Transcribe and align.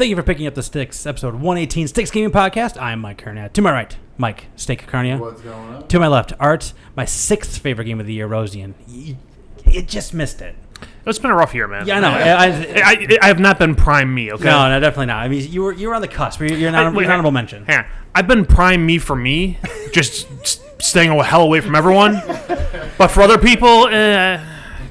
Thank 0.00 0.08
you 0.08 0.16
for 0.16 0.22
picking 0.22 0.46
up 0.46 0.54
the 0.54 0.62
Sticks, 0.62 1.04
episode 1.04 1.34
118 1.34 1.86
Sticks 1.86 2.10
Gaming 2.10 2.30
Podcast. 2.30 2.80
I'm 2.80 3.00
Mike 3.00 3.22
Carnett. 3.22 3.52
To 3.52 3.60
my 3.60 3.70
right, 3.70 3.94
Mike 4.16 4.46
Steak 4.56 4.86
Carnia. 4.86 5.18
What's 5.18 5.42
going 5.42 5.74
on? 5.74 5.88
To 5.88 6.00
my 6.00 6.08
left, 6.08 6.32
Art, 6.40 6.72
my 6.96 7.04
sixth 7.04 7.58
favorite 7.58 7.84
game 7.84 8.00
of 8.00 8.06
the 8.06 8.14
year, 8.14 8.26
Rosian. 8.26 8.72
You, 8.88 9.18
you 9.66 9.82
just 9.82 10.14
missed 10.14 10.40
it. 10.40 10.56
It's 11.04 11.18
been 11.18 11.30
a 11.30 11.34
rough 11.34 11.54
year, 11.54 11.68
man. 11.68 11.86
Yeah, 11.86 11.98
I 11.98 12.00
know. 12.00 12.08
I, 12.12 12.46
I, 12.46 12.46
I, 12.82 13.18
I 13.20 13.26
have 13.26 13.40
not 13.40 13.58
been 13.58 13.74
prime 13.74 14.14
me. 14.14 14.32
Okay. 14.32 14.44
no, 14.44 14.70
no, 14.70 14.80
definitely 14.80 15.04
not. 15.04 15.22
I 15.22 15.28
mean, 15.28 15.52
you 15.52 15.64
were 15.64 15.72
you 15.74 15.88
were 15.88 15.94
on 15.94 16.00
the 16.00 16.08
cusp. 16.08 16.40
You're, 16.40 16.48
you're 16.54 16.70
an 16.70 16.76
I- 16.76 16.78
honorable, 16.78 16.96
wait, 16.96 17.04
an 17.04 17.10
honorable 17.10 17.32
mention. 17.32 17.66
Hang 17.66 17.80
on. 17.80 17.86
I've 18.14 18.26
been 18.26 18.46
prime 18.46 18.86
me 18.86 18.96
for 18.96 19.16
me, 19.16 19.58
just 19.92 20.82
staying 20.82 21.10
a 21.10 21.22
hell 21.22 21.42
away 21.42 21.60
from 21.60 21.74
everyone. 21.74 22.22
But 22.96 23.08
for 23.08 23.22
other 23.22 23.38
people, 23.38 23.84
uh, 23.84 24.44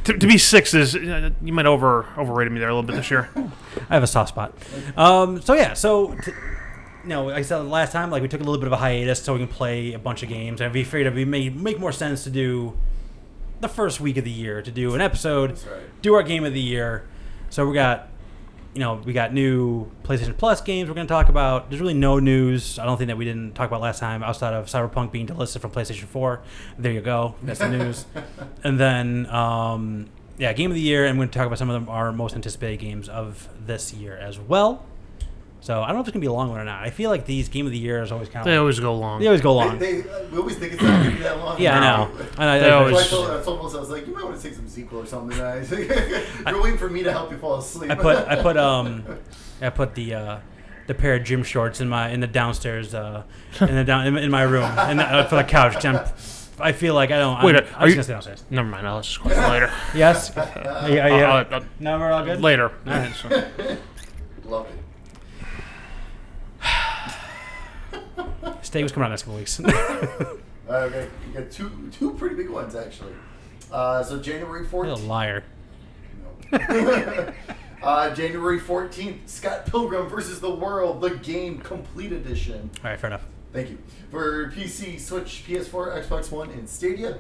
to, 0.04 0.18
to 0.18 0.28
be 0.28 0.38
six 0.38 0.74
is 0.74 0.96
uh, 0.96 1.30
you 1.42 1.54
might 1.54 1.66
over 1.66 2.06
overrated 2.18 2.52
me 2.52 2.60
there 2.60 2.70
a 2.70 2.74
little 2.74 2.88
bit 2.88 2.96
this 2.96 3.12
year. 3.12 3.30
I 3.90 3.94
have 3.94 4.04
a 4.04 4.08
soft 4.08 4.30
spot. 4.30 4.54
Um, 4.96 5.42
so 5.42 5.54
yeah, 5.54 5.74
so 5.74 6.16
t- 6.24 6.32
no, 7.06 7.26
like 7.26 7.36
I 7.36 7.42
said 7.42 7.58
last 7.60 7.92
time, 7.92 8.12
like 8.12 8.22
we 8.22 8.28
took 8.28 8.42
a 8.42 8.44
little 8.44 8.60
bit 8.60 8.68
of 8.68 8.74
a 8.74 8.78
hiatus 8.78 9.22
so 9.22 9.34
we 9.34 9.40
can 9.40 9.48
play 9.48 9.94
a 9.94 10.00
bunch 10.00 10.24
of 10.24 10.30
games, 10.30 10.62
and 10.62 10.74
we 10.74 10.84
figured 10.84 11.08
it 11.08 11.18
would 11.18 11.28
make 11.28 11.54
make 11.56 11.80
more 11.80 11.92
sense 11.92 12.24
to 12.26 12.30
do 12.30 12.78
the 13.62 13.70
first 13.70 14.00
week 14.00 14.18
of 14.18 14.24
the 14.24 14.32
year 14.32 14.62
to 14.62 14.72
do 14.72 14.96
an 14.96 15.02
episode, 15.02 15.52
right. 15.52 16.02
do 16.02 16.14
our 16.14 16.24
game 16.24 16.46
of 16.46 16.54
the 16.54 16.62
year. 16.62 17.06
So 17.50 17.68
we 17.68 17.74
got, 17.74 18.10
you 18.74 18.80
know, 18.80 19.02
we 19.06 19.14
got 19.14 19.34
new 19.34 19.90
PlayStation 20.04 20.38
Plus 20.38 20.62
games 20.62 20.90
we're 20.90 20.96
going 20.96 21.08
to 21.08 21.12
talk 21.12 21.30
about. 21.30 21.70
There's 21.70 21.82
really 21.82 21.94
no 21.94 22.20
news. 22.20 22.78
I 22.78 22.86
don't 22.86 22.98
think 22.98 23.08
that 23.08 23.18
we 23.18 23.26
didn't 23.26 23.56
talk 23.56 23.68
about 23.68 23.82
last 23.82 24.00
time 24.00 24.24
outside 24.24 24.54
of 24.54 24.68
Cyberpunk 24.68 25.12
being 25.12 25.28
delisted 25.28 25.62
from 25.62 25.72
PlayStation 25.72 26.06
4. 26.06 26.42
There 26.78 26.92
you 26.92 27.02
go. 27.02 27.36
That's 27.42 27.60
the 27.60 27.70
news. 27.78 28.06
and 28.64 28.80
then, 28.80 29.26
um, 29.28 30.10
yeah, 30.38 30.54
game 30.54 30.72
of 30.72 30.76
the 30.76 30.82
year, 30.82 31.06
and 31.06 31.18
we're 31.18 31.26
going 31.26 31.32
to 31.32 31.38
talk 31.38 31.48
about 31.48 31.58
some 31.58 31.70
of 31.70 31.74
them 31.74 31.90
our 31.90 32.12
most 32.12 32.36
anticipated 32.36 32.78
games 32.78 33.10
of 33.10 33.50
this 33.66 33.94
year 33.94 34.16
as 34.16 34.40
well. 34.40 34.86
So 35.62 35.82
I 35.82 35.88
don't 35.88 35.96
know 35.98 36.02
if 36.02 36.08
it's 36.08 36.14
going 36.14 36.22
to 36.22 36.26
be 36.26 36.30
a 36.30 36.34
long 36.34 36.50
one 36.50 36.60
or 36.60 36.64
not. 36.64 36.82
I 36.84 36.90
feel 36.90 37.10
like 37.10 37.26
these 37.26 37.50
game 37.50 37.66
of 37.66 37.72
the 37.74 37.78
year 37.78 38.02
is 38.02 38.12
always 38.14 38.30
kind 38.30 38.40
of. 38.40 38.46
They 38.46 38.56
of 38.56 38.62
always 38.62 38.80
go 38.80 38.96
long. 38.96 39.20
they 39.20 39.28
always 39.28 39.42
go 39.42 39.54
long. 39.54 39.78
They, 39.78 40.02
they, 40.02 40.10
uh, 40.10 40.24
we 40.32 40.38
always 40.38 40.58
think 40.58 40.74
it's 40.74 40.82
not 40.82 41.00
going 41.04 41.12
to 41.12 41.18
be 41.18 41.24
that 41.24 41.38
long. 41.38 41.60
yeah, 41.60 41.78
I 41.78 41.82
know. 41.82 42.14
No. 42.14 42.26
I 42.38 42.46
know. 42.46 42.60
They 42.62 42.70
I- 42.70 42.74
always- 42.74 43.10
So 43.10 43.24
I 43.24 43.28
told, 43.28 43.42
I 43.42 43.44
told 43.44 43.58
Melissa, 43.60 43.78
I 43.78 43.80
was 43.82 43.90
like, 43.90 44.08
you 44.08 44.14
might 44.14 44.24
want 44.24 44.38
to 44.38 44.42
take 44.42 44.54
some 44.56 44.66
ZzzQuil 44.68 44.94
or 44.94 45.06
something 45.06 45.38
tonight. 45.38 45.70
You're 46.50 46.62
waiting 46.64 46.78
for 46.80 46.90
me 46.90 47.04
to 47.04 47.12
help 47.12 47.30
you 47.32 47.38
fall 47.38 47.56
asleep. 47.58 47.92
I 47.92 47.96
put 47.96 48.18
I 48.28 48.42
put 48.42 48.56
um 48.58 49.04
I 49.62 49.70
put 49.70 49.96
the 49.96 50.14
uh, 50.14 50.40
the 50.88 50.94
pair 50.94 51.16
of 51.16 51.24
gym 51.26 51.44
shorts 51.44 51.82
in 51.82 51.90
my 51.90 52.10
in 52.10 52.22
the 52.22 52.28
downstairs 52.28 52.94
uh, 52.94 53.24
in 53.60 53.76
the 53.76 53.84
down 53.84 54.08
in, 54.08 54.18
in 54.18 54.32
my 54.32 54.44
room 54.44 54.64
and 54.64 55.02
uh, 55.02 55.26
for 55.26 55.36
the 55.36 55.44
couch. 55.44 55.84
I'm, 55.86 56.00
I 56.62 56.72
feel 56.72 56.94
like 56.94 57.12
I 57.12 57.20
don't. 57.20 57.44
Wait, 57.44 57.56
I'm, 57.58 57.64
are 57.64 57.68
I'm 57.68 57.88
just 57.88 57.90
you- 57.90 57.94
gonna 57.96 58.04
stay 58.04 58.14
downstairs. 58.14 58.44
Never 58.50 58.68
mind. 58.70 58.88
I'll 58.88 59.02
just 59.02 59.22
go 59.22 59.30
later. 59.30 59.72
Yes. 59.94 60.32
yeah. 60.36 60.88
yeah. 60.88 61.34
Uh, 61.34 61.46
uh, 61.58 61.64
no, 61.80 62.00
we're 62.00 62.12
all 62.12 62.24
good. 62.26 62.42
later. 62.42 62.70
All 62.70 62.94
right. 62.94 63.14
So- 63.14 63.30
Love 64.46 64.66
it. 64.68 64.76
Steak 68.62 68.84
was 68.84 68.92
coming 68.92 69.06
out 69.06 69.10
next 69.10 69.24
couple 69.24 69.38
weeks. 69.38 69.60
Uh, 70.70 70.74
okay, 70.84 71.08
you 71.28 71.34
got 71.34 71.50
two 71.50 71.90
two 71.92 72.14
pretty 72.14 72.36
big 72.36 72.48
ones 72.48 72.76
actually. 72.76 73.14
Uh, 73.72 74.04
so 74.04 74.20
January 74.20 74.64
What 74.68 74.88
a 74.88 74.92
14th. 74.92 75.08
liar. 75.08 75.44
No. 76.52 77.34
uh, 77.84 78.14
January 78.14 78.60
14th, 78.60 79.28
Scott 79.28 79.66
Pilgrim 79.66 80.08
versus 80.08 80.40
the 80.40 80.54
World, 80.54 81.02
the 81.02 81.10
game 81.10 81.58
complete 81.58 82.12
edition. 82.12 82.70
All 82.84 82.92
right, 82.92 83.00
fair 83.00 83.08
enough. 83.10 83.26
Thank 83.52 83.72
you. 83.72 83.80
For 84.12 84.52
PC, 84.52 85.00
Switch, 85.00 85.44
PS4, 85.48 86.06
Xbox 86.08 86.30
One, 86.32 86.52
and 86.52 86.70
Stadia. 86.70 87.18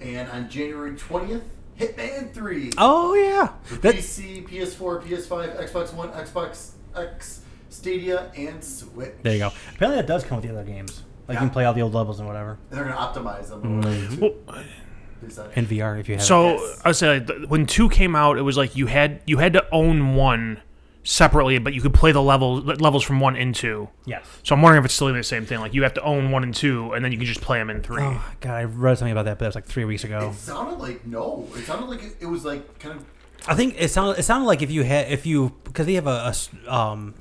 And 0.00 0.30
on 0.30 0.48
January 0.48 0.92
20th, 0.92 1.42
Hitman 1.78 2.32
3. 2.32 2.72
Oh 2.78 3.12
yeah. 3.12 3.52
For 3.64 3.74
That, 3.76 3.96
PC, 3.96 4.48
PS4, 4.48 5.02
PS5, 5.02 5.68
Xbox 5.70 5.92
One, 5.92 6.08
Xbox 6.12 6.70
X, 6.96 7.42
Stadia, 7.76 8.30
and 8.36 8.62
Switch. 8.62 9.12
there 9.22 9.32
you 9.34 9.38
go. 9.38 9.52
Apparently 9.74 10.00
that 10.02 10.06
does 10.06 10.24
come 10.24 10.36
with 10.40 10.44
the 10.46 10.52
other 10.52 10.64
games. 10.64 11.02
Like 11.28 11.36
you 11.36 11.40
can 11.40 11.50
play 11.50 11.64
all 11.64 11.74
the 11.74 11.82
old 11.82 11.94
levels 11.94 12.18
and 12.20 12.28
whatever. 12.28 12.58
And 12.70 12.78
they're 12.78 12.84
going 12.84 12.96
to 12.96 13.02
optimize 13.02 13.48
them. 13.48 13.80
a 13.82 13.86
little 13.88 14.16
bit, 14.16 14.44
Well. 14.46 14.64
They 15.22 15.28
said. 15.30 15.50
In 15.56 15.66
VR 15.66 15.98
if 15.98 16.08
you 16.08 16.14
have. 16.14 16.22
it. 16.22 16.26
So 16.26 16.50
Yes. 16.58 16.80
I 16.84 16.88
would 16.90 16.96
say 16.96 17.14
like, 17.18 17.26
th- 17.26 17.48
when 17.48 17.66
two 17.66 17.88
came 17.88 18.14
out, 18.14 18.36
it 18.38 18.42
was 18.42 18.56
like 18.56 18.76
you 18.76 18.86
had 18.86 19.20
you 19.26 19.38
had 19.38 19.52
to 19.54 19.66
own 19.72 20.14
one 20.14 20.60
separately, 21.04 21.58
but 21.58 21.72
you 21.72 21.80
could 21.80 21.94
play 21.94 22.12
the 22.12 22.20
levels 22.22 22.64
levels 22.80 23.02
from 23.02 23.18
one 23.20 23.34
and 23.34 23.54
two. 23.54 23.88
yes. 24.04 24.24
So 24.42 24.54
I'm 24.54 24.62
wondering 24.62 24.80
if 24.82 24.84
it's 24.84 24.94
still 24.94 25.12
the 25.12 25.22
same 25.22 25.46
thing. 25.46 25.60
Like 25.60 25.72
you 25.74 25.82
have 25.84 25.94
to 25.94 26.02
own 26.02 26.30
one 26.30 26.42
and 26.42 26.54
two, 26.54 26.92
and 26.92 27.04
then 27.04 27.12
you 27.12 27.18
can 27.18 27.26
just 27.26 27.40
play 27.40 27.58
them 27.58 27.70
in 27.70 27.82
three. 27.82 28.02
Oh 28.02 28.22
God, 28.40 28.54
I 28.54 28.64
read 28.64 28.98
something 28.98 29.12
about 29.12 29.24
that, 29.24 29.38
but 29.38 29.44
that 29.44 29.48
was 29.48 29.54
like 29.54 29.64
three 29.66 29.84
weeks 29.84 30.04
ago. 30.04 30.30
It 30.32 30.34
sounded 30.36 30.78
like 30.78 31.06
no. 31.06 31.48
It 31.56 31.64
sounded 31.64 31.86
like 31.88 32.02
it, 32.02 32.16
it 32.20 32.26
was 32.26 32.44
like 32.44 32.78
kind 32.78 32.96
of 32.96 33.04
I 33.48 33.54
think 33.54 33.74
it 33.78 33.88
sounded 33.90 34.18
it 34.18 34.24
sounded 34.24 34.46
like 34.46 34.62
if 34.62 34.70
you 34.70 34.84
had 34.84 35.10
if 35.10 35.24
you 35.26 35.54
because 35.64 35.86
they 35.86 35.94
have 35.94 36.06
a, 36.06 36.10
a 36.10 36.28
s- 36.28 36.50
um 36.68 37.14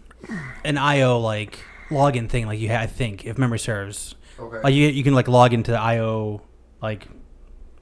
an 0.63 0.77
IO 0.77 1.19
like 1.19 1.59
login 1.89 2.29
thing 2.29 2.47
like 2.47 2.59
you 2.59 2.67
had 2.67 2.81
I 2.81 2.87
think 2.87 3.25
if 3.25 3.37
memory 3.37 3.59
serves 3.59 4.15
okay. 4.39 4.61
like 4.63 4.73
you 4.73 4.87
you 4.87 5.03
can 5.03 5.13
like 5.13 5.27
log 5.27 5.53
into 5.53 5.71
the 5.71 5.79
IO 5.79 6.41
like 6.81 7.07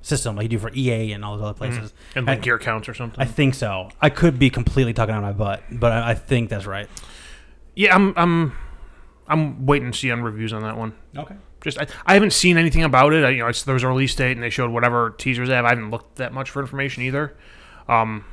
system 0.01 0.35
like 0.35 0.43
you 0.43 0.49
do 0.49 0.59
for 0.59 0.71
EA 0.73 1.13
and 1.13 1.23
all 1.23 1.37
those 1.37 1.45
other 1.45 1.57
places. 1.57 1.93
and 2.15 2.29
I, 2.29 2.33
like 2.33 2.43
gear 2.43 2.59
counts 2.59 2.89
or 2.89 2.93
something. 2.93 3.19
I 3.19 3.25
think 3.25 3.55
so. 3.55 3.89
I 4.01 4.09
could 4.09 4.37
be 4.37 4.49
completely 4.49 4.93
talking 4.93 5.15
out 5.15 5.21
my 5.21 5.31
butt, 5.31 5.63
but 5.71 5.91
I, 5.91 6.11
I 6.11 6.13
think 6.13 6.49
that's 6.49 6.65
right. 6.65 6.89
yeah, 7.75 7.95
I'm 7.95 8.13
I'm 8.17 8.53
I'm 9.27 9.65
waiting 9.65 9.91
to 9.91 9.97
see 9.97 10.11
on 10.11 10.21
reviews 10.21 10.53
on 10.53 10.61
that 10.63 10.77
one. 10.77 10.93
Okay. 11.17 11.35
Just 11.61 11.79
I, 11.79 11.87
I 12.05 12.13
haven't 12.13 12.33
seen 12.33 12.57
anything 12.57 12.83
about 12.83 13.13
it. 13.13 13.23
I, 13.23 13.29
you 13.29 13.39
know, 13.39 13.47
it's, 13.47 13.63
there 13.63 13.73
was 13.73 13.83
a 13.83 13.87
release 13.87 14.13
date 14.13 14.33
and 14.33 14.43
they 14.43 14.49
showed 14.49 14.71
whatever 14.71 15.11
teasers 15.11 15.47
they 15.47 15.55
have. 15.55 15.65
I 15.65 15.69
haven't 15.69 15.91
looked 15.91 16.17
that 16.17 16.33
much 16.33 16.49
for 16.49 16.61
information 16.61 17.03
either. 17.03 17.35
Um, 17.87 18.25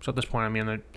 so 0.00 0.10
at 0.10 0.16
this 0.16 0.24
point, 0.24 0.44
I 0.44 0.48
mean, 0.48 0.66
they- 0.66 0.95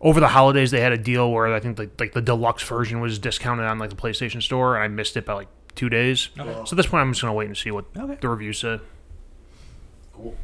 over 0.00 0.20
the 0.20 0.28
holidays 0.28 0.70
they 0.70 0.80
had 0.80 0.92
a 0.92 0.98
deal 0.98 1.30
where 1.32 1.52
I 1.54 1.60
think 1.60 1.78
like, 1.78 1.98
like 1.98 2.12
the 2.12 2.20
deluxe 2.22 2.62
version 2.62 3.00
was 3.00 3.18
discounted 3.18 3.66
on 3.66 3.78
like 3.78 3.90
the 3.90 3.96
PlayStation 3.96 4.42
Store, 4.42 4.74
and 4.76 4.84
I 4.84 4.88
missed 4.88 5.16
it 5.16 5.24
by 5.24 5.32
like 5.34 5.48
two 5.74 5.88
days. 5.88 6.28
Okay. 6.38 6.52
So 6.52 6.72
at 6.72 6.76
this 6.76 6.86
point, 6.86 7.02
I'm 7.02 7.12
just 7.12 7.22
gonna 7.22 7.32
wait 7.34 7.46
and 7.46 7.56
see 7.56 7.70
what 7.70 7.86
Okay. 7.96 8.16
the 8.20 8.28
reviews 8.28 8.58
say. 8.58 8.80
Cool. 10.12 10.36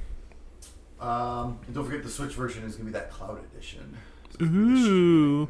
Um, 1.01 1.59
and 1.67 1.75
don't 1.75 1.85
forget 1.85 2.03
the 2.03 2.09
Switch 2.11 2.33
version 2.35 2.65
is 2.65 2.77
gonna 2.77 2.87
be 2.87 2.93
that 2.93 3.11
cloud 3.11 3.39
edition. 3.55 3.97
Ooh. 4.41 5.49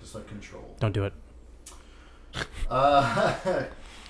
Just 0.00 0.14
like 0.14 0.26
Control. 0.28 0.76
Don't 0.80 0.92
do 0.92 1.04
it. 1.04 1.12
Uh, 2.70 3.34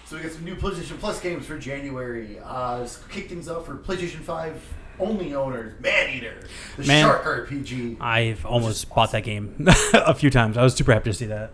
so 0.05 0.17
we 0.17 0.23
got 0.23 0.33
some 0.33 0.45
new 0.45 0.55
PlayStation 0.57 0.99
Plus 0.99 1.21
games 1.21 1.47
for 1.47 1.59
January. 1.59 2.39
Uh, 2.41 2.79
let's 2.81 2.99
kick 3.09 3.29
things 3.29 3.49
off 3.49 3.67
for 3.67 3.77
PlayStation 3.77 4.21
5 4.21 4.61
only 5.01 5.35
owners. 5.35 5.75
Maneater, 5.81 6.35
the 6.77 6.87
Man- 6.87 7.05
Shark 7.05 7.25
RPG. 7.25 8.01
I've 8.01 8.45
almost 8.47 8.89
bought 8.95 9.13
that 9.13 9.23
game 9.25 9.67
a 9.95 10.15
few 10.15 10.31
times. 10.31 10.57
I 10.57 10.63
was 10.63 10.75
super 10.75 10.93
happy 10.93 11.11
to 11.11 11.15
see 11.17 11.27
that. 11.27 11.53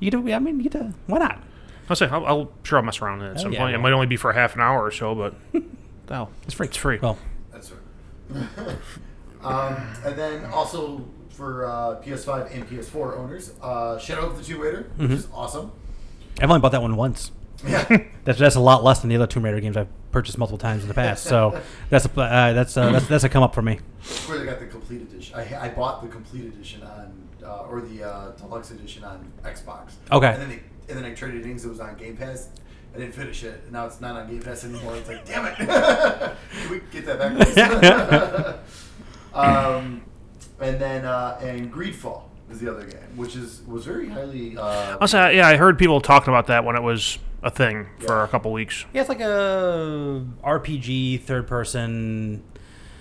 You 0.00 0.10
get 0.10 0.16
to, 0.22 0.32
I 0.32 0.38
mean, 0.38 0.58
you 0.58 0.64
get 0.68 0.72
to, 0.72 0.92
why 1.06 1.18
not? 1.18 1.42
I'll 1.88 1.96
say 1.96 2.06
I'll, 2.06 2.24
I'll 2.26 2.52
sure 2.62 2.78
I'll 2.78 2.84
mess 2.84 3.00
around 3.02 3.18
with 3.18 3.28
it 3.28 3.30
at 3.32 3.36
Oh, 3.38 3.42
some 3.42 3.52
yeah, 3.52 3.58
point. 3.60 3.74
It 3.74 3.78
might 3.78 3.92
only 3.92 4.06
be 4.06 4.16
for 4.16 4.32
half 4.32 4.54
an 4.54 4.60
hour 4.60 4.82
or 4.84 4.90
so, 4.90 5.14
but 5.14 5.34
oh, 6.10 6.28
It's 6.44 6.54
free. 6.54 6.66
it's 6.68 6.76
free. 6.76 6.98
Well, 7.00 7.18
That's 7.52 7.70
right. 7.72 8.38
um, 9.42 9.76
and 10.04 10.16
then 10.16 10.44
also 10.46 11.04
for 11.30 11.66
uh, 11.66 12.00
PS5 12.02 12.54
and 12.54 12.68
PS4 12.68 13.18
owners, 13.18 13.52
uh, 13.62 13.98
Shadow 13.98 14.26
of 14.26 14.38
the 14.38 14.44
Tomb 14.44 14.60
Raider, 14.60 14.90
which 14.96 15.08
Mm-hmm. 15.08 15.12
is 15.18 15.28
awesome. 15.34 15.72
I've 16.40 16.48
only 16.50 16.60
bought 16.60 16.72
that 16.72 16.82
one 16.82 16.96
once. 16.96 17.30
Yeah. 17.66 17.86
That's 18.24 18.38
that's 18.38 18.56
a 18.56 18.60
lot 18.60 18.82
less 18.82 19.00
than 19.00 19.10
the 19.10 19.16
other 19.16 19.26
Tomb 19.26 19.44
Raider 19.44 19.60
games 19.60 19.76
I've 19.76 19.88
purchased 20.12 20.38
multiple 20.38 20.58
times 20.58 20.82
in 20.82 20.88
the 20.88 20.94
past. 20.94 21.26
So 21.32 21.58
that's 21.88 22.04
a 22.04 22.20
uh, 22.20 22.52
that's 22.52 22.76
uh, 22.76 22.92
that's 22.92 23.06
that's 23.06 23.24
a 23.24 23.28
come 23.28 23.42
up 23.42 23.54
for 23.54 23.62
me. 23.62 23.78
Where 24.26 24.38
they 24.38 24.44
got 24.44 24.60
the 24.60 24.66
complete 24.66 25.00
edition. 25.00 25.34
I, 25.34 25.66
I 25.66 25.68
bought 25.70 26.02
the 26.02 26.08
complete 26.08 26.44
edition 26.44 26.82
on, 26.82 27.28
uh, 27.42 27.68
or 27.70 27.80
the 27.80 28.04
uh, 28.04 28.30
deluxe 28.32 28.70
edition 28.70 29.02
on 29.02 29.32
Xbox. 29.42 29.92
Okay. 30.10 30.28
And 30.28 30.42
then 30.42 30.48
they, 30.50 30.60
and 30.88 30.98
then 30.98 31.04
I 31.04 31.14
traded 31.14 31.40
it 31.40 31.44
in 31.44 31.48
because 31.50 31.64
it 31.64 31.68
was 31.70 31.80
on 31.80 31.96
Game 31.96 32.16
Pass. 32.16 32.50
I 32.94 32.98
didn't 32.98 33.14
finish 33.14 33.42
it, 33.44 33.62
and 33.64 33.72
now 33.72 33.86
it's 33.86 34.00
not 34.02 34.16
on 34.16 34.28
Game 34.28 34.42
Pass 34.42 34.64
anymore. 34.64 34.96
It's 34.96 35.08
like, 35.08 35.24
damn 35.24 35.46
it! 35.46 35.56
Can 35.56 36.70
we 36.70 36.80
get 36.90 37.06
that 37.06 37.18
back? 37.18 38.60
please? 38.60 39.34
um, 39.34 40.02
and 40.60 40.78
then 40.78 41.06
uh, 41.06 41.38
and 41.40 41.72
Greedfall 41.72 42.24
is 42.50 42.60
the 42.60 42.70
other 42.70 42.84
game, 42.84 43.16
which 43.16 43.36
is 43.36 43.62
was 43.66 43.86
very 43.86 44.08
highly. 44.08 44.56
Uh, 44.58 44.98
I'll 45.00 45.32
yeah, 45.32 45.48
I 45.48 45.56
heard 45.56 45.78
people 45.78 46.00
talking 46.00 46.28
about 46.28 46.48
that 46.48 46.64
when 46.64 46.76
it 46.76 46.82
was 46.82 47.18
a 47.42 47.50
thing 47.50 47.86
for 47.98 48.18
Yeah. 48.18 48.24
a 48.24 48.28
couple 48.28 48.52
weeks. 48.52 48.84
Yeah, 48.92 49.00
it's 49.02 49.08
like 49.08 49.20
a 49.20 50.24
RPG 50.44 51.18
third 51.22 51.46
person. 51.46 52.42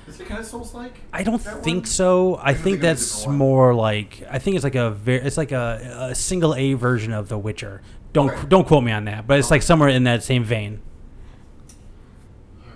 is 0.07 0.19
it 0.19 0.27
kind 0.27 0.39
of 0.39 0.45
Souls 0.45 0.73
like? 0.73 0.93
I 1.13 1.23
don't 1.23 1.39
think 1.39 1.83
one? 1.83 1.85
so. 1.85 2.35
I 2.35 2.49
I 2.49 2.53
think 2.53 2.63
think 2.63 2.83
it 2.83 2.89
was 2.89 3.01
a 3.01 3.15
that's 3.25 3.27
more 3.27 3.73
like 3.73 4.23
I 4.29 4.39
think 4.39 4.55
it's 4.55 4.63
like 4.63 4.75
a 4.75 4.91
very 4.91 5.21
it's 5.25 5.38
like 5.38 5.51
a, 5.51 6.07
a 6.11 6.15
single 6.15 6.53
A 6.55 6.73
version 6.73 7.13
of 7.13 7.29
The 7.29 7.38
Witcher. 7.38 7.81
Don't 8.13 8.29
Okay. 8.31 8.47
don't 8.49 8.67
quote 8.67 8.83
me 8.83 8.91
on 8.91 9.05
that, 9.05 9.25
but 9.27 9.39
it's 9.39 9.51
like 9.51 9.61
somewhere 9.61 9.89
in 9.89 10.03
that 10.05 10.23
same 10.23 10.44
vein. 10.44 10.81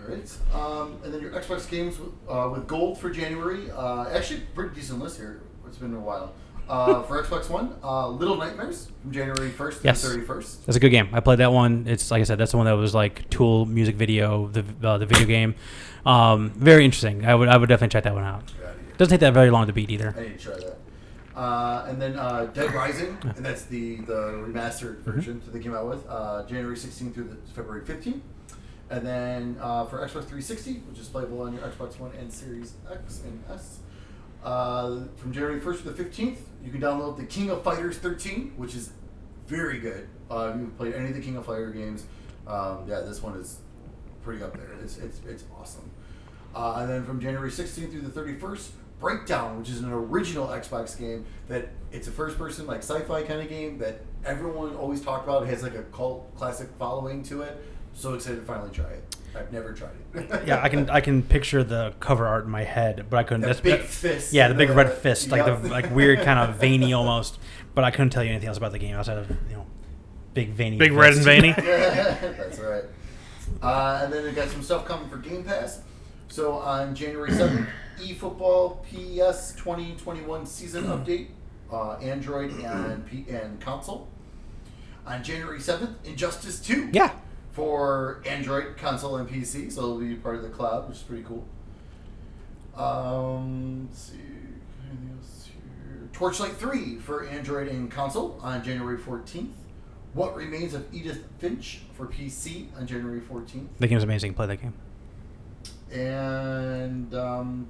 All 0.07 0.13
right. 0.15 0.37
Um, 0.53 0.97
and 1.03 1.13
then 1.13 1.21
your 1.21 1.31
Xbox 1.31 1.69
games 1.69 1.97
uh, 2.29 2.49
with 2.53 2.67
gold 2.67 2.99
for 2.99 3.09
January. 3.09 3.69
Uh, 3.71 4.07
actually, 4.09 4.41
pretty 4.53 4.75
decent 4.75 4.99
list 4.99 5.17
here. 5.17 5.41
It's 5.67 5.77
been 5.77 5.93
a 5.95 5.99
while. 5.99 6.31
Uh, 6.67 7.03
for 7.03 7.21
Xbox 7.21 7.49
One, 7.49 7.75
uh, 7.83 8.07
Little 8.09 8.37
Nightmares 8.37 8.89
from 9.01 9.11
January 9.11 9.51
1st 9.51 9.83
Yes. 9.83 10.01
to 10.01 10.07
the 10.09 10.17
31st. 10.17 10.65
That's 10.65 10.75
a 10.77 10.79
good 10.79 10.89
game. 10.89 11.09
I 11.13 11.19
played 11.19 11.37
that 11.39 11.51
one. 11.53 11.85
It's 11.87 12.09
like 12.09 12.21
I 12.21 12.23
said, 12.23 12.37
that's 12.39 12.51
the 12.51 12.57
one 12.57 12.65
that 12.65 12.71
was 12.73 12.95
like 12.95 13.29
Tool 13.29 13.65
music 13.67 13.95
video, 13.95 14.47
the 14.47 14.63
uh, 14.83 14.97
the 14.97 15.05
video 15.05 15.25
game. 15.27 15.53
Um, 16.05 16.51
very 16.55 16.83
interesting. 16.85 17.25
I 17.25 17.35
would 17.35 17.49
I 17.49 17.57
would 17.57 17.69
definitely 17.69 17.93
check 17.93 18.03
that 18.05 18.13
one 18.15 18.23
out. 18.23 18.51
Doesn't 18.97 19.11
take 19.11 19.19
that 19.19 19.33
very 19.33 19.51
long 19.51 19.67
to 19.67 19.73
beat 19.73 19.91
either. 19.91 20.15
I 20.17 20.21
need 20.21 20.39
to 20.39 20.43
try 20.43 20.55
that. 20.55 20.77
Uh, 21.35 21.85
and 21.89 22.01
then 22.01 22.17
uh, 22.17 22.45
Dead 22.53 22.73
Rising, 22.73 23.17
and 23.35 23.45
that's 23.45 23.63
the 23.65 23.97
the 23.97 24.13
remastered 24.47 25.01
Mm-hmm. 25.01 25.11
version 25.11 25.41
that 25.45 25.51
they 25.53 25.59
came 25.59 25.75
out 25.75 25.85
with, 25.87 26.03
uh, 26.09 26.45
January 26.47 26.75
16th 26.77 27.13
through 27.13 27.25
the 27.25 27.35
February 27.53 27.81
15th. 27.85 28.21
And 28.89 29.05
then 29.05 29.57
uh, 29.59 29.85
for 29.85 29.97
Xbox 29.99 30.25
360, 30.29 30.73
which 30.89 30.99
is 30.99 31.07
playable 31.09 31.41
on 31.41 31.53
your 31.53 31.61
Xbox 31.63 31.99
One 31.99 32.11
and 32.19 32.31
Series 32.31 32.75
X 32.91 33.21
and 33.25 33.43
S, 33.51 33.79
uh, 34.45 34.99
from 35.17 35.33
January 35.33 35.59
1st 35.59 35.83
to 35.83 35.89
the 35.89 36.03
15th, 36.03 36.37
you 36.63 36.71
can 36.71 36.79
download 36.79 37.17
the 37.17 37.25
King 37.25 37.49
of 37.49 37.63
Fighters 37.63 37.97
13, 37.97 38.53
which 38.57 38.75
is 38.75 38.91
very 39.47 39.79
good. 39.79 40.07
Uh, 40.29 40.51
if 40.53 40.61
you've 40.61 40.77
played 40.77 40.93
any 40.93 41.09
of 41.09 41.15
the 41.15 41.21
King 41.21 41.35
of 41.35 41.45
Fighter 41.45 41.71
games, 41.71 42.05
um, 42.47 42.85
yeah, 42.87 43.01
this 43.01 43.21
one 43.21 43.35
is 43.37 43.59
pretty 44.23 44.43
up 44.43 44.55
there. 44.55 44.71
It's, 44.83 44.97
it's, 44.97 45.19
it's 45.27 45.43
awesome. 45.59 45.89
Uh, 46.55 46.77
and 46.79 46.89
then 46.89 47.05
from 47.05 47.19
January 47.19 47.49
16th 47.49 47.91
through 47.91 48.01
the 48.01 48.21
31st, 48.21 48.69
Breakdown, 48.99 49.59
which 49.59 49.69
is 49.69 49.81
an 49.81 49.91
original 49.91 50.47
Xbox 50.47 50.97
game 50.97 51.25
that 51.49 51.69
it's 51.91 52.07
a 52.07 52.11
first-person 52.11 52.65
like 52.65 52.79
sci-fi 52.79 53.23
kind 53.23 53.41
of 53.41 53.49
game 53.49 53.77
that 53.79 54.01
everyone 54.23 54.73
always 54.75 55.01
talked 55.01 55.27
about. 55.27 55.43
It 55.43 55.49
has 55.49 55.63
like 55.63 55.75
a 55.75 55.83
cult 55.83 56.33
classic 56.35 56.69
following 56.79 57.21
to 57.23 57.41
it. 57.41 57.61
So 57.93 58.13
excited 58.13 58.37
to 58.37 58.45
finally 58.45 58.71
try 58.71 58.85
it. 58.85 59.15
I've 59.37 59.51
never 59.51 59.73
tried 59.73 59.91
it. 60.13 60.43
Yeah, 60.47 60.61
I 60.63 60.69
can 60.69 60.89
I 60.89 61.01
can 61.01 61.21
picture 61.23 61.63
the 61.63 61.93
cover 61.99 62.25
art 62.27 62.45
in 62.45 62.51
my 62.51 62.63
head, 62.63 63.05
but 63.09 63.17
I 63.17 63.23
couldn't. 63.23 63.41
That 63.41 63.47
that's- 63.57 63.61
big 63.61 63.81
that- 63.81 63.87
fist. 63.89 64.33
Yeah, 64.33 64.47
the 64.47 64.53
big 64.55 64.69
red 64.69 64.91
fist, 65.03 65.29
like 65.29 65.45
yep. 65.45 65.61
the 65.61 65.69
like 65.69 65.93
weird 65.93 66.21
kind 66.21 66.39
of 66.39 66.55
veiny 66.59 66.93
almost. 66.93 67.39
But 67.73 67.83
I 67.83 67.91
couldn't 67.91 68.11
tell 68.11 68.23
you 68.23 68.29
anything 68.31 68.47
else 68.47 68.57
about 68.57 68.71
the 68.71 68.79
game 68.79 68.95
outside 68.95 69.17
of 69.17 69.29
you 69.49 69.55
know, 69.57 69.65
big 70.33 70.51
veiny. 70.51 70.77
Big 70.77 70.93
red 70.93 71.13
and 71.13 71.23
fist. 71.23 71.25
veiny. 71.25 71.51
That's 71.53 72.59
right. 72.59 72.83
Uh, 73.61 74.01
and 74.03 74.13
then 74.13 74.23
we 74.23 74.31
got 74.31 74.47
some 74.49 74.63
stuff 74.63 74.85
coming 74.85 75.09
for 75.09 75.17
Game 75.17 75.43
Pass. 75.43 75.81
So 76.29 76.53
on 76.53 76.95
January 76.95 77.29
7th, 77.31 77.67
eFootball 77.99 78.83
PES 78.83 79.53
2021 79.55 80.45
season 80.45 80.83
update, 80.85 81.27
uh, 81.71 81.93
Android 81.97 82.51
and 82.63 83.05
P- 83.05 83.25
and 83.29 83.59
console. 83.61 84.07
On 85.05 85.23
January 85.23 85.59
7th, 85.59 85.93
Injustice 86.03 86.59
2 86.61 86.89
Yeah, 86.91 87.11
for 87.55 88.21
Android, 88.25 88.75
console, 88.77 89.15
and 89.15 89.27
PC. 89.29 89.71
So 89.71 89.81
it'll 89.81 89.99
be 89.99 90.15
part 90.15 90.35
of 90.35 90.41
the 90.43 90.49
cloud, 90.49 90.89
which 90.89 90.97
is 90.97 91.03
pretty 91.03 91.23
cool. 91.23 91.45
Um, 92.75 93.87
let's 93.89 94.01
see. 94.11 94.15
Anything 94.89 95.17
else 95.17 95.47
here? 95.47 96.09
Torchlight 96.11 96.51
3 96.57 96.97
for 96.97 97.25
Android 97.25 97.69
and 97.69 97.89
console 97.89 98.37
on 98.43 98.61
January 98.61 98.97
14th. 98.97 99.51
What 100.13 100.35
Remains 100.35 100.73
of 100.73 100.85
Edith 100.93 101.23
Finch 101.39 101.81
for 101.93 102.05
PC 102.05 102.67
on 102.77 102.85
January 102.87 103.21
14th. 103.21 103.67
the 103.79 103.87
game's 103.87 104.03
amazing. 104.03 104.33
Play 104.33 104.47
that 104.47 104.61
game. 104.61 104.73
And 105.91 107.13
um, 107.15 107.67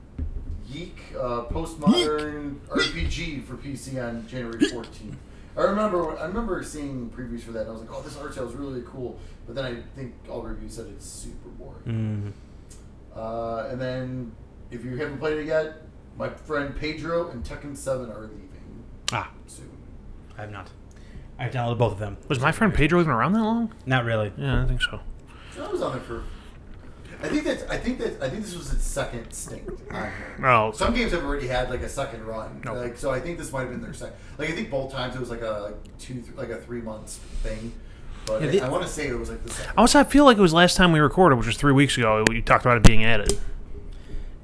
YIIK 0.72 0.92
uh, 1.16 1.44
Postmodern 1.54 2.56
RPG 2.70 3.46
for 3.46 3.56
PC 3.56 4.04
on 4.04 4.28
January 4.28 4.60
14th. 4.60 5.16
I 5.58 5.62
remember 5.64 6.18
I 6.20 6.26
remember 6.26 6.62
seeing 6.64 7.10
previews 7.10 7.42
for 7.42 7.52
that 7.54 7.62
and 7.62 7.70
I 7.70 7.72
was 7.72 7.82
like, 7.82 7.92
oh, 7.94 8.02
this 8.02 8.18
art 8.18 8.34
style 8.34 8.48
is 8.50 8.56
really 8.56 8.84
cool. 8.86 9.18
But 9.46 9.56
then 9.56 9.66
I 9.66 9.76
think 9.96 10.14
all 10.30 10.42
reviews 10.42 10.74
said 10.74 10.88
it's 10.88 11.06
super 11.06 11.50
boring. 11.50 12.34
Mm. 13.16 13.18
Uh, 13.18 13.68
and 13.70 13.80
then, 13.80 14.32
if 14.72 14.84
you 14.84 14.98
haven't 14.98 15.20
played 15.20 15.38
it 15.38 15.46
yet, 15.46 15.84
my 16.18 16.28
friend 16.30 16.76
Pedro 16.76 17.30
and 17.30 17.44
Tekken 17.46 17.76
7 17.78 18.10
are 18.12 18.22
leaving 18.24 18.84
Ah, 19.14 19.32
soon. 19.48 19.70
I 20.38 20.42
have 20.42 20.52
not. 20.52 20.70
I've 21.40 21.52
downloaded 21.52 21.78
both 21.78 21.94
of 21.94 22.00
them. 22.00 22.18
Was 22.28 22.40
my 22.42 22.52
friend 22.52 22.74
Pedro 22.74 23.00
even 23.00 23.12
around 23.12 23.34
that 23.34 23.44
long? 23.44 23.74
Not 23.86 24.04
really. 24.04 24.34
Yeah, 24.38 24.64
I 24.64 24.66
think 24.66 24.82
so. 24.82 25.00
So 25.56 25.64
I 25.66 25.72
was 25.72 25.82
on 25.82 25.98
it 25.98 26.02
for. 26.04 26.24
I 27.24 27.28
think 27.30 27.44
that 27.46 27.70
I 27.70 27.78
think 27.78 28.00
that 28.00 28.22
I 28.22 28.30
think 28.30 28.44
this 28.44 28.56
was 28.56 28.72
its 28.74 28.84
second 28.84 29.32
stint 29.32 29.68
on 29.92 30.02
here. 30.38 30.46
Oh, 30.48 30.72
Some 30.72 30.94
games 30.94 31.12
have 31.12 31.24
already 31.24 31.48
had 31.48 31.70
like 31.70 31.82
a 31.82 31.90
second 31.90 32.26
run, 32.26 32.62
No. 32.64 32.74
like 32.76 32.98
so. 32.98 33.12
I 33.12 33.20
think 33.20 33.38
this 33.38 33.52
might 33.52 33.62
have 33.62 33.72
been 33.72 33.82
their 33.82 33.94
second. 33.94 34.16
Like 34.38 34.50
I 34.50 34.54
think 34.54 34.70
both 34.70 34.92
times 34.92 35.16
it 35.16 35.20
was 35.20 35.30
like 35.30 35.42
a 35.42 35.50
like 35.64 35.98
two, 36.00 36.16
th- 36.16 36.36
like 36.36 36.50
a 36.50 36.58
three 36.58 36.82
months 36.82 37.18
thing. 37.44 37.74
But 38.26 38.42
Yeah, 38.42 38.64
I- 38.64 38.68
I, 38.68 38.70
want 38.70 38.84
to 38.84 38.90
say 38.90 39.08
it 39.08 39.18
was 39.18 39.30
like 39.30 39.44
the 39.44 39.52
second. 39.52 39.74
Also, 39.78 40.00
I 40.00 40.04
feel 40.04 40.26
like 40.26 40.38
it 40.38 40.42
was 40.42 40.54
last 40.54 40.76
time 40.78 40.92
we 40.92 41.00
recorded, 41.00 41.36
which 41.36 41.46
was 41.48 41.58
three 41.58 41.74
weeks 41.74 41.98
ago. 41.98 42.24
We 42.28 42.42
talked 42.42 42.66
about 42.66 42.78
it 42.78 42.84
being 42.84 43.06
added. 43.06 43.38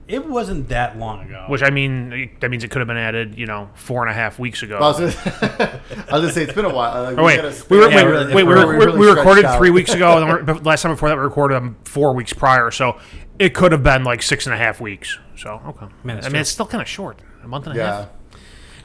It 0.07 0.25
wasn't 0.27 0.68
that 0.69 0.98
long 0.98 1.21
ago. 1.25 1.45
Which 1.48 1.63
I 1.63 1.69
mean, 1.69 2.31
that 2.42 2.50
means 2.51 2.63
it 2.63 2.71
could 2.71 2.80
have 2.80 2.88
been 2.88 2.98
added, 2.98 3.38
you 3.38 3.45
know, 3.45 3.69
four 3.75 4.01
and 4.01 4.12
a 4.12 4.13
half 4.13 4.39
weeks 4.39 4.62
ago. 4.62 4.77
I 4.77 4.81
was, 4.81 5.00
gonna, 5.00 5.12
I 6.09 6.13
was 6.13 6.21
gonna 6.21 6.31
say 6.31 6.44
it's 6.44 6.53
been 6.53 6.65
a 6.65 6.74
while. 6.74 7.03
Like, 7.03 7.18
Oh, 7.18 7.24
wait, 7.24 7.42
we 7.69 7.77
were, 7.77 7.89
yeah, 7.89 7.95
wait, 7.95 8.03
really- 8.06 8.33
wait, 8.36 8.44
we, 8.44 8.53
really- 8.53 8.65
were, 8.65 8.77
really 8.86 9.00
we 9.00 9.07
recorded 9.09 9.42
stretched 9.42 9.57
three 9.57 9.69
weeks 9.69 9.94
ago, 9.94 10.18
and 10.21 10.48
then 10.48 10.63
last 10.63 10.81
time 10.81 10.92
before 10.92 11.07
that 11.09 11.15
we 11.18 11.21
recorded 11.24 11.56
them 11.56 11.77
four 11.86 12.13
weeks 12.13 12.33
prior, 12.33 12.71
so 12.71 13.00
it 13.39 13.53
could 13.53 13.71
have 13.71 13.83
been 13.83 14.03
like 14.03 14.21
six 14.21 14.45
and 14.48 14.53
a 14.53 14.57
half 14.57 14.81
weeks. 14.81 15.18
So 15.38 15.62
okay, 15.68 15.86
Man, 16.04 16.18
that's 16.18 16.25
I 16.25 16.30
mean 16.30 16.33
true. 16.33 16.39
it's 16.42 16.50
still 16.50 16.65
kind 16.68 16.81
of 16.81 16.88
short, 16.89 17.19
a 17.44 17.47
month 17.47 17.68
and 17.68 17.75
a 17.75 17.77
Yeah. 17.80 17.95
half. 17.95 18.09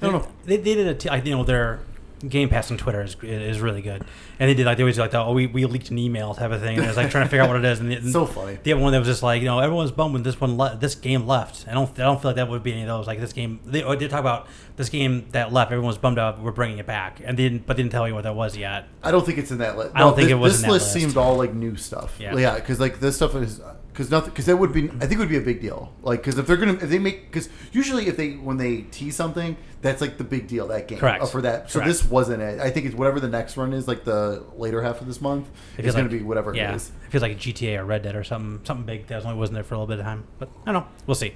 I 0.02 0.06
don't 0.10 0.12
know. 0.22 0.28
They, 0.44 0.58
they 0.58 0.74
did 0.76 0.86
a 0.86 0.94
t- 0.94 1.08
I- 1.08 1.16
you 1.16 1.30
know 1.34 1.42
their 1.42 1.80
Game 2.26 2.48
Pass 2.48 2.70
on 2.70 2.78
Twitter 2.78 3.02
is 3.02 3.16
is 3.22 3.60
really 3.60 3.82
good, 3.82 4.02
and 4.38 4.48
they 4.48 4.54
did 4.54 4.64
like 4.64 4.78
they 4.78 4.82
always 4.82 4.96
do 4.96 5.02
like 5.02 5.10
the, 5.10 5.18
oh 5.18 5.32
we, 5.32 5.46
we 5.46 5.66
leaked 5.66 5.90
an 5.90 5.98
email 5.98 6.34
type 6.34 6.50
of 6.50 6.60
thing, 6.62 6.76
and 6.76 6.84
it 6.84 6.88
was 6.88 6.96
like 6.96 7.10
trying 7.10 7.24
to 7.24 7.28
figure 7.28 7.42
out 7.42 7.48
what 7.48 7.58
it 7.58 7.64
is, 7.64 7.78
and 7.78 7.90
the, 7.92 8.10
So 8.10 8.24
funny. 8.24 8.58
The 8.62 8.72
other 8.72 8.82
one 8.82 8.92
that 8.92 8.98
was 8.98 9.08
just 9.08 9.22
like 9.22 9.42
you 9.42 9.46
know 9.46 9.58
everyone's 9.58 9.90
bummed 9.90 10.14
when 10.14 10.22
this 10.22 10.40
one 10.40 10.56
le- 10.56 10.78
this 10.80 10.94
game 10.94 11.26
left. 11.26 11.66
I 11.68 11.74
don't 11.74 11.90
I 12.00 12.04
don't 12.04 12.20
feel 12.20 12.30
like 12.30 12.36
that 12.36 12.48
would 12.48 12.62
be 12.62 12.72
any 12.72 12.82
of 12.82 12.88
those 12.88 13.06
like 13.06 13.20
this 13.20 13.32
game. 13.34 13.60
They 13.66 13.82
oh, 13.82 13.94
did 13.94 14.10
talk 14.10 14.20
about 14.20 14.46
this 14.76 14.88
game 14.88 15.26
that 15.32 15.52
left. 15.52 15.70
Everyone 15.72 15.88
was 15.88 15.98
bummed 15.98 16.18
out. 16.18 16.40
We're 16.40 16.52
bringing 16.52 16.78
it 16.78 16.86
back, 16.86 17.20
and 17.22 17.38
they 17.38 17.42
didn't 17.48 17.66
but 17.66 17.76
didn't 17.76 17.92
tell 17.92 18.08
you 18.08 18.14
what 18.14 18.24
that 18.24 18.34
was 18.34 18.56
yet. 18.56 18.88
I 19.02 19.10
don't 19.10 19.24
think 19.26 19.36
it's 19.38 19.50
in 19.50 19.58
that 19.58 19.76
list. 19.76 19.92
I 19.94 20.00
don't 20.00 20.14
think 20.16 20.28
this, 20.28 20.32
it 20.32 20.38
was 20.38 20.52
This 20.54 20.62
in 20.62 20.68
that 20.68 20.72
list, 20.72 20.94
list. 20.94 20.94
seemed 20.94 21.16
all 21.18 21.36
like 21.36 21.52
new 21.52 21.76
stuff. 21.76 22.16
Yeah. 22.18 22.34
Yeah, 22.36 22.54
because 22.54 22.80
like 22.80 22.98
this 23.00 23.16
stuff 23.16 23.34
is 23.34 23.60
because 23.96 24.10
nothing 24.10 24.28
because 24.30 24.44
that 24.44 24.56
would 24.58 24.72
be 24.74 24.90
I 24.90 25.06
think 25.06 25.12
it 25.12 25.18
would 25.18 25.30
be 25.30 25.38
a 25.38 25.40
big 25.40 25.60
deal. 25.62 25.92
Like 26.02 26.20
because 26.20 26.36
if 26.38 26.46
they're 26.46 26.58
gonna 26.58 26.74
if 26.74 26.90
they 26.90 26.98
make 26.98 27.26
because 27.32 27.48
usually 27.72 28.08
if 28.08 28.16
they 28.18 28.32
when 28.32 28.58
they 28.58 28.82
tease 28.82 29.16
something 29.16 29.56
that's 29.80 30.00
like 30.02 30.18
the 30.18 30.24
big 30.24 30.46
deal 30.48 30.66
that 30.68 30.86
game 30.88 30.98
Correct. 30.98 31.22
uh, 31.22 31.26
for 31.26 31.40
that. 31.42 31.70
So 31.70 31.78
Correct. 31.78 31.88
this 31.88 32.04
wasn't 32.04 32.42
it. 32.42 32.60
I 32.60 32.70
think 32.70 32.84
it's 32.86 32.94
whatever 32.94 33.20
the 33.20 33.28
next 33.28 33.56
one 33.56 33.72
is 33.72 33.88
like 33.88 34.04
the 34.04 34.44
later 34.56 34.82
half 34.82 35.00
of 35.00 35.06
this 35.06 35.20
month. 35.22 35.46
It 35.48 35.50
It's 35.50 35.84
feels 35.86 35.94
gonna 35.94 36.08
like- 36.08 36.18
be 36.18 36.22
whatever 36.22 36.54
yeah, 36.54 36.72
it 36.72 36.76
is. 36.76 36.90
It 37.06 37.10
feels 37.12 37.22
like 37.22 37.38
GTA 37.38 37.78
or 37.78 37.84
Red 37.86 38.02
Dead 38.02 38.14
or 38.16 38.22
something 38.24 38.64
something 38.66 38.84
big 38.84 39.06
that 39.06 39.24
only 39.24 39.38
wasn't 39.38 39.54
there 39.54 39.64
for 39.64 39.74
a 39.74 39.78
little 39.78 39.86
bit 39.88 39.98
of 40.00 40.04
time. 40.04 40.24
But 40.38 40.50
I 40.66 40.72
don't 40.72 40.82
know. 40.82 40.88
We'll 41.06 41.14
see. 41.14 41.34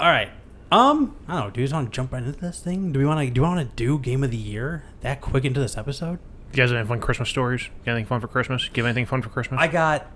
All 0.00 0.08
right. 0.08 0.30
Um, 0.70 1.16
I 1.26 1.34
don't 1.34 1.44
know. 1.44 1.50
Do 1.50 1.60
you 1.60 1.66
just 1.66 1.74
want 1.74 1.90
to 1.90 1.94
jump 1.96 2.12
right 2.12 2.22
into 2.22 2.38
this 2.38 2.60
thing? 2.60 2.92
Do 2.92 2.98
we 2.98 3.06
want 3.06 3.20
to? 3.26 3.30
Do 3.32 3.38
you 3.40 3.42
want 3.42 3.60
to 3.60 3.74
do 3.76 3.98
Game 3.98 4.22
of 4.22 4.30
the 4.30 4.36
Year 4.36 4.84
that 5.00 5.20
quick 5.20 5.44
into 5.44 5.60
this 5.60 5.76
episode? 5.78 6.18
You 6.52 6.56
guys 6.56 6.70
have 6.70 6.78
any 6.78 6.88
fun 6.88 7.00
Christmas 7.00 7.28
stories? 7.28 7.68
Got 7.84 7.92
anything 7.92 8.06
fun 8.06 8.20
for 8.20 8.28
Christmas? 8.28 8.68
Give 8.72 8.84
anything 8.86 9.06
fun 9.06 9.20
for 9.22 9.28
Christmas? 9.28 9.60
I 9.60 9.66
got 9.68 10.10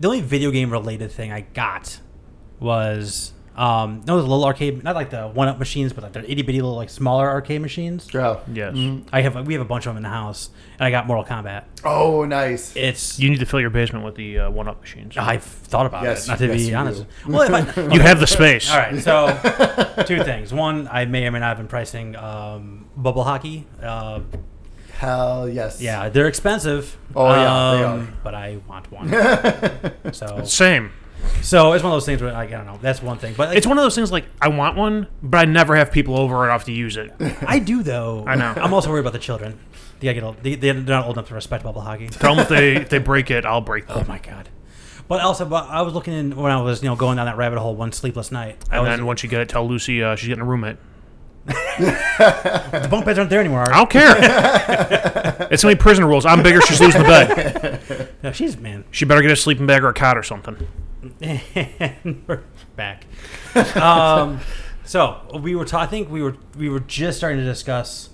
the 0.00 0.08
only 0.08 0.20
video 0.22 0.50
game 0.50 0.70
related 0.70 1.12
thing 1.12 1.30
I 1.30 1.42
got 1.42 2.00
was 2.58 3.32
um 3.56 4.00
those 4.02 4.22
little 4.22 4.44
arcade, 4.44 4.82
not 4.84 4.94
like 4.94 5.10
the 5.10 5.26
one 5.28 5.48
up 5.48 5.58
machines, 5.58 5.92
but 5.92 6.04
like 6.04 6.12
the 6.12 6.30
itty 6.30 6.42
bitty 6.42 6.60
little 6.60 6.76
like 6.76 6.88
smaller 6.88 7.28
arcade 7.28 7.60
machines. 7.60 8.08
Yeah. 8.14 8.38
yes. 8.52 8.74
Mhm. 8.74 9.06
I 9.12 9.22
have 9.22 9.46
we 9.46 9.54
have 9.54 9.60
a 9.60 9.66
bunch 9.66 9.86
of 9.86 9.90
them 9.90 9.98
in 9.98 10.02
the 10.04 10.08
house, 10.08 10.50
and 10.78 10.86
I 10.86 10.90
got 10.90 11.06
Mortal 11.06 11.24
Kombat. 11.24 11.64
Oh, 11.84 12.24
nice. 12.24 12.74
It's 12.76 13.18
You 13.18 13.28
need 13.28 13.40
to 13.40 13.46
fill 13.46 13.60
your 13.60 13.70
basement 13.70 14.04
with 14.04 14.14
the 14.14 14.38
uh, 14.38 14.50
one-up 14.50 14.80
machines. 14.80 15.16
I've 15.16 15.42
thought 15.42 15.86
about 15.86 16.04
Yes, 16.04 16.26
it, 16.26 16.28
not 16.30 16.38
to 16.38 16.46
yes, 16.46 16.56
be 16.56 16.62
you 16.62 16.74
honest. 16.76 17.04
Well, 17.26 17.42
if 17.42 17.78
I, 17.78 17.82
you 17.94 18.00
have 18.00 18.20
the 18.20 18.26
space. 18.26 18.70
All 18.70 18.78
right, 18.78 18.98
so 19.02 20.04
two 20.06 20.22
things. 20.22 20.54
One, 20.54 20.88
I 20.90 21.04
may 21.06 21.26
or 21.26 21.30
may 21.32 21.40
not 21.40 21.48
have 21.48 21.56
been 21.58 21.68
pricing 21.68 22.14
um, 22.16 22.86
bubble 22.96 23.24
hockey. 23.24 23.66
Uh, 23.82 24.20
Hell 25.00 25.48
yes. 25.48 25.80
yeah, 25.80 26.10
they're 26.10 26.26
expensive. 26.28 26.98
Oh, 27.16 27.26
yeah, 27.30 27.34
they 27.78 27.84
um, 27.84 28.00
are. 28.00 28.08
But 28.22 28.34
I 28.34 28.58
want 28.68 28.92
one. 28.92 29.08
So, 30.12 30.44
Same. 30.44 30.92
so 31.40 31.72
it's 31.72 31.82
one 31.82 31.90
of 31.92 31.96
those 31.96 32.04
things 32.04 32.20
where 32.20 32.32
like, 32.32 32.50
I 32.52 32.56
don't 32.58 32.66
know. 32.66 32.78
That's 32.82 33.00
one 33.00 33.16
thing. 33.16 33.32
But 33.34 33.48
like, 33.48 33.56
It's 33.56 33.66
one 33.66 33.78
of 33.78 33.82
those 33.84 33.94
things 33.94 34.12
like 34.12 34.26
I 34.42 34.48
want 34.48 34.76
one, 34.76 35.06
but 35.22 35.38
I 35.38 35.44
never 35.46 35.74
have 35.74 35.90
people 35.90 36.18
over 36.18 36.44
enough 36.44 36.64
to 36.64 36.72
use 36.72 36.98
it. 36.98 37.12
I 37.46 37.60
do 37.60 37.82
though. 37.82 38.24
I 38.26 38.34
know. 38.34 38.52
I'm 38.56 38.74
also 38.74 38.90
worried 38.90 39.00
about 39.00 39.14
the 39.14 39.18
children. 39.20 39.58
They 40.00 40.06
gotta 40.08 40.14
get 40.14 40.22
old, 40.24 40.42
they, 40.42 40.54
they're 40.54 40.74
not 40.74 41.06
old 41.06 41.16
enough 41.16 41.28
to 41.28 41.34
respect 41.34 41.64
bubble 41.64 41.80
hockey. 41.80 42.08
Tell 42.08 42.34
them 42.34 42.42
if 42.42 42.48
they 42.50 42.76
if 42.76 42.88
they 42.90 42.98
break 42.98 43.30
it, 43.30 43.46
I'll 43.46 43.62
break 43.62 43.84
Oh 43.88 44.04
my 44.06 44.18
god. 44.18 44.50
But 45.08 45.22
also, 45.22 45.46
but 45.46 45.66
I 45.68 45.80
was 45.82 45.94
looking 45.94 46.12
in 46.12 46.36
when 46.36 46.52
I 46.52 46.60
was, 46.60 46.82
you 46.82 46.88
know, 46.90 46.94
going 46.96 47.16
down 47.16 47.24
that 47.26 47.36
rabbit 47.38 47.58
hole 47.58 47.74
one 47.74 47.92
sleepless 47.92 48.30
night. 48.30 48.62
I 48.70 48.76
And 48.76 48.86
was, 48.86 48.96
then 48.98 49.06
once 49.06 49.22
you 49.22 49.28
get 49.30 49.40
it, 49.40 49.48
tell 49.48 49.66
Lucy 49.66 50.02
uh, 50.02 50.14
she's 50.14 50.28
getting 50.28 50.42
a 50.42 50.46
roommate. 50.46 50.76
The 51.50 52.88
bunk 52.90 53.04
beds 53.04 53.18
aren't 53.18 53.30
there 53.30 53.40
anymore. 53.40 53.72
I 53.72 53.76
don't 53.78 53.90
care. 53.90 55.48
it's 55.50 55.64
only 55.64 55.76
prison 55.76 56.04
rules. 56.04 56.26
I'm 56.26 56.42
bigger. 56.42 56.60
She's 56.62 56.80
losing 56.80 57.02
the 57.02 57.08
bed. 57.08 58.08
No, 58.22 58.32
she's 58.32 58.56
man. 58.56 58.84
She 58.90 59.04
better 59.04 59.22
get 59.22 59.30
a 59.30 59.36
sleeping 59.36 59.66
bag 59.66 59.82
or 59.84 59.88
a 59.88 59.94
cot 59.94 60.16
or 60.16 60.22
something. 60.22 60.56
and 61.20 62.22
we're 62.26 62.42
back. 62.76 63.06
Um, 63.76 64.40
so 64.84 65.40
we 65.42 65.54
were. 65.54 65.64
Ta- 65.64 65.80
I 65.80 65.86
think 65.86 66.10
we 66.10 66.22
were. 66.22 66.36
We 66.56 66.68
were 66.68 66.80
just 66.80 67.18
starting 67.18 67.38
to 67.38 67.44
discuss 67.44 68.10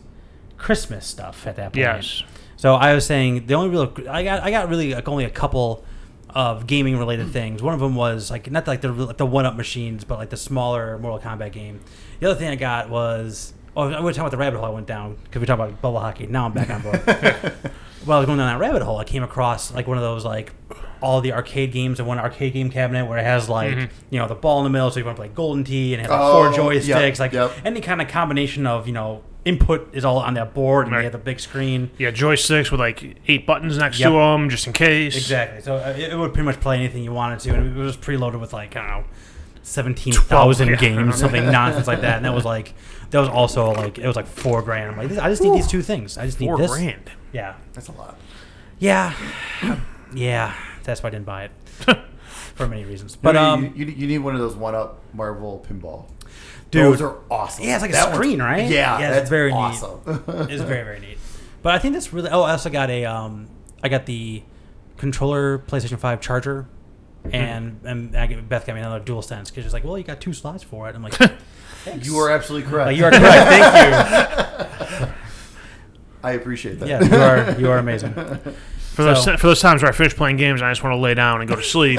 Christmas 0.57 1.07
stuff 1.07 1.47
at 1.47 1.57
that 1.57 1.73
point. 1.73 1.77
Yes. 1.77 2.23
So 2.57 2.75
I 2.75 2.95
was 2.95 3.07
saying 3.07 3.47
the 3.47 3.55
only 3.55 3.71
real. 3.71 3.93
I 4.09 4.23
got. 4.23 4.43
I 4.43 4.51
got 4.51 4.69
really 4.69 4.95
like 4.95 5.09
only 5.09 5.25
a 5.25 5.31
couple 5.31 5.85
of 6.31 6.67
gaming 6.67 6.99
related 6.99 7.31
things. 7.31 7.63
One 7.63 7.73
of 7.73 7.81
them 7.81 7.95
was 7.95 8.31
like 8.31 8.51
not 8.51 8.67
like 8.67 8.83
the 8.83 8.93
like 8.93 9.17
the 9.17 9.27
one 9.27 9.47
up 9.47 9.57
machines, 9.57 10.05
but 10.05 10.19
like 10.19 10.31
the 10.31 10.37
smaller 10.37 10.99
Mortal 10.99 11.19
Kombat 11.19 11.53
game. 11.53 11.81
The 12.21 12.31
other 12.31 12.39
thing 12.39 12.49
I 12.49 12.57
got 12.57 12.89
was. 12.91 13.53
Oh, 13.79 13.89
we 13.89 13.95
were 13.97 14.11
talking 14.11 14.21
about 14.23 14.31
the 14.31 14.39
rabbit 14.39 14.57
hole 14.57 14.65
I 14.65 14.71
went 14.71 14.87
down 14.87 15.19
because 15.25 15.39
we 15.41 15.47
talked 15.47 15.61
about 15.61 15.83
bubble 15.83 16.01
hockey. 16.01 16.27
Now 16.27 16.47
I'm 16.47 16.53
back 16.53 16.71
on 16.71 16.81
board. 16.81 17.03
well, 18.07 18.17
I 18.17 18.21
was 18.21 18.25
going 18.27 18.39
down 18.39 18.49
that 18.49 18.59
rabbit 18.59 18.81
hole. 18.83 18.97
I 18.97 19.05
came 19.05 19.23
across 19.23 19.75
like 19.75 19.87
one 19.87 19.99
of 19.99 20.03
those 20.03 20.25
like 20.25 20.53
all 21.03 21.21
the 21.21 21.35
arcade 21.35 21.73
games 21.73 22.01
in 22.01 22.07
one 22.07 22.19
arcade 22.19 22.55
game 22.55 22.71
cabinet 22.71 23.05
where 23.05 23.19
it 23.19 23.25
has 23.25 23.51
like 23.51 23.75
Mm-hmm. 23.77 23.93
you 24.09 24.19
know 24.19 24.27
the 24.29 24.35
ball 24.35 24.61
in 24.61 24.65
the 24.65 24.71
middle, 24.71 24.91
so 24.91 24.99
you 24.99 25.05
want 25.05 25.17
to 25.17 25.21
play 25.21 25.29
Golden 25.29 25.63
Tee, 25.63 25.93
and 25.93 26.01
it 26.01 26.05
has 26.05 26.11
like 26.11 26.21
Oh, 26.21 26.51
four 26.53 26.73
yep, 26.73 26.83
joysticks, 26.83 27.21
like 27.21 27.33
yep. 27.33 27.53
any 27.67 27.83
kind 27.83 28.01
of 28.01 28.09
combination 28.09 28.67
of 28.67 28.87
you 28.87 28.95
know 28.95 29.23
input 29.45 29.95
is 29.95 30.07
all 30.07 30.19
on 30.21 30.33
that 30.35 30.55
board, 30.55 30.87
and 30.87 30.93
Right. 30.95 31.01
you 31.01 31.05
have 31.05 31.13
the 31.13 31.19
big 31.19 31.39
screen. 31.39 31.91
Yeah, 31.99 32.11
joysticks 32.13 32.71
with 32.71 32.81
like 32.81 33.19
eight 33.29 33.47
buttons 33.47 33.77
next 33.77 33.99
Yep. 34.01 34.09
to 34.09 34.13
them, 34.17 34.49
just 34.49 34.67
in 34.67 34.73
case. 34.73 35.15
Exactly. 35.17 35.61
So 35.61 35.77
uh, 35.77 35.95
it, 35.95 36.13
it 36.13 36.17
would 36.17 36.33
pretty 36.33 36.47
much 36.47 36.61
play 36.61 36.77
anything 36.79 37.05
you 37.05 37.13
wanted 37.13 37.41
to, 37.41 37.51
and 37.55 37.77
it 37.77 37.79
was 37.79 37.99
preloaded 37.99 38.41
with 38.41 38.55
like 38.55 38.75
I 38.75 38.81
don't 38.89 38.89
know, 39.03 39.05
seventeen 39.67 40.13
thousand 40.15 40.79
games, 40.79 41.19
something 41.19 41.45
nonsense 41.51 41.87
like 41.87 42.01
that. 42.03 42.17
And 42.17 42.25
that 42.25 42.33
was 42.35 42.45
like 42.45 42.75
that 43.11 43.21
was 43.21 43.29
also 43.29 43.73
like 43.73 43.99
it 43.99 44.07
was 44.07 44.17
like 44.17 44.27
four 44.27 44.63
grand. 44.63 44.91
I'm 44.93 44.97
like, 44.97 45.09
this, 45.09 45.19
I 45.19 45.29
just 45.29 45.43
need 45.43 45.55
these 45.55 45.67
two 45.67 45.83
things. 45.83 46.17
I 46.19 46.27
just 46.27 46.41
need 46.41 46.47
Four 46.47 46.59
this. 46.59 46.71
grand. 46.71 47.11
Yeah. 47.33 47.55
That's 47.73 47.89
a 47.89 47.93
lot. 47.93 48.19
Yeah. 48.79 49.15
yeah. 50.15 50.55
That's 50.85 51.03
why 51.03 51.09
I 51.09 51.11
didn't 51.11 51.27
buy 51.27 51.45
it 51.45 51.51
for 52.55 52.67
many 52.69 52.85
reasons. 52.85 53.17
But 53.17 53.33
But 53.35 53.37
um, 53.37 53.65
you, 53.77 53.87
you, 53.87 53.87
you 53.87 54.07
need 54.07 54.19
one 54.19 54.35
of 54.35 54.41
those 54.41 54.55
one-up 54.57 55.03
Marvel 55.13 55.65
pinball. 55.69 56.09
Dude. 56.71 56.85
those 56.85 57.01
are 57.03 57.19
awesome. 57.31 57.65
Yeah, 57.65 57.75
it's 57.75 57.83
like 57.83 57.91
a 57.91 57.95
That 57.95 58.05
one's- 58.07 58.17
screen, 58.17 58.43
right? 58.43 58.69
Yeah, 58.69 58.99
Yeah, 58.99 59.09
it's 59.09 59.17
that's 59.19 59.31
very 59.31 59.53
neat. 59.53 59.57
awesome. 59.59 60.01
it's 60.51 60.63
very 60.63 60.83
very 60.85 61.01
neat. 61.07 61.19
But 61.63 61.75
I 61.75 61.79
think 61.79 61.95
that's 61.95 62.13
really. 62.13 62.29
Oh, 62.31 62.43
I 62.43 62.53
also 62.53 62.71
got 62.71 62.91
a 62.91 63.05
um, 63.05 63.49
I 63.83 63.89
got 63.89 64.07
the 64.07 64.43
controller 64.97 65.59
PlayStation 65.59 65.99
Five 65.99 66.21
charger, 66.21 66.67
Mm-hmm. 67.27 67.35
and 67.35 67.81
and 67.85 68.17
I 68.17 68.27
get, 68.27 68.49
Beth 68.49 68.67
got 68.67 68.75
me 68.75 68.81
another 68.81 69.05
DualSense 69.05 69.47
because 69.49 69.65
she's 69.65 69.73
like, 69.73 69.85
well, 69.85 69.97
you 69.99 70.05
got 70.05 70.21
two 70.21 70.33
slots 70.33 70.63
for 70.63 70.89
it. 70.89 70.95
I'm 70.95 71.03
like, 71.03 71.15
thanks. 71.15 72.07
You 72.09 72.19
are 72.19 72.31
absolutely 72.31 72.69
correct. 72.69 72.87
Like, 72.89 72.97
you 72.97 73.05
are 73.05 73.11
correct. 73.13 73.49
Thank 73.49 75.01
you. 75.01 75.07
I 76.25 76.33
appreciate 76.33 76.81
that. 76.81 76.89
you. 76.89 76.95
Yeah, 76.95 77.05
you 77.05 77.55
are 77.55 77.61
you 77.61 77.71
are 77.71 77.79
amazing. 77.79 78.13
For 78.15 79.05
those 79.05 79.23
So- 79.25 79.37
for 79.37 79.47
those 79.47 79.61
times 79.61 79.83
where 79.83 79.91
I 79.91 79.95
finish 79.95 80.17
playing 80.17 80.37
games 80.39 80.61
and 80.61 80.67
I 80.67 80.73
just 80.73 80.83
want 80.83 80.95
to 80.95 80.99
lay 81.01 81.15
down 81.15 81.41
and 81.43 81.49
go 81.49 81.55
to 81.55 81.63
sleep, 81.63 81.99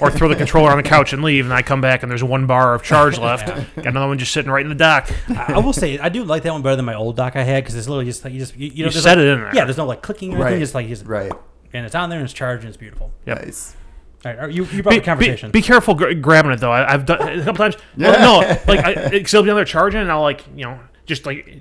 or 0.00 0.10
throw 0.10 0.28
the 0.28 0.34
controller 0.36 0.70
on 0.70 0.76
the 0.78 0.82
couch 0.82 1.12
and 1.12 1.22
leave, 1.22 1.44
and 1.44 1.52
I 1.54 1.62
come 1.62 1.80
back 1.80 2.02
and 2.02 2.10
there's 2.10 2.24
one 2.24 2.46
bar 2.46 2.74
of 2.74 2.82
charge 2.82 3.18
left. 3.28 3.46
Yeah. 3.48 3.64
Got 3.76 3.86
another 3.88 4.08
one 4.08 4.18
just 4.18 4.32
sitting 4.32 4.50
right 4.50 4.64
in 4.64 4.70
the 4.70 4.74
dock. 4.74 5.08
I, 5.28 5.52
I 5.54 5.58
will 5.58 5.72
say 5.74 5.98
I 5.98 6.08
do 6.08 6.24
like 6.24 6.42
that 6.42 6.52
one 6.52 6.62
better 6.62 6.74
than 6.76 6.84
my 6.86 6.94
old 6.94 7.14
dock 7.16 7.36
I 7.36 7.42
had 7.44 7.62
because 7.62 7.76
it's 7.76 7.86
literally 7.88 8.06
just 8.06 8.24
like 8.24 8.32
you 8.32 8.40
just 8.40 8.56
you, 8.56 8.66
you 8.68 8.70
know 8.82 8.86
You 8.86 8.90
there's 8.92 9.02
set 9.04 9.18
no- 9.18 9.24
it 9.24 9.28
in 9.28 9.40
there. 9.40 9.54
Yeah, 9.54 9.64
there's 9.66 9.76
no 9.76 9.86
like 9.86 10.02
clicking 10.02 10.30
or 10.32 10.36
anything. 10.36 10.52
Right. 10.54 10.58
Just 10.58 10.74
like 10.74 10.88
just, 10.88 11.04
right. 11.06 11.30
and 11.72 11.86
it's 11.86 11.94
on 11.94 12.08
there 12.10 12.18
and 12.18 12.24
it's 12.24 12.34
charged 12.34 12.64
and 12.64 12.68
it's 12.70 12.78
beautiful. 12.78 13.12
Yep. 13.26 13.44
Nice. 13.44 13.76
All 14.24 14.32
right, 14.34 14.52
you 14.52 14.64
you 14.66 14.82
brought 14.82 14.92
Be, 14.92 14.98
the 15.00 15.04
conversation. 15.04 15.50
be, 15.50 15.58
be 15.60 15.62
careful 15.66 15.94
gr- 15.94 16.12
grabbing 16.14 16.52
it 16.52 16.60
though. 16.60 16.70
I, 16.70 16.92
I've 16.92 17.06
done 17.06 17.20
a 17.40 17.44
couple 17.44 17.54
times. 17.56 17.76
Well, 17.96 18.42
no, 18.42 18.48
like 18.72 18.84
I, 18.84 19.08
because 19.08 19.34
it'll 19.34 19.42
be 19.44 19.50
on 19.50 19.56
there 19.56 19.64
charging, 19.64 20.00
and 20.00 20.10
I'll 20.12 20.22
like 20.22 20.44
you 20.54 20.64
know 20.64 20.78
just 21.06 21.26
like 21.26 21.60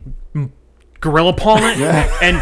gorilla 1.00 1.34
palm 1.34 1.60
it, 1.64 1.78
and 2.22 2.38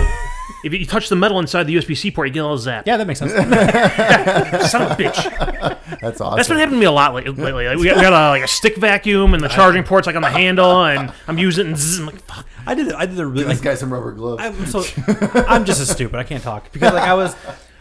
if 0.66 0.74
you 0.74 0.86
touch 0.86 1.08
the 1.08 1.16
metal 1.16 1.40
inside 1.40 1.64
the 1.64 1.76
USB 1.76 1.96
C 1.96 2.12
port, 2.12 2.28
you 2.28 2.34
get 2.34 2.42
a 2.42 2.44
little 2.44 2.58
zap. 2.58 2.86
yeah, 2.86 2.98
that 2.98 3.08
makes 3.08 3.20
sense. 3.20 3.32
Son 3.32 4.82
of 4.82 4.92
a 4.92 4.96
bitch. 4.96 6.00
That's 6.02 6.20
awesome. 6.20 6.36
That's 6.38 6.50
been 6.50 6.58
happening 6.58 6.78
to 6.78 6.82
me 6.82 6.86
a 6.86 6.92
lot 6.92 7.14
lately. 7.14 7.32
lately. 7.32 7.68
Like, 7.68 7.78
we 7.78 7.86
got, 7.86 7.96
we 7.96 8.02
got 8.02 8.14
a, 8.14 8.30
like 8.30 8.44
a 8.44 8.48
stick 8.48 8.76
vacuum, 8.76 9.34
and 9.34 9.42
the 9.42 9.48
charging 9.48 9.84
port's 9.84 10.06
like 10.08 10.18
on 10.18 10.22
the 10.22 10.30
handle, 10.30 10.84
and 10.84 11.14
I'm 11.28 11.38
using 11.38 11.68
it, 11.68 11.70
and 11.70 11.78
zzz, 11.78 12.00
I'm 12.00 12.08
like, 12.08 12.20
fuck. 12.26 12.46
I 12.68 12.76
did 12.76 12.92
I 12.92 13.06
did 13.06 13.20
a 13.20 13.26
really 13.26 13.40
Give 13.40 13.48
this 13.48 13.58
like 13.60 13.64
guy 13.64 13.76
some 13.76 13.94
rubber 13.94 14.12
gloves. 14.12 14.44
I'm 14.44 14.66
so 14.66 14.84
I'm 15.48 15.64
just 15.66 15.80
as 15.80 15.90
stupid. 15.90 16.18
I 16.20 16.24
can't 16.24 16.44
talk 16.44 16.72
because 16.74 16.94
like 16.94 17.04
I 17.04 17.14
was 17.14 17.36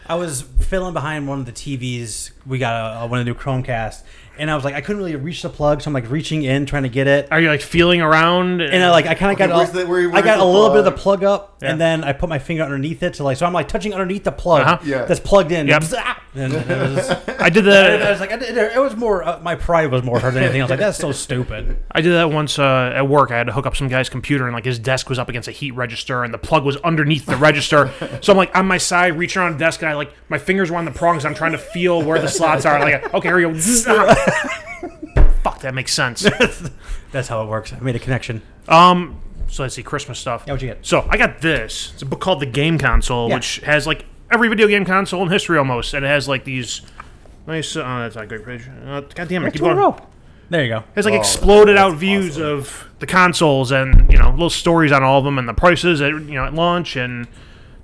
I 0.09 0.15
was 0.15 0.41
filling 0.41 0.95
behind 0.95 1.27
one 1.27 1.39
of 1.39 1.45
the 1.45 1.51
TVs. 1.51 2.31
We 2.43 2.57
got 2.57 3.03
a, 3.03 3.07
one 3.07 3.19
of 3.19 3.25
the 3.27 3.31
new 3.31 3.37
Chromecast, 3.37 4.01
and 4.39 4.49
I 4.49 4.55
was 4.55 4.63
like 4.63 4.73
I 4.75 4.81
couldn't 4.81 4.97
really 5.01 5.15
reach 5.15 5.41
the 5.41 5.49
plug, 5.49 5.81
so 5.81 5.89
I'm 5.89 5.93
like 5.93 6.09
reaching 6.09 6.43
in 6.43 6.65
trying 6.65 6.83
to 6.83 6.89
get 6.89 7.07
it. 7.07 7.27
Are 7.31 7.39
you 7.39 7.49
like 7.49 7.61
feeling 7.61 8.01
around? 8.01 8.61
And 8.61 8.83
I 8.83 8.89
like 8.89 9.05
I 9.05 9.13
kind 9.15 9.31
of 9.31 9.37
Okay, 9.39 9.47
got 9.47 9.55
where's 9.57 9.69
a- 9.69 9.73
the- 9.73 9.87
where- 9.87 10.01
I 10.01 10.11
where's 10.11 10.25
got 10.25 10.37
the 10.37 10.43
a 10.43 10.45
little 10.45 10.69
bit 10.69 10.79
of 10.79 10.85
the 10.85 10.91
plug? 10.91 11.19
plug 11.19 11.23
up, 11.23 11.57
Yeah. 11.61 11.71
and 11.71 11.81
then 11.81 12.03
I 12.03 12.13
put 12.13 12.29
my 12.29 12.39
finger 12.39 12.61
underneath 12.63 13.01
it 13.03 13.15
to 13.15 13.23
like 13.23 13.37
so 13.37 13.45
I'm 13.45 13.53
like 13.53 13.67
touching 13.67 13.93
underneath 13.93 14.23
the 14.23 14.31
plug 14.31 14.61
Uh-huh. 14.61 14.77
Yeah. 14.83 15.05
that's 15.05 15.19
plugged 15.19 15.51
in. 15.51 15.67
Yep. 15.67 15.83
And 16.35 16.53
it 16.53 16.67
was, 16.95 17.09
I 17.39 17.49
did 17.49 17.67
I 17.67 17.71
that. 17.97 18.11
was 18.11 18.19
like, 18.19 18.31
I 18.31 18.35
did, 18.37 18.55
it 18.55 18.79
was 18.79 18.95
more. 18.95 19.23
Uh, 19.23 19.39
my 19.41 19.55
pride 19.55 19.89
was 19.91 20.03
more 20.03 20.19
hurt 20.19 20.35
than 20.35 20.43
anything. 20.43 20.61
I 20.61 20.65
was 20.65 20.69
like, 20.69 20.79
that's 20.79 20.99
so 20.99 21.11
stupid. 21.11 21.79
I 21.91 22.01
did 22.01 22.11
that 22.13 22.29
once 22.31 22.59
uh, 22.59 22.91
at 22.95 23.07
work. 23.09 23.31
I 23.31 23.37
had 23.37 23.47
to 23.47 23.51
hook 23.51 23.65
up 23.65 23.75
some 23.75 23.87
guy's 23.87 24.09
computer, 24.09 24.45
and 24.45 24.53
like 24.53 24.63
his 24.63 24.77
desk 24.77 25.09
was 25.09 25.17
up 25.17 25.27
against 25.27 25.47
a 25.47 25.51
heat 25.51 25.71
register, 25.71 26.23
and 26.23 26.31
the 26.31 26.37
plug 26.37 26.63
was 26.65 26.77
underneath 26.77 27.25
the 27.25 27.35
register. 27.35 27.89
So 28.21 28.31
I'm 28.31 28.37
like 28.37 28.55
on 28.55 28.67
my 28.67 28.77
side, 28.77 29.17
reaching 29.17 29.41
around 29.41 29.53
the 29.53 29.57
desk, 29.57 29.81
and 29.81 29.89
I 29.89 29.95
like 29.95 30.13
my 30.29 30.37
fingers 30.37 30.69
were 30.69 30.77
on 30.77 30.85
the 30.85 30.91
prongs. 30.91 31.25
I'm 31.25 31.33
trying 31.33 31.53
to 31.53 31.57
feel 31.57 32.03
where 32.03 32.19
the 32.21 32.27
slots 32.27 32.63
are. 32.63 32.79
Like, 32.79 33.11
okay, 33.11 33.27
here 33.27 33.35
we 33.37 33.41
go. 33.41 33.59
Fuck, 35.43 35.61
that 35.61 35.73
makes 35.73 35.93
sense. 35.93 36.21
That's 37.11 37.27
how 37.27 37.41
it 37.43 37.47
works. 37.47 37.73
I 37.73 37.79
made 37.79 37.95
a 37.95 37.99
connection. 37.99 38.41
Um, 38.67 39.19
so 39.47 39.63
let's 39.63 39.75
see, 39.75 39.83
Christmas 39.83 40.19
stuff. 40.19 40.43
Yeah, 40.45 40.53
what'd 40.53 40.61
you 40.67 40.73
get? 40.75 40.85
So 40.85 41.07
I 41.09 41.17
got 41.17 41.41
this. 41.41 41.91
It's 41.93 42.01
a 42.01 42.05
book 42.05 42.19
called 42.19 42.39
The 42.39 42.45
Game 42.45 42.77
Console, 42.77 43.29
Yeah. 43.29 43.35
which 43.35 43.57
has 43.57 43.87
like 43.87 44.05
every 44.31 44.47
video 44.49 44.67
game 44.67 44.85
console 44.85 45.23
in 45.23 45.29
history 45.29 45.57
almost, 45.57 45.93
and 45.93 46.05
it 46.05 46.07
has 46.09 46.27
like 46.27 46.43
these 46.43 46.81
nice. 47.47 47.75
Uh, 47.75 47.83
that's 47.99 48.15
not 48.15 48.25
a 48.25 48.27
great 48.27 48.45
page. 48.45 48.67
Uh, 48.85 49.01
God 49.01 49.27
damn 49.27 49.45
it! 49.45 49.51
Keep 49.53 49.61
Two 49.61 49.65
in 49.65 49.71
a 49.71 49.75
going. 49.75 49.93
row. 49.95 50.05
There 50.51 50.63
you 50.63 50.69
go. 50.69 50.83
It's 50.95 51.05
like 51.05 51.13
Oh, 51.15 51.17
exploded 51.19 51.77
out 51.77 51.89
that's 51.91 51.99
views 51.99 52.37
awesome. 52.37 52.43
of 52.59 52.87
the 52.99 53.05
consoles 53.07 53.71
and 53.71 54.11
you 54.11 54.17
know 54.19 54.29
little 54.31 54.49
stories 54.49 54.91
on 54.91 55.03
all 55.03 55.19
of 55.19 55.23
them 55.25 55.37
and 55.39 55.47
the 55.47 55.53
prices 55.53 56.01
at 56.01 56.09
you 56.11 56.19
know 56.19 56.45
at 56.45 56.53
launch 56.53 56.95
and 56.95 57.27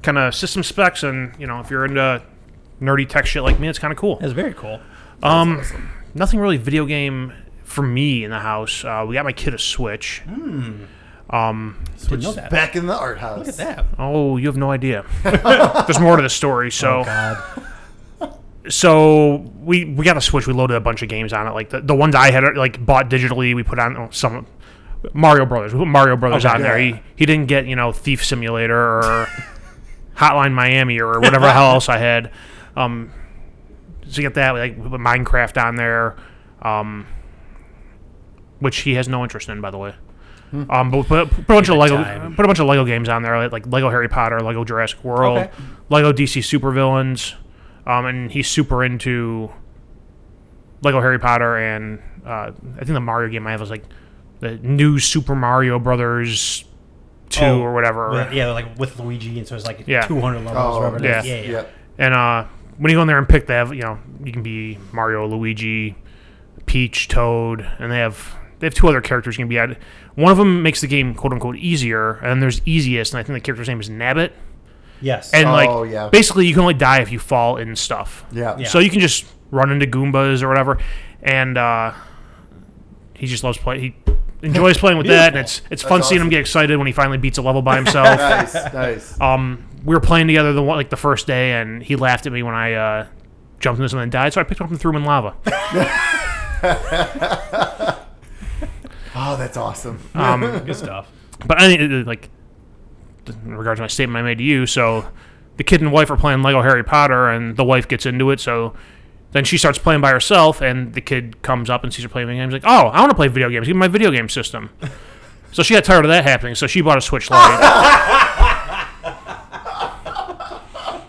kind 0.01 0.17
of 0.17 0.35
system 0.35 0.61
specs 0.63 1.03
and 1.03 1.33
you 1.39 1.47
know 1.47 1.59
if 1.59 1.69
you're 1.71 1.85
into 1.85 2.21
nerdy 2.81 3.07
tech 3.07 3.25
shit 3.25 3.41
like 3.43 3.59
me, 3.59 3.67
it's 3.67 3.79
kind 3.79 3.91
of 3.91 3.97
cool. 3.97 4.17
It's 4.21 4.33
very 4.33 4.53
cool. 4.53 4.79
Um, 5.23 5.61
nothing 6.15 6.39
really 6.39 6.57
video 6.57 6.85
game 6.85 7.33
for 7.63 7.83
me 7.83 8.23
in 8.23 8.31
the 8.31 8.39
house. 8.39 8.83
Uh, 8.83 9.05
we 9.07 9.13
got 9.13 9.25
my 9.25 9.33
kid 9.33 9.53
a 9.53 9.59
Switch. 9.59 10.21
Hmm. 10.25 10.85
Um, 11.29 11.83
know 12.09 12.31
that. 12.33 12.49
Back 12.51 12.75
in 12.75 12.85
the 12.85 12.95
art 12.97 13.19
house. 13.19 13.39
Look 13.39 13.47
at 13.47 13.57
that. 13.57 13.85
oh, 13.99 14.37
you 14.37 14.47
have 14.47 14.57
no 14.57 14.71
idea. 14.71 15.05
There's 15.23 15.99
more 15.99 16.15
to 16.15 16.21
the 16.21 16.29
story. 16.29 16.71
So, 16.71 17.01
Oh 17.01 17.03
God. 18.19 18.39
so 18.69 19.37
we 19.59 19.85
we 19.85 20.05
got 20.05 20.17
a 20.17 20.21
Switch. 20.21 20.47
We 20.47 20.53
loaded 20.53 20.75
a 20.75 20.79
bunch 20.79 21.01
of 21.01 21.09
games 21.09 21.33
on 21.33 21.47
it. 21.47 21.51
Like 21.51 21.69
the, 21.71 21.81
the 21.81 21.95
ones 21.95 22.15
I 22.15 22.31
had 22.31 22.43
like 22.55 22.83
bought 22.83 23.09
digitally. 23.09 23.55
We 23.55 23.63
put 23.63 23.79
on 23.79 23.97
oh, 23.97 24.09
some 24.11 24.45
Mario 25.13 25.45
Brothers. 25.45 25.73
We 25.73 25.79
put 25.79 25.87
Mario 25.87 26.15
Brothers 26.15 26.45
Okay. 26.45 26.53
on 26.55 26.61
there. 26.61 26.77
He 26.77 26.99
he 27.15 27.25
didn't 27.25 27.47
get 27.47 27.65
you 27.65 27.75
know 27.75 27.91
Thief 27.91 28.23
Simulator 28.23 28.77
or 28.79 29.27
Hotline 30.17 30.53
Miami 30.53 31.01
or 31.01 31.19
whatever 31.19 31.45
the 31.47 31.53
hell 31.53 31.71
else 31.71 31.89
I 31.89 31.97
had. 31.97 32.31
Um, 32.75 33.11
so 34.15 34.21
you 34.21 34.27
get 34.27 34.35
that. 34.35 34.51
Like 34.51 34.77
Minecraft 34.77 35.61
on 35.63 35.75
there. 35.75 36.15
Um, 36.61 37.05
which 38.59 38.77
he 38.79 38.93
has 38.95 39.07
no 39.07 39.23
interest 39.23 39.49
in, 39.49 39.61
by 39.61 39.69
the 39.71 39.77
way. 39.77 39.93
Um, 40.69 40.89
but 40.89 41.05
put, 41.07 41.29
put 41.29 41.39
a 41.39 41.41
bunch 41.43 41.69
of 41.69 41.75
Lego, 41.75 41.97
time. 42.01 42.33
put 42.35 42.45
a 42.45 42.47
bunch 42.47 42.59
of 42.59 42.65
Lego 42.67 42.85
games 42.85 43.09
on 43.09 43.23
there, 43.23 43.37
like, 43.37 43.51
like 43.51 43.67
Lego 43.67 43.89
Harry 43.89 44.07
Potter, 44.07 44.39
Lego 44.39 44.63
Jurassic 44.63 45.03
World, 45.03 45.39
Okay. 45.39 45.51
Lego 45.89 46.13
DC 46.13 46.41
Supervillains, 46.41 47.33
um, 47.85 48.05
and 48.05 48.31
he's 48.31 48.47
super 48.49 48.83
into 48.83 49.51
Lego 50.81 51.01
Harry 51.01 51.19
Potter, 51.19 51.57
and 51.57 51.99
uh, 52.25 52.51
I 52.75 52.77
think 52.77 52.87
the 52.93 53.01
Mario 53.01 53.29
game 53.29 53.45
I 53.45 53.51
have 53.51 53.61
is 53.61 53.69
like 53.69 53.83
the 54.39 54.55
new 54.57 54.97
Super 54.97 55.35
Mario 55.35 55.77
Brothers 55.77 56.63
two 57.29 57.43
Oh, 57.43 57.59
or 57.61 57.73
whatever. 57.73 58.11
With- 58.11 58.31
yeah, 58.33 58.51
like 58.51 58.77
with 58.79 58.97
Luigi, 58.99 59.37
and 59.39 59.47
so 59.47 59.55
it's 59.57 59.65
like 59.65 59.83
Yeah. 59.87 60.01
200 60.07 60.37
levels. 60.45 60.55
Oh, 60.55 60.77
or 60.77 60.91
whatever 60.91 60.97
it 61.05 61.25
yeah. 61.25 61.41
yeah, 61.41 61.51
yeah. 61.51 61.65
And 61.97 62.13
uh, 62.13 62.45
when 62.77 62.91
you 62.91 62.97
go 62.97 63.01
in 63.01 63.07
there 63.07 63.17
and 63.17 63.27
pick, 63.27 63.47
they 63.47 63.53
have 63.55 63.73
you 63.73 63.81
know 63.81 63.99
you 64.23 64.31
can 64.31 64.43
be 64.43 64.77
Mario, 64.91 65.27
Luigi, 65.27 65.95
Peach, 66.65 67.07
Toad, 67.07 67.61
and 67.79 67.91
they 67.91 67.99
have 67.99 68.35
they 68.59 68.67
have 68.67 68.73
two 68.73 68.87
other 68.87 69.01
characters 69.01 69.37
you 69.37 69.43
can 69.43 69.49
be 69.49 69.57
added. 69.59 69.77
One 70.15 70.31
of 70.31 70.37
them 70.37 70.63
makes 70.63 70.81
the 70.81 70.87
game 70.87 71.13
quote 71.13 71.33
unquote 71.33 71.57
easier, 71.57 72.13
and 72.15 72.25
then 72.31 72.39
there's 72.39 72.61
easiest, 72.65 73.13
and 73.13 73.19
I 73.19 73.23
think 73.23 73.35
the 73.35 73.41
character's 73.41 73.67
name 73.67 73.79
is 73.79 73.89
Nabbit. 73.89 74.31
Yes. 75.01 75.33
And 75.33 75.49
Oh, 75.49 75.51
like 75.81 75.91
yeah. 75.91 76.09
basically 76.09 76.47
you 76.47 76.53
can 76.53 76.61
only 76.61 76.73
die 76.73 77.01
if 77.01 77.11
you 77.11 77.19
fall 77.19 77.57
in 77.57 77.75
stuff. 77.75 78.25
Yeah. 78.31 78.57
Yeah. 78.57 78.67
So 78.67 78.79
you 78.79 78.89
can 78.89 79.01
just 79.01 79.25
run 79.51 79.69
into 79.71 79.85
Goombas 79.85 80.41
or 80.41 80.47
whatever, 80.47 80.77
and 81.21 81.57
uh, 81.57 81.91
he 83.13 83.27
just 83.27 83.43
loves 83.43 83.57
playing. 83.57 83.81
He 83.81 83.95
enjoys 84.41 84.77
playing 84.77 84.97
with 84.97 85.07
that, 85.15 85.29
and 85.33 85.37
it's 85.39 85.61
it's 85.69 85.81
fun 85.83 85.99
That's 85.99 86.09
seeing 86.09 86.21
him 86.21 86.29
get 86.29 86.39
excited 86.39 86.77
when 86.77 86.87
he 86.87 86.93
finally 86.93 87.17
beats 87.17 87.37
a 87.37 87.41
level 87.41 87.61
by 87.61 87.75
himself. 87.75 88.05
nice, 88.19 88.53
nice. 88.73 89.21
um, 89.21 89.65
we 89.85 89.93
were 89.95 90.01
playing 90.01 90.27
together 90.27 90.51
the 90.51 90.63
one, 90.63 90.75
like 90.77 90.89
the 90.89 90.97
first 90.97 91.27
day, 91.27 91.53
and 91.53 91.81
he 91.81 91.95
laughed 91.95 92.25
at 92.25 92.33
me 92.33 92.43
when 92.43 92.55
I 92.55 92.73
uh, 92.73 93.07
jumped 93.59 93.79
into 93.79 93.87
something 93.89 94.03
and 94.03 94.11
died. 94.11 94.33
So 94.33 94.41
I 94.41 94.43
picked 94.43 94.59
him 94.59 94.65
up 94.65 94.71
and 94.71 94.79
threw 94.79 94.89
him 94.91 94.97
in 94.97 95.05
lava. 95.05 95.35
Oh, 99.17 99.37
that's 99.37 99.55
awesome. 99.55 99.99
Um, 100.13 100.41
Good 100.65 100.75
stuff. 100.75 101.09
but 101.45 101.59
I 101.59 101.67
think, 101.67 102.05
like 102.05 102.29
in 103.27 103.55
regards 103.55 103.79
to 103.79 103.83
my 103.83 103.87
statement 103.87 104.17
I 104.17 104.21
made 104.23 104.37
to 104.39 104.43
you, 104.43 104.65
so 104.65 105.07
the 105.57 105.63
kid 105.63 105.81
and 105.81 105.91
wife 105.91 106.11
are 106.11 106.17
playing 106.17 106.43
Lego 106.43 106.61
Harry 106.61 106.83
Potter, 106.83 107.29
and 107.29 107.55
the 107.55 107.63
wife 107.63 107.87
gets 107.87 108.05
into 108.05 108.31
it, 108.31 108.39
so. 108.39 108.75
Then 109.31 109.43
she 109.43 109.57
starts 109.57 109.77
playing 109.77 109.99
by 109.99 110.11
herself, 110.11 110.61
and 110.61 110.93
the 110.93 111.01
kid 111.01 111.41
comes 111.41 111.69
up 111.69 111.83
and 111.83 111.93
sees 111.93 112.03
her 112.03 112.09
playing 112.09 112.27
video 112.27 112.43
games. 112.43 112.53
Like, 112.53 112.63
oh, 112.65 112.87
I 112.87 113.01
want 113.01 113.09
to 113.09 113.15
play 113.15 113.27
video 113.27 113.49
games. 113.49 113.67
Give 113.67 113.75
me 113.75 113.81
my 113.81 113.89
video 113.89 114.09
game 114.09 114.29
system. 114.29 114.69
so 115.51 115.61
she 115.61 115.73
got 115.73 115.83
tired 115.83 116.05
of 116.05 116.09
that 116.09 116.23
happening. 116.23 116.55
So 116.55 116.67
she 116.67 116.79
bought 116.79 116.97
a 116.97 117.01
Switch 117.01 117.29
Lite. 117.29 118.21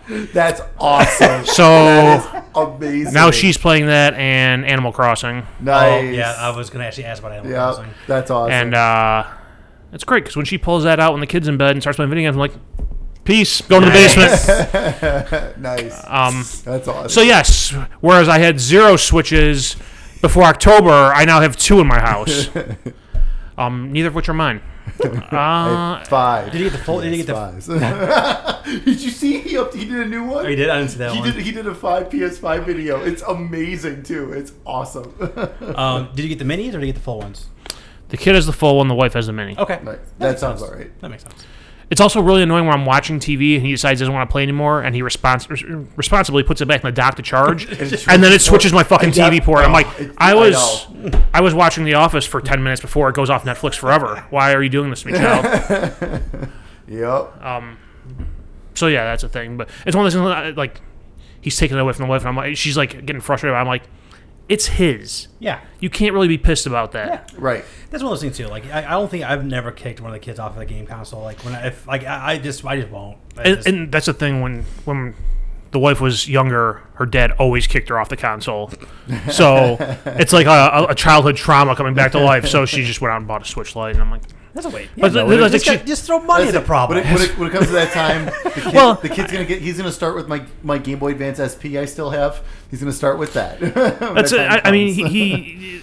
That's 0.09 0.61
awesome. 0.79 1.45
so 1.45 2.43
Amazing. 2.55 3.13
now 3.13 3.29
she's 3.31 3.57
playing 3.57 3.87
that 3.87 4.13
and 4.13 4.65
Animal 4.65 4.91
Crossing, 4.91 5.45
nice. 5.59 6.03
Oh, 6.03 6.09
yeah, 6.09 6.33
I 6.37 6.55
was 6.55 6.69
going 6.69 6.81
to 6.81 6.87
actually 6.87 7.05
ask 7.05 7.21
about 7.21 7.33
Animal 7.33 7.51
Yeah, 7.51 7.57
Crossing. 7.57 7.93
that's 8.07 8.31
awesome. 8.31 8.51
and 8.53 8.73
uh, 8.73 9.25
it's 9.91 10.03
great 10.03 10.23
because 10.23 10.35
when 10.35 10.45
she 10.45 10.57
pulls 10.57 10.83
that 10.85 10.99
out 10.99 11.11
when 11.13 11.19
the 11.21 11.27
kid's 11.27 11.47
in 11.47 11.57
bed 11.57 11.71
and 11.71 11.81
starts 11.83 11.97
playing 11.97 12.09
video 12.09 12.25
games, 12.25 12.35
I'm 12.35 12.39
like, 12.39 12.53
Peace. 13.25 13.59
Go 13.59 13.81
to 13.81 13.85
the 13.85 13.91
basement. 13.91 15.57
nice. 15.59 16.01
Um, 16.07 16.45
That's 16.63 16.87
awesome. 16.87 17.09
So 17.09 17.21
yes, 17.21 17.71
whereas 17.99 18.29
I 18.29 18.37
had 18.39 18.57
zero 18.57 18.95
switches 18.95 19.75
before 20.21 20.43
October, 20.43 20.89
I 20.91 21.25
now 21.25 21.41
have 21.41 21.57
two 21.57 21.79
in 21.81 21.87
my 21.87 21.99
house. 21.99 22.49
Um, 23.57 23.91
neither 23.91 24.09
of 24.09 24.13
which 24.13 24.29
are 24.29 24.33
mine. 24.35 24.61
Uh, 25.31 26.03
five. 26.05 26.51
Did 26.51 26.57
he 26.59 26.63
get 26.65 26.73
the 26.73 26.79
full- 26.79 27.01
did 27.01 27.11
he 27.11 27.17
get 27.17 27.27
the- 27.27 27.33
PS5s. 27.33 28.63
did 28.85 29.01
you 29.01 29.09
see 29.11 29.39
he 29.39 29.57
up, 29.57 29.73
he 29.73 29.85
did 29.85 29.99
a 29.99 30.05
new 30.05 30.23
one? 30.23 30.45
Oh, 30.45 30.49
you 30.49 30.55
did? 30.55 30.69
I 30.69 30.77
didn't 30.79 30.91
see 30.91 30.97
that 30.99 31.11
He 31.11 31.19
one. 31.19 31.31
did. 31.33 31.43
He 31.43 31.51
did 31.51 31.67
a 31.67 31.75
five 31.75 32.09
PS5 32.09 32.65
video. 32.65 33.01
It's 33.03 33.21
amazing 33.23 34.03
too. 34.03 34.33
It's 34.33 34.53
awesome. 34.65 35.13
Um, 35.75 36.09
did 36.15 36.23
you 36.23 36.29
get 36.35 36.39
the 36.39 36.45
minis 36.45 36.69
or 36.69 36.79
did 36.79 36.87
you 36.87 36.93
get 36.93 36.95
the 36.95 37.01
full 37.01 37.19
ones? 37.19 37.47
the 38.09 38.17
kid 38.17 38.35
has 38.35 38.45
the 38.45 38.53
full 38.53 38.77
one, 38.77 38.87
the 38.87 38.95
wife 38.95 39.13
has 39.13 39.27
the 39.27 39.33
mini. 39.33 39.57
Okay. 39.57 39.79
Nice. 39.83 39.97
That 39.97 40.19
That 40.19 40.39
sounds 40.39 40.59
sense. 40.61 40.71
alright. 40.71 41.01
That 41.01 41.09
makes 41.09 41.23
sense. 41.23 41.45
It's 41.89 42.01
also 42.01 42.21
really 42.21 42.43
annoying 42.43 42.65
when 42.65 42.73
I'm 42.73 42.85
watching 42.85 43.19
TV 43.19 43.55
and 43.55 43.65
he 43.65 43.71
decides 43.71 43.99
he 43.99 44.03
doesn't 44.03 44.13
want 44.13 44.29
to 44.29 44.31
play 44.31 44.43
anymore, 44.43 44.81
and 44.81 44.93
he 44.93 45.01
respons- 45.01 45.49
res- 45.49 45.63
responsibly 45.95 46.43
puts 46.43 46.59
it 46.59 46.65
back 46.65 46.83
in 46.83 46.87
the 46.87 46.91
dock 46.91 47.15
to 47.15 47.21
charge, 47.21 47.65
and 48.07 48.23
then 48.23 48.33
it 48.33 48.41
switches 48.41 48.73
my 48.73 48.83
fucking. 48.83 49.11
TV 49.11 49.41
port. 49.41 49.63
I'm 49.63 49.71
like, 49.71 49.87
I 50.17 50.35
was, 50.35 50.87
I, 51.33 51.41
was 51.41 51.53
watching 51.53 51.85
The 51.85 51.93
Office 51.93 52.25
for 52.25 52.41
ten 52.41 52.61
minutes 52.61 52.81
before 52.81 53.09
it 53.09 53.15
goes 53.15 53.29
off 53.29 53.45
Netflix 53.45 53.75
forever. 53.75 54.25
Why 54.29 54.53
are 54.53 54.61
you 54.61 54.69
doing 54.69 54.89
this 54.89 55.03
to 55.03 55.07
me, 55.07 55.13
child? 55.17 56.51
Yep. 56.87 57.43
Um, 57.43 57.77
so 58.73 58.87
yeah, 58.87 59.05
that's 59.05 59.23
a 59.23 59.29
thing. 59.29 59.57
But 59.57 59.69
it's 59.85 59.95
one 59.95 60.05
of 60.05 60.13
those 60.13 60.21
things 60.21 60.57
like 60.57 60.81
he's 61.41 61.57
taking 61.57 61.77
it 61.77 61.79
away 61.79 61.93
from 61.93 62.05
the 62.05 62.09
wife, 62.09 62.21
and 62.21 62.29
I'm 62.29 62.35
like, 62.35 62.57
she's 62.57 62.77
like 62.77 63.05
getting 63.05 63.21
frustrated. 63.21 63.55
I'm 63.55 63.67
like, 63.67 63.83
it's 64.49 64.67
his. 64.67 65.27
Yeah. 65.39 65.59
You 65.79 65.89
can't 65.89 66.13
really 66.13 66.27
be 66.27 66.37
pissed 66.37 66.65
about 66.65 66.93
that. 66.93 67.07
Yeah. 67.33 67.39
Right. 67.39 67.65
That's 67.89 68.03
one 68.03 68.11
of 68.13 68.19
those 68.19 68.21
things 68.21 68.37
too. 68.37 68.47
Like 68.47 68.65
I, 68.71 68.85
I 68.85 68.91
don't 68.91 69.09
think 69.11 69.23
I've 69.23 69.45
never 69.45 69.71
kicked 69.71 69.99
one 70.01 70.09
of 70.11 70.13
the 70.13 70.19
kids 70.25 70.39
off 70.39 70.51
of 70.53 70.57
the 70.59 70.65
game 70.65 70.85
console. 70.85 71.21
Like 71.21 71.43
when 71.43 71.53
I, 71.55 71.67
if 71.67 71.87
like 71.87 72.03
I, 72.05 72.33
I 72.33 72.37
just 72.37 72.63
I 72.65 72.79
just 72.79 72.91
won't. 72.91 73.17
I 73.37 73.41
And, 73.43 73.55
just- 73.55 73.67
and 73.67 73.91
that's 73.91 74.05
the 74.05 74.13
thing 74.13 74.41
when 74.41 74.63
when 74.85 75.15
the 75.71 75.79
wife 75.79 75.99
was 75.99 76.29
younger, 76.29 76.81
her 76.93 77.05
dad 77.05 77.31
always 77.33 77.67
kicked 77.67 77.89
her 77.89 77.99
off 77.99 78.07
the 78.07 78.15
console. 78.17 78.71
So 79.31 79.75
it's 80.05 80.31
like 80.31 80.45
a, 80.47 80.87
a 80.89 80.95
childhood 80.95 81.35
trauma 81.35 81.75
coming 81.75 81.93
back 81.93 82.13
to 82.13 82.19
life. 82.19 82.47
So 82.47 82.65
she 82.65 82.83
just 82.85 83.01
went 83.01 83.11
out 83.11 83.17
and 83.17 83.27
bought 83.27 83.41
a 83.41 83.45
Switch 83.45 83.75
Lite, 83.75 83.93
and 83.95 84.01
I'm 84.01 84.09
like, 84.09 84.21
that's 84.63 84.73
a 84.73 84.75
wait. 84.75 84.89
But 84.97 85.13
Yeah, 85.13 85.23
the- 85.23 85.29
no, 85.37 85.43
the- 85.43 85.49
just, 85.49 85.65
the- 85.65 85.77
got- 85.77 85.85
just 85.85 86.03
throw 86.05 86.19
money 86.19 86.47
at 86.47 86.53
the 86.53 86.61
problem. 86.61 86.97
When 86.99 87.07
it, 87.07 87.13
when, 87.13 87.29
it, 87.29 87.37
when 87.37 87.47
it 87.49 87.51
comes 87.53 87.67
to 87.67 87.73
that 87.73 87.91
time, 87.93 88.25
the, 88.43 88.61
kid, 88.61 88.73
Well- 88.73 88.95
the 88.95 89.09
kid's 89.09 89.31
gonna 89.31 89.45
get. 89.45 89.61
He's 89.61 89.77
gonna 89.77 89.91
start 89.91 90.15
with 90.15 90.27
my 90.27 90.43
my 90.63 90.77
Game 90.77 90.99
Boy 90.99 91.11
Advance 91.11 91.39
SP. 91.39 91.77
I 91.77 91.85
still 91.85 92.09
have. 92.09 92.43
He's 92.69 92.79
gonna 92.79 92.91
start 92.91 93.17
with 93.17 93.33
that. 93.33 93.59
When 93.61 93.71
that's. 94.15 94.31
that 94.31 94.33
it. 94.33 94.37
time 94.49 94.61
I, 94.65 94.67
I 94.67 94.71
mean, 94.71 94.95
comes. 94.95 95.11
he, 95.11 95.39
he 95.39 95.81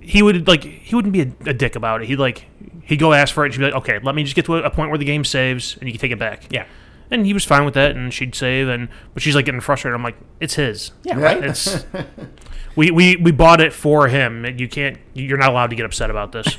he 0.00 0.22
would 0.22 0.46
like 0.48 0.64
he 0.64 0.94
wouldn't 0.94 1.12
be 1.12 1.22
a, 1.22 1.32
a 1.46 1.54
dick 1.54 1.76
about 1.76 2.02
it. 2.02 2.08
He'd 2.08 2.16
like 2.18 2.46
he'd 2.84 2.98
go 2.98 3.12
ask 3.12 3.32
for 3.32 3.44
it. 3.44 3.46
and 3.48 3.54
She'd 3.54 3.60
be 3.60 3.64
like, 3.66 3.74
okay, 3.74 3.98
let 4.02 4.14
me 4.14 4.22
just 4.24 4.36
get 4.36 4.44
to 4.46 4.56
a, 4.56 4.62
a 4.64 4.70
point 4.70 4.90
where 4.90 4.98
the 4.98 5.04
game 5.04 5.24
saves, 5.24 5.76
and 5.78 5.88
you 5.88 5.92
can 5.92 6.00
take 6.00 6.12
it 6.12 6.18
back. 6.18 6.44
yeah. 6.50 6.66
And 7.10 7.26
he 7.26 7.34
was 7.34 7.44
fine 7.44 7.64
with 7.66 7.74
that, 7.74 7.94
and 7.94 8.12
she'd 8.12 8.34
save, 8.34 8.66
and 8.66 8.88
but 9.12 9.22
she's 9.22 9.34
like 9.34 9.44
getting 9.44 9.60
frustrated. 9.60 9.94
I'm 9.94 10.02
like, 10.02 10.16
it's 10.40 10.54
his. 10.54 10.90
Yeah. 11.04 11.18
Yeah. 11.18 11.24
Right. 11.24 11.44
It's 11.44 11.84
we, 12.76 12.90
we 12.90 13.16
we 13.16 13.30
bought 13.30 13.60
it 13.60 13.72
for 13.74 14.08
him. 14.08 14.44
You 14.58 14.66
can't. 14.68 14.98
You're 15.12 15.36
not 15.38 15.50
allowed 15.50 15.68
to 15.70 15.76
get 15.76 15.84
upset 15.84 16.10
about 16.10 16.32
this. 16.32 16.56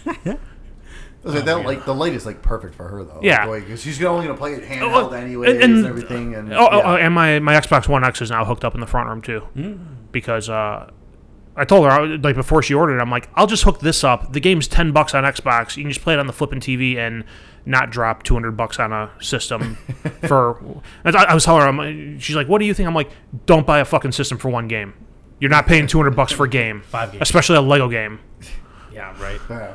I 1.25 1.29
was 1.29 1.35
like, 1.35 1.45
that, 1.45 1.65
like 1.65 1.85
the 1.85 1.95
light 1.95 2.13
is 2.13 2.25
like 2.25 2.41
perfect 2.43 2.75
for 2.75 2.87
her 2.87 3.03
though. 3.03 3.19
Yeah. 3.23 3.45
Like, 3.45 3.67
'cause 3.67 3.81
she's 3.81 4.01
only 4.03 4.27
gonna 4.27 4.37
play 4.37 4.53
it 4.53 4.63
handheld 4.63 5.09
Oh, 5.09 5.11
anyways 5.11 5.53
and- 5.55 5.63
and, 5.63 5.75
and- 5.77 5.85
everything. 5.87 6.35
And 6.35 6.53
Oh, 6.53 6.67
oh, 6.71 6.77
yeah. 6.77 6.83
oh, 6.85 6.95
and 6.97 7.13
my, 7.15 7.39
my 7.39 7.53
Xbox 7.55 7.87
One 7.87 8.03
X 8.03 8.21
is 8.21 8.29
now 8.29 8.45
hooked 8.45 8.63
up 8.63 8.75
in 8.75 8.79
the 8.79 8.85
front 8.87 9.09
room 9.09 9.21
too, 9.23 9.41
Mm. 9.57 9.79
because 10.11 10.49
uh, 10.49 10.89
I 11.57 11.65
told 11.65 11.85
her 11.85 11.91
I 11.91 11.99
was- 12.01 12.19
like 12.21 12.35
before 12.35 12.61
she 12.61 12.73
ordered, 12.75 12.97
it, 12.97 13.01
I'm 13.01 13.09
like, 13.09 13.27
I'll 13.33 13.47
just 13.47 13.63
hook 13.63 13.79
this 13.79 14.03
up. 14.03 14.33
The 14.33 14.39
game's 14.39 14.67
ten 14.67 14.91
bucks 14.91 15.15
on 15.15 15.23
Xbox. 15.23 15.75
You 15.77 15.83
can 15.83 15.91
just 15.91 16.03
play 16.03 16.13
it 16.13 16.19
on 16.19 16.27
the 16.27 16.33
flipping 16.33 16.59
TV 16.59 16.97
and 16.97 17.23
not 17.65 17.89
drop 17.89 18.21
two 18.21 18.35
hundred 18.35 18.51
bucks 18.51 18.77
on 18.79 18.93
a 18.93 19.09
system 19.19 19.75
for. 20.27 20.59
I, 21.03 21.09
I 21.09 21.33
was 21.33 21.43
telling 21.45 21.61
her, 21.63 21.67
I'm, 21.67 22.19
she's 22.19 22.35
like, 22.35 22.47
"What 22.47 22.59
do 22.59 22.65
you 22.65 22.73
think?" 22.75 22.87
I'm 22.87 22.93
like, 22.93 23.09
"Don't 23.47 23.65
buy 23.65 23.79
a 23.79 23.85
fucking 23.85 24.11
system 24.11 24.37
for 24.37 24.49
one 24.49 24.67
game. 24.67 24.93
You're 25.39 25.49
not 25.49 25.65
paying 25.65 25.87
two 25.87 25.97
hundred 25.97 26.15
bucks 26.15 26.31
for 26.31 26.45
a 26.45 26.49
game, 26.49 26.81
Five 26.85 27.11
games. 27.13 27.23
especially 27.23 27.55
a 27.55 27.61
Lego 27.61 27.89
game." 27.89 28.19
Yeah. 28.93 29.19
Right. 29.19 29.39
Yeah. 29.49 29.73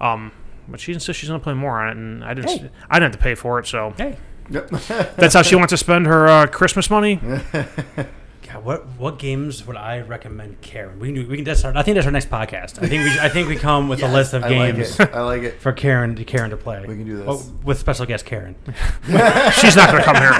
Um, 0.00 0.32
but 0.68 0.80
she 0.80 0.92
insists 0.92 1.18
she's 1.20 1.28
gonna 1.28 1.38
play 1.40 1.54
more 1.54 1.80
on 1.80 1.88
it, 1.88 1.96
and 1.96 2.24
I 2.24 2.34
didn't. 2.34 2.50
Hey. 2.50 2.70
I 2.90 2.94
didn't 2.98 3.12
have 3.12 3.18
to 3.20 3.24
pay 3.24 3.34
for 3.34 3.58
it, 3.58 3.66
so 3.66 3.94
Hey. 3.96 4.16
Yep. 4.50 4.68
that's 5.16 5.32
how 5.34 5.40
she 5.42 5.56
wants 5.56 5.70
to 5.70 5.76
spend 5.78 6.06
her 6.06 6.28
uh, 6.28 6.46
Christmas 6.46 6.90
money. 6.90 7.16
God, 8.46 8.62
what 8.62 8.86
what 8.98 9.18
games 9.18 9.66
would 9.66 9.76
I 9.76 10.00
recommend 10.02 10.60
Karen? 10.60 10.98
We 11.00 11.12
can 11.14 11.26
we 11.28 11.36
can 11.36 11.44
that's 11.44 11.64
our, 11.64 11.74
I 11.76 11.82
think 11.82 11.94
that's 11.94 12.04
our 12.06 12.12
next 12.12 12.28
podcast. 12.30 12.82
I 12.82 12.86
think 12.88 13.04
we 13.04 13.18
I 13.18 13.28
think 13.30 13.48
we 13.48 13.56
come 13.56 13.88
with 13.88 14.00
Yes, 14.00 14.10
a 14.10 14.14
list 14.18 14.34
of 14.34 14.44
I 14.44 14.48
like 14.50 14.76
games 14.76 15.00
it. 15.00 15.10
I 15.14 15.22
like 15.22 15.42
it. 15.42 15.60
for 15.60 15.72
Karen 15.72 16.14
to 16.16 16.24
Karen 16.24 16.50
to 16.50 16.56
play. 16.58 16.80
We 16.86 16.94
can 16.96 17.06
do 17.06 17.16
this. 17.16 17.26
Oh, 17.26 17.42
with 17.64 17.78
special 17.78 18.04
guest 18.06 18.26
Karen. 18.26 18.54
She's 19.54 19.76
not 19.76 19.90
gonna 19.90 20.04
come 20.04 20.16
here. 20.16 20.32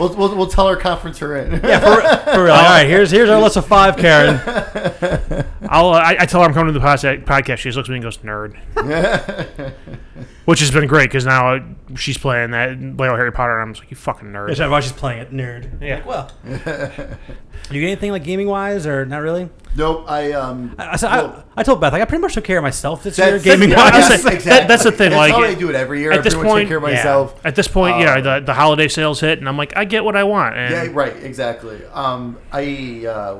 We'll, 0.00 0.16
we'll, 0.16 0.34
we'll 0.34 0.46
tell 0.46 0.66
our 0.66 0.76
conference 0.78 1.18
her 1.18 1.36
in. 1.36 1.62
Yeah, 1.62 1.78
for, 1.78 2.32
for 2.32 2.44
real. 2.44 2.52
All 2.54 2.62
right, 2.62 2.84
here's 2.86 3.10
here's 3.10 3.28
our 3.28 3.38
list 3.38 3.58
of 3.58 3.66
five, 3.66 3.98
Karen. 3.98 4.40
I'll. 5.68 5.90
I, 5.90 6.16
I 6.20 6.24
tell 6.24 6.40
her 6.40 6.46
I'm 6.46 6.54
coming 6.54 6.72
to 6.72 6.80
the 6.80 6.84
podca- 6.84 7.22
podcast. 7.26 7.58
She 7.58 7.68
just 7.68 7.76
looks 7.76 7.90
at 7.90 7.92
me 7.92 7.96
and 7.96 8.04
goes, 8.04 8.16
"Nerd," 8.18 8.56
which 10.44 10.60
has 10.60 10.70
been 10.70 10.86
great 10.86 11.10
because 11.10 11.26
now 11.26 11.64
she's 11.96 12.18
playing 12.18 12.52
that 12.52 12.70
Lego 12.80 13.16
Harry 13.16 13.32
Potter, 13.32 13.58
and 13.58 13.68
I'm 13.68 13.74
just 13.74 13.82
like, 13.82 13.90
"You 13.90 13.96
fucking 13.96 14.28
nerd." 14.28 14.56
That's 14.56 14.70
why 14.70 14.80
she's 14.80 14.92
playing 14.92 15.20
it, 15.20 15.32
nerd. 15.32 15.80
Yeah. 15.82 15.96
Like, 15.96 16.06
well, 16.06 16.30
do 16.44 16.54
you 17.74 17.80
get 17.80 17.86
anything 17.86 18.10
like 18.12 18.24
gaming 18.24 18.46
wise 18.48 18.86
or 18.86 19.04
not 19.04 19.18
really? 19.18 19.48
nope. 19.76 20.04
I 20.08 20.32
um. 20.32 20.74
I, 20.78 20.92
I, 20.92 20.96
said, 20.96 21.10
well, 21.10 21.44
I, 21.56 21.60
I 21.60 21.62
told 21.62 21.80
Beth 21.80 21.92
like 21.92 22.02
I 22.02 22.04
pretty 22.04 22.22
much 22.22 22.34
took 22.34 22.44
care 22.44 22.58
of 22.58 22.62
myself 22.62 23.02
this 23.02 23.18
year, 23.18 23.26
that's- 23.38 23.44
gaming 23.44 23.70
yeah, 23.70 23.80
I 23.80 23.98
was 23.98 24.24
wise. 24.24 24.44
that- 24.44 24.68
that's 24.68 24.84
the 24.84 24.92
thing, 24.92 25.10
That's 25.10 25.18
like, 25.18 25.32
how 25.32 25.42
I 25.42 25.54
do 25.54 25.68
it 25.68 25.74
every 25.76 26.00
year. 26.00 26.12
at 26.12 26.18
I 26.20 26.22
this 26.22 26.34
point, 26.34 26.62
take 26.62 26.68
care 26.68 26.78
of 26.78 26.82
yeah. 26.84 26.96
myself. 26.96 27.40
At 27.44 27.56
this 27.56 27.68
point, 27.68 28.00
yeah, 28.00 28.14
Um, 28.14 28.24
the, 28.24 28.40
the 28.40 28.54
holiday 28.54 28.88
sales 28.88 29.20
hit, 29.20 29.38
and 29.38 29.48
I'm 29.48 29.56
like, 29.56 29.76
I 29.76 29.84
get 29.84 30.04
what 30.04 30.16
I 30.16 30.24
want. 30.24 30.56
And 30.56 30.72
Yeah, 30.72 30.88
right, 30.92 31.16
exactly. 31.16 31.84
Um, 31.92 32.38
I 32.52 33.06
uh, 33.06 33.38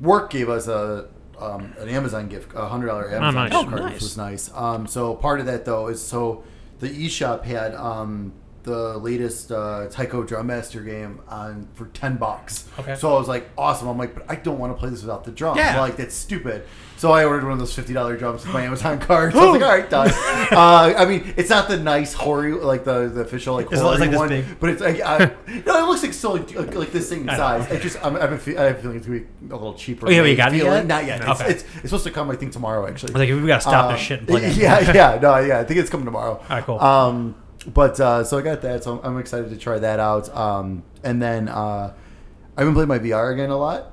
work 0.00 0.30
gave 0.30 0.48
us 0.48 0.66
a 0.68 1.08
um, 1.40 1.72
an 1.78 1.88
Amazon 1.88 2.28
gift, 2.28 2.52
a 2.54 2.66
hundred 2.68 2.86
dollar 2.88 3.10
Amazon 3.10 3.34
nice. 3.34 3.50
gift 3.52 3.64
Oh, 3.64 3.68
card, 3.68 3.82
nice. 3.82 3.92
which 3.94 4.02
was 4.02 4.16
nice. 4.16 4.50
Um, 4.54 4.86
so 4.86 5.14
part 5.14 5.40
of 5.40 5.46
that 5.46 5.64
though 5.64 5.88
is 5.88 6.02
so 6.04 6.44
the 6.80 6.88
eShop 6.88 7.44
had 7.44 7.74
um, 7.74 8.32
the 8.62 8.98
latest 8.98 9.50
uh, 9.52 9.86
Taiko 9.90 10.22
Drum 10.22 10.46
Master 10.46 10.80
game 10.82 11.20
on 11.28 11.68
for 11.74 11.86
ten 11.86 12.16
bucks. 12.16 12.68
Okay. 12.78 12.94
So 12.94 13.14
I 13.14 13.18
was 13.18 13.28
like, 13.28 13.48
awesome. 13.56 13.88
I'm 13.88 13.98
like, 13.98 14.14
but 14.14 14.24
I 14.28 14.36
don't 14.36 14.58
want 14.58 14.74
to 14.74 14.78
play 14.78 14.90
this 14.90 15.00
without 15.02 15.24
the 15.24 15.30
drum. 15.32 15.56
Yeah. 15.56 15.74
I'm 15.74 15.80
like 15.80 15.96
that's 15.96 16.14
stupid. 16.14 16.64
So 17.00 17.12
I 17.12 17.24
ordered 17.24 17.44
one 17.44 17.54
of 17.54 17.58
those 17.58 17.72
fifty 17.74 17.94
dollar 17.94 18.14
drums 18.14 18.44
with 18.44 18.52
my 18.52 18.60
Amazon 18.62 18.98
card. 19.08 19.32
So 19.32 19.38
I 19.40 19.44
was 19.50 19.58
like, 19.58 19.70
all 19.70 19.74
right, 19.78 19.88
done. 19.88 20.10
uh, 20.52 20.94
I 20.98 21.06
mean, 21.06 21.32
it's 21.38 21.48
not 21.48 21.66
the 21.66 21.78
nice 21.78 22.12
Hori 22.12 22.52
like 22.52 22.84
the, 22.84 23.08
the 23.08 23.22
official 23.22 23.54
like 23.54 23.72
It's- 23.72 23.80
it's 23.80 23.82
Hori 23.82 23.98
like 23.98 24.10
this 24.10 24.18
one, 24.18 24.28
big. 24.28 24.44
but 24.60 24.68
it's 24.68 24.82
like 24.82 25.00
I, 25.00 25.18
no, 25.64 25.82
it 25.82 25.88
looks 25.88 26.02
like 26.02 26.12
so 26.12 26.32
like, 26.34 26.54
like 26.74 26.92
this 26.92 27.08
thing 27.08 27.22
in 27.22 27.30
I 27.30 27.32
know. 27.32 27.38
size. 27.38 27.70
It 27.72 27.80
just 27.80 28.04
I'm, 28.04 28.16
I 28.16 28.20
have 28.20 28.32
a 28.32 28.38
fe- 28.38 28.58
I 28.58 28.64
have 28.64 28.76
a 28.76 28.82
feeling 28.82 28.98
it's 28.98 29.06
gonna 29.06 29.20
be 29.20 29.26
a 29.48 29.56
little 29.56 29.72
cheaper. 29.72 30.08
Oh, 30.08 30.10
yeah, 30.10 30.22
you 30.24 30.36
got 30.36 30.52
it 30.52 30.58
feeling. 30.58 30.72
yet? 30.74 30.86
Not 30.86 31.06
yet. 31.06 31.22
It's, 31.22 31.40
Okay. 31.40 31.50
it's, 31.52 31.62
it's 31.76 31.82
supposed 31.84 32.04
to 32.04 32.10
come 32.10 32.30
I 32.30 32.36
think 32.36 32.52
tomorrow 32.52 32.86
actually. 32.86 33.14
I 33.14 33.18
was 33.18 33.28
like, 33.30 33.40
we 33.42 33.46
gotta 33.46 33.62
stop 33.62 33.86
Um, 33.86 33.92
this 33.92 34.02
shit 34.02 34.18
and 34.18 34.28
play 34.28 34.40
that. 34.50 34.56
Yeah, 34.58 34.92
yeah, 35.14 35.18
no, 35.22 35.38
yeah. 35.38 35.58
I 35.60 35.64
think 35.64 35.80
it's 35.80 35.88
coming 35.88 36.04
tomorrow. 36.04 36.34
All 36.36 36.46
right, 36.50 36.62
cool. 36.64 36.78
Um, 36.80 37.34
but 37.72 37.98
uh, 37.98 38.24
so 38.24 38.36
I 38.36 38.42
got 38.42 38.60
that, 38.60 38.84
so 38.84 39.00
I'm 39.02 39.16
excited 39.16 39.48
to 39.48 39.56
try 39.56 39.78
that 39.78 40.00
out. 40.00 40.28
Um, 40.36 40.82
and 41.02 41.22
then 41.22 41.48
uh, 41.48 41.94
I've 42.58 42.66
been 42.66 42.74
playing 42.74 42.88
my 42.88 42.98
VR 42.98 43.32
again 43.32 43.48
a 43.48 43.56
lot. 43.56 43.92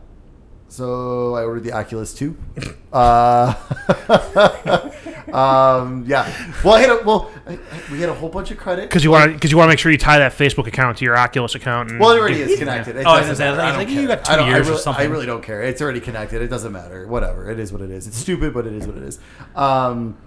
So 0.70 1.34
I 1.36 1.44
ordered 1.44 1.64
the 1.64 1.72
Oculus 1.74 2.14
2. 2.14 2.36
Uh, 2.92 3.54
um, 5.34 6.04
yeah. 6.08 6.32
Well, 6.64 6.76
I 6.76 6.82
had 6.82 6.90
a 6.90 7.04
well, 7.04 7.32
I, 7.46 7.54
I- 7.54 7.60
we 7.92 8.00
had 8.00 8.10
a 8.10 8.14
whole 8.14 8.30
bunch 8.30 8.52
of 8.52 8.58
credit 8.58 8.90
because 8.90 9.04
you 9.04 9.12
want 9.12 9.34
because 9.34 9.52
you 9.52 9.58
want 9.58 9.68
to 9.68 9.72
make 9.72 9.80
sure 9.80 9.92
you 9.92 9.98
tie 9.98 10.20
that 10.20 10.34
Facebook 10.34 10.68
account 10.68 10.98
to 10.98 11.06
your 11.06 11.18
Oculus 11.18 11.56
account. 11.56 11.92
And 11.92 12.00
Well, 12.00 12.12
it 12.12 12.20
already 12.20 12.36
do- 12.36 12.44
is 12.52 12.60
connected. 12.60 12.96
It 12.98 13.06
Oh, 13.06 13.12
I 13.12 13.20
was 13.20 13.28
doesn't 13.30 13.46
gonna 13.46 13.56
say, 13.56 13.58
matter. 13.58 13.62
I 13.62 13.64
I 13.64 13.78
was 13.78 13.86
don't 13.88 13.96
like, 13.96 14.02
you 14.02 14.08
got 14.08 14.26
two 14.26 14.32
I 14.32 14.36
don't- 14.36 14.46
I 14.50 14.50
years 14.56 14.68
or 14.68 14.72
really, 14.72 14.82
something. 14.84 15.06
I 15.08 15.10
really 15.10 15.26
don't 15.26 15.44
care. 15.44 15.62
It's 15.64 15.82
already 15.82 16.00
connected. 16.02 16.42
It 16.42 16.48
doesn't 16.50 16.72
matter. 16.72 17.08
Whatever. 17.08 17.50
It 17.50 17.60
is 17.60 17.72
what 17.72 17.82
it 17.82 17.90
is. 17.92 18.08
It's 18.08 18.18
stupid, 18.18 18.54
but 18.54 18.68
it 18.68 18.74
is 18.74 18.86
what 18.88 18.98
it 18.98 19.04
is. 19.04 19.20
Um, 19.56 20.18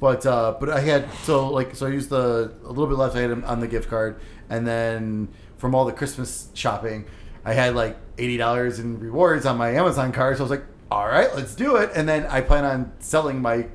but 0.00 0.26
uh, 0.26 0.56
but 0.58 0.68
I 0.68 0.80
had 0.80 1.06
so 1.22 1.48
like 1.48 1.76
so 1.76 1.86
I 1.86 1.90
used 1.90 2.10
the 2.10 2.52
a 2.64 2.68
little 2.68 2.88
bit 2.88 2.98
left 2.98 3.14
I 3.16 3.20
had 3.20 3.44
on 3.44 3.60
the 3.60 3.68
gift 3.68 3.88
card, 3.88 4.20
and 4.50 4.66
then 4.66 5.28
from 5.58 5.76
all 5.76 5.84
the 5.84 5.92
Christmas 5.92 6.48
shopping, 6.54 7.04
I 7.44 7.52
had 7.54 7.74
like 7.74 7.96
eighty 8.18 8.36
dollars 8.36 8.78
in 8.78 8.98
rewards 9.00 9.46
on 9.46 9.56
my 9.58 9.70
Amazon 9.70 10.12
card. 10.12 10.36
So 10.36 10.42
I 10.42 10.44
was 10.44 10.50
like, 10.50 10.64
all 10.90 11.06
right, 11.06 11.34
let's 11.34 11.54
do 11.54 11.76
it. 11.76 11.90
And 11.94 12.08
then 12.08 12.26
I 12.26 12.40
plan 12.40 12.64
on 12.64 12.92
selling 13.00 13.40
my. 13.42 13.62
que- 13.62 13.68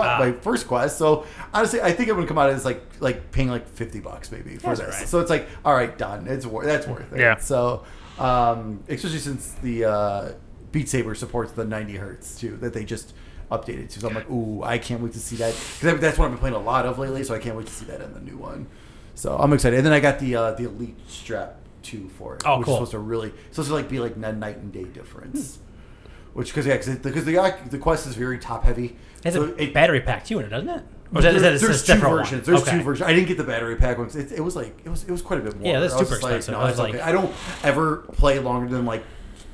Ah. 0.00 0.18
My 0.20 0.32
first 0.32 0.68
quest, 0.68 0.98
so 0.98 1.24
honestly, 1.54 1.80
I 1.80 1.92
think 1.92 2.10
I'm 2.10 2.16
gonna 2.16 2.26
come 2.28 2.36
out 2.38 2.50
as 2.50 2.64
like 2.64 2.82
like 3.00 3.32
paying 3.32 3.48
like 3.48 3.66
fifty 3.68 4.00
bucks 4.00 4.30
maybe 4.30 4.56
for 4.56 4.68
That's 4.68 4.80
this. 4.80 4.88
alright. 4.94 5.08
So 5.08 5.20
it's 5.20 5.30
like, 5.30 5.48
all 5.64 5.72
right, 5.74 5.96
done. 5.96 6.26
It's 6.28 6.44
worth. 6.44 6.66
That's 6.66 6.86
worth 6.86 7.10
it. 7.12 7.20
Yeah. 7.20 7.36
So, 7.38 7.84
um, 8.18 8.82
especially 8.88 9.18
since 9.18 9.52
the 9.62 9.84
uh, 9.86 10.32
Beat 10.72 10.88
Saber 10.90 11.14
supports 11.14 11.52
the 11.52 11.64
90 11.64 11.96
hertz 11.96 12.38
too, 12.38 12.56
that 12.58 12.74
they 12.74 12.84
just 12.84 13.14
updated 13.50 13.88
to. 13.90 14.00
So 14.00 14.08
I'm 14.08 14.14
like, 14.14 14.30
ooh, 14.30 14.62
I 14.62 14.76
can't 14.76 15.00
wait 15.00 15.14
to 15.14 15.18
see 15.20 15.36
that 15.36 15.54
because 15.80 15.98
that's 16.00 16.18
what 16.18 16.26
I've 16.26 16.32
been 16.32 16.38
playing 16.38 16.54
a 16.56 16.60
lot 16.60 16.84
of 16.84 16.98
lately. 16.98 17.24
So 17.24 17.34
I 17.34 17.38
can't 17.38 17.56
wait 17.56 17.66
to 17.66 17.72
see 17.72 17.86
that 17.86 18.02
in 18.02 18.12
the 18.12 18.20
new 18.20 18.36
one. 18.36 18.66
So 19.14 19.36
I'm 19.38 19.52
excited. 19.54 19.78
And 19.78 19.86
then 19.86 19.94
I 19.94 20.00
got 20.00 20.18
the 20.18 20.36
uh, 20.36 20.52
the 20.52 20.64
Elite 20.64 20.98
Strap 21.08 21.56
two 21.82 22.08
for 22.18 22.34
it, 22.36 22.42
Oh, 22.46 22.58
which 22.58 22.64
cool. 22.66 22.74
is 22.74 22.78
supposed 22.78 22.90
to 22.92 22.98
really 22.98 23.32
supposed 23.50 23.68
to 23.68 23.74
like 23.74 23.88
be 23.88 23.98
like 24.00 24.16
a 24.16 24.32
night 24.32 24.56
and 24.58 24.72
day 24.72 24.84
difference. 24.84 25.58
Which 26.34 26.48
because 26.48 26.66
yeah, 26.66 26.76
because 26.76 27.24
the 27.24 27.56
the 27.70 27.78
Quest 27.78 28.06
is 28.06 28.14
very 28.14 28.38
top 28.38 28.64
heavy. 28.64 28.96
It's 29.24 29.34
so 29.34 29.44
a 29.44 29.54
it, 29.56 29.74
battery 29.74 30.00
pack 30.00 30.24
too 30.24 30.38
in 30.38 30.44
it, 30.46 30.48
doesn't 30.50 30.68
it? 30.68 30.84
That- 31.10 31.22
that 31.22 31.34
a 31.36 31.40
there's 31.40 31.60
two 31.60 31.72
separate 31.72 32.10
one? 32.10 32.18
versions. 32.18 32.46
There's 32.46 32.60
Okay. 32.62 32.72
two 32.72 32.82
versions. 32.82 33.08
I 33.08 33.14
didn't 33.14 33.28
get 33.28 33.38
the 33.38 33.44
battery 33.44 33.76
pack 33.76 33.96
ones. 33.98 34.14
It, 34.14 34.30
it 34.32 34.40
was 34.40 34.54
like 34.54 34.78
it 34.84 34.88
was 34.90 35.04
it 35.04 35.10
was 35.10 35.22
quite 35.22 35.40
a 35.40 35.42
bit 35.42 35.58
more. 35.58 35.66
Yeah, 35.72 35.80
that's 35.80 35.94
super 35.94 36.10
just 36.10 36.22
like, 36.22 36.36
expensive. 36.36 36.52
no, 36.52 36.60
I 36.60 36.64
was 36.64 36.76
that's 36.76 36.80
like- 36.80 36.94
okay. 36.96 37.02
I 37.02 37.12
don't 37.12 37.32
ever 37.64 37.96
play 38.12 38.38
longer 38.38 38.68
than 38.74 38.84
like 38.84 39.02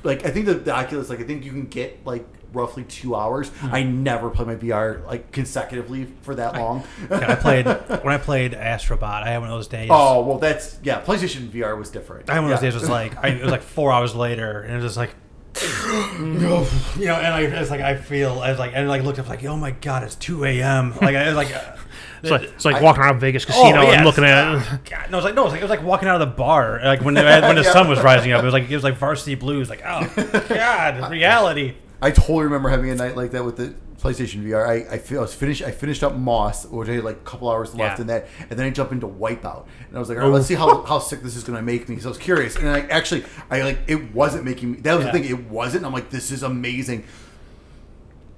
like 0.03 0.25
I 0.25 0.31
think 0.31 0.45
the, 0.47 0.55
the 0.55 0.71
Oculus 0.75 1.09
like 1.09 1.21
I 1.21 1.23
think 1.23 1.45
you 1.45 1.51
can 1.51 1.65
get 1.67 2.05
like 2.05 2.25
roughly 2.55 2.83
two 2.85 3.15
hours. 3.15 3.49
Hmm. 3.49 3.75
I 3.75 3.83
never 3.83 4.29
play 4.31 4.45
my 4.45 4.55
VR 4.55 5.05
like 5.05 5.31
consecutively 5.31 6.07
for 6.21 6.33
that 6.35 6.55
long. 6.55 6.83
God, 7.09 7.23
I 7.23 7.35
played 7.45 7.65
when 7.65 8.13
I 8.13 8.17
played 8.17 8.53
Astrobot. 8.53 9.03
I 9.23 9.29
had 9.29 9.37
one 9.39 9.49
of 9.49 9.55
those 9.57 9.67
days. 9.67 9.89
oh 9.91 10.23
well, 10.23 10.39
that's 10.39 10.79
yeah. 10.83 11.01
PlayStation 11.01 11.49
VR 11.49 11.77
was 11.77 11.89
different. 11.89 12.29
I 12.29 12.33
had 12.35 12.39
one 12.41 12.51
of 12.51 12.57
those 12.57 12.63
Yeah. 12.63 12.71
days 12.71 12.79
was 12.81 12.89
like 12.89 13.23
I, 13.23 13.27
it 13.29 13.41
was 13.43 13.51
like 13.51 13.61
four 13.61 13.91
hours 13.91 14.15
later, 14.15 14.61
and 14.61 14.71
it 14.71 14.75
was 14.77 14.85
just 14.85 14.97
like. 14.97 15.13
you 16.19 17.05
know, 17.05 17.15
and 17.15 17.33
I, 17.33 17.41
it's 17.41 17.69
like 17.71 17.79
I 17.79 17.95
feel, 17.95 18.39
I 18.41 18.49
was 18.49 18.59
like, 18.59 18.71
and 18.75 18.79
I 18.85 18.87
like 18.87 19.03
looked 19.03 19.19
up, 19.19 19.29
like, 19.29 19.43
oh 19.45 19.55
my 19.55 19.71
god, 19.71 20.03
it's 20.03 20.15
two 20.15 20.43
a.m. 20.43 20.93
Like 21.01 21.15
I 21.15 21.27
was 21.27 21.35
like, 21.37 21.55
uh, 21.55 21.77
It's 22.21 22.29
like, 22.29 22.41
it's 22.43 22.65
like 22.65 22.75
I- 22.75 22.81
walking 22.81 23.01
around 23.03 23.19
Vegas 23.21 23.45
casino 23.45 23.83
yes. 23.83 23.95
and 23.95 24.05
looking 24.05 24.25
at. 24.25 24.83
God, 24.83 25.11
no, 25.11 25.17
it 25.17 25.19
was 25.19 25.23
like 25.23 25.35
no, 25.35 25.41
it 25.41 25.45
was 25.45 25.51
like 25.53 25.61
it 25.61 25.63
was 25.63 25.69
like 25.69 25.83
walking 25.83 26.09
out 26.09 26.21
of 26.21 26.27
the 26.27 26.35
bar, 26.35 26.81
like 26.83 26.99
when 27.01 27.13
the, 27.13 27.23
when 27.23 27.55
the 27.55 27.61
Yeah. 27.63 27.71
sun 27.71 27.87
was 27.87 28.01
rising 28.01 28.33
up. 28.33 28.41
It 28.41 28.45
was 28.45 28.53
like 28.53 28.69
it 28.69 28.73
was 28.75 28.83
like 28.83 28.97
Varsity 28.97 29.35
Blues, 29.35 29.69
like 29.69 29.81
oh 29.85 30.11
god, 30.49 31.09
reality. 31.09 31.75
I 32.01 32.11
totally 32.11 32.43
remember 32.43 32.69
having 32.69 32.89
a 32.89 32.95
night 32.95 33.15
like 33.15 33.31
that 33.31 33.43
with 33.45 33.57
the 33.57 33.73
PlayStation 34.01 34.43
VR. 34.43 34.67
I, 34.67 34.95
I, 34.95 34.97
feel, 34.97 35.19
I 35.19 35.21
was 35.21 35.33
finished. 35.33 35.63
I 35.63 35.71
finished 35.71 36.03
up 36.03 36.15
Moss, 36.15 36.65
which 36.65 36.89
I 36.89 36.93
had 36.93 37.03
like 37.03 37.15
a 37.17 37.19
couple 37.21 37.49
hours 37.49 37.73
left 37.73 37.97
Yeah. 37.97 38.01
in 38.01 38.07
that, 38.07 38.27
and 38.49 38.59
then 38.59 38.65
I 38.65 38.69
jumped 38.69 38.91
into 38.91 39.07
Wipeout, 39.07 39.65
and 39.87 39.95
I 39.95 39.99
was 39.99 40.09
like, 40.09 40.17
all 40.17 40.25
right, 40.25 40.33
let's 40.33 40.47
see 40.47 40.55
how, 40.55 40.69
oh. 40.69 40.83
how 40.83 40.99
sick 40.99 41.21
this 41.21 41.35
is 41.35 41.43
going 41.43 41.55
to 41.57 41.63
make 41.63 41.87
me. 41.89 41.97
So 41.99 42.09
I 42.09 42.11
was 42.11 42.17
curious, 42.17 42.55
and 42.57 42.69
I 42.69 42.81
actually, 42.81 43.23
I 43.49 43.61
like 43.61 43.79
it 43.87 44.13
wasn't 44.13 44.43
making 44.43 44.73
me. 44.73 44.77
That 44.81 44.95
was 44.95 45.05
Yeah. 45.05 45.11
the 45.11 45.19
thing. 45.19 45.29
It 45.29 45.49
wasn't. 45.49 45.85
I'm 45.85 45.93
like, 45.93 46.09
this 46.09 46.31
is 46.31 46.43
amazing. 46.43 47.05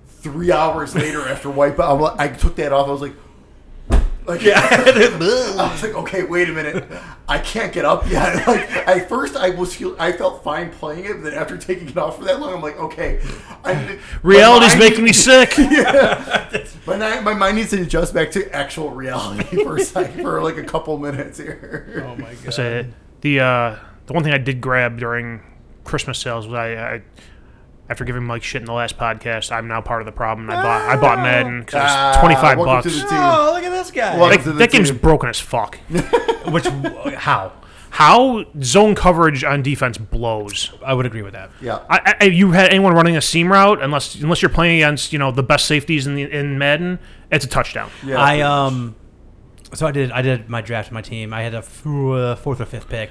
Three 0.08 0.52
hours 0.52 0.96
later, 0.96 1.28
after 1.28 1.50
Wipeout, 1.50 1.94
I'm 1.94 2.00
like, 2.02 2.20
I 2.20 2.28
took 2.30 2.56
that 2.58 2.72
off. 2.74 2.88
I 2.88 2.92
was 2.92 3.02
like. 3.02 3.14
Like, 4.28 4.42
I 4.46 5.70
was 5.72 5.82
like, 5.84 5.94
okay, 5.96 6.24
wait 6.24 6.50
a 6.50 6.52
minute, 6.52 6.86
I 7.30 7.40
can't 7.40 7.72
get 7.72 7.86
up 7.86 8.10
yet. 8.10 8.46
Like, 8.48 8.70
at 8.88 9.08
first, 9.10 9.36
I 9.38 9.52
was 9.52 9.74
feel, 9.76 9.96
I 9.98 10.12
felt 10.12 10.44
fine 10.44 10.70
playing 10.70 11.06
it, 11.06 11.14
but 11.14 11.24
then 11.24 11.34
after 11.34 11.58
taking 11.58 11.88
it 11.90 11.98
off 11.98 12.18
for 12.18 12.26
that 12.26 12.40
long, 12.40 12.54
I'm 12.54 12.62
like, 12.62 12.78
okay, 12.78 13.22
I 13.64 13.98
Reality's 14.24 14.70
mind- 14.76 14.80
making 14.80 15.04
me 15.06 15.14
sick. 15.14 15.58
yeah, 15.58 16.50
My, 16.86 17.20
my 17.22 17.34
mind 17.34 17.58
needs 17.58 17.70
to 17.72 17.82
adjust 17.82 18.14
back 18.14 18.32
to 18.32 18.54
actual 18.54 18.90
reality 18.92 19.64
for 19.64 19.78
a 19.78 19.82
second, 19.82 20.22
for 20.22 20.44
like 20.44 20.58
a 20.58 20.64
couple 20.64 20.98
minutes 20.98 21.38
here. 21.38 22.04
Oh 22.06 22.16
my 22.22 22.34
god. 22.36 22.54
So 22.54 22.86
the 23.22 23.40
uh, 23.40 23.76
the 24.08 24.14
one 24.14 24.24
thing 24.24 24.34
I 24.34 24.38
did 24.38 24.60
grab 24.62 25.00
during 25.00 25.42
Christmas 25.84 26.20
sales 26.20 26.48
was 26.48 26.56
I, 26.56 26.96
I 26.96 27.02
after 27.90 28.04
giving 28.04 28.24
Mike 28.24 28.44
shit 28.44 28.62
in 28.62 28.66
the 28.66 28.74
last 28.74 28.98
podcast, 28.98 29.52
I'm 29.52 29.68
now 29.68 29.82
part 29.82 30.02
of 30.02 30.06
the 30.06 30.12
problem. 30.12 30.50
I 30.50 30.56
bought 30.56 30.82
I 30.90 30.96
bought 31.00 31.20
Madden 31.20 31.62
because 31.62 31.82
Ah, 31.84 32.10
it's 32.12 32.20
25 32.20 32.58
welcome 32.58 32.66
bucks. 32.76 32.84
to 32.84 32.90
the 33.02 33.08
team. 33.08 33.18
Oh, 33.20 33.52
look 33.56 33.64
at 33.64 33.70
this 33.72 33.92
guy. 33.92 34.18
Well, 34.18 34.30
Like, 34.30 34.44
to 34.44 34.52
the 34.52 34.60
that 34.60 34.72
game's 34.72 34.90
team. 34.92 35.00
broken 35.00 35.30
as 35.30 35.40
fuck. 35.40 35.76
Which 36.50 36.66
how? 37.16 37.54
How 37.90 38.46
zone 38.62 38.94
coverage 38.94 39.44
on 39.44 39.64
defense 39.64 39.98
blows. 39.98 40.72
I 40.86 40.94
would 40.94 41.06
agree 41.08 41.24
with 41.24 41.34
that. 41.34 41.50
Yeah. 41.62 41.80
I, 41.90 42.16
I, 42.22 42.24
you 42.26 42.52
had 42.52 42.70
anyone 42.70 42.94
running 42.94 43.18
a 43.18 43.22
seam 43.22 43.52
route 43.52 43.82
unless 43.82 44.16
unless 44.16 44.42
you're 44.42 44.50
playing 44.50 44.76
against 44.78 45.14
you 45.14 45.20
know 45.20 45.32
the 45.32 45.42
best 45.42 45.66
safeties 45.66 46.06
in 46.06 46.14
the 46.16 46.24
in 46.32 46.58
Madden, 46.60 47.00
it's 47.32 47.46
a 47.46 47.48
touchdown. 47.48 47.90
yeah 48.06 48.20
I 48.22 48.42
um, 48.42 48.96
so 49.74 49.88
I 49.88 49.92
did 49.92 50.12
I 50.12 50.22
did 50.22 50.50
my 50.50 50.62
draft 50.62 50.90
with 50.90 50.94
my 50.94 51.02
team. 51.02 51.34
I 51.34 51.42
had 51.42 51.54
a 51.56 51.60
f- 51.60 51.88
uh, 51.88 52.36
fourth 52.36 52.62
or 52.62 52.66
fifth 52.66 52.88
pick, 52.88 53.10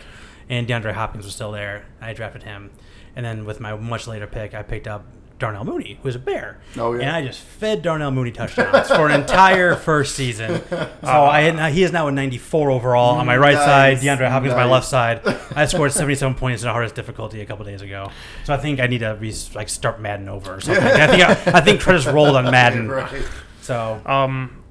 and 0.48 0.68
DeAndre 0.68 0.92
Hopkins 0.92 1.24
was 1.24 1.34
still 1.34 1.50
there. 1.52 1.86
I 2.00 2.12
drafted 2.12 2.44
him, 2.44 2.70
and 3.16 3.24
then 3.26 3.44
with 3.44 3.58
my 3.60 3.74
much 3.74 4.06
later 4.06 4.26
pick, 4.26 4.54
I 4.54 4.62
picked 4.62 4.86
up 4.86 5.04
Darnell 5.38 5.64
Mooney, 5.64 5.98
who's 6.02 6.14
a 6.14 6.18
bear. 6.18 6.56
Oh, 6.78 6.94
yeah. 6.94 7.02
And 7.02 7.10
I 7.10 7.22
just 7.22 7.40
fed 7.40 7.82
Darnell 7.82 8.10
Mooney 8.10 8.30
touchdowns 8.32 8.88
for 8.88 9.06
an 9.08 9.20
entire 9.20 9.74
first 9.88 10.14
season. 10.14 10.62
So 10.70 10.88
I 11.02 11.42
had, 11.42 11.72
he 11.74 11.82
is 11.82 11.92
now 11.92 12.08
a 12.08 12.12
94 12.12 12.70
overall 12.70 13.16
on 13.16 13.26
my 13.26 13.36
right 13.36 13.54
Nice, 13.54 13.64
side. 13.64 13.96
DeAndre 13.98 14.30
Hopkins 14.30 14.54
on 14.54 14.58
my 14.58 14.64
left 14.64 14.86
side. 14.86 15.20
I 15.54 15.66
scored 15.66 15.92
77 15.92 16.36
points 16.36 16.62
in 16.62 16.68
the 16.68 16.72
hardest 16.72 16.94
difficulty 16.94 17.42
a 17.42 17.46
couple 17.46 17.66
days 17.66 17.82
ago. 17.82 18.10
So 18.44 18.54
I 18.54 18.56
think 18.56 18.80
I 18.80 18.86
need 18.86 19.00
to 19.00 19.16
re- 19.20 19.34
like 19.54 19.68
start 19.68 20.00
Madden 20.00 20.28
over 20.30 20.54
or 20.54 20.60
something. 20.62 20.82
I 20.82 21.06
think 21.06 21.22
I, 21.22 21.58
I 21.58 21.60
think 21.60 21.80
Trent 21.80 22.02
has 22.02 22.10
rolled 22.12 22.34
on 22.34 22.44
Madden. 22.50 22.88
right. 22.88 23.22
So 23.60 24.00
Um, 24.06 24.62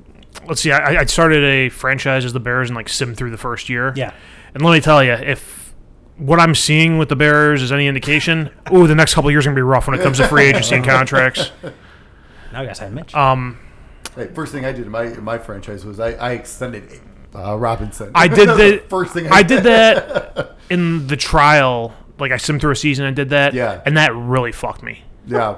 let's 0.47 0.61
see. 0.61 0.71
I, 0.71 1.01
I 1.01 1.05
started 1.05 1.43
a 1.43 1.69
franchise 1.69 2.25
as 2.25 2.33
the 2.33 2.39
Bears 2.39 2.69
and 2.69 2.75
like 2.75 2.89
sim 2.89 3.13
through 3.13 3.29
the 3.31 3.37
first 3.37 3.69
year. 3.69 3.93
yeah. 3.95 4.13
And 4.55 4.63
let 4.65 4.71
me 4.73 4.81
tell 4.81 5.03
you, 5.03 5.11
if 5.11 5.64
what 6.17 6.39
I'm 6.39 6.55
seeing 6.55 6.97
with 6.97 7.09
the 7.09 7.15
Bears 7.15 7.61
is 7.61 7.71
any 7.71 7.87
indication, 7.87 8.49
ooh, 8.73 8.87
the 8.87 8.95
next 8.95 9.13
couple 9.13 9.29
of 9.29 9.33
years 9.33 9.45
are 9.45 9.49
gonna 9.49 9.55
be 9.55 9.61
rough 9.61 9.87
when 9.87 9.99
it 9.99 10.03
comes 10.03 10.17
to 10.17 10.27
free 10.27 10.45
agency 10.45 10.75
and 10.75 10.85
contracts. 10.85 11.51
Now 12.51 12.61
I 12.61 12.65
guess 12.65 12.81
I 12.81 12.89
Mitch. 12.89 13.13
Um, 13.13 13.59
Hey, 14.15 14.27
first 14.27 14.53
thing 14.53 14.63
I 14.63 14.71
did 14.71 14.85
in 14.85 14.91
my 14.91 15.03
in 15.03 15.23
my 15.23 15.37
franchise 15.37 15.83
was 15.83 15.99
I, 15.99 16.11
I 16.13 16.31
extended 16.31 17.01
uh, 17.35 17.57
Robinson. 17.57 18.11
I 18.15 18.29
did 18.29 18.47
That 18.49 18.57
the 18.57 18.77
first 18.87 19.13
thing 19.13 19.27
I 19.29 19.43
did 19.43 19.63
that 19.63 20.55
in 20.69 21.07
the 21.07 21.17
trial. 21.17 21.93
Like 22.17 22.31
I 22.31 22.35
simmed 22.35 22.61
through 22.61 22.71
a 22.71 22.75
season 22.77 23.05
and 23.05 23.13
did 23.13 23.31
that. 23.31 23.53
Yeah. 23.53 23.81
And 23.85 23.97
that 23.97 24.15
really 24.15 24.53
fucked 24.53 24.83
me. 24.83 25.03
Yeah. 25.27 25.57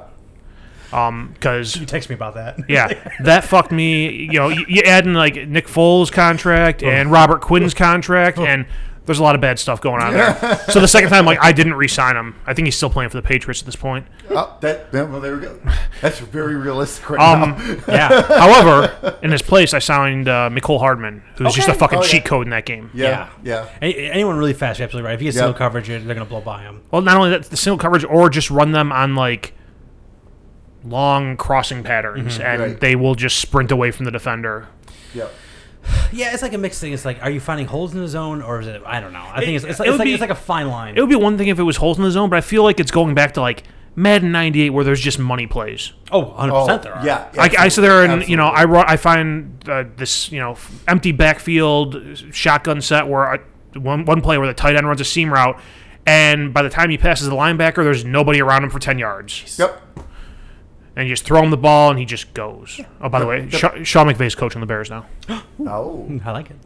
Um, 0.92 1.32
because 1.34 1.76
you 1.76 1.86
text 1.86 2.10
me 2.10 2.16
about 2.16 2.34
that. 2.36 2.58
yeah, 2.70 3.12
that 3.24 3.44
fucked 3.44 3.72
me. 3.72 4.10
You 4.10 4.32
know, 4.40 4.48
you, 4.50 4.66
you 4.68 4.82
add 4.84 5.06
in 5.06 5.14
like 5.14 5.36
Nick 5.48 5.68
Foles' 5.68 6.12
contract 6.12 6.82
and 6.82 7.12
Robert 7.12 7.42
Quinn's 7.42 7.74
contract, 7.74 8.40
and 8.40 8.66
there's 9.08 9.18
a 9.20 9.24
lot 9.24 9.34
of 9.34 9.42
bad 9.42 9.58
stuff 9.58 9.82
going 9.82 10.02
on 10.02 10.14
there. 10.14 10.60
So 10.70 10.80
the 10.80 10.88
second 10.88 11.10
time, 11.10 11.26
like 11.26 11.40
I 11.42 11.52
didn't 11.54 11.74
re-sign 11.74 12.16
him. 12.16 12.36
I 12.46 12.54
think 12.54 12.68
he's 12.68 12.76
still 12.78 12.90
playing 12.92 13.10
for 13.10 13.18
the 13.18 13.24
Patriots 13.24 13.62
at 13.62 13.66
this 13.66 13.76
point. 13.76 14.06
Oh, 14.30 14.56
that 14.62 14.90
yeah, 14.94 15.04
well 15.04 15.20
there 15.22 15.36
we 15.36 15.42
go. 15.42 15.60
That's 16.02 16.20
very 16.20 16.56
realistic 16.56 17.10
right 17.10 17.20
Um, 17.20 17.52
now. 17.52 17.84
yeah. 17.88 18.22
However, 18.40 19.18
in 19.24 19.32
his 19.32 19.42
place, 19.42 19.74
I 19.74 19.80
signed 19.80 20.28
uh, 20.28 20.50
Mecole 20.52 20.80
Hardman, 20.80 21.24
who's 21.38 21.56
just 21.56 21.68
a 21.70 21.74
fucking 21.74 21.98
Oh, 22.00 22.02
yeah. 22.04 22.08
cheat 22.08 22.26
code 22.26 22.46
in 22.46 22.52
that 22.52 22.66
game. 22.66 22.92
Yeah. 22.94 23.30
Yeah. 23.44 23.68
Any, 23.82 23.96
anyone 24.10 24.38
really 24.38 24.54
fast, 24.54 24.78
you're 24.80 24.84
absolutely 24.86 25.08
right. 25.08 25.16
If 25.16 25.22
you 25.22 25.28
get 25.32 25.36
Yep. 25.36 25.42
single 25.42 25.58
coverage, 25.58 25.88
they're 25.88 26.00
going 26.02 26.18
to 26.20 26.26
blow 26.26 26.42
by 26.42 26.62
him. 26.62 26.84
Well, 26.92 27.02
not 27.02 27.18
only 27.18 27.30
that, 27.32 27.44
the 27.46 27.58
single 27.58 27.78
coverage, 27.80 28.04
or 28.04 28.30
just 28.30 28.52
run 28.52 28.72
them 28.74 28.92
on 28.92 29.16
like 29.16 29.54
long 30.84 31.38
crossing 31.38 31.84
patterns, 31.84 32.40
and 32.40 32.62
Right. 32.62 32.80
they 32.80 32.96
will 32.96 33.16
just 33.16 33.40
sprint 33.40 33.72
away 33.72 33.92
from 33.92 34.06
the 34.06 34.12
defender. 34.12 34.68
Yeah. 35.14 35.28
Yeah, 36.14 36.34
it's 36.34 36.42
like 36.42 36.54
a 36.54 36.58
mixed 36.58 36.80
thing. 36.80 36.94
It's 36.94 37.04
like, 37.04 37.22
are 37.22 37.30
you 37.30 37.40
finding 37.42 37.68
holes 37.68 37.94
in 37.94 38.00
the 38.00 38.08
zone, 38.08 38.42
or 38.42 38.62
is 38.62 38.68
it? 38.68 38.82
I 38.86 39.00
don't 39.02 39.12
know. 39.12 39.26
I 39.30 39.42
think 39.42 39.58
it's 39.58 39.66
it's, 39.66 39.80
it 39.80 39.88
it's 39.88 39.98
like 39.98 40.06
be- 40.06 40.14
it's 40.14 40.22
like 40.22 40.30
a 40.30 40.36
fine 40.36 40.68
line. 40.70 40.96
It 40.98 41.02
would 41.02 41.10
be 41.10 41.16
one 41.18 41.38
thing 41.38 41.50
if 41.50 41.60
it 41.60 41.64
was 41.64 41.76
holes 41.78 41.98
in 41.98 42.04
the 42.06 42.12
zone, 42.12 42.30
but 42.30 42.38
I 42.38 42.42
feel 42.42 42.64
like 42.64 42.80
it's 42.80 42.92
going 42.92 43.14
back 43.14 43.34
to 43.34 43.42
like 43.42 43.64
Madden 43.96 44.32
'98, 44.32 44.70
where 44.70 44.86
there's 44.86 45.02
just 45.02 45.20
money 45.20 45.48
plays. 45.48 45.92
oh, 46.12 46.20
100 46.22 46.54
Oh, 46.54 46.62
percent 46.66 46.84
there 46.84 46.94
are. 46.96 47.06
yeah. 47.06 47.30
I, 47.38 47.50
I 47.60 47.68
sit 47.68 47.82
there 47.82 48.04
and 48.04 48.12
Absolutely. 48.14 48.32
you 48.32 48.38
know 48.38 48.48
I 48.48 48.94
I 48.94 48.96
find 48.98 49.68
uh, 49.70 49.84
this 49.98 50.32
you 50.32 50.40
know 50.40 50.56
empty 50.88 51.12
backfield 51.12 52.02
shotgun 52.32 52.80
set 52.82 53.08
where 53.08 53.34
I, 53.34 53.40
one 53.78 54.06
one 54.06 54.22
play 54.22 54.38
where 54.38 54.48
the 54.48 54.54
tight 54.54 54.76
end 54.78 54.88
runs 54.88 55.02
a 55.02 55.06
seam 55.06 55.32
route, 55.34 55.60
and 56.06 56.54
by 56.54 56.62
the 56.62 56.70
time 56.70 56.90
he 56.90 56.98
passes 56.98 57.28
the 57.28 57.36
linebacker, 57.36 57.84
there's 57.84 58.06
nobody 58.06 58.42
around 58.42 58.64
him 58.64 58.70
for 58.70 58.80
ten 58.80 58.98
yards, 58.98 59.58
Yep. 59.60 59.82
And 60.98 61.08
you 61.08 61.14
just 61.14 61.24
throw 61.26 61.42
him 61.44 61.52
the 61.52 61.58
ball 61.58 61.92
and 61.92 62.00
he 62.00 62.06
just 62.06 62.34
goes. 62.34 62.82
Oh, 63.00 63.08
by 63.08 63.20
the 63.20 63.26
way, 63.28 63.48
Sha- 63.50 63.84
Sean 63.84 64.08
McVay's 64.08 64.36
coaching 64.36 64.60
the 64.60 64.68
Bears 64.68 64.90
now. 64.90 65.06
Oh. 65.66 66.08
I 66.24 66.32
like 66.32 66.52
it. 66.52 66.58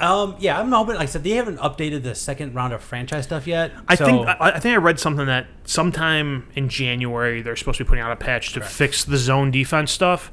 Um, 0.00 0.34
yeah, 0.38 0.58
I'm 0.58 0.72
hoping. 0.72 0.94
Like 0.94 1.02
I 1.02 1.06
said, 1.06 1.24
they 1.24 1.30
haven't 1.32 1.58
updated 1.58 2.02
the 2.02 2.14
second 2.14 2.54
round 2.54 2.72
of 2.72 2.82
franchise 2.82 3.24
stuff 3.24 3.46
yet. 3.46 3.72
I 3.86 3.94
so- 3.96 4.06
think 4.06 4.26
I, 4.28 4.36
I 4.40 4.58
think 4.60 4.74
I 4.74 4.76
read 4.76 4.98
something 4.98 5.26
that 5.26 5.46
sometime 5.64 6.48
in 6.54 6.68
January 6.68 7.42
they're 7.42 7.56
supposed 7.56 7.78
to 7.78 7.84
be 7.84 7.88
putting 7.88 8.02
out 8.02 8.12
a 8.12 8.16
patch 8.16 8.52
to 8.54 8.60
fix 8.60 9.04
the 9.04 9.16
zone 9.18 9.50
defense 9.50 9.90
stuff. 9.92 10.30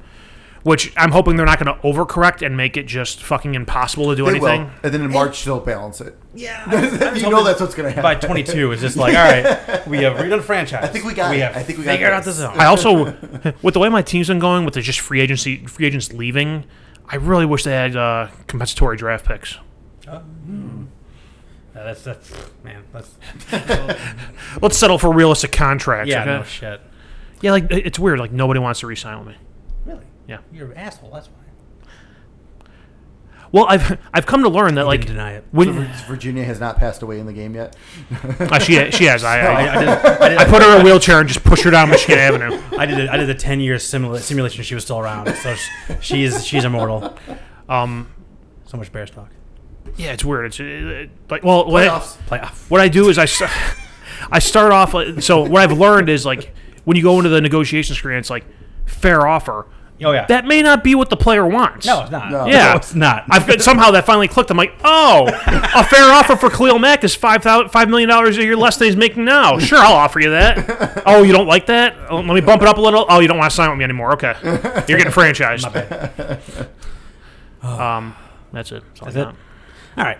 Which 0.67 0.91
I'm 0.97 1.11
hoping 1.11 1.37
they're 1.37 1.45
not 1.45 1.63
going 1.63 1.73
to 1.73 1.81
overcorrect 1.81 2.45
and 2.45 2.57
make 2.57 2.75
it 2.75 2.83
just 2.87 3.23
fucking 3.23 3.55
impossible 3.55 4.09
to 4.09 4.15
do 4.17 4.25
They 4.25 4.31
anything. 4.31 4.63
will. 4.65 4.71
And 4.83 4.93
then 4.93 5.01
in 5.01 5.11
March 5.11 5.45
they'll 5.45 5.61
balance 5.61 6.01
it. 6.01 6.17
yeah, 6.35 6.63
I 6.67 7.09
I 7.11 7.13
you 7.13 7.29
know 7.29 7.41
that's 7.43 7.61
what's 7.61 7.73
gonna 7.73 7.89
happen. 7.89 8.03
by 8.03 8.15
22 8.15 8.73
it's 8.73 8.81
just 8.81 8.97
like, 9.03 9.15
all 9.15 9.23
right, 9.23 9.87
we 9.87 9.99
have 9.99 10.17
redone 10.17 10.41
franchise. 10.43 10.83
I 10.83 10.87
think 10.87 11.05
we 11.05 11.13
got 11.13 11.31
we 11.31 11.37
it. 11.37 11.43
have 11.43 11.55
I 11.55 11.63
think 11.63 11.79
we 11.79 11.85
got 11.85 11.91
figured 11.91 12.11
out 12.11 12.23
the 12.25 12.31
this. 12.31 12.39
zone. 12.39 12.59
I 12.59 12.65
also, 12.65 13.05
with 13.61 13.73
the 13.75 13.79
way 13.79 13.87
my 13.87 14.01
team's 14.01 14.27
been 14.27 14.39
going, 14.39 14.65
with 14.65 14.73
the 14.73 14.81
just 14.81 14.99
free 14.99 15.21
agency, 15.21 15.65
free 15.67 15.85
agents 15.87 16.11
leaving, 16.11 16.65
I 17.07 17.15
really 17.15 17.45
wish 17.45 17.63
they 17.63 17.71
had 17.71 17.95
uh, 17.95 18.27
compensatory 18.47 18.97
draft 18.97 19.25
picks. 19.25 19.57
Uh, 20.05 20.19
that's 21.73 22.01
that's 22.03 22.33
man. 22.65 22.83
That's 22.91 23.15
Let's 24.61 24.77
settle 24.77 24.97
for 24.97 25.13
realistic 25.13 25.51
contracts. 25.53 26.09
yeah, 26.09 26.21
okay? 26.23 26.29
no 26.39 26.43
shit. 26.43 26.81
yeah, 27.41 27.51
like 27.51 27.67
it's 27.71 27.97
weird. 27.99 28.19
Like 28.19 28.31
nobody 28.33 28.59
wants 28.59 28.81
to 28.81 28.87
re-sign 28.87 29.19
with 29.19 29.27
me. 29.29 29.35
Really? 30.27 30.41
Yeah. 30.51 30.57
You're 30.57 30.71
an 30.71 30.77
asshole. 30.77 31.11
That's 31.11 31.27
why. 31.27 31.33
Well, 33.51 33.65
I've 33.69 33.97
I've 34.13 34.25
come 34.25 34.43
to 34.43 34.49
learn 34.49 34.75
that 34.75 34.85
Like 34.85 34.99
like 35.01 35.07
deny 35.07 35.33
it. 35.33 35.45
When 35.51 35.71
Vir- 35.71 35.91
Virginia 36.07 36.43
has 36.43 36.59
not 36.59 36.77
passed 36.77 37.01
away 37.01 37.19
in 37.19 37.25
the 37.25 37.33
game 37.33 37.55
yet. 37.55 37.75
uh, 38.39 38.59
she 38.59 38.91
she 38.91 39.05
has 39.05 39.23
I 39.23 39.39
I, 39.39 39.45
I, 39.45 39.61
I 39.75 39.79
did. 39.79 39.89
I 39.89 40.29
did. 40.29 40.37
I 40.39 40.45
put 40.45 40.61
her 40.61 40.75
in 40.75 40.81
a 40.81 40.83
wheelchair 40.83 41.19
and 41.19 41.27
just 41.29 41.43
push 41.43 41.63
her 41.63 41.71
down 41.71 41.89
Michigan 41.89 42.19
Avenue. 42.19 42.61
I 42.77 42.85
did. 42.85 43.07
A, 43.07 43.11
I 43.13 43.17
did 43.17 43.29
a 43.29 43.33
10 43.35 43.59
year 43.61 43.75
simula- 43.77 44.19
simulation. 44.19 44.63
She 44.63 44.75
was 44.75 44.83
still 44.83 44.99
around, 44.99 45.33
so 45.35 45.55
sh- 45.55 45.69
she's 46.01 46.45
she's 46.45 46.65
immortal. 46.65 47.15
Um, 47.69 48.11
So 48.65 48.77
much 48.77 48.91
Bears 48.91 49.11
talk. 49.11 49.29
yeah, 49.95 50.11
it's 50.11 50.25
weird. 50.25 50.45
It's 50.47 50.59
uh, 50.59 51.05
like 51.29 51.43
well, 51.43 51.69
what 51.71 51.83
I, 51.83 51.87
Playoffs. 51.87 52.17
Playoff. 52.27 52.69
what 52.69 52.81
I 52.81 52.89
do 52.89 53.07
is 53.09 53.17
I 53.17 53.25
st- 53.25 53.49
I 54.29 54.39
start 54.39 54.73
off 54.73 54.93
like, 54.93 55.21
so 55.21 55.43
what 55.43 55.61
I've 55.61 55.77
learned 55.77 56.09
is 56.09 56.25
like 56.25 56.53
when 56.83 56.97
you 56.97 57.03
go 57.03 57.17
into 57.17 57.29
the 57.29 57.39
negotiation 57.39 57.95
screen, 57.95 58.17
it's 58.17 58.29
like 58.29 58.43
fair 58.85 59.25
offer. 59.25 59.67
Oh 60.03 60.11
yeah. 60.11 60.25
that 60.27 60.45
may 60.45 60.61
not 60.61 60.83
be 60.83 60.93
what 60.93 61.09
the 61.09 61.17
player 61.17 61.45
wants. 61.47 61.85
no, 61.87 62.01
it's 62.01 62.11
not. 62.11 62.29
No. 62.29 62.45
Yeah. 62.45 62.69
No, 62.71 62.75
it's 62.77 62.93
not. 62.93 63.25
I've 63.31 63.47
got, 63.47 63.61
somehow 63.61 63.89
that 63.91 64.05
finally 64.05 64.27
clicked. 64.27 64.51
I'm 64.51 64.57
like, 64.57 64.73
oh, 64.83 65.25
a 65.27 65.83
fair 65.89 66.11
offer 66.11 66.35
for 66.35 66.49
Khalil 66.51 66.77
Mack 66.77 67.03
is 67.03 67.15
five 67.15 67.41
thousand 67.41 67.69
five 67.69 67.89
million 67.89 68.07
dollars 68.07 68.37
a 68.37 68.43
year 68.43 68.55
less 68.55 68.77
than 68.77 68.87
he's 68.87 68.95
making 68.95 69.25
now. 69.25 69.57
Sure, 69.67 69.79
I'll 69.79 69.95
offer 69.95 70.19
you 70.19 70.29
that. 70.29 71.01
Oh, 71.05 71.23
you 71.23 71.33
don't 71.33 71.47
like 71.47 71.65
that? 71.65 71.95
Oh, 72.09 72.17
let 72.17 72.27
me 72.35 72.41
bump 72.41 72.61
it 72.61 72.67
up 72.67 72.77
a 72.77 72.81
little. 72.81 73.05
Oh, 73.09 73.19
you 73.19 73.27
don't 73.27 73.37
want 73.39 73.49
to 73.49 73.55
sign 73.55 73.69
with 73.69 73.79
me 73.79 73.83
anymore? 73.85 74.13
Okay, 74.13 74.35
you're 74.43 74.97
getting 74.99 75.05
franchised. 75.11 75.63
My 75.63 75.69
bad. 75.69 76.69
Um, 77.63 78.15
that's 78.53 78.71
it. 78.71 78.83
That's 78.87 79.01
all 79.01 79.05
That's 79.11 79.17
I 79.17 79.29
it? 79.31 79.35
All 79.97 80.03
right. 80.03 80.19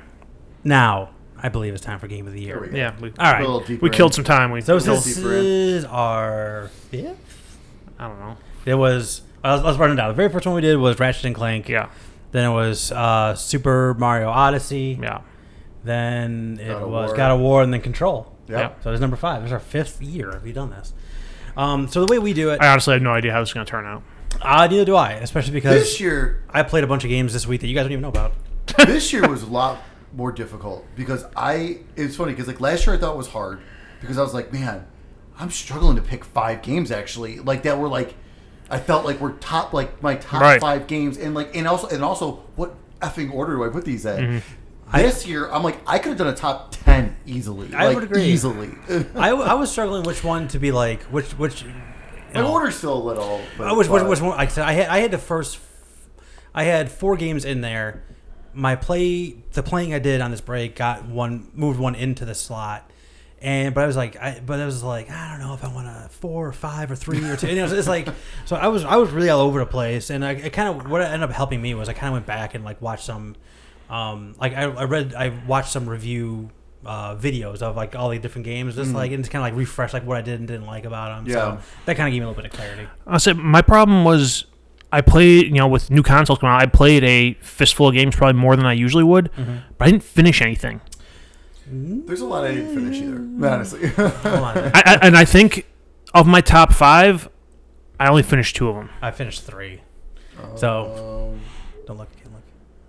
Now, 0.64 1.12
I 1.38 1.50
believe 1.50 1.74
it's 1.74 1.84
time 1.84 2.00
for 2.00 2.08
game 2.08 2.28
of 2.28 2.34
the 2.34 2.42
Here 2.42 2.60
we 2.60 2.68
year. 2.68 2.72
go. 2.72 2.78
Yeah, 2.78 2.96
we, 3.00 3.14
All 3.20 3.32
A 3.36 3.40
little 3.40 3.60
right. 3.60 3.68
deeper 3.68 3.84
we 3.84 3.90
in. 3.90 3.94
killed 3.96 4.14
some 4.16 4.24
time. 4.24 4.52
We 4.52 4.62
So 4.62 4.80
this 4.80 5.18
is 5.18 5.86
our 5.86 6.70
fifth. 6.90 7.58
I 8.00 8.08
don't 8.08 8.20
know. 8.20 8.38
It 8.66 8.74
was. 8.76 9.22
I 9.44 9.54
was, 9.54 9.62
I 9.62 9.66
was 9.66 9.78
running 9.78 9.96
down. 9.96 10.10
The 10.10 10.14
very 10.16 10.30
first 10.30 10.46
one 10.46 10.56
we 10.56 10.62
did 10.62 10.78
was 10.78 11.00
Ratchet 11.00 11.26
and 11.26 11.36
Clank. 11.36 11.70
Yeah, 11.70 11.90
Then 12.32 12.46
it 12.50 12.54
was 12.54 12.92
uh, 12.92 13.36
Super 13.36 13.94
Mario 13.94 14.30
Odyssey. 14.30 14.98
yeah. 15.02 15.22
Then 15.84 16.58
it 16.62 16.68
God 16.68 16.82
of 16.84 16.90
was 16.90 17.08
War. 17.10 17.18
God 17.18 17.32
of 17.32 17.40
War, 17.40 17.64
and 17.64 17.74
then 17.74 17.82
Control. 17.82 18.34
Yeah. 18.48 18.74
So 18.84 18.92
it's 18.92 19.02
number 19.02 19.16
five. 19.18 19.42
This 19.42 19.50
is 19.50 19.54
our 19.54 19.60
fifth 19.60 20.02
year 20.02 20.42
we've 20.44 20.56
done 20.56 20.70
this. 20.70 20.94
Um, 21.56 21.88
so 21.88 22.06
the 22.06 22.12
way 22.12 22.20
we 22.20 22.34
do 22.34 22.50
it, 22.52 22.62
I 22.62 22.68
honestly 22.68 22.94
had 22.94 23.02
no 23.02 23.12
idea 23.12 23.32
how 23.34 23.40
this 23.40 23.50
is 23.50 23.54
going 23.54 23.66
to 23.66 23.70
turn 23.70 23.86
out. 23.86 24.04
uh, 24.42 24.68
neither 24.68 24.86
do 24.86 24.96
I, 24.96 25.14
especially 25.14 25.54
because 25.54 25.74
This 25.82 26.00
year, 26.00 26.44
I 26.50 26.64
played 26.64 26.84
a 26.84 26.88
bunch 26.88 27.04
of 27.04 27.10
games 27.10 27.34
this 27.34 27.48
week 27.48 27.62
that 27.62 27.68
you 27.68 27.74
guys 27.76 27.84
don't 27.86 27.92
even 27.94 28.02
know 28.04 28.10
about. 28.10 28.34
this 28.86 29.12
year 29.14 29.28
was 29.28 29.44
a 29.44 29.48
lot 29.48 29.82
more 30.14 30.32
difficult 30.32 30.86
because 30.96 31.26
I. 31.36 31.80
It's 31.96 32.16
funny 32.16 32.34
because 32.34 32.48
like 32.48 32.60
last 32.62 32.86
year 32.86 32.96
I 32.96 33.00
thought 33.00 33.14
it 33.14 33.18
was 33.18 33.28
hard 33.28 33.60
because 34.02 34.18
I 34.18 34.22
was 34.22 34.34
like, 34.34 34.52
man, 34.54 34.86
I'm 35.40 35.52
struggling 35.52 35.96
to 35.96 36.02
pick 36.02 36.24
five 36.26 36.62
games 36.62 36.92
actually 36.92 37.40
like 37.40 37.64
that 37.64 37.80
were 37.80 37.88
like. 37.88 38.16
I 38.70 38.80
felt 38.80 39.06
like 39.06 39.20
we're 39.20 39.34
top 39.34 39.74
like 39.74 40.02
my 40.04 40.16
top 40.16 40.42
Right. 40.42 40.60
five 40.62 40.88
games 40.88 41.18
and 41.18 41.34
like 41.34 41.56
and 41.56 41.68
also 41.68 41.88
and 41.88 42.04
also 42.04 42.44
what 42.56 42.76
effing 43.02 43.34
order 43.34 43.56
do 43.56 43.64
I 43.64 43.70
put 43.70 43.86
these 43.86 44.06
in? 44.06 44.42
Mm-hmm. 44.42 44.98
This 44.98 45.28
year 45.28 45.50
I'm 45.52 45.64
like 45.64 45.78
I 45.86 46.00
could 46.00 46.10
have 46.10 46.18
done 46.18 46.28
a 46.28 46.36
top 46.36 46.72
ten 46.72 47.16
easily. 47.26 47.74
I 47.74 47.88
like, 47.88 47.96
would 47.96 48.04
agree. 48.06 48.24
easily. 48.24 48.72
I, 49.16 49.30
I 49.32 49.54
was 49.54 49.72
struggling 49.72 50.04
which 50.04 50.24
one 50.24 50.48
to 50.50 50.60
be 50.60 50.72
like 50.72 51.04
which 51.04 51.32
which. 51.38 51.64
you 51.64 51.72
My 52.34 52.42
know, 52.42 52.52
order's 52.52 52.76
still 52.76 52.94
a 52.98 53.04
little. 53.04 53.42
But, 53.58 53.68
I 53.68 53.74
was 53.74 53.88
which, 53.90 54.04
which 54.04 54.22
one? 54.22 54.38
I 54.40 54.48
said 54.48 54.64
I 54.66 54.74
had 54.74 54.88
I 54.90 55.00
had 55.00 55.12
the 55.12 55.18
first. 55.18 55.60
I 56.54 56.64
had 56.64 56.92
four 56.92 57.16
games 57.18 57.46
in 57.46 57.62
there. 57.62 58.04
My 58.54 58.76
play, 58.76 59.36
the 59.54 59.62
playing 59.62 59.94
I 59.94 60.00
did 60.00 60.20
on 60.20 60.32
this 60.32 60.42
break, 60.42 60.76
got 60.76 61.06
one 61.06 61.52
moved 61.54 61.80
one 61.80 61.94
into 61.94 62.26
the 62.26 62.34
slot, 62.34 62.90
and 63.42 63.76
but 63.76 63.84
I 63.84 63.88
was 63.88 63.96
like, 63.96 64.16
I 64.16 64.42
but 64.46 64.60
I 64.60 64.66
was 64.66 64.84
like, 64.84 65.10
I 65.10 65.30
don't 65.30 65.46
know 65.46 65.54
if 65.54 65.64
I 65.64 65.68
want 65.68 65.88
a 65.88 66.10
four 66.10 66.48
or 66.48 66.52
five 66.54 66.92
or 66.92 66.96
three 66.96 67.24
or 67.24 67.36
two. 67.36 67.48
And 67.48 67.58
it 67.58 67.62
was, 67.62 67.72
it's 67.72 67.88
like, 67.88 68.08
so 68.46 68.56
I 68.56 68.68
was 68.68 68.84
I 68.84 68.96
was 68.96 69.12
really 69.12 69.30
all 69.30 69.42
over 69.42 69.60
the 69.60 69.66
place, 69.66 70.10
and 70.10 70.26
I 70.26 70.32
it 70.32 70.54
kind 70.54 70.70
of 70.70 70.90
what 70.90 71.02
ended 71.02 71.24
up 71.24 71.32
helping 71.32 71.62
me 71.62 71.74
was 71.74 71.90
I 71.90 71.94
kind 71.94 72.08
of 72.08 72.14
went 72.14 72.26
back 72.26 72.56
and 72.56 72.64
like 72.66 72.82
watched 72.82 73.06
some, 73.06 73.36
um, 73.90 74.36
like 74.40 74.54
I, 74.54 74.64
I 74.64 74.84
read 74.86 75.14
I 75.14 75.38
watched 75.48 75.72
some 75.72 75.88
review. 75.88 76.50
Uh, 76.86 77.18
videos 77.18 77.62
of 77.62 77.76
like 77.76 77.96
all 77.96 78.10
the 78.10 78.20
different 78.20 78.46
games, 78.46 78.76
just 78.76 78.94
like 78.94 79.12
and 79.12 79.22
just 79.22 79.32
kind 79.32 79.42
of 79.42 79.52
like 79.52 79.58
refresh 79.58 79.94
like 79.94 80.06
what 80.06 80.16
I 80.16 80.22
did 80.22 80.40
and 80.40 80.48
didn't 80.48 80.68
like 80.68 80.86
about 80.86 81.18
them. 81.18 81.26
Yeah. 81.28 81.34
So 81.34 81.64
that 81.86 81.98
kind 81.98 82.08
of 82.08 82.14
gave 82.14 82.22
me 82.22 82.26
a 82.26 82.30
little 82.30 82.42
bit 82.42 82.50
of 82.50 82.58
clarity. 82.58 82.88
I 83.06 83.18
said 83.18 83.36
my 83.36 83.62
problem 83.62 84.06
was 84.06 84.46
I 84.94 85.02
played, 85.02 85.48
you 85.48 85.56
know, 85.56 85.68
with 85.68 85.92
new 85.92 86.04
consoles 86.04 86.40
coming 86.40 86.54
out, 86.54 86.62
I 86.62 86.68
played 86.68 87.04
a 87.04 87.34
fistful 87.42 87.90
of 87.90 87.96
games 87.96 88.16
probably 88.16 88.40
more 88.40 88.56
than 88.56 88.66
I 88.66 88.72
usually 88.72 89.04
would, 89.04 89.32
but 89.78 89.88
I 89.88 89.92
didn't 89.92 90.04
finish 90.04 90.42
anything. 90.42 90.80
There's 91.70 92.22
a 92.22 92.26
lot 92.26 92.46
I 92.46 92.54
didn't 92.54 92.74
finish 92.74 92.98
either. 93.02 93.18
Honestly. 93.48 93.88
Hold 93.90 94.26
on. 94.26 94.58
I, 94.58 94.72
I, 94.86 95.00
and 95.02 95.18
I 95.18 95.26
think 95.26 95.66
of 96.14 96.26
my 96.28 96.40
top 96.42 96.72
five, 96.74 97.30
I 98.00 98.08
only 98.08 98.24
finished 98.24 98.56
two 98.56 98.70
of 98.70 98.76
them. 98.76 98.90
I 99.02 99.12
finished 99.12 99.44
three. 99.44 99.82
So 100.56 101.32
Um, 101.34 101.42
don't 101.86 101.98
look. 101.98 102.10
Can't 102.18 102.32
look. 102.34 102.44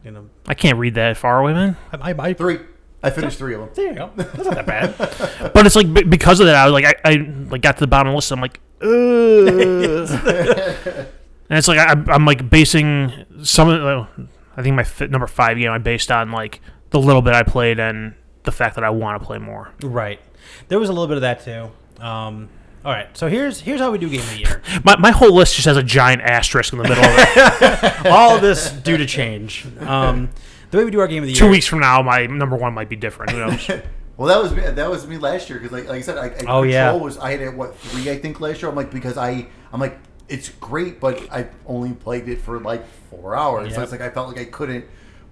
You 0.05 0.11
know, 0.13 0.29
I 0.47 0.55
can't 0.55 0.79
read 0.79 0.95
that 0.95 1.17
far 1.17 1.41
away, 1.41 1.55
man. 1.55 1.77
I, 1.93 2.13
I, 2.13 2.15
I 2.29 2.35
three. 2.35 2.61
I 3.03 3.11
finished 3.11 3.39
three 3.39 3.55
of 3.55 3.61
them. 3.61 3.71
there 3.75 3.87
you 3.89 3.95
go. 3.95 4.11
That's 4.17 4.45
not 4.45 4.55
that 4.55 4.67
bad. 4.67 5.51
But 5.55 5.67
it's 5.67 5.77
like 5.77 5.93
be- 5.93 6.03
because 6.05 6.41
of 6.41 6.47
that, 6.47 6.57
I 6.57 6.65
was 6.65 6.73
like, 6.73 6.85
I, 6.85 6.95
I 7.05 7.15
like 7.51 7.63
got 7.63 7.77
to 7.77 7.81
the 7.81 7.87
bottom 7.87 8.09
of 8.09 8.13
the 8.13 8.17
list. 8.17 8.33
I'm 8.33 8.41
like, 8.41 8.61
Ugh. 8.83 8.89
and 11.51 11.59
it's 11.59 11.69
like 11.69 11.79
I, 11.79 11.93
I'm 12.13 12.25
like 12.25 12.49
basing 12.51 13.13
some 13.43 13.69
of. 13.69 13.81
The, 13.81 14.29
I 14.57 14.63
think 14.63 14.75
my 14.77 14.83
fi- 14.85 15.07
number 15.07 15.27
five 15.27 15.57
game 15.57 15.71
I 15.71 15.79
based 15.79 16.11
on 16.11 16.31
like 16.33 16.61
the 16.91 17.01
little 17.01 17.23
bit 17.23 17.35
I 17.35 17.43
played 17.45 17.79
and 17.79 18.15
the 18.49 18.57
fact 18.57 18.75
that 18.77 18.85
I 18.85 18.91
want 18.91 19.21
to 19.21 19.27
play 19.27 19.39
more. 19.39 19.71
right. 19.83 20.21
There 20.69 20.79
was 20.79 20.89
a 20.89 20.93
little 20.93 21.07
bit 21.09 21.17
of 21.17 21.21
that 21.23 21.45
too. 21.45 21.71
Um, 22.03 22.49
all 22.85 22.93
right. 22.93 23.15
So 23.17 23.29
here's 23.29 23.61
here's 23.61 23.81
how 23.81 23.91
we 23.91 23.99
do 23.99 24.09
game 24.09 24.21
of 24.21 24.31
the 24.31 24.39
year. 24.39 24.63
My, 24.85 24.97
my 24.97 25.11
whole 25.11 25.33
list 25.35 25.57
just 25.57 25.67
has 25.67 25.77
a 25.77 25.83
giant 25.83 26.23
asterisk 26.23 26.73
in 26.73 26.79
the 26.79 26.89
middle 26.89 27.05
of 27.05 27.11
it. 27.19 28.07
All 28.11 28.37
of 28.37 28.41
this 28.43 28.71
due 28.71 28.97
to 28.97 29.05
change. 29.05 29.67
Um, 29.81 30.31
the 30.71 30.79
way 30.79 30.85
we 30.85 30.91
do 30.91 31.01
our 31.01 31.09
game 31.09 31.23
of 31.23 31.27
the 31.27 31.33
year. 31.33 31.39
Two 31.41 31.51
weeks 31.51 31.67
from 31.67 31.81
now, 31.81 32.03
my 32.03 32.27
number 32.27 32.57
one 32.57 32.73
might 32.73 32.89
be 32.89 32.97
different. 32.97 33.33
Who 33.33 33.39
knows? 33.39 33.71
Well, 34.17 34.27
that 34.27 34.43
was 34.43 34.53
me, 34.53 34.69
that 34.69 34.91
was 34.91 35.07
me 35.07 35.17
last 35.17 35.49
year 35.49 35.61
because, 35.61 35.71
like, 35.71 35.87
like 35.89 35.99
I 35.99 36.01
said, 36.01 36.19
I, 36.19 36.25
I, 36.25 36.27
Oh, 36.27 36.35
Control 36.63 36.67
yeah. 36.67 36.93
was 36.93 37.19
I 37.19 37.31
had 37.31 37.41
it 37.41 37.55
what 37.55 37.77
three 37.79 38.11
I 38.11 38.19
think 38.19 38.41
last 38.41 38.61
year. 38.61 38.69
I'm 38.69 38.75
like 38.75 38.91
because 38.91 39.17
I 39.17 39.47
I'm 39.73 39.79
like 39.81 39.97
it's 40.29 40.49
great, 40.49 40.99
but 40.99 41.21
I 41.31 41.47
only 41.67 41.93
played 41.93 42.29
it 42.29 42.41
for 42.41 42.59
like 42.59 42.85
four 43.11 43.37
hours. 43.37 43.69
So 43.75 43.81
Yep. 43.81 43.83
it's 43.85 43.93
like 43.93 44.01
I 44.01 44.11
felt 44.11 44.27
like 44.29 44.39
I 44.41 44.45
couldn't 44.47 44.87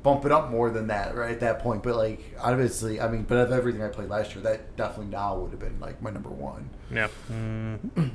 bump 0.07 0.25
it 0.25 0.31
up 0.31 0.53
more 0.53 0.71
than 0.71 0.87
that 0.87 1.17
right 1.17 1.33
at 1.33 1.41
that 1.41 1.59
point. 1.59 1.83
But 1.83 1.97
like 1.97 2.21
obviously, 2.41 3.01
I 3.01 3.09
mean, 3.09 3.25
but 3.25 3.39
of 3.39 3.51
everything 3.51 3.83
I 3.83 3.89
played 3.89 4.09
last 4.09 4.37
year, 4.37 4.45
that 4.45 4.77
definitely 4.77 5.07
now 5.11 5.37
would 5.37 5.51
have 5.51 5.59
been 5.59 5.81
like 5.81 6.01
my 6.01 6.11
number 6.11 6.31
one. 6.31 6.71
yeah. 6.91 7.09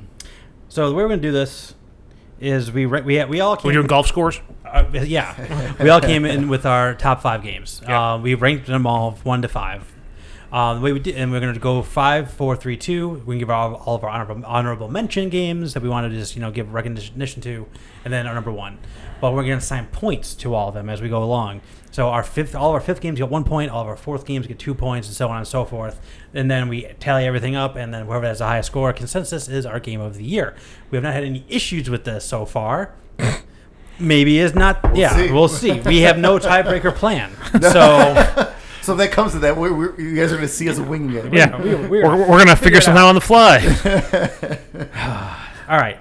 So 0.68 0.88
the 0.88 0.94
way 0.94 1.02
we're 1.02 1.10
gonna 1.10 1.20
do 1.20 1.32
this 1.32 1.74
is 2.40 2.72
we 2.72 2.86
ra- 2.86 3.02
we 3.02 3.22
we 3.26 3.40
all 3.40 3.56
came 3.58 3.68
We 3.68 3.74
doing 3.74 3.86
golf 3.86 4.06
scores? 4.06 4.40
Uh, 4.64 4.84
yeah, 5.04 5.74
we 5.82 5.90
all 5.90 6.00
came 6.00 6.24
in 6.24 6.48
with 6.48 6.64
our 6.64 6.94
top 6.94 7.20
five 7.20 7.42
games. 7.42 7.82
Yeah. 7.86 8.14
Uh, 8.14 8.18
we 8.18 8.34
ranked 8.34 8.68
them 8.68 8.86
all 8.86 9.10
one 9.22 9.42
to 9.42 9.48
five. 9.48 9.92
Uh, 10.50 10.74
the 10.74 10.80
way 10.80 10.92
we 10.92 10.98
did, 10.98 11.14
and 11.16 11.30
we're 11.30 11.40
going 11.40 11.52
to 11.52 11.60
go 11.60 11.82
five, 11.82 12.30
four, 12.30 12.56
three, 12.56 12.76
two. 12.76 13.22
We 13.26 13.34
can 13.34 13.38
give 13.38 13.50
all, 13.50 13.74
all 13.74 13.96
of 13.96 14.04
our 14.04 14.10
honorable, 14.10 14.46
honorable 14.46 14.88
mention 14.88 15.28
games 15.28 15.74
that 15.74 15.82
we 15.82 15.90
want 15.90 16.10
to 16.10 16.18
just 16.18 16.34
you 16.34 16.40
know 16.40 16.50
give 16.50 16.72
recognition 16.72 17.42
to, 17.42 17.66
and 18.04 18.12
then 18.12 18.26
our 18.26 18.34
number 18.34 18.52
one. 18.52 18.78
But 19.20 19.32
we're 19.32 19.42
going 19.42 19.58
to 19.58 19.64
assign 19.64 19.86
points 19.88 20.34
to 20.36 20.54
all 20.54 20.68
of 20.68 20.74
them 20.74 20.88
as 20.88 21.02
we 21.02 21.10
go 21.10 21.22
along. 21.22 21.60
So 21.92 22.08
our 22.08 22.22
fifth, 22.24 22.54
all 22.56 22.70
of 22.70 22.74
our 22.74 22.80
fifth 22.80 23.00
games 23.00 23.18
get 23.18 23.28
one 23.28 23.44
point. 23.44 23.70
All 23.70 23.82
of 23.82 23.86
our 23.86 23.96
fourth 23.96 24.24
games 24.26 24.46
get 24.46 24.58
two 24.58 24.74
points, 24.74 25.06
and 25.08 25.14
so 25.16 25.28
on 25.28 25.36
and 25.38 25.46
so 25.46 25.64
forth. 25.64 26.00
And 26.34 26.50
then 26.50 26.68
we 26.68 26.84
tally 26.98 27.24
everything 27.26 27.54
up, 27.54 27.76
and 27.76 27.92
then 27.94 28.06
whoever 28.06 28.26
has 28.26 28.38
the 28.40 28.46
highest 28.46 28.68
score, 28.68 28.92
consensus 28.92 29.46
is 29.48 29.64
our 29.66 29.78
game 29.78 30.00
of 30.00 30.16
the 30.16 30.24
year. 30.24 30.56
We 30.90 30.96
have 30.96 31.02
not 31.04 31.12
had 31.12 31.22
any 31.22 31.44
issues 31.48 31.88
with 31.90 32.04
this 32.04 32.24
so 32.24 32.44
far. 32.44 32.94
Maybe 34.00 34.38
is 34.38 34.54
not. 34.54 34.96
yeah, 34.96 35.14
see. 35.14 35.30
we'll 35.30 35.48
see. 35.48 35.78
We 35.80 36.00
have 36.00 36.18
no 36.18 36.38
tiebreaker 36.38 36.94
plan. 36.94 37.30
So 37.62 38.52
So 38.82 38.92
if 38.94 38.98
that 38.98 39.12
comes 39.12 39.30
to 39.32 39.38
that, 39.40 39.56
we're, 39.56 39.72
we're, 39.72 40.00
you 40.00 40.16
guys 40.16 40.32
are 40.32 40.36
going 40.36 40.48
to 40.48 40.52
see 40.52 40.68
us 40.68 40.76
winging 40.80 41.14
it. 41.14 41.32
Yeah. 41.32 41.56
we- 41.62 41.74
We, 41.76 41.86
we're- 41.88 42.02
are 42.04 42.16
we're 42.18 42.26
going 42.26 42.48
to 42.48 42.56
figure 42.56 42.78
it 42.78 42.82
something 42.82 43.00
out. 43.00 43.04
out 43.04 43.08
on 43.10 43.14
the 43.14 43.20
fly. 43.20 43.58
all 45.68 45.76
right. 45.78 45.98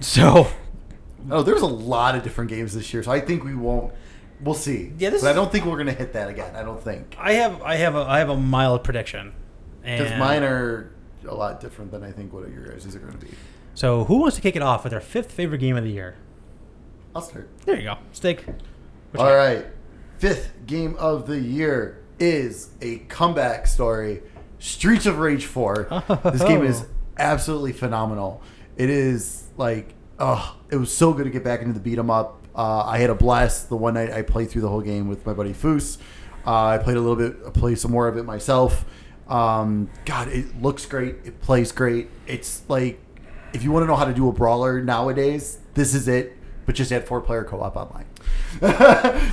So 0.00 0.46
Oh, 1.30 1.42
there's 1.42 1.62
a 1.62 1.66
lot 1.66 2.14
of 2.14 2.22
different 2.22 2.50
games 2.50 2.74
this 2.74 2.92
year, 2.92 3.02
so 3.02 3.10
I 3.10 3.18
think 3.18 3.42
we 3.44 3.54
won't. 3.54 3.92
We'll 4.44 4.54
see. 4.54 4.92
Yeah, 4.98 5.10
this 5.10 5.22
but 5.22 5.30
I 5.30 5.32
don't 5.34 5.50
think 5.50 5.64
we're 5.64 5.76
going 5.76 5.86
to 5.86 5.92
hit 5.92 6.12
that 6.12 6.28
again. 6.28 6.54
I 6.54 6.62
don't 6.62 6.82
think 6.82 7.16
I 7.18 7.32
have 7.34 7.62
I 7.62 7.76
have 7.76 7.94
a 7.96 8.00
I 8.00 8.18
have 8.18 8.28
a 8.28 8.36
mild 8.36 8.84
prediction. 8.84 9.32
because 9.82 10.18
mine 10.18 10.42
are 10.42 10.92
a 11.26 11.34
lot 11.34 11.60
different 11.60 11.90
than 11.90 12.02
I 12.04 12.12
think 12.12 12.32
what 12.32 12.48
your 12.50 12.66
guys' 12.68 12.94
are 12.94 12.98
going 12.98 13.18
to 13.18 13.26
be. 13.26 13.32
So 13.74 14.04
who 14.04 14.18
wants 14.18 14.36
to 14.36 14.42
kick 14.42 14.54
it 14.56 14.62
off 14.62 14.84
with 14.84 14.92
our 14.92 15.00
fifth 15.00 15.32
favorite 15.32 15.58
game 15.58 15.76
of 15.76 15.82
the 15.84 15.90
year? 15.90 16.16
I'll 17.14 17.22
start. 17.22 17.48
There 17.64 17.76
you 17.76 17.82
go. 17.84 17.96
Steak. 18.12 18.44
What 18.44 18.54
you 19.14 19.20
All 19.20 19.26
got? 19.26 19.34
right. 19.34 19.66
Fifth 20.18 20.52
game 20.66 20.94
of 20.98 21.26
the 21.26 21.38
year 21.40 22.02
is 22.18 22.70
a 22.80 22.98
comeback 23.08 23.66
story 23.66 24.22
Streets 24.58 25.06
of 25.06 25.18
Rage 25.18 25.44
4. 25.46 26.02
This 26.32 26.42
game 26.42 26.62
is 26.64 26.86
absolutely 27.18 27.72
phenomenal. 27.72 28.40
It 28.76 28.88
is 28.90 29.44
like, 29.56 29.94
oh, 30.18 30.56
it 30.70 30.76
was 30.76 30.94
so 30.96 31.12
good 31.12 31.24
to 31.24 31.30
get 31.30 31.44
back 31.44 31.60
into 31.60 31.72
the 31.74 31.80
beat 31.80 31.98
'em 31.98 32.10
up. 32.10 32.40
Uh, 32.54 32.84
I 32.86 32.98
had 32.98 33.10
a 33.10 33.14
blast 33.14 33.68
the 33.68 33.76
one 33.76 33.94
night 33.94 34.10
I 34.12 34.22
played 34.22 34.50
through 34.50 34.62
the 34.62 34.68
whole 34.68 34.80
game 34.80 35.08
with 35.08 35.24
my 35.26 35.32
buddy 35.32 35.52
Foos. 35.52 35.98
Uh, 36.46 36.66
I 36.66 36.78
played 36.78 36.96
a 36.96 37.00
little 37.00 37.16
bit, 37.16 37.36
I 37.46 37.50
played 37.50 37.78
some 37.78 37.90
more 37.90 38.06
of 38.06 38.16
it 38.16 38.24
myself. 38.24 38.84
Um, 39.28 39.90
God, 40.04 40.28
it 40.28 40.60
looks 40.60 40.84
great. 40.86 41.16
It 41.24 41.40
plays 41.40 41.72
great. 41.72 42.08
It's 42.26 42.62
like, 42.68 43.00
if 43.54 43.62
you 43.62 43.72
want 43.72 43.82
to 43.84 43.86
know 43.86 43.96
how 43.96 44.04
to 44.04 44.12
do 44.12 44.28
a 44.28 44.32
brawler 44.32 44.82
nowadays, 44.82 45.58
this 45.74 45.94
is 45.94 46.06
it. 46.08 46.36
But 46.66 46.74
just 46.74 46.92
add 46.92 47.06
four 47.06 47.20
player 47.20 47.44
co 47.44 47.60
op 47.60 47.76
online. 47.76 48.06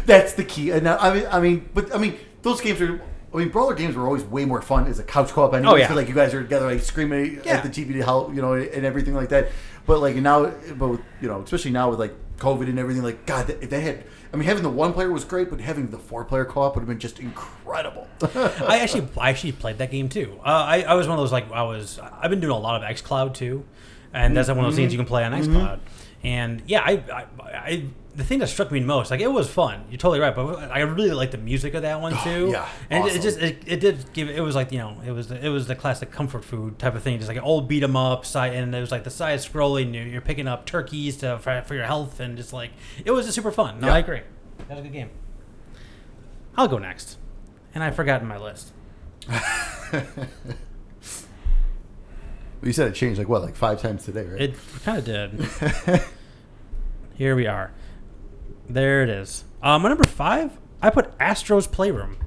That's 0.05 0.33
the 0.33 0.43
key. 0.43 0.71
And 0.71 0.87
I 0.87 1.13
mean, 1.13 1.25
I 1.31 1.39
mean, 1.39 1.69
but 1.73 1.93
I 1.93 1.97
mean, 1.97 2.17
those 2.41 2.61
games 2.61 2.81
are. 2.81 3.01
I 3.33 3.37
mean, 3.37 3.47
brawler 3.47 3.73
games 3.75 3.95
were 3.95 4.05
always 4.05 4.23
way 4.25 4.43
more 4.43 4.61
fun 4.61 4.87
as 4.87 4.99
a 4.99 5.03
couch 5.03 5.29
co-op. 5.29 5.53
Anyway, 5.53 5.71
Oh, 5.71 5.75
yeah. 5.77 5.93
like 5.93 6.09
you 6.09 6.13
guys 6.13 6.33
are 6.33 6.41
together, 6.43 6.65
like 6.65 6.81
screaming 6.81 7.39
Yeah. 7.45 7.53
at 7.53 7.63
the 7.63 7.69
TV 7.69 7.93
to 7.93 8.03
help, 8.03 8.35
you 8.35 8.41
know, 8.41 8.53
and 8.55 8.85
everything 8.85 9.13
like 9.13 9.29
that. 9.29 9.47
But 9.85 10.01
like 10.01 10.17
now, 10.17 10.47
but 10.77 10.87
with, 10.89 10.99
you 11.21 11.29
know, 11.29 11.39
especially 11.41 11.71
now 11.71 11.89
with 11.89 11.97
like 11.99 12.13
COVID 12.41 12.67
and 12.67 12.79
everything, 12.79 13.03
like 13.03 13.25
God, 13.25 13.49
if 13.49 13.69
they 13.69 13.81
had. 13.81 14.03
I 14.33 14.37
mean, 14.37 14.47
having 14.47 14.63
the 14.63 14.69
one 14.69 14.93
player 14.93 15.11
was 15.11 15.23
great, 15.23 15.49
but 15.49 15.61
having 15.61 15.89
the 15.89 15.99
four 15.99 16.25
player 16.25 16.45
co-op 16.45 16.75
would 16.75 16.81
have 16.81 16.87
been 16.87 16.99
just 16.99 17.19
incredible. 17.19 18.07
I 18.35 18.79
actually 18.79 19.07
I 19.17 19.29
actually 19.29 19.51
played 19.51 19.77
that 19.77 19.91
game 19.91 20.09
too. 20.09 20.39
Uh, 20.39 20.49
I 20.49 20.81
I 20.81 20.93
was 20.95 21.07
one 21.07 21.17
of 21.17 21.23
those 21.23 21.31
like 21.31 21.51
I 21.51 21.63
was 21.63 21.99
I've 21.99 22.29
been 22.29 22.39
doing 22.39 22.51
a 22.51 22.57
lot 22.57 22.81
of 22.81 22.89
XCloud 22.89 23.35
too, 23.35 23.63
and 24.13 24.35
that's 24.35 24.49
one 24.49 24.59
of 24.59 24.65
those 24.65 24.75
things 24.75 24.91
you 24.91 24.97
can 24.97 25.05
play 25.05 25.23
on 25.23 25.31
XCloud. 25.31 25.79
And 26.23 26.61
yeah, 26.67 26.81
I, 26.81 26.91
I, 27.11 27.25
I 27.43 27.85
the 28.15 28.23
thing 28.23 28.39
that 28.39 28.47
struck 28.47 28.71
me 28.71 28.79
most, 28.81 29.09
like 29.11 29.21
it 29.21 29.31
was 29.31 29.49
fun. 29.49 29.85
You're 29.89 29.97
totally 29.97 30.19
right, 30.19 30.35
but 30.35 30.71
I 30.71 30.79
really 30.81 31.11
like 31.11 31.31
the 31.31 31.37
music 31.37 31.73
of 31.73 31.83
that 31.83 32.01
one 32.01 32.13
oh, 32.13 32.23
too. 32.23 32.49
yeah, 32.51 32.67
and 32.89 33.07
it, 33.07 33.15
it 33.15 33.21
just 33.21 33.39
it, 33.39 33.63
it 33.65 33.79
did 33.79 34.11
give 34.13 34.29
it 34.29 34.41
was 34.41 34.55
like 34.55 34.71
you 34.71 34.79
know 34.79 34.97
it 35.05 35.11
was 35.11 35.27
the, 35.29 35.45
it 35.45 35.49
was 35.49 35.67
the 35.67 35.75
classic 35.75 36.11
comfort 36.11 36.43
food 36.43 36.77
type 36.77 36.95
of 36.95 37.03
thing, 37.03 37.17
just 37.17 37.27
like 37.27 37.37
an 37.37 37.43
old 37.43 37.67
beat 37.67 37.83
'em 37.83 37.95
up 37.95 38.25
side, 38.25 38.53
and 38.53 38.73
it 38.75 38.79
was 38.79 38.91
like 38.91 39.03
the 39.03 39.09
side 39.09 39.39
scrolling. 39.39 39.93
You're, 39.93 40.05
you're 40.05 40.21
picking 40.21 40.47
up 40.47 40.65
turkeys 40.65 41.17
to 41.17 41.39
for, 41.39 41.61
for 41.65 41.75
your 41.75 41.85
health, 41.85 42.19
and 42.19 42.35
just 42.35 42.51
like 42.53 42.71
it 43.05 43.11
was 43.11 43.25
just 43.25 43.35
super 43.35 43.51
fun. 43.51 43.79
No, 43.79 43.87
Yeah. 43.87 43.93
I 43.95 43.99
agree. 43.99 44.21
That 44.67 44.69
was 44.69 44.79
a 44.79 44.83
good 44.83 44.93
game. 44.93 45.09
I'll 46.57 46.67
go 46.67 46.77
next, 46.77 47.17
and 47.73 47.83
I've 47.83 47.95
forgotten 47.95 48.27
my 48.27 48.37
list. 48.37 48.71
You 52.63 52.73
said 52.73 52.89
it 52.89 52.93
changed 52.93 53.17
like 53.17 53.27
what, 53.27 53.41
like 53.41 53.55
five 53.55 53.81
times 53.81 54.05
today, 54.05 54.25
right? 54.25 54.41
It 54.41 54.55
kind 54.83 54.99
of 54.99 55.05
did. 55.05 56.03
Here 57.15 57.35
we 57.35 57.47
are. 57.47 57.71
There 58.73 59.03
it 59.03 59.09
is. 59.09 59.43
Um, 59.61 59.81
my 59.81 59.89
number 59.89 60.05
five, 60.05 60.57
I 60.81 60.89
put 60.91 61.11
Astro's 61.19 61.67
Playroom. 61.67 62.17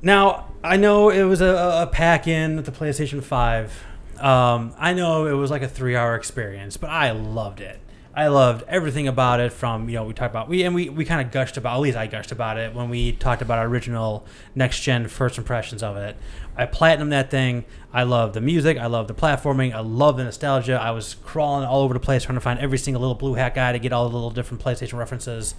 Now, 0.00 0.52
I 0.64 0.76
know 0.76 1.10
it 1.10 1.24
was 1.24 1.42
a, 1.42 1.82
a 1.82 1.88
pack 1.90 2.26
in 2.26 2.56
with 2.56 2.64
the 2.64 2.72
PlayStation 2.72 3.22
5. 3.22 3.84
Um, 4.18 4.74
I 4.78 4.94
know 4.94 5.26
it 5.26 5.32
was 5.32 5.50
like 5.50 5.62
a 5.62 5.68
three 5.68 5.94
hour 5.94 6.14
experience, 6.14 6.76
but 6.78 6.88
I 6.88 7.10
loved 7.10 7.60
it. 7.60 7.78
I 8.14 8.28
loved 8.28 8.64
everything 8.66 9.06
about 9.06 9.38
it 9.38 9.52
from, 9.52 9.88
you 9.88 9.94
know, 9.94 10.04
we 10.04 10.12
talked 10.12 10.32
about, 10.32 10.48
we 10.48 10.64
and 10.64 10.74
we, 10.74 10.88
we 10.88 11.04
kind 11.04 11.24
of 11.24 11.32
gushed 11.32 11.56
about, 11.56 11.76
at 11.76 11.80
least 11.80 11.96
I 11.96 12.06
gushed 12.06 12.32
about 12.32 12.58
it 12.58 12.74
when 12.74 12.88
we 12.88 13.12
talked 13.12 13.42
about 13.42 13.58
our 13.58 13.66
original 13.66 14.26
next 14.54 14.80
gen 14.80 15.06
first 15.06 15.38
impressions 15.38 15.82
of 15.82 15.96
it. 15.96 16.16
I 16.56 16.66
platinum 16.66 17.10
that 17.10 17.30
thing. 17.30 17.64
I 17.92 18.02
love 18.02 18.32
the 18.32 18.40
music. 18.40 18.76
I 18.76 18.86
love 18.86 19.06
the 19.06 19.14
platforming. 19.14 19.72
I 19.72 19.80
love 19.80 20.16
the 20.16 20.24
nostalgia. 20.24 20.80
I 20.80 20.90
was 20.90 21.14
crawling 21.14 21.64
all 21.66 21.82
over 21.82 21.94
the 21.94 22.00
place 22.00 22.24
trying 22.24 22.36
to 22.36 22.40
find 22.40 22.58
every 22.58 22.78
single 22.78 23.00
little 23.00 23.14
blue 23.14 23.34
hat 23.34 23.54
guy 23.54 23.72
to 23.72 23.78
get 23.78 23.92
all 23.92 24.08
the 24.08 24.14
little 24.14 24.30
different 24.30 24.62
PlayStation 24.62 24.98
references. 24.98 25.54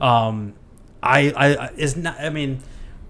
Um, 0.00 0.54
I, 1.02 1.30
I, 1.30 1.68
is 1.76 1.96
not. 1.96 2.18
I 2.18 2.30
mean, 2.30 2.60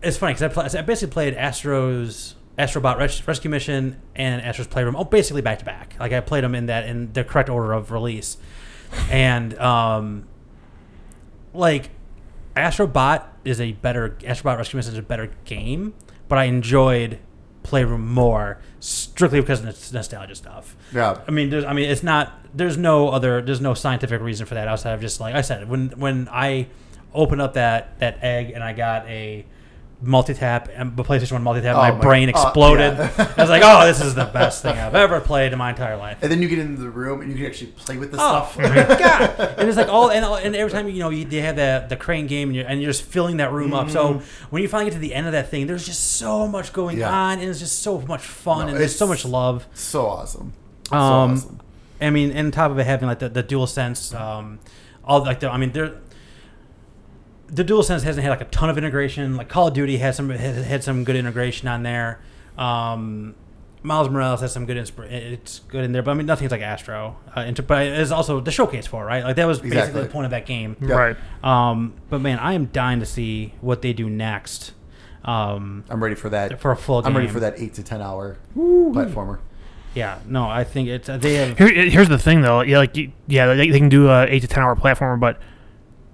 it's 0.02 0.16
funny 0.16 0.34
because 0.34 0.74
I, 0.74 0.78
I 0.78 0.82
basically 0.82 1.12
played 1.12 1.34
Astro's 1.34 2.34
Astrobot 2.58 2.98
Res- 2.98 3.26
Rescue 3.26 3.50
Mission 3.50 4.00
and 4.14 4.42
Astro's 4.42 4.66
Playroom, 4.66 4.94
oh, 4.96 5.04
basically 5.04 5.40
back 5.42 5.60
to 5.60 5.64
back. 5.64 5.94
Like 5.98 6.12
I 6.12 6.20
played 6.20 6.44
them 6.44 6.54
in 6.54 6.66
that 6.66 6.86
in 6.86 7.12
the 7.12 7.24
correct 7.24 7.48
order 7.48 7.72
of 7.72 7.90
release, 7.90 8.36
and 9.10 9.58
um, 9.58 10.26
like 11.54 11.90
Astrobot 12.56 13.24
is 13.44 13.60
a 13.60 13.72
better 13.72 14.16
Astrobot 14.20 14.58
Rescue 14.58 14.76
Mission 14.78 14.92
is 14.92 14.98
a 14.98 15.02
better 15.02 15.32
game, 15.44 15.94
but 16.28 16.38
I 16.38 16.44
enjoyed 16.44 17.18
Playroom 17.62 18.08
more 18.12 18.58
strictly 18.80 19.40
because 19.40 19.60
of 19.60 19.66
the 19.66 19.98
nostalgia 19.98 20.34
stuff. 20.34 20.76
yeah. 20.92 21.20
I 21.28 21.30
mean, 21.30 21.50
there's, 21.50 21.64
I 21.64 21.72
mean, 21.72 21.90
it's 21.90 22.02
not. 22.02 22.32
There's 22.54 22.76
no 22.76 23.10
other. 23.10 23.42
There's 23.42 23.60
no 23.60 23.74
scientific 23.74 24.20
reason 24.20 24.46
for 24.46 24.54
that 24.54 24.66
outside 24.66 24.92
of 24.92 25.00
just 25.00 25.20
like 25.20 25.34
I 25.34 25.42
said. 25.42 25.68
When 25.68 25.90
when 25.90 26.28
I 26.30 26.68
opened 27.14 27.42
up 27.42 27.54
that 27.54 27.98
that 28.00 28.22
egg 28.22 28.52
and 28.52 28.64
I 28.64 28.72
got 28.72 29.06
a 29.06 29.44
multi 30.02 30.32
tap 30.32 30.68
and 30.74 30.96
the 30.96 31.02
PlayStation 31.04 31.32
One 31.32 31.42
multi 31.42 31.60
tap, 31.60 31.76
Oh 31.76 31.78
my, 31.80 31.90
my- 31.90 31.98
brain 32.00 32.28
uh, 32.28 32.30
exploded. 32.30 32.96
yeah. 32.96 33.34
I 33.36 33.40
was 33.42 33.50
like, 33.50 33.62
oh, 33.64 33.86
this 33.86 34.00
is 34.00 34.14
the 34.14 34.24
best 34.24 34.62
thing 34.62 34.76
I've 34.78 34.94
ever 34.94 35.20
played 35.20 35.52
in 35.52 35.58
my 35.58 35.70
entire 35.70 35.96
life. 35.96 36.18
And 36.22 36.30
then 36.32 36.40
you 36.40 36.48
get 36.48 36.58
into 36.58 36.80
the 36.80 36.88
room 36.90 37.20
and 37.20 37.30
you 37.30 37.36
can 37.36 37.46
actually 37.46 37.72
play 37.72 37.96
with 37.98 38.10
the 38.12 38.16
Oh 38.18 38.50
stuff. 38.50 38.58
my 38.58 38.64
god! 38.98 39.54
And 39.58 39.68
it's 39.68 39.76
like 39.76 39.88
all 39.88 40.10
and, 40.10 40.24
all- 40.24 40.36
and 40.36 40.56
every 40.56 40.72
time 40.72 40.88
you 40.88 40.98
know 41.00 41.10
you, 41.10 41.24
they 41.26 41.42
have 41.42 41.56
the 41.56 41.84
the 41.88 41.96
crane 41.96 42.26
game 42.26 42.48
and 42.48 42.56
you're, 42.56 42.66
and 42.66 42.80
you're 42.80 42.90
just 42.90 43.02
filling 43.02 43.36
that 43.38 43.52
room 43.52 43.74
up. 43.74 43.90
So 43.90 44.22
when 44.50 44.62
you 44.62 44.68
finally 44.68 44.90
get 44.90 44.94
to 44.94 45.00
the 45.00 45.14
end 45.14 45.26
of 45.26 45.32
that 45.32 45.50
thing, 45.50 45.66
there's 45.66 45.84
just 45.86 46.14
so 46.16 46.46
much 46.48 46.72
going 46.72 46.94
Mm-hmm. 46.96 47.00
Yeah. 47.00 47.12
on 47.14 47.38
and 47.40 47.48
it's 47.50 47.58
just 47.60 47.80
so 47.82 48.00
much 48.00 48.22
fun 48.22 48.66
No, 48.66 48.72
and 48.72 48.80
there's 48.80 48.96
so 48.96 49.06
much 49.06 49.24
love. 49.24 49.66
so 49.74 50.06
awesome. 50.06 50.52
So 50.88 50.96
Um, 50.96 51.32
awesome. 51.32 51.60
I 52.00 52.08
mean, 52.10 52.30
and 52.30 52.46
on 52.46 52.50
top 52.52 52.70
of 52.70 52.78
it 52.78 52.86
having 52.86 53.06
like 53.08 53.18
the, 53.18 53.28
the 53.28 53.42
DualSense, 53.42 54.18
um, 54.18 54.58
all 55.04 55.20
like 55.22 55.40
the 55.40 55.50
I 55.50 55.58
mean 55.58 55.72
there. 55.72 55.92
The 57.50 57.64
DualSense 57.64 58.02
hasn't 58.02 58.22
had 58.22 58.30
like 58.30 58.40
a 58.40 58.44
ton 58.46 58.70
of 58.70 58.78
integration. 58.78 59.36
Like 59.36 59.48
Call 59.48 59.68
of 59.68 59.74
Duty 59.74 59.96
has 59.98 60.16
some 60.16 60.30
had, 60.30 60.64
had 60.64 60.84
some 60.84 61.04
good 61.04 61.16
integration 61.16 61.66
on 61.68 61.82
there. 61.82 62.20
Um, 62.56 63.34
Miles 63.82 64.08
Morales 64.10 64.40
has 64.42 64.52
some 64.52 64.66
good 64.66 64.76
inspir- 64.76 65.10
It's 65.10 65.60
good 65.60 65.84
in 65.84 65.92
there, 65.92 66.02
but 66.02 66.10
I 66.10 66.14
mean 66.14 66.26
nothing's 66.26 66.50
like 66.52 66.60
Astro. 66.60 67.16
Uh, 67.36 67.40
into, 67.40 67.62
but 67.62 67.86
it's 67.86 68.10
also 68.10 68.38
the 68.40 68.50
showcase 68.50 68.86
for 68.86 69.02
it, 69.04 69.06
right. 69.06 69.24
Like 69.24 69.36
that 69.36 69.46
was 69.46 69.58
basically 69.58 69.78
Exactly. 69.78 70.02
the 70.02 70.08
point 70.10 70.24
of 70.26 70.30
that 70.32 70.44
game. 70.46 70.76
Yeah. 70.80 70.94
Right. 70.94 71.16
Um, 71.42 71.94
but 72.10 72.20
man, 72.20 72.38
I 72.38 72.52
am 72.52 72.66
dying 72.66 73.00
to 73.00 73.06
see 73.06 73.54
what 73.62 73.80
they 73.82 73.92
do 73.94 74.08
next. 74.10 74.72
Um, 75.24 75.84
I'm 75.88 76.02
ready 76.02 76.14
for 76.14 76.28
that. 76.30 76.60
for 76.60 76.70
a 76.72 76.76
full 76.76 77.00
game. 77.02 77.08
I'm 77.10 77.16
ready 77.16 77.28
for 77.28 77.40
that 77.40 77.58
eight 77.58 77.74
to 77.74 77.82
ten 77.82 78.00
hour 78.00 78.36
platformer. 78.56 79.38
Yeah, 79.94 80.20
no, 80.26 80.48
I 80.48 80.62
think 80.62 80.88
it's 80.88 81.08
they 81.08 81.34
have. 81.34 81.58
Here, 81.58 81.68
here's 81.90 82.08
the 82.08 82.18
thing, 82.18 82.42
though. 82.42 82.60
Yeah, 82.60 82.78
like 82.78 82.96
yeah, 83.26 83.54
they, 83.54 83.70
they 83.70 83.78
can 83.78 83.88
do 83.88 84.08
a 84.08 84.24
eight 84.26 84.40
to 84.40 84.46
ten 84.48 84.62
hour 84.62 84.76
platformer, 84.76 85.18
but 85.18 85.40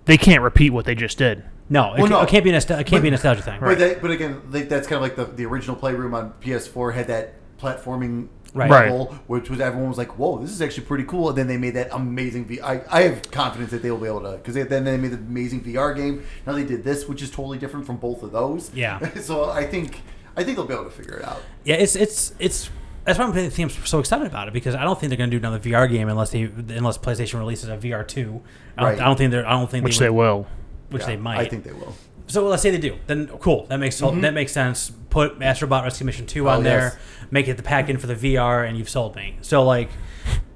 they 0.06 0.16
can't 0.16 0.42
repeat 0.42 0.70
what 0.70 0.84
they 0.86 0.94
just 0.94 1.18
did. 1.18 1.44
No, 1.68 1.94
it, 1.94 1.98
Well, 1.98 2.08
ca- 2.08 2.14
no. 2.18 2.22
it 2.22 2.28
can't 2.28 2.44
be 2.44 2.50
a 2.50 2.52
nostal- 2.54 2.80
it 2.80 2.84
can't 2.86 2.90
But- 2.90 3.02
be 3.02 3.08
a 3.08 3.10
nostalgia 3.10 3.42
thing. 3.42 3.58
But, 3.60 3.78
that, 3.78 4.00
but 4.02 4.10
again, 4.10 4.40
like, 4.50 4.68
that's 4.68 4.86
kind 4.86 4.96
of 4.96 5.02
like 5.02 5.16
the, 5.16 5.24
the 5.24 5.44
original 5.46 5.76
Playroom 5.76 6.14
on 6.14 6.32
PS4 6.40 6.94
had 6.94 7.08
that 7.08 7.34
platforming 7.60 8.28
Right. 8.54 8.70
level, 8.88 9.14
which 9.26 9.50
was 9.50 9.60
everyone 9.60 9.90
was 9.90 9.98
like, 9.98 10.16
"Whoa, 10.18 10.38
this 10.38 10.50
is 10.50 10.62
actually 10.62 10.84
pretty 10.86 11.04
cool." 11.04 11.28
And 11.28 11.36
then 11.36 11.46
they 11.46 11.58
made 11.58 11.74
that 11.74 11.88
amazing. 11.92 12.46
V- 12.46 12.60
I, 12.62 12.80
I 12.90 13.02
have 13.02 13.30
confidence 13.30 13.70
that 13.72 13.82
they 13.82 13.90
will 13.90 13.98
be 13.98 14.06
able 14.06 14.22
to 14.22 14.38
because 14.42 14.54
then 14.54 14.84
they 14.84 14.96
made 14.96 15.10
the 15.10 15.18
amazing 15.18 15.62
VR 15.62 15.94
game. 15.94 16.22
Now 16.46 16.54
they 16.54 16.64
did 16.64 16.82
this, 16.82 17.06
which 17.06 17.20
is 17.20 17.30
totally 17.30 17.58
different 17.58 17.84
from 17.84 17.96
both 17.98 18.22
of 18.22 18.32
those. 18.32 18.70
Yeah. 18.72 18.98
so 19.20 19.50
I 19.50 19.66
think 19.66 20.00
I 20.38 20.44
think 20.44 20.56
they'll 20.56 20.66
be 20.66 20.72
able 20.72 20.84
to 20.84 20.90
figure 20.90 21.16
it 21.18 21.24
out. 21.26 21.42
Yeah, 21.64 21.74
it's 21.74 21.96
it's 21.96 22.32
it's. 22.38 22.70
That's 23.06 23.18
why 23.18 23.24
I'm, 23.24 23.32
I 23.32 23.48
think 23.48 23.70
I'm 23.78 23.86
so 23.86 23.98
excited 24.00 24.26
about 24.26 24.48
it 24.48 24.54
because 24.54 24.74
I 24.74 24.82
don't 24.82 24.98
think 24.98 25.10
they're 25.10 25.16
going 25.16 25.30
to 25.30 25.38
do 25.38 25.46
another 25.46 25.60
VR 25.60 25.88
game 25.90 26.08
unless 26.08 26.30
they 26.30 26.42
unless 26.42 26.98
PlayStation 26.98 27.38
releases 27.38 27.68
a 27.68 27.76
VR 27.76 28.06
two. 28.06 28.42
I 28.76 28.82
don't, 28.82 28.90
Right. 28.92 29.00
I 29.00 29.04
don't 29.04 29.16
think 29.16 29.30
they're. 29.30 29.46
I 29.46 29.52
don't 29.52 29.70
think 29.70 29.84
Which 29.84 29.98
they, 29.98 30.06
they 30.06 30.10
would, 30.10 30.22
will. 30.22 30.46
which 30.90 31.02
Yeah, 31.02 31.06
they 31.08 31.16
might. 31.16 31.38
I 31.38 31.48
think 31.48 31.64
they 31.64 31.72
will. 31.72 31.94
so. 32.26 32.46
Let's 32.46 32.62
say 32.62 32.70
they 32.70 32.78
do. 32.78 32.96
Then 33.06 33.28
cool. 33.40 33.66
That 33.66 33.78
makes 33.78 34.00
Mm-hmm. 34.00 34.20
that 34.22 34.34
makes 34.34 34.52
sense. 34.52 34.90
Put 35.10 35.38
Astrobot 35.38 35.84
Rescue 35.84 36.04
Mission 36.04 36.26
two 36.26 36.48
Oh, 36.48 36.52
on 36.52 36.62
there. 36.64 36.80
yes. 36.80 36.96
Make 37.30 37.48
it 37.48 37.56
the 37.56 37.62
pack 37.62 37.88
in 37.88 37.96
for 37.98 38.06
the 38.08 38.14
VR, 38.16 38.68
and 38.68 38.76
you've 38.76 38.88
sold 38.90 39.14
me. 39.16 39.36
So 39.40 39.62
like, 39.64 39.88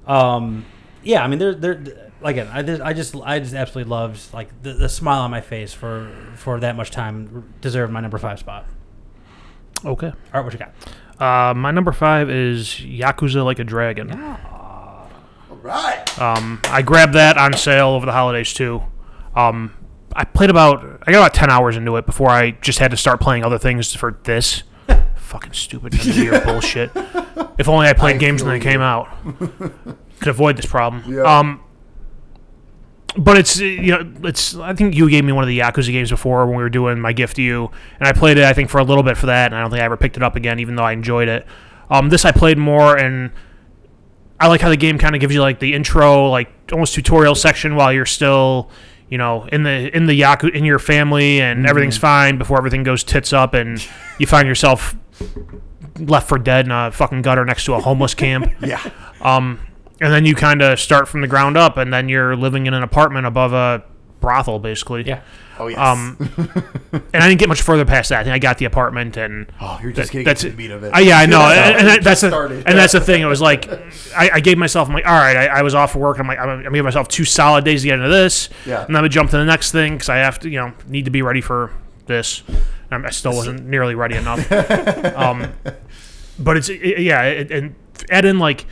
um, 0.06 0.64
yeah. 1.02 1.22
I 1.24 1.28
mean, 1.28 1.38
they're 1.38 1.54
they're 1.54 1.82
again. 2.22 2.48
I 2.52 2.62
just 2.62 2.82
I 2.82 2.92
just 2.92 3.16
I 3.24 3.38
just 3.38 3.54
absolutely 3.54 3.90
loved 3.90 4.20
like 4.34 4.48
the, 4.62 4.72
the 4.74 4.88
smile 4.88 5.22
on 5.22 5.30
my 5.30 5.40
face 5.40 5.72
for 5.72 6.10
for 6.36 6.58
that 6.60 6.76
much 6.76 6.90
time 6.90 7.52
deserved 7.60 7.92
my 7.92 8.00
number 8.00 8.18
five 8.18 8.38
spot. 8.40 8.66
Okay. 9.84 10.08
All 10.08 10.14
right, 10.34 10.44
what 10.44 10.52
you 10.52 10.58
got? 10.58 10.74
Uh, 11.20 11.52
my 11.54 11.70
number 11.70 11.92
five 11.92 12.30
is 12.30 12.66
Yakuza 12.80 13.44
Like 13.44 13.58
a 13.58 13.64
Dragon. 13.64 14.10
All 14.10 15.08
right. 15.62 16.18
Um, 16.18 16.60
I 16.64 16.82
grabbed 16.82 17.12
that 17.12 17.36
on 17.36 17.52
sale 17.52 17.88
over 17.88 18.06
the 18.06 18.12
holidays 18.12 18.54
too. 18.54 18.82
Um, 19.36 19.74
I 20.16 20.24
played 20.24 20.50
about 20.50 20.82
I 21.06 21.12
got 21.12 21.18
about 21.18 21.34
ten 21.34 21.50
hours 21.50 21.76
into 21.76 21.96
it 21.96 22.06
before 22.06 22.30
I 22.30 22.52
just 22.52 22.78
had 22.78 22.90
to 22.90 22.96
start 22.96 23.20
playing 23.20 23.44
other 23.44 23.58
things 23.58 23.94
for 23.94 24.18
this. 24.24 24.62
Fucking 25.16 25.52
stupid 25.52 25.94
end 25.94 26.08
of 26.08 26.16
year 26.16 26.40
bullshit. 26.40 26.90
If 27.58 27.68
only 27.68 27.86
I 27.86 27.92
played 27.92 28.16
I 28.16 28.18
games 28.18 28.42
when 28.42 28.58
they 28.58 28.64
came 28.64 28.80
out, 28.80 29.08
could 29.38 30.28
avoid 30.28 30.56
this 30.56 30.66
problem. 30.66 31.04
Yeah. 31.14 31.22
Um, 31.22 31.60
but 33.16 33.36
it's 33.36 33.60
uh, 33.60 33.64
you 33.64 33.92
know 33.92 34.12
it's 34.24 34.56
I 34.56 34.74
think 34.74 34.94
you 34.94 35.08
gave 35.10 35.24
me 35.24 35.32
one 35.32 35.44
of 35.44 35.48
the 35.48 35.58
Yakuza 35.58 35.92
games 35.92 36.10
before 36.10 36.46
when 36.46 36.56
we 36.56 36.62
were 36.62 36.70
doing 36.70 37.00
my 37.00 37.12
gift 37.12 37.36
to 37.36 37.42
you, 37.42 37.70
and 37.98 38.08
I 38.08 38.12
played 38.12 38.38
it 38.38 38.44
I 38.44 38.52
think 38.52 38.70
for 38.70 38.78
a 38.78 38.84
little 38.84 39.02
bit 39.02 39.16
for 39.16 39.26
that, 39.26 39.46
and 39.46 39.54
I 39.54 39.60
don't 39.60 39.70
think 39.70 39.82
I 39.82 39.84
ever 39.84 39.96
picked 39.96 40.16
it 40.16 40.22
up 40.22 40.36
again, 40.36 40.58
even 40.60 40.76
though 40.76 40.84
I 40.84 40.92
enjoyed 40.92 41.28
it. 41.28 41.46
Um, 41.90 42.08
this 42.08 42.24
I 42.24 42.32
played 42.32 42.58
more, 42.58 42.96
and 42.96 43.32
I 44.38 44.46
like 44.48 44.60
how 44.60 44.68
the 44.70 44.76
game 44.76 44.96
kind 44.98 45.14
of 45.14 45.20
gives 45.20 45.34
you 45.34 45.42
like 45.42 45.58
the 45.60 45.74
intro, 45.74 46.28
like 46.28 46.50
almost 46.72 46.94
tutorial 46.94 47.34
section 47.34 47.74
while 47.76 47.92
you're 47.92 48.06
still, 48.06 48.70
you 49.08 49.18
know, 49.18 49.44
in 49.46 49.64
the 49.64 49.94
in 49.94 50.06
the 50.06 50.18
Yaku 50.18 50.54
in 50.54 50.64
your 50.64 50.78
family 50.78 51.40
and 51.40 51.66
everything's 51.66 51.98
fine 51.98 52.38
before 52.38 52.56
everything 52.56 52.82
goes 52.82 53.04
tits 53.04 53.32
up 53.32 53.54
and 53.54 53.84
you 54.18 54.26
find 54.26 54.48
yourself 54.48 54.96
left 55.98 56.28
for 56.28 56.38
dead 56.38 56.64
in 56.64 56.72
a 56.72 56.90
fucking 56.90 57.20
gutter 57.22 57.44
next 57.44 57.64
to 57.66 57.74
a 57.74 57.80
homeless 57.80 58.14
camp. 58.14 58.50
Yeah. 58.60 58.80
Um, 59.20 59.60
and 60.00 60.12
then 60.12 60.24
you 60.24 60.34
kind 60.34 60.62
of 60.62 60.78
start 60.80 61.08
from 61.08 61.20
the 61.20 61.28
ground 61.28 61.56
up, 61.56 61.76
and 61.76 61.92
then 61.92 62.08
you're 62.08 62.36
living 62.36 62.66
in 62.66 62.74
an 62.74 62.82
apartment 62.82 63.26
above 63.26 63.52
a 63.52 63.82
brothel, 64.20 64.58
basically. 64.58 65.02
Yeah. 65.04 65.22
Oh 65.58 65.66
yes. 65.66 65.78
Um, 65.78 66.16
and 67.12 67.22
I 67.22 67.28
didn't 67.28 67.38
get 67.38 67.48
much 67.48 67.60
further 67.60 67.84
past 67.84 68.08
that. 68.08 68.20
I 68.20 68.24
think 68.24 68.32
I 68.34 68.38
got 68.38 68.56
the 68.58 68.64
apartment, 68.64 69.16
and 69.18 69.52
oh, 69.60 69.78
you're 69.82 69.92
just 69.92 70.08
that- 70.08 70.12
getting 70.12 70.24
that's 70.24 70.40
to 70.40 70.50
the 70.50 70.56
meat 70.56 70.70
of 70.70 70.82
it. 70.84 70.94
Uh, 70.94 70.98
yeah, 71.00 71.18
I 71.18 71.26
know, 71.26 71.40
and, 71.42 71.76
and 71.76 71.86
that, 71.88 72.02
that's 72.02 72.04
just 72.04 72.20
the, 72.22 72.28
started. 72.30 72.66
and 72.66 72.78
that's 72.78 72.92
the 72.94 73.00
thing. 73.00 73.20
It 73.20 73.26
was 73.26 73.42
like 73.42 73.68
I, 74.16 74.30
I 74.34 74.40
gave 74.40 74.56
myself, 74.56 74.88
I'm 74.88 74.94
like, 74.94 75.06
all 75.06 75.12
right, 75.12 75.36
I, 75.36 75.46
I 75.58 75.62
was 75.62 75.74
off 75.74 75.94
of 75.94 76.00
work. 76.00 76.18
I'm 76.18 76.26
like, 76.26 76.38
I'm, 76.38 76.48
I'm 76.48 76.62
gonna 76.62 76.74
give 76.74 76.84
myself 76.84 77.08
two 77.08 77.24
solid 77.26 77.64
days 77.64 77.82
to 77.82 77.88
get 77.88 77.98
into 77.98 78.08
this, 78.08 78.48
Yeah. 78.64 78.80
and 78.80 78.88
then 78.88 78.96
I'm 78.96 79.00
gonna 79.02 79.10
jump 79.10 79.30
to 79.30 79.36
the 79.36 79.44
next 79.44 79.70
thing 79.72 79.94
because 79.94 80.08
I 80.08 80.16
have 80.16 80.38
to, 80.40 80.48
you 80.48 80.56
know, 80.58 80.72
need 80.86 81.04
to 81.04 81.10
be 81.10 81.20
ready 81.22 81.42
for 81.42 81.72
this. 82.06 82.42
And 82.90 83.06
I 83.06 83.10
still 83.10 83.34
wasn't 83.34 83.66
nearly 83.66 83.94
ready 83.94 84.16
enough. 84.16 84.50
um, 85.16 85.52
but 86.38 86.56
it's 86.56 86.68
it, 86.68 87.00
yeah, 87.00 87.22
it, 87.22 87.50
and 87.52 87.74
add 88.10 88.24
in 88.24 88.38
like 88.38 88.66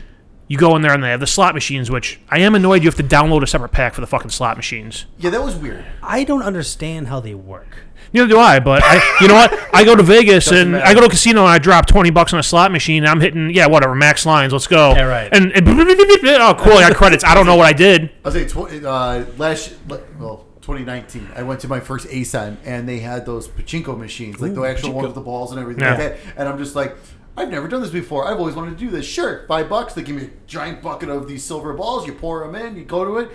you 0.49 0.57
go 0.57 0.75
in 0.75 0.81
there 0.81 0.91
and 0.93 1.01
they 1.01 1.11
have 1.11 1.19
the 1.21 1.27
slot 1.27 1.53
machines, 1.53 1.89
which 1.89 2.19
I 2.27 2.39
am 2.39 2.55
annoyed 2.55 2.83
you 2.83 2.89
have 2.89 2.97
to 2.97 3.03
download 3.03 3.43
a 3.43 3.47
separate 3.47 3.71
pack 3.71 3.93
for 3.93 4.01
the 4.01 4.07
fucking 4.07 4.31
slot 4.31 4.57
machines. 4.57 5.05
Yeah, 5.19 5.29
that 5.29 5.43
was 5.43 5.55
weird. 5.55 5.85
I 6.03 6.25
don't 6.25 6.41
understand 6.41 7.07
how 7.07 7.19
they 7.21 7.35
work. 7.35 7.85
Neither 8.11 8.27
do 8.27 8.39
I, 8.39 8.59
but 8.59 8.81
I, 8.83 9.17
you 9.21 9.27
know 9.27 9.35
what? 9.35 9.53
I 9.71 9.83
go 9.83 9.95
to 9.95 10.01
Vegas 10.01 10.45
Doesn't 10.45 10.59
and 10.59 10.71
matter. 10.71 10.85
I 10.85 10.93
go 10.95 11.01
to 11.01 11.05
a 11.05 11.09
casino 11.09 11.41
and 11.41 11.49
I 11.49 11.59
drop 11.59 11.85
twenty 11.85 12.09
bucks 12.09 12.33
on 12.33 12.39
a 12.39 12.43
slot 12.43 12.71
machine. 12.71 13.03
And 13.03 13.07
I'm 13.09 13.21
hitting, 13.21 13.51
yeah, 13.51 13.67
whatever, 13.67 13.93
max 13.93 14.25
lines. 14.25 14.51
Let's 14.51 14.65
go. 14.65 14.93
Yeah, 14.95 15.03
right. 15.03 15.29
And, 15.31 15.51
and 15.51 15.67
oh, 15.69 16.55
cool, 16.57 16.73
I 16.73 16.89
got 16.89 16.95
credits. 16.95 17.23
I 17.23 17.35
don't 17.35 17.45
know 17.45 17.55
what 17.55 17.67
I 17.67 17.73
did. 17.73 18.11
I 18.25 18.29
was 18.29 18.33
saying, 18.33 18.47
tw- 18.47 18.83
uh, 18.83 19.25
last 19.37 19.75
well, 20.17 20.47
2019, 20.61 21.29
I 21.35 21.43
went 21.43 21.59
to 21.61 21.67
my 21.67 21.79
first 21.79 22.07
ASUN 22.07 22.57
and 22.65 22.89
they 22.89 22.99
had 22.99 23.25
those 23.27 23.47
pachinko 23.47 23.97
machines, 23.97 24.39
like 24.39 24.55
the 24.55 24.63
actual 24.63 24.91
ones 24.93 25.03
pachinko. 25.03 25.07
with 25.09 25.15
the 25.15 25.21
balls 25.21 25.51
and 25.51 25.59
everything 25.59 25.83
Yeah. 25.83 25.89
like 25.91 25.99
that. 25.99 26.17
And 26.35 26.49
I'm 26.49 26.57
just 26.57 26.75
like, 26.75 26.95
I've 27.39 27.49
never 27.49 27.67
done 27.67 27.81
this 27.81 27.89
before. 27.91 28.27
I've 28.27 28.37
always 28.37 28.55
wanted 28.55 28.71
to 28.77 28.85
do 28.85 28.89
this. 28.91 29.05
Sure, 29.05 29.45
five 29.47 29.69
bucks. 29.69 29.93
They 29.93 30.03
give 30.03 30.15
me 30.17 30.23
a 30.25 30.29
giant 30.45 30.81
bucket 30.81 31.09
of 31.09 31.27
these 31.27 31.43
silver 31.43 31.73
balls. 31.73 32.05
You 32.05 32.13
pour 32.13 32.45
them 32.45 32.53
in. 32.55 32.75
You 32.75 32.83
go 32.83 33.05
to 33.05 33.17
it. 33.17 33.31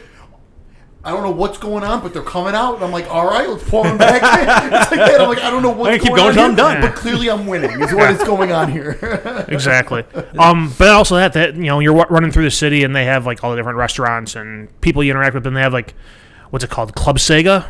I 1.07 1.11
don't 1.11 1.23
know 1.23 1.31
what's 1.33 1.59
going 1.59 1.85
on, 1.85 2.01
but 2.03 2.15
they're 2.15 2.23
coming 2.23 2.55
out. 2.55 2.77
And 2.77 2.85
I'm 2.85 2.91
like, 2.91 3.11
all 3.11 3.27
right, 3.27 3.47
let's 3.47 3.69
pour 3.69 3.85
them 3.85 3.99
back 3.99 4.23
in. 4.23 4.73
It's 4.81 4.91
like 4.91 5.01
that. 5.01 5.21
I'm 5.21 5.29
like, 5.29 5.43
I 5.43 5.51
don't 5.51 5.63
know 5.63 5.71
what's 5.71 5.95
I 5.95 5.99
keep 5.99 6.15
going 6.17 6.35
going 6.35 6.39
on 6.39 6.51
I'm 6.51 6.57
done. 6.57 6.81
But 6.81 6.95
clearly 6.95 7.31
I'm 7.31 7.47
winning 7.47 7.79
is 7.83 7.93
what 7.93 8.11
is 8.11 8.23
going 8.25 8.53
on 8.53 8.71
here. 8.73 9.45
Exactly. 9.49 10.05
Um, 10.39 10.73
but 10.79 10.89
also 10.89 11.17
that 11.17 11.33
that 11.35 11.57
you 11.57 11.65
know 11.65 11.81
you're 11.81 11.95
running 11.95 12.31
through 12.31 12.45
the 12.45 12.51
city 12.51 12.85
and 12.85 12.95
they 12.97 13.05
have 13.05 13.27
like 13.27 13.43
all 13.45 13.51
the 13.51 13.57
different 13.57 13.77
restaurants 13.79 14.35
and 14.35 14.69
people 14.81 15.03
you 15.05 15.11
interact 15.11 15.35
with, 15.35 15.47
and 15.47 15.57
they 15.57 15.61
have 15.61 15.73
like 15.75 15.95
what's 16.51 16.65
it 16.65 16.71
called, 16.71 16.95
Club 16.95 17.19
Sega, 17.19 17.65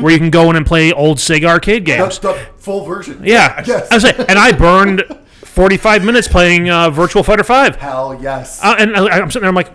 where 0.00 0.12
you 0.12 0.18
can 0.18 0.30
go 0.30 0.48
in 0.50 0.56
and 0.56 0.64
play 0.64 0.92
old 0.92 1.18
Sega 1.18 1.46
arcade 1.46 1.84
That's 1.84 2.18
games. 2.18 2.34
the 2.36 2.46
full 2.56 2.84
version. 2.84 3.20
Yeah, 3.24 3.62
Yes. 3.66 3.88
I 3.90 3.94
was 3.96 4.04
and 4.04 4.38
I 4.38 4.52
burned 4.52 5.02
45 5.50 6.04
minutes 6.04 6.28
playing 6.28 6.70
uh, 6.70 6.90
Virtual 6.90 7.22
Fighter 7.22 7.44
Five. 7.44 7.76
Hell 7.76 8.18
yes. 8.20 8.62
Uh, 8.62 8.76
and 8.78 8.96
I, 8.96 9.18
I'm 9.18 9.30
sitting 9.30 9.42
there, 9.42 9.48
I'm 9.48 9.54
like, 9.54 9.72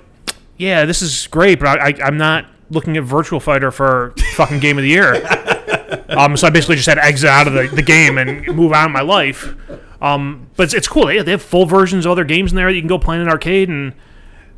yeah, 0.57 0.85
this 0.85 1.01
is 1.01 1.27
great, 1.27 1.59
but 1.59 1.67
I, 1.67 1.89
I, 1.89 1.93
I'm 2.05 2.17
not 2.17 2.45
looking 2.69 2.97
at 2.97 3.03
Virtual 3.03 3.39
Fighter 3.39 3.71
for 3.71 4.13
fucking 4.35 4.59
game 4.59 4.77
of 4.77 4.83
the 4.83 4.89
year. 4.89 5.15
um, 6.09 6.37
so 6.37 6.47
I 6.47 6.49
basically 6.49 6.77
just 6.77 6.87
had 6.87 6.95
to 6.95 7.03
exit 7.03 7.29
out 7.29 7.47
of 7.47 7.53
the, 7.53 7.67
the 7.67 7.81
game 7.81 8.17
and 8.17 8.47
move 8.55 8.71
on 8.71 8.87
in 8.87 8.91
my 8.91 9.01
life. 9.01 9.53
Um, 10.01 10.49
but 10.55 10.63
it's, 10.63 10.73
it's 10.73 10.87
cool. 10.87 11.07
They, 11.07 11.21
they 11.21 11.31
have 11.31 11.41
full 11.41 11.65
versions 11.65 12.05
of 12.05 12.11
other 12.11 12.23
games 12.23 12.51
in 12.51 12.55
there 12.55 12.67
that 12.67 12.73
you 12.73 12.81
can 12.81 12.87
go 12.87 12.97
play 12.97 13.15
in 13.15 13.21
an 13.21 13.29
arcade, 13.29 13.69
and 13.69 13.93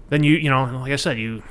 then 0.09 0.23
you, 0.23 0.35
you 0.35 0.49
know, 0.49 0.65
like 0.81 0.91
I 0.91 0.97
said, 0.97 1.17
you 1.17 1.43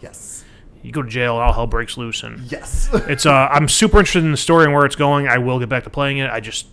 yes. 0.00 0.44
you 0.82 0.92
go 0.92 1.02
to 1.02 1.08
jail, 1.08 1.36
all 1.36 1.52
hell 1.52 1.66
breaks 1.66 1.96
loose, 1.96 2.22
and 2.22 2.50
Yes. 2.50 2.88
it's. 2.94 3.24
Uh, 3.26 3.48
I'm 3.50 3.68
super 3.68 3.98
interested 3.98 4.24
in 4.24 4.30
the 4.30 4.36
story 4.36 4.64
and 4.64 4.74
where 4.74 4.84
it's 4.84 4.96
going. 4.96 5.26
I 5.28 5.38
will 5.38 5.58
get 5.58 5.68
back 5.68 5.84
to 5.84 5.90
playing 5.90 6.18
it. 6.18 6.30
I 6.30 6.40
just 6.40 6.66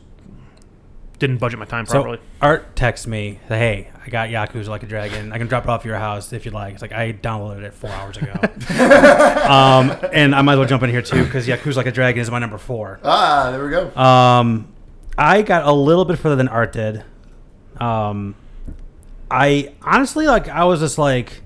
didn't 1.20 1.38
budget 1.38 1.60
my 1.60 1.66
time 1.66 1.86
properly. 1.86 2.18
So 2.18 2.24
Art 2.42 2.76
texts 2.76 3.08
me, 3.08 3.40
"Hey, 3.48 3.90
I 4.06 4.10
got 4.10 4.30
Yakuza 4.30 4.68
Like 4.68 4.84
a 4.84 4.86
Dragon. 4.88 5.32
I 5.32 5.38
can 5.38 5.48
drop 5.48 5.64
it 5.64 5.70
off 5.70 5.86
your 5.86 5.98
house 5.98 6.34
if 6.34 6.46
you'd 6.46 6.54
like." 6.54 6.74
It's 6.74 6.82
like 6.82 6.92
I 6.92 7.14
downloaded 7.14 7.64
it 7.64 7.74
four 7.74 7.90
hours 7.92 8.18
ago, 8.18 8.32
um, 9.48 9.96
and 10.12 10.36
I 10.36 10.42
might 10.42 10.54
as 10.54 10.60
well 10.60 10.68
jump 10.68 10.84
in 10.84 10.90
here 10.90 11.02
too 11.02 11.24
because 11.24 11.48
Yakuza 11.48 11.76
Like 11.78 11.86
a 11.86 11.92
Dragon 11.92 12.22
is 12.22 12.30
my 12.32 12.40
number 12.40 12.58
four. 12.58 13.00
ah, 13.04 13.52
there 13.52 13.64
we 13.64 13.70
go. 13.70 13.96
Um, 13.96 14.68
I 15.18 15.42
got 15.44 15.66
a 15.66 15.72
little 15.72 16.06
bit 16.06 16.20
further 16.20 16.36
than 16.36 16.48
Art 16.48 16.72
did. 16.74 17.04
Um, 17.80 18.36
I 19.30 19.74
honestly 19.82 20.28
like. 20.28 20.50
I 20.50 20.66
was 20.66 20.80
just 20.80 20.98
like, 20.98 21.42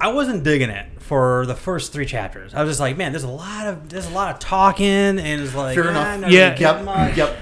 I 0.00 0.12
wasn't 0.12 0.44
digging 0.44 0.70
it 0.70 0.86
for 1.00 1.44
the 1.46 1.54
first 1.54 1.92
three 1.92 2.06
chapters. 2.06 2.54
I 2.54 2.62
was 2.62 2.70
just 2.70 2.80
like, 2.80 2.96
man, 2.96 3.12
there's 3.12 3.24
a 3.24 3.28
lot 3.28 3.66
of 3.66 3.88
there's 3.88 4.06
a 4.06 4.10
lot 4.14 4.32
of 4.32 4.38
talking, 4.40 4.86
and 4.86 5.40
it's 5.42 5.54
like, 5.54 5.74
Fair 5.74 5.88
enough. 5.90 6.06
I'm 6.06 6.30
Yeah. 6.30 6.56
Yep. 6.58 7.16
Yep. 7.16 7.36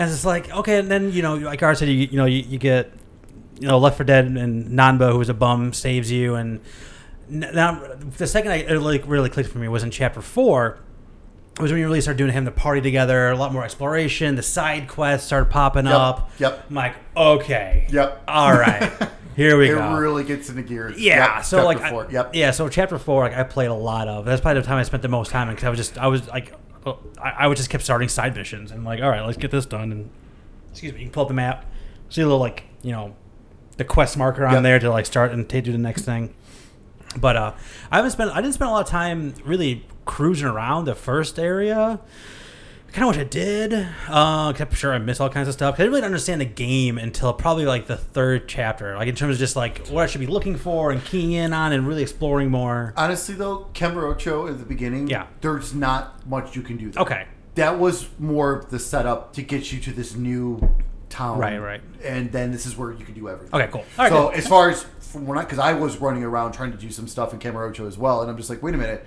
And 0.00 0.10
it's 0.10 0.24
like, 0.24 0.50
okay, 0.50 0.78
and 0.78 0.90
then 0.90 1.12
you 1.12 1.20
know, 1.20 1.34
like 1.36 1.62
I 1.62 1.74
said, 1.74 1.88
you 1.88 1.94
you 1.94 2.16
know, 2.16 2.24
you, 2.24 2.38
you 2.42 2.58
get 2.58 2.90
you 3.60 3.68
know 3.68 3.78
Left 3.78 3.96
for 3.98 4.04
Dead 4.04 4.24
and 4.24 4.68
Nanba, 4.70 5.12
who's 5.12 5.28
a 5.28 5.34
bum, 5.34 5.72
saves 5.74 6.10
you, 6.10 6.36
and 6.36 6.60
now 7.28 7.82
the 8.16 8.26
second 8.26 8.50
I, 8.52 8.56
it 8.56 8.80
like 8.80 9.04
really 9.06 9.28
clicked 9.28 9.50
for 9.50 9.58
me 9.58 9.68
was 9.68 9.82
in 9.82 9.90
chapter 9.90 10.22
four. 10.22 10.78
Was 11.60 11.70
when 11.70 11.80
you 11.80 11.86
really 11.86 12.00
started 12.00 12.16
doing 12.16 12.32
him 12.32 12.46
the 12.46 12.50
party 12.50 12.80
together, 12.80 13.28
a 13.28 13.36
lot 13.36 13.52
more 13.52 13.62
exploration. 13.62 14.36
The 14.36 14.42
side 14.42 14.88
quests 14.88 15.26
started 15.26 15.50
popping 15.50 15.84
Yep. 15.84 15.94
up. 15.94 16.30
Yep. 16.38 16.64
I'm 16.70 16.74
like, 16.74 16.94
okay, 17.14 17.86
Yep. 17.90 18.22
all 18.26 18.52
right, 18.56 18.90
here 19.36 19.58
we 19.58 19.68
It 19.70 19.74
go. 19.74 19.94
It 19.96 19.98
really 20.00 20.24
gets 20.24 20.48
into 20.48 20.62
gear. 20.62 20.94
Yeah, 20.96 21.36
Yep, 21.36 21.44
so 21.44 21.64
like, 21.66 21.80
I- 21.82 21.90
four. 21.90 22.06
yep. 22.10 22.34
yeah, 22.34 22.52
so 22.52 22.70
chapter 22.70 22.96
four, 22.98 23.24
like 23.24 23.36
I 23.36 23.42
played 23.42 23.66
a 23.68 23.74
lot 23.74 24.08
of. 24.08 24.24
That's 24.24 24.40
probably 24.40 24.62
the 24.62 24.66
time 24.66 24.78
I 24.78 24.84
spent 24.84 25.02
the 25.02 25.08
most 25.08 25.30
time 25.30 25.50
in 25.50 25.54
because 25.56 25.66
I 25.66 25.70
was 25.70 25.78
just, 25.78 25.98
I 25.98 26.06
was 26.06 26.26
like, 26.28 26.54
I, 26.86 27.30
I 27.40 27.46
would 27.46 27.56
just 27.56 27.70
kept 27.70 27.84
starting 27.84 28.08
side 28.08 28.34
missions 28.34 28.70
and 28.70 28.84
like, 28.84 29.00
all 29.02 29.08
right, 29.10 29.24
let's 29.24 29.38
get 29.38 29.50
this 29.50 29.66
done. 29.66 29.92
And 29.92 30.10
excuse 30.70 30.92
me, 30.92 31.00
you 31.00 31.06
can 31.06 31.12
pull 31.12 31.22
up 31.22 31.28
the 31.28 31.34
map, 31.34 31.66
see 32.08 32.22
a 32.22 32.24
little 32.24 32.38
like, 32.38 32.64
you 32.82 32.92
know, 32.92 33.14
the 33.76 33.84
quest 33.84 34.16
marker 34.16 34.46
on 34.46 34.54
Yep. 34.54 34.62
there 34.62 34.78
to 34.78 34.90
like 34.90 35.06
start 35.06 35.32
and 35.32 35.48
take 35.48 35.64
do 35.64 35.72
the 35.72 35.78
next 35.78 36.02
thing. 36.02 36.34
But 37.16 37.36
uh, 37.36 37.52
I 37.90 37.96
haven't 37.96 38.12
spent, 38.12 38.30
I 38.30 38.40
didn't 38.40 38.54
spend 38.54 38.70
a 38.70 38.72
lot 38.72 38.84
of 38.84 38.88
time 38.88 39.34
really 39.44 39.84
cruising 40.04 40.46
around 40.46 40.84
the 40.84 40.94
first 40.94 41.38
area. 41.38 42.00
Kind 42.92 43.04
of 43.08 43.08
wish 43.16 43.18
I 43.18 43.28
did, 43.28 43.72
uh, 44.08 44.48
except 44.50 44.74
sure 44.74 44.92
I 44.92 44.98
missed 44.98 45.20
all 45.20 45.28
kinds 45.30 45.46
of 45.46 45.54
stuff. 45.54 45.74
I 45.74 45.78
didn't 45.78 45.92
really 45.92 46.04
understand 46.04 46.40
the 46.40 46.44
game 46.46 46.98
until 46.98 47.32
probably 47.32 47.64
like 47.64 47.86
the 47.86 47.96
third 47.96 48.48
chapter, 48.48 48.96
like 48.96 49.06
in 49.06 49.14
terms 49.14 49.34
of 49.34 49.38
just 49.38 49.54
like 49.54 49.86
what 49.88 50.02
I 50.02 50.06
should 50.06 50.20
be 50.20 50.26
looking 50.26 50.56
for 50.56 50.90
and 50.90 51.04
keying 51.04 51.30
in 51.30 51.52
on 51.52 51.72
and 51.72 51.86
really 51.86 52.02
exploring 52.02 52.50
more. 52.50 52.92
Honestly, 52.96 53.36
though, 53.36 53.68
Kamurocho 53.74 54.50
at 54.50 54.58
the 54.58 54.64
beginning, 54.64 55.06
Yeah. 55.08 55.26
there's 55.40 55.72
not 55.72 56.26
much 56.26 56.56
you 56.56 56.62
can 56.62 56.78
do. 56.78 56.90
There. 56.90 57.02
Okay, 57.04 57.26
That 57.54 57.78
was 57.78 58.08
more 58.18 58.54
of 58.56 58.70
the 58.70 58.80
setup 58.80 59.34
to 59.34 59.42
get 59.42 59.70
you 59.72 59.78
to 59.82 59.92
this 59.92 60.16
new 60.16 60.74
town. 61.10 61.38
Right, 61.38 61.58
right. 61.58 61.80
And 62.04 62.32
then 62.32 62.50
this 62.50 62.66
is 62.66 62.76
where 62.76 62.90
you 62.90 63.04
can 63.04 63.14
do 63.14 63.28
everything. 63.28 63.54
okay, 63.54 63.70
cool. 63.70 63.84
All 63.98 64.04
right, 64.04 64.10
so 64.12 64.28
as 64.30 64.48
far 64.48 64.68
as 64.70 64.84
from 64.98 65.26
when 65.26 65.38
I, 65.38 65.42
because 65.42 65.60
I 65.60 65.74
was 65.74 65.98
running 65.98 66.24
around 66.24 66.52
trying 66.52 66.72
to 66.72 66.78
do 66.78 66.90
some 66.90 67.06
stuff 67.06 67.32
in 67.32 67.38
Kamurocho 67.38 67.86
as 67.86 67.96
well, 67.96 68.20
and 68.20 68.28
I'm 68.28 68.36
just 68.36 68.50
like, 68.50 68.62
wait 68.64 68.74
a 68.74 68.78
minute, 68.78 69.06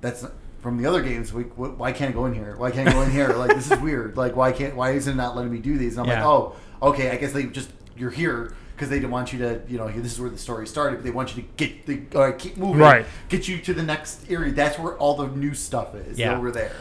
that's 0.00 0.22
not, 0.24 0.32
from 0.66 0.78
the 0.78 0.86
other 0.88 1.00
games. 1.00 1.32
We, 1.32 1.44
wh- 1.44 1.78
why 1.78 1.92
can't 1.92 2.10
I 2.10 2.12
go 2.12 2.26
in 2.26 2.34
here? 2.34 2.56
Why 2.56 2.72
can't 2.72 2.88
I 2.88 2.92
go 2.92 3.02
in 3.02 3.10
here? 3.12 3.28
Like 3.28 3.54
this 3.54 3.70
is 3.70 3.78
weird. 3.80 4.16
Like 4.16 4.34
why 4.34 4.50
can't? 4.50 4.74
Why 4.74 4.90
isn't 4.90 5.12
it 5.12 5.16
not 5.16 5.36
letting 5.36 5.52
me 5.52 5.60
do 5.60 5.78
these? 5.78 5.96
And 5.96 6.10
I'm 6.10 6.12
like, 6.16 6.26
oh, 6.26 6.56
okay. 6.82 7.10
I 7.10 7.16
guess 7.18 7.30
they 7.30 7.44
just 7.44 7.70
you're 7.96 8.10
here 8.10 8.52
because 8.74 8.88
they 8.88 8.96
didn't 8.96 9.12
want 9.12 9.32
you 9.32 9.38
to. 9.38 9.60
You 9.68 9.78
know, 9.78 9.88
this 9.88 10.12
is 10.12 10.20
where 10.20 10.28
the 10.28 10.36
story 10.36 10.66
started. 10.66 10.96
But 10.96 11.04
they 11.04 11.12
want 11.12 11.36
you 11.36 11.42
to 11.44 11.48
get 11.56 11.86
the 11.86 12.18
uh, 12.18 12.32
keep 12.32 12.56
moving, 12.56 12.80
Right. 12.80 13.06
Get 13.28 13.46
you 13.46 13.58
to 13.58 13.74
the 13.74 13.84
next 13.84 14.28
area. 14.28 14.50
That's 14.50 14.76
where 14.76 14.94
all 14.96 15.14
the 15.14 15.28
new 15.28 15.54
stuff 15.54 15.94
is. 15.94 16.18
Yeah. 16.18 16.36
over 16.36 16.50
there. 16.50 16.74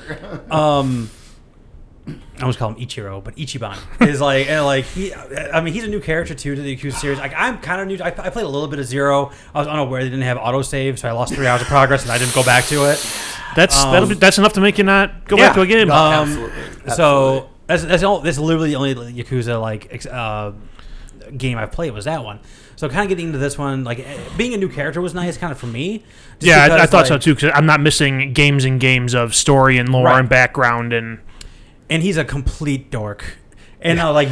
um 0.49 1.11
I 2.07 2.41
almost 2.41 2.59
call 2.59 2.71
him 2.73 2.75
Ichiro, 2.75 3.23
but 3.23 3.35
Ichiban 3.35 3.77
is 4.07 4.19
like 4.19 4.47
and 4.49 4.65
like 4.65 4.85
he. 4.85 5.13
I 5.13 5.61
mean, 5.61 5.75
he's 5.75 5.83
a 5.83 5.87
new 5.87 5.99
character 5.99 6.33
too 6.33 6.55
to 6.55 6.61
the 6.61 6.75
Yakuza 6.75 6.93
series. 6.93 7.19
Like 7.19 7.33
I'm 7.35 7.59
kind 7.59 7.81
of 7.81 7.87
new. 7.87 8.03
I, 8.03 8.07
I 8.07 8.29
played 8.29 8.45
a 8.45 8.49
little 8.49 8.67
bit 8.67 8.79
of 8.79 8.85
Zero. 8.85 9.31
I 9.53 9.59
was 9.59 9.67
unaware 9.67 10.03
they 10.03 10.09
didn't 10.09 10.23
have 10.23 10.37
autosave, 10.37 10.97
so 10.97 11.07
I 11.07 11.11
lost 11.11 11.35
three 11.35 11.45
hours 11.45 11.61
of 11.61 11.67
progress 11.67 12.01
and 12.01 12.11
I 12.11 12.17
didn't 12.17 12.33
go 12.33 12.43
back 12.43 12.65
to 12.65 12.89
it. 12.91 12.99
That's 13.55 13.83
Um, 13.83 13.91
that'll 13.93 14.09
be, 14.09 14.15
that's 14.15 14.37
enough 14.37 14.53
to 14.53 14.61
make 14.61 14.77
you 14.77 14.83
not 14.83 15.27
go 15.27 15.37
back 15.37 15.53
to 15.55 15.61
a 15.61 15.67
game. 15.67 15.87
No, 15.87 15.95
Um, 15.95 16.13
absolutely. 16.29 16.89
So 16.95 17.49
that's 17.67 17.83
that's, 17.83 18.03
all, 18.03 18.19
that's 18.19 18.37
literally 18.37 18.69
the 18.71 18.75
only 18.75 18.93
Yakuza 18.95 19.59
like 19.59 19.87
ex- 19.91 20.05
uh, 20.05 20.51
game 21.37 21.57
I've 21.57 21.71
played 21.71 21.91
was 21.91 22.05
that 22.05 22.23
one. 22.23 22.39
So 22.75 22.89
kind 22.89 23.03
of 23.03 23.09
getting 23.09 23.27
into 23.27 23.37
this 23.39 23.57
one, 23.57 23.83
like 23.85 23.99
eh, 23.99 24.17
being 24.37 24.53
a 24.53 24.57
new 24.57 24.67
character 24.69 24.99
was 25.01 25.13
nice, 25.13 25.37
kind 25.37 25.51
of 25.51 25.57
for 25.57 25.67
me. 25.67 25.99
just 26.39 26.47
yeah, 26.47 26.57
I, 26.59 26.65
I 26.65 26.67
because, 26.69 26.89
thought 26.89 27.07
so 27.07 27.17
too 27.17 27.33
because 27.33 27.51
I'm 27.55 27.65
not 27.65 27.79
missing 27.79 28.33
games 28.33 28.65
and 28.65 28.79
games 28.79 29.13
of 29.15 29.33
story 29.33 29.77
and 29.77 29.87
lore 29.89 30.05
Right. 30.05 30.19
and 30.19 30.27
background 30.29 30.91
and 30.93 31.19
And 31.89 32.03
he's 32.03 32.17
a 32.17 32.25
complete 32.25 32.91
dork. 32.91 33.37
And 33.85 33.99
uh, 33.99 34.11
like 34.13 34.29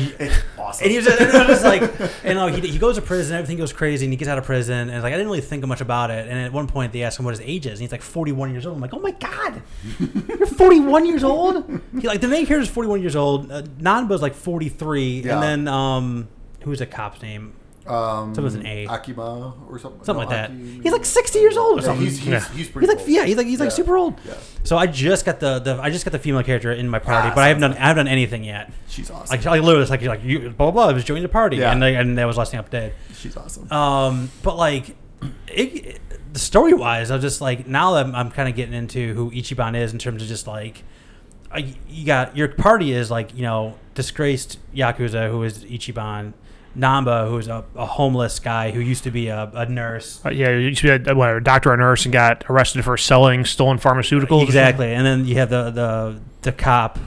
awesome. 0.58 0.84
And 0.84 0.91
he 0.91 0.97
was, 0.97 1.08
and 1.08 1.20
it 1.22 1.47
was 1.47 1.64
like, 1.64 1.82
and 2.24 2.39
uh, 2.39 2.47
he, 2.47 2.68
he 2.68 2.80
goes 2.80 2.95
to 2.95 3.01
prison, 3.01 3.36
everything 3.38 3.58
goes 3.58 3.72
crazy, 3.72 4.06
and 4.06 4.12
he 4.12 4.18
gets 4.18 4.28
out 4.30 4.38
of 4.39 4.45
prison, 4.45 4.89
and 4.89 5.04
like 5.04 5.14
I 5.14 5.16
didn't 5.18 5.28
really 5.28 5.41
think 5.41 5.66
much 5.68 5.80
about 5.82 6.10
it. 6.10 6.28
And 6.28 6.39
at 6.39 6.51
one 6.51 6.68
point, 6.68 6.91
they 6.91 7.04
ask 7.04 7.20
him 7.20 7.26
what 7.26 7.32
his 7.38 7.41
age 7.41 7.66
is, 7.68 7.74
and 7.74 7.82
he's 7.82 7.91
like 7.91 8.01
41 8.01 8.51
years 8.51 8.66
old. 8.66 8.76
I'm 8.78 8.82
like, 8.82 8.93
oh 8.93 8.99
my 8.99 9.12
god, 9.12 9.62
you're 9.99 10.47
41 10.58 11.06
years 11.06 11.24
old. 11.24 11.82
He 11.99 12.08
like 12.08 12.22
the 12.22 12.28
main 12.28 12.45
character 12.45 12.64
is 12.64 12.70
41 12.70 13.01
years 13.01 13.16
old. 13.16 13.51
Uh, 13.51 13.62
Nanba's 13.80 14.22
like 14.24 14.34
43, 14.34 15.22
Yeah. 15.22 15.34
and 15.36 15.43
then 15.43 15.68
um, 15.68 16.28
who's 16.64 16.82
a 16.82 16.86
cop's 16.88 17.22
name? 17.22 17.54
Um, 17.88 18.34
Something 18.34 18.43
with 18.43 18.55
an 18.55 18.65
A. 18.65 18.88
Akima 18.88 19.53
or 19.69 19.77
something. 19.79 20.03
Something 20.03 20.13
No, 20.13 20.19
like 20.19 20.29
that. 20.29 20.49
Aki- 20.51 20.79
He's 20.84 20.91
like 20.91 21.05
60 21.05 21.39
years 21.39 21.57
old 21.57 21.77
or 21.77 21.81
Yeah, 21.81 21.86
something. 21.88 22.05
he's, 22.05 22.17
he's, 22.19 22.27
Yeah. 22.27 22.49
he's 22.53 22.69
pretty 22.69 22.88
He's 22.88 22.95
like 22.95 22.99
old. 23.01 23.09
yeah, 23.09 23.25
he's 23.25 23.38
like 23.38 23.47
he's 23.47 23.59
like 23.59 23.71
super 23.71 23.97
old. 23.97 24.19
Yeah. 24.25 24.34
So 24.63 24.77
I 24.77 24.88
just 24.88 25.25
got 25.25 25.39
the, 25.39 25.59
the 25.59 25.79
I 25.81 25.89
just 25.89 26.05
got 26.05 26.11
the 26.11 26.19
female 26.19 26.43
character 26.43 26.71
in 26.71 26.88
my 26.88 26.99
party, 26.99 27.29
Ah, 27.29 27.36
but 27.36 27.43
I 27.43 27.47
haven't 27.49 27.61
done 27.61 27.71
sounds 27.71 27.81
I 27.84 27.88
haven't 27.88 28.05
done 28.05 28.11
anything 28.13 28.43
yet. 28.43 28.71
She's 28.88 29.09
awesome. 29.11 29.36
Like 29.38 29.45
I 29.45 29.55
literally 29.59 29.79
was 29.79 29.89
like 29.89 30.01
like 30.03 30.23
you 30.23 30.39
blah 30.51 30.51
blah 30.51 30.71
blah. 30.71 30.88
I 30.89 30.93
was 30.93 31.03
joining 31.03 31.23
the 31.23 31.29
party, 31.29 31.57
Yeah. 31.57 31.71
and 31.71 31.84
I, 31.84 31.89
and 31.89 32.17
that 32.17 32.25
was 32.25 32.38
last 32.38 32.51
thing 32.51 32.59
I 32.59 32.63
updated. 32.63 32.93
She's 33.17 33.36
awesome. 33.36 33.71
Um, 33.71 34.31
but 34.43 34.55
like, 34.57 34.95
it, 35.47 35.99
the 36.31 36.39
story 36.39 36.73
wise, 36.73 37.11
I'm 37.11 37.21
just 37.21 37.41
like 37.41 37.67
now 37.67 37.93
that 37.93 38.05
I'm, 38.05 38.15
I'm 38.15 38.31
kind 38.31 38.49
of 38.49 38.55
getting 38.55 38.73
into 38.73 39.13
who 39.13 39.29
Ichiban 39.31 39.75
is 39.75 39.93
in 39.93 39.99
terms 39.99 40.21
of 40.21 40.27
just 40.27 40.47
like, 40.47 40.84
I, 41.51 41.75
you 41.88 42.05
got 42.05 42.36
your 42.38 42.47
party 42.47 42.93
is 42.93 43.11
like 43.11 43.36
you 43.36 43.43
know 43.43 43.77
disgraced 43.93 44.57
yakuza 44.73 45.29
who 45.29 45.43
is 45.43 45.63
Ichiban, 45.65 46.34
Nanba 46.78 47.30
who's 47.30 47.47
a, 47.47 47.63
a 47.76 47.86
homeless 47.86 48.39
guy 48.39 48.71
who 48.71 48.80
used 48.80 49.03
to 49.03 49.11
be 49.11 49.28
a, 49.28 49.51
a 49.53 49.65
nurse. 49.67 50.21
uh, 50.26 50.30
yeah, 50.30 50.49
you 50.49 50.69
used 50.69 50.82
to 50.82 50.99
be 50.99 51.09
a, 51.09 51.15
what, 51.15 51.36
a 51.36 51.41
doctor 51.41 51.71
or 51.71 51.78
nurse 51.78 52.05
and 52.05 52.13
got 52.13 52.43
arrested 52.49 52.84
for 52.84 52.97
selling 52.97 53.45
stolen 53.45 53.78
pharmaceuticals. 53.78 54.43
Exactly, 54.43 54.93
and 54.93 55.05
then 55.05 55.26
you 55.26 55.36
have 55.36 55.49
the 55.49 55.69
the 55.69 56.19
the 56.41 56.51
cop 56.51 56.99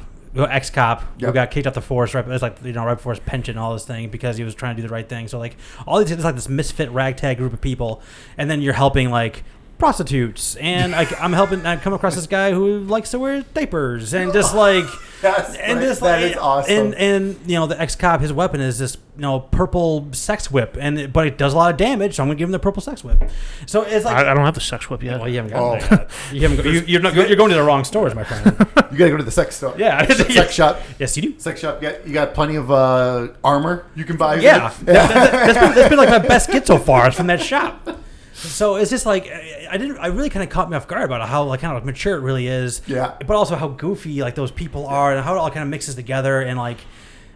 ex 0.44 0.68
cop 0.70 1.02
who 1.18 1.32
got 1.32 1.50
kicked 1.50 1.66
out 1.66 1.74
the 1.74 1.80
force 1.80 2.12
right, 2.14 2.24
it 2.24 2.28
was 2.28 2.42
like 2.42 2.62
you 2.62 2.72
know 2.72 2.84
right 2.84 2.96
before 2.96 3.12
his 3.12 3.20
pension, 3.20 3.52
and 3.52 3.58
all 3.58 3.72
this 3.72 3.86
thing 3.86 4.08
because 4.10 4.36
he 4.36 4.44
was 4.44 4.54
trying 4.54 4.76
to 4.76 4.82
do 4.82 4.88
the 4.88 4.92
right 4.92 5.08
thing. 5.08 5.28
So 5.28 5.38
like 5.38 5.56
all 5.86 5.98
these, 5.98 6.10
it's 6.10 6.24
like 6.24 6.34
this 6.34 6.48
misfit 6.48 6.90
ragtag 6.90 7.38
group 7.38 7.52
of 7.52 7.60
people, 7.60 8.02
and 8.36 8.50
then 8.50 8.60
you're 8.60 8.74
helping 8.74 9.10
like 9.10 9.44
prostitutes, 9.78 10.56
and 10.56 10.92
like 10.92 11.18
I'm 11.20 11.32
helping. 11.32 11.64
I 11.66 11.76
come 11.76 11.92
across 11.92 12.14
this 12.14 12.26
guy 12.26 12.52
who 12.52 12.80
likes 12.80 13.10
to 13.12 13.18
wear 13.18 13.42
diapers, 13.54 14.12
and 14.14 14.32
just 14.32 14.54
like. 14.66 14.84
That's 15.22 15.54
And 15.56 15.78
right. 15.78 15.86
this 15.86 15.98
that 16.00 16.20
like, 16.22 16.32
is 16.32 16.36
awesome. 16.36 16.74
And 16.76 16.94
and 16.94 17.36
you 17.46 17.54
know 17.54 17.66
the 17.66 17.80
ex 17.80 17.96
cop, 17.96 18.20
his 18.20 18.34
weapon 18.34 18.60
is 18.60 18.78
this 18.78 18.98
you 19.16 19.22
know 19.22 19.40
purple 19.40 20.08
sex 20.12 20.50
whip, 20.50 20.76
and 20.78 20.98
it, 21.00 21.12
but 21.12 21.26
it 21.26 21.38
does 21.38 21.54
a 21.54 21.56
lot 21.56 21.70
of 21.70 21.78
damage. 21.78 22.16
So 22.16 22.22
I'm 22.22 22.28
gonna 22.28 22.36
give 22.38 22.48
him 22.50 22.52
the 22.52 22.58
purple 22.58 22.82
sex 22.82 23.02
whip. 23.02 23.24
So 23.64 23.80
it's 23.80 24.04
like 24.04 24.14
I, 24.14 24.30
I 24.30 24.34
don't 24.34 24.44
have 24.44 24.52
the 24.54 24.60
sex 24.60 24.90
whip 24.90 25.02
yet. 25.02 25.18
well, 25.18 25.26
you 25.28 25.36
haven't 25.36 25.54
Oh. 25.54 25.78
gotten 25.80 25.88
there 25.88 25.98
yet. 26.00 26.34
You 26.34 26.40
haven't. 26.48 26.64
Go, 26.64 26.70
you, 26.70 26.80
you're 26.86 27.00
not. 27.00 27.14
You're 27.14 27.34
going 27.34 27.48
to 27.48 27.56
the 27.56 27.62
wrong 27.62 27.82
stores, 27.84 28.14
my 28.14 28.24
friend. 28.24 28.44
you 28.92 28.98
gotta 28.98 29.10
go 29.10 29.16
to 29.16 29.22
the 29.24 29.30
sex 29.30 29.56
store. 29.56 29.74
Yeah. 29.78 30.06
sex 30.06 30.52
shop. 30.52 30.82
yes, 30.98 31.16
you 31.16 31.22
do. 31.22 31.38
Sex 31.38 31.60
shop. 31.60 31.82
You 31.82 31.90
got, 31.90 32.06
you 32.06 32.12
got 32.12 32.34
plenty 32.34 32.56
of 32.56 32.70
uh, 32.70 33.28
armor 33.42 33.86
you 33.94 34.04
can 34.04 34.18
buy. 34.18 34.34
Yeah, 34.34 34.68
that, 34.68 34.84
that, 34.84 35.08
that's, 35.32 35.58
been, 35.58 35.74
that's 35.74 35.88
been 35.88 35.98
like 35.98 36.10
my 36.10 36.18
best 36.18 36.50
get 36.50 36.66
so 36.66 36.76
far. 36.76 37.06
It's 37.06 37.16
from 37.16 37.28
that 37.28 37.40
shop. 37.40 37.88
So 38.36 38.76
it's 38.76 38.90
just 38.90 39.06
like 39.06 39.30
I 39.30 39.76
didn't. 39.76 39.98
I 39.98 40.08
really 40.08 40.30
kind 40.30 40.42
of 40.42 40.50
caught 40.50 40.70
me 40.70 40.76
off 40.76 40.86
guard 40.86 41.04
about 41.04 41.26
how 41.28 41.44
like 41.44 41.60
kind 41.60 41.76
of 41.76 41.84
mature 41.84 42.16
it 42.16 42.20
really 42.20 42.46
is. 42.46 42.82
Yeah. 42.86 43.16
But 43.18 43.36
also 43.36 43.56
how 43.56 43.68
goofy 43.68 44.20
like 44.20 44.34
those 44.34 44.50
people 44.50 44.86
are 44.86 45.14
and 45.14 45.24
how 45.24 45.34
it 45.34 45.38
all 45.38 45.50
kind 45.50 45.62
of 45.62 45.68
mixes 45.68 45.94
together 45.94 46.40
and 46.40 46.58
like. 46.58 46.78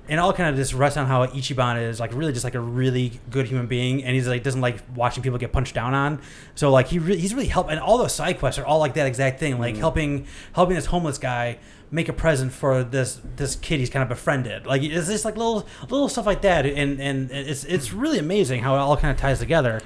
And 0.09 0.19
all 0.19 0.33
kind 0.33 0.51
of 0.51 0.57
just 0.57 0.75
rests 0.75 0.97
on 0.97 1.07
how 1.07 1.25
Ichiban 1.27 1.89
is 1.89 2.01
like 2.01 2.13
really 2.13 2.33
just 2.33 2.43
like 2.43 2.57
a 2.57 2.61
really 2.61 3.21
good 3.31 3.47
human 3.47 3.69
being, 3.69 4.03
and 4.03 4.13
he's 4.13 4.27
like 4.27 4.43
doesn't 4.43 4.61
like 4.61 4.83
watching 4.97 5.23
people 5.23 5.39
get 5.39 5.53
punched 5.53 5.73
down 5.73 5.95
on. 5.95 6.21
So 6.57 6.73
like 6.73 6.89
he 6.89 6.99
re- 6.99 7.17
he's 7.17 7.33
really 7.33 7.47
helped, 7.47 7.71
and 7.71 7.79
all 7.79 7.97
those 7.97 8.13
side 8.13 8.41
quests 8.41 8.59
are 8.59 8.67
all 8.67 8.81
like 8.81 8.95
that 8.95 9.07
exact 9.07 9.39
thing, 9.39 9.61
like 9.61 9.75
mm-hmm. 9.75 9.81
helping 9.83 10.27
helping 10.53 10.75
this 10.75 10.87
homeless 10.87 11.17
guy 11.17 11.61
make 11.93 12.09
a 12.09 12.13
present 12.13 12.53
for 12.53 12.83
this 12.83 13.21
this 13.37 13.55
kid 13.55 13.79
he's 13.79 13.89
kind 13.89 14.03
of 14.03 14.09
befriended. 14.09 14.67
Like 14.67 14.83
it's 14.83 15.07
just 15.07 15.25
like 15.25 15.37
little 15.37 15.69
little 15.83 16.09
stuff 16.09 16.27
like 16.27 16.43
that, 16.43 16.67
and 16.67 17.01
and 17.01 17.31
it's 17.31 17.63
it's 17.63 17.93
really 17.93 18.19
amazing 18.19 18.63
how 18.63 18.75
it 18.75 18.79
all 18.79 18.97
kind 18.97 19.13
of 19.13 19.17
ties 19.17 19.39
together. 19.39 19.81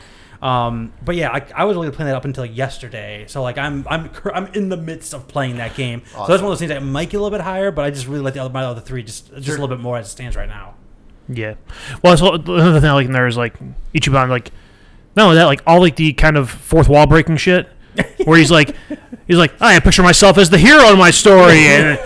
Um, 0.44 0.92
but 1.02 1.16
yeah, 1.16 1.30
I, 1.30 1.46
I 1.56 1.64
was 1.64 1.74
only 1.78 1.90
playing 1.90 2.08
that 2.08 2.16
up 2.16 2.26
until 2.26 2.44
yesterday. 2.44 3.24
So 3.28 3.42
like 3.42 3.56
I'm 3.56 3.86
I'm 3.88 4.10
I'm 4.34 4.46
in 4.48 4.68
the 4.68 4.76
midst 4.76 5.14
of 5.14 5.26
playing 5.26 5.56
that 5.56 5.74
game. 5.74 6.02
So 6.12 6.26
that's 6.26 6.42
one 6.42 6.44
of 6.44 6.50
those 6.50 6.58
things 6.58 6.68
that 6.68 6.82
might 6.82 7.08
get 7.08 7.16
a 7.16 7.20
little 7.22 7.36
bit 7.36 7.42
higher, 7.42 7.70
but 7.70 7.86
I 7.86 7.90
just 7.90 8.06
really 8.06 8.20
like 8.20 8.34
the 8.34 8.40
other 8.40 8.52
my 8.52 8.62
other 8.62 8.82
three 8.82 9.02
just 9.02 9.34
just 9.36 9.48
a 9.48 9.52
little 9.52 9.68
bit 9.68 9.80
more 9.80 9.96
as 9.96 10.06
it 10.06 10.10
stands 10.10 10.36
right 10.36 10.48
now. 10.48 10.74
Yeah. 11.30 11.54
Well, 12.02 12.14
so 12.18 12.34
another 12.34 12.78
thing 12.78 12.90
I 12.90 12.92
like 12.92 13.06
in 13.06 13.12
there 13.12 13.26
is 13.26 13.38
like 13.38 13.54
Ichiban, 13.94 14.28
like 14.28 14.50
not 15.16 15.24
only 15.24 15.36
that, 15.36 15.44
like 15.44 15.62
all 15.66 15.80
like 15.80 15.96
the 15.96 16.12
kind 16.12 16.36
of 16.36 16.50
fourth 16.50 16.90
wall 16.90 17.06
breaking 17.06 17.38
shit, 17.38 17.66
where 18.24 18.38
he's 18.38 18.50
like, 18.50 18.76
he's 19.26 19.38
like, 19.38 19.54
I 19.62 19.80
picture 19.80 20.02
myself 20.02 20.36
as 20.36 20.50
the 20.50 20.58
hero 20.58 20.92
in 20.92 20.98
my 20.98 21.10
story, 21.10 21.58
and, 21.58 21.98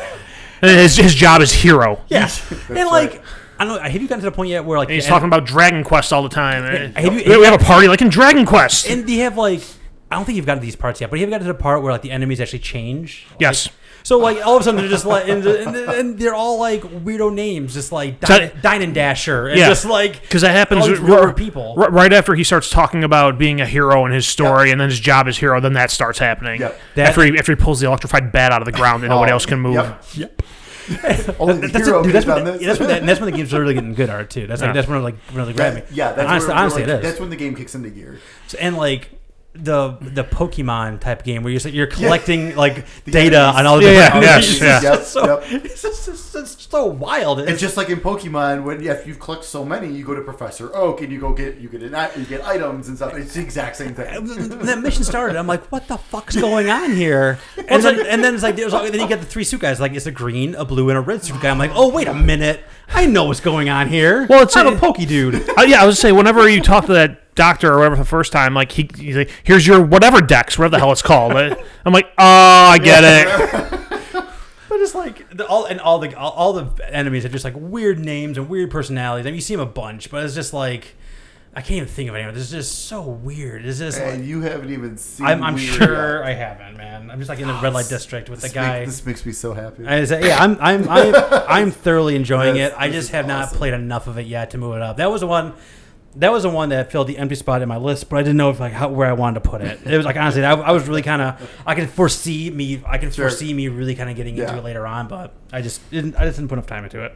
and 0.63 0.71
his 0.79 0.97
his 0.97 1.13
job 1.13 1.41
is 1.41 1.53
hero. 1.53 2.01
Yeah, 2.07 2.31
and 2.69 2.89
like 2.89 3.15
right. 3.15 3.23
I 3.59 3.65
don't 3.65 3.77
know. 3.77 3.83
Have 3.89 4.01
you 4.01 4.09
gotten 4.09 4.21
to 4.25 4.31
the 4.31 4.35
point 4.35 4.51
yet 4.51 4.65
where 4.65 4.79
like 4.79 4.89
And 4.89 4.95
he's 4.95 5.05
the- 5.05 5.11
talking 5.11 5.27
about 5.29 5.45
Dragon 5.47 5.83
Quest 5.85 6.13
all 6.13 6.23
the 6.23 6.29
time. 6.29 6.65
and- 6.65 6.97
have 6.97 7.13
you- 7.27 7.39
we 7.41 7.45
have 7.45 7.61
a 7.61 7.65
party 7.65 7.89
like 7.89 8.01
in 8.03 8.09
Dragon 8.09 8.47
Quest. 8.47 8.89
And 8.89 9.07
do 9.07 9.13
you 9.13 9.23
have 9.23 9.37
like 9.37 9.61
I 10.11 10.17
don't 10.17 10.25
think 10.25 10.37
you've 10.37 10.47
gotten 10.47 10.61
to 10.61 10.65
these 10.65 10.77
parts 10.77 11.03
yet, 11.03 11.11
but 11.11 11.19
you 11.19 11.27
have 11.27 11.31
gotten 11.31 11.47
to 11.47 11.53
the 11.53 11.59
part 11.59 11.83
where 11.83 11.93
like 11.93 12.01
the 12.03 12.11
enemies 12.11 12.41
actually 12.41 12.61
change. 12.61 13.27
Like, 13.33 13.41
Yes. 13.43 13.69
So 14.05 14.17
like 14.17 14.39
all 14.47 14.55
of 14.57 14.63
a 14.63 14.65
sudden 14.65 14.81
they're 14.81 14.89
just 14.89 15.05
like 15.05 15.29
and, 15.29 15.45
and, 15.45 15.77
and 15.77 16.19
they're 16.19 16.35
all 16.35 16.59
like 16.59 16.81
weirdo 16.83 17.31
names, 17.35 17.75
just 17.75 17.93
like 17.93 18.17
So- 18.27 18.39
Dine, 18.39 18.51
Dine 18.63 18.83
and 18.83 18.95
Dasher, 18.95 19.49
and 19.49 19.59
Yeah. 19.59 19.69
just 19.69 19.85
like 19.85 20.23
Because 20.23 20.41
that 20.43 20.53
happens 20.53 20.83
all 20.83 20.89
these 20.89 21.01
r- 21.01 21.35
people. 21.35 21.75
r- 21.77 21.91
right 21.91 22.11
after 22.13 22.35
he 22.35 22.43
starts 22.45 22.71
talking 22.71 23.05
about 23.05 23.37
being 23.39 23.61
a 23.61 23.67
hero 23.67 24.07
in 24.07 24.13
his 24.13 24.27
story, 24.27 24.71
and 24.71 24.81
then 24.81 24.89
his 24.89 25.01
job 25.01 25.29
is 25.29 25.37
hero. 25.37 25.61
Then 25.61 25.75
that 25.75 25.91
starts 25.91 26.19
happening. 26.21 26.61
Yep. 26.61 26.81
That- 26.95 27.09
after 27.11 27.25
he 27.25 27.37
after 27.39 27.53
he 27.53 27.57
pulls 27.57 27.81
the 27.81 27.87
electrified 27.89 28.33
bat 28.33 28.51
out 28.51 28.63
of 28.63 28.67
the 28.67 28.73
ground 28.73 29.03
and 29.03 29.11
nobody 29.11 29.31
Oh, 29.31 29.35
else 29.35 29.45
can 29.45 29.59
move. 29.61 29.75
Yep. 29.75 30.03
Yep. 30.15 30.43
Only 31.39 31.55
the 31.67 31.69
That's, 31.69 31.87
hero 31.87 32.01
it, 32.01 32.05
dude, 32.05 32.15
that's, 32.15 32.27
when, 32.27 32.45
the, 32.45 32.53
this. 32.53 32.63
that's 32.67 32.79
when 32.81 32.89
that, 32.89 33.07
that's 33.07 33.21
when 33.21 33.31
the 33.31 33.37
game's 33.37 33.53
really 33.53 33.75
getting 33.75 33.95
good 33.95 34.11
art 34.11 34.31
too. 34.31 34.47
That's 34.47 34.61
like 34.61 34.69
Yeah. 34.69 34.73
that's 34.73 34.89
when 34.89 34.99
it 34.99 35.03
like 35.03 35.17
really 35.33 35.53
grabbed 35.53 35.77
me. 35.77 35.83
Yeah, 35.93 36.13
that's 36.13 36.29
honestly, 36.29 36.49
where, 36.49 36.57
honestly 36.57 36.83
like, 36.83 36.89
it 36.91 36.95
is. 36.97 37.03
That's 37.03 37.21
when 37.21 37.31
the 37.31 37.37
game 37.37 37.55
kicks 37.55 37.75
into 37.75 37.91
gear. 37.91 38.19
So- 38.47 38.59
and 38.61 38.77
like 38.77 39.11
the 39.65 39.97
the 40.01 40.25
Pokemon 40.25 41.01
type 41.01 41.23
game 41.25 41.43
where 41.43 41.53
you're 41.53 41.71
you're 41.73 41.87
collecting 41.87 42.55
like 42.65 42.87
The 43.05 43.11
data 43.11 43.37
enemies. 43.39 43.59
on 43.61 43.67
all 43.67 43.77
the 43.79 43.85
Yeah, 43.85 44.05
different 44.05 44.25
yeah, 44.25 44.31
enemies. 44.33 44.61
yes, 44.61 44.83
yeah. 44.83 44.95
It's 44.95 44.99
just 45.01 45.13
so 45.13 45.41
Yep, 45.41 45.65
it's 45.65 45.83
just 45.83 46.09
it's, 46.09 46.35
it's 46.35 46.69
so 46.71 46.87
wild. 46.87 47.41
It's 47.41 47.61
just 47.61 47.77
like 47.77 47.89
in 47.91 48.01
Pokemon 48.01 48.63
when 48.65 48.83
yeah, 48.83 48.93
if 48.93 49.07
you 49.07 49.15
collect 49.15 49.45
so 49.45 49.65
many, 49.65 49.89
you 49.93 50.05
go 50.05 50.15
to 50.15 50.23
Professor 50.23 50.75
Oak 50.77 51.01
and 51.03 51.13
you 51.13 51.21
go 51.21 51.33
get 51.33 51.57
you 51.59 51.69
get 51.69 51.83
an, 51.83 52.11
you 52.19 52.25
get 52.27 52.45
items 52.45 52.89
and 52.89 52.97
stuff. 52.97 53.15
It's 53.15 53.35
the 53.35 53.41
exact 53.43 53.77
same 53.77 53.95
thing. 53.95 54.07
when 54.27 54.67
that 54.67 54.79
mission 54.81 55.05
started, 55.05 55.37
I'm 55.37 55.47
like, 55.47 55.65
what 55.73 55.89
the 55.89 55.99
fuck's 55.99 56.37
going 56.37 56.71
on 56.71 56.93
here? 56.93 57.39
And 57.69 57.83
then, 57.83 58.07
and 58.07 58.25
then 58.25 58.33
it's 58.35 58.43
like, 58.43 58.57
there's, 58.57 58.73
then 58.73 58.95
you 58.95 59.07
get 59.07 59.21
the 59.21 59.27
three 59.27 59.45
suit 59.45 59.61
guys. 59.61 59.79
Like, 59.79 59.93
it's 59.93 60.07
a 60.07 60.11
green, 60.11 60.55
a 60.55 60.65
blue, 60.65 60.89
and 60.89 60.97
a 60.97 61.03
red 61.03 61.23
suit 61.23 61.39
guy. 61.43 61.51
I'm 61.51 61.59
like, 61.59 61.71
oh, 61.75 61.91
wait 61.91 62.09
a 62.09 62.15
minute. 62.15 62.61
I 62.89 63.05
know 63.05 63.25
what's 63.25 63.41
going 63.41 63.69
on 63.69 63.89
here. 63.89 64.27
Well, 64.27 64.43
it's 64.45 64.57
I'm 64.57 64.67
a- 64.69 64.73
a 64.73 64.79
pokey 64.79 65.05
dude. 65.05 65.35
Uh, 65.51 65.63
yeah, 65.67 65.83
I 65.83 65.87
was 65.87 65.97
gonna 65.97 66.09
say 66.09 66.13
whenever 66.13 66.49
you 66.49 66.63
talk 66.63 66.87
to 66.87 66.95
that 66.95 67.28
doctor 67.39 67.73
or 67.73 67.79
whatever 67.79 67.97
the 67.97 68.05
first 68.05 68.33
time, 68.33 68.53
like 68.53 68.73
he, 68.73 68.91
he's 68.99 69.17
like, 69.17 69.31
"Here's 69.43 69.67
your 69.67 69.83
whatever 69.83 70.21
dex, 70.21 70.59
whatever 70.59 70.73
the 70.73 70.79
hell 70.81 70.93
it's 70.93 71.01
called." 71.01 71.33
I'm 71.87 71.93
like, 71.93 72.07
"Oh, 72.19 72.69
I 72.75 72.79
get 72.79 73.03
it." 73.05 73.75
But 74.69 74.81
it's 74.81 74.95
like 74.95 75.35
the, 75.35 75.47
all 75.47 75.65
and 75.65 75.81
all 75.81 75.99
the 75.99 76.15
all, 76.15 76.31
all 76.33 76.53
the 76.53 76.95
enemies 76.95 77.25
are 77.25 77.31
just 77.31 77.43
like 77.43 77.55
weird 77.57 77.99
names 77.99 78.37
and 78.37 78.51
weird 78.51 78.71
personalities. 78.71 79.25
I 79.25 79.31
mean, 79.31 79.37
you 79.37 79.41
see 79.41 79.57
them 79.57 79.67
a 79.67 79.71
bunch, 79.71 80.11
but 80.11 80.23
it's 80.23 80.35
just 80.35 80.53
like 80.53 80.95
I 81.55 81.61
can't 81.61 81.73
even 81.79 81.89
think 81.89 82.09
of 82.09 82.15
anyone. 82.15 82.37
It's 82.37 82.51
just 82.51 82.87
so 82.87 83.03
weird. 83.03 83.65
It's 83.65 83.79
just 83.79 83.99
And 83.99 84.21
like, 84.21 84.29
you 84.29 84.43
haven't 84.43 84.71
even 84.71 84.97
seen. 84.97 85.27
I'm, 85.27 85.43
I'm 85.43 85.57
sure 85.57 86.19
yet. 86.19 86.27
I 86.27 86.35
haven't, 86.35 86.77
man. 86.77 87.11
I'm 87.11 87.19
just 87.19 87.29
like 87.29 87.41
in 87.41 87.49
the 87.49 87.59
oh, 87.59 87.63
red 87.63 87.73
light 87.73 87.89
district 87.89 88.29
with 88.29 88.41
the 88.41 88.47
This 88.49 88.53
guy. 88.53 88.81
Make, 88.81 88.89
this 88.89 89.07
makes 89.07 89.27
me 89.27 89.33
so 89.33 89.55
happy. 89.55 89.87
I 89.87 90.05
say, 90.05 90.29
yeah, 90.29 90.41
I'm, 90.41 90.57
I'm, 90.61 90.89
I'm, 90.89 91.15
I'm 91.49 91.71
thoroughly 91.71 92.15
enjoying 92.15 92.55
This- 92.55 92.71
it. 92.73 92.77
I 92.79 92.91
just 92.91 93.09
is 93.09 93.11
have 93.11 93.27
not 93.27 93.49
played 93.49 93.75
enough 93.75 94.07
of 94.07 94.19
it 94.19 94.27
yet 94.27 94.51
to 94.51 94.59
move 94.59 94.77
it 94.77 94.83
up. 94.83 94.99
That 94.99 95.11
was 95.11 95.23
the 95.23 95.27
one. 95.27 95.55
That 96.17 96.33
was 96.33 96.43
the 96.43 96.49
one 96.49 96.71
that 96.71 96.91
filled 96.91 97.07
the 97.07 97.19
empty 97.19 97.35
spot 97.35 97.63
in 97.63 97.69
my 97.69 97.77
list, 97.77 98.09
but 98.09 98.17
I 98.17 98.23
didn't 98.23 98.39
know 98.39 98.51
if 98.51 98.59
like 98.59 98.73
how, 98.73 98.89
where 98.89 99.07
I 99.07 99.13
wanted 99.13 99.43
to 99.43 99.49
put 99.49 99.61
it. 99.61 99.79
It 99.87 99.97
was 99.97 100.07
like 100.07 100.17
honestly, 100.17 100.45
I, 100.45 100.53
I 100.53 100.73
was 100.73 100.89
really 100.89 101.03
kind 101.03 101.23
of 101.23 101.51
I 101.67 101.75
can 101.75 101.87
foresee 101.87 102.51
me, 102.51 102.83
I 102.87 102.99
can 102.99 103.11
Sure. 103.11 103.29
foresee 103.29 103.53
me 103.53 103.69
really 103.69 103.95
kind 103.95 104.11
of 104.11 104.17
getting 104.17 104.37
into 104.37 104.57
it 104.57 104.65
later 104.65 104.87
on, 104.87 105.07
but 105.07 105.35
I 105.53 105.61
just 105.63 105.89
didn't, 105.91 106.17
I 106.17 106.25
just 106.25 106.39
didn't 106.39 106.49
put 106.49 106.55
enough 106.55 106.67
time 106.67 106.85
into 106.85 107.05
it. 107.05 107.13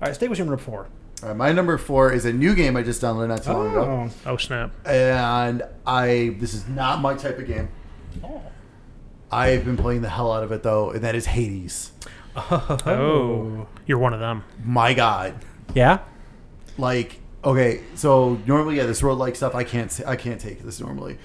All 0.00 0.08
right, 0.08 0.14
stay 0.14 0.28
with 0.28 0.38
your 0.38 0.46
number 0.46 0.62
four. 0.62 0.88
All 1.22 1.28
right, 1.28 1.36
my 1.36 1.52
number 1.52 1.76
four 1.78 2.12
is 2.12 2.24
a 2.24 2.32
new 2.32 2.54
game 2.54 2.76
I 2.76 2.82
just 2.82 3.02
downloaded 3.02 3.28
not 3.28 3.42
too 3.42 3.52
long 3.52 3.70
ago, 3.70 4.10
oh. 4.26 4.30
oh 4.32 4.36
snap! 4.36 4.70
and 4.86 5.62
I 5.86 6.36
this 6.38 6.54
is 6.54 6.68
not 6.68 7.00
my 7.00 7.14
type 7.14 7.38
of 7.38 7.46
game. 7.46 7.68
Oh. 8.22 8.42
I've 9.32 9.64
been 9.64 9.76
playing 9.76 10.02
the 10.02 10.08
hell 10.08 10.32
out 10.32 10.42
of 10.42 10.52
it 10.52 10.62
though, 10.62 10.90
and 10.90 11.02
that 11.02 11.14
is 11.14 11.26
Hades. 11.26 11.92
Oh, 12.36 12.78
oh 12.86 13.66
you're 13.86 13.98
one 13.98 14.14
of 14.14 14.20
them. 14.20 14.44
My 14.62 14.94
God, 14.94 15.34
yeah. 15.74 15.98
like 16.78 17.18
okay, 17.44 17.82
so 17.94 18.38
normally 18.46 18.76
yeah, 18.76 18.86
this 18.86 19.02
roguelike 19.02 19.36
stuff 19.36 19.54
I 19.54 19.64
can't 19.64 20.00
I 20.06 20.16
can't 20.16 20.40
take 20.40 20.62
this 20.62 20.80
normally. 20.80 21.18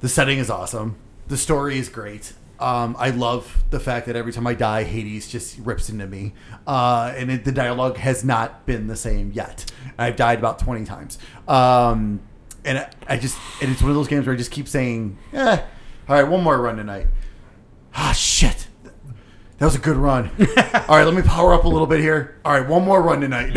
The 0.00 0.08
setting 0.08 0.38
is 0.38 0.50
awesome. 0.50 0.96
The 1.26 1.36
story 1.36 1.78
is 1.78 1.88
great. 1.88 2.32
Um, 2.60 2.96
I 2.98 3.10
love 3.10 3.62
the 3.70 3.78
fact 3.78 4.06
that 4.06 4.16
every 4.16 4.32
time 4.32 4.46
I 4.46 4.54
die, 4.54 4.82
Hades 4.82 5.28
just 5.28 5.58
rips 5.58 5.88
into 5.88 6.06
me, 6.06 6.34
uh, 6.66 7.12
and 7.16 7.30
it, 7.30 7.44
the 7.44 7.52
dialogue 7.52 7.98
has 7.98 8.24
not 8.24 8.66
been 8.66 8.88
the 8.88 8.96
same 8.96 9.30
yet. 9.32 9.70
I've 9.96 10.16
died 10.16 10.38
about 10.38 10.58
twenty 10.58 10.84
times, 10.84 11.18
um, 11.46 12.20
and 12.64 12.78
I, 12.78 12.90
I 13.08 13.16
just 13.16 13.38
and 13.62 13.70
it's 13.70 13.80
one 13.80 13.90
of 13.90 13.96
those 13.96 14.08
games 14.08 14.26
where 14.26 14.34
I 14.34 14.38
just 14.38 14.50
keep 14.50 14.66
saying, 14.66 15.18
"Eh, 15.32 15.56
all 16.08 16.16
right, 16.16 16.24
one 16.24 16.42
more 16.42 16.60
run 16.60 16.76
tonight." 16.76 17.06
Ah, 17.94 18.12
shit. 18.12 18.66
That 19.58 19.64
was 19.64 19.74
a 19.74 19.80
good 19.80 19.96
run. 19.96 20.30
All 20.38 20.96
right, 20.96 21.02
let 21.02 21.14
me 21.14 21.22
power 21.22 21.52
up 21.52 21.64
a 21.64 21.68
little 21.68 21.88
bit 21.88 21.98
here. 21.98 22.38
All 22.44 22.52
right, 22.52 22.68
one 22.68 22.84
more 22.84 23.02
run 23.02 23.20
tonight. 23.20 23.56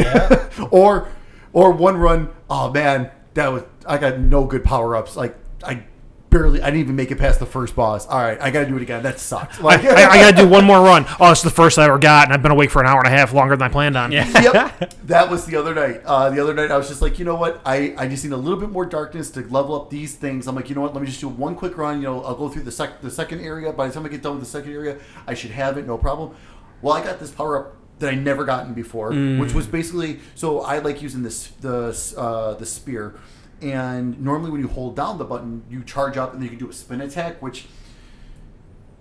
or 0.72 1.10
or 1.54 1.72
one 1.72 1.98
run. 1.98 2.30
Oh 2.50 2.72
man, 2.72 3.12
that 3.34 3.48
was 3.52 3.64
I 3.86 3.98
got 3.98 4.20
no 4.20 4.46
good 4.46 4.64
power 4.64 4.96
ups. 4.96 5.16
Like 5.16 5.36
I 5.64 5.84
barely 6.30 6.62
I 6.62 6.68
didn't 6.68 6.80
even 6.82 6.96
make 6.96 7.12
it 7.12 7.18
past 7.18 7.40
the 7.40 7.46
first 7.46 7.76
boss. 7.76 8.08
All 8.08 8.18
right, 8.18 8.40
I 8.42 8.52
got 8.52 8.62
to 8.62 8.66
do 8.66 8.78
it 8.78 8.82
again. 8.82 9.04
That 9.04 9.20
sucked. 9.20 9.60
I, 9.60 9.64
Like 9.64 9.84
I, 9.84 10.10
I 10.12 10.18
gotta 10.18 10.38
do 10.44 10.48
one 10.58 10.64
more 10.64 10.82
run. 10.82 11.06
Oh, 11.20 11.32
it's 11.32 11.42
the 11.42 11.50
first 11.50 11.78
I 11.78 11.86
ever 11.86 12.00
got, 12.00 12.26
and 12.28 12.34
I've 12.34 12.42
been 12.42 12.54
awake 12.54 12.72
for 12.72 12.82
an 12.82 12.88
hour 12.88 13.00
and 13.00 13.08
a 13.08 13.10
half 13.18 13.34
longer 13.34 13.56
than 13.58 13.70
I 13.70 13.72
planned 13.72 13.98
on. 13.98 14.12
Yeah. 14.12 14.28
yep. 14.42 14.94
That 15.12 15.30
was 15.30 15.46
the 15.46 15.58
other 15.58 15.76
night. 15.76 16.02
Uh, 16.06 16.30
the 16.30 16.42
other 16.42 16.54
night, 16.54 16.72
I 16.72 16.78
was 16.78 16.88
just 16.88 17.02
like, 17.02 17.20
you 17.20 17.26
know 17.26 17.36
what? 17.36 17.62
I, 17.66 17.94
I 17.98 18.08
just 18.08 18.24
need 18.24 18.32
a 18.32 18.38
little 18.38 18.58
bit 18.58 18.70
more 18.70 18.86
darkness 18.86 19.30
to 19.32 19.42
level 19.42 19.76
up 19.76 19.90
these 19.90 20.16
things. 20.16 20.48
I'm 20.48 20.56
like, 20.56 20.70
you 20.70 20.76
know 20.76 20.82
what? 20.82 20.94
Let 20.94 21.02
me 21.02 21.08
just 21.08 21.20
do 21.20 21.28
one 21.28 21.54
quick 21.56 21.78
run. 21.78 21.98
You 21.98 22.04
know, 22.04 22.24
I'll 22.24 22.36
go 22.36 22.48
through 22.48 22.64
the 22.64 22.72
sec- 22.72 23.02
the 23.02 23.12
second 23.12 23.42
area. 23.42 23.74
By 23.74 23.88
the 23.88 23.94
time 23.94 24.06
I 24.06 24.10
get 24.10 24.22
done 24.22 24.36
with 24.36 24.44
the 24.44 24.50
second 24.50 24.72
area, 24.72 25.00
I 25.28 25.34
should 25.34 25.52
have 25.52 25.78
it, 25.78 25.86
no 25.86 25.98
problem. 25.98 26.34
Well, 26.82 26.94
I 26.94 27.04
got 27.04 27.20
this 27.20 27.32
power 27.32 27.60
up 27.60 27.76
that 28.02 28.12
I 28.12 28.16
never 28.16 28.44
gotten 28.44 28.74
before, 28.74 29.12
which 29.12 29.54
was 29.54 29.66
basically 29.68 30.20
so 30.36 30.62
I 30.62 30.80
like 30.80 31.02
using 31.02 31.24
this 31.24 31.48
the 31.62 32.14
uh, 32.18 32.54
the 32.56 32.66
spear. 32.66 33.16
And 33.62 34.20
normally, 34.20 34.50
when 34.50 34.60
you 34.60 34.68
hold 34.68 34.96
down 34.96 35.20
the 35.20 35.24
button, 35.24 35.64
you 35.70 35.84
charge 35.84 36.18
up, 36.18 36.34
and 36.34 36.42
then 36.42 36.46
you 36.46 36.50
can 36.50 36.60
do 36.60 36.70
a 36.70 36.74
spin 36.74 37.00
attack, 37.00 37.42
which 37.44 37.68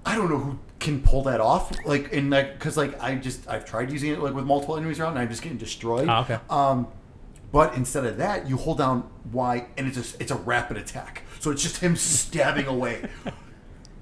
I 0.05 0.15
don't 0.15 0.29
know 0.31 0.39
who 0.39 0.59
can 0.81 1.01
pull 1.03 1.23
that 1.23 1.41
off. 1.41 1.73
Like, 1.87 2.11
in 2.13 2.29
like, 2.29 2.59
because 2.59 2.77
like 2.77 3.01
I 3.03 3.15
just 3.15 3.49
I've 3.49 3.65
tried 3.65 3.91
using 3.91 4.13
it 4.13 4.21
like 4.21 4.35
with 4.35 4.45
multiple 4.45 4.77
enemies 4.77 5.01
around, 5.01 5.13
and 5.13 5.21
I'm 5.21 5.29
just 5.29 5.43
getting 5.43 5.59
destroyed. 5.59 6.09
Oh, 6.09 6.21
okay. 6.21 6.39
Um, 6.51 6.89
but 7.53 7.75
instead 7.75 8.05
of 8.05 8.19
that, 8.19 8.49
you 8.49 8.57
hold 8.57 8.79
down 8.79 9.11
Y, 9.33 9.67
and 9.77 9.89
it's 9.89 9.97
a 9.97 10.23
it's 10.23 10.31
a 10.31 10.37
rapid 10.37 10.77
attack. 10.77 11.23
So 11.39 11.51
it's 11.51 11.63
just 11.63 11.79
him 11.79 11.97
stabbing 11.97 12.67
away. 12.67 13.09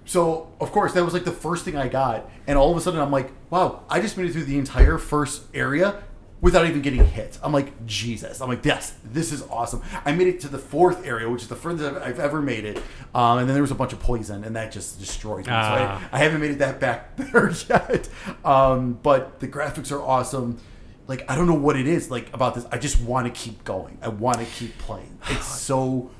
so 0.08 0.50
of 0.58 0.72
course 0.72 0.94
that 0.94 1.04
was 1.04 1.12
like 1.12 1.24
the 1.24 1.30
first 1.32 1.64
thing 1.64 1.76
I 1.76 1.86
got, 1.88 2.28
and 2.46 2.56
all 2.58 2.70
of 2.70 2.76
a 2.76 2.80
sudden 2.80 2.98
I'm 3.00 3.10
like, 3.12 3.30
wow, 3.50 3.82
I 3.90 4.00
just 4.00 4.16
made 4.16 4.26
it 4.28 4.32
through 4.32 4.44
the 4.44 4.58
entire 4.58 4.96
first 4.98 5.42
area 5.54 6.02
without 6.40 6.66
even 6.66 6.80
getting 6.80 7.04
hit. 7.04 7.36
I'm 7.42 7.52
like, 7.52 7.84
Jesus. 7.84 8.40
I'm 8.40 8.48
like, 8.48 8.64
yes, 8.64 8.94
this 9.04 9.32
is 9.32 9.42
awesome. 9.50 9.82
I 10.04 10.12
made 10.12 10.28
it 10.28 10.38
to 10.42 10.48
the 10.48 10.56
fourth 10.58 11.04
area, 11.04 11.28
which 11.28 11.42
is 11.42 11.48
the 11.48 11.56
furthest 11.56 12.00
I've- 12.00 12.20
ever 12.22 12.40
made 12.40 12.64
it. 12.64 12.76
Um, 13.12 13.38
and 13.38 13.48
then 13.48 13.54
there 13.54 13.62
was 13.62 13.72
a 13.72 13.74
bunch 13.74 13.92
of 13.92 13.98
poison, 13.98 14.44
and 14.44 14.54
that 14.54 14.70
just 14.70 15.00
destroyed 15.00 15.46
me. 15.46 15.52
Ah. 15.52 15.98
So 16.00 16.08
I, 16.12 16.20
I 16.20 16.22
haven't 16.22 16.40
made 16.40 16.52
it 16.52 16.58
that 16.60 16.78
back 16.78 17.16
there 17.16 17.50
yet. 17.68 18.08
Um, 18.44 18.94
but 19.02 19.40
the 19.40 19.48
graphics 19.48 19.90
are 19.92 20.00
awesome. 20.00 20.58
Like 21.08 21.28
I 21.28 21.34
don't 21.36 21.46
know 21.48 21.54
what 21.54 21.76
it 21.76 21.86
is 21.88 22.10
like 22.10 22.32
about 22.32 22.54
this. 22.54 22.66
I 22.70 22.78
just 22.78 23.00
want 23.00 23.26
to 23.26 23.32
keep 23.32 23.64
going. 23.64 23.98
I 24.00 24.08
want 24.08 24.38
to 24.38 24.44
keep 24.44 24.78
playing. 24.78 25.18
It's 25.28 25.46
so 25.60 26.10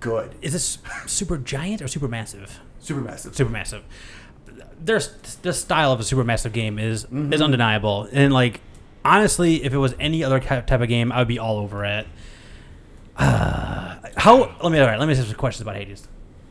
good. 0.00 0.34
Is 0.42 0.52
this 0.52 0.78
super 1.06 1.38
giant 1.38 1.80
or 1.80 1.86
super 1.88 2.08
massive? 2.08 2.58
Super 2.80 3.00
massive. 3.00 3.34
Super 3.36 3.50
massive. 3.50 3.84
There's 4.82 5.08
the 5.42 5.52
style 5.52 5.92
of 5.92 6.00
a 6.00 6.04
super 6.04 6.24
massive 6.24 6.52
game 6.52 6.78
is 6.78 7.04
is 7.12 7.42
undeniable, 7.42 8.08
and 8.12 8.32
like 8.32 8.60
honestly, 9.04 9.62
if 9.62 9.72
it 9.72 9.78
was 9.78 9.94
any 10.00 10.24
other 10.24 10.40
type 10.40 10.70
of 10.70 10.88
game, 10.88 11.12
I 11.12 11.18
would 11.18 11.28
be 11.28 11.38
all 11.38 11.58
over 11.58 11.84
it. 11.84 12.06
Uh, 13.16 13.96
how? 14.16 14.54
Let 14.62 14.72
me 14.72 14.78
all 14.78 14.86
right. 14.86 14.98
Let 14.98 15.06
me 15.06 15.14
ask 15.14 15.26
some 15.26 15.34
questions 15.36 15.62
about 15.62 15.76
Hades. 15.76 16.08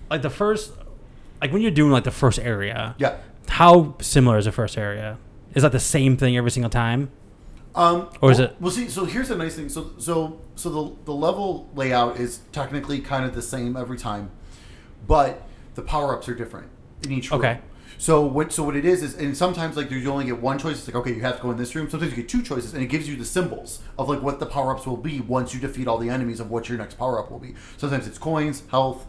Like 0.10 0.22
the 0.22 0.30
first, 0.30 0.72
like 1.42 1.52
when 1.52 1.62
you're 1.62 1.72
doing 1.72 1.92
like 1.92 2.04
the 2.04 2.12
first 2.12 2.40
area. 2.40 2.96
Yeah. 2.98 3.18
How 3.48 3.96
similar 4.00 4.38
is 4.38 4.46
the 4.46 4.52
first 4.52 4.78
area? 4.78 5.18
Is 5.56 5.64
that 5.64 5.72
the 5.72 5.80
same 5.80 6.16
thing 6.18 6.38
every 6.38 6.52
single 6.52 6.70
time? 6.70 7.10
Um, 7.74 8.10
Or 8.22 8.32
is 8.32 8.38
well, 8.40 8.48
it- 8.50 8.56
Well, 8.60 8.72
see. 8.72 8.90
So 8.90 9.06
here's 9.06 9.30
the 9.30 9.36
nice 9.36 9.56
thing. 9.56 9.70
So 9.70 9.92
so 9.98 10.40
so 10.56 10.70
the 10.70 10.96
the 11.06 11.14
level 11.14 11.68
layout 11.76 12.20
is 12.20 12.42
technically 12.52 13.00
kind 13.00 13.26
of 13.26 13.34
the 13.34 13.42
same 13.42 13.76
every 13.76 13.98
time, 13.98 14.30
but 15.08 15.48
the 15.80 15.86
power 15.86 16.14
ups 16.14 16.28
are 16.28 16.36
different 16.36 16.68
in 17.04 17.12
each 17.12 17.32
room. 17.32 17.40
Okay. 17.40 17.60
So 17.98 18.26
what 18.26 18.52
so 18.52 18.64
what 18.64 18.76
it 18.76 18.86
is 18.86 19.02
is 19.02 19.16
and 19.16 19.36
sometimes 19.36 19.78
like 19.78 19.90
you 19.90 20.12
only 20.12 20.26
get 20.26 20.42
one 20.42 20.60
choice. 20.60 20.78
It's 20.80 20.88
like 20.88 20.96
okay, 20.96 21.14
you 21.14 21.22
have 21.22 21.38
to 21.38 21.42
go 21.42 21.52
in 21.52 21.58
this 21.58 21.74
room. 21.74 21.90
Sometimes 21.90 22.12
you 22.12 22.18
get 22.18 22.30
two 22.30 22.42
choices, 22.42 22.74
and 22.74 22.84
it 22.84 22.88
gives 22.88 23.08
you 23.08 23.16
the 23.16 23.26
symbols 23.26 23.82
of 23.98 24.10
like 24.10 24.22
what 24.22 24.40
the 24.40 24.46
power 24.46 24.76
ups 24.76 24.86
will 24.86 24.98
be 24.98 25.22
once 25.22 25.54
you 25.54 25.60
defeat 25.60 25.88
all 25.88 25.98
the 25.98 26.10
enemies 26.10 26.40
of 26.42 26.50
what 26.50 26.68
your 26.68 26.78
next 26.78 26.98
power 26.98 27.18
up 27.20 27.32
will 27.32 27.40
be. 27.40 27.56
Sometimes 27.78 28.08
it's 28.08 28.18
coins, 28.18 28.64
health. 28.72 29.08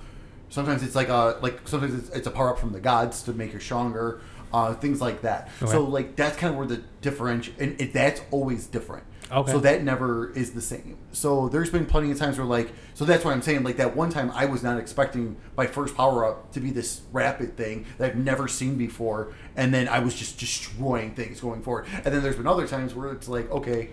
Sometimes 0.49 0.83
it's 0.83 0.95
like 0.95 1.09
a 1.09 1.39
like 1.43 1.67
sometimes 1.67 1.95
it's, 1.95 2.09
it's 2.11 2.27
a 2.27 2.31
power 2.31 2.51
up 2.51 2.59
from 2.59 2.73
the 2.73 2.81
gods 2.81 3.23
to 3.25 3.33
make 3.33 3.53
you 3.53 3.61
stronger. 3.61 4.21
Uh, 4.53 4.75
things 4.75 5.01
like 5.01 5.23
that. 5.23 5.49
Okay. 5.63 5.71
So 5.71 5.85
like 5.85 6.17
that's 6.17 6.37
kind 6.37 6.53
of 6.53 6.59
where 6.59 6.67
the 6.67 6.83
differential 7.01 7.55
and 7.61 7.81
it, 7.81 7.93
that's 7.93 8.21
always 8.33 8.67
different. 8.67 9.05
Okay. 9.31 9.53
So 9.53 9.61
that 9.61 9.85
never 9.85 10.33
is 10.33 10.53
the 10.53 10.61
same. 10.61 10.99
So 11.13 11.49
there's 11.49 11.71
been 11.71 11.87
plenty 11.87 12.11
of 12.11 12.19
times 12.19 12.37
where 12.37 12.47
like 12.47 12.73
so 12.95 13.05
that's 13.05 13.25
why 13.25 13.33
I'm 13.33 13.43
saying 13.43 13.63
like 13.63 13.77
that 13.77 13.95
one 13.95 14.11
time 14.11 14.31
I 14.35 14.47
was 14.47 14.63
not 14.63 14.79
expecting 14.79 15.37
my 15.57 15.67
first 15.67 15.97
power 15.97 16.25
up 16.25 16.53
to 16.53 16.61
be 16.61 16.71
this 16.71 17.03
rapid 17.13 17.57
thing 17.57 17.87
that 17.99 18.11
I've 18.11 18.17
never 18.17 18.49
seen 18.49 18.77
before, 18.77 19.33
and 19.57 19.73
then 19.73 19.89
I 19.89 20.01
was 20.01 20.15
just 20.15 20.39
destroying 20.39 21.15
things 21.15 21.41
going 21.41 21.63
forward. 21.63 21.87
And 21.93 22.07
then 22.07 22.23
there's 22.23 22.37
been 22.37 22.47
other 22.47 22.67
times 22.67 22.95
where 22.95 23.13
it's 23.13 23.29
like 23.29 23.51
okay, 23.51 23.91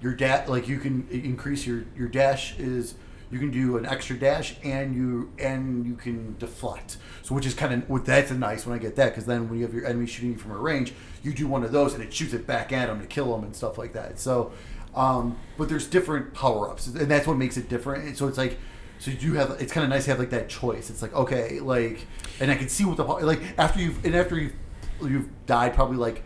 your 0.00 0.14
dash 0.14 0.48
like 0.48 0.68
you 0.68 0.78
can 0.78 1.06
increase 1.10 1.66
your 1.66 1.84
your 1.96 2.08
dash 2.08 2.58
is 2.58 2.94
you 3.32 3.38
can 3.38 3.50
do 3.50 3.78
an 3.78 3.86
extra 3.86 4.16
dash 4.16 4.54
and 4.62 4.94
you 4.94 5.32
and 5.38 5.86
you 5.86 5.96
can 5.96 6.36
deflect. 6.38 6.98
So 7.22 7.34
which 7.34 7.46
is 7.46 7.54
kind 7.54 7.82
of 7.82 8.04
that's 8.04 8.30
a 8.30 8.34
nice 8.34 8.66
when 8.66 8.78
i 8.78 8.78
get 8.78 8.94
that 8.96 9.10
because 9.10 9.24
then 9.24 9.48
when 9.48 9.58
you 9.58 9.64
have 9.64 9.74
your 9.74 9.86
enemy 9.86 10.06
shooting 10.06 10.32
you 10.32 10.38
from 10.38 10.52
a 10.52 10.58
range 10.58 10.92
you 11.22 11.32
do 11.32 11.46
one 11.46 11.64
of 11.64 11.72
those 11.72 11.94
and 11.94 12.02
it 12.02 12.12
shoots 12.12 12.34
it 12.34 12.46
back 12.46 12.72
at 12.72 12.88
them 12.88 13.00
to 13.00 13.06
kill 13.06 13.32
them 13.32 13.44
and 13.44 13.56
stuff 13.56 13.78
like 13.78 13.94
that. 13.94 14.18
So 14.20 14.52
um, 14.94 15.38
but 15.56 15.70
there's 15.70 15.86
different 15.86 16.34
power-ups 16.34 16.88
and 16.88 17.10
that's 17.10 17.26
what 17.26 17.38
makes 17.38 17.56
it 17.56 17.68
different. 17.68 18.04
And 18.04 18.16
so 18.16 18.28
it's 18.28 18.38
like 18.38 18.58
so 18.98 19.10
you 19.10 19.34
have 19.34 19.56
it's 19.60 19.72
kind 19.72 19.82
of 19.82 19.90
nice 19.90 20.04
to 20.04 20.10
have 20.10 20.18
like 20.18 20.30
that 20.30 20.48
choice. 20.48 20.90
It's 20.90 21.02
like 21.02 21.14
okay 21.14 21.58
like 21.58 22.06
and 22.38 22.50
i 22.50 22.54
can 22.54 22.68
see 22.68 22.84
what 22.84 22.96
the 22.96 23.04
like 23.04 23.40
after 23.58 23.80
you've 23.80 24.04
and 24.04 24.14
after 24.14 24.38
you've 24.38 24.54
you've 25.02 25.46
died 25.46 25.74
probably 25.74 25.96
like 25.96 26.22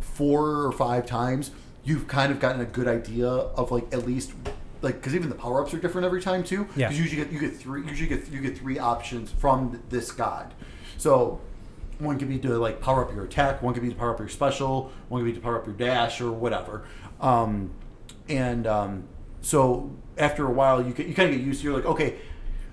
four 0.00 0.64
or 0.64 0.72
five 0.72 1.06
times, 1.06 1.50
you've 1.82 2.06
kind 2.06 2.32
of 2.32 2.40
gotten 2.40 2.60
a 2.60 2.64
good 2.64 2.88
idea 2.88 3.28
of 3.28 3.70
like 3.70 3.92
at 3.92 4.06
least 4.06 4.32
like 4.84 4.96
because 4.96 5.14
even 5.14 5.28
the 5.28 5.34
power 5.34 5.62
ups 5.62 5.74
are 5.74 5.78
different 5.78 6.04
every 6.04 6.22
time 6.22 6.44
too. 6.44 6.68
Yeah. 6.76 6.88
Because 6.88 6.98
usually 7.00 7.24
get, 7.24 7.32
you 7.32 7.40
get 7.40 7.56
three. 7.56 7.82
Usually 7.82 8.08
get 8.08 8.28
you 8.28 8.40
get 8.40 8.56
three 8.56 8.78
options 8.78 9.32
from 9.32 9.82
this 9.88 10.12
god. 10.12 10.54
So 10.98 11.40
one 11.98 12.18
could 12.18 12.28
be 12.28 12.38
to 12.40 12.58
like 12.58 12.80
power 12.80 13.04
up 13.04 13.12
your 13.12 13.24
attack. 13.24 13.62
One 13.62 13.74
could 13.74 13.82
be 13.82 13.88
to 13.88 13.94
power 13.94 14.12
up 14.12 14.18
your 14.18 14.28
special. 14.28 14.92
One 15.08 15.22
could 15.22 15.26
be 15.26 15.32
to 15.32 15.40
power 15.40 15.58
up 15.58 15.66
your 15.66 15.74
dash 15.74 16.20
or 16.20 16.30
whatever. 16.30 16.84
Um, 17.20 17.70
and 18.28 18.66
um, 18.66 19.04
so 19.40 19.90
after 20.16 20.46
a 20.46 20.50
while, 20.50 20.84
you 20.84 20.92
get, 20.92 21.06
you 21.06 21.14
kind 21.14 21.30
of 21.30 21.36
get 21.36 21.44
used 21.44 21.60
to. 21.60 21.68
You're 21.68 21.76
like, 21.76 21.86
okay, 21.86 22.18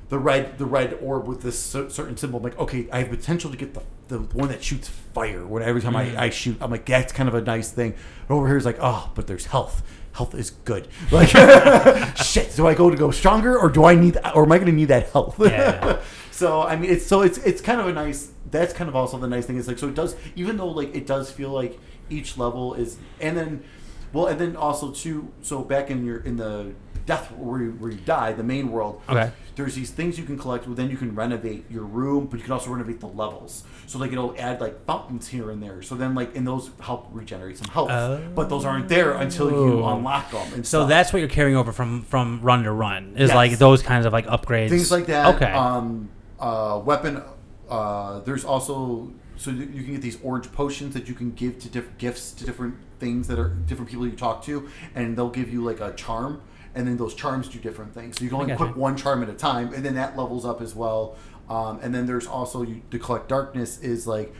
the 0.09 0.19
red 0.19 0.57
the 0.57 0.65
red 0.65 0.99
orb 1.01 1.27
with 1.27 1.41
this 1.41 1.57
certain 1.57 2.17
symbol. 2.17 2.37
I'm 2.37 2.43
like, 2.43 2.59
okay, 2.59 2.87
I 2.91 2.99
have 2.99 3.09
potential 3.09 3.49
to 3.49 3.57
get 3.57 3.73
the, 3.73 3.83
the 4.09 4.19
one 4.19 4.49
that 4.49 4.63
shoots 4.63 4.89
fire. 4.89 5.45
When 5.45 5.63
every 5.63 5.81
time 5.81 5.95
I, 5.95 6.25
I 6.25 6.29
shoot, 6.29 6.57
I'm 6.59 6.69
like, 6.69 6.85
that's 6.85 7.13
kind 7.13 7.29
of 7.29 7.35
a 7.35 7.41
nice 7.41 7.71
thing. 7.71 7.93
And 7.93 8.31
over 8.31 8.47
here 8.47 8.57
is 8.57 8.65
like, 8.65 8.77
oh, 8.81 9.11
but 9.15 9.27
there's 9.27 9.45
health. 9.45 9.83
Health 10.13 10.35
is 10.35 10.51
good. 10.65 10.87
Like, 11.11 11.29
shit. 12.17 12.55
Do 12.55 12.67
I 12.67 12.73
go 12.73 12.89
to 12.89 12.97
go 12.97 13.11
stronger, 13.11 13.57
or 13.57 13.69
do 13.69 13.85
I 13.85 13.95
need, 13.95 14.17
or 14.35 14.43
am 14.43 14.51
I 14.51 14.57
going 14.57 14.67
to 14.67 14.73
need 14.73 14.89
that 14.89 15.09
health? 15.11 15.35
Yeah. 15.39 15.99
so 16.31 16.61
I 16.61 16.75
mean, 16.75 16.91
it's 16.91 17.05
so 17.05 17.21
it's 17.21 17.37
it's 17.39 17.61
kind 17.61 17.79
of 17.81 17.87
a 17.87 17.93
nice. 17.93 18.31
That's 18.49 18.73
kind 18.73 18.89
of 18.89 18.95
also 18.95 19.17
the 19.17 19.27
nice 19.27 19.45
thing 19.45 19.57
is 19.57 19.67
like 19.67 19.79
so 19.79 19.87
it 19.87 19.95
does 19.95 20.15
even 20.35 20.57
though 20.57 20.67
like 20.67 20.93
it 20.93 21.07
does 21.07 21.31
feel 21.31 21.51
like 21.51 21.79
each 22.09 22.37
level 22.37 22.73
is 22.73 22.97
and 23.21 23.37
then 23.37 23.63
well 24.11 24.27
and 24.27 24.37
then 24.37 24.57
also 24.57 24.91
too 24.91 25.31
so 25.41 25.63
back 25.63 25.89
in 25.89 26.03
your 26.03 26.17
in 26.17 26.35
the 26.35 26.73
death 27.05 27.31
where 27.31 27.61
you, 27.61 27.71
where 27.79 27.91
you 27.91 27.97
die 27.99 28.33
the 28.33 28.43
main 28.43 28.69
world 28.69 29.01
Okay. 29.07 29.31
there's 29.55 29.75
these 29.75 29.89
things 29.89 30.19
you 30.19 30.25
can 30.25 30.37
collect 30.37 30.65
well 30.67 30.75
then 30.75 30.89
you 30.89 30.97
can 30.97 31.15
renovate 31.15 31.63
your 31.71 31.83
room 31.85 32.25
but 32.25 32.39
you 32.39 32.43
can 32.43 32.51
also 32.51 32.69
renovate 32.71 32.99
the 32.99 33.07
levels 33.07 33.63
so 33.87 33.97
like 33.99 34.11
it'll 34.11 34.35
add 34.37 34.59
like 34.61 34.85
fountains 34.85 35.27
here 35.27 35.51
and 35.51 35.61
there 35.61 35.81
so 35.81 35.95
then 35.95 36.15
like 36.15 36.35
and 36.35 36.47
those 36.47 36.69
help 36.79 37.07
regenerate 37.11 37.57
some 37.57 37.67
health 37.69 37.89
but 38.35 38.49
those 38.49 38.63
aren't 38.65 38.87
there 38.89 39.11
until 39.13 39.49
you 39.51 39.83
Oh. 39.83 39.95
unlock 39.95 40.31
them 40.31 40.63
So 40.63 40.79
stuff. 40.79 40.89
that's 40.89 41.11
what 41.13 41.19
you're 41.19 41.27
carrying 41.29 41.57
over 41.57 41.71
from 41.71 42.03
from 42.03 42.41
run 42.41 42.63
to 42.63 42.71
run 42.71 43.13
is 43.17 43.29
Yes. 43.29 43.35
like 43.35 43.57
those 43.57 43.81
kinds 43.81 44.05
of 44.05 44.13
like 44.13 44.25
upgrades, 44.27 44.69
things 44.69 44.91
like 44.91 45.05
that. 45.07 45.35
Okay. 45.35 45.51
Um, 45.51 46.09
uh, 46.39 46.81
weapon. 46.83 47.21
Uh, 47.69 48.19
there's 48.21 48.43
also 48.45 49.11
so 49.37 49.51
you 49.51 49.65
you 49.73 49.83
can 49.83 49.93
get 49.93 50.01
these 50.01 50.17
orange 50.23 50.51
potions 50.51 50.93
that 50.93 51.07
you 51.07 51.13
can 51.13 51.31
give 51.31 51.59
to 51.59 51.69
different 51.69 51.97
gifts 51.97 52.31
to 52.33 52.45
different 52.45 52.75
things 52.99 53.27
that 53.27 53.39
are 53.39 53.49
different 53.49 53.89
people 53.89 54.05
you 54.05 54.11
talk 54.15 54.43
to, 54.45 54.67
and 54.95 55.17
they'll 55.17 55.29
give 55.29 55.51
you 55.51 55.63
like 55.63 55.79
a 55.79 55.93
charm, 55.93 56.41
and 56.75 56.85
then 56.87 56.97
those 56.97 57.15
charms 57.15 57.47
do 57.47 57.57
different 57.59 57.93
things. 57.93 58.17
So 58.17 58.23
you 58.23 58.29
can 58.29 58.39
only 58.41 58.53
equip 58.53 58.75
one 58.77 58.95
charm 58.95 59.23
at 59.23 59.29
a 59.29 59.33
time, 59.33 59.73
and 59.73 59.83
then 59.85 59.95
that 59.95 60.15
levels 60.17 60.45
up 60.45 60.61
as 60.61 60.75
well. 60.75 61.15
Um, 61.51 61.79
and 61.81 61.93
then 61.93 62.05
there's 62.05 62.27
also 62.27 62.61
you, 62.63 62.81
to 62.91 62.99
collect 62.99 63.27
darkness 63.27 63.79
is 63.79 64.07
like. 64.07 64.33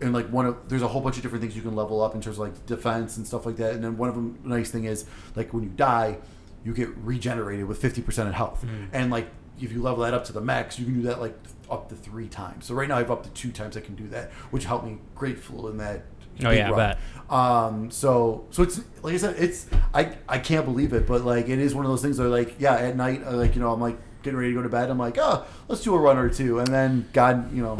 And 0.00 0.12
like 0.12 0.28
one 0.28 0.44
of 0.44 0.68
there's 0.68 0.82
a 0.82 0.88
whole 0.88 1.00
bunch 1.00 1.16
of 1.16 1.22
different 1.22 1.40
things 1.40 1.54
you 1.54 1.62
can 1.62 1.76
level 1.76 2.02
up 2.02 2.16
in 2.16 2.20
terms 2.20 2.36
of 2.36 2.40
like 2.40 2.66
defense 2.66 3.16
and 3.16 3.24
stuff 3.26 3.46
like 3.46 3.56
that. 3.56 3.74
And 3.74 3.84
then 3.84 3.96
one 3.96 4.08
of 4.08 4.16
them 4.16 4.38
nice 4.42 4.70
thing 4.70 4.84
is 4.84 5.06
like 5.36 5.54
when 5.54 5.62
you 5.62 5.70
die, 5.70 6.18
you 6.64 6.74
get 6.74 6.88
regenerated 6.96 7.66
with 7.66 7.80
50% 7.80 8.26
of 8.26 8.34
health. 8.34 8.64
Mm-hmm. 8.66 8.86
And 8.92 9.10
like 9.10 9.28
if 9.60 9.72
you 9.72 9.80
level 9.80 10.02
that 10.02 10.12
up 10.12 10.24
to 10.24 10.32
the 10.32 10.40
max, 10.40 10.78
you 10.78 10.84
can 10.84 10.94
do 10.94 11.02
that 11.02 11.20
like 11.20 11.38
up 11.70 11.88
to 11.90 11.94
three 11.94 12.28
times. 12.28 12.66
So 12.66 12.74
right 12.74 12.88
now 12.88 12.96
I 12.96 12.98
have 12.98 13.10
up 13.10 13.22
to 13.22 13.30
two 13.30 13.52
times 13.52 13.76
I 13.76 13.80
can 13.80 13.94
do 13.94 14.08
that, 14.08 14.32
which 14.50 14.64
helped 14.64 14.84
me 14.84 14.98
grateful 15.14 15.68
in 15.68 15.78
that. 15.78 16.02
Oh, 16.44 16.50
yeah, 16.50 16.72
I 16.72 16.76
bet. 16.76 16.98
Um, 17.30 17.90
so 17.92 18.46
so 18.50 18.64
it's 18.64 18.80
like 19.02 19.14
I 19.14 19.18
said, 19.18 19.36
it's 19.38 19.68
I 19.94 20.16
I 20.28 20.38
can't 20.38 20.64
believe 20.64 20.92
it, 20.92 21.06
but 21.06 21.24
like 21.24 21.48
it 21.48 21.60
is 21.60 21.74
one 21.74 21.84
of 21.84 21.90
those 21.90 22.02
things 22.02 22.16
that 22.16 22.28
like 22.28 22.56
yeah 22.58 22.74
at 22.74 22.96
night 22.96 23.22
uh, 23.24 23.32
like 23.36 23.54
you 23.54 23.60
know 23.60 23.72
I'm 23.72 23.80
like 23.80 23.96
getting 24.24 24.38
ready 24.38 24.50
to 24.50 24.56
go 24.56 24.62
to 24.62 24.68
bed. 24.68 24.90
I'm 24.90 24.98
like 24.98 25.18
oh 25.18 25.46
let's 25.68 25.82
do 25.82 25.94
a 25.94 25.98
run 25.98 26.18
or 26.18 26.28
two, 26.28 26.58
and 26.58 26.66
then 26.66 27.08
God 27.12 27.54
you 27.54 27.62
know 27.62 27.76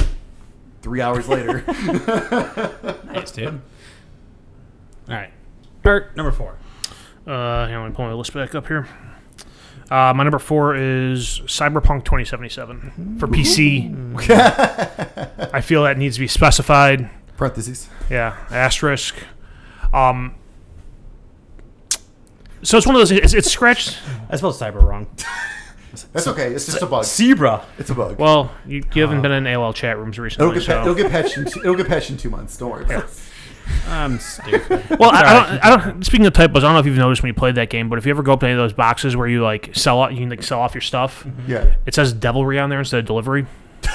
three 0.82 1.00
hours 1.00 1.28
later. 1.28 1.64
nice, 3.06 3.30
dude. 3.32 3.60
All 5.08 5.14
right. 5.14 5.32
Art 5.84 6.16
number 6.16 6.30
four. 6.32 6.56
Uh, 7.26 7.66
hang 7.66 7.74
on, 7.74 7.82
let 7.82 7.88
me 7.90 7.96
pull 7.96 8.06
my 8.06 8.12
list 8.12 8.32
back 8.32 8.54
up 8.54 8.66
here. 8.66 8.86
Uh, 9.90 10.12
my 10.14 10.24
number 10.24 10.38
four 10.38 10.74
is 10.76 11.40
Cyberpunk 11.44 12.04
2077 12.04 13.18
for 13.18 13.26
PC. 13.28 14.30
I 15.52 15.60
feel 15.60 15.82
that 15.84 15.98
needs 15.98 16.16
to 16.16 16.20
be 16.20 16.28
specified. 16.28 17.10
Parentheses. 17.36 17.88
Yeah, 18.10 18.36
asterisk. 18.50 19.14
Um, 19.92 20.34
so 22.62 22.78
it's 22.78 22.86
one 22.86 22.96
of 22.96 23.00
those. 23.00 23.10
It's, 23.10 23.34
it's 23.34 23.50
scratched. 23.50 23.98
I 24.30 24.36
spelled 24.36 24.54
cyber 24.54 24.82
wrong. 24.82 25.06
That's 26.12 26.26
okay. 26.28 26.52
It's 26.52 26.66
just 26.66 26.82
a 26.82 26.86
bug. 26.86 27.04
Zebra. 27.04 27.64
It's 27.78 27.90
a 27.90 27.94
bug. 27.94 28.18
Well, 28.18 28.50
you, 28.66 28.82
you 28.94 29.02
haven't 29.02 29.22
been 29.22 29.32
in 29.32 29.44
AOL 29.44 29.74
chat 29.74 29.98
rooms 29.98 30.16
It'll 30.16 30.24
recently. 30.24 30.54
get, 30.54 30.66
pa- 30.66 30.72
so. 30.72 30.80
it'll 30.82 30.94
get 30.94 31.10
patched. 31.10 31.36
In 31.36 31.44
two, 31.46 31.60
it'll 31.60 31.74
get 31.76 31.88
patched 31.88 32.10
in 32.10 32.16
two 32.16 32.30
months. 32.30 32.56
Don't 32.56 32.70
worry. 32.70 32.84
About 32.84 33.04
it. 33.04 33.10
I'm 33.88 34.18
stupid. 34.18 34.84
Well, 34.98 35.10
I, 35.10 35.20
I 35.22 35.32
don't. 35.32 35.64
I 35.64 35.76
don't. 35.90 36.04
Speaking 36.04 36.26
of 36.26 36.34
typos, 36.34 36.62
I 36.64 36.66
don't 36.66 36.74
know 36.74 36.80
if 36.80 36.86
you've 36.86 36.96
noticed 36.98 37.22
when 37.22 37.28
you 37.28 37.34
played 37.34 37.54
that 37.54 37.70
game, 37.70 37.88
but 37.88 37.98
if 37.98 38.04
you 38.04 38.10
ever 38.10 38.22
go 38.22 38.34
up 38.34 38.40
to 38.40 38.46
any 38.46 38.52
of 38.52 38.58
those 38.58 38.74
boxes 38.74 39.16
where 39.16 39.26
you 39.26 39.42
like 39.42 39.70
sell 39.74 40.02
out, 40.02 40.12
you 40.12 40.18
can 40.18 40.28
like 40.28 40.42
sell 40.42 40.60
off 40.60 40.74
your 40.74 40.82
stuff. 40.82 41.26
Yeah. 41.46 41.74
It 41.86 41.94
says 41.94 42.12
devilry 42.12 42.58
on 42.58 42.68
there 42.68 42.78
instead 42.80 42.98
of 43.00 43.06
delivery. 43.06 43.46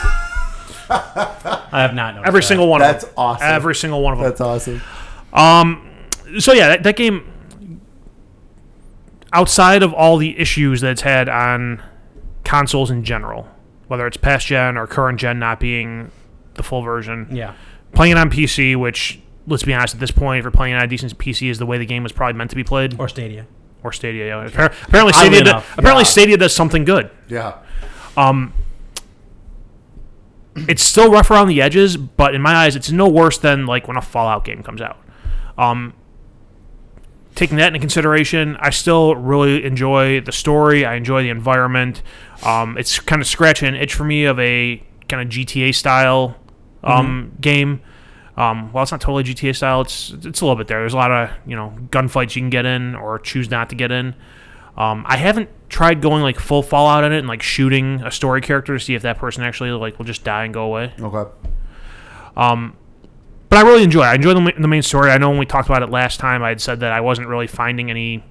I 0.92 1.68
have 1.82 1.94
not 1.94 2.16
noticed 2.16 2.28
Every 2.28 2.42
that. 2.42 2.48
single 2.48 2.68
one. 2.68 2.80
That's 2.82 3.04
of 3.04 3.10
them. 3.10 3.20
awesome. 3.20 3.48
Every 3.48 3.76
single 3.76 4.02
one 4.02 4.14
of 4.14 4.20
them. 4.20 4.28
That's 4.30 4.42
awesome. 4.42 4.82
Um, 5.34 5.88
so 6.40 6.54
yeah, 6.54 6.70
that, 6.70 6.84
that 6.84 6.96
game. 6.96 7.32
Outside 9.32 9.84
of 9.84 9.94
all 9.94 10.18
the 10.18 10.38
issues 10.40 10.82
that 10.82 10.92
it's 10.92 11.02
had 11.02 11.30
on 11.30 11.82
consoles 12.44 12.90
in 12.90 13.04
general, 13.04 13.48
whether 13.88 14.08
it's 14.08 14.18
past 14.18 14.48
gen 14.48 14.78
or 14.78 14.88
current 14.88 15.20
gen 15.20 15.40
not 15.40 15.60
being 15.60 16.12
the 16.56 16.64
full 16.64 16.82
version. 16.82 17.28
Yeah. 17.32 17.54
Playing 17.94 18.14
it 18.14 18.18
on 18.18 18.30
PC, 18.32 18.76
which 18.76 19.20
let's 19.48 19.64
be 19.64 19.74
honest, 19.74 19.96
at 19.96 20.00
this 20.00 20.12
point, 20.12 20.40
if 20.40 20.44
you're 20.44 20.52
playing 20.52 20.76
on 20.76 20.82
a 20.84 20.88
decent 20.88 21.18
PC, 21.18 21.50
is 21.50 21.58
the 21.60 21.66
way 21.66 21.78
the 21.78 21.86
game 21.86 22.04
was 22.04 22.12
probably 22.12 22.38
meant 22.38 22.50
to 22.52 22.56
be 22.56 22.64
played, 22.64 23.00
or, 23.00 23.08
Stadia. 23.10 23.46
Or 23.84 23.92
Stadia. 23.92 24.26
Stadia. 24.28 24.44
Yeah. 24.62 24.68
Appar- 24.70 24.88
Apparently, 24.88 25.14
Stadia. 25.14 25.40
does- 25.40 25.50
enough, 25.50 25.78
apparently, 25.78 26.04
yeah. 26.04 26.10
Stadia 26.10 26.38
does 26.38 26.54
something 26.56 26.86
good. 26.86 27.10
Yeah. 27.28 27.56
Um, 28.18 28.54
it's 30.68 30.84
still 30.84 31.12
rough 31.12 31.32
around 31.32 31.48
the 31.48 31.62
edges, 31.62 31.98
but 31.98 32.36
in 32.36 32.42
my 32.42 32.54
eyes, 32.54 32.76
it's 32.76 32.92
no 32.92 33.08
worse 33.08 33.38
than 33.38 33.66
like 33.66 33.88
when 33.88 33.98
a 33.98 34.02
Fallout 34.02 34.44
game 34.46 34.62
comes 34.64 34.82
out. 34.82 34.98
Um, 35.58 35.94
taking 37.36 37.58
that 37.58 37.68
into 37.68 37.80
consideration, 37.80 38.58
I 38.60 38.70
still 38.70 39.16
really 39.16 39.64
enjoy 39.64 40.22
the 40.22 40.32
story. 40.32 40.86
I 40.86 40.96
enjoy 40.96 41.24
the 41.24 41.30
environment. 41.30 42.02
Um, 42.44 42.78
it's 42.78 43.00
kind 43.00 43.22
of 43.22 43.28
scratching 43.28 43.68
an 43.68 43.76
itch 43.76 43.94
for 43.94 44.04
me 44.04 44.26
of 44.26 44.40
a 44.40 44.84
kind 45.08 45.22
of 45.22 45.30
GTA 45.30 45.74
style 45.74 46.36
um, 46.84 47.34
game. 47.42 47.82
Um, 48.38 48.72
while 48.72 48.84
it's 48.84 48.92
not 48.92 49.02
totally 49.02 49.24
GTA 49.24 49.56
style, 49.56 49.82
it's 49.82 50.12
it's 50.12 50.42
a 50.42 50.46
little 50.46 50.56
bit 50.56 50.68
there. 50.68 50.80
There's 50.80 50.94
a 50.94 50.98
lot 50.98 51.12
of 51.12 51.30
you 51.46 51.56
know 51.56 51.76
gunfights 51.90 52.36
you 52.36 52.42
can 52.42 52.50
get 52.50 52.66
in 52.66 52.96
or 52.96 53.20
choose 53.20 53.50
not 53.50 53.70
to 53.70 53.76
get 53.76 53.92
in. 53.92 54.16
Um, 54.78 55.04
I 55.08 55.18
haven't 55.18 55.50
tried 55.68 56.02
going 56.02 56.24
like 56.24 56.40
full 56.40 56.64
Fallout 56.64 57.04
in 57.04 57.12
it 57.12 57.20
and 57.20 57.28
like 57.28 57.42
shooting 57.42 58.02
a 58.02 58.12
story 58.12 58.40
character 58.40 58.78
to 58.78 58.84
see 58.84 58.96
if 58.96 59.02
that 59.02 59.18
person 59.18 59.44
actually 59.44 59.72
like 59.72 59.98
will 59.98 60.06
just 60.06 60.24
die 60.24 60.46
and 60.46 60.54
go 60.54 60.64
away. 60.64 60.94
Okay. 61.00 61.30
Um, 62.38 62.78
but 63.50 63.58
I 63.58 63.62
really 63.64 63.84
enjoy. 63.84 64.02
it. 64.04 64.08
I 64.08 64.16
enjoy 64.16 64.34
the, 64.34 64.54
the 64.60 64.68
main 64.68 64.82
story. 64.84 65.12
I 65.12 65.18
know 65.18 65.30
when 65.30 65.40
we 65.40 65.46
talked 65.46 65.68
about 65.70 65.82
it 65.84 65.90
last 65.90 66.20
time, 66.20 66.44
I 66.44 66.50
had 66.50 66.62
said 66.62 66.80
that 66.82 66.92
I 66.92 67.02
wasn't 67.02 67.28
really 67.28 67.48
finding 67.48 67.90
any 67.90 68.24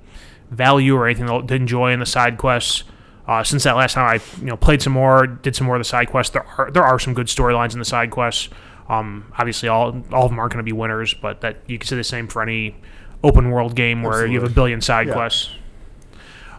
value 0.51 0.95
or 0.97 1.07
anything 1.07 1.27
to 1.27 1.55
enjoy 1.55 1.93
in 1.93 2.01
the 2.01 2.07
side 2.07 2.39
quests. 2.39 2.85
Uh, 3.27 3.45
since 3.45 3.65
that 3.65 3.77
last 3.77 3.93
time, 3.93 4.09
I 4.09 4.39
you 4.41 4.47
know 4.47 4.57
played 4.57 4.81
some 4.81 4.95
more, 4.95 5.27
did 5.27 5.55
some 5.55 5.67
more 5.67 5.77
of 5.77 5.81
the 5.81 5.85
side 5.85 6.09
quests. 6.09 6.33
There 6.33 6.47
are 6.57 6.71
there 6.71 6.83
are 6.85 6.99
some 6.99 7.13
good 7.13 7.27
storylines 7.27 7.75
in 7.75 7.79
the 7.79 7.85
side 7.85 8.11
quests. 8.11 8.49
Um, 8.89 9.31
obviously, 9.39 9.69
all 9.69 10.03
all 10.13 10.25
of 10.25 10.31
them 10.31 10.39
aren't 10.39 10.53
going 10.55 10.65
to 10.65 10.69
be 10.69 10.73
winners, 10.73 11.13
but 11.13 11.43
that 11.43 11.59
you 11.67 11.79
can 11.79 11.87
say 11.87 11.97
the 11.97 12.05
same 12.05 12.27
for 12.27 12.41
any 12.41 12.75
open 13.23 13.51
world 13.51 13.75
game 13.75 14.03
where 14.03 14.25
you 14.27 14.41
have 14.41 14.51
a 14.51 14.55
billion 14.55 14.81
side 14.81 15.09
Yeah. 15.09 15.13
quests. 15.15 15.51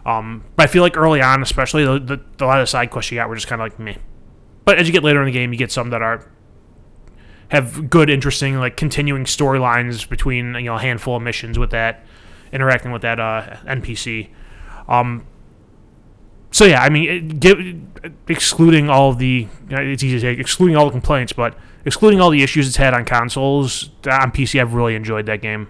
Um, 0.06 0.44
but 0.56 0.64
I 0.64 0.66
feel 0.66 0.82
like 0.82 0.96
early 0.96 1.20
on, 1.20 1.42
especially 1.42 1.84
the, 1.84 1.98
the, 1.98 2.20
the 2.38 2.44
a 2.44 2.46
lot 2.46 2.58
of 2.60 2.62
the 2.62 2.66
side 2.70 2.90
quests 2.90 3.10
you 3.10 3.16
got 3.18 3.28
were 3.28 3.34
just 3.34 3.48
kind 3.48 3.60
of 3.60 3.64
like 3.66 3.78
meh. 3.78 3.96
But 4.64 4.78
as 4.78 4.86
you 4.86 4.92
get 4.92 5.02
later 5.02 5.20
in 5.20 5.26
the 5.26 5.32
game, 5.32 5.52
you 5.52 5.58
get 5.58 5.72
some 5.72 5.90
that 5.90 6.02
are 6.02 6.30
have 7.50 7.90
good, 7.90 8.08
interesting, 8.10 8.58
like 8.58 8.76
continuing 8.76 9.24
storylines 9.24 10.08
between 10.08 10.54
you 10.54 10.62
know 10.62 10.76
a 10.76 10.80
handful 10.80 11.16
of 11.16 11.22
missions 11.22 11.58
with 11.58 11.70
that 11.70 12.04
interacting 12.52 12.92
with 12.92 13.02
that 13.02 13.20
uh, 13.20 13.56
NPC. 13.66 14.30
Um, 14.88 15.26
so 16.52 16.64
yeah, 16.64 16.82
I 16.82 16.88
mean, 16.88 17.08
it, 17.08 17.40
give, 17.40 17.58
excluding 18.28 18.88
all 18.88 19.12
the 19.12 19.48
it's 19.68 20.02
easy 20.02 20.16
to 20.16 20.20
say 20.20 20.32
excluding 20.32 20.76
all 20.76 20.86
the 20.86 20.90
complaints, 20.90 21.32
but 21.32 21.56
excluding 21.84 22.20
all 22.20 22.30
the 22.30 22.42
issues 22.42 22.66
it's 22.66 22.76
had 22.76 22.94
on 22.94 23.04
consoles 23.04 23.90
on 24.06 24.32
PC, 24.32 24.60
I've 24.60 24.74
really 24.74 24.94
enjoyed 24.94 25.26
that 25.26 25.42
game. 25.42 25.68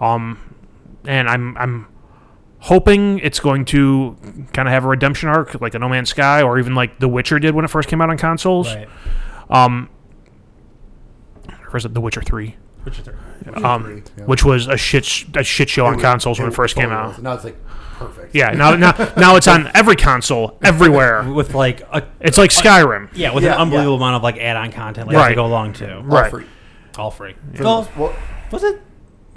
Um, 0.00 0.38
and 1.06 1.28
I'm 1.28 1.56
I'm 1.58 1.86
hoping 2.60 3.18
it's 3.18 3.40
going 3.40 3.64
to 3.66 4.16
kind 4.54 4.66
of 4.66 4.72
have 4.72 4.84
a 4.84 4.88
redemption 4.88 5.28
arc 5.28 5.60
like 5.60 5.74
a 5.74 5.78
No 5.78 5.88
Man's 5.88 6.10
Sky 6.10 6.42
or 6.42 6.58
even 6.58 6.74
like 6.74 6.98
The 6.98 7.08
Witcher 7.08 7.38
did 7.38 7.54
when 7.54 7.64
it 7.64 7.68
first 7.68 7.88
came 7.88 8.00
out 8.00 8.08
on 8.08 8.16
consoles. 8.16 8.74
Right. 8.74 8.88
Um, 9.50 9.90
or 11.74 11.76
is 11.76 11.84
it 11.84 11.92
The 11.92 12.00
Witcher 12.00 12.22
Three? 12.22 12.56
Which 12.84 12.98
is 13.00 13.08
Um, 13.64 13.82
Three, 13.84 14.02
yeah. 14.18 14.24
which 14.24 14.44
was 14.44 14.66
a 14.68 14.76
shit 14.76 15.04
sh- 15.04 15.24
a 15.34 15.42
shit 15.42 15.68
show 15.68 15.86
on 15.86 15.98
consoles 15.98 16.38
when 16.38 16.48
it 16.48 16.54
first 16.54 16.76
came 16.76 16.90
out. 16.90 17.20
Now 17.20 17.32
it's 17.34 17.44
like 17.44 17.56
perfect. 17.98 18.34
Yeah, 18.34 18.50
now 18.50 18.76
now 18.76 18.92
now 19.16 19.36
it's 19.36 19.48
on 19.48 19.70
every 19.74 19.96
console 19.96 20.58
everywhere. 20.62 21.22
with 21.24 21.54
like 21.54 21.80
a 21.92 22.04
It's 22.20 22.38
like 22.38 22.50
Skyrim. 22.50 23.08
yeah, 23.14 23.32
with 23.32 23.42
Yeah, 23.44 23.54
an 23.54 23.62
unbelievable 23.62 23.96
amount 23.96 24.16
of 24.16 24.22
like 24.22 24.38
add-on 24.38 24.70
content 24.70 25.08
like 25.08 25.16
Right. 25.16 25.30
to 25.30 25.34
go 25.34 25.46
along 25.46 25.72
too. 25.74 25.86
All 25.90 26.02
Right. 26.02 26.30
free. 26.30 26.44
All 26.98 27.10
free. 27.10 27.34
For 27.54 27.64
Well, 27.64 27.88
well, 27.96 28.12
was 28.52 28.62
it? 28.62 28.80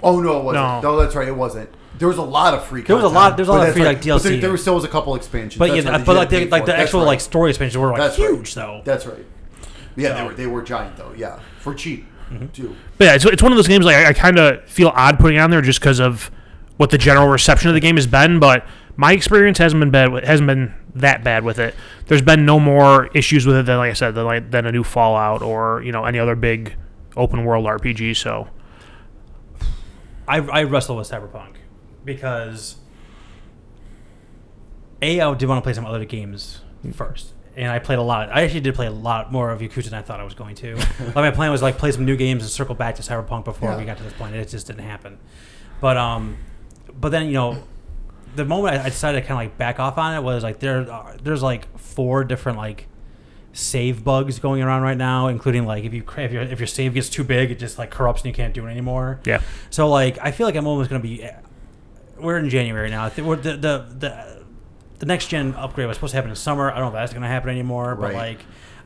oh 0.02 0.20
no, 0.20 0.38
it 0.38 0.44
wasn't. 0.44 0.64
No. 0.64 0.80
No. 0.82 1.00
that's 1.00 1.16
right. 1.16 1.26
It 1.28 1.36
wasn't. 1.36 1.70
There 1.98 2.06
was 2.06 2.18
a 2.18 2.22
lot 2.22 2.54
of 2.54 2.64
free. 2.64 2.82
There 2.82 2.94
was 2.94 3.04
a 3.04 3.08
content, 3.08 3.14
lot- 3.30 3.36
there's 3.36 3.48
a 3.48 3.52
lot 3.52 3.66
of 3.66 3.72
free, 3.74 3.82
right. 3.82 3.88
like, 3.96 4.06
But 4.06 4.22
there, 4.22 4.32
DLC. 4.34 4.40
there 4.40 4.50
was 4.52 4.60
still 4.60 4.76
was 4.76 4.84
a 4.84 4.88
couple 4.88 5.16
expansions. 5.16 5.58
But 5.58 5.70
That's 5.70 5.84
yeah, 5.84 5.90
right, 5.90 5.98
that 5.98 6.06
but 6.06 6.12
you 6.12 6.18
like 6.18 6.30
had 6.30 6.36
to 6.38 6.44
the, 6.44 6.44
pay 6.46 6.50
like 6.52 6.62
for. 6.62 6.66
the 6.66 6.72
That's 6.72 6.82
actual 6.82 7.00
right. 7.00 7.06
like 7.06 7.20
story 7.20 7.50
expansions 7.50 7.78
were 7.78 7.88
like 7.88 7.96
That's 7.98 8.18
right. 8.20 8.28
huge 8.30 8.54
though. 8.54 8.82
That's 8.84 9.06
right. 9.06 9.24
Yeah, 9.96 10.10
they 10.12 10.14
So- 10.18 10.26
were 10.26 10.34
they 10.34 10.46
were 10.46 10.62
giant 10.62 10.96
though. 10.96 11.12
Yeah, 11.16 11.38
for 11.60 11.74
cheap 11.74 12.06
Mm-hmm. 12.30 12.48
too. 12.48 12.76
But 12.96 13.04
yeah, 13.04 13.14
it's, 13.14 13.24
it's 13.24 13.42
one 13.42 13.52
of 13.52 13.56
those 13.56 13.68
games 13.68 13.84
like 13.84 13.96
I, 13.96 14.08
I 14.08 14.12
kind 14.12 14.38
of 14.38 14.64
feel 14.64 14.88
odd 14.94 15.18
putting 15.18 15.38
it 15.38 15.40
on 15.40 15.50
there 15.50 15.62
just 15.62 15.80
because 15.80 16.00
of 16.00 16.30
what 16.76 16.90
the 16.90 16.98
general 16.98 17.28
reception 17.28 17.68
of 17.68 17.74
the 17.74 17.80
game 17.80 17.96
has 17.96 18.06
been. 18.06 18.38
But 18.38 18.66
my 18.96 19.12
experience 19.12 19.58
hasn't 19.58 19.80
been 19.80 19.90
bad. 19.90 20.12
With, 20.12 20.24
hasn't 20.24 20.46
been 20.46 20.74
that 20.94 21.24
bad 21.24 21.44
with 21.44 21.58
it. 21.58 21.74
There's 22.06 22.22
been 22.22 22.44
no 22.44 22.60
more 22.60 23.06
issues 23.14 23.46
with 23.46 23.56
it 23.56 23.66
than 23.66 23.78
like 23.78 23.90
I 23.90 23.94
said 23.94 24.14
than 24.14 24.24
like 24.24 24.50
than 24.50 24.66
a 24.66 24.72
new 24.72 24.84
Fallout 24.84 25.42
or 25.42 25.82
you 25.82 25.92
know 25.92 26.04
any 26.04 26.18
other 26.18 26.34
big 26.34 26.74
open 27.16 27.44
world 27.44 27.66
RPG. 27.66 28.16
So 28.16 28.48
I, 30.26 30.38
I 30.38 30.62
wrestle 30.64 30.96
with 30.96 31.08
Cyberpunk 31.08 31.56
because 32.04 32.76
a 35.00 35.20
I 35.20 35.34
did 35.34 35.48
want 35.48 35.58
to 35.58 35.62
play 35.62 35.72
some 35.72 35.86
other 35.86 36.04
games 36.04 36.60
first, 36.92 37.32
and 37.58 37.70
I 37.70 37.78
played 37.80 37.98
a 37.98 38.02
lot. 38.02 38.30
I 38.30 38.42
actually 38.42 38.60
did 38.60 38.74
play 38.74 38.86
a 38.86 38.90
lot 38.90 39.30
more 39.32 39.50
of 39.50 39.60
Yakuza 39.60 39.84
than 39.90 39.94
I 39.94 40.02
thought 40.02 40.20
I 40.20 40.24
was 40.24 40.34
going 40.34 40.54
to. 40.56 40.76
like 41.00 41.14
my 41.16 41.30
plan 41.30 41.50
was 41.50 41.60
like 41.60 41.76
play 41.76 41.90
some 41.92 42.04
new 42.04 42.16
games 42.16 42.42
and 42.42 42.50
circle 42.50 42.74
back 42.74 42.94
to 42.96 43.02
Cyberpunk 43.02 43.44
before 43.44 43.70
Yeah. 43.70 43.76
we 43.78 43.84
got 43.84 43.96
to 43.98 44.02
this 44.04 44.12
point. 44.14 44.34
It 44.34 44.48
just 44.48 44.66
didn't 44.68 44.84
happen. 44.84 45.18
But 45.80 45.96
um, 45.96 46.36
but 46.98 47.10
then 47.10 47.26
you 47.26 47.32
know, 47.34 47.62
the 48.36 48.44
moment 48.44 48.76
I, 48.76 48.84
I 48.84 48.88
decided 48.88 49.20
to 49.20 49.26
kind 49.26 49.32
of 49.40 49.44
like 49.50 49.58
back 49.58 49.80
off 49.80 49.98
on 49.98 50.14
it 50.14 50.22
was 50.22 50.42
like 50.42 50.60
there 50.60 50.90
are, 50.90 51.16
there's 51.22 51.42
like 51.42 51.76
four 51.78 52.24
different 52.24 52.58
like 52.58 52.86
save 53.52 54.04
bugs 54.04 54.38
going 54.38 54.62
around 54.62 54.82
right 54.82 54.96
now, 54.96 55.26
including 55.28 55.64
like 55.66 55.82
if 55.84 55.92
you 55.92 56.04
if 56.16 56.32
your 56.32 56.42
if 56.42 56.60
your 56.60 56.66
save 56.66 56.94
gets 56.94 57.08
too 57.08 57.24
big, 57.24 57.50
it 57.50 57.58
just 57.58 57.78
like 57.78 57.90
corrupts 57.90 58.22
and 58.22 58.26
you 58.28 58.34
can't 58.34 58.54
do 58.54 58.66
it 58.66 58.70
anymore. 58.70 59.18
yeah, 59.24 59.40
So 59.70 59.88
like, 59.88 60.18
I 60.20 60.30
feel 60.30 60.46
like 60.46 60.54
I'm 60.56 60.66
almost 60.66 60.90
gonna 60.90 61.02
be. 61.02 61.28
We're 62.20 62.38
in 62.38 62.50
January 62.50 62.90
now. 62.90 63.04
I 63.04 63.08
think 63.10 63.26
we're 63.28 63.36
the 63.36 63.52
the 63.56 63.86
the, 63.98 64.37
the 64.98 65.06
next 65.06 65.28
gen 65.28 65.54
upgrade 65.56 65.86
was 65.86 65.96
supposed 65.96 66.12
to 66.12 66.16
happen 66.16 66.30
in 66.30 66.36
summer. 66.36 66.70
I 66.70 66.74
don't 66.74 66.82
know 66.84 66.88
if 66.88 66.94
that's 66.94 67.12
gonna 67.14 67.28
happen 67.28 67.50
anymore. 67.50 67.94
But 67.94 68.14
Right. 68.14 68.30
like, 68.36 68.38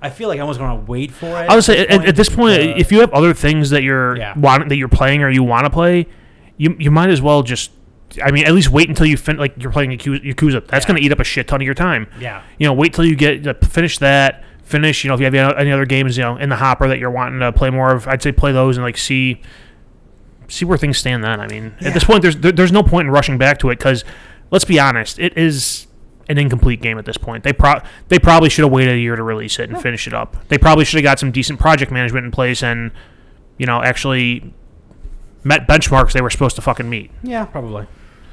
I 0.03 0.11
feel 0.11 0.29
like 0.29 0.39
I'm 0.39 0.43
almost 0.43 0.59
gonna 0.59 0.77
wait 0.87 1.11
for 1.11 1.27
it. 1.27 1.49
I 1.49 1.55
would 1.55 1.65
say 1.65 1.87
at, 1.87 2.05
at 2.05 2.17
this 2.17 2.29
point, 2.29 2.61
Uh, 2.61 2.75
if 2.77 2.91
you 2.93 3.01
have 3.01 3.11
other 3.13 3.33
things 3.33 3.71
that 3.71 3.83
you're 3.83 4.17
Yeah. 4.17 4.35
want 4.37 4.69
that 4.69 4.77
you're 4.77 4.89
playing 4.89 5.23
or 5.23 5.31
you 5.31 5.43
want 5.43 5.65
to 5.65 5.71
play, 5.71 6.07
you 6.57 6.77
you 6.79 6.91
might 6.91 7.11
as 7.11 7.23
well 7.23 7.43
just. 7.43 7.71
I 8.23 8.31
mean, 8.31 8.45
at 8.45 8.53
least 8.53 8.71
wait 8.71 8.91
until 8.91 9.07
you 9.07 9.17
fin- 9.17 9.39
like 9.39 9.55
you're 9.57 9.73
playing 9.73 9.91
Yakuza. 9.91 10.23
Yakuza. 10.23 10.67
That's 10.67 10.85
Yeah. 10.85 10.89
going 10.89 11.01
to 11.01 11.07
eat 11.07 11.13
up 11.13 11.21
a 11.21 11.25
shit 11.25 11.49
ton 11.49 11.63
of 11.63 11.65
your 11.65 11.73
time. 11.75 12.07
yeah, 12.21 12.43
you 12.59 12.67
know, 12.67 12.75
wait 12.75 12.93
till 12.93 13.07
you 13.07 13.17
get 13.17 13.47
uh, 13.47 13.55
finish 13.67 13.97
that. 13.99 14.45
Finish, 14.65 15.03
you 15.03 15.09
know, 15.09 15.15
if 15.15 15.21
you 15.21 15.25
have 15.25 15.35
any 15.35 15.55
any 15.59 15.73
other 15.73 15.87
games, 15.87 16.19
you 16.19 16.23
know, 16.25 16.37
in 16.37 16.51
the 16.51 16.57
hopper 16.57 16.89
that 16.89 16.99
you're 16.99 17.11
wanting 17.11 17.41
to 17.41 17.51
play 17.53 17.71
more 17.71 17.91
of, 17.93 18.07
I'd 18.07 18.23
say 18.23 18.31
play 18.33 18.53
those 18.53 18.77
and 18.77 18.85
like 18.85 18.99
see 18.99 19.41
see 20.49 20.65
where 20.67 20.77
things 20.77 20.99
stand. 20.99 21.25
Then, 21.25 21.41
I 21.41 21.47
mean, 21.47 21.73
at 21.81 21.95
this 21.95 22.03
Yeah. 22.03 22.07
point, 22.07 22.23
there's 22.23 22.37
there, 22.37 22.53
there's 22.53 22.73
no 22.73 22.83
point 22.83 23.07
in 23.07 23.13
rushing 23.13 23.39
back 23.39 23.59
to 23.61 23.71
it 23.71 23.79
because 23.79 24.05
let's 24.51 24.65
be 24.67 24.79
honest, 24.79 25.19
it 25.19 25.33
is 25.37 25.87
an 26.29 26.39
incomplete 26.39 26.81
game 26.81 26.99
at 26.99 27.05
this 27.05 27.17
point. 27.17 27.45
They 27.45 27.53
pro 27.53 27.81
they 28.09 28.19
probably 28.19 28.49
should 28.49 28.65
have 28.65 28.73
waited 28.73 28.95
a 28.95 28.99
year 28.99 29.17
to 29.17 29.23
release 29.23 29.59
it 29.59 29.71
and 29.71 29.81
finish 29.81 30.07
it 30.07 30.15
up. 30.15 30.37
They 30.49 30.59
probably 30.59 30.85
should 30.85 30.99
have 30.99 31.05
got 31.05 31.19
some 31.19 31.33
decent 31.33 31.59
project 31.59 31.91
management 31.91 32.25
in 32.25 32.31
place 32.33 32.63
and 32.63 32.93
you 33.59 33.67
know 33.67 33.83
actually 33.83 34.53
met 35.45 35.67
benchmarks 35.67 36.13
they 36.13 36.21
were 36.21 36.31
supposed 36.31 36.57
to 36.57 36.63
fucking 36.63 36.89
meet. 36.89 37.11
yeah, 37.23 37.45
probably. 37.45 37.87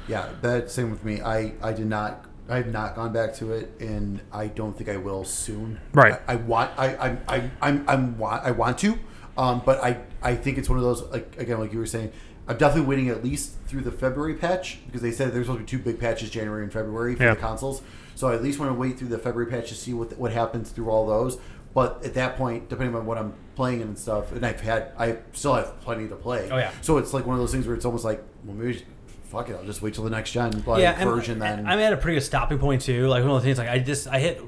Yeah, 0.08 0.28
that 0.42 0.70
same 0.70 0.90
with 0.90 1.04
me. 1.04 1.20
I 1.20 1.52
I 1.62 1.72
did 1.72 1.86
not. 1.86 2.24
I 2.48 2.56
have 2.56 2.72
not 2.72 2.96
gone 2.96 3.12
back 3.12 3.32
to 3.36 3.52
it, 3.52 3.70
and 3.78 4.20
I 4.32 4.48
don't 4.48 4.76
think 4.76 4.90
I 4.90 4.96
will 4.96 5.24
soon. 5.24 5.80
Right. 5.92 6.20
I, 6.26 6.32
I 6.32 6.36
want. 6.36 6.72
I 6.76 6.96
I 6.96 7.18
I 7.28 7.50
I'm, 7.62 7.84
I'm 7.88 8.18
want. 8.18 8.44
I 8.44 8.50
want 8.50 8.78
to. 8.78 8.98
Um, 9.38 9.62
but 9.64 9.82
I 9.82 9.98
I 10.20 10.34
think 10.34 10.58
it's 10.58 10.68
one 10.68 10.78
of 10.78 10.84
those 10.84 11.02
like 11.10 11.36
again 11.38 11.60
like 11.60 11.72
you 11.72 11.78
were 11.78 11.86
saying. 11.86 12.12
I'm 12.50 12.58
definitely 12.58 12.88
waiting 12.88 13.08
at 13.08 13.22
least 13.24 13.54
through 13.66 13.82
the 13.82 13.92
February 13.92 14.34
patch 14.34 14.78
because 14.86 15.00
they 15.02 15.12
said 15.12 15.32
there's 15.32 15.46
supposed 15.46 15.66
to 15.66 15.76
be 15.76 15.78
two 15.78 15.82
big 15.84 16.00
patches, 16.00 16.30
January 16.30 16.62
and 16.64 16.72
February 16.72 17.14
for 17.14 17.22
Yeah. 17.22 17.34
the 17.34 17.40
consoles. 17.40 17.80
So 18.16 18.28
I 18.28 18.34
at 18.34 18.42
least 18.42 18.58
want 18.58 18.70
to 18.70 18.74
wait 18.74 18.98
through 18.98 19.08
the 19.08 19.18
February 19.18 19.50
patch 19.50 19.68
to 19.68 19.74
see 19.74 19.94
what 19.94 20.18
what 20.18 20.32
happens 20.32 20.70
through 20.70 20.90
all 20.90 21.06
those. 21.06 21.38
But 21.72 22.04
at 22.04 22.14
that 22.14 22.36
point, 22.36 22.68
depending 22.68 22.96
on 22.96 23.06
what 23.06 23.16
I'm 23.16 23.32
playing 23.54 23.80
and 23.82 23.96
stuff, 23.96 24.32
and 24.32 24.44
I've 24.44 24.60
had, 24.60 24.88
I 24.98 25.18
still 25.32 25.54
have 25.54 25.80
plenty 25.82 26.08
to 26.08 26.16
play. 26.16 26.48
Oh, 26.50 26.56
yeah. 26.58 26.72
So 26.82 26.98
it's 26.98 27.14
like 27.14 27.24
one 27.26 27.34
of 27.36 27.40
those 27.40 27.52
things 27.52 27.64
where 27.68 27.76
it's 27.76 27.84
almost 27.84 28.04
like, 28.04 28.20
well, 28.44 28.56
maybe 28.56 28.72
just- 28.72 28.84
fuck 29.30 29.48
it, 29.48 29.54
I'll 29.56 29.64
just 29.64 29.80
wait 29.80 29.94
till 29.94 30.02
the 30.02 30.10
next 30.10 30.32
gen 30.32 30.64
like, 30.66 30.80
yeah, 30.82 31.04
version 31.04 31.38
then. 31.38 31.64
I'm 31.68 31.78
at 31.78 31.92
a 31.92 31.96
pretty 31.96 32.16
good 32.16 32.24
stopping 32.24 32.58
point 32.58 32.82
too. 32.82 33.06
Like 33.06 33.22
one 33.22 33.30
of 33.30 33.40
the 33.40 33.46
things, 33.46 33.58
like 33.58 33.68
I 33.68 33.78
just 33.78 34.08
I 34.08 34.18
hit. 34.18 34.40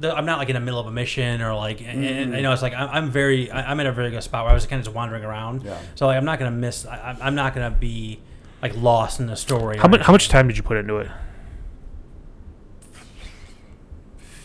The, 0.00 0.14
I'm 0.14 0.26
not 0.26 0.38
like 0.38 0.48
in 0.48 0.54
the 0.54 0.60
middle 0.60 0.80
of 0.80 0.86
a 0.86 0.90
mission 0.90 1.40
or 1.40 1.54
like, 1.54 1.80
and, 1.80 2.04
and, 2.04 2.26
mm-hmm. 2.26 2.34
you 2.34 2.42
know, 2.42 2.52
it's 2.52 2.62
like 2.62 2.74
I'm, 2.74 2.88
I'm 2.90 3.10
very, 3.10 3.50
I, 3.50 3.70
I'm 3.70 3.78
in 3.80 3.86
a 3.86 3.92
very 3.92 4.10
good 4.10 4.22
spot 4.22 4.44
where 4.44 4.50
I 4.50 4.54
was 4.54 4.66
kind 4.66 4.80
of 4.80 4.86
just 4.86 4.94
wandering 4.94 5.24
around. 5.24 5.62
Yeah. 5.62 5.78
So 5.94 6.06
like, 6.06 6.16
I'm 6.16 6.24
not 6.24 6.38
gonna 6.38 6.50
miss. 6.50 6.84
I, 6.86 6.96
I'm- 6.96 7.18
I'm 7.20 7.34
not 7.34 7.54
gonna 7.54 7.70
be 7.70 8.20
like 8.60 8.76
lost 8.76 9.20
in 9.20 9.26
the 9.26 9.36
story. 9.36 9.78
How 9.78 9.88
much 9.88 10.00
how 10.02 10.12
much 10.12 10.28
time 10.28 10.48
did 10.48 10.56
you 10.56 10.62
put 10.62 10.76
into 10.76 10.96
it? 10.96 11.10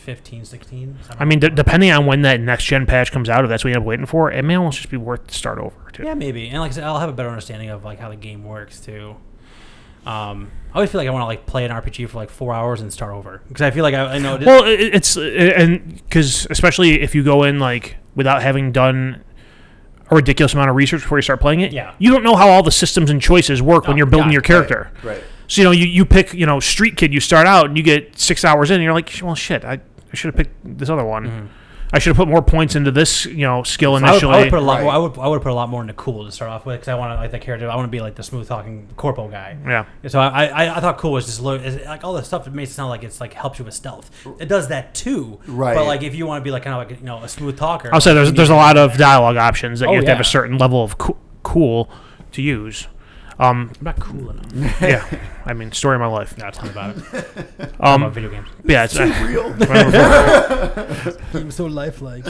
15, 0.00 0.44
16? 0.44 0.98
I 1.18 1.24
mean, 1.24 1.38
d- 1.38 1.50
depending 1.50 1.90
on 1.90 2.06
when 2.06 2.22
that 2.22 2.40
next 2.40 2.64
gen 2.64 2.86
patch 2.86 3.12
comes 3.12 3.28
out, 3.28 3.44
if 3.44 3.50
that's 3.50 3.62
what 3.62 3.68
you 3.68 3.74
end 3.74 3.82
up 3.82 3.86
waiting 3.86 4.06
for, 4.06 4.32
it 4.32 4.42
may 4.44 4.54
almost 4.56 4.78
just 4.78 4.90
be 4.90 4.96
worth 4.96 5.26
to 5.26 5.34
start 5.34 5.58
over. 5.58 5.90
Too. 5.92 6.04
Yeah, 6.04 6.14
maybe. 6.14 6.48
And 6.48 6.58
like 6.60 6.72
I 6.72 6.74
said, 6.74 6.84
I'll 6.84 6.98
have 6.98 7.10
a 7.10 7.12
better 7.12 7.28
understanding 7.28 7.68
of 7.70 7.84
like 7.84 7.98
how 7.98 8.08
the 8.08 8.16
game 8.16 8.44
works 8.44 8.80
too. 8.80 9.16
Um, 10.06 10.50
I 10.72 10.76
always 10.76 10.90
feel 10.90 11.00
like 11.00 11.08
I 11.08 11.10
want 11.10 11.22
to 11.22 11.26
like 11.26 11.46
play 11.46 11.64
an 11.64 11.70
RPG 11.70 12.08
for 12.08 12.16
like 12.18 12.30
four 12.30 12.54
hours 12.54 12.80
and 12.80 12.92
start 12.92 13.12
over 13.12 13.42
because 13.48 13.62
I 13.62 13.70
feel 13.70 13.82
like 13.82 13.94
I, 13.94 14.14
I 14.14 14.18
know. 14.18 14.38
Well, 14.40 14.64
it, 14.64 14.80
it's 14.80 15.16
uh, 15.16 15.20
and 15.22 15.94
because 15.96 16.46
especially 16.50 17.00
if 17.02 17.14
you 17.14 17.22
go 17.24 17.42
in 17.42 17.58
like 17.58 17.96
without 18.14 18.42
having 18.42 18.72
done 18.72 19.22
a 20.10 20.14
ridiculous 20.16 20.54
amount 20.54 20.70
of 20.70 20.76
research 20.76 21.02
before 21.02 21.18
you 21.18 21.22
start 21.22 21.40
playing 21.40 21.60
it. 21.60 21.72
Yeah. 21.72 21.94
You 21.98 22.10
don't 22.10 22.22
know 22.24 22.34
how 22.36 22.48
all 22.48 22.62
the 22.62 22.70
systems 22.72 23.10
and 23.10 23.20
choices 23.20 23.62
work 23.62 23.84
when 23.86 23.94
Oh, 23.94 23.96
you're 23.98 24.06
building 24.06 24.28
God, 24.28 24.32
your 24.32 24.42
character. 24.42 24.90
Right. 25.04 25.22
So 25.46 25.60
you 25.60 25.64
know, 25.64 25.70
you, 25.72 25.86
you 25.86 26.04
pick 26.04 26.32
you 26.34 26.46
know 26.46 26.60
Street 26.60 26.96
Kid. 26.96 27.12
You 27.12 27.20
start 27.20 27.46
out 27.46 27.66
and 27.66 27.76
you 27.76 27.82
get 27.82 28.18
six 28.18 28.44
hours 28.44 28.70
in, 28.70 28.74
and 28.76 28.84
you're 28.84 28.92
like, 28.94 29.10
well, 29.22 29.34
shit, 29.34 29.64
I, 29.64 29.74
I 29.74 30.14
should 30.14 30.34
have 30.34 30.36
picked 30.36 30.78
this 30.78 30.88
other 30.88 31.04
one. 31.04 31.50
I 31.92 31.98
should 31.98 32.10
have 32.10 32.16
put 32.18 32.28
more 32.28 32.40
points 32.42 32.76
into 32.76 32.90
this 32.92 33.26
you 33.26 33.38
know 33.46 33.62
skill 33.64 33.94
Mm-hmm. 33.94 34.04
I 34.04 34.08
would, 34.12 34.14
initially. 34.22 34.34
I 34.34 34.40
would 34.42 34.50
put 34.50 34.58
a 34.58 34.62
lot 34.62 34.74
Right. 34.74 34.82
more. 34.84 34.92
I 34.92 34.98
would 34.98 35.18
I 35.18 35.26
would 35.28 35.42
put 35.42 35.50
a 35.50 35.54
lot 35.54 35.68
more 35.68 35.80
into 35.82 35.94
cool 35.94 36.24
to 36.24 36.30
start 36.32 36.50
off 36.50 36.64
with 36.64 36.76
because 36.76 36.88
I 36.88 36.94
want 36.94 37.10
to 37.12 37.16
like 37.16 37.30
the 37.32 37.38
character. 37.38 37.68
I 37.68 37.74
want 37.76 37.86
to 37.86 37.90
be 37.90 38.00
like 38.00 38.14
the 38.14 38.22
smooth 38.22 38.46
talking 38.46 38.86
corpo 38.96 39.28
guy. 39.28 39.56
yeah. 39.66 39.84
So 40.08 40.20
I, 40.20 40.46
I, 40.46 40.76
I 40.76 40.80
thought 40.80 40.98
cool 40.98 41.12
was 41.12 41.26
just 41.26 41.40
lo- 41.40 41.54
is- 41.54 41.84
like 41.86 42.04
all 42.04 42.12
the 42.14 42.22
stuff. 42.22 42.46
It 42.46 42.52
makes 42.52 42.70
it 42.70 42.74
sound 42.74 42.90
like 42.90 43.02
it's 43.02 43.20
like 43.20 43.32
helps 43.34 43.58
you 43.58 43.64
with 43.64 43.74
stealth. 43.74 44.10
It 44.38 44.46
does 44.48 44.68
that 44.68 44.94
too. 44.94 45.40
Right. 45.46 45.74
But 45.74 45.86
like 45.86 46.02
if 46.02 46.14
you 46.14 46.26
want 46.26 46.40
to 46.40 46.44
be 46.44 46.50
like 46.52 46.62
kind 46.62 46.80
of 46.80 46.88
like 46.88 47.00
you 47.00 47.04
know 47.06 47.22
a 47.24 47.28
smooth 47.28 47.58
talker. 47.58 47.90
I'll 47.92 48.00
say 48.00 48.10
like, 48.12 48.16
there's 48.24 48.32
there's 48.34 48.50
a 48.50 48.54
lot 48.54 48.76
of 48.76 48.96
dialogue 48.96 49.36
options 49.36 49.80
that 49.80 49.88
Oh, 49.88 49.92
you 49.92 49.96
have 49.96 50.04
to 50.06 50.10
have 50.12 50.20
a 50.20 50.24
certain 50.24 50.58
level 50.58 50.84
of 50.84 50.96
co- 50.98 51.16
cool 51.42 51.90
to 52.32 52.42
use. 52.42 52.86
Um, 53.40 53.72
I'm 53.78 53.84
not 53.84 53.98
cool 53.98 54.30
enough. 54.30 54.52
yeah, 54.82 55.18
I 55.46 55.54
mean, 55.54 55.72
story 55.72 55.94
of 55.96 56.00
my 56.00 56.06
life. 56.06 56.36
No, 56.36 56.50
tell 56.50 56.64
me 56.64 56.70
about 56.70 56.96
it. 56.96 57.04
Um, 57.80 58.02
about 58.02 58.12
video 58.12 58.28
games. 58.30 58.46
yeah, 58.64 58.84
it's, 58.84 58.98
uh, 58.98 59.04
Real. 59.26 59.54
Game's 61.32 61.54
so 61.54 61.64
lifelike. 61.64 62.24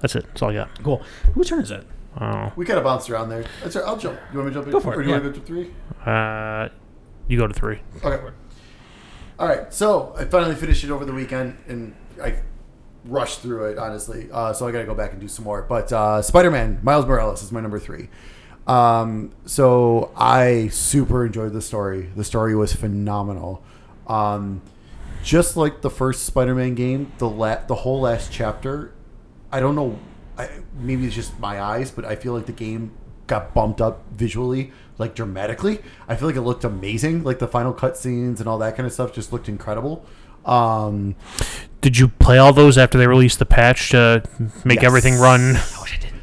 that's 0.00 0.16
it. 0.16 0.26
That's 0.26 0.42
all 0.42 0.50
I 0.50 0.54
got. 0.54 0.82
Cool. 0.82 1.00
Whose 1.34 1.48
turn 1.48 1.60
is 1.62 1.70
it? 1.70 1.86
Oh, 2.20 2.52
We 2.56 2.66
kind 2.66 2.78
of 2.78 2.84
bounced 2.84 3.08
around 3.08 3.28
there. 3.28 3.44
That's 3.62 3.76
right. 3.76 3.84
I'll 3.86 3.96
jump. 3.96 4.18
Do 4.18 4.24
you 4.32 4.38
want 4.40 4.48
me 4.48 4.54
to 4.54 4.54
jump? 4.60 4.66
in? 4.66 4.72
Go 4.72 4.80
for 4.80 4.92
it, 4.94 4.98
Or 4.98 5.02
do 5.02 5.08
you 5.08 5.14
want 5.14 5.24
yeah. 5.24 5.30
to 5.30 5.38
go 5.38 5.40
to 5.40 5.46
three? 5.46 5.70
uh, 6.04 6.68
you 7.28 7.38
go 7.38 7.46
to 7.46 7.54
three. 7.54 7.80
Okay. 8.04 8.32
All 9.38 9.46
right. 9.48 9.72
So 9.72 10.14
I 10.18 10.24
finally 10.24 10.56
finished 10.56 10.82
it 10.82 10.90
over 10.90 11.04
the 11.04 11.12
weekend, 11.14 11.56
and 11.68 11.94
I 12.20 12.40
rushed 13.04 13.40
through 13.40 13.66
it 13.66 13.78
honestly. 13.78 14.28
Uh, 14.32 14.52
so 14.52 14.66
I 14.66 14.72
got 14.72 14.80
to 14.80 14.84
go 14.86 14.94
back 14.94 15.12
and 15.12 15.20
do 15.20 15.28
some 15.28 15.44
more. 15.44 15.62
But 15.62 15.92
uh, 15.92 16.20
Spider-Man 16.20 16.80
Miles 16.82 17.06
Morales 17.06 17.42
is 17.42 17.52
my 17.52 17.60
number 17.60 17.78
three. 17.78 18.08
Um, 18.66 19.32
so 19.44 20.12
I 20.16 20.68
super 20.68 21.26
enjoyed 21.26 21.52
the 21.52 21.62
story. 21.62 22.10
The 22.14 22.24
story 22.24 22.54
was 22.54 22.72
phenomenal. 22.72 23.62
Um, 24.06 24.62
just 25.24 25.56
like 25.56 25.82
the 25.82 25.90
first 25.90 26.24
Spider-Man 26.24 26.74
game, 26.74 27.12
the 27.18 27.28
la- 27.28 27.64
the 27.66 27.74
whole 27.76 28.00
last 28.00 28.32
chapter, 28.32 28.92
I 29.50 29.60
don't 29.60 29.74
know. 29.74 29.98
I, 30.38 30.48
maybe 30.78 31.06
it's 31.06 31.14
just 31.14 31.38
my 31.38 31.60
eyes, 31.60 31.90
but 31.90 32.04
I 32.04 32.16
feel 32.16 32.32
like 32.34 32.46
the 32.46 32.52
game 32.52 32.92
got 33.26 33.54
bumped 33.54 33.80
up 33.80 34.02
visually, 34.12 34.72
like 34.98 35.14
dramatically. 35.14 35.80
I 36.08 36.16
feel 36.16 36.28
like 36.28 36.36
it 36.36 36.40
looked 36.42 36.64
amazing. 36.64 37.22
Like 37.24 37.38
the 37.38 37.48
final 37.48 37.72
cutscenes 37.74 38.38
and 38.40 38.48
all 38.48 38.58
that 38.58 38.76
kind 38.76 38.86
of 38.86 38.92
stuff 38.92 39.12
just 39.12 39.32
looked 39.32 39.48
incredible. 39.48 40.04
Um, 40.44 41.14
Did 41.80 41.98
you 41.98 42.08
play 42.08 42.38
all 42.38 42.52
those 42.52 42.76
after 42.78 42.98
they 42.98 43.06
released 43.06 43.38
the 43.38 43.46
patch 43.46 43.90
to 43.90 44.22
make 44.64 44.80
Yes. 44.80 44.86
everything 44.86 45.16
run? 45.18 45.56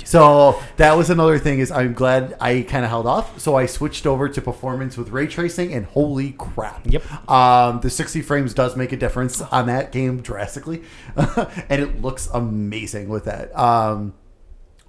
So 0.09 0.59
that 0.77 0.97
was 0.97 1.11
another 1.11 1.37
thing 1.37 1.59
is 1.59 1.69
I'm 1.71 1.93
glad 1.93 2.35
I 2.41 2.63
kind 2.63 2.83
of 2.83 2.89
held 2.89 3.05
off. 3.05 3.39
So 3.39 3.55
I 3.55 3.67
switched 3.67 4.07
over 4.07 4.27
to 4.27 4.41
performance 4.41 4.97
with 4.97 5.09
ray 5.09 5.27
tracing, 5.27 5.71
and 5.71 5.85
holy 5.85 6.31
crap! 6.31 6.81
Yep. 6.85 7.29
Um, 7.29 7.79
the 7.81 7.91
60 7.91 8.23
frames 8.23 8.55
does 8.55 8.75
make 8.75 8.91
a 8.91 8.97
difference 8.97 9.39
on 9.39 9.67
that 9.67 9.91
game 9.91 10.21
drastically, 10.23 10.81
and 11.15 11.79
it 11.83 12.01
looks 12.01 12.27
amazing 12.33 13.07
with 13.09 13.25
that. 13.25 13.55
Um, 13.55 14.15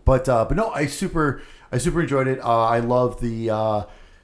but 0.06 0.26
uh, 0.26 0.46
but 0.46 0.56
no, 0.56 0.70
I 0.70 0.86
super 0.86 1.42
I 1.70 1.76
super 1.76 2.00
enjoyed 2.00 2.26
it. 2.26 2.40
Uh, 2.40 2.64
I 2.64 2.78
love 2.80 3.20
the 3.20 3.50
uh, 3.50 3.82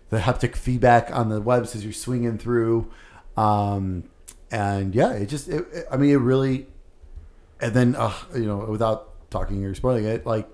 the 0.09 0.21
haptic 0.21 0.57
feedback 0.57 1.15
on 1.15 1.29
the 1.29 1.43
webs 1.43 1.77
as 1.77 1.85
you're 1.85 1.93
swinging 1.93 2.39
through, 2.39 2.91
um, 3.37 4.05
and 4.51 4.95
yeah, 4.95 5.13
it 5.13 5.27
just 5.27 5.47
it, 5.49 5.67
it- 5.75 5.87
I 5.91 5.99
mean 5.99 6.13
it 6.13 6.17
really, 6.21 6.69
and 7.61 7.75
then 7.75 7.97
uh, 7.97 8.15
you 8.35 8.47
know 8.47 8.65
without 8.65 9.13
talking 9.29 9.63
or 9.63 9.75
spoiling 9.75 10.07
it, 10.07 10.25
like 10.25 10.49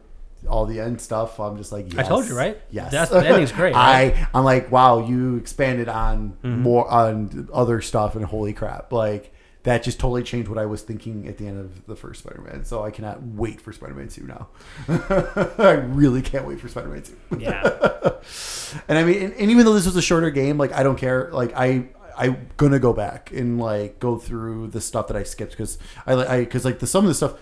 all 0.48 0.66
the 0.66 0.80
end 0.80 1.00
stuff, 1.00 1.38
I'm 1.40 1.56
just 1.56 1.72
like 1.72 1.96
I 1.98 2.02
told 2.02 2.26
you, 2.26 2.36
right? 2.36 2.60
Yes, 2.70 2.90
That's- 2.92 3.10
the 3.10 3.26
ending's 3.28 3.52
great, 3.52 3.74
right? 3.74 4.14
I 4.16 4.28
I'm 4.34 4.44
like 4.44 4.70
wow, 4.72 5.06
you 5.06 5.36
expanded 5.36 5.88
on 5.88 6.36
Mm-hmm. 6.42 6.62
more 6.62 6.88
on 6.90 7.48
other 7.52 7.80
stuff, 7.80 8.16
and 8.16 8.24
holy 8.24 8.52
crap, 8.52 8.92
like. 8.92 9.32
That 9.64 9.84
just 9.84 10.00
totally 10.00 10.24
changed 10.24 10.48
what 10.48 10.58
I 10.58 10.66
was 10.66 10.82
thinking 10.82 11.28
at 11.28 11.38
the 11.38 11.46
end 11.46 11.60
of 11.60 11.86
the 11.86 11.94
first 11.94 12.24
Spider-Man. 12.24 12.64
So 12.64 12.82
I 12.82 12.90
cannot 12.90 13.22
wait 13.22 13.60
for 13.60 13.72
Spider-Man 13.72 14.08
2 14.08 14.24
now. 14.26 14.48
I 14.88 15.70
really 15.86 16.20
can't 16.20 16.48
wait 16.48 16.58
for 16.60 16.66
Spider-Man 16.66 17.04
2. 17.30 17.38
Yeah. 17.38 18.10
And 18.88 18.98
I 18.98 19.04
mean, 19.04 19.22
and, 19.22 19.34
and 19.34 19.50
even 19.52 19.64
though 19.64 19.74
this 19.74 19.86
was 19.86 19.94
a 19.94 20.02
shorter 20.02 20.30
game, 20.30 20.58
like 20.58 20.72
I 20.72 20.82
don't 20.82 20.96
care. 20.96 21.30
Like 21.32 21.52
I, 21.54 21.86
I'm 22.18 22.48
gonna 22.56 22.80
go 22.80 22.92
back 22.92 23.30
and 23.30 23.60
like 23.60 24.00
go 24.00 24.16
through 24.16 24.68
the 24.68 24.80
stuff 24.80 25.06
that 25.08 25.16
I 25.16 25.22
skipped 25.22 25.52
because 25.52 25.78
I, 26.08 26.14
like 26.14 26.28
I, 26.28 26.40
because 26.40 26.64
like 26.64 26.80
the 26.80 26.86
some 26.88 27.04
of 27.04 27.08
the 27.08 27.14
stuff, 27.14 27.34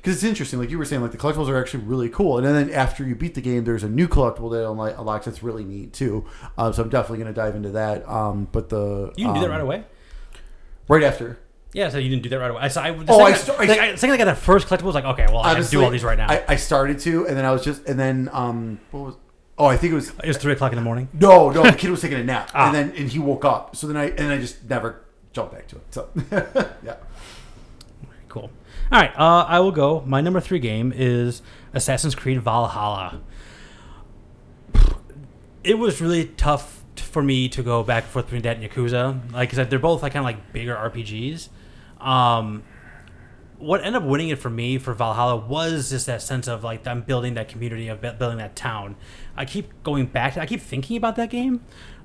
because 0.00 0.14
it's 0.16 0.24
interesting. 0.24 0.58
Like 0.58 0.70
you 0.70 0.78
were 0.78 0.84
saying, 0.84 1.02
like 1.02 1.12
the 1.12 1.18
collectibles 1.18 1.48
are 1.48 1.60
actually 1.60 1.84
really 1.84 2.08
cool. 2.08 2.38
And 2.38 2.46
then 2.46 2.70
after 2.70 3.04
you 3.06 3.14
beat 3.14 3.34
the 3.34 3.40
game, 3.40 3.64
there's 3.64 3.82
a 3.84 3.88
new 3.88 4.08
collectible 4.08 4.50
that 4.52 4.66
unlock- 4.68 4.98
unlocks 4.98 5.26
that's 5.26 5.42
really 5.42 5.64
neat 5.64 5.92
too. 5.92 6.24
Um, 6.58 6.72
so 6.72 6.82
I'm 6.82 6.88
definitely 6.88 7.18
gonna 7.18 7.34
dive 7.34 7.54
into 7.56 7.70
that. 7.70 8.08
Um, 8.08 8.48
but 8.50 8.68
the 8.68 9.12
You 9.16 9.26
didn't 9.26 9.34
do 9.34 9.40
that 9.40 9.46
um, 9.46 9.50
right 9.52 9.60
away. 9.60 9.84
Right 10.88 11.02
after. 11.02 11.38
Yeah, 11.72 11.88
so 11.88 11.98
you 11.98 12.08
didn't 12.08 12.24
do 12.24 12.28
that 12.30 12.38
right 12.38 12.50
away. 12.50 12.62
I, 12.62 12.68
so 12.68 12.80
I, 12.80 12.90
the 12.90 13.04
Oh, 13.12 13.20
I 13.20 13.32
st- 13.34 13.60
I 13.60 13.62
I, 13.62 13.92
the 13.92 13.96
second 13.98 14.14
I 14.14 14.16
got 14.16 14.24
that 14.24 14.38
first 14.38 14.66
collectible, 14.66 14.82
I 14.82 14.86
was 14.86 14.94
like, 14.96 15.04
okay, 15.04 15.26
well, 15.28 15.38
I 15.42 15.54
to 15.54 15.62
do 15.62 15.84
all 15.84 15.90
these 15.90 16.02
right 16.02 16.18
now. 16.18 16.28
I, 16.28 16.42
I 16.48 16.56
started 16.56 16.98
to, 17.00 17.28
and 17.28 17.36
then 17.36 17.44
I 17.44 17.52
was 17.52 17.62
just, 17.62 17.84
and 17.86 17.96
then 17.98 18.28
um, 18.32 18.80
what 18.90 19.00
was? 19.04 19.14
Oh, 19.56 19.66
I 19.66 19.76
think 19.76 19.92
it 19.92 19.94
was 19.94 20.08
it 20.24 20.26
was 20.26 20.36
three 20.38 20.52
o'clock 20.54 20.72
in 20.72 20.76
the 20.76 20.82
morning. 20.82 21.08
No, 21.12 21.50
no, 21.50 21.62
the 21.62 21.72
kid 21.72 21.90
was 21.90 22.00
taking 22.00 22.18
a 22.18 22.24
nap, 22.24 22.50
Ah. 22.54 22.66
and 22.66 22.74
then 22.74 22.92
and 22.96 23.08
he 23.08 23.18
woke 23.20 23.44
up. 23.44 23.76
So 23.76 23.86
then 23.86 23.96
I 23.96 24.06
and 24.06 24.18
then 24.18 24.30
I 24.30 24.38
just 24.38 24.68
never 24.68 25.04
jumped 25.32 25.52
back 25.52 25.68
to 25.68 25.76
it. 25.76 25.82
So 25.90 26.08
yeah. 26.82 26.96
All 28.92 28.98
right, 28.98 29.12
uh, 29.16 29.44
I 29.46 29.60
will 29.60 29.70
go. 29.70 30.00
My 30.04 30.20
number 30.20 30.40
three 30.40 30.58
game 30.58 30.92
is 30.92 31.42
Assassin's 31.72 32.16
Creed 32.16 32.42
Valhalla. 32.42 33.20
It 35.62 35.78
was 35.78 36.00
really 36.00 36.24
tough 36.26 36.82
for 36.96 37.22
me 37.22 37.48
to 37.50 37.62
go 37.62 37.84
back 37.84 38.02
and 38.02 38.12
forth 38.12 38.26
between 38.26 38.42
that 38.42 38.56
and 38.56 38.68
Yakuza. 38.68 39.32
Like 39.32 39.52
I 39.52 39.56
said, 39.56 39.70
they're 39.70 39.78
both 39.78 40.02
like 40.02 40.12
kind 40.14 40.22
of 40.22 40.24
like 40.24 40.52
bigger 40.52 40.74
RPGs. 40.74 41.50
Um, 42.00 42.64
what 43.58 43.80
ended 43.84 44.02
up 44.02 44.08
winning 44.08 44.30
it 44.30 44.40
for 44.40 44.50
me 44.50 44.76
for 44.78 44.92
Valhalla 44.92 45.36
was 45.36 45.90
just 45.90 46.06
that 46.06 46.20
sense 46.20 46.48
of 46.48 46.64
like 46.64 46.84
I'm 46.84 47.02
building 47.02 47.34
that 47.34 47.48
community 47.48 47.86
of 47.86 48.00
building 48.00 48.38
that 48.38 48.56
town. 48.56 48.96
I 49.36 49.44
keep 49.44 49.84
going 49.84 50.06
back. 50.06 50.36
I 50.36 50.46
keep 50.46 50.60
thinking 50.60 50.96
about 50.96 51.14
that 51.14 51.30
game 51.30 51.60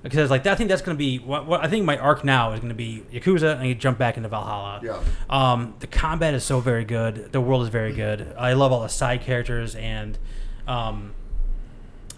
because 0.05 0.19
I 0.19 0.21
was 0.21 0.29
like, 0.29 0.45
I 0.45 0.53
think 0.53 0.69
that's 0.69 0.83
going 0.83 0.95
to 0.95 0.99
be 0.99 1.17
what, 1.17 1.47
what 1.47 1.63
I 1.63 1.67
think 1.67 1.83
my 1.83 1.97
arc 1.97 2.23
now 2.23 2.51
is 2.51 2.59
going 2.59 2.69
to 2.69 2.75
be 2.75 3.03
Yakuza, 3.11 3.57
and 3.57 3.67
you 3.67 3.73
jump 3.73 3.97
back 3.97 4.17
into 4.17 4.29
Valhalla. 4.29 4.79
Yeah. 4.83 5.01
Um, 5.31 5.73
the 5.79 5.87
combat 5.87 6.35
is 6.35 6.43
so 6.43 6.59
very 6.59 6.85
good. 6.85 7.31
The 7.31 7.41
world 7.41 7.63
is 7.63 7.69
very 7.69 7.91
good. 7.91 8.35
I 8.37 8.53
love 8.53 8.71
all 8.71 8.81
the 8.81 8.87
side 8.87 9.21
characters, 9.21 9.73
and 9.73 10.19
um, 10.67 11.15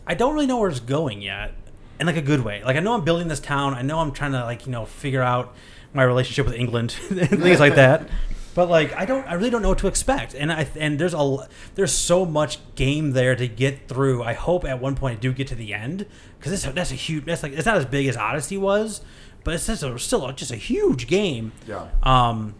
I 0.05 0.15
don't 0.15 0.33
really 0.33 0.47
know 0.47 0.59
where 0.59 0.69
it's 0.69 0.81
going 0.81 1.21
yet, 1.21 1.53
in 1.97 2.07
like 2.07 2.17
a 2.17 2.21
good 2.21 2.41
way. 2.41 2.61
Like 2.61 2.75
I 2.75 2.81
know 2.81 2.93
I'm 2.93 3.05
building 3.05 3.29
this 3.29 3.39
town. 3.39 3.73
I 3.73 3.83
know 3.83 3.99
I'm 3.99 4.11
trying 4.11 4.33
to 4.33 4.41
like 4.43 4.65
you 4.65 4.71
know 4.73 4.85
figure 4.85 5.23
out 5.23 5.55
my 5.93 6.03
relationship 6.03 6.45
with 6.45 6.55
England 6.55 6.93
and 7.09 7.41
things 7.41 7.61
like 7.61 7.75
that. 7.75 8.09
But 8.58 8.70
like 8.70 8.91
I 8.95 9.05
don't, 9.05 9.24
I 9.28 9.36
really 9.36 9.51
don't 9.51 9.62
know 9.62 9.70
what 9.70 9.78
to 9.78 9.88
expect, 9.88 10.34
and 10.34 10.51
I 10.51 10.68
and 10.80 10.97
there's 10.97 11.14
a 11.14 11.47
there's 11.76 11.91
so 11.91 12.26
much 12.26 12.58
game 12.74 13.12
there 13.12 13.36
to 13.36 13.47
get 13.47 13.88
through. 13.88 14.24
I 14.24 14.34
hope 14.34 14.66
at 14.66 14.82
one 14.82 14.95
point 14.95 15.20
I 15.20 15.22
do 15.22 15.32
get 15.32 15.45
to 15.49 15.55
the 15.55 15.76
end 15.76 16.08
because 16.39 16.64
that's 16.64 16.74
that's 16.74 16.91
a 16.91 16.95
huge. 16.95 17.26
That's 17.26 17.43
like 17.43 17.51
it's 17.51 17.68
not 17.68 17.78
as 17.78 17.86
big 17.86 18.08
as 18.08 18.18
Odyssey 18.18 18.58
was, 18.58 19.01
but 19.43 19.53
it's 19.53 19.68
just 19.68 19.84
a, 19.84 19.99
still 19.99 20.32
just 20.32 20.49
a 20.49 20.55
huge 20.55 21.05
game. 21.05 21.51
yeah. 21.68 21.88
Um, 22.01 22.55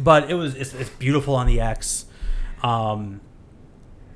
but 0.00 0.28
it 0.28 0.34
was 0.34 0.56
it's, 0.56 0.74
it's 0.74 0.90
beautiful 0.90 1.36
on 1.36 1.46
the 1.46 1.60
X, 1.60 2.06
um, 2.64 3.20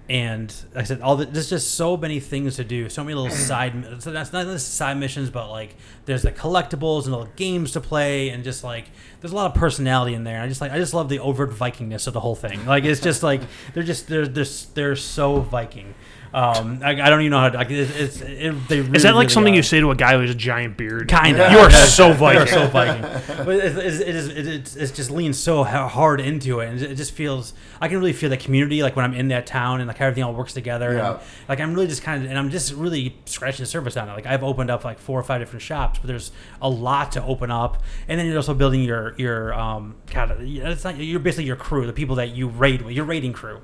and 0.09 0.55
like 0.75 0.85
I 0.85 0.87
said 0.87 1.03
all 1.03 1.17
the, 1.17 1.27
there's 1.27 1.51
just 1.51 1.75
so 1.75 1.97
many 1.97 2.19
things 2.19 2.57
to 2.57 2.65
do, 2.65 2.89
so 2.89 3.05
many 3.05 3.15
little 3.15 3.31
side. 3.37 4.03
So 4.03 4.11
that's 4.11 4.33
not 4.33 4.47
just 4.47 4.75
side 4.75 4.97
missions, 4.97 5.29
but 5.31 5.51
like 5.51 5.77
there's 6.07 6.23
the 6.23 6.33
collectibles 6.33 7.05
and 7.05 7.13
little 7.13 7.33
games 7.37 7.73
to 7.73 7.81
play, 7.81 8.31
and 8.31 8.43
just 8.43 8.65
like 8.65 8.87
there's 9.21 9.33
a 9.33 9.37
lot 9.37 9.47
of 9.47 9.55
personality 9.55 10.15
in 10.15 10.25
there. 10.25 10.41
I 10.41 10.49
just 10.49 10.61
like 10.61 10.73
I 10.73 10.79
just 10.79 10.95
love 10.95 11.09
the 11.09 11.19
overt 11.19 11.51
Vikingness 11.51 12.07
of 12.07 12.15
the 12.15 12.21
whole 12.21 12.35
thing. 12.35 12.65
Like 12.65 12.85
it's 12.85 13.01
just 13.01 13.23
like 13.23 13.43
they're 13.75 13.83
just 13.83 14.09
they're 14.09 14.27
they're 14.27 14.47
they're 14.75 14.97
so 14.97 15.41
Viking. 15.41 15.95
Um, 16.33 16.81
I, 16.83 16.91
I 16.91 17.11
don't 17.11 17.21
even 17.21 17.31
know 17.31 17.41
how 17.41 17.49
to. 17.49 17.59
Like, 17.59 17.71
it's, 17.71 17.91
it's 17.97 18.21
it, 18.21 18.69
they 18.69 18.81
really, 18.81 18.97
Is 18.97 19.03
that 19.05 19.15
like 19.15 19.25
really 19.25 19.33
something 19.33 19.55
are. 19.55 19.57
you 19.57 19.63
say 19.63 19.81
to 19.81 19.91
a 19.91 19.95
guy 19.95 20.15
who 20.15 20.21
has 20.21 20.31
a 20.31 20.35
giant 20.35 20.77
beard? 20.77 21.09
Kind 21.09 21.41
of. 21.41 21.51
You 21.51 21.59
are 21.59 21.71
so 21.71 22.13
Viking. 22.15 22.39
You're 22.39 22.47
so 22.47 22.67
Viking. 22.69 23.03
But 23.03 23.49
it, 23.57 23.77
it, 23.77 23.77
it, 23.79 24.15
is, 24.15 24.29
it, 24.29 24.47
it's, 24.47 24.77
it's 24.77 24.93
just 24.93 25.11
leans 25.11 25.39
so 25.39 25.65
hard 25.65 26.21
into 26.21 26.61
it, 26.61 26.69
and 26.69 26.83
it 26.83 26.95
just 26.97 27.13
feels. 27.13 27.55
I 27.81 27.89
can 27.89 27.99
really 27.99 28.13
feel 28.13 28.29
the 28.29 28.37
community, 28.37 28.83
like 28.83 28.95
when 28.97 29.05
I'm 29.05 29.15
in 29.15 29.29
that 29.29 29.47
town, 29.47 29.81
and 29.81 29.89
like 29.89 30.01
everything 30.01 30.25
all 30.25 30.35
works 30.35 30.53
together. 30.53 30.95
Yeah. 30.95 31.13
And, 31.13 31.21
like 31.49 31.61
I'm 31.61 31.73
really 31.75 31.87
just 31.87 32.03
kind 32.03 32.25
of, 32.25 32.31
and 32.31 32.39
I'm 32.39 32.51
just 32.51 32.73
really 32.75 33.17
scratching 33.25 33.63
the 33.63 33.67
surface 33.67 33.97
on 33.97 34.09
it. 34.09 34.13
Like 34.13 34.27
I've 34.27 34.45
opened 34.45 34.71
up 34.71 34.85
like 34.85 34.99
four 34.99 35.19
or 35.19 35.23
five 35.23 35.41
different 35.41 35.63
shops, 35.63 35.99
but 35.99 36.09
there's 36.09 36.31
a 36.61 36.69
lot 36.69 37.13
to 37.13 37.25
open 37.25 37.51
up, 37.51 37.83
and 38.07 38.19
then 38.19 38.27
you're 38.27 38.37
also 38.37 38.55
building 38.55 38.83
your 38.83 39.15
your 39.17 39.55
um 39.55 39.97
kind 40.09 40.31
of 40.31 40.41
it's 40.43 40.85
not 40.85 40.97
you're 40.97 41.21
basically 41.21 41.45
your 41.45 41.57
crew, 41.57 41.87
the 41.87 41.93
people 41.93 42.17
that 42.17 42.35
you 42.35 42.49
raid 42.49 42.83
with, 42.83 42.95
your 42.95 43.05
raiding 43.05 43.33
crew, 43.33 43.61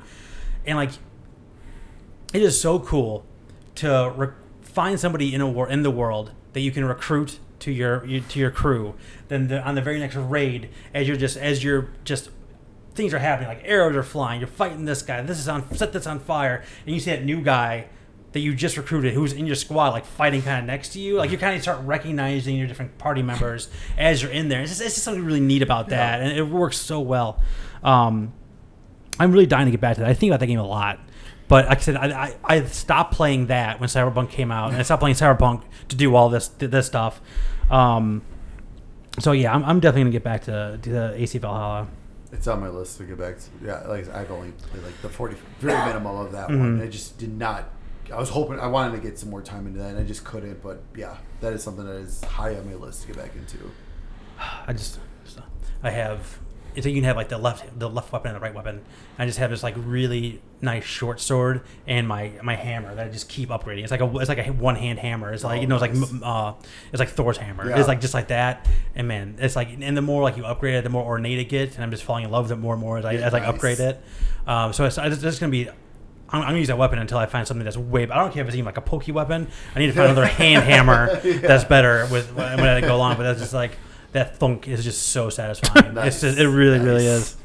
and 0.66 0.78
like 0.78 0.90
it 2.34 2.42
is 2.42 2.60
so 2.60 2.78
cool 2.80 3.24
to 3.76 4.12
re- 4.14 4.28
find 4.60 5.00
somebody 5.00 5.32
in 5.32 5.40
a 5.40 5.48
war 5.48 5.68
in 5.68 5.82
the 5.82 5.90
world 5.90 6.32
that 6.52 6.60
you 6.60 6.70
can 6.70 6.84
recruit 6.84 7.38
to 7.60 7.70
your, 7.70 8.04
you, 8.04 8.20
to 8.20 8.38
your 8.38 8.50
crew. 8.50 8.94
Then 9.28 9.48
the, 9.48 9.62
on 9.62 9.76
the 9.76 9.80
very 9.80 9.98
next 10.00 10.16
raid, 10.16 10.68
as 10.92 11.08
you're 11.08 11.16
just 11.16 11.36
as 11.36 11.64
you're 11.64 11.88
just 12.04 12.28
things 12.94 13.14
are 13.14 13.18
happening, 13.18 13.48
like 13.48 13.62
arrows 13.64 13.96
are 13.96 14.02
flying. 14.02 14.40
You're 14.40 14.48
fighting 14.48 14.84
this 14.84 15.02
guy. 15.02 15.22
This 15.22 15.38
is 15.38 15.48
on 15.48 15.74
set 15.74 15.92
this 15.92 16.06
on 16.06 16.18
fire, 16.18 16.62
and 16.84 16.94
you 16.94 17.00
see 17.00 17.12
that 17.12 17.24
new 17.24 17.40
guy 17.40 17.86
that 18.32 18.40
you 18.40 18.52
just 18.52 18.76
recruited 18.76 19.14
who's 19.14 19.32
in 19.32 19.46
your 19.46 19.54
squad, 19.54 19.90
like 19.90 20.04
fighting 20.04 20.42
kind 20.42 20.58
of 20.58 20.66
next 20.66 20.88
to 20.90 21.00
you. 21.00 21.16
Like 21.16 21.30
you 21.30 21.38
kind 21.38 21.54
of 21.54 21.62
start 21.62 21.80
recognizing 21.84 22.56
your 22.56 22.66
different 22.66 22.98
party 22.98 23.22
members 23.22 23.68
as 23.96 24.22
you're 24.22 24.32
in 24.32 24.48
there. 24.48 24.60
It's 24.60 24.72
just, 24.72 24.82
it's 24.82 24.94
just 24.94 25.04
something 25.04 25.24
really 25.24 25.40
neat 25.40 25.62
about 25.62 25.90
that, 25.90 26.20
and 26.20 26.36
it 26.36 26.42
works 26.42 26.76
so 26.76 27.00
well. 27.00 27.40
Um, 27.84 28.32
I'm 29.20 29.30
really 29.30 29.46
dying 29.46 29.66
to 29.66 29.70
get 29.70 29.80
back 29.80 29.94
to 29.96 30.00
that. 30.00 30.10
I 30.10 30.14
think 30.14 30.30
about 30.30 30.40
that 30.40 30.46
game 30.46 30.58
a 30.58 30.66
lot. 30.66 30.98
But 31.54 31.68
like 31.68 31.78
I 31.78 31.80
said, 31.82 31.96
I, 31.96 32.06
I, 32.08 32.56
I 32.56 32.64
stopped 32.64 33.14
playing 33.14 33.46
that 33.46 33.78
when 33.78 33.88
Cyberpunk 33.88 34.28
came 34.30 34.50
out, 34.50 34.70
and 34.72 34.76
I 34.76 34.82
stopped 34.82 34.98
playing 34.98 35.14
Cyberpunk 35.14 35.62
to 35.86 35.94
do 35.94 36.16
all 36.16 36.28
this 36.28 36.48
this 36.48 36.84
stuff. 36.86 37.20
Um, 37.70 38.22
so 39.20 39.30
yeah, 39.30 39.54
I'm, 39.54 39.64
I'm 39.64 39.78
definitely 39.78 40.02
gonna 40.02 40.10
get 40.10 40.24
back 40.24 40.42
to, 40.46 40.80
to 40.82 41.14
AC 41.14 41.38
Valhalla. 41.38 41.86
It's 42.32 42.48
on 42.48 42.58
my 42.60 42.68
list 42.68 42.98
to 42.98 43.04
get 43.04 43.18
back 43.20 43.38
to. 43.38 43.44
Yeah, 43.64 43.86
like 43.86 44.08
I've 44.12 44.32
only 44.32 44.50
played 44.50 44.82
like 44.82 45.00
the 45.00 45.08
forty, 45.08 45.36
very 45.60 45.78
minimum 45.86 46.16
of 46.26 46.32
that 46.32 46.48
Mm-hmm. 46.48 46.58
one. 46.78 46.82
I 46.82 46.88
just 46.88 47.18
did 47.18 47.38
not. 47.38 47.70
I 48.12 48.18
was 48.18 48.30
hoping 48.30 48.58
I 48.58 48.66
wanted 48.66 48.96
to 48.96 48.98
get 49.08 49.16
some 49.16 49.30
more 49.30 49.40
time 49.40 49.68
into 49.68 49.78
that, 49.78 49.90
and 49.90 49.98
I 50.00 50.02
just 50.02 50.24
couldn't. 50.24 50.60
But 50.60 50.82
yeah, 50.96 51.18
that 51.40 51.52
is 51.52 51.62
something 51.62 51.86
that 51.86 51.98
is 51.98 52.24
high 52.24 52.56
on 52.56 52.66
my 52.68 52.74
list 52.74 53.02
to 53.02 53.06
get 53.06 53.16
back 53.16 53.30
into. 53.36 53.70
I 54.66 54.72
just 54.72 54.98
I 55.84 55.90
have 55.90 56.40
so 56.80 56.88
you 56.88 56.94
can 56.96 57.04
have 57.04 57.16
like 57.16 57.28
the 57.28 57.38
left 57.38 57.78
the 57.78 57.88
left 57.88 58.12
weapon 58.12 58.30
and 58.32 58.36
the 58.36 58.40
right 58.44 58.54
weapon. 58.54 58.82
I 59.18 59.26
just 59.26 59.38
have 59.38 59.50
this 59.50 59.62
like 59.62 59.74
really 59.76 60.40
nice 60.60 60.84
short 60.84 61.20
sword 61.20 61.62
and 61.86 62.08
my 62.08 62.32
my 62.42 62.54
hammer 62.56 62.94
that 62.94 63.06
I 63.06 63.10
just 63.10 63.28
keep 63.28 63.50
upgrading. 63.50 63.82
It's 63.82 63.90
like 63.90 64.00
a 64.00 64.16
it's 64.18 64.28
like 64.28 64.38
a 64.46 64.52
one 64.52 64.76
hand 64.76 64.98
hammer. 64.98 65.32
It's 65.32 65.44
like 65.44 65.58
Oh, 65.58 65.60
you 65.60 65.66
know 65.66 65.76
it's 65.76 65.82
like 65.82 65.94
nice. 65.94 66.10
m- 66.12 66.22
uh 66.24 66.54
it's 66.92 67.00
like 67.00 67.10
Thor's 67.10 67.36
hammer. 67.36 67.68
Yeah. 67.68 67.78
It's 67.78 67.88
like 67.88 68.00
just 68.00 68.14
like 68.14 68.28
that. 68.28 68.66
And 68.94 69.06
man, 69.08 69.36
it's 69.38 69.56
like 69.56 69.68
and 69.80 69.96
the 69.96 70.02
more 70.02 70.22
like 70.22 70.36
you 70.36 70.44
upgrade 70.44 70.74
it, 70.74 70.84
the 70.84 70.90
more 70.90 71.04
ornate 71.04 71.38
it 71.38 71.44
gets. 71.48 71.74
And 71.76 71.84
I'm 71.84 71.90
just 71.90 72.04
falling 72.04 72.24
in 72.24 72.30
love 72.30 72.44
with 72.46 72.52
it 72.52 72.60
more 72.60 72.74
and 72.74 72.80
more 72.80 72.98
as 72.98 73.04
I 73.04 73.14
as 73.14 73.34
I 73.34 73.40
upgrade 73.40 73.80
it. 73.80 74.00
Um, 74.46 74.72
so 74.72 74.84
it's, 74.84 74.98
it's 74.98 75.22
just 75.22 75.40
gonna 75.40 75.50
be. 75.52 75.68
I'm, 76.30 76.40
I'm 76.40 76.48
gonna 76.48 76.58
use 76.58 76.68
that 76.68 76.78
weapon 76.78 76.98
until 76.98 77.18
I 77.18 77.26
find 77.26 77.46
something 77.46 77.64
that's 77.64 77.76
way. 77.76 78.02
I 78.08 78.18
don't 78.18 78.32
care 78.32 78.42
if 78.42 78.48
it's 78.48 78.56
even 78.56 78.64
like 78.64 78.78
a 78.78 78.80
pokey 78.82 79.12
weapon. 79.12 79.46
I 79.74 79.78
need 79.78 79.86
to 79.86 79.92
find 79.92 80.10
another 80.10 80.26
hand 80.42 80.64
hammer 80.64 81.20
that's 81.20 81.64
better 81.64 82.08
with 82.10 82.34
when 82.34 82.60
I 82.60 82.80
go 82.80 82.96
along. 82.96 83.16
But 83.18 83.24
that's 83.24 83.40
just 83.40 83.52
like 83.54 83.76
that 84.14 84.38
funk 84.38 84.68
is 84.68 84.84
just 84.84 85.08
so 85.08 85.28
satisfying. 85.28 85.94
Nice. 85.94 86.04
It's 86.06 86.20
just, 86.22 86.38
it 86.38 86.48
really, 86.48 86.78
really 86.78 87.04
is. 87.04 87.36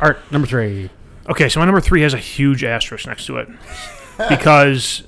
Art 0.00 0.18
number 0.30 0.46
three. 0.46 0.90
Okay, 1.28 1.48
so 1.48 1.60
my 1.60 1.66
number 1.66 1.80
three 1.80 2.02
has 2.02 2.12
a 2.12 2.18
huge 2.18 2.64
asterisk 2.64 3.06
next 3.06 3.26
to 3.26 3.38
it 3.38 3.48
because 4.28 5.04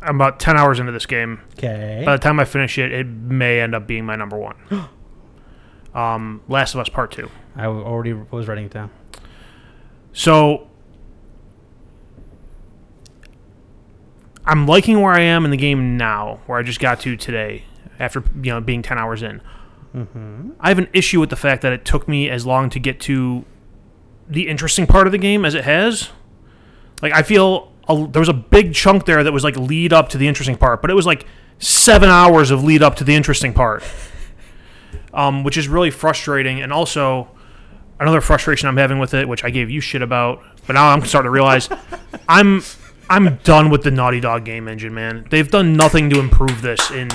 I'm 0.00 0.16
about 0.16 0.38
ten 0.38 0.56
hours 0.56 0.78
into 0.78 0.92
this 0.92 1.06
game. 1.06 1.40
Okay. 1.54 2.02
By 2.04 2.12
the 2.16 2.22
time 2.22 2.38
I 2.38 2.44
finish 2.44 2.78
it, 2.78 2.92
it 2.92 3.06
may 3.06 3.60
end 3.60 3.74
up 3.74 3.86
being 3.86 4.04
my 4.04 4.16
number 4.16 4.36
one. 4.36 4.56
um, 5.94 6.42
Last 6.46 6.74
of 6.74 6.80
Us 6.80 6.88
Part 6.88 7.10
Two. 7.10 7.30
I 7.56 7.64
already 7.64 8.12
was 8.12 8.46
writing 8.46 8.66
it 8.66 8.72
down. 8.72 8.90
So 10.12 10.68
I'm 14.44 14.66
liking 14.66 15.00
where 15.00 15.12
I 15.12 15.20
am 15.20 15.46
in 15.46 15.50
the 15.50 15.56
game 15.56 15.96
now, 15.96 16.40
where 16.46 16.58
I 16.58 16.62
just 16.62 16.80
got 16.80 17.00
to 17.00 17.16
today 17.16 17.64
after 17.98 18.22
you 18.42 18.52
know 18.52 18.60
being 18.60 18.82
10 18.82 18.98
hours 18.98 19.22
in. 19.22 19.40
I 20.60 20.68
have 20.68 20.78
an 20.78 20.88
issue 20.92 21.20
with 21.20 21.30
the 21.30 21.36
fact 21.36 21.62
that 21.62 21.72
it 21.72 21.84
took 21.84 22.06
me 22.08 22.28
as 22.28 22.46
long 22.46 22.70
to 22.70 22.78
get 22.78 23.00
to 23.00 23.44
the 24.28 24.48
interesting 24.48 24.86
part 24.86 25.06
of 25.06 25.12
the 25.12 25.18
game 25.18 25.44
as 25.44 25.54
it 25.54 25.64
has. 25.64 26.10
Like 27.02 27.12
I 27.12 27.22
feel 27.22 27.72
a, 27.88 28.06
there 28.06 28.20
was 28.20 28.28
a 28.28 28.34
big 28.34 28.74
chunk 28.74 29.06
there 29.06 29.24
that 29.24 29.32
was 29.32 29.44
like 29.44 29.56
lead 29.56 29.92
up 29.92 30.10
to 30.10 30.18
the 30.18 30.28
interesting 30.28 30.56
part, 30.56 30.82
but 30.82 30.90
it 30.90 30.94
was 30.94 31.06
like 31.06 31.26
7 31.58 32.08
hours 32.08 32.50
of 32.50 32.62
lead 32.62 32.82
up 32.82 32.96
to 32.96 33.04
the 33.04 33.14
interesting 33.14 33.52
part. 33.52 33.82
Um, 35.14 35.42
which 35.42 35.56
is 35.56 35.68
really 35.68 35.90
frustrating 35.90 36.60
and 36.60 36.72
also 36.72 37.28
another 37.98 38.20
frustration 38.20 38.68
I'm 38.68 38.76
having 38.76 38.98
with 38.98 39.14
it, 39.14 39.26
which 39.26 39.42
I 39.42 39.50
gave 39.50 39.70
you 39.70 39.80
shit 39.80 40.02
about, 40.02 40.42
but 40.66 40.74
now 40.74 40.90
I'm 40.90 41.02
starting 41.04 41.26
to 41.26 41.30
realize 41.30 41.68
I'm 42.28 42.62
I'm 43.10 43.36
done 43.36 43.70
with 43.70 43.82
the 43.82 43.90
Naughty 43.90 44.20
Dog 44.20 44.44
game 44.44 44.68
engine, 44.68 44.94
man. 44.94 45.26
They've 45.30 45.50
done 45.50 45.72
nothing 45.76 46.10
to 46.10 46.20
improve 46.20 46.60
this 46.60 46.90
in 46.90 47.08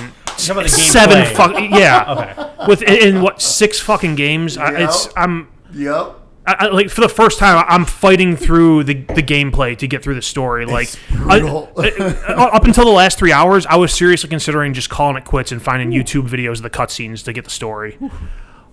How 0.46 0.52
about 0.52 0.62
the 0.64 0.68
seven 0.68 1.18
gameplay? 1.18 1.34
fuck 1.34 1.52
yeah. 1.70 2.34
Okay. 2.58 2.66
With 2.68 2.82
in, 2.82 3.16
in 3.16 3.22
what 3.22 3.40
six 3.42 3.80
fucking 3.80 4.14
games? 4.14 4.56
I, 4.56 4.82
it's 4.82 5.06
Yep. 5.06 5.14
I'm 5.16 5.48
Yep. 5.74 6.20
I, 6.46 6.52
I, 6.60 6.66
like 6.66 6.90
for 6.90 7.00
the 7.00 7.08
first 7.08 7.38
time 7.38 7.64
I'm 7.68 7.84
fighting 7.86 8.36
through 8.36 8.84
the, 8.84 8.94
the 8.94 9.22
gameplay 9.22 9.76
to 9.78 9.86
get 9.86 10.02
through 10.02 10.14
the 10.16 10.22
story. 10.22 10.66
Like 10.66 10.88
It's 10.88 10.98
I- 11.26 11.38
brutal. 11.40 11.72
uh, 11.76 12.32
up 12.52 12.64
until 12.64 12.84
the 12.84 12.90
last 12.90 13.18
three 13.18 13.32
hours, 13.32 13.64
I 13.66 13.76
was 13.76 13.92
seriously 13.94 14.28
considering 14.28 14.74
just 14.74 14.90
calling 14.90 15.16
it 15.16 15.24
quits 15.24 15.52
and 15.52 15.62
finding 15.62 15.90
YouTube 15.90 16.28
videos 16.28 16.56
of 16.56 16.62
the 16.62 16.70
cutscenes 16.70 17.24
to 17.24 17.32
get 17.32 17.44
the 17.44 17.50
story. 17.50 17.98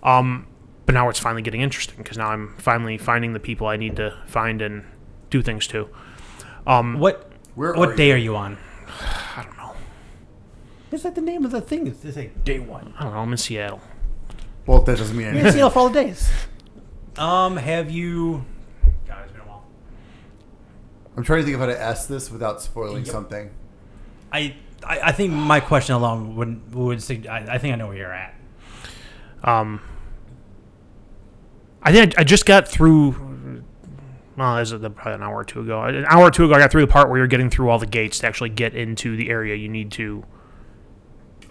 Um, 0.04 0.48
but 0.86 0.94
now 0.96 1.08
it's 1.10 1.20
finally 1.20 1.42
getting 1.42 1.62
interesting 1.62 1.96
because 1.98 2.18
now 2.18 2.28
I'm 2.28 2.56
finally 2.58 2.98
finding 2.98 3.34
the 3.34 3.40
people 3.40 3.68
I 3.68 3.78
need 3.78 3.96
to 3.98 4.18
find 4.28 4.62
and 4.62 4.84
do 5.30 5.42
things 5.42 5.66
to. 5.68 5.88
Um, 6.68 7.00
What 7.00 7.32
Where 7.56 7.74
what 7.74 7.90
are 7.90 7.96
day 7.96 8.08
you? 8.10 8.14
are 8.14 8.18
you 8.18 8.36
on? 8.36 8.58
I 10.92 10.96
don't 10.98 11.04
know. 11.04 11.06
It's 11.06 11.06
like 11.06 11.16
the 11.16 11.22
name 11.22 11.46
of 11.46 11.52
the 11.52 11.62
thing. 11.62 11.88
It's 11.88 12.04
it's 12.04 12.18
like 12.18 12.44
day 12.44 12.60
one. 12.60 12.94
I 13.00 13.04
don't 13.04 13.14
know. 13.14 13.20
I'm 13.20 13.32
in 13.32 13.38
Seattle. 13.38 13.82
Well, 14.66 14.82
that 14.82 14.98
doesn't 14.98 15.16
mean 15.16 15.22
You're 15.28 15.32
in 15.32 15.38
anything. 15.40 15.54
Seattle 15.54 15.70
for 15.72 15.80
all 15.80 15.90
the 15.90 16.04
days. 16.04 16.30
Um, 17.18 17.58
have 17.58 17.90
you? 17.90 18.46
God, 19.08 19.20
it's 19.24 19.32
been 19.32 19.42
a 19.42 19.46
while. 19.46 19.64
I'm 21.18 21.24
trying 21.24 21.40
to 21.40 21.44
think 21.46 21.56
of 21.56 21.62
how 21.62 21.68
to 21.68 21.80
ask 21.82 22.08
this 22.08 22.30
without 22.32 22.62
spoiling 22.62 23.04
Yep. 23.06 23.12
something. 23.12 23.50
I, 24.32 24.56
I 24.86 25.00
I 25.02 25.12
think 25.12 25.34
my 25.34 25.60
question 25.60 25.96
alone 25.96 26.36
would 26.36 26.74
would 26.74 27.02
sug- 27.04 27.28
I, 27.28 27.56
I 27.56 27.58
think 27.58 27.74
I 27.74 27.78
know 27.78 27.88
where 27.88 27.98
you're 27.98 28.14
at. 28.14 28.34
Um, 29.44 29.82
I 31.84 31.92
think 31.92 32.18
I, 32.18 32.22
I 32.22 32.24
just 32.24 32.46
got 32.46 32.68
through. 32.68 33.64
Well, 34.38 34.58
is 34.60 34.72
it 34.72 34.80
probably 34.96 35.14
an 35.14 35.24
hour 35.24 35.36
or 35.40 35.44
two 35.44 35.62
ago? 35.62 35.82
An 35.84 36.06
hour 36.08 36.24
or 36.24 36.32
two 36.32 36.46
ago, 36.46 36.54
I 36.54 36.60
got 36.60 36.72
through 36.72 36.82
the 36.82 36.88
part 36.92 37.10
where 37.10 37.18
you're 37.18 37.28
getting 37.28 37.50
through 37.50 37.70
all 37.70 37.80
the 37.80 37.86
gates 37.86 38.20
to 38.20 38.28
actually 38.28 38.50
get 38.50 38.74
into 38.76 39.16
the 39.18 39.30
area 39.30 39.56
you 39.56 39.68
need 39.70 39.92
to. 39.94 40.24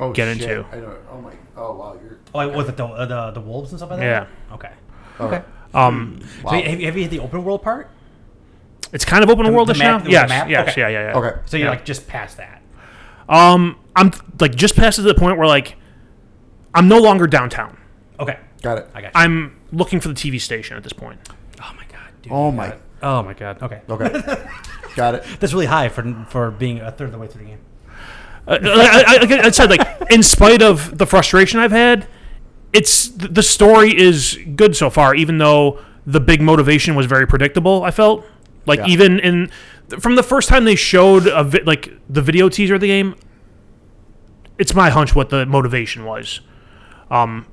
Oh, 0.01 0.13
Get 0.13 0.37
shit. 0.39 0.51
into. 0.51 0.67
I 0.73 0.77
know. 0.81 0.97
Oh 1.11 1.21
my. 1.21 1.33
Oh 1.57 1.75
wow. 1.77 1.99
You're. 2.03 2.19
Oh, 2.35 2.39
like, 2.39 2.55
with 2.57 2.77
the, 2.77 2.85
uh, 2.85 3.07
the 3.07 3.31
the 3.33 3.41
wolves 3.41 3.71
and 3.71 3.79
stuff 3.79 3.91
like 3.91 4.01
that. 4.01 4.29
Yeah. 4.51 4.55
Okay. 4.55 4.71
Okay. 5.21 5.43
Um, 5.75 6.21
Wow. 6.43 6.51
So 6.53 6.57
have 6.63 6.81
you, 6.81 6.87
have 6.87 6.97
you 6.97 7.03
hit 7.03 7.11
the 7.11 7.21
open 7.21 7.45
world 7.45 7.63
part? 7.63 7.91
it's 8.93 9.05
kind 9.05 9.23
of 9.23 9.31
open 9.31 9.45
The- 9.47 9.53
worldish 9.53 9.75
the 9.75 9.79
map- 9.79 10.01
now. 10.01 10.05
the 10.05 10.11
Yes, 10.11 10.29
map? 10.29 10.49
yes, 10.49 10.69
Okay. 10.71 10.81
yeah, 10.81 10.89
yeah, 10.89 11.11
yeah. 11.13 11.19
Okay. 11.19 11.39
So 11.47 11.57
you're 11.57 11.67
Yeah. 11.67 11.71
like 11.71 11.85
just 11.85 12.09
past 12.09 12.39
that. 12.39 12.61
Um, 13.29 13.77
I'm 13.95 14.11
like 14.41 14.55
just 14.57 14.75
past 14.75 14.97
to 14.97 15.03
the 15.03 15.15
point 15.15 15.39
where 15.39 15.47
like 15.47 15.77
I'm 16.75 16.89
no 16.89 16.99
longer 16.99 17.27
downtown. 17.29 17.77
Okay. 18.19 18.37
Got 18.63 18.79
it. 18.79 18.89
I 18.95 19.01
got 19.03 19.07
you. 19.09 19.13
I'm 19.15 19.61
looking 19.73 20.01
for 20.01 20.09
the 20.09 20.15
TV 20.15 20.41
station 20.41 20.77
at 20.77 20.83
this 20.83 20.93
point. 20.93 21.21
oh 21.63 21.73
my 21.77 21.85
god. 21.85 22.01
Dude, 22.23 22.33
Oh 22.33 22.51
my- 22.51 22.69
got. 22.69 22.79
Oh 23.03 23.23
my 23.23 23.35
god. 23.35 23.63
Okay. 23.63 23.81
Okay. 23.89 24.47
Got 24.97 25.15
it. 25.15 25.25
That's 25.39 25.53
really 25.53 25.67
high 25.67 25.89
for 25.89 26.03
for 26.29 26.51
being 26.51 26.81
a 26.81 26.91
third 26.91 27.07
of 27.07 27.13
the 27.13 27.19
way 27.19 27.29
through 27.29 27.45
the 27.45 27.51
game. 27.51 27.61
Uh, 28.51 28.59
I, 28.63 29.19
I, 29.23 29.41
I 29.47 29.51
said, 29.51 29.71
like 29.71 29.81
in 30.11 30.23
spite 30.23 30.61
of 30.63 30.99
the 30.99 31.07
frustration 31.07 31.61
I've 31.61 31.71
had, 31.73 32.07
it's 32.73 33.09
the 33.09 33.43
story 33.43 33.97
is 33.97 34.39
good 34.57 34.75
so 34.77 34.91
far. 34.91 35.15
Even 35.15 35.39
though 35.39 35.79
the 36.07 36.21
big 36.21 36.41
motivation 36.43 36.95
was 36.95 37.07
very 37.07 37.27
predictable, 37.27 37.85
I 37.85 37.91
felt 37.93 38.25
like 38.67 38.81
Yeah. 38.81 38.87
even 38.89 39.19
in 39.21 39.51
from 40.01 40.17
the 40.17 40.23
first 40.23 40.49
time 40.49 40.65
they 40.65 40.75
showed 40.77 41.27
a 41.27 41.43
vi- 41.45 41.63
like 41.65 41.93
the 42.09 42.23
video 42.23 42.49
teaser 42.49 42.75
of 42.75 42.81
the 42.81 42.87
game, 42.89 43.15
it's 44.59 44.75
my 44.75 44.91
hunch 44.91 45.15
what 45.15 45.31
the 45.31 45.47
motivation 45.47 46.05
was. 46.05 46.41
Um, 47.11 47.47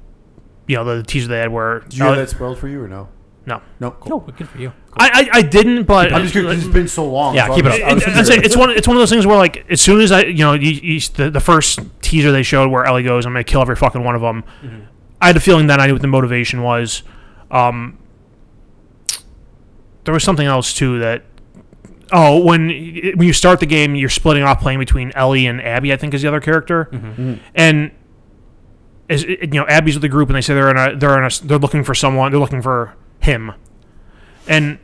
you 0.68 0.76
know 0.76 0.84
the 0.84 1.04
teaser 1.04 1.28
they 1.30 1.39
had 1.39 1.52
where 1.52 1.80
Did 1.82 1.98
you 1.98 2.06
uh, 2.06 2.08
have 2.10 2.18
that 2.18 2.30
spoiled 2.30 2.58
for 2.60 2.68
you 2.68 2.82
or 2.82 2.88
no? 2.88 3.08
No, 3.48 3.62
No. 3.80 3.91
Cool. 3.91 4.24
No, 4.28 4.34
good 4.38 4.48
for 4.48 4.58
you. 4.60 4.72
I, 5.00 5.30
I 5.34 5.38
I 5.39 5.41
didn't, 5.41 5.84
but 5.86 6.14
I'm 6.14 6.22
just 6.22 6.34
curious 6.34 6.54
'cause 6.56 6.66
it's 6.66 6.74
been 6.74 6.88
so 6.88 7.06
long. 7.10 7.34
Yeah, 7.36 7.48
so 7.48 7.56
keep 7.56 7.66
it 7.66 7.72
up. 7.82 7.89
I 7.89 7.93
was 7.93 8.04
It- 8.04 8.10
it's, 8.18 8.30
curious. 8.30 8.45
it's 8.45 8.56
one. 8.58 8.70
It's 8.72 8.88
one 8.88 8.98
of 8.98 9.02
those 9.02 9.10
things 9.10 9.26
where, 9.26 9.38
like, 9.38 9.66
as 9.70 9.80
soon 9.82 10.02
as 10.02 10.12
I, 10.12 10.24
you 10.24 10.43
know, 10.43 10.54
you, 10.54 10.72
you, 10.72 11.00
the, 11.00 11.30
the 11.32 11.39
first 11.39 11.80
teaser 12.02 12.32
they 12.32 12.43
showed 12.43 12.70
where 12.72 12.84
Ellie 12.86 13.04
goes, 13.04 13.26
"I'm 13.26 13.34
gonna 13.34 13.43
kill 13.43 13.62
every 13.62 13.76
fucking 13.76 14.04
one 14.04 14.16
of 14.16 14.22
them." 14.22 14.43
Mm-hmm. 14.64 14.80
I 15.22 15.28
had 15.28 15.38
a 15.38 15.39
feeling 15.39 15.68
then 15.68 15.80
I 15.80 15.88
knew 15.88 15.93
what 15.93 16.02
the 16.02 16.08
motivation 16.08 16.62
was. 16.62 17.04
Um, 17.50 17.98
there 20.04 20.14
was 20.14 20.24
something 20.24 20.45
else 20.48 20.74
too 20.74 21.00
that. 21.00 21.24
Oh, 22.12 22.41
when 22.41 22.68
when 22.70 23.28
you 23.28 23.34
start 23.34 23.60
the 23.60 23.66
game, 23.66 23.93
you're 23.93 24.08
splitting 24.10 24.43
off 24.43 24.62
playing 24.62 24.80
between 24.80 25.12
Ellie 25.14 25.45
and 25.45 25.62
Abby. 25.62 25.91
I 25.91 25.98
think 25.98 26.14
is 26.14 26.22
the 26.22 26.30
other 26.30 26.39
character, 26.39 26.88
mm-hmm. 26.91 27.08
Mm-hmm. 27.08 27.34
and 27.54 27.91
is 29.10 29.24
you 29.26 29.48
know 29.48 29.66
Abby's 29.68 29.95
with 29.95 30.04
the 30.04 30.08
group, 30.10 30.30
and 30.30 30.36
they 30.38 30.41
say 30.41 30.54
they're 30.54 30.70
in 30.72 30.78
a 30.78 30.95
they're 30.95 31.18
in 31.18 31.26
a 31.26 31.30
they're 31.45 31.58
looking 31.58 31.84
for 31.84 31.93
someone. 31.93 32.32
They're 32.32 32.39
looking 32.39 32.62
for 32.62 32.95
him, 33.28 33.51
and 34.47 34.80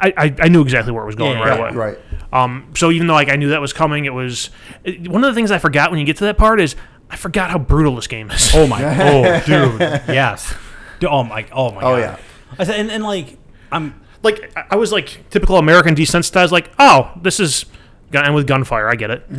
I 0.00 0.12
I, 0.16 0.34
I 0.42 0.48
knew 0.48 0.62
exactly 0.62 0.92
where 0.92 1.02
it 1.02 1.06
was 1.06 1.16
going 1.16 1.36
Yeah, 1.38 1.44
right 1.48 1.58
yeah, 1.58 1.68
away. 1.68 1.76
Right. 1.76 1.98
Um, 2.32 2.72
so 2.76 2.90
even 2.90 3.06
though 3.08 3.14
like 3.14 3.28
I 3.30 3.36
knew 3.36 3.48
that 3.50 3.60
was 3.60 3.72
coming, 3.72 4.04
it 4.04 4.14
was 4.14 4.50
it- 4.84 5.08
one 5.08 5.24
of 5.24 5.28
the 5.30 5.34
things 5.34 5.50
I 5.50 5.58
forgot 5.58 5.90
when 5.90 5.98
you 6.00 6.06
get 6.06 6.16
to 6.18 6.24
that 6.24 6.36
part 6.38 6.60
is 6.60 6.76
I 7.10 7.16
forgot 7.16 7.50
how 7.50 7.58
brutal 7.58 7.94
this 7.96 8.06
game 8.06 8.30
is. 8.30 8.52
Oh 8.54 8.66
my. 8.66 8.80
God. 8.80 8.96
Oh, 9.00 9.22
dude. 9.46 9.80
Yes. 10.08 10.54
Dude, 11.00 11.10
oh 11.10 11.22
my. 11.24 11.46
Oh 11.52 11.70
my. 11.72 11.78
Oh, 11.82 11.96
god. 11.96 11.98
yeah. 11.98 12.18
I 12.58 12.64
said, 12.64 12.80
and, 12.80 12.90
and 12.90 13.04
like, 13.04 13.38
I'm. 13.70 14.00
like 14.22 14.52
I- 14.56 14.64
I 14.70 14.76
was 14.76 14.90
like 14.92 15.28
typical 15.30 15.56
American 15.58 15.94
desensitized. 15.94 16.50
Like, 16.50 16.70
oh, 16.78 17.12
this 17.22 17.38
is 17.38 17.66
gonna 18.10 18.26
end 18.26 18.34
with 18.34 18.46
gunfire. 18.46 18.88
I 18.88 18.94
get 18.96 19.10
it. 19.10 19.24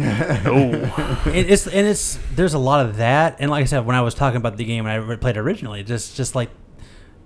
oh, 0.46 1.24
It, 1.34 1.50
it's 1.52 1.68
and 1.68 1.86
it's 1.88 2.20
there's 2.36 2.54
a 2.54 2.60
lot 2.60 2.86
of 2.86 2.98
that, 2.98 3.36
and 3.40 3.52
like 3.52 3.64
I 3.64 3.66
said, 3.66 3.86
when 3.86 3.96
I 3.98 4.02
was 4.02 4.14
talking 4.16 4.38
about 4.38 4.56
the 4.58 4.64
game 4.66 4.86
when 4.86 4.94
I 4.94 4.98
re- 4.98 5.18
played 5.18 5.36
originally, 5.38 5.84
just 5.84 6.16
just 6.16 6.36
like 6.36 6.50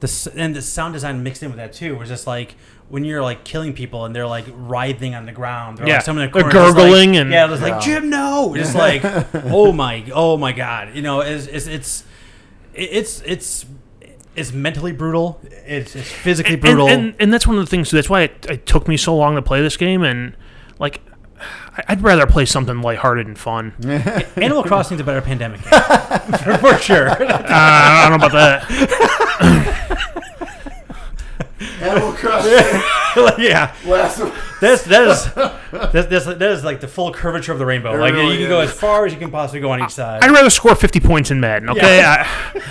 the 0.01 0.33
and 0.35 0.53
the 0.55 0.61
sound 0.61 0.93
design 0.93 1.23
mixed 1.23 1.41
in 1.41 1.49
with 1.49 1.57
that 1.57 1.71
too 1.73 1.95
was 1.95 2.09
just 2.09 2.27
like 2.27 2.55
when 2.89 3.05
you're 3.05 3.21
like 3.21 3.45
killing 3.45 3.71
people 3.73 4.03
and 4.03 4.13
they're 4.13 4.27
like 4.27 4.45
writhing 4.53 5.15
on 5.15 5.25
the 5.25 5.31
ground. 5.31 5.77
They're 5.77 5.87
Yeah, 5.87 5.93
like, 5.95 6.03
someone 6.03 6.25
in 6.25 6.31
the 6.31 6.33
they're 6.33 6.51
corner 6.51 6.65
just, 6.67 6.77
like- 6.77 6.85
gurgling 6.87 7.15
and- 7.17 7.31
yeah, 7.31 7.45
it 7.45 7.49
was 7.49 7.61
Yeah. 7.61 7.67
like 7.69 7.81
Jim, 7.81 8.09
no, 8.09 8.53
just 8.55 8.75
like 8.75 9.01
oh 9.33 9.71
my, 9.71 10.03
oh 10.13 10.35
my 10.37 10.51
god, 10.51 10.93
you 10.93 11.01
know, 11.01 11.21
it's 11.21 11.47
it's 11.47 11.67
it's 11.67 12.03
it's 12.73 13.21
it's, 13.21 13.65
it's 14.35 14.51
mentally 14.53 14.91
brutal. 14.93 15.39
It's, 15.65 15.95
it's 15.95 16.09
physically 16.11 16.53
And- 16.53 16.61
brutal. 16.61 16.87
And, 16.87 17.13
and, 17.19 17.33
that's 17.33 17.45
one 17.45 17.57
of 17.57 17.65
the 17.65 17.69
things. 17.69 17.89
Too, 17.89 17.97
that's 17.97 18.09
why 18.09 18.21
it, 18.21 18.45
it 18.49 18.65
took 18.65 18.87
me 18.87 18.95
so 18.97 19.13
long 19.15 19.35
to 19.35 19.41
play 19.41 19.61
this 19.61 19.75
game. 19.75 20.03
And 20.03 20.35
like, 20.79 21.01
I- 21.77 21.83
I'd 21.89 22.01
rather 22.01 22.25
play 22.25 22.45
something 22.45 22.81
lighthearted 22.81 23.27
and 23.27 23.37
fun. 23.37 23.73
uh, 23.85 24.21
Animal 24.37 24.63
Crossing's 24.63 25.01
a 25.01 25.03
better 25.03 25.21
pandemic 25.21 25.61
game. 25.63 25.71
for, 26.39 26.57
for 26.59 26.77
sure. 26.77 27.09
I 27.09 28.07
don't 28.07 28.19
know 28.19 28.25
about 28.25 28.31
that. 28.31 29.17
Animal 31.81 32.13
Crossing. 32.17 32.51
yeah, 33.43 33.75
last 33.85 34.19
of 34.19 34.33
that's 34.61 34.83
that 34.83 35.07
is 35.07 35.33
that's, 35.91 36.07
that's 36.07 36.25
that 36.25 36.41
is 36.41 36.63
like 36.63 36.79
the 36.79 36.87
full 36.87 37.11
curvature 37.11 37.51
of 37.51 37.59
the 37.59 37.65
rainbow. 37.65 37.93
It 37.95 37.99
like 37.99 38.13
really 38.13 38.33
you 38.33 38.39
can 38.41 38.49
go 38.49 38.61
is. 38.61 38.69
as 38.69 38.77
far 38.77 39.05
as 39.05 39.13
you 39.13 39.19
can 39.19 39.31
possibly 39.31 39.59
go 39.59 39.71
on 39.71 39.83
each 39.83 39.91
side. 39.91 40.23
I'd 40.23 40.31
rather 40.31 40.49
score 40.49 40.75
50 40.75 40.99
points 40.99 41.31
in 41.31 41.39
Madden. 41.39 41.69
Okay. 41.71 41.97
Yeah. 41.97 42.27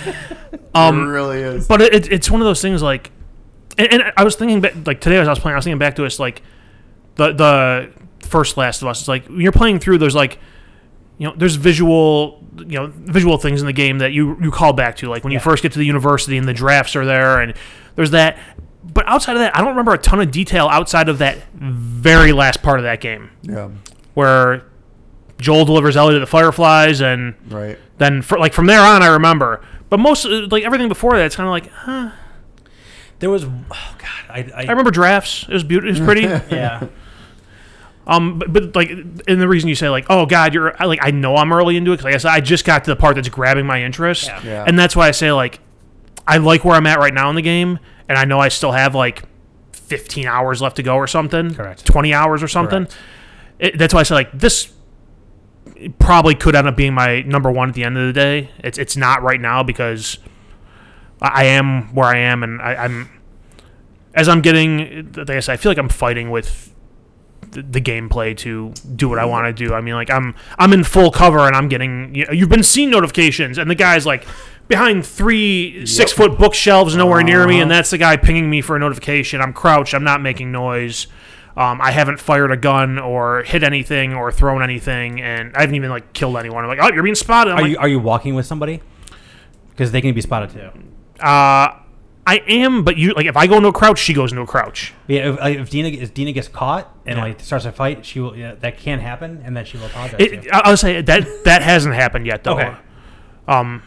I, 0.73 0.87
it 0.87 0.93
um, 0.93 1.07
really 1.07 1.41
is. 1.41 1.67
but 1.67 1.81
it, 1.81 2.09
it's 2.11 2.31
one 2.31 2.39
of 2.39 2.45
those 2.45 2.61
things 2.61 2.81
like, 2.81 3.11
and, 3.77 3.91
and 3.91 4.13
I 4.15 4.23
was 4.23 4.37
thinking 4.37 4.61
back, 4.61 4.73
like 4.87 5.01
today 5.01 5.17
as 5.17 5.27
I 5.27 5.31
was 5.31 5.39
playing, 5.39 5.53
I 5.53 5.57
was 5.57 5.65
thinking 5.65 5.79
back 5.79 5.95
to 5.97 6.05
us 6.05 6.17
like 6.17 6.41
the 7.15 7.33
the 7.33 7.91
first 8.25 8.55
Last 8.55 8.81
of 8.81 8.87
Us. 8.87 9.01
It's 9.01 9.07
like 9.09 9.25
when 9.27 9.41
you're 9.41 9.51
playing 9.51 9.79
through, 9.79 9.97
there's 9.97 10.15
like, 10.15 10.39
you 11.21 11.27
know, 11.27 11.35
there's 11.37 11.53
visual, 11.55 12.43
you 12.57 12.79
know, 12.79 12.87
visual 12.95 13.37
things 13.37 13.61
in 13.61 13.67
the 13.67 13.73
game 13.73 13.99
that 13.99 14.11
you 14.11 14.35
you 14.41 14.49
call 14.49 14.73
back 14.73 14.95
to, 14.95 15.07
like 15.07 15.23
when 15.23 15.31
you 15.31 15.39
first 15.39 15.61
get 15.61 15.71
to 15.73 15.77
the 15.77 15.85
university 15.85 16.35
and 16.35 16.47
the 16.47 16.53
drafts 16.53 16.95
are 16.95 17.05
there, 17.05 17.39
and 17.39 17.53
there's 17.95 18.09
that. 18.09 18.39
But 18.83 19.07
outside 19.07 19.33
of 19.33 19.39
that, 19.41 19.55
I 19.55 19.59
don't 19.59 19.69
remember 19.69 19.93
a 19.93 19.99
ton 19.99 20.19
of 20.19 20.31
detail 20.31 20.67
outside 20.67 21.09
of 21.09 21.19
that 21.19 21.37
very 21.53 22.31
last 22.31 22.63
part 22.63 22.79
of 22.79 22.85
that 22.85 23.01
game 23.01 23.29
yeah. 23.43 23.69
where 24.15 24.65
Joel 25.37 25.65
delivers 25.65 25.95
Ellie 25.95 26.15
to 26.15 26.19
the 26.19 26.25
Fireflies 26.25 27.01
and 27.01 27.35
Right. 27.49 27.77
then 27.99 28.23
for, 28.23 28.39
like 28.39 28.53
from 28.53 28.65
there 28.65 28.81
on, 28.81 29.03
I 29.03 29.07
remember. 29.09 29.61
But 29.91 29.99
most 29.99 30.25
like 30.25 30.63
everything 30.63 30.87
before 30.87 31.15
that, 31.17 31.25
it's 31.27 31.35
kind 31.35 31.45
of 31.45 31.51
like, 31.51 31.67
huh. 31.71 32.11
There 33.19 33.29
was 33.29 33.43
oh 33.45 33.95
god, 33.99 34.25
I 34.27 34.39
I, 34.55 34.63
I 34.63 34.69
remember 34.71 34.89
drafts. 34.89 35.43
It 35.47 35.53
was 35.53 35.63
beautiful. 35.63 35.89
It 35.95 35.99
was 35.99 36.05
pretty. 36.07 36.21
yeah. 36.55 36.87
um, 38.07 38.39
but, 38.39 38.51
but 38.51 38.75
like, 38.75 38.89
and 38.89 39.41
the 39.41 39.47
reason 39.47 39.69
you 39.69 39.75
say 39.75 39.89
like, 39.89 40.05
oh 40.09 40.25
God, 40.25 40.53
you're 40.53 40.75
I, 40.81 40.85
like, 40.85 40.99
I 41.01 41.11
know 41.11 41.35
I'm 41.37 41.53
early 41.53 41.77
into 41.77 41.91
it 41.91 41.97
because 41.97 42.05
like 42.05 42.15
I 42.15 42.17
said, 42.17 42.31
I 42.31 42.39
just 42.41 42.65
got 42.65 42.83
to 42.85 42.91
the 42.91 42.95
part 42.95 43.15
that's 43.15 43.29
grabbing 43.29 43.65
my 43.65 43.83
interest, 43.83 44.25
Yeah. 44.27 44.41
Yeah. 44.43 44.63
and 44.67 44.77
that's 44.77 44.95
why 44.95 45.07
I 45.07 45.11
say 45.11 45.31
like, 45.31 45.59
I 46.27 46.37
like 46.37 46.63
where 46.65 46.75
I'm 46.75 46.87
at 46.87 46.99
right 46.99 47.13
now 47.13 47.29
in 47.29 47.35
the 47.35 47.41
game, 47.41 47.79
and 48.09 48.17
I 48.17 48.25
know 48.25 48.39
I 48.39 48.47
still 48.49 48.71
have 48.71 48.95
like 48.95 49.23
15 49.73 50.25
hours 50.27 50.61
left 50.61 50.75
to 50.77 50.83
go 50.83 50.95
or 50.95 51.07
something. 51.07 51.53
Correct. 51.53 51.85
20 51.85 52.13
hours 52.13 52.41
or 52.43 52.47
something. 52.47 52.87
It, 53.59 53.77
that's 53.77 53.93
why 53.93 53.99
I 53.99 54.03
say 54.03 54.15
like 54.15 54.31
this 54.31 54.71
probably 55.99 56.35
could 56.35 56.55
end 56.55 56.67
up 56.67 56.75
being 56.75 56.93
my 56.93 57.21
number 57.21 57.51
one 57.51 57.69
at 57.69 57.75
the 57.75 57.83
end 57.83 57.97
of 57.97 58.07
the 58.07 58.13
day. 58.13 58.49
It's 58.59 58.77
it's 58.77 58.97
not 58.97 59.21
right 59.23 59.39
now 59.39 59.63
because 59.63 60.17
I 61.21 61.27
I 61.27 61.43
am 61.45 61.93
where 61.93 62.07
I 62.07 62.17
am, 62.17 62.41
and 62.43 62.61
I, 62.61 62.75
I'm 62.75 63.09
as 64.15 64.27
I'm 64.27 64.41
getting. 64.41 65.11
Like 65.13 65.29
I 65.29 65.39
said, 65.39 65.53
I 65.53 65.57
feel 65.57 65.69
like 65.69 65.77
I'm 65.77 65.89
fighting 65.89 66.31
with 66.31 66.70
the, 67.51 67.61
the 67.61 67.81
gameplay 67.81 68.35
to 68.37 68.73
do 68.95 69.09
what 69.09 69.19
I 69.19 69.25
want 69.25 69.45
to 69.55 69.67
do. 69.67 69.73
I 69.73 69.81
mean, 69.81 69.93
like 69.95 70.09
I'm 70.09 70.35
I'm 70.57 70.73
in 70.73 70.83
full 70.83 71.11
cover, 71.11 71.39
and 71.47 71.55
I'm 71.55 71.67
getting. 71.67 72.13
You 72.15 72.25
know, 72.25 72.33
you've 72.33 72.49
been 72.49 72.63
seeing 72.63 72.89
notifications, 72.89 73.57
and 73.57 73.69
the 73.69 73.75
guy's 73.75 74.05
like 74.05 74.25
behind 74.67 75.05
three 75.05 75.85
six 75.85 76.11
foot 76.11 76.37
bookshelves 76.37 76.95
nowhere 76.95 77.23
near 77.23 77.45
me, 77.47 77.59
and 77.61 77.69
that's 77.69 77.89
the 77.89 77.97
guy 77.97 78.17
pinging 78.17 78.49
me 78.49 78.61
for 78.61 78.75
a 78.75 78.79
notification. 78.79 79.41
I'm 79.41 79.53
crouched. 79.53 79.93
I'm 79.93 80.03
not 80.03 80.21
making 80.21 80.51
noise. 80.51 81.07
Um, 81.57 81.81
I 81.81 81.91
haven't 81.91 82.19
fired 82.21 82.49
a 82.51 82.55
gun 82.57 82.97
or 82.97 83.43
hit 83.43 83.61
anything 83.63 84.13
or 84.13 84.31
thrown 84.31 84.63
anything, 84.63 85.21
and 85.21 85.53
I 85.55 85.59
haven't 85.61 85.75
even 85.75 85.89
like 85.89 86.13
killed 86.13 86.37
anyone. 86.37 86.63
I'm 86.63 86.69
like, 86.69 86.79
oh, 86.81 86.93
you're 86.93 87.03
being 87.03 87.15
spotted. 87.15 87.51
I'm 87.51 87.57
Are 87.57 87.61
like, 87.63 87.71
you 87.71 87.77
are 87.77 87.87
you 87.89 87.99
walking 87.99 88.35
with 88.35 88.45
somebody? 88.45 88.81
Because 89.71 89.91
they 89.91 89.99
can 90.01 90.13
be 90.13 90.21
spotted 90.21 90.51
too. 90.51 90.69
uh, 91.21 91.77
I 92.31 92.43
am, 92.47 92.83
but 92.83 92.97
you 92.97 93.13
like 93.13 93.25
if 93.25 93.35
I 93.37 93.47
go 93.47 93.57
into 93.57 93.69
a 93.69 93.73
crouch, 93.73 93.99
she 93.99 94.13
goes 94.13 94.31
into 94.31 94.43
a 94.43 94.47
crouch. 94.47 94.93
Yeah, 95.07 95.29
if, 95.31 95.39
like, 95.39 95.57
if 95.57 95.69
Dina 95.69 95.87
if 95.89 96.13
Dina 96.13 96.31
gets 96.31 96.47
caught 96.47 96.89
and 97.05 97.17
Yeah. 97.17 97.23
like 97.23 97.39
starts 97.39 97.65
a 97.65 97.71
fight, 97.71 98.05
she 98.05 98.19
will. 98.19 98.35
Yeah, 98.35 98.55
that 98.55 98.77
can 98.77 98.99
happen, 98.99 99.41
and 99.43 99.55
then 99.57 99.65
she 99.65 99.77
will 99.77 99.87
apologize. 99.87 100.17
to 100.17 100.23
It, 100.37 100.43
you. 100.45 100.49
I- 100.53 100.61
I'll 100.65 100.77
say 100.77 101.01
that 101.01 101.27
that 101.45 101.61
hasn't 101.61 101.95
happened 101.95 102.25
yet 102.27 102.43
though. 102.43 102.53
Okay. 102.59 102.71
Um, 103.47 103.83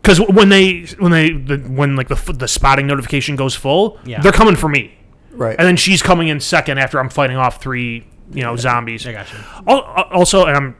because 0.00 0.20
when 0.20 0.48
they 0.48 0.82
when 0.98 1.12
they 1.12 1.30
the, 1.32 1.58
when 1.58 1.94
like 1.96 2.08
the 2.08 2.14
f- 2.16 2.36
the 2.38 2.48
spotting 2.48 2.86
notification 2.86 3.36
goes 3.36 3.54
full, 3.54 3.98
Yeah. 4.04 4.20
they're 4.20 4.32
coming 4.32 4.56
for 4.56 4.68
me, 4.68 4.94
Right. 5.32 5.54
and 5.58 5.66
then 5.68 5.76
she's 5.76 6.02
coming 6.02 6.28
in 6.28 6.40
second 6.40 6.78
after 6.78 6.98
I'm 6.98 7.08
fighting 7.08 7.36
off 7.36 7.62
three 7.62 8.06
you 8.32 8.42
know 8.42 8.56
zombies. 8.56 9.06
I 9.06 9.12
got 9.12 9.30
you. 9.32 9.38
Al- 9.68 10.08
Also, 10.12 10.46
and 10.46 10.56
I'm 10.56 10.76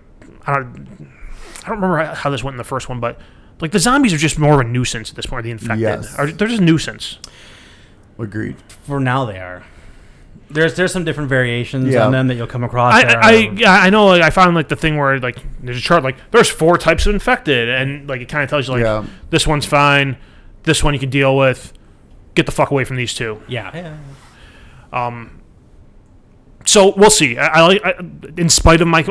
I 0.47 0.55
don't 0.55 1.09
I 1.65 1.69
don't 1.69 1.81
remember 1.81 2.15
how 2.15 2.31
this 2.31 2.43
went 2.43 2.55
in 2.55 2.59
the 2.59 2.65
first 2.65 2.89
one, 2.89 2.99
but 2.99 3.21
like 3.61 3.73
the 3.73 3.79
zombies 3.79 4.13
are 4.13 4.19
just 4.19 4.39
more 4.39 4.55
of 4.55 4.61
a 4.61 4.65
nuisance 4.69 5.11
at 5.11 5.17
this 5.17 5.27
point. 5.27 5.45
The 5.45 5.51
infected, 5.51 5.79
Yes. 5.81 6.15
are, 6.19 6.27
they're 6.27 6.49
just 6.49 6.61
a 6.61 6.65
nuisance. 6.65 7.19
Agreed. 8.19 8.57
For 8.85 9.01
now, 9.01 9.25
they 9.25 9.39
are. 9.39 9.65
There's 10.51 10.75
there's 10.75 10.93
some 10.93 11.05
different 11.05 11.29
variations 11.31 11.89
Yeah. 11.95 12.05
on 12.05 12.13
them 12.13 12.27
that 12.29 12.35
you'll 12.35 12.47
come 12.47 12.63
across. 12.63 12.93
I, 12.95 13.05
that 13.05 13.17
I, 13.25 13.47
um, 13.47 13.57
yeah, 13.57 13.73
I 13.73 13.89
know. 13.91 14.07
Like, 14.07 14.23
I 14.23 14.29
found 14.31 14.55
like 14.55 14.69
the 14.69 14.77
thing 14.77 14.97
where 14.99 15.19
like 15.19 15.39
there's 15.63 15.79
a 15.79 15.81
chart 15.81 16.03
like 16.03 16.17
there's 16.31 16.51
four 16.51 16.77
types 16.77 17.07
of 17.07 17.15
infected, 17.15 17.69
and 17.71 18.07
like 18.09 18.21
it 18.21 18.29
kind 18.29 18.45
of 18.45 18.51
tells 18.51 18.69
you 18.69 18.75
like 18.75 18.83
Yeah. 18.83 19.05
this 19.31 19.47
one's 19.47 19.65
fine, 19.65 20.19
this 20.65 20.85
one 20.85 20.93
you 20.93 21.01
can 21.01 21.09
deal 21.11 21.37
with. 21.37 21.73
Get 22.35 22.47
the 22.47 22.53
fuck 22.53 22.71
away 22.71 22.85
from 22.85 22.97
these 22.97 23.15
two. 23.15 23.43
yeah. 23.49 23.71
yeah. 23.75 23.97
Um, 25.07 25.41
so 26.65 26.95
we'll 26.97 27.11
see. 27.11 27.37
I, 27.39 27.47
I 27.47 27.67
like, 27.67 27.85
I, 27.85 27.95
in 28.37 28.49
spite 28.49 28.81
of 28.81 28.89
my, 28.89 29.05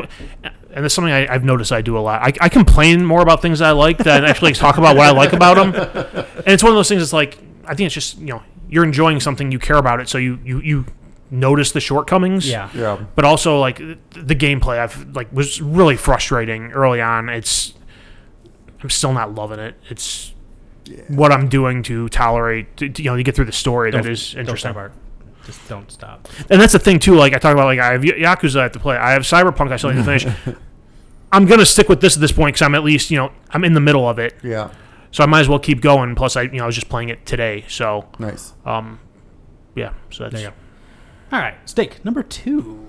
and 0.74 0.84
that's 0.84 0.94
something 0.94 1.12
I, 1.12 1.32
I've 1.32 1.44
noticed 1.44 1.70
I 1.72 1.82
do 1.82 1.96
a 1.98 2.00
lot. 2.00 2.22
I, 2.22 2.32
I 2.40 2.48
complain 2.48 3.04
more 3.04 3.22
about 3.22 3.42
things 3.42 3.60
I 3.60 3.72
like 3.72 3.98
than 3.98 4.24
actually 4.24 4.52
talk 4.54 4.78
about 4.78 4.96
what 4.96 5.06
I 5.06 5.10
like 5.12 5.32
about 5.32 5.56
them. 5.56 5.74
And 6.36 6.48
it's 6.48 6.62
one 6.62 6.72
of 6.72 6.76
those 6.76 6.88
things. 6.88 7.02
It's 7.02 7.12
like 7.12 7.38
I 7.66 7.74
think 7.74 7.86
it's 7.86 7.94
just 7.94 8.18
you 8.18 8.26
know 8.26 8.42
you're 8.68 8.84
enjoying 8.84 9.20
something, 9.20 9.52
you 9.52 9.58
care 9.58 9.76
about 9.76 10.00
it, 10.00 10.08
so 10.08 10.18
you 10.18 10.38
you 10.44 10.60
you 10.60 10.86
notice 11.30 11.72
the 11.72 11.80
shortcomings. 11.80 12.48
Yeah. 12.48 12.68
Yeah. 12.74 13.04
but 13.14 13.24
also 13.24 13.58
like 13.60 13.78
the 13.78 14.34
gameplay 14.34 14.78
I've 14.78 15.14
like 15.14 15.32
was 15.32 15.60
really 15.62 15.96
frustrating 15.96 16.72
early 16.72 17.00
on. 17.00 17.28
It's 17.28 17.74
I'm 18.82 18.90
still 18.90 19.12
not 19.12 19.34
loving 19.34 19.58
it. 19.60 19.76
It's 19.88 20.32
what 21.08 21.30
I'm 21.32 21.48
doing 21.48 21.82
to 21.84 22.08
tolerate 22.08 22.76
to, 22.78 22.88
to, 22.88 23.02
you 23.02 23.10
know 23.10 23.16
to 23.16 23.22
get 23.22 23.36
through 23.36 23.44
the 23.44 23.52
story 23.52 23.90
that 23.92 24.02
Don't- 24.02 24.12
is 24.12 24.32
don't 24.32 24.40
interesting. 24.40 24.74
Stop, 25.42 25.42
Art. 25.42 25.46
Just 25.46 25.68
don't 25.68 25.90
stop. 25.90 26.28
And 26.50 26.60
that's 26.60 26.72
the 26.72 26.78
thing 26.78 26.98
too. 26.98 27.14
Like 27.14 27.32
I 27.34 27.38
talk 27.38 27.52
about 27.52 27.66
like 27.66 27.78
I 27.78 27.92
have 27.92 28.02
Y- 28.02 28.10
Yakuza 28.18 28.60
I 28.60 28.62
have 28.64 28.72
to 28.72 28.78
play. 28.78 28.96
I 28.96 29.12
have 29.12 29.22
Cyberpunk 29.22 29.72
I 29.72 29.76
still 29.76 29.90
need 29.92 30.04
to 30.04 30.18
finish. 30.18 30.26
I'm 31.32 31.46
gonna 31.46 31.64
stick 31.66 31.88
with 31.88 32.00
this 32.00 32.14
at 32.16 32.20
this 32.20 32.32
point 32.32 32.54
because 32.54 32.62
I'm 32.62 32.74
at 32.74 32.84
least 32.84 33.10
you 33.10 33.16
know 33.16 33.32
I'm 33.50 33.64
in 33.64 33.72
the 33.74 33.80
middle 33.80 34.08
of 34.08 34.18
it, 34.18 34.34
Yeah. 34.42 34.70
so 35.10 35.22
I 35.24 35.26
might 35.26 35.40
as 35.40 35.48
well 35.48 35.58
keep 35.58 35.80
going. 35.80 36.14
Plus 36.14 36.36
I 36.36 36.42
you 36.42 36.52
know 36.58 36.64
I 36.64 36.66
was 36.66 36.74
just 36.74 36.88
playing 36.90 37.08
it 37.08 37.24
today, 37.26 37.64
so 37.68 38.06
Nice. 38.18 38.52
um 38.66 39.00
yeah. 39.74 39.94
So 40.10 40.24
that's 40.24 40.34
There 40.34 40.42
you 40.42 40.48
go. 40.50 40.54
All 41.36 41.40
right, 41.42 41.54
steak 41.68 42.04
number 42.04 42.22
two. 42.22 42.86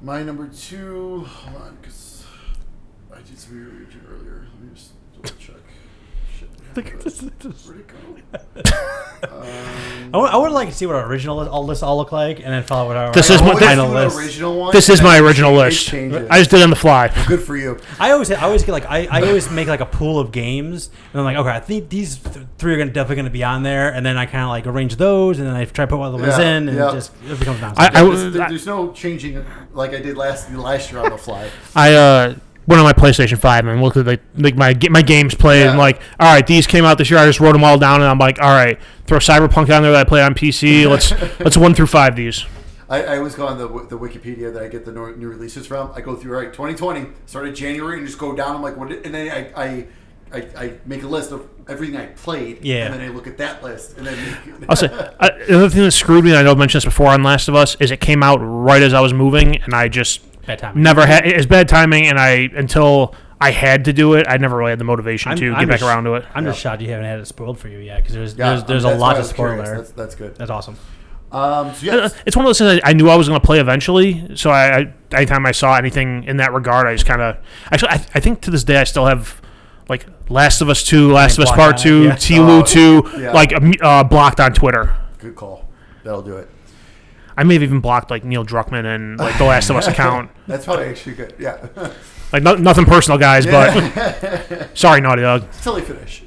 My 0.00 0.22
number 0.22 0.48
two. 0.48 1.24
Hold 1.28 1.62
on, 1.62 1.76
because 1.80 2.24
I 3.12 3.18
did 3.18 3.38
some 3.38 3.54
rearranging 3.56 4.00
earlier. 4.10 4.46
Let 4.54 4.62
me 4.62 4.74
just 4.74 4.92
double 5.14 5.28
check. 5.38 5.56
Shit. 6.74 6.84
Where'd 7.66 7.80
it 7.80 7.86
go? 7.88 8.70
Um, 9.24 10.10
I 10.12 10.18
would, 10.18 10.30
I 10.30 10.36
would 10.36 10.52
like 10.52 10.68
to 10.68 10.74
see 10.74 10.84
what 10.84 10.96
our 10.96 11.06
original 11.06 11.36
list, 11.38 11.50
all 11.50 11.64
lists 11.64 11.82
all 11.82 11.96
look 11.96 12.12
like, 12.12 12.40
and 12.40 12.48
then 12.48 12.62
follow 12.62 12.88
what 12.88 12.96
our 12.98 13.10
This 13.12 13.30
is 13.30 13.40
my- 13.40 13.48
always 13.48 13.64
final 13.64 13.86
do 13.88 13.96
an 13.96 14.04
list. 14.04 14.18
original 14.18 14.58
one, 14.60 14.72
this 14.72 14.88
is 14.90 14.98
and 14.98 15.06
my 15.08 15.14
then 15.14 15.24
original 15.24 15.50
change- 15.52 15.64
list. 15.64 15.86
change 15.88 16.12
it. 16.14 16.26
I 16.30 16.38
just 16.40 16.50
did 16.50 16.60
it 16.60 16.62
on 16.64 16.68
the 16.70 16.76
fly. 16.76 17.08
Good 17.26 17.40
for 17.42 17.56
you. 17.56 17.78
I 17.98 18.10
always 18.10 18.30
I 18.30 18.42
always 18.42 18.64
get 18.64 18.72
like 18.72 18.84
I, 18.84 19.06
I 19.10 19.22
always 19.26 19.50
make 19.50 19.66
like 19.66 19.80
a 19.80 19.86
pool 19.86 20.18
of 20.20 20.30
games 20.30 20.90
and 21.14 21.20
I'm 21.20 21.24
like 21.24 21.38
okay 21.38 21.48
I 21.56 21.60
think 21.60 21.88
these 21.88 22.18
th- 22.18 22.44
three 22.58 22.74
are 22.74 22.78
gonna 22.78 22.90
definitely 22.90 23.16
gonna 23.16 23.30
be 23.30 23.42
on 23.44 23.62
there 23.62 23.94
and 23.94 24.04
then 24.04 24.18
I 24.18 24.26
kind 24.26 24.42
of 24.44 24.50
like 24.50 24.66
arrange 24.66 24.96
those 24.96 25.38
and 25.38 25.48
then 25.48 25.54
I 25.56 25.64
try 25.64 25.86
to 25.86 25.88
put 25.88 25.98
one 25.98 26.08
of 26.12 26.20
the 26.20 26.26
ones 26.26 26.38
Yeah, 26.38 26.50
in 26.58 26.68
and 26.68 26.76
yeah. 26.76 26.90
it 26.90 26.92
just 26.92 27.10
it 27.26 27.38
becomes 27.38 27.62
nonsense. 27.62 27.78
I- 27.78 27.92
Yeah, 27.94 28.00
w- 28.04 28.16
this- 28.18 28.34
there- 28.34 28.42
I- 28.42 28.48
there's 28.50 28.66
no 28.66 28.92
changing 28.92 29.36
it 29.36 29.46
like 29.72 29.92
I 29.94 30.00
did 30.00 30.18
last 30.18 30.52
last 30.52 30.92
year 30.92 31.00
on 31.00 31.10
the 31.10 31.16
fly. 31.18 31.48
I 31.74 31.94
uh 31.94 32.34
went 32.66 32.78
on 32.80 32.84
my 32.84 32.92
PlayStation 32.92 33.38
Five 33.38 33.66
and 33.66 33.82
looked 33.82 33.96
at 33.96 34.06
like, 34.06 34.22
like 34.36 34.56
my 34.56 34.76
my 34.90 35.02
games 35.02 35.34
played 35.34 35.66
and 35.66 35.78
like 35.78 36.00
all 36.18 36.32
right 36.32 36.46
these 36.46 36.66
came 36.66 36.84
out 36.84 36.98
this 36.98 37.10
year. 37.10 37.18
I 37.20 37.26
just 37.26 37.40
wrote 37.40 37.52
them 37.52 37.64
all 37.64 37.78
down 37.78 38.00
and 38.00 38.10
I'm 38.10 38.18
like 38.18 38.40
all 38.40 38.50
right 38.50 38.78
throw 39.06 39.18
Cyberpunk 39.18 39.74
on 39.74 39.82
there 39.82 39.92
that 39.92 40.00
I 40.00 40.04
play 40.04 40.22
on 40.22 40.34
PC. 40.34 40.86
Let's 40.90 41.10
let's 41.40 41.56
one 41.56 41.74
through 41.74 41.86
five 41.88 42.16
these. 42.16 42.44
I, 42.88 43.02
I 43.02 43.16
always 43.18 43.34
go 43.34 43.46
on 43.46 43.56
the, 43.56 43.66
the 43.66 43.98
Wikipedia 43.98 44.52
that 44.52 44.62
I 44.62 44.68
get 44.68 44.84
the 44.84 44.92
new 44.92 45.16
new 45.16 45.28
releases 45.28 45.66
from. 45.66 45.90
I 45.94 46.00
go 46.02 46.16
through, 46.16 46.34
all 46.36 46.42
right, 46.42 46.52
2020, 46.52 47.06
started 47.24 47.54
January, 47.56 47.96
and 47.98 48.06
just 48.06 48.18
go 48.18 48.34
down. 48.36 48.56
I'm 48.56 48.62
like, 48.62 48.76
what? 48.76 48.90
did- 48.90 49.06
And 49.06 49.14
then 49.14 49.30
I, 49.56 49.62
I, 49.64 49.86
I, 50.32 50.38
I 50.56 50.72
make 50.84 51.02
a 51.02 51.06
list 51.06 51.32
of 51.32 51.48
everything 51.66 51.96
I 51.96 52.06
played. 52.06 52.62
Yeah. 52.62 52.84
And 52.84 52.94
then 52.94 53.00
I 53.00 53.08
look 53.08 53.26
at 53.26 53.38
that 53.38 53.62
list, 53.62 53.96
and 53.96 54.06
then 54.06 54.58
make, 54.60 54.68
I'll 54.68 54.76
say 54.76 54.88
uh, 54.88 55.30
another 55.48 55.70
thing 55.70 55.82
that 55.82 55.92
screwed 55.92 56.24
me. 56.24 56.30
and 56.30 56.38
I 56.38 56.42
know 56.42 56.52
I 56.52 56.54
mentioned 56.56 56.80
this 56.80 56.84
before 56.84 57.08
on 57.08 57.22
Last 57.22 57.48
of 57.48 57.54
Us 57.54 57.74
is 57.80 57.90
it 57.90 58.00
came 58.00 58.22
out 58.22 58.36
right 58.36 58.82
as 58.82 58.92
I 58.92 59.00
was 59.00 59.14
moving 59.14 59.56
and 59.62 59.72
I 59.72 59.88
just 59.88 60.20
Bad 60.46 60.58
timing. 60.58 60.82
never 60.82 61.06
had 61.06 61.26
it's 61.26 61.46
bad 61.46 61.68
timing 61.68 62.06
and 62.06 62.18
I 62.18 62.48
until 62.54 63.14
I 63.40 63.50
had 63.50 63.84
to 63.86 63.92
do 63.92 64.14
it. 64.14 64.26
I 64.28 64.36
never 64.36 64.56
really 64.56 64.70
had 64.70 64.78
the 64.78 64.84
motivation 64.84 65.30
I'm- 65.30 65.38
to 65.38 65.52
I'm 65.52 65.60
get 65.60 65.68
back 65.68 65.78
just- 65.80 65.88
around 65.90 66.04
to 66.04 66.14
it. 66.14 66.24
I'm 66.34 66.44
just 66.44 66.60
shocked 66.60 66.80
you 66.82 66.90
haven't 66.90 67.06
had 67.06 67.18
it 67.20 67.26
spoiled 67.26 67.58
for 67.58 67.68
you 67.68 67.78
yet 67.78 67.98
because 67.98 68.14
there's 68.14 68.34
Yeah, 68.36 68.50
there's, 68.50 68.62
I 68.62 68.66
there's 68.66 68.82
mean, 68.84 68.92
a 68.92 68.94
that's 68.94 69.00
lot 69.00 69.06
why 69.06 69.10
I 69.10 69.14
to 69.14 69.18
was 69.20 69.28
spoil 69.30 69.46
curious. 69.48 69.68
there. 69.68 69.76
That's, 69.78 69.90
that's 69.92 70.14
good. 70.14 70.36
That's 70.36 70.50
awesome. 70.50 70.76
Um, 71.32 71.74
so 71.74 71.90
Uh, 71.92 71.96
yes, 72.02 72.14
It's 72.26 72.36
one 72.36 72.44
of 72.44 72.48
those 72.48 72.58
things 72.58 72.80
I, 72.84 72.90
I 72.90 72.92
knew 72.92 73.08
I 73.08 73.16
was 73.16 73.26
going 73.28 73.40
to 73.40 73.44
play 73.44 73.58
eventually. 73.58 74.36
So 74.36 74.50
I, 74.50 74.78
I, 74.78 74.92
anytime 75.12 75.44
I 75.46 75.50
saw 75.52 75.74
anything 75.76 76.24
in 76.24 76.36
that 76.36 76.52
regard, 76.52 76.86
I 76.86 76.92
just 76.94 77.06
kind 77.06 77.20
of 77.20 77.36
actually 77.72 77.88
I, 77.90 77.94
I 78.14 78.20
think 78.20 78.40
to 78.42 78.50
this 78.50 78.62
day 78.64 78.76
I 78.76 78.84
still 78.84 79.06
have 79.06 79.42
like 79.88 80.06
Last 80.28 80.60
of 80.60 80.68
Us 80.70 80.84
Two, 80.84 81.12
Last 81.12 81.36
of 81.36 81.42
Us 81.42 81.48
blocked 81.48 81.58
Part 81.58 81.72
on 81.74 81.78
it, 81.80 81.82
Two, 81.82 82.02
yeah. 82.04 82.14
Tilu 82.16 82.60
Oh, 82.60 82.62
Two, 82.62 83.10
yeah. 83.20 83.32
like 83.32 83.52
um, 83.52 83.74
uh, 83.82 84.04
blocked 84.04 84.38
on 84.40 84.52
Twitter. 84.52 84.94
good 85.18 85.34
call. 85.34 85.68
That'll 86.04 86.22
do 86.22 86.36
it. 86.36 86.48
I 87.36 87.44
may 87.44 87.54
have 87.54 87.62
even 87.62 87.80
blocked 87.80 88.10
like 88.10 88.24
Neil 88.24 88.44
Druckmann 88.44 88.84
and 88.84 89.18
like 89.18 89.36
the 89.38 89.44
Last 89.44 89.70
of 89.70 89.76
Us 89.76 89.86
account. 89.86 90.30
That's 90.46 90.64
probably 90.64 90.86
actually 90.86 91.14
good. 91.16 91.34
Yeah. 91.38 91.66
Like 92.32 92.42
no, 92.42 92.56
nothing 92.56 92.84
personal, 92.84 93.16
guys, 93.16 93.46
but 93.46 94.70
sorry, 94.76 95.00
Naughty 95.00 95.22
Dog. 95.22 95.44
Till 95.62 95.74
they 95.74 95.82
finish. 95.82 96.24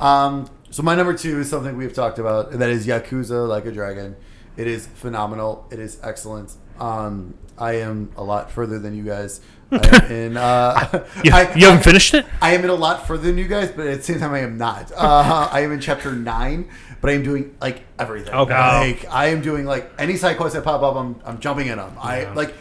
Um, 0.00 0.50
so 0.70 0.82
my 0.82 0.96
number 0.96 1.14
two 1.16 1.38
is 1.38 1.48
something 1.48 1.76
we've 1.76 1.92
talked 1.92 2.18
about, 2.18 2.50
and 2.50 2.60
that 2.60 2.70
is 2.70 2.84
Yakuza 2.84 3.46
Like 3.48 3.64
a 3.64 3.70
Dragon. 3.70 4.16
It 4.56 4.66
is 4.66 4.88
phenomenal. 4.88 5.68
It 5.70 5.78
is 5.78 6.00
excellent. 6.02 6.52
Um, 6.80 7.34
I 7.56 7.74
am 7.74 8.10
a 8.16 8.24
lot 8.24 8.50
further 8.50 8.80
than 8.80 8.96
you 8.96 9.04
guys. 9.04 9.40
I 9.70 10.06
in, 10.10 10.36
uh, 10.36 11.04
You, 11.22 11.30
I, 11.32 11.54
you 11.54 11.66
haven't 11.66 11.84
finished 11.84 12.14
it? 12.14 12.26
I 12.42 12.54
am 12.54 12.64
in 12.64 12.70
a 12.70 12.74
lot 12.74 13.06
further 13.06 13.24
than 13.24 13.38
you 13.38 13.46
guys, 13.46 13.70
but 13.70 13.86
at 13.86 13.98
the 13.98 14.02
same 14.02 14.18
time, 14.18 14.32
I 14.32 14.40
am 14.40 14.58
not. 14.58 14.90
Uh, 14.92 15.48
I 15.50 15.60
am 15.60 15.70
in 15.72 15.80
chapter 15.80 16.12
nine, 16.12 16.68
but 17.00 17.10
I 17.10 17.14
am 17.14 17.22
doing 17.22 17.56
like 17.60 17.82
everything. 17.98 18.34
Okay. 18.34 18.52
Like 18.52 19.12
I 19.12 19.28
am 19.28 19.42
doing 19.42 19.64
like 19.64 19.90
any 19.98 20.16
side 20.16 20.36
quests 20.36 20.54
that 20.54 20.64
pop 20.64 20.82
up, 20.82 20.96
I'm, 20.96 21.20
I'm 21.24 21.40
jumping 21.40 21.68
in 21.68 21.78
them. 21.78 21.96
I 22.00 22.32
like 22.32 22.54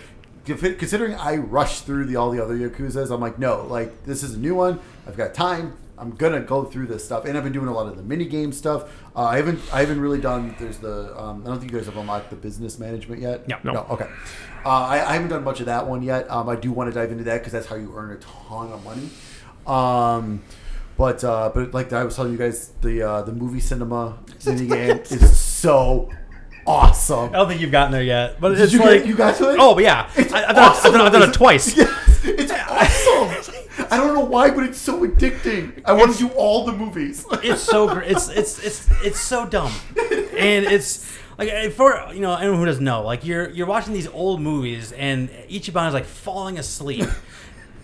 considering 0.46 1.16
I 1.16 1.38
rushed 1.38 1.86
through 1.86 2.06
the 2.06 2.16
all 2.18 2.32
the 2.32 2.44
other 2.44 2.58
Yakuza's. 2.58 3.12
I'm 3.12 3.22
like, 3.22 3.40
no, 3.40 3.66
like 3.66 4.04
this 4.04 4.24
is 4.24 4.36
a 4.36 4.40
new 4.40 4.56
one. 4.56 4.80
I've 5.08 5.18
got 5.18 5.34
time. 5.34 5.78
I'm 5.98 6.12
gonna 6.12 6.42
go 6.42 6.66
through 6.66 6.88
this 6.88 7.06
stuff, 7.06 7.26
and 7.26 7.38
I've 7.38 7.44
been 7.44 7.54
doing 7.54 7.68
a 7.68 7.74
lot 7.74 7.88
of 7.88 7.96
the 7.96 8.04
mini 8.04 8.26
game 8.26 8.52
stuff. 8.52 8.92
Uh, 9.16 9.24
I 9.24 9.38
haven't, 9.38 9.62
I 9.74 9.80
haven't 9.80 10.02
really 10.02 10.20
done. 10.20 10.54
There's 10.60 10.78
the, 10.78 11.18
um, 11.18 11.44
I 11.44 11.50
don't 11.50 11.60
think 11.60 11.72
you 11.72 11.78
guys 11.78 11.86
have 11.86 11.96
unlocked 11.96 12.30
the 12.30 12.36
business 12.36 12.78
management 12.78 13.22
yet. 13.22 13.48
No. 13.48 13.58
No. 13.64 13.74
no 13.74 13.88
okay. 13.92 14.10
Uh, 14.66 14.70
I, 14.70 15.10
I 15.10 15.14
haven't 15.14 15.30
done 15.30 15.46
much 15.46 15.62
of 15.62 15.68
that 15.68 15.88
one 15.88 16.04
yet. 16.04 16.30
Um, 16.30 16.50
I 16.50 16.58
do 16.58 16.72
want 16.74 16.94
to 16.94 17.00
dive 17.00 17.12
into 17.12 17.24
that 17.26 17.38
because 17.38 17.54
that's 17.54 17.68
how 17.68 17.76
you 17.76 17.94
earn 17.96 18.12
a 18.12 18.18
ton 18.18 18.74
of 18.74 18.84
money. 18.84 19.10
Um, 19.66 20.44
but 20.98 21.24
uh, 21.24 21.52
but 21.54 21.74
like 21.74 21.92
I 21.94 22.04
was 22.04 22.16
telling 22.16 22.32
you 22.32 22.38
guys, 22.38 22.70
the 22.82 23.02
uh, 23.02 23.22
the 23.24 23.32
movie 23.34 23.60
cinema 23.60 24.18
mini 24.46 24.68
game 24.68 25.00
is 25.00 25.38
so 25.40 26.10
awesome. 26.68 27.30
I 27.30 27.34
don't 27.34 27.48
think 27.48 27.62
you've 27.62 27.72
gotten 27.72 27.92
there 27.92 28.04
yet, 28.04 28.40
but 28.40 28.50
Did 28.50 28.60
it's 28.62 28.74
you 28.74 28.80
get- 28.80 28.88
like 29.02 29.06
you 29.06 29.16
got 29.16 29.36
to 29.38 29.52
it? 29.52 29.58
Oh, 29.60 29.78
yeah, 29.80 30.10
It's 30.16 30.32
I, 30.34 30.44
I've, 30.50 30.56
done, 30.56 30.56
it- 30.56 30.58
I've, 30.58 30.72
awesome, 30.72 30.92
done, 30.94 31.02
I've 31.02 31.12
done 31.12 31.22
it 31.22 31.26
isn't 31.26 31.34
twice. 31.36 31.78
Yes, 32.26 32.42
it's 32.42 32.52
awesome. 32.52 33.56
I 33.92 33.98
don't 33.98 34.16
know 34.16 34.26
why, 34.26 34.50
but 34.50 34.64
it's 34.64 34.80
so 34.80 35.06
addicting. 35.08 35.80
I 35.86 35.94
want 35.94 36.12
to 36.14 36.18
do 36.18 36.30
all 36.30 36.66
the 36.66 36.72
movies. 36.72 37.24
It's 37.44 37.62
so 37.62 37.88
gr- 37.94 38.02
it's 38.02 38.30
it's 38.30 38.64
it's 38.64 38.88
it's 39.04 39.20
so 39.22 39.46
dumb, 39.46 39.72
and 40.36 40.66
it's 40.66 41.06
like 41.38 41.50
eh, 41.50 41.70
for 41.70 42.08
you 42.14 42.22
know 42.22 42.36
anyone 42.36 42.58
who 42.58 42.66
doesn't 42.66 42.84
know, 42.84 43.04
like 43.04 43.24
you're 43.26 43.50
you're 43.52 43.68
watching 43.68 43.94
these 43.94 44.08
old 44.08 44.42
movies, 44.42 44.92
and 44.94 45.30
Ichiban 45.50 45.88
is 45.90 45.94
like 45.94 46.06
falling 46.06 46.58
asleep, 46.58 47.06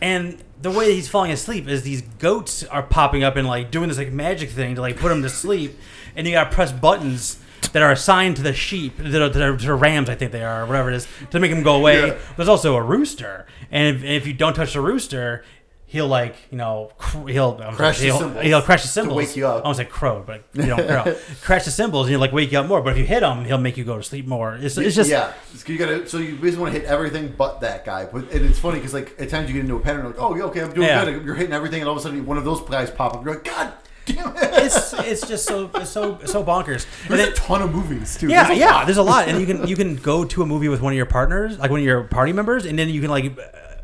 and 0.02 0.42
the 0.62 0.72
way 0.72 0.94
he's 0.94 1.10
falling 1.10 1.32
asleep 1.32 1.68
is 1.68 1.84
these 1.84 2.02
goats 2.20 2.64
are 2.64 2.84
popping 2.84 3.24
up 3.24 3.36
and 3.36 3.48
like 3.48 3.72
doing 3.72 3.90
this 3.90 3.98
like 3.98 4.12
magic 4.12 4.50
thing 4.50 4.76
to 4.76 4.82
like 4.82 4.98
put 4.98 5.12
him 5.12 5.22
to 5.22 5.30
sleep, 5.30 5.78
and 6.16 6.28
you 6.28 6.34
gotta 6.34 6.50
press 6.50 6.72
buttons. 6.72 7.38
That 7.74 7.84
are 7.84 7.92
assigned 7.92 8.36
to 8.36 8.42
the 8.42 8.54
sheep, 8.54 8.98
that 8.98 9.22
are, 9.22 9.30
that 9.30 9.42
are, 9.42 9.56
to 9.56 9.76
rams, 9.76 10.10
I 10.10 10.16
think 10.16 10.34
they 10.34 10.44
are, 10.44 10.64
or 10.64 10.66
whatever 10.66 10.90
it 10.90 10.96
is, 10.96 11.08
to 11.30 11.40
make 11.40 11.52
them 11.52 11.64
go 11.64 11.76
away. 11.76 12.08
Yeah. 12.08 12.18
There's 12.36 12.50
also 12.50 12.76
a 12.76 12.82
rooster, 12.82 13.46
and 13.70 13.96
if, 13.96 14.04
if 14.04 14.28
you 14.28 14.34
don't 14.34 14.56
touch 14.56 14.74
the 14.74 14.82
rooster, 14.82 15.46
he'll 15.92 16.08
like 16.08 16.36
you 16.50 16.58
know 16.58 16.90
cr- 16.98 17.28
he'll 17.28 17.54
Crash 17.56 17.98
sorry, 17.98 18.10
the 18.10 18.14
he'll, 18.14 18.18
cymbals 18.20 18.44
he'll 18.46 18.62
crash 18.62 18.84
the 18.94 19.02
to 19.04 19.14
wake 19.14 19.36
you 19.36 19.46
up. 19.46 19.58
I 19.58 19.60
almost 19.64 19.80
like 19.80 19.90
crow, 19.90 20.24
but 20.26 20.46
you 20.54 20.66
don't 20.66 20.88
crow. 20.88 21.16
crash 21.42 21.66
the 21.66 21.72
cymbals 21.72 22.08
and 22.08 22.14
you 22.14 22.18
like 22.18 22.32
wake 22.32 22.50
you 22.52 22.60
up 22.60 22.66
more. 22.68 22.82
But 22.82 22.94
if 22.94 22.98
you 23.00 23.04
hit 23.06 23.24
him, 23.24 23.44
he'll 23.44 23.58
make 23.58 23.76
you 23.76 23.84
go 23.84 23.98
to 23.98 24.04
sleep 24.04 24.26
more. 24.26 24.56
It's, 24.56 24.78
it's 24.78 24.96
just 24.96 25.10
yeah. 25.10 25.34
You 25.68 25.78
gotta 25.78 26.08
so 26.08 26.18
you 26.20 26.38
basically 26.38 26.62
want 26.64 26.74
to 26.74 26.80
hit 26.80 26.88
everything 26.88 27.34
but 27.38 27.60
that 27.62 27.84
guy. 27.86 28.06
But 28.06 28.32
and 28.32 28.46
it's 28.46 28.58
funny 28.58 28.78
because 28.80 28.94
like 28.94 29.16
at 29.20 29.30
times 29.30 29.50
you 29.50 29.54
get 29.56 29.62
into 29.64 29.76
a 29.76 29.80
pattern 29.82 30.06
like 30.06 30.16
oh 30.18 30.34
yeah 30.36 30.44
okay 30.44 30.62
I'm 30.62 30.72
doing 30.74 30.88
Yeah. 30.88 31.04
good. 31.04 31.26
You're 31.26 31.36
hitting 31.36 31.54
everything 31.54 31.82
and 31.82 31.90
all 31.90 31.96
of 31.96 32.00
a 32.00 32.04
sudden 32.04 32.26
one 32.26 32.38
of 32.38 32.46
those 32.46 32.62
guys 32.62 32.90
pop 32.90 33.14
up. 33.14 33.26
You're 33.26 33.34
like 33.34 33.44
God 33.44 33.74
damn 34.06 34.30
it. 34.38 34.50
it's 34.64 34.94
it's 34.94 35.28
just 35.28 35.46
so 35.46 35.70
it's 35.76 35.90
so 35.90 36.20
so 36.26 36.42
bonkers. 36.42 36.86
And 37.10 37.20
There's 37.20 37.30
a 37.30 37.34
ton 37.34 37.62
of 37.62 37.74
movies 37.76 38.18
too. 38.18 38.30
yeah, 38.30 38.48
There's 38.48 38.60
yeah. 38.60 38.86
There's 38.86 38.98
a 38.98 39.04
lot, 39.04 39.28
and 39.28 39.40
you 39.42 39.46
can 39.46 39.68
you 39.68 39.76
can 39.76 39.98
go 39.98 40.24
to 40.24 40.42
a 40.42 40.46
movie 40.46 40.70
with 40.70 40.82
one 40.82 40.94
of 40.94 40.98
your 40.98 41.06
partners, 41.06 41.60
like 41.60 41.70
one 41.70 41.82
of 41.82 41.86
your 41.86 42.04
party 42.06 42.32
members, 42.32 42.66
and 42.66 42.80
then 42.80 42.88
you 42.90 43.02
can 43.02 43.10
like. 43.10 43.38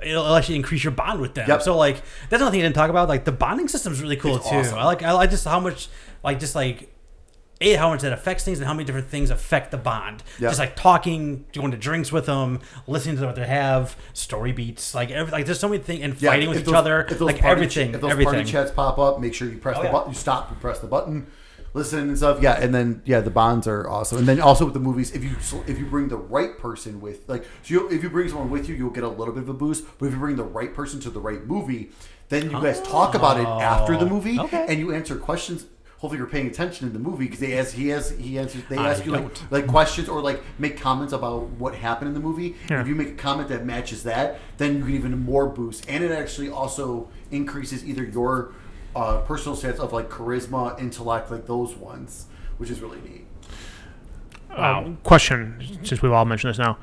It'll 0.08 0.36
actually 0.36 0.56
increase 0.56 0.84
your 0.84 0.92
bond 0.92 1.22
with 1.22 1.34
them. 1.36 1.48
Yep. 1.48 1.62
So 1.62 1.78
like 1.78 1.98
that's 2.30 2.42
another 2.42 2.52
thing 2.52 2.62
I 2.62 2.64
didn't 2.64 2.76
talk 2.76 2.90
about. 2.90 3.08
Like 3.10 3.26
the 3.26 3.32
bonding 3.32 3.68
system 3.68 3.94
is 3.94 4.02
really 4.02 4.16
cool 4.18 4.38
It's 4.38 4.50
too. 4.50 4.56
awesome. 4.56 4.80
I 4.80 4.86
like 4.86 5.04
I 5.04 5.12
like 5.12 5.30
just 5.30 5.46
how 5.46 5.60
much 5.60 5.90
like 6.24 6.40
just 6.40 6.56
like 6.56 6.94
a 7.60 7.74
how 7.74 7.90
much 7.90 8.02
that 8.02 8.14
affects 8.14 8.44
things 8.44 8.60
and 8.60 8.68
how 8.68 8.74
many 8.74 8.84
different 8.86 9.08
things 9.08 9.30
affect 9.32 9.72
the 9.72 9.78
bond. 9.78 10.24
Yep. 10.40 10.50
Just 10.52 10.60
like 10.60 10.76
talking, 10.76 11.46
going 11.54 11.72
to 11.72 11.78
drinks 11.78 12.12
with 12.12 12.28
them, 12.28 12.60
listening 12.86 13.18
to 13.18 13.26
what 13.26 13.36
they 13.36 13.48
have, 13.48 13.96
story 14.14 14.52
beats, 14.52 14.94
like 14.94 15.10
every 15.10 15.32
like 15.32 15.46
there's 15.48 15.60
so 15.60 15.68
many 15.68 15.82
things 15.82 16.04
and 16.04 16.22
Yeah, 16.22 16.30
fighting 16.32 16.50
with 16.50 16.60
each 16.60 16.66
those- 16.66 16.76
other, 16.76 17.02
if 17.02 17.10
those 17.18 17.22
like 17.22 17.40
party 17.42 17.52
everything, 17.64 17.92
ch- 17.92 17.96
if 17.96 18.02
those 18.02 18.12
everything. 18.12 18.34
party 18.34 18.52
chats 18.52 18.70
pop 18.72 19.00
up, 19.00 19.20
make 19.20 19.34
sure 19.34 19.50
you 19.50 19.58
press 19.58 19.76
Oh, 19.78 19.82
the 19.82 19.88
yeah. 19.88 19.92
button. 19.92 20.12
You 20.12 20.18
stop 20.18 20.52
and 20.52 20.62
press 20.62 20.80
the 20.80 20.88
button. 20.88 21.26
Listen 21.74 22.08
and 22.08 22.18
stuff. 22.18 22.42
Yeah, 22.42 22.60
and 22.60 22.74
then 22.74 23.02
yeah, 23.06 23.20
the 23.20 23.30
bonds 23.30 23.68
are 23.68 23.88
awesome. 23.90 24.18
And 24.20 24.28
then 24.28 24.42
also 24.42 24.66
with 24.66 24.74
the 24.74 24.80
movies, 24.80 25.12
if 25.12 25.24
you 25.24 25.36
if 25.68 25.78
you 25.78 25.86
bring 25.86 26.08
the 26.08 26.18
right 26.18 26.58
person 26.58 27.00
with 27.02 27.28
like, 27.28 27.44
so 27.64 27.74
you, 27.74 27.90
if 27.90 28.02
you 28.02 28.10
bring 28.10 28.30
someone 28.30 28.50
with 28.50 28.68
you, 28.68 28.76
you'll 28.76 28.90
get 28.90 29.04
a 29.04 29.10
little 29.10 29.34
bit 29.34 29.44
of 29.44 29.50
a 29.50 29.54
boost. 29.54 29.86
But 30.00 30.08
if 30.08 30.14
you 30.14 30.20
bring 30.20 30.38
the 30.38 30.44
right 30.44 30.74
person 30.74 31.00
to 31.02 31.10
the 31.10 31.20
right 31.20 31.46
movie, 31.46 31.92
then 32.30 32.50
you 32.50 32.62
guys 32.62 32.82
talk 32.82 33.16
about 33.16 33.40
it 33.40 33.46
after 33.46 33.94
the 33.96 34.06
oh, 34.06 34.10
movie, 34.10 34.38
Oh, 34.40 34.46
Okay. 34.46 34.66
and 34.68 34.80
you 34.80 34.94
answer 34.94 35.16
questions. 35.16 35.66
Hopefully, 36.00 36.20
you're 36.20 36.28
paying 36.28 36.46
attention 36.46 36.86
in 36.88 36.94
the 36.94 37.00
movie 37.00 37.26
because 37.26 37.40
they 37.40 37.58
ask 37.58 37.74
he 37.74 37.88
has 37.90 38.12
he 38.12 38.38
answers 38.38 38.62
they 38.70 38.78
I 38.78 38.92
ask 38.92 39.04
you 39.06 39.12
like 39.12 39.52
like 39.52 39.68
questions 39.68 40.08
or 40.08 40.22
like 40.22 40.42
make 40.60 40.80
comments 40.80 41.12
about 41.12 41.50
what 41.52 41.74
happened 41.74 42.10
in 42.10 42.14
the 42.14 42.20
movie. 42.20 42.56
Yeah. 42.70 42.82
If 42.82 42.88
you 42.88 42.94
make 42.96 43.10
a 43.10 43.14
comment 43.16 43.50
that 43.50 43.66
matches 43.66 44.04
that, 44.04 44.40
then 44.58 44.78
you 44.78 44.86
get 44.86 44.94
even 44.94 45.18
more 45.20 45.48
boost, 45.48 45.90
and 45.90 46.04
it 46.04 46.12
actually 46.12 46.50
also 46.50 47.10
increases 47.32 47.84
either 47.84 48.04
your 48.04 48.54
uh, 48.96 49.22
personal 49.22 49.58
stats 49.58 49.80
of 49.80 49.94
like 49.94 50.10
charisma, 50.10 50.80
intellect, 50.80 51.32
like 51.32 51.46
those 51.46 51.76
ones, 51.76 52.28
which 52.58 52.70
is 52.70 52.82
really 52.82 53.00
neat. 53.02 53.26
Uh, 54.50 54.92
question, 55.04 55.80
since 55.84 56.02
we've 56.02 56.12
all 56.12 56.26
mentioned 56.26 56.52
this 56.52 56.60
now. 56.60 56.78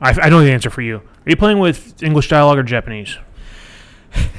I, 0.00 0.10
I 0.22 0.28
know 0.28 0.40
the 0.40 0.52
answer 0.52 0.70
for 0.70 0.82
you. 0.82 0.96
Are 0.98 1.30
you 1.30 1.36
playing 1.36 1.58
with 1.58 2.02
English 2.02 2.28
dialogue 2.28 2.58
or 2.58 2.62
Japanese? 2.62 3.16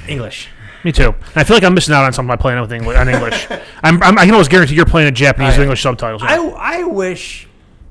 English. 0.07 0.49
Me 0.83 0.91
too. 0.91 1.09
And 1.09 1.37
I 1.37 1.43
feel 1.43 1.55
like 1.55 1.63
I'm 1.63 1.73
missing 1.73 1.93
out 1.93 2.05
on 2.05 2.13
something 2.13 2.27
by 2.27 2.35
playing 2.39 2.61
with 2.61 2.71
English 2.71 2.97
on 2.97 3.09
English. 3.09 3.47
I'm, 3.83 4.01
I'm, 4.01 4.17
I 4.17 4.25
can 4.25 4.33
always 4.33 4.47
guarantee 4.47 4.75
you're 4.75 4.85
playing 4.85 5.07
a 5.07 5.11
Japanese 5.11 5.55
I 5.55 5.57
with. 5.57 5.63
English 5.63 5.81
subtitles. 5.81 6.21
I, 6.23 6.37
I 6.37 6.83
wish 6.83 7.47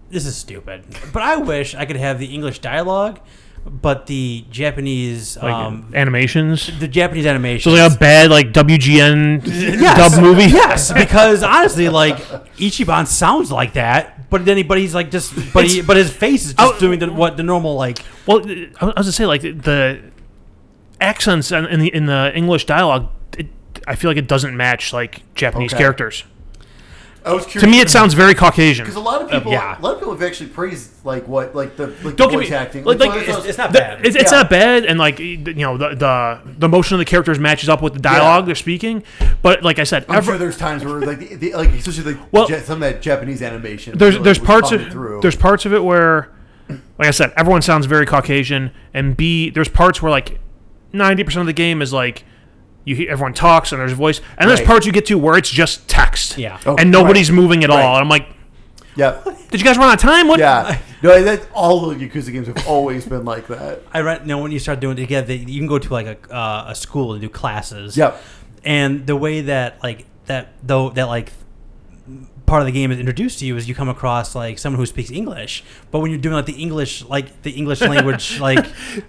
this 0.08 0.24
is 0.24 0.36
stupid, 0.36 0.84
but 1.12 1.22
I 1.22 1.36
wish 1.36 1.74
I 1.74 1.84
could 1.84 1.96
have 1.96 2.18
the 2.18 2.32
English 2.32 2.60
dialogue, 2.60 3.20
but 3.68 4.06
the 4.06 4.44
Japanese 4.50 5.36
like 5.36 5.52
um, 5.52 5.90
animations. 5.94 6.70
the 6.78 6.88
Japanese 6.88 7.26
animation. 7.26 7.70
So 7.72 7.76
like 7.76 7.92
a 7.92 7.96
bad 7.98 8.30
like 8.30 8.52
WGN 8.52 9.42
Yes. 9.46 9.96
dub 10.14 10.22
movie. 10.22 10.44
Yes, 10.44 10.92
because 10.92 11.42
honestly, 11.42 11.88
like 11.88 12.16
Ichiban 12.56 13.06
sounds 13.06 13.50
like 13.52 13.74
that, 13.74 14.30
but 14.30 14.44
then 14.44 14.56
he, 14.56 14.62
but 14.62 14.78
he's 14.78 14.94
like 14.94 15.10
just, 15.10 15.34
but 15.52 15.64
he, 15.66 15.82
but 15.82 15.96
his 15.96 16.10
face 16.12 16.46
is 16.46 16.54
just 16.54 16.74
Oh. 16.76 16.78
doing 16.80 16.98
the, 16.98 17.12
what 17.12 17.36
the 17.36 17.42
normal 17.42 17.74
like. 17.74 17.98
Well, 18.26 18.40
I 18.48 18.84
was 18.86 18.94
gonna 18.94 19.12
say 19.12 19.26
like 19.26 19.42
the 19.42 20.00
accents 21.00 21.52
in 21.52 21.64
in 21.66 21.80
the 21.80 21.96
in 21.96 22.06
the 22.06 22.32
English 22.34 22.66
dialogue. 22.66 23.08
It, 23.36 23.48
I 23.86 23.94
feel 23.94 24.10
like 24.10 24.18
it 24.18 24.28
doesn't 24.28 24.56
match 24.56 24.92
like 24.92 25.22
Japanese 25.34 25.72
Okay. 25.72 25.82
characters. 25.82 26.24
I 27.26 27.32
was 27.34 27.44
curious 27.44 27.62
To 27.64 27.68
me, 27.70 27.80
it 27.80 27.90
sounds 27.90 28.14
very 28.14 28.34
Caucasian. 28.34 28.84
because 28.84 28.96
a 28.96 29.00
lot 29.00 29.20
of 29.20 29.28
uh, 29.30 29.38
people, 29.38 29.50
yeah. 29.52 29.78
a 29.78 29.82
lot 29.82 29.94
of 29.94 29.98
people 29.98 30.14
have 30.14 30.22
actually 30.22 30.48
praised 30.50 31.04
like 31.04 31.26
what 31.26 31.54
like 31.54 31.76
the 31.76 31.88
like 31.88 32.14
Don't 32.14 32.16
the 32.16 32.26
get 32.28 32.32
voice 32.36 32.50
me- 32.50 32.56
acting. 32.56 32.84
like- 32.84 32.98
so 33.00 33.06
like, 33.08 33.18
It's, 33.20 33.28
it's 33.38 33.46
was- 33.48 33.58
not 33.58 33.72
The- 33.72 33.78
bad. 33.80 34.06
it's, 34.06 34.16
it's 34.16 34.30
Yeah. 34.30 34.38
not 34.38 34.50
bad, 34.50 34.84
and 34.86 34.98
like 34.98 35.18
you 35.18 35.36
know 35.54 35.76
the 35.76 35.88
the 35.96 36.40
the 36.58 36.68
motion 36.68 36.94
of 36.94 36.98
the 37.00 37.04
characters 37.04 37.38
matches 37.38 37.68
up 37.68 37.82
with 37.82 37.94
the 37.94 37.98
dialogue 38.00 38.46
they're 38.46 38.54
speaking. 38.54 39.02
But 39.42 39.62
like 39.62 39.78
I 39.78 39.84
said, 39.84 40.04
I'm 40.08 40.16
every, 40.16 40.32
sure 40.32 40.38
there's 40.38 40.56
times 40.56 40.84
where 40.84 41.00
like 41.00 41.18
the, 41.18 41.34
the, 41.34 41.54
like 41.54 41.70
especially 41.70 42.14
like 42.14 42.32
Well, 42.32 42.48
Ja- 42.48 42.60
some 42.60 42.82
of 42.82 42.88
that 42.92 43.02
Japanese 43.02 43.42
animation. 43.42 43.98
there's 43.98 44.14
really 44.14 44.24
there's 44.24 44.38
parts 44.38 44.70
of 44.72 44.86
through. 44.92 45.20
there's 45.20 45.36
parts 45.36 45.66
of 45.66 45.74
it 45.74 45.82
where, 45.82 46.30
like 46.68 47.08
I 47.08 47.10
said, 47.10 47.32
everyone 47.36 47.62
sounds 47.62 47.86
very 47.86 48.06
Caucasian, 48.06 48.70
and 48.94 49.16
B 49.16 49.50
there's 49.50 49.68
parts 49.68 50.00
where 50.00 50.10
like 50.12 50.38
ninety 50.92 51.24
percent 51.24 51.40
of 51.40 51.46
the 51.46 51.52
game 51.52 51.82
is 51.82 51.92
like. 51.92 52.24
You 52.86 52.96
hear, 52.96 53.10
everyone 53.10 53.34
talks 53.34 53.72
and 53.72 53.80
there's 53.80 53.92
a 53.92 53.96
voice, 53.96 54.22
and 54.38 54.48
there's 54.48 54.60
Right. 54.60 54.66
parts 54.66 54.86
you 54.86 54.92
get 54.92 55.04
to 55.06 55.18
where 55.18 55.36
it's 55.36 55.50
just 55.50 55.86
text, 55.88 56.38
Yeah. 56.38 56.58
Oh, 56.64 56.76
and 56.76 56.90
nobody's 56.90 57.30
moving 57.30 57.62
at 57.64 57.68
all. 57.70 57.96
And 57.96 58.02
I'm 58.02 58.08
like, 58.08 58.28
yeah 58.94 59.20
did 59.50 59.60
you 59.60 59.66
guys 59.66 59.76
run 59.76 59.88
out 59.90 59.94
of 59.96 60.00
time? 60.00 60.26
What? 60.26 60.38
yeah 60.40 60.78
no 61.02 61.22
that 61.22 61.46
all 61.52 61.80
the 61.90 61.94
Yakuza 61.96 62.32
games 62.32 62.46
have 62.46 62.66
always 62.66 63.04
been 63.04 63.26
like 63.26 63.46
that. 63.48 63.82
I 63.92 64.00
read. 64.00 64.22
You 64.22 64.28
know, 64.28 64.38
when 64.38 64.50
you 64.52 64.58
start 64.58 64.80
doing 64.80 64.96
it 64.96 65.02
together, 65.02 65.34
you 65.34 65.58
can 65.60 65.66
go 65.66 65.78
to 65.78 65.92
like 65.92 66.06
a 66.06 66.34
uh, 66.34 66.64
a 66.68 66.74
school 66.74 67.12
and 67.12 67.20
do 67.20 67.28
classes. 67.28 67.96
Yep. 67.98 68.22
and 68.64 69.06
the 69.06 69.14
way 69.14 69.42
that 69.42 69.82
like 69.82 70.06
that 70.26 70.54
though 70.62 70.88
that 70.90 71.04
like 71.08 71.32
part 72.46 72.62
of 72.62 72.66
the 72.66 72.72
game 72.72 72.90
is 72.92 72.98
introduced 72.98 73.40
to 73.40 73.46
you 73.46 73.56
is 73.56 73.68
you 73.68 73.74
come 73.74 73.88
across 73.88 74.34
like 74.34 74.58
someone 74.58 74.78
who 74.78 74.86
speaks 74.86 75.10
English, 75.10 75.64
but 75.90 75.98
when 75.98 76.10
you're 76.10 76.20
doing 76.20 76.34
like 76.34 76.46
the 76.46 76.54
English 76.54 77.04
like 77.04 77.42
the 77.42 77.50
English 77.50 77.80
language 77.80 78.40
like 78.40 78.66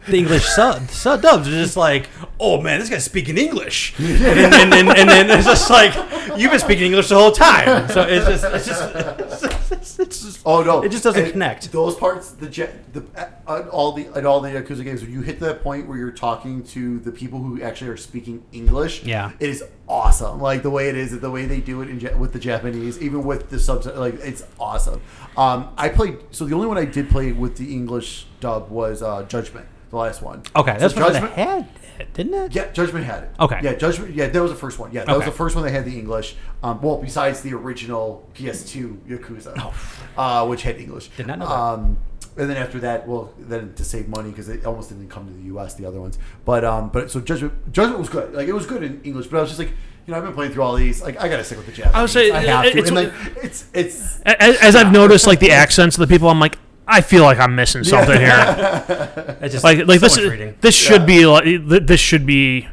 the 0.08 0.18
English 0.18 0.46
sub, 0.46 0.90
sub 0.90 1.22
dubs, 1.22 1.48
it's 1.48 1.56
just 1.56 1.78
like 1.78 2.10
oh 2.40 2.60
man, 2.60 2.80
this 2.80 2.90
guy's 2.90 3.06
speaking 3.06 3.38
English, 3.38 3.94
and, 4.00 4.06
then, 4.08 4.54
and, 4.54 4.72
then, 4.72 4.98
and 4.98 5.10
then 5.10 5.30
it's 5.30 5.48
just 5.48 5.70
like 5.70 5.94
you've 6.38 6.52
been 6.52 6.60
speaking 6.60 6.88
English 6.88 7.10
the 7.10 7.16
whole 7.16 7.32
time, 7.32 7.88
so 7.90 8.02
it's 8.02 8.26
just 8.26 8.44
it's 8.44 8.66
just 8.66 8.96
it's 8.96 9.42
just, 9.42 9.77
it's 10.00 10.22
just 10.24 10.42
Oh 10.46 10.64
no! 10.64 10.82
It 10.84 10.90
just 10.90 11.04
doesn't 11.04 11.24
And 11.24 11.32
connect. 11.32 11.72
Those 11.72 11.96
parts, 11.96 12.32
the 12.32 12.48
the 12.48 13.04
uh, 13.48 13.66
all 13.72 13.92
the 13.94 14.08
in 14.18 14.26
all 14.26 14.40
the 14.42 14.50
Yakuza 14.50 14.84
games, 14.84 15.02
when 15.02 15.12
you 15.12 15.22
hit 15.22 15.40
that 15.40 15.64
point 15.64 15.88
where 15.88 15.98
you're 15.98 16.12
talking 16.12 16.64
to 16.66 17.00
the 17.00 17.12
people 17.12 17.40
who 17.42 17.62
actually 17.62 17.90
are 17.90 17.98
speaking 17.98 18.44
English, 18.52 19.04
Yeah. 19.04 19.32
it 19.40 19.50
is 19.50 19.64
awesome. 19.88 20.40
Like 20.42 20.64
the 20.64 20.70
way 20.70 20.90
it 20.90 20.96
is, 20.96 21.18
the 21.20 21.32
way 21.32 21.46
they 21.46 21.60
do 21.62 21.82
it 21.82 21.90
in 21.90 22.20
with 22.20 22.34
the 22.34 22.40
Japanese, 22.40 23.02
even 23.02 23.24
with 23.24 23.50
the 23.50 23.60
subs, 23.60 23.86
like 23.88 24.16
it's 24.22 24.44
awesome. 24.60 25.02
Um, 25.36 25.70
I 25.78 25.90
played. 25.90 26.18
So 26.32 26.46
the 26.46 26.56
only 26.56 26.68
one 26.68 26.78
I 26.78 26.86
did 26.86 27.10
play 27.10 27.32
with 27.32 27.58
the 27.58 27.74
English 27.74 28.26
dub 28.40 28.70
was 28.70 29.02
uh, 29.02 29.24
Judgment, 29.24 29.68
the 29.90 29.98
last 29.98 30.22
one. 30.22 30.44
okay. 30.56 30.74
So 30.74 30.80
That's 30.80 30.96
what 30.96 31.14
they 31.14 31.20
Judgment. 31.20 31.34
had, 31.34 31.68
it, 32.00 32.14
didn't 32.14 32.34
it? 32.34 32.56
Yeah, 32.56 32.72
Judgment 32.72 33.06
had 33.06 33.24
it. 33.24 33.32
Okay. 33.40 33.60
Yeah, 33.64 33.74
Judgment. 33.74 34.14
Yeah, 34.16 34.28
that 34.28 34.42
was 34.42 34.52
the 34.52 34.58
first 34.58 34.80
one. 34.80 34.92
Yeah, 34.92 35.06
that 35.06 35.14
was 35.14 35.22
Okay. 35.24 35.30
the 35.32 35.36
first 35.38 35.56
one 35.56 35.64
that 35.66 35.72
had 35.72 35.86
the 35.86 35.98
English. 35.98 36.36
Um, 36.64 36.82
well, 36.82 36.98
besides 36.98 37.42
the 37.42 37.54
original 37.54 38.28
PS2 38.36 38.98
Yakuza, 39.08 39.54
Oh. 39.58 39.74
uh, 40.18 40.46
which 40.48 40.64
had 40.64 40.78
English. 40.78 41.10
Did 41.18 41.28
not 41.28 41.40
know 41.40 41.48
that. 41.48 41.54
Um, 41.54 41.98
and 42.38 42.50
then 42.50 42.58
after 42.58 42.80
that, 42.82 43.08
well, 43.08 43.34
then 43.40 43.74
to 43.76 43.84
save 43.84 44.08
money 44.10 44.30
because 44.30 44.48
it 44.50 44.66
almost 44.66 44.90
didn't 44.90 45.10
come 45.10 45.26
to 45.28 45.34
the 45.34 45.42
U.S. 45.54 45.74
The 45.74 45.86
other 45.86 46.00
ones, 46.00 46.20
but 46.46 46.64
um, 46.64 46.90
but 46.90 47.10
so 47.10 47.20
Judgment, 47.20 47.72
Judgment 47.74 48.00
was 48.00 48.10
good. 48.10 48.34
Like 48.34 48.48
it 48.48 48.54
was 48.54 48.66
good 48.68 48.84
in 48.84 49.02
English, 49.04 49.28
but 49.28 49.38
I 49.38 49.42
was 49.42 49.50
just 49.50 49.58
like, 49.60 49.70
you 50.06 50.12
know, 50.12 50.18
I've 50.18 50.24
been 50.24 50.34
playing 50.34 50.52
through 50.52 50.62
all 50.62 50.76
these. 50.76 51.02
Like 51.02 51.20
I 51.20 51.30
gotta 51.30 51.44
stick 51.44 51.58
with 51.58 51.66
the 51.66 51.72
Japanese. 51.72 51.96
I 51.96 52.02
would 52.02 52.10
say 52.12 52.30
have 52.30 52.64
to. 52.64 52.70
it's- 52.78 52.88
and 52.90 52.96
like 52.96 53.14
it's 53.44 53.66
it's 53.74 54.22
As, 54.22 54.58
as 54.58 54.76
I've 54.76 54.92
noticed, 54.92 55.26
like 55.26 55.40
the 55.40 55.52
accents 55.64 55.98
of 55.98 56.08
the 56.08 56.14
people, 56.14 56.30
I'm 56.30 56.40
like, 56.40 56.60
I 56.88 57.02
feel 57.02 57.24
like 57.24 57.38
I'm 57.40 57.54
missing 57.56 57.84
something 57.84 58.20
here. 58.20 59.38
It's 59.42 59.52
just 59.54 59.64
Like, 59.64 59.80
like 59.88 60.00
so 60.00 60.06
this, 60.08 60.18
much 60.18 60.26
reading. 60.32 60.56
this 60.62 60.76
should 60.76 61.06
be 61.06 61.26
like 61.26 61.44
th- 61.44 61.84
this 61.86 62.00
should 62.00 62.26
be 62.26 62.68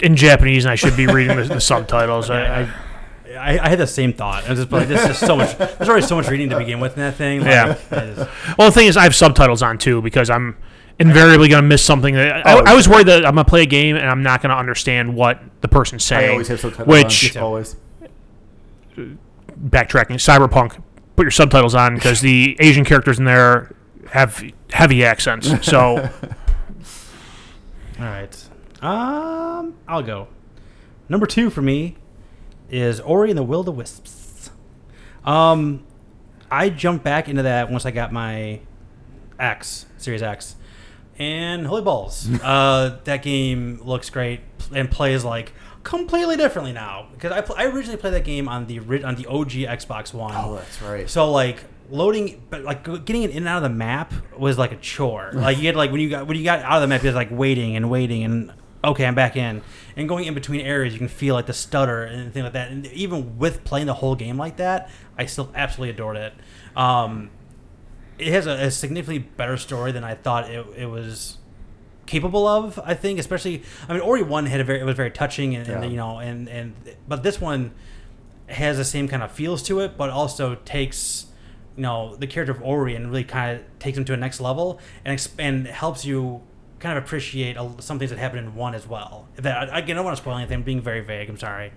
in 0.00 0.14
Japanese, 0.16 0.64
and 0.64 0.70
I 0.72 0.74
should 0.76 0.96
be 0.96 1.06
reading 1.06 1.36
the, 1.36 1.44
the 1.44 1.60
subtitles. 1.60 2.30
I, 2.30 2.62
I, 2.62 2.62
I, 3.38 3.58
I 3.58 3.68
had 3.70 3.78
the 3.78 3.86
same 3.86 4.12
thought. 4.12 4.44
I 4.46 4.50
was 4.50 4.58
just 4.60 4.70
like, 4.70 4.86
this 4.86 5.08
is 5.08 5.18
so 5.18 5.34
much. 5.36 5.56
There's 5.58 5.88
already 5.88 6.06
so 6.06 6.14
much 6.16 6.28
reading 6.28 6.50
to 6.50 6.58
begin 6.58 6.78
with 6.78 6.92
in 6.94 7.00
that 7.00 7.14
thing. 7.16 7.40
Like, 7.40 7.48
Yeah. 7.48 7.72
it 7.72 7.92
is- 8.18 8.28
well, 8.58 8.68
the 8.68 8.72
thing 8.72 8.86
is, 8.86 8.96
I 8.96 9.02
have 9.04 9.14
subtitles 9.16 9.62
on 9.62 9.78
too 9.78 10.00
because 10.02 10.28
I'm 10.30 10.56
invariably 10.98 11.48
gonna 11.48 11.66
miss 11.66 11.82
something. 11.82 12.14
That, 12.14 12.46
I, 12.46 12.54
Oh, 12.58 12.62
I 12.66 12.74
was 12.74 12.86
worried 12.88 13.06
that 13.08 13.24
I'm 13.24 13.34
gonna 13.34 13.44
play 13.44 13.62
a 13.62 13.66
game 13.66 13.96
and 13.96 14.06
I'm 14.08 14.22
not 14.22 14.42
gonna 14.42 14.54
understand 14.56 15.14
what 15.14 15.40
the 15.62 15.68
person's 15.68 16.04
I 16.12 16.16
saying. 16.20 16.30
always 16.32 16.48
have 16.48 16.60
subtitles. 16.60 16.86
which 16.88 17.36
on, 17.36 17.42
always. 17.42 17.76
backtracking, 18.96 20.16
Cyberpunk, 20.18 20.82
put 21.20 21.24
your 21.26 21.30
subtitles 21.32 21.74
on 21.74 21.96
because 21.96 22.22
the 22.22 22.56
Asian 22.60 22.82
characters 22.82 23.18
in 23.18 23.26
there 23.26 23.70
have 24.08 24.42
heavy 24.70 25.04
accents. 25.04 25.66
So 25.66 25.98
all 27.98 28.06
right. 28.06 28.48
Um, 28.80 29.76
I'll 29.86 30.02
go. 30.02 30.28
Number 31.10 31.26
two 31.26 31.50
for 31.50 31.60
me 31.60 31.98
is 32.70 33.00
Ori 33.00 33.28
and 33.28 33.36
the 33.38 33.42
Will 33.42 33.60
of 33.60 33.66
the 33.66 33.72
Wisps. 33.72 34.50
Um, 35.22 35.84
I 36.50 36.70
jumped 36.70 37.04
back 37.04 37.28
into 37.28 37.42
that 37.42 37.70
once 37.70 37.84
I 37.84 37.90
got 37.90 38.14
my 38.14 38.60
X 39.38 39.84
Series 39.98 40.22
X, 40.22 40.56
and 41.18 41.66
holy 41.66 41.82
balls, 41.82 42.30
uh, 42.42 42.98
that 43.04 43.22
game 43.22 43.78
looks 43.84 44.08
great 44.08 44.40
and 44.74 44.90
plays 44.90 45.22
like 45.22 45.52
completely 45.82 46.36
differently 46.36 46.72
now 46.72 47.08
because 47.12 47.32
I, 47.32 47.40
pl- 47.40 47.56
I 47.58 47.66
originally 47.66 47.96
played 47.96 48.14
that 48.14 48.24
game 48.24 48.48
on 48.48 48.66
the 48.66 48.78
on 49.04 49.14
the 49.16 49.26
OG 49.26 49.50
Xbox 49.50 50.12
One. 50.12 50.34
Oh, 50.34 50.56
that's 50.56 50.82
right. 50.82 51.08
So 51.08 51.30
like 51.30 51.64
loading, 51.90 52.42
but 52.50 52.62
like 52.62 52.84
getting 53.04 53.22
it 53.22 53.30
in 53.30 53.38
and 53.38 53.48
out 53.48 53.58
of 53.58 53.62
the 53.64 53.76
map 53.76 54.12
was 54.36 54.58
like 54.58 54.72
a 54.72 54.76
chore. 54.76 55.30
like 55.34 55.58
you 55.58 55.66
had 55.66 55.76
like 55.76 55.90
when 55.90 56.00
you 56.00 56.10
got 56.10 56.26
when 56.26 56.36
you 56.36 56.44
got 56.44 56.60
out 56.60 56.76
of 56.76 56.82
the 56.82 56.88
map, 56.88 57.02
you 57.02 57.08
was 57.08 57.16
like 57.16 57.30
waiting 57.30 57.76
and 57.76 57.90
waiting 57.90 58.24
and 58.24 58.52
okay, 58.82 59.04
I'm 59.04 59.14
back 59.14 59.36
in. 59.36 59.62
And 59.96 60.08
going 60.08 60.24
in 60.24 60.34
between 60.34 60.60
areas, 60.60 60.92
you 60.94 60.98
can 60.98 61.08
feel 61.08 61.34
like 61.34 61.46
the 61.46 61.52
stutter 61.52 62.04
and 62.04 62.32
things 62.32 62.44
like 62.44 62.54
that. 62.54 62.70
And 62.70 62.86
even 62.88 63.38
with 63.38 63.64
playing 63.64 63.86
the 63.86 63.94
whole 63.94 64.14
game 64.14 64.38
like 64.38 64.56
that, 64.56 64.90
I 65.18 65.26
still 65.26 65.50
absolutely 65.54 65.90
adored 65.90 66.16
it. 66.16 66.32
Um, 66.76 67.30
it 68.18 68.28
has 68.28 68.46
a, 68.46 68.52
a 68.52 68.70
significantly 68.70 69.18
better 69.18 69.56
story 69.56 69.92
than 69.92 70.04
I 70.04 70.14
thought 70.14 70.50
it, 70.50 70.66
it 70.76 70.86
was 70.86 71.38
capable 72.06 72.46
of. 72.46 72.78
I 72.84 72.94
think, 72.94 73.18
especially 73.18 73.62
I 73.88 73.92
mean, 73.92 74.02
Ori 74.02 74.22
one 74.22 74.46
had 74.46 74.60
a 74.60 74.64
very 74.64 74.80
it 74.80 74.84
was 74.84 74.96
very 74.96 75.10
touching 75.10 75.54
and, 75.56 75.68
and 75.68 75.90
you 75.90 75.96
know 75.96 76.18
and 76.18 76.48
and 76.48 76.74
but 77.08 77.22
this 77.22 77.40
one 77.40 77.72
has 78.48 78.76
the 78.76 78.84
same 78.84 79.08
kind 79.08 79.22
of 79.22 79.30
feels 79.30 79.62
to 79.64 79.80
it, 79.80 79.96
but 79.96 80.10
also 80.10 80.56
takes 80.56 81.26
you 81.76 81.82
know 81.82 82.16
the 82.16 82.26
character 82.26 82.52
of 82.52 82.62
Ori 82.62 82.94
and 82.94 83.08
really 83.08 83.24
kind 83.24 83.58
of 83.58 83.78
takes 83.78 83.96
him 83.96 84.04
to 84.06 84.12
a 84.12 84.16
next 84.16 84.40
level 84.40 84.80
and 85.04 85.16
exp- 85.16 85.34
and 85.38 85.66
helps 85.66 86.04
you 86.04 86.42
kind 86.78 86.96
of 86.96 87.04
appreciate 87.04 87.56
a, 87.56 87.70
some 87.78 87.98
things 87.98 88.10
that 88.10 88.18
happened 88.18 88.40
in 88.40 88.54
one 88.54 88.74
as 88.74 88.86
well. 88.86 89.28
That 89.36 89.72
I, 89.72 89.78
I 89.78 89.80
don't 89.80 90.04
want 90.04 90.16
to 90.16 90.22
spoil 90.22 90.36
anything. 90.36 90.58
I'm 90.58 90.62
being 90.62 90.80
very 90.80 91.00
vague. 91.00 91.28
I'm 91.28 91.38
sorry, 91.38 91.72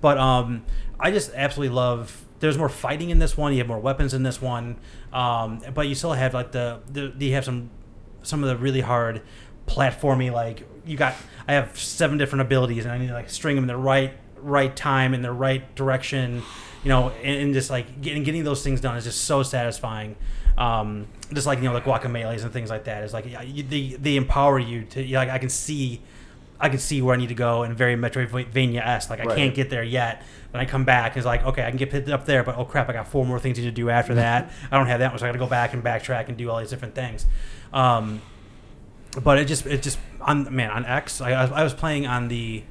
but 0.00 0.18
um, 0.18 0.64
I 0.98 1.10
just 1.10 1.32
absolutely 1.34 1.74
love. 1.74 2.26
There's 2.40 2.58
more 2.58 2.68
fighting 2.68 3.10
in 3.10 3.18
this 3.18 3.36
one. 3.36 3.52
You 3.52 3.58
have 3.58 3.68
more 3.68 3.78
weapons 3.78 4.14
in 4.14 4.22
this 4.22 4.40
one, 4.40 4.76
um, 5.12 5.60
but 5.74 5.88
you 5.88 5.94
still 5.94 6.12
have 6.12 6.34
like 6.34 6.52
the, 6.52 6.80
the 6.88 7.12
you 7.18 7.34
have 7.34 7.44
some 7.44 7.70
some 8.22 8.42
of 8.42 8.48
the 8.48 8.56
really 8.56 8.80
hard 8.80 9.22
platformy 9.70 10.32
like 10.32 10.66
you 10.84 10.96
got 10.96 11.14
I 11.46 11.52
have 11.54 11.78
seven 11.78 12.18
different 12.18 12.42
abilities 12.42 12.84
and 12.84 12.92
I 12.92 12.98
need 12.98 13.08
to 13.08 13.14
like 13.14 13.30
string 13.30 13.54
them 13.56 13.64
in 13.64 13.68
the 13.68 13.76
right 13.76 14.12
right 14.36 14.74
time 14.74 15.14
in 15.14 15.22
the 15.22 15.32
right 15.32 15.74
direction 15.74 16.42
you 16.82 16.88
know 16.88 17.10
and, 17.22 17.36
and 17.42 17.54
just 17.54 17.70
like 17.70 18.00
getting 18.00 18.22
getting 18.24 18.42
those 18.42 18.62
things 18.64 18.80
done 18.80 18.96
is 18.96 19.04
just 19.04 19.22
so 19.24 19.42
satisfying 19.42 20.16
um, 20.58 21.06
just 21.32 21.46
like 21.46 21.58
you 21.58 21.64
know 21.64 21.74
the 21.74 21.80
Guacamelees 21.80 22.42
and 22.42 22.52
things 22.52 22.68
like 22.70 22.84
that 22.84 23.04
is 23.04 23.12
like 23.12 23.26
you, 23.46 23.62
they 23.62 23.96
they 23.98 24.16
empower 24.16 24.58
you 24.58 24.84
to 24.84 25.02
you 25.02 25.12
know, 25.14 25.18
like 25.20 25.28
I 25.30 25.38
can 25.38 25.48
see 25.48 26.00
I 26.62 26.68
can 26.68 26.78
see 26.78 27.00
where 27.00 27.14
I 27.14 27.18
need 27.18 27.28
to 27.30 27.34
go 27.34 27.62
and 27.62 27.74
very 27.74 27.96
Metroidvania 27.96 28.86
esque. 28.86 29.08
Like 29.08 29.20
I 29.20 29.24
Right. 29.24 29.36
can't 29.38 29.54
get 29.54 29.70
there 29.70 29.82
yet. 29.82 30.22
When 30.50 30.60
I 30.60 30.66
come 30.66 30.84
back, 30.84 31.16
it's 31.16 31.24
like 31.24 31.44
okay, 31.44 31.64
I 31.64 31.70
can 31.70 31.78
get 31.78 31.90
picked 31.90 32.10
up 32.10 32.26
there, 32.26 32.42
but 32.42 32.58
oh 32.58 32.64
crap, 32.66 32.88
I 32.90 32.92
got 32.92 33.08
four 33.08 33.24
more 33.24 33.38
things 33.38 33.56
to 33.58 33.70
do 33.70 33.88
after 33.88 34.16
that. 34.16 34.50
I 34.70 34.76
don't 34.76 34.86
have 34.88 34.98
that 35.00 35.12
much. 35.12 35.20
So 35.20 35.26
I 35.26 35.28
got 35.28 35.32
to 35.32 35.38
go 35.38 35.46
back 35.46 35.72
and 35.72 35.82
backtrack 35.82 36.28
and 36.28 36.36
do 36.36 36.50
all 36.50 36.58
these 36.58 36.68
different 36.70 36.94
things. 36.94 37.24
Um, 37.72 38.20
but 39.22 39.38
it 39.38 39.46
just 39.46 39.66
it 39.66 39.82
just 39.82 39.98
on 40.20 40.54
man 40.54 40.70
on 40.70 40.84
X. 40.84 41.20
I, 41.20 41.30
I 41.32 41.62
was- 41.64 41.74
playing 41.74 42.06
on 42.06 42.28
the 42.28 42.62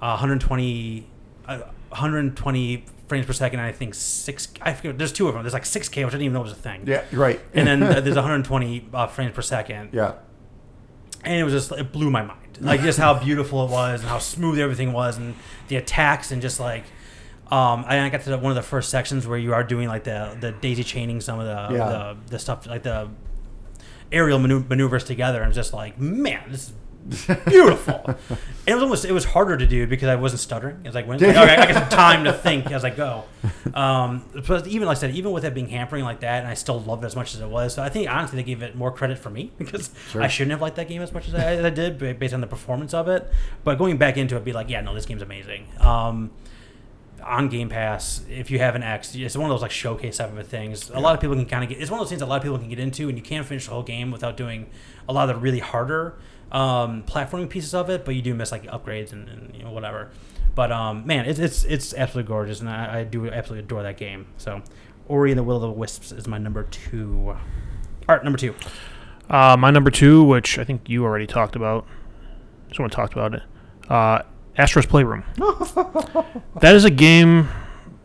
uh, 0.00 0.16
120 0.16 1.06
uh, 1.46 1.58
120 1.90 2.84
frames 3.08 3.26
per 3.26 3.32
second. 3.32 3.58
And 3.60 3.68
I 3.68 3.72
think 3.72 3.94
six. 3.94 4.48
I 4.62 4.72
forget. 4.72 4.96
There's 4.98 5.12
two 5.12 5.28
of 5.28 5.34
them. 5.34 5.42
There's 5.42 5.52
like 5.52 5.64
6K, 5.64 5.96
which 6.04 6.06
I 6.06 6.10
didn't 6.10 6.22
even 6.22 6.32
know 6.34 6.40
was 6.42 6.52
a 6.52 6.54
thing. 6.54 6.84
Yeah, 6.86 7.04
right. 7.12 7.40
And 7.54 7.66
then 7.66 7.80
there's 8.04 8.14
120 8.16 8.88
uh, 8.94 9.06
frames 9.08 9.32
per 9.34 9.42
second 9.42 9.90
yeah. 9.92 10.14
and 11.24 11.34
it 11.34 11.44
was 11.44 11.52
just 11.52 11.72
it 11.72 11.92
blew 11.92 12.10
my 12.10 12.22
mind 12.22 12.58
like 12.60 12.80
just 12.82 12.98
how 12.98 13.18
beautiful 13.18 13.64
it 13.64 13.70
was 13.70 14.00
and 14.00 14.08
how 14.10 14.18
smooth 14.18 14.58
everything 14.58 14.92
was 14.92 15.16
and 15.16 15.34
the 15.68 15.76
attacks 15.76 16.30
and 16.30 16.42
just 16.42 16.60
like 16.60 16.84
um, 17.50 17.84
I, 17.86 17.98
I 18.00 18.08
got 18.10 18.20
to 18.22 18.30
the, 18.30 18.38
one 18.38 18.52
of 18.52 18.56
the 18.56 18.62
first 18.62 18.90
sections 18.90 19.26
where 19.26 19.38
you 19.38 19.54
are 19.54 19.64
doing 19.64 19.88
like 19.88 20.04
the 20.04 20.36
the 20.40 20.52
daisy 20.52 20.84
chaining 20.84 21.20
some 21.22 21.40
of 21.40 21.46
the 21.46 21.76
Yeah. 21.76 21.88
the, 21.88 22.16
the 22.32 22.38
stuff 22.38 22.66
like 22.66 22.82
the 22.82 23.08
aerial 24.12 24.38
manu- 24.38 24.64
maneuvers 24.68 25.04
together 25.04 25.38
and 25.38 25.46
I'm 25.46 25.52
just 25.52 25.72
like 25.72 25.98
man 25.98 26.42
this 26.50 26.68
is 26.68 26.72
beautiful. 27.46 28.14
And 28.66 28.68
it 28.68 28.74
was 28.74 28.82
almost 28.82 29.04
it 29.06 29.12
was 29.12 29.24
harder 29.24 29.56
to 29.56 29.66
do 29.66 29.86
because 29.86 30.06
I 30.08 30.14
wasn't 30.16 30.40
stuttering. 30.40 30.82
As 30.84 30.94
I 30.94 31.02
went 31.02 31.22
like, 31.22 31.34
okay, 31.34 31.56
I 31.56 31.72
got 31.72 31.74
some 31.74 31.88
time 31.98 32.24
to 32.24 32.32
think 32.32 32.70
as 32.70 32.84
I 32.84 32.90
go. 32.90 33.24
Um, 33.74 34.22
but 34.46 34.66
even 34.68 34.86
like 34.86 34.98
I 34.98 35.00
said 35.00 35.14
even 35.16 35.32
with 35.32 35.44
it 35.44 35.54
being 35.54 35.68
hampering 35.68 36.04
like 36.04 36.20
that 36.20 36.40
and 36.40 36.46
I 36.48 36.54
still 36.54 36.78
loved 36.78 37.02
it 37.02 37.06
as 37.06 37.16
much 37.16 37.34
as 37.34 37.40
it 37.40 37.48
was 37.48 37.74
so 37.74 37.82
I 37.82 37.88
think 37.88 38.08
honestly 38.08 38.36
they 38.36 38.42
gave 38.44 38.62
it 38.62 38.76
more 38.76 38.92
credit 38.92 39.18
for 39.18 39.30
me 39.30 39.50
because 39.58 39.90
Sure. 40.10 40.22
I 40.22 40.28
shouldn't 40.28 40.52
have 40.52 40.60
liked 40.60 40.76
that 40.76 40.88
game 40.88 41.02
as 41.02 41.12
much 41.12 41.26
as 41.26 41.34
I, 41.34 41.56
as 41.56 41.64
I 41.64 41.70
did 41.70 41.98
based 42.18 42.34
on 42.34 42.42
the 42.42 42.46
performance 42.46 42.92
of 42.94 43.08
it. 43.08 43.26
But 43.64 43.76
going 43.78 43.96
back 43.96 44.16
into 44.16 44.36
it 44.36 44.44
be 44.44 44.52
like 44.52 44.68
yeah 44.68 44.82
no 44.82 44.94
this 44.94 45.06
game's 45.06 45.22
amazing. 45.22 45.66
Um, 45.80 46.30
on 47.24 47.48
Game 47.48 47.68
Pass, 47.68 48.22
if 48.28 48.50
you 48.50 48.58
have 48.58 48.74
an 48.74 48.82
X, 48.82 49.14
it's 49.14 49.36
one 49.36 49.50
of 49.50 49.54
those 49.54 49.62
like 49.62 49.70
showcase 49.70 50.18
type 50.18 50.36
of 50.36 50.46
things. 50.46 50.90
A 50.90 51.00
lot 51.00 51.14
of 51.14 51.20
people 51.20 51.36
can 51.36 51.46
kind 51.46 51.62
of 51.62 51.70
get. 51.70 51.80
It's 51.80 51.90
one 51.90 52.00
of 52.00 52.04
those 52.04 52.10
things 52.10 52.22
a 52.22 52.26
lot 52.26 52.36
of 52.36 52.42
people 52.42 52.58
can 52.58 52.68
get 52.68 52.78
into, 52.78 53.08
and 53.08 53.16
you 53.16 53.24
can't 53.24 53.46
finish 53.46 53.66
the 53.66 53.72
whole 53.72 53.82
game 53.82 54.10
without 54.10 54.36
doing 54.36 54.68
a 55.08 55.12
lot 55.12 55.28
of 55.28 55.36
the 55.36 55.40
really 55.40 55.58
harder 55.58 56.16
um, 56.52 57.02
platforming 57.04 57.48
pieces 57.48 57.74
of 57.74 57.90
it. 57.90 58.04
But 58.04 58.14
you 58.14 58.22
do 58.22 58.34
miss 58.34 58.52
like 58.52 58.64
upgrades 58.64 59.12
and, 59.12 59.28
and 59.28 59.54
you 59.54 59.62
know 59.62 59.72
whatever. 59.72 60.10
But 60.54 60.72
um, 60.72 61.06
man, 61.06 61.26
it's 61.26 61.38
it's 61.38 61.64
it's 61.64 61.94
absolutely 61.94 62.28
gorgeous, 62.28 62.60
and 62.60 62.68
I, 62.68 63.00
I 63.00 63.04
do 63.04 63.28
absolutely 63.30 63.64
adore 63.64 63.82
that 63.82 63.96
game. 63.96 64.26
So, 64.36 64.62
Ori 65.06 65.30
and 65.30 65.38
the 65.38 65.44
Will 65.44 65.56
of 65.56 65.62
the 65.62 65.70
Wisps 65.70 66.12
is 66.12 66.26
my 66.26 66.38
number 66.38 66.64
two. 66.64 67.34
All 68.08 68.16
right, 68.16 68.24
number 68.24 68.38
two. 68.38 68.54
Uh, 69.28 69.56
my 69.56 69.70
number 69.70 69.90
two, 69.90 70.24
which 70.24 70.58
I 70.58 70.64
think 70.64 70.88
you 70.88 71.04
already 71.04 71.26
talked 71.26 71.54
about, 71.54 71.86
someone 72.74 72.90
talked 72.90 73.12
about 73.12 73.34
it. 73.34 73.42
Uh, 73.88 74.22
Astro's 74.60 74.86
Playroom. 74.86 75.24
that 76.60 76.74
is 76.74 76.84
a 76.84 76.90
game 76.90 77.48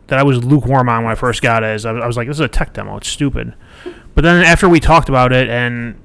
that 0.06 0.18
I 0.18 0.22
was 0.22 0.42
lukewarm 0.44 0.88
on 0.88 1.04
when 1.04 1.12
I 1.12 1.14
first 1.14 1.42
got 1.42 1.62
it. 1.62 1.66
As 1.66 1.84
I 1.84 1.92
was, 1.92 2.02
I 2.02 2.06
was 2.06 2.16
like, 2.16 2.28
this 2.28 2.36
is 2.36 2.40
a 2.40 2.48
tech 2.48 2.72
demo. 2.72 2.96
It's 2.96 3.08
stupid. 3.08 3.54
But 4.14 4.22
then 4.22 4.44
after 4.44 4.68
we 4.68 4.80
talked 4.80 5.08
about 5.08 5.32
it, 5.32 5.48
and 5.48 6.00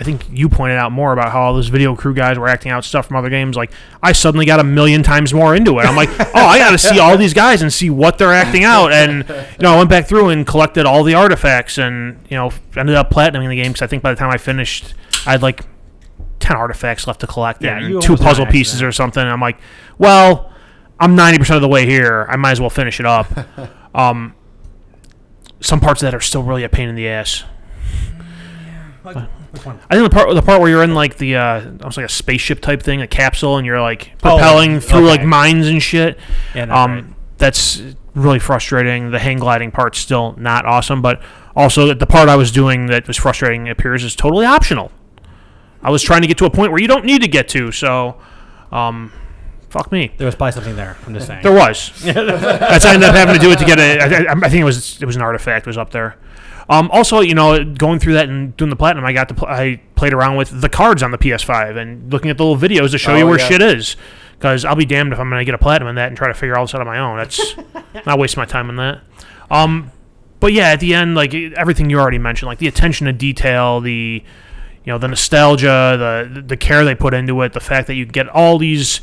I 0.00 0.02
think 0.04 0.26
you 0.30 0.48
pointed 0.48 0.78
out 0.78 0.92
more 0.92 1.12
about 1.12 1.30
how 1.30 1.42
all 1.42 1.54
those 1.54 1.68
video 1.68 1.94
crew 1.94 2.14
guys 2.14 2.38
were 2.38 2.48
acting 2.48 2.72
out 2.72 2.84
stuff 2.84 3.06
from 3.06 3.16
other 3.16 3.28
games. 3.28 3.56
Like 3.56 3.70
I 4.02 4.12
suddenly 4.12 4.46
got 4.46 4.60
a 4.60 4.64
million 4.64 5.02
times 5.02 5.34
more 5.34 5.54
into 5.54 5.78
it. 5.78 5.82
I'm 5.82 5.96
like, 5.96 6.08
oh, 6.20 6.32
I 6.34 6.58
got 6.58 6.70
to 6.70 6.78
see 6.78 6.98
all 6.98 7.18
these 7.18 7.34
guys 7.34 7.60
and 7.60 7.72
see 7.72 7.90
what 7.90 8.16
they're 8.16 8.32
acting 8.32 8.64
out. 8.64 8.92
And 8.92 9.28
you 9.28 9.62
know, 9.62 9.74
I 9.74 9.78
went 9.78 9.90
back 9.90 10.06
through 10.06 10.30
and 10.30 10.46
collected 10.46 10.86
all 10.86 11.04
the 11.04 11.14
artifacts, 11.14 11.76
and 11.76 12.18
you 12.30 12.36
know, 12.36 12.50
ended 12.76 12.94
up 12.94 13.10
platinuming 13.10 13.50
the 13.50 13.56
game 13.56 13.72
because 13.72 13.82
I 13.82 13.88
think 13.88 14.02
by 14.02 14.10
the 14.10 14.16
time 14.16 14.30
I 14.30 14.38
finished, 14.38 14.94
I'd 15.26 15.42
like 15.42 15.64
ten 16.40 16.56
artifacts 16.56 17.06
left 17.06 17.20
to 17.20 17.26
collect 17.26 17.62
Yeah, 17.62 17.78
and 17.78 18.02
two 18.02 18.16
puzzle 18.16 18.46
pieces 18.46 18.82
or 18.82 18.90
something. 18.92 19.22
I'm 19.22 19.40
like, 19.40 19.60
well, 19.98 20.52
I'm 20.98 21.14
ninety 21.14 21.38
percent 21.38 21.56
of 21.56 21.62
the 21.62 21.68
way 21.68 21.86
here. 21.86 22.26
I 22.28 22.36
might 22.36 22.52
as 22.52 22.60
well 22.60 22.70
finish 22.70 22.98
it 22.98 23.06
up. 23.06 23.26
um, 23.94 24.34
some 25.60 25.78
parts 25.80 26.02
of 26.02 26.06
that 26.06 26.14
are 26.14 26.20
still 26.20 26.42
really 26.42 26.64
a 26.64 26.68
pain 26.68 26.88
in 26.88 26.94
the 26.96 27.08
ass. 27.08 27.44
Like, 29.04 29.16
which 29.52 29.64
one? 29.64 29.80
I 29.88 29.96
think 29.96 30.10
the 30.10 30.14
part 30.14 30.34
the 30.34 30.42
part 30.42 30.60
where 30.60 30.70
you're 30.70 30.82
in 30.82 30.94
like 30.94 31.16
the 31.16 31.36
uh, 31.36 31.60
almost 31.80 31.96
like 31.96 32.06
a 32.06 32.10
spaceship 32.10 32.60
type 32.60 32.82
thing, 32.82 33.00
a 33.02 33.06
capsule, 33.06 33.56
and 33.56 33.66
you're 33.66 33.80
like 33.80 34.12
Oh, 34.22 34.36
propelling 34.36 34.80
through 34.80 35.06
like 35.06 35.24
mines 35.24 35.68
and 35.68 35.82
shit. 35.82 36.18
Yeah. 36.54 36.64
Um, 36.64 37.14
that's 37.38 37.82
really 38.14 38.38
frustrating. 38.38 39.10
The 39.10 39.18
hang 39.18 39.38
gliding 39.38 39.70
part's 39.70 39.98
still 39.98 40.34
not 40.36 40.66
awesome, 40.66 41.00
but 41.00 41.22
also 41.56 41.94
the 41.94 42.06
part 42.06 42.28
I 42.28 42.36
was 42.36 42.52
doing 42.52 42.86
that 42.86 43.06
was 43.06 43.16
frustrating 43.16 43.68
appears 43.68 44.04
is 44.04 44.14
totally 44.14 44.46
optional. 44.46 44.92
I 45.82 45.90
was 45.90 46.02
trying 46.02 46.22
to 46.22 46.26
get 46.28 46.38
to 46.38 46.44
a 46.44 46.50
point 46.50 46.72
where 46.72 46.80
you 46.80 46.88
don't 46.88 47.04
need 47.04 47.22
to 47.22 47.28
get 47.28 47.48
to, 47.50 47.72
so 47.72 48.20
um, 48.72 49.12
fuck 49.70 49.90
me. 49.92 50.12
There 50.18 50.26
was 50.26 50.34
probably 50.34 50.52
something 50.52 50.76
there. 50.76 50.96
I'm 51.06 51.14
just 51.14 51.26
saying. 51.26 51.42
There 51.42 51.52
was. 51.52 51.90
That's 52.04 52.84
I 52.84 52.94
ended 52.94 53.08
up 53.08 53.14
having 53.14 53.34
to 53.34 53.40
do 53.40 53.50
it 53.50 53.58
to 53.58 53.64
get 53.64 53.78
a. 53.78 53.98
I, 54.00 54.32
I, 54.32 54.36
I 54.44 54.48
think 54.48 54.60
it 54.60 54.64
was 54.64 55.00
it 55.00 55.06
was 55.06 55.16
an 55.16 55.22
artifact 55.22 55.66
was 55.66 55.78
up 55.78 55.90
there. 55.90 56.16
Um, 56.68 56.88
also, 56.92 57.20
you 57.20 57.34
know, 57.34 57.64
going 57.64 57.98
through 57.98 58.12
that 58.12 58.28
and 58.28 58.56
doing 58.56 58.70
the 58.70 58.76
platinum, 58.76 59.04
I 59.04 59.12
got 59.12 59.28
to 59.30 59.34
pl- 59.34 59.48
I 59.48 59.80
played 59.96 60.12
around 60.12 60.36
with 60.36 60.60
the 60.60 60.68
cards 60.68 61.02
on 61.02 61.10
the 61.10 61.18
PS5 61.18 61.76
and 61.76 62.12
looking 62.12 62.30
at 62.30 62.38
the 62.38 62.44
little 62.44 62.60
videos 62.60 62.92
to 62.92 62.98
show 62.98 63.16
you 63.16 63.24
Oh, 63.24 63.28
where 63.28 63.38
yeah. 63.40 63.48
shit 63.48 63.62
is. 63.62 63.96
Because 64.38 64.64
I'll 64.64 64.76
be 64.76 64.86
damned 64.86 65.12
if 65.12 65.18
I'm 65.18 65.28
gonna 65.28 65.44
get 65.44 65.54
a 65.54 65.58
platinum 65.58 65.88
in 65.88 65.94
that 65.96 66.08
and 66.08 66.16
try 66.16 66.28
to 66.28 66.34
figure 66.34 66.56
all 66.56 66.64
this 66.64 66.74
out 66.74 66.80
on 66.80 66.86
my 66.86 66.98
own. 66.98 67.16
That's 67.18 67.54
not 68.06 68.18
wasting 68.18 68.40
my 68.40 68.46
time 68.46 68.68
on 68.70 68.76
that. 68.76 69.00
Um, 69.50 69.90
but 70.38 70.52
yeah, 70.52 70.68
at 70.68 70.80
the 70.80 70.94
end, 70.94 71.14
like 71.16 71.34
everything 71.34 71.90
you 71.90 71.98
already 71.98 72.18
mentioned, 72.18 72.46
like 72.46 72.58
the 72.58 72.68
attention 72.68 73.06
to 73.06 73.12
detail, 73.12 73.80
the 73.80 74.22
you 74.90 74.94
know 74.94 74.98
the 74.98 75.06
nostalgia, 75.06 76.26
the 76.26 76.42
the 76.42 76.56
care 76.56 76.84
they 76.84 76.96
put 76.96 77.14
into 77.14 77.40
it, 77.42 77.52
the 77.52 77.60
fact 77.60 77.86
that 77.86 77.94
you 77.94 78.04
get 78.04 78.28
all 78.28 78.58
these 78.58 79.00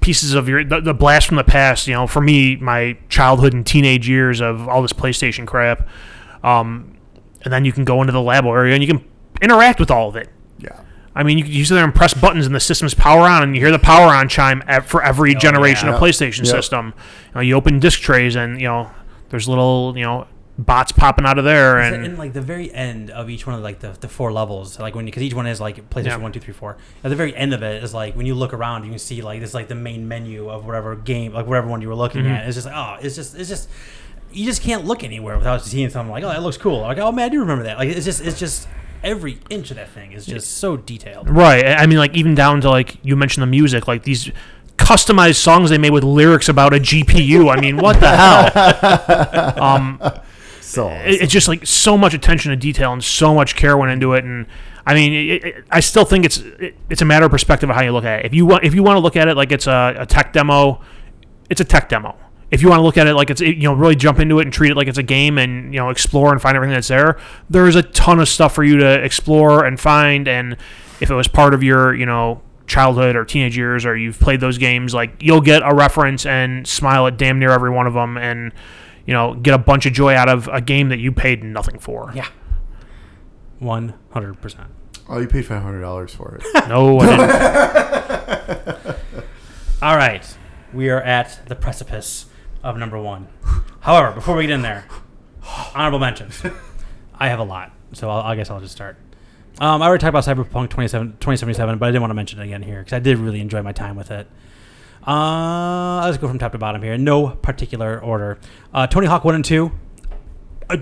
pieces 0.00 0.32
of 0.32 0.48
your 0.48 0.64
the, 0.64 0.80
the 0.80 0.94
blast 0.94 1.26
from 1.26 1.36
the 1.36 1.44
past. 1.44 1.86
You 1.86 1.92
know, 1.92 2.06
for 2.06 2.22
me, 2.22 2.56
my 2.56 2.96
childhood 3.10 3.52
and 3.52 3.66
teenage 3.66 4.08
years 4.08 4.40
of 4.40 4.70
all 4.70 4.80
this 4.80 4.94
PlayStation 4.94 5.46
crap, 5.46 5.86
um, 6.42 6.96
and 7.42 7.52
then 7.52 7.66
you 7.66 7.72
can 7.72 7.84
go 7.84 8.00
into 8.00 8.14
the 8.14 8.22
lab 8.22 8.46
area 8.46 8.72
and 8.72 8.82
you 8.82 8.88
can 8.88 9.04
interact 9.42 9.80
with 9.80 9.90
all 9.90 10.08
of 10.08 10.16
it. 10.16 10.30
Yeah. 10.58 10.80
I 11.14 11.24
mean, 11.24 11.36
you, 11.36 11.44
you 11.44 11.66
sit 11.66 11.74
there 11.74 11.84
and 11.84 11.94
press 11.94 12.14
buttons, 12.14 12.46
and 12.46 12.54
the 12.54 12.60
system's 12.60 12.94
power 12.94 13.28
on, 13.28 13.42
and 13.42 13.54
you 13.54 13.60
hear 13.60 13.70
the 13.70 13.78
power 13.78 14.14
on 14.14 14.30
chime 14.30 14.62
for 14.86 15.02
every 15.02 15.34
generation 15.34 15.88
yeah. 15.88 15.94
of 15.94 16.00
PlayStation 16.00 16.38
Yep. 16.38 16.46
system. 16.46 16.94
You, 16.96 17.34
know, 17.34 17.40
you 17.42 17.54
open 17.54 17.80
disc 17.80 18.00
trays, 18.00 18.34
and 18.34 18.58
you 18.58 18.66
know 18.66 18.90
there's 19.28 19.46
little 19.46 19.92
you 19.94 20.04
know 20.04 20.26
bots 20.64 20.92
popping 20.92 21.24
out 21.24 21.38
of 21.38 21.44
there 21.44 21.78
and 21.78 22.04
in 22.04 22.16
like 22.16 22.32
the 22.32 22.40
very 22.40 22.72
end 22.72 23.10
of 23.10 23.30
each 23.30 23.46
one 23.46 23.54
of 23.56 23.62
like 23.62 23.80
the, 23.80 23.92
the 24.00 24.08
four 24.08 24.32
levels, 24.32 24.78
like 24.78 24.94
when 24.94 25.04
because 25.04 25.22
each 25.22 25.34
one 25.34 25.46
is 25.46 25.60
like 25.60 25.88
PlayStation 25.90 26.04
Yeah. 26.06 26.16
one, 26.16 26.32
two, 26.32 26.40
three, 26.40 26.52
four. 26.54 26.76
At 27.04 27.08
the 27.08 27.16
very 27.16 27.34
end 27.34 27.54
of 27.54 27.62
it 27.62 27.82
is 27.82 27.94
like 27.94 28.14
when 28.16 28.26
you 28.26 28.34
look 28.34 28.52
around, 28.52 28.84
you 28.84 28.90
can 28.90 28.98
see 28.98 29.22
like 29.22 29.40
this 29.40 29.54
like 29.54 29.68
the 29.68 29.74
main 29.74 30.06
menu 30.08 30.48
of 30.50 30.66
whatever 30.66 30.94
game, 30.96 31.32
like 31.32 31.46
whatever 31.46 31.68
one 31.68 31.80
you 31.82 31.88
were 31.88 31.94
looking 31.94 32.22
Mm-hmm. 32.22 32.32
at. 32.32 32.46
It's 32.46 32.56
just 32.56 32.66
like 32.66 32.76
oh, 32.76 32.96
it's 33.04 33.16
just 33.16 33.34
it's 33.38 33.48
just 33.48 33.68
you 34.32 34.44
just 34.44 34.62
can't 34.62 34.84
look 34.84 35.02
anywhere 35.02 35.36
without 35.38 35.64
seeing 35.64 35.88
something 35.90 36.10
like 36.12 36.22
oh 36.24 36.28
that 36.28 36.42
looks 36.42 36.56
cool. 36.56 36.80
Like 36.80 36.98
oh 36.98 37.10
man, 37.12 37.26
I 37.26 37.28
do 37.28 37.40
remember 37.40 37.64
that. 37.64 37.78
Like 37.78 37.88
it's 37.88 38.04
just 38.04 38.20
it's 38.20 38.38
just 38.38 38.68
every 39.02 39.38
inch 39.48 39.70
of 39.70 39.76
that 39.76 39.88
thing 39.90 40.12
is 40.12 40.26
just 40.26 40.58
so 40.58 40.76
detailed. 40.76 41.30
right. 41.30 41.64
I 41.64 41.74
I 41.82 41.86
mean, 41.86 41.98
like 41.98 42.14
even 42.14 42.34
down 42.34 42.60
to 42.60 42.70
like 42.70 42.98
you 43.02 43.16
mentioned 43.16 43.42
the 43.42 43.46
music, 43.48 43.88
like 43.88 44.02
these 44.02 44.30
customized 44.76 45.36
songs 45.36 45.70
they 45.70 45.78
made 45.78 45.92
with 45.92 46.04
lyrics 46.04 46.48
about 46.48 46.74
a 46.74 46.78
GPU. 46.78 47.54
I 47.54 47.60
mean, 47.60 47.76
what 47.76 48.00
the 48.00 48.08
hell? 48.08 49.54
Um, 49.62 50.00
So 50.70 50.88
it- 50.88 51.22
it's 51.22 51.32
just 51.32 51.48
like 51.48 51.66
so 51.66 51.98
much 51.98 52.14
attention 52.14 52.50
to 52.50 52.56
detail 52.56 52.92
and 52.92 53.02
so 53.02 53.34
much 53.34 53.56
care 53.56 53.76
went 53.76 53.92
into 53.92 54.12
it 54.14 54.24
and 54.24 54.46
I 54.86 54.94
mean, 54.94 55.12
it, 55.12 55.44
it, 55.44 55.64
I 55.70 55.80
still 55.80 56.04
think 56.06 56.24
it's 56.24 56.38
it, 56.38 56.74
it's 56.88 57.02
a 57.02 57.04
matter 57.04 57.26
of 57.26 57.30
perspective 57.30 57.68
of 57.68 57.76
how 57.76 57.82
you 57.82 57.92
look 57.92 58.04
at 58.04 58.20
it. 58.20 58.26
If 58.26 58.34
you 58.34 58.46
want, 58.46 58.64
if 58.64 58.74
you 58.74 58.82
want 58.82 58.96
to 58.96 59.00
look 59.00 59.14
at 59.14 59.28
it 59.28 59.36
like 59.36 59.52
it's 59.52 59.66
a, 59.66 59.94
a 59.98 60.06
tech 60.06 60.32
demo, 60.32 60.80
it's 61.50 61.60
a 61.60 61.64
tech 61.64 61.88
demo. 61.90 62.16
If 62.50 62.62
you 62.62 62.68
want 62.68 62.80
to 62.80 62.82
look 62.82 62.96
at 62.96 63.06
it 63.06 63.14
like 63.14 63.28
it's 63.30 63.40
you 63.42 63.54
know 63.56 63.74
really 63.74 63.94
jump 63.94 64.18
into 64.18 64.38
it 64.40 64.42
and 64.42 64.52
treat 64.52 64.70
it 64.70 64.76
like 64.76 64.88
it's 64.88 64.98
a 64.98 65.02
game 65.04 65.36
and 65.38 65.72
you 65.74 65.78
know 65.78 65.90
explore 65.90 66.32
and 66.32 66.40
find 66.40 66.56
everything 66.56 66.74
that's 66.74 66.88
there, 66.88 67.18
there's 67.50 67.76
a 67.76 67.82
ton 67.82 68.18
of 68.20 68.28
stuff 68.28 68.54
for 68.54 68.64
you 68.64 68.78
to 68.78 69.04
explore 69.04 69.64
and 69.66 69.78
find. 69.78 70.26
And 70.26 70.56
if 71.00 71.10
it 71.10 71.14
was 71.14 71.28
part 71.28 71.52
of 71.54 71.62
your 71.62 71.94
you 71.94 72.06
know 72.06 72.40
childhood 72.66 73.16
or 73.16 73.24
teenage 73.24 73.56
years 73.56 73.84
or 73.84 73.96
you've 73.96 74.18
played 74.18 74.40
those 74.40 74.56
games, 74.58 74.94
like 74.94 75.12
you'll 75.22 75.40
get 75.42 75.62
a 75.62 75.74
reference 75.74 76.24
and 76.24 76.66
smile 76.66 77.06
at 77.06 77.18
damn 77.18 77.38
near 77.38 77.50
every 77.50 77.70
one 77.70 77.86
of 77.86 77.92
them 77.94 78.16
and 78.16 78.52
you 79.06 79.12
know 79.14 79.34
get 79.34 79.54
a 79.54 79.58
bunch 79.58 79.86
of 79.86 79.92
joy 79.92 80.14
out 80.14 80.28
of 80.28 80.48
a 80.52 80.60
game 80.60 80.88
that 80.90 80.98
you 80.98 81.12
paid 81.12 81.42
nothing 81.44 81.78
for. 81.78 82.12
Yeah, 82.14 82.28
one 83.58 83.94
hundred 84.10 84.40
percent. 84.40 84.68
oh, 85.08 85.18
you 85.18 85.26
paid 85.28 85.46
five 85.46 85.62
hundred 85.62 85.80
dollars 85.80 86.14
for 86.14 86.36
it. 86.36 86.44
No, 86.68 86.98
I 87.00 87.06
didn't. 87.16 88.96
All 89.82 89.96
right, 89.96 90.36
we 90.72 90.90
are 90.90 91.00
at 91.00 91.40
the 91.46 91.56
precipice 91.56 92.26
of 92.62 92.76
number 92.76 93.00
one. 93.00 93.28
However, 93.80 94.12
before 94.12 94.36
we 94.36 94.42
get 94.46 94.52
in 94.52 94.62
there, 94.62 94.84
honorable 95.74 95.98
mentions. 95.98 96.42
I 97.14 97.28
have 97.28 97.38
a 97.38 97.44
lot, 97.44 97.72
so 97.92 98.10
I'll, 98.10 98.20
I 98.20 98.36
guess 98.36 98.50
I'll 98.50 98.60
just 98.60 98.72
start. 98.74 98.96
Um, 99.60 99.82
I 99.82 99.86
already 99.86 100.00
talked 100.00 100.10
about 100.10 100.24
Cyberpunk 100.24 100.70
27, 100.70 101.12
2077, 101.20 101.78
but 101.78 101.86
I 101.86 101.88
didn't 101.90 102.02
want 102.02 102.10
to 102.10 102.14
mention 102.14 102.40
it 102.40 102.44
again 102.44 102.62
here 102.62 102.78
because 102.80 102.92
I 102.94 102.98
did 102.98 103.18
really 103.18 103.40
enjoy 103.40 103.62
my 103.62 103.72
time 103.72 103.96
with 103.96 104.10
it. 104.10 104.26
Uh, 105.06 106.02
let's 106.04 106.18
go 106.18 106.28
from 106.28 106.38
top 106.38 106.52
to 106.52 106.58
bottom 106.58 106.82
here. 106.82 106.96
No 106.98 107.28
particular 107.28 108.00
order. 108.00 108.38
Uh, 108.72 108.86
Tony 108.86 109.06
Hawk 109.06 109.24
1 109.24 109.34
and 109.34 109.44
2. 109.44 109.70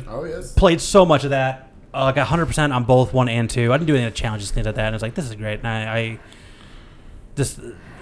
oh 0.09 0.25
yes. 0.25 0.53
Played 0.55 0.81
so 0.81 1.07
much 1.07 1.25
of 1.25 1.31
that. 1.31 1.73
Uh, 1.95 2.13
got 2.13 2.29
100% 2.29 2.75
on 2.75 2.85
both 2.85 3.13
1 3.13 3.29
and 3.29 3.49
2. 3.49 3.73
I 3.73 3.77
didn't 3.77 3.87
do 3.87 3.97
any 3.97 4.05
of 4.07 4.13
the 4.13 4.17
challenges, 4.19 4.51
things 4.51 4.67
like 4.67 4.75
that. 4.75 4.87
And 4.87 4.95
I 4.95 4.97
was 4.97 5.03
like, 5.03 5.15
this 5.15 5.25
is 5.25 5.35
great. 5.37 5.61
And 5.61 5.69
I, 5.69 5.99
I 5.99 6.19
just, 7.35 7.61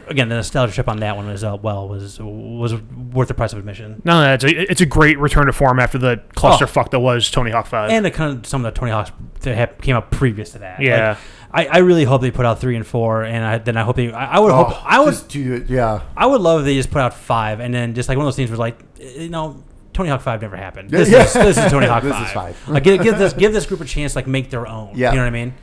again, 0.08 0.28
the 0.28 0.34
nostalgia 0.36 0.72
trip 0.72 0.88
on 0.88 0.98
that 0.98 1.16
one 1.16 1.28
as 1.28 1.44
uh, 1.44 1.56
well 1.60 1.88
was 1.88 2.18
was 2.20 2.74
worth 2.74 3.28
the 3.28 3.34
price 3.34 3.52
of 3.52 3.58
admission. 3.58 4.02
No, 4.04 4.24
no, 4.24 4.34
it's 4.34 4.44
a, 4.44 4.70
it's 4.70 4.80
a 4.80 4.86
great 4.86 5.18
return 5.18 5.46
to 5.46 5.52
form 5.52 5.78
after 5.78 5.98
the 5.98 6.20
clusterfuck 6.34 6.90
that 6.90 7.00
was 7.00 7.30
Tony 7.30 7.50
Hawk 7.50 7.66
Five. 7.66 7.90
and 7.90 8.04
the 8.04 8.10
kind 8.10 8.38
of 8.38 8.46
some 8.46 8.64
of 8.64 8.74
the 8.74 8.78
Tony 8.78 8.90
Hawks 8.90 9.12
that 9.40 9.54
have, 9.54 9.78
came 9.78 9.94
up 9.96 10.10
previous 10.10 10.50
to 10.52 10.58
that. 10.60 10.80
Yeah. 10.80 11.10
Like, 11.10 11.18
I, 11.56 11.64
I 11.66 11.78
really 11.78 12.04
hope 12.04 12.20
they 12.20 12.30
put 12.30 12.44
out 12.44 12.60
three 12.60 12.76
and 12.76 12.86
four, 12.86 13.22
and 13.24 13.44
I, 13.44 13.58
then 13.58 13.76
I 13.76 13.82
hope 13.82 13.96
they. 13.96 14.12
I, 14.12 14.36
I 14.36 14.40
would 14.40 14.52
Oh, 14.52 14.64
hope. 14.64 14.84
I 14.84 15.00
would. 15.00 15.16
do 15.28 15.54
it. 15.54 15.70
Yeah. 15.70 16.02
I 16.16 16.26
would 16.26 16.40
love 16.42 16.60
if 16.60 16.66
they 16.66 16.74
just 16.74 16.90
put 16.90 17.00
out 17.00 17.14
five, 17.14 17.60
and 17.60 17.72
then 17.72 17.94
just 17.94 18.08
like 18.08 18.18
one 18.18 18.24
of 18.24 18.28
those 18.28 18.36
things 18.36 18.50
was 18.50 18.58
like, 18.58 18.78
eh, 19.00 19.22
you 19.22 19.28
know, 19.30 19.62
Tony 19.94 20.10
Hawk 20.10 20.20
Five 20.20 20.42
never 20.42 20.56
happened. 20.56 20.90
This 20.90 21.08
Yeah. 21.10 21.24
is 21.24 21.32
this 21.32 21.56
is 21.58 21.70
Tony 21.72 21.86
Hawk 21.92 22.02
This 22.02 22.12
Five. 22.12 22.26
is 22.26 22.32
five. 22.32 22.68
like 22.68 22.84
give, 22.84 23.02
give 23.02 23.16
this 23.18 23.32
give 23.32 23.52
this 23.54 23.64
group 23.66 23.80
a 23.80 23.84
chance 23.86 24.12
to 24.12 24.18
like 24.18 24.26
make 24.26 24.50
their 24.50 24.66
own. 24.66 24.90
Yeah. 24.94 25.12
You 25.12 25.16
know 25.18 25.22
what 25.22 25.28
I 25.28 25.30
mean? 25.30 25.54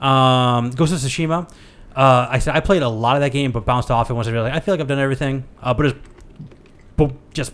Um, 0.00 0.70
Ghost 0.70 0.92
of 0.92 0.98
Tsushima. 1.00 1.50
Uh, 1.94 2.28
I 2.30 2.38
said 2.38 2.54
I 2.56 2.60
played 2.60 2.82
a 2.82 2.88
lot 2.88 3.16
of 3.16 3.20
that 3.22 3.32
game, 3.32 3.52
but 3.52 3.64
bounced 3.66 3.90
off 3.90 4.08
it 4.10 4.14
once 4.14 4.28
I 4.28 4.30
realized 4.32 4.54
I 4.56 4.60
feel 4.60 4.72
like 4.74 4.80
I've 4.80 4.88
done 4.88 4.98
everything. 4.98 5.44
Uh, 5.62 5.74
but 5.74 5.86
it's 5.86 5.98
just 7.34 7.52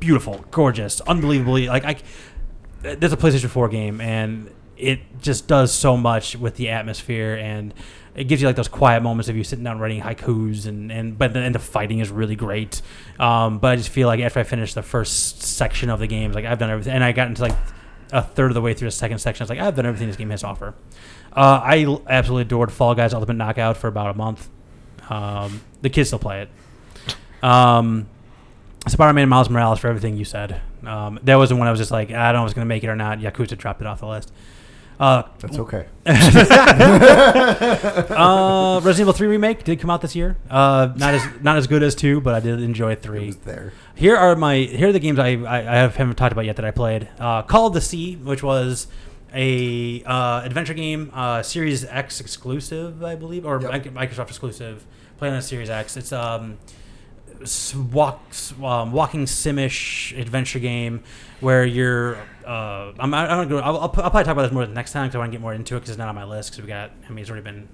beautiful, 0.00 0.44
gorgeous, 0.50 1.00
unbelievably 1.02 1.68
like 1.68 1.84
I. 1.84 1.96
There's 2.82 3.12
a 3.12 3.16
PlayStation 3.16 3.48
4 3.48 3.68
game, 3.68 4.00
and 4.00 4.50
it 4.76 5.00
just 5.20 5.46
does 5.46 5.72
so 5.72 5.96
much 5.96 6.36
with 6.36 6.56
the 6.56 6.68
atmosphere, 6.70 7.34
and 7.34 7.72
it 8.14 8.24
gives 8.24 8.40
you 8.40 8.48
like 8.48 8.56
those 8.56 8.68
quiet 8.68 9.02
moments 9.02 9.28
of 9.28 9.36
you 9.36 9.44
sitting 9.44 9.64
down 9.64 9.78
writing 9.78 10.00
haikus, 10.00 10.66
and 10.66 10.90
and 10.90 11.18
but 11.18 11.32
then 11.32 11.42
and 11.42 11.54
the 11.54 11.58
fighting 11.58 11.98
is 11.98 12.10
really 12.10 12.36
great. 12.36 12.82
Um, 13.18 13.58
but 13.58 13.72
I 13.72 13.76
just 13.76 13.90
feel 13.90 14.08
like 14.08 14.20
after 14.20 14.40
I 14.40 14.42
finished 14.42 14.74
the 14.74 14.82
first 14.82 15.42
section 15.42 15.90
of 15.90 15.98
the 15.98 16.06
games, 16.06 16.34
like 16.34 16.44
I've 16.44 16.58
done 16.58 16.70
everything, 16.70 16.94
and 16.94 17.04
I 17.04 17.12
got 17.12 17.28
into 17.28 17.42
like 17.42 17.56
a 18.12 18.22
third 18.22 18.50
of 18.50 18.54
the 18.54 18.60
way 18.60 18.74
through 18.74 18.88
the 18.88 18.92
second 18.92 19.18
section. 19.18 19.42
I 19.42 19.44
was 19.44 19.50
like, 19.50 19.58
I've 19.58 19.76
done 19.76 19.86
everything 19.86 20.08
this 20.08 20.16
game 20.16 20.30
has 20.30 20.40
to 20.40 20.46
offer. 20.46 20.74
Uh, 21.32 21.60
I 21.62 21.98
absolutely 22.06 22.42
adored 22.42 22.72
Fall 22.72 22.94
Guys 22.94 23.12
Ultimate 23.12 23.34
Knockout 23.34 23.76
for 23.76 23.88
about 23.88 24.14
a 24.14 24.14
month. 24.14 24.48
Um, 25.10 25.60
the 25.82 25.90
kids 25.90 26.08
still 26.08 26.18
play 26.18 26.42
it. 26.42 27.44
Um, 27.44 28.08
Spider-Man 28.88 29.28
Miles 29.28 29.50
Morales 29.50 29.78
for 29.80 29.88
everything 29.88 30.16
you 30.16 30.24
said. 30.24 30.60
Um, 30.84 31.18
that 31.24 31.34
was 31.34 31.50
the 31.50 31.56
one 31.56 31.66
I 31.66 31.70
was 31.70 31.80
just 31.80 31.90
like, 31.90 32.10
I 32.10 32.32
don't 32.32 32.40
know 32.40 32.44
if 32.44 32.50
it's 32.50 32.54
going 32.54 32.64
to 32.64 32.68
make 32.68 32.84
it 32.84 32.88
or 32.88 32.96
not. 32.96 33.18
Yakuza 33.18 33.58
dropped 33.58 33.80
it 33.80 33.86
off 33.86 34.00
the 34.00 34.06
list. 34.06 34.32
Uh, 34.98 35.24
That's 35.40 35.58
okay. 35.58 35.86
uh, 36.06 36.12
Resident 38.82 39.00
Evil 39.00 39.12
3 39.12 39.26
remake 39.28 39.64
did 39.64 39.78
come 39.80 39.90
out 39.90 40.00
this 40.00 40.16
year. 40.16 40.36
Uh, 40.50 40.92
not 40.96 41.14
as 41.14 41.22
not 41.42 41.56
as 41.58 41.66
good 41.66 41.82
as 41.82 41.94
two, 41.94 42.20
but 42.20 42.34
I 42.34 42.40
did 42.40 42.60
enjoy 42.62 42.94
three. 42.94 43.32
there. 43.44 43.72
Here 43.94 44.16
are 44.16 44.34
my 44.36 44.56
here 44.56 44.88
are 44.88 44.92
the 44.92 45.00
games 45.00 45.18
I 45.18 45.30
I, 45.32 45.58
I 45.58 45.76
have, 45.76 45.96
haven't 45.96 46.16
talked 46.16 46.32
about 46.32 46.44
yet 46.46 46.56
that 46.56 46.64
I 46.64 46.70
played. 46.70 47.08
Uh, 47.18 47.42
Call 47.42 47.66
of 47.66 47.74
the 47.74 47.80
Sea, 47.80 48.16
which 48.16 48.42
was 48.42 48.86
a 49.34 50.02
uh, 50.04 50.42
adventure 50.44 50.74
game, 50.74 51.10
uh, 51.12 51.42
Series 51.42 51.84
X 51.84 52.20
exclusive, 52.20 53.02
I 53.04 53.16
believe, 53.16 53.44
or 53.44 53.60
Yep. 53.60 53.72
Mic- 53.72 53.94
Microsoft 53.94 54.28
exclusive. 54.28 54.86
Playing 55.18 55.34
on 55.34 55.40
the 55.40 55.46
Series 55.46 55.68
X. 55.70 55.96
It's 55.96 56.12
um 56.12 56.58
walk, 57.92 58.20
um, 58.62 58.92
walking 58.92 59.24
simish 59.26 60.18
adventure 60.18 60.58
game 60.58 61.02
where 61.40 61.64
you're. 61.64 62.16
Uh, 62.46 62.92
I'm, 62.98 63.12
I 63.12 63.26
don't 63.26 63.48
go. 63.48 63.58
I'll, 63.58 63.76
I'll, 63.76 63.80
I'll 63.82 63.88
probably 63.90 64.24
talk 64.24 64.32
about 64.32 64.42
this 64.42 64.52
more 64.52 64.64
the 64.66 64.72
next 64.72 64.92
time 64.92 65.06
because 65.06 65.16
I 65.16 65.18
want 65.18 65.30
to 65.32 65.36
get 65.36 65.40
more 65.42 65.52
into 65.54 65.74
it 65.76 65.80
because 65.80 65.90
it's 65.90 65.98
not 65.98 66.08
on 66.08 66.14
my 66.14 66.24
list 66.24 66.50
because 66.52 66.62
we 66.62 66.68
got. 66.68 66.90
I 67.06 67.08
mean, 67.10 67.18
it's 67.18 67.30
already 67.30 67.44
been. 67.44 67.68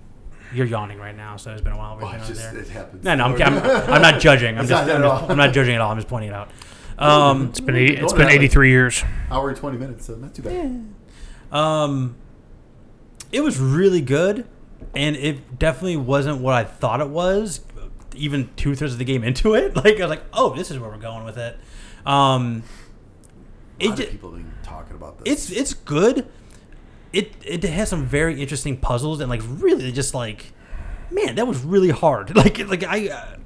You're 0.54 0.66
yawning 0.66 0.98
right 0.98 1.16
now, 1.16 1.36
so 1.38 1.50
it's 1.52 1.62
been 1.62 1.72
a 1.72 1.78
while. 1.78 1.96
We've 1.96 2.04
Oh, 2.04 2.10
been 2.12 2.20
it 2.20 2.28
on 2.28 2.34
there. 2.34 2.58
it 2.58 2.68
happens. 2.68 3.04
No, 3.04 3.14
no, 3.14 3.24
I'm, 3.24 3.34
I'm, 3.42 3.92
I'm 3.92 4.02
not 4.02 4.20
judging. 4.20 4.58
I'm 4.58 4.66
just, 4.66 4.86
not 4.86 4.96
I'm, 4.96 5.02
just. 5.02 5.30
I'm 5.30 5.36
not 5.38 5.52
judging 5.54 5.74
at 5.74 5.80
all. 5.80 5.90
I'm 5.90 5.96
just 5.96 6.08
pointing 6.08 6.30
it 6.30 6.34
out. 6.34 6.50
Um, 6.98 7.48
It's 7.48 7.58
been 7.58 7.74
eighty, 7.74 7.94
it's 7.96 8.12
Going 8.12 8.16
been 8.18 8.22
out 8.26 8.32
like- 8.32 8.40
83 8.42 8.70
years. 8.70 9.02
hour 9.30 9.48
and 9.48 9.56
twenty 9.58 9.78
minutes, 9.78 10.06
so 10.06 10.14
not 10.14 10.34
too 10.34 10.42
bad. 10.42 10.86
Um, 11.50 12.14
it 13.32 13.40
was 13.40 13.58
really 13.58 14.02
good, 14.02 14.46
and 14.94 15.16
it 15.16 15.58
definitely 15.58 15.96
wasn't 15.96 16.38
what 16.42 16.54
I 16.54 16.64
thought 16.64 17.00
it 17.00 17.08
was. 17.08 17.60
Even 18.14 18.50
two 18.56 18.74
thirds 18.74 18.92
of 18.92 18.98
the 18.98 19.04
game 19.04 19.24
into 19.24 19.54
it, 19.54 19.74
like 19.84 19.98
I 19.98 20.02
was 20.04 20.10
like, 20.10 20.24
"Oh, 20.32 20.54
this 20.54 20.70
is 20.70 20.78
where 20.78 20.90
we're 20.90 20.96
going 20.98 21.24
with 21.24 21.38
it." 21.38 21.58
Um, 22.06 22.62
A 23.80 23.88
lot 23.88 23.96
ju- 23.96 24.02
of 24.04 24.10
people 24.10 24.32
have 24.32 24.38
been 24.42 24.52
talking 24.62 24.96
about 24.96 25.24
this. 25.24 25.32
it's 25.50 25.50
it's 25.50 25.74
good. 25.74 26.26
It 27.12 27.32
it 27.44 27.62
has 27.64 27.88
some 27.88 28.04
very 28.06 28.40
interesting 28.40 28.76
puzzles 28.76 29.20
and 29.20 29.28
like 29.28 29.42
really 29.44 29.92
just 29.92 30.14
like, 30.14 30.52
man, 31.10 31.34
that 31.36 31.46
was 31.46 31.62
really 31.62 31.90
hard. 31.90 32.34
Like 32.36 32.58
like 32.68 32.84
I. 32.84 33.08
Uh, 33.08 33.36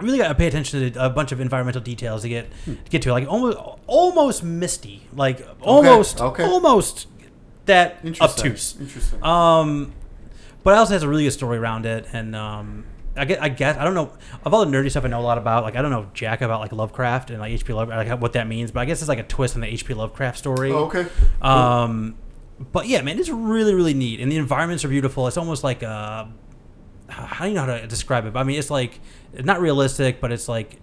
I 0.00 0.04
really 0.04 0.18
got 0.18 0.28
to 0.28 0.36
pay 0.36 0.46
attention 0.46 0.92
to 0.92 1.04
a 1.04 1.10
bunch 1.10 1.32
of 1.32 1.40
environmental 1.40 1.80
details 1.82 2.22
to 2.22 2.28
get 2.28 2.46
Hmm. 2.64 2.74
to 2.84 2.90
get 2.90 3.02
to 3.02 3.08
it. 3.08 3.12
Like 3.12 3.26
almost 3.28 3.58
almost 3.88 4.44
misty, 4.44 5.02
like 5.12 5.44
almost 5.60 6.20
okay. 6.20 6.44
almost 6.44 7.08
that 7.66 7.98
Interesting. 8.04 8.46
obtuse. 8.46 8.76
Interesting. 8.80 9.20
Um, 9.24 9.92
but 10.62 10.74
it 10.74 10.78
also 10.78 10.92
has 10.92 11.02
a 11.02 11.08
really 11.08 11.24
good 11.24 11.32
story 11.32 11.58
around 11.58 11.84
it, 11.84 12.06
and 12.12 12.36
um, 12.36 12.84
I 13.18 13.24
get, 13.24 13.42
I 13.42 13.48
guess 13.48 13.76
I 13.76 13.84
don't 13.84 13.94
know 13.94 14.12
of 14.44 14.54
all 14.54 14.64
the 14.64 14.70
nerdy 14.70 14.90
stuff 14.90 15.04
I 15.04 15.08
know 15.08 15.20
a 15.20 15.22
lot 15.22 15.38
about. 15.38 15.64
Like 15.64 15.76
I 15.76 15.82
don't 15.82 15.90
know 15.90 16.08
jack 16.14 16.40
about 16.40 16.60
like 16.60 16.72
Lovecraft 16.72 17.30
and 17.30 17.40
like 17.40 17.52
H.P. 17.52 17.72
Lovecraft, 17.72 18.08
like 18.08 18.20
what 18.20 18.32
that 18.34 18.46
means. 18.46 18.70
But 18.70 18.80
I 18.80 18.84
guess 18.84 19.00
it's 19.00 19.08
like 19.08 19.18
a 19.18 19.24
twist 19.24 19.54
on 19.54 19.60
the 19.60 19.66
H.P. 19.66 19.94
Lovecraft 19.94 20.38
story. 20.38 20.72
Oh, 20.72 20.84
okay. 20.84 21.06
Um, 21.42 22.16
but 22.72 22.86
yeah, 22.86 23.02
man, 23.02 23.18
it's 23.18 23.28
really 23.28 23.74
really 23.74 23.94
neat, 23.94 24.20
and 24.20 24.30
the 24.30 24.36
environments 24.36 24.84
are 24.84 24.88
beautiful. 24.88 25.26
It's 25.26 25.36
almost 25.36 25.64
like 25.64 25.82
uh, 25.82 26.26
how 27.08 27.44
do 27.44 27.50
you 27.50 27.54
know 27.54 27.64
how 27.64 27.78
to 27.78 27.86
describe 27.86 28.26
it? 28.26 28.32
But 28.32 28.40
I 28.40 28.44
mean, 28.44 28.58
it's 28.58 28.70
like 28.70 29.00
not 29.32 29.60
realistic, 29.60 30.20
but 30.20 30.32
it's 30.32 30.48
like 30.48 30.78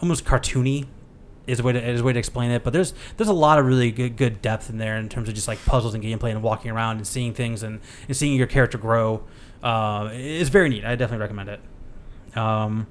almost 0.00 0.24
cartoony 0.24 0.86
is 1.46 1.60
a 1.60 1.62
way 1.62 1.72
to 1.72 1.88
is 1.88 2.00
a 2.00 2.04
way 2.04 2.12
to 2.12 2.18
explain 2.18 2.50
it. 2.50 2.62
But 2.62 2.72
there's 2.72 2.94
there's 3.16 3.28
a 3.28 3.34
lot 3.34 3.58
of 3.58 3.66
really 3.66 3.90
good 3.90 4.16
good 4.16 4.42
depth 4.42 4.70
in 4.70 4.78
there 4.78 4.96
in 4.96 5.08
terms 5.08 5.28
of 5.28 5.34
just 5.34 5.48
like 5.48 5.64
puzzles 5.64 5.94
and 5.94 6.02
gameplay 6.02 6.30
and 6.30 6.42
walking 6.42 6.70
around 6.70 6.98
and 6.98 7.06
seeing 7.06 7.34
things 7.34 7.62
and, 7.62 7.80
and 8.06 8.16
seeing 8.16 8.36
your 8.36 8.46
character 8.46 8.78
grow. 8.78 9.22
Uh, 9.62 10.08
it's 10.12 10.48
very 10.50 10.68
neat. 10.68 10.84
I 10.84 10.96
definitely 10.96 11.20
recommend 11.22 11.48
it. 11.50 11.60
Um, 12.36 12.86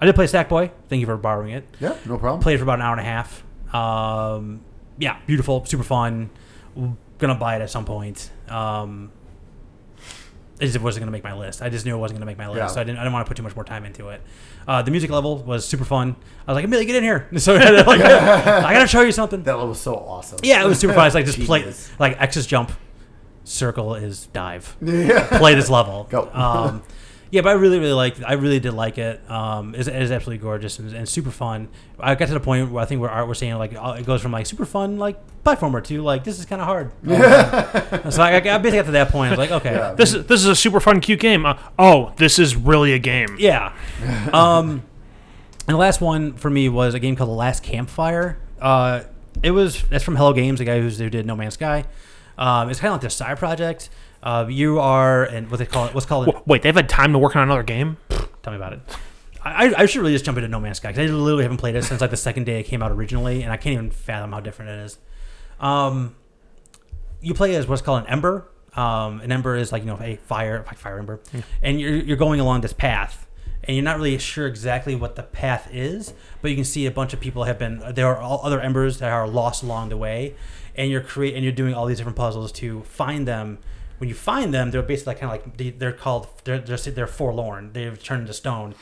I 0.00 0.06
did 0.06 0.14
play 0.14 0.26
Sackboy. 0.26 0.70
Thank 0.88 1.00
you 1.00 1.06
for 1.06 1.16
borrowing 1.16 1.50
it 1.52 1.64
Yeah, 1.80 1.96
no 2.06 2.18
problem. 2.18 2.40
played 2.42 2.58
for 2.58 2.64
about 2.64 2.78
an 2.80 2.82
hour 2.82 2.92
and 2.92 3.00
a 3.00 3.04
half. 3.04 3.44
Um, 3.74 4.60
yeah, 4.98 5.18
beautiful, 5.26 5.64
super 5.66 5.84
fun. 5.84 6.30
Gonna 7.18 7.34
buy 7.36 7.56
it 7.56 7.62
at 7.62 7.70
some 7.70 7.84
point. 7.84 8.30
Um, 8.48 9.12
it 10.60 10.66
just 10.66 10.80
wasn't 10.80 11.02
gonna 11.02 11.10
make 11.12 11.24
my 11.24 11.34
list. 11.34 11.62
I 11.62 11.68
just 11.68 11.84
knew 11.86 11.94
it 11.94 11.98
wasn't 11.98 12.18
gonna 12.18 12.26
make 12.26 12.38
my 12.38 12.48
list, 12.48 12.58
Yeah. 12.58 12.66
so 12.68 12.80
I 12.80 12.84
didn't. 12.84 12.98
I 12.98 13.02
didn't 13.02 13.12
want 13.12 13.26
to 13.26 13.28
put 13.30 13.36
too 13.36 13.42
much 13.42 13.54
more 13.56 13.64
time 13.64 13.84
into 13.84 14.08
it. 14.08 14.20
Uh, 14.66 14.82
the 14.82 14.90
music 14.90 15.10
level 15.10 15.38
was 15.42 15.66
super 15.66 15.84
fun. 15.84 16.16
I 16.46 16.52
was 16.52 16.56
like, 16.56 16.64
Amelia, 16.64 16.86
get 16.86 16.96
in 16.96 17.02
here. 17.04 17.28
So 17.38 17.54
I, 17.56 17.70
like, 17.82 18.00
I 18.02 18.72
gotta 18.72 18.86
show 18.86 19.02
you 19.02 19.12
something. 19.12 19.42
That 19.44 19.52
level 19.54 19.68
was 19.70 19.80
so 19.80 19.94
awesome. 19.96 20.38
Yeah, 20.42 20.64
it 20.64 20.66
was 20.66 20.78
super 20.78 20.92
fun. 20.94 21.06
It's 21.06 21.14
like 21.14 21.26
just 21.26 21.40
play 21.40 21.72
like 21.98 22.20
X's 22.20 22.46
jump, 22.46 22.72
circle 23.44 23.94
is 23.94 24.26
dive 24.32 24.76
Yeah. 24.82 25.38
play 25.38 25.54
this 25.54 25.70
level. 25.70 26.06
Go. 26.10 26.30
Um, 26.34 26.82
yeah, 27.30 27.40
but 27.40 27.48
I 27.48 27.52
really, 27.54 27.80
really 27.80 27.92
like. 27.94 28.22
I 28.22 28.34
really 28.34 28.60
did 28.60 28.74
like 28.74 28.96
it. 28.96 29.28
Um, 29.28 29.74
it's, 29.74 29.88
it 29.88 30.00
is 30.00 30.12
absolutely 30.12 30.40
gorgeous 30.40 30.78
and, 30.78 30.92
and 30.94 31.08
super 31.08 31.32
fun. 31.32 31.68
I 31.98 32.14
got 32.14 32.28
to 32.28 32.34
the 32.34 32.38
point 32.38 32.70
where 32.70 32.80
I 32.80 32.86
think 32.86 33.00
where 33.00 33.10
art 33.10 33.26
was 33.26 33.38
saying 33.38 33.54
like 33.56 33.74
uh, 33.74 33.96
it 33.98 34.06
goes 34.06 34.22
from 34.22 34.30
like 34.30 34.46
super 34.46 34.64
fun 34.64 34.98
like 34.98 35.18
platformer 35.42 35.82
to 35.84 36.00
like 36.00 36.22
this 36.22 36.38
is 36.38 36.46
kind 36.46 36.60
of 36.60 36.66
hard. 36.68 36.92
Um, 37.02 38.12
so 38.12 38.22
I, 38.22 38.36
I 38.36 38.40
basically 38.58 38.70
got 38.78 38.84
to 38.86 38.92
that 38.92 39.08
point. 39.08 39.32
I 39.32 39.36
was 39.36 39.38
like, 39.38 39.50
okay, 39.62 39.72
Yeah. 39.74 39.94
This 39.94 40.14
is 40.14 40.26
this 40.26 40.40
is 40.42 40.46
a 40.46 40.54
super 40.54 40.78
fun, 40.78 41.00
cute 41.00 41.18
game. 41.18 41.44
Uh, 41.44 41.58
oh, 41.76 42.12
this 42.18 42.38
is 42.38 42.54
really 42.54 42.92
a 42.92 43.00
game. 43.00 43.34
Yeah. 43.38 43.72
Um, 44.32 44.82
and 45.66 45.74
the 45.74 45.76
last 45.76 46.00
one 46.00 46.34
for 46.34 46.50
me 46.50 46.68
was 46.68 46.94
a 46.94 47.00
game 47.00 47.16
called 47.16 47.30
The 47.30 47.34
Last 47.34 47.64
Campfire. 47.64 48.38
Uh, 48.60 49.02
it 49.42 49.50
was 49.50 49.82
that's 49.88 50.04
from 50.04 50.14
Hello 50.14 50.32
Games, 50.34 50.60
the 50.60 50.64
guy 50.66 50.80
who's, 50.80 50.98
who 50.98 51.10
did 51.10 51.26
No 51.26 51.34
Man's 51.34 51.54
Sky. 51.54 51.84
Um, 52.38 52.70
it's 52.70 52.80
kind 52.80 52.88
of 52.88 52.94
like 52.94 53.00
their 53.02 53.10
side 53.10 53.38
project. 53.38 53.90
Uh, 54.22 54.46
you 54.48 54.78
are 54.80 55.24
and 55.24 55.50
what 55.50 55.58
they 55.58 55.66
call 55.66 55.86
it. 55.86 55.94
What's 55.94 56.06
called 56.06 56.42
Wait, 56.46 56.62
they've 56.62 56.74
had 56.74 56.88
time 56.88 57.12
to 57.12 57.18
work 57.18 57.36
on 57.36 57.42
another 57.42 57.62
game. 57.62 57.98
Tell 58.42 58.52
me 58.52 58.56
about 58.56 58.72
it. 58.74 58.80
I, 59.42 59.74
I- 59.76 59.86
should 59.86 60.00
really 60.00 60.12
just 60.12 60.24
jump 60.24 60.38
into 60.38 60.48
No 60.48 60.58
Man's 60.60 60.78
Sky 60.78 60.88
because 60.88 61.10
I 61.10 61.14
literally 61.14 61.42
haven't 61.42 61.58
played 61.58 61.74
it 61.76 61.84
since 61.84 62.00
like 62.00 62.10
the 62.10 62.16
second 62.16 62.44
day 62.44 62.60
it 62.60 62.62
came 62.64 62.82
out 62.82 62.90
originally, 62.90 63.42
and 63.42 63.52
I 63.52 63.56
can't 63.58 63.74
even 63.74 63.90
fathom 63.90 64.32
how 64.32 64.40
different 64.40 64.70
it 64.70 64.78
is. 64.84 64.98
Um, 65.60 66.16
you 67.20 67.34
play 67.34 67.54
as 67.56 67.66
what's 67.66 67.82
called 67.82 68.02
an 68.04 68.08
ember. 68.08 68.50
Um, 68.74 69.20
an 69.20 69.30
ember 69.30 69.54
is 69.56 69.70
like 69.70 69.82
you 69.82 69.86
know 69.88 69.98
a 70.00 70.16
fire, 70.16 70.64
like 70.66 70.78
fire 70.78 70.98
ember, 70.98 71.20
and 71.62 71.80
you're 71.80 71.94
you're 71.96 72.16
going 72.16 72.40
along 72.40 72.62
this 72.62 72.72
path, 72.72 73.26
and 73.64 73.76
you're 73.76 73.84
not 73.84 73.96
really 73.96 74.18
sure 74.18 74.46
exactly 74.46 74.94
what 74.96 75.14
the 75.14 75.22
path 75.22 75.68
is, 75.72 76.12
but 76.42 76.50
you 76.50 76.56
can 76.56 76.64
see 76.64 76.86
a 76.86 76.90
bunch 76.90 77.12
of 77.12 77.20
people 77.20 77.44
have 77.44 77.58
been. 77.58 77.82
There 77.94 78.06
are 78.08 78.16
all 78.16 78.40
other 78.42 78.60
embers 78.60 78.98
that 78.98 79.12
are 79.12 79.28
lost 79.28 79.62
along 79.62 79.90
the 79.90 79.96
way, 79.96 80.34
and 80.76 80.90
you're 80.90 81.00
create 81.00 81.34
and 81.34 81.42
you're 81.44 81.52
doing 81.52 81.74
all 81.74 81.86
these 81.86 81.98
different 81.98 82.16
puzzles 82.16 82.52
to 82.52 82.82
find 82.82 83.26
them. 83.28 83.58
When 83.98 84.08
you 84.08 84.14
find 84.14 84.52
them, 84.52 84.70
they're 84.70 84.82
basically 84.82 85.14
kind 85.14 85.24
of 85.24 85.30
like 85.30 85.56
they- 85.56 85.70
they're 85.70 85.92
called 85.92 86.26
they're 86.44 86.58
they're, 86.58 86.76
they're 86.76 87.06
forlorn. 87.06 87.72
They've 87.72 88.00
turned 88.02 88.22
into 88.22 88.32
stone. 88.34 88.74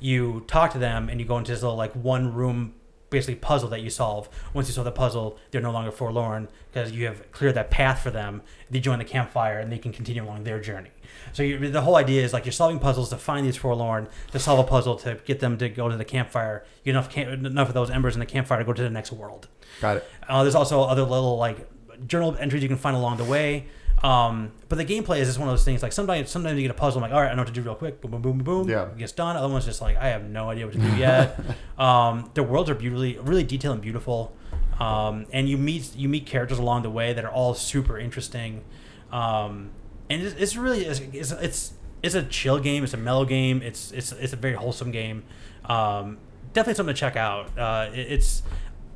You 0.00 0.44
talk 0.46 0.72
to 0.72 0.78
them, 0.78 1.08
and 1.08 1.20
you 1.20 1.26
go 1.26 1.38
into 1.38 1.52
this 1.52 1.62
little 1.62 1.76
like 1.76 1.92
one 1.92 2.32
room 2.34 2.74
basically 3.10 3.36
puzzle 3.36 3.68
that 3.68 3.80
you 3.80 3.90
solve. 3.90 4.28
Once 4.52 4.68
you 4.68 4.74
solve 4.74 4.84
the 4.84 4.90
puzzle, 4.92 5.38
they're 5.50 5.60
no 5.60 5.70
longer 5.70 5.92
forlorn 5.92 6.48
because 6.72 6.90
you 6.90 7.06
have 7.06 7.30
cleared 7.30 7.54
that 7.54 7.70
path 7.70 8.00
for 8.00 8.10
them. 8.10 8.42
They 8.70 8.80
join 8.80 8.98
the 8.98 9.04
campfire 9.04 9.58
and 9.60 9.70
they 9.70 9.78
can 9.78 9.92
continue 9.92 10.24
along 10.24 10.42
their 10.44 10.60
journey. 10.60 10.90
So 11.32 11.42
the 11.56 11.80
whole 11.80 11.96
idea 11.96 12.22
is 12.22 12.32
like 12.32 12.44
you're 12.44 12.52
solving 12.52 12.78
puzzles 12.78 13.10
to 13.10 13.16
find 13.16 13.46
these 13.46 13.56
forlorn, 13.56 14.08
to 14.32 14.38
solve 14.38 14.58
a 14.58 14.64
puzzle 14.64 14.96
to 14.96 15.18
get 15.24 15.40
them 15.40 15.58
to 15.58 15.68
go 15.68 15.88
to 15.88 15.96
the 15.96 16.04
campfire. 16.04 16.64
You 16.82 16.92
get 16.92 16.98
enough 16.98 17.10
camp, 17.10 17.44
enough 17.44 17.68
of 17.68 17.74
those 17.74 17.90
embers 17.90 18.14
in 18.14 18.20
the 18.20 18.26
campfire 18.26 18.58
to 18.58 18.64
go 18.64 18.72
to 18.72 18.82
the 18.82 18.90
next 18.90 19.12
world. 19.12 19.48
Got 19.80 19.98
it. 19.98 20.08
Uh, 20.28 20.42
there's 20.42 20.54
also 20.54 20.82
other 20.82 21.02
little 21.02 21.36
like 21.36 21.68
journal 22.06 22.36
entries 22.38 22.62
you 22.62 22.68
can 22.68 22.78
find 22.78 22.96
along 22.96 23.16
the 23.16 23.24
way. 23.24 23.66
Um, 24.02 24.52
but 24.68 24.76
the 24.76 24.84
gameplay 24.84 25.20
is 25.20 25.28
just 25.28 25.38
one 25.38 25.48
of 25.48 25.52
those 25.52 25.64
things. 25.64 25.82
Like 25.82 25.92
sometimes, 25.92 26.28
sometimes 26.28 26.56
you 26.56 26.62
get 26.62 26.70
a 26.70 26.74
puzzle. 26.74 27.02
I'm 27.02 27.10
like, 27.10 27.16
all 27.16 27.22
right, 27.22 27.32
I 27.32 27.34
know 27.34 27.40
what 27.40 27.48
to 27.48 27.54
do 27.54 27.62
real 27.62 27.74
quick. 27.74 28.02
Boom, 28.02 28.10
boom, 28.10 28.22
boom, 28.22 28.38
boom, 28.38 28.44
boom. 28.44 28.68
Yeah. 28.68 28.88
It 28.88 28.98
gets 28.98 29.12
done. 29.12 29.36
Other 29.36 29.48
one's 29.48 29.64
just 29.64 29.80
like, 29.80 29.96
I 29.96 30.08
have 30.08 30.24
no 30.24 30.50
idea 30.50 30.66
what 30.66 30.74
to 30.74 30.80
do 30.80 30.96
yet. 30.96 31.40
um, 31.78 32.30
the 32.34 32.42
worlds 32.42 32.68
are 32.68 32.74
beautifully, 32.74 33.18
really 33.18 33.44
detailed 33.44 33.74
and 33.74 33.82
beautiful. 33.82 34.36
Um, 34.78 35.26
and 35.32 35.48
you 35.48 35.56
meet 35.56 35.94
you 35.94 36.08
meet 36.08 36.26
characters 36.26 36.58
along 36.58 36.82
the 36.82 36.90
way 36.90 37.12
that 37.12 37.24
are 37.24 37.30
all 37.30 37.54
super 37.54 37.98
interesting. 37.98 38.64
Um, 39.10 39.70
and 40.10 40.22
it's, 40.22 40.34
it's 40.36 40.56
really 40.56 40.84
it's, 40.84 41.00
it's 41.00 41.32
it's 41.32 41.72
it's 42.02 42.14
a 42.14 42.22
chill 42.22 42.58
game. 42.58 42.84
It's 42.84 42.94
a 42.94 42.98
mellow 42.98 43.24
game. 43.24 43.62
It's 43.62 43.92
it's 43.92 44.12
it's 44.12 44.32
a 44.32 44.36
very 44.36 44.54
wholesome 44.54 44.90
game. 44.90 45.24
Um, 45.64 46.18
definitely 46.52 46.74
something 46.74 46.94
to 46.94 46.98
check 47.00 47.16
out. 47.16 47.56
Uh, 47.58 47.90
it, 47.92 48.12
it's 48.12 48.42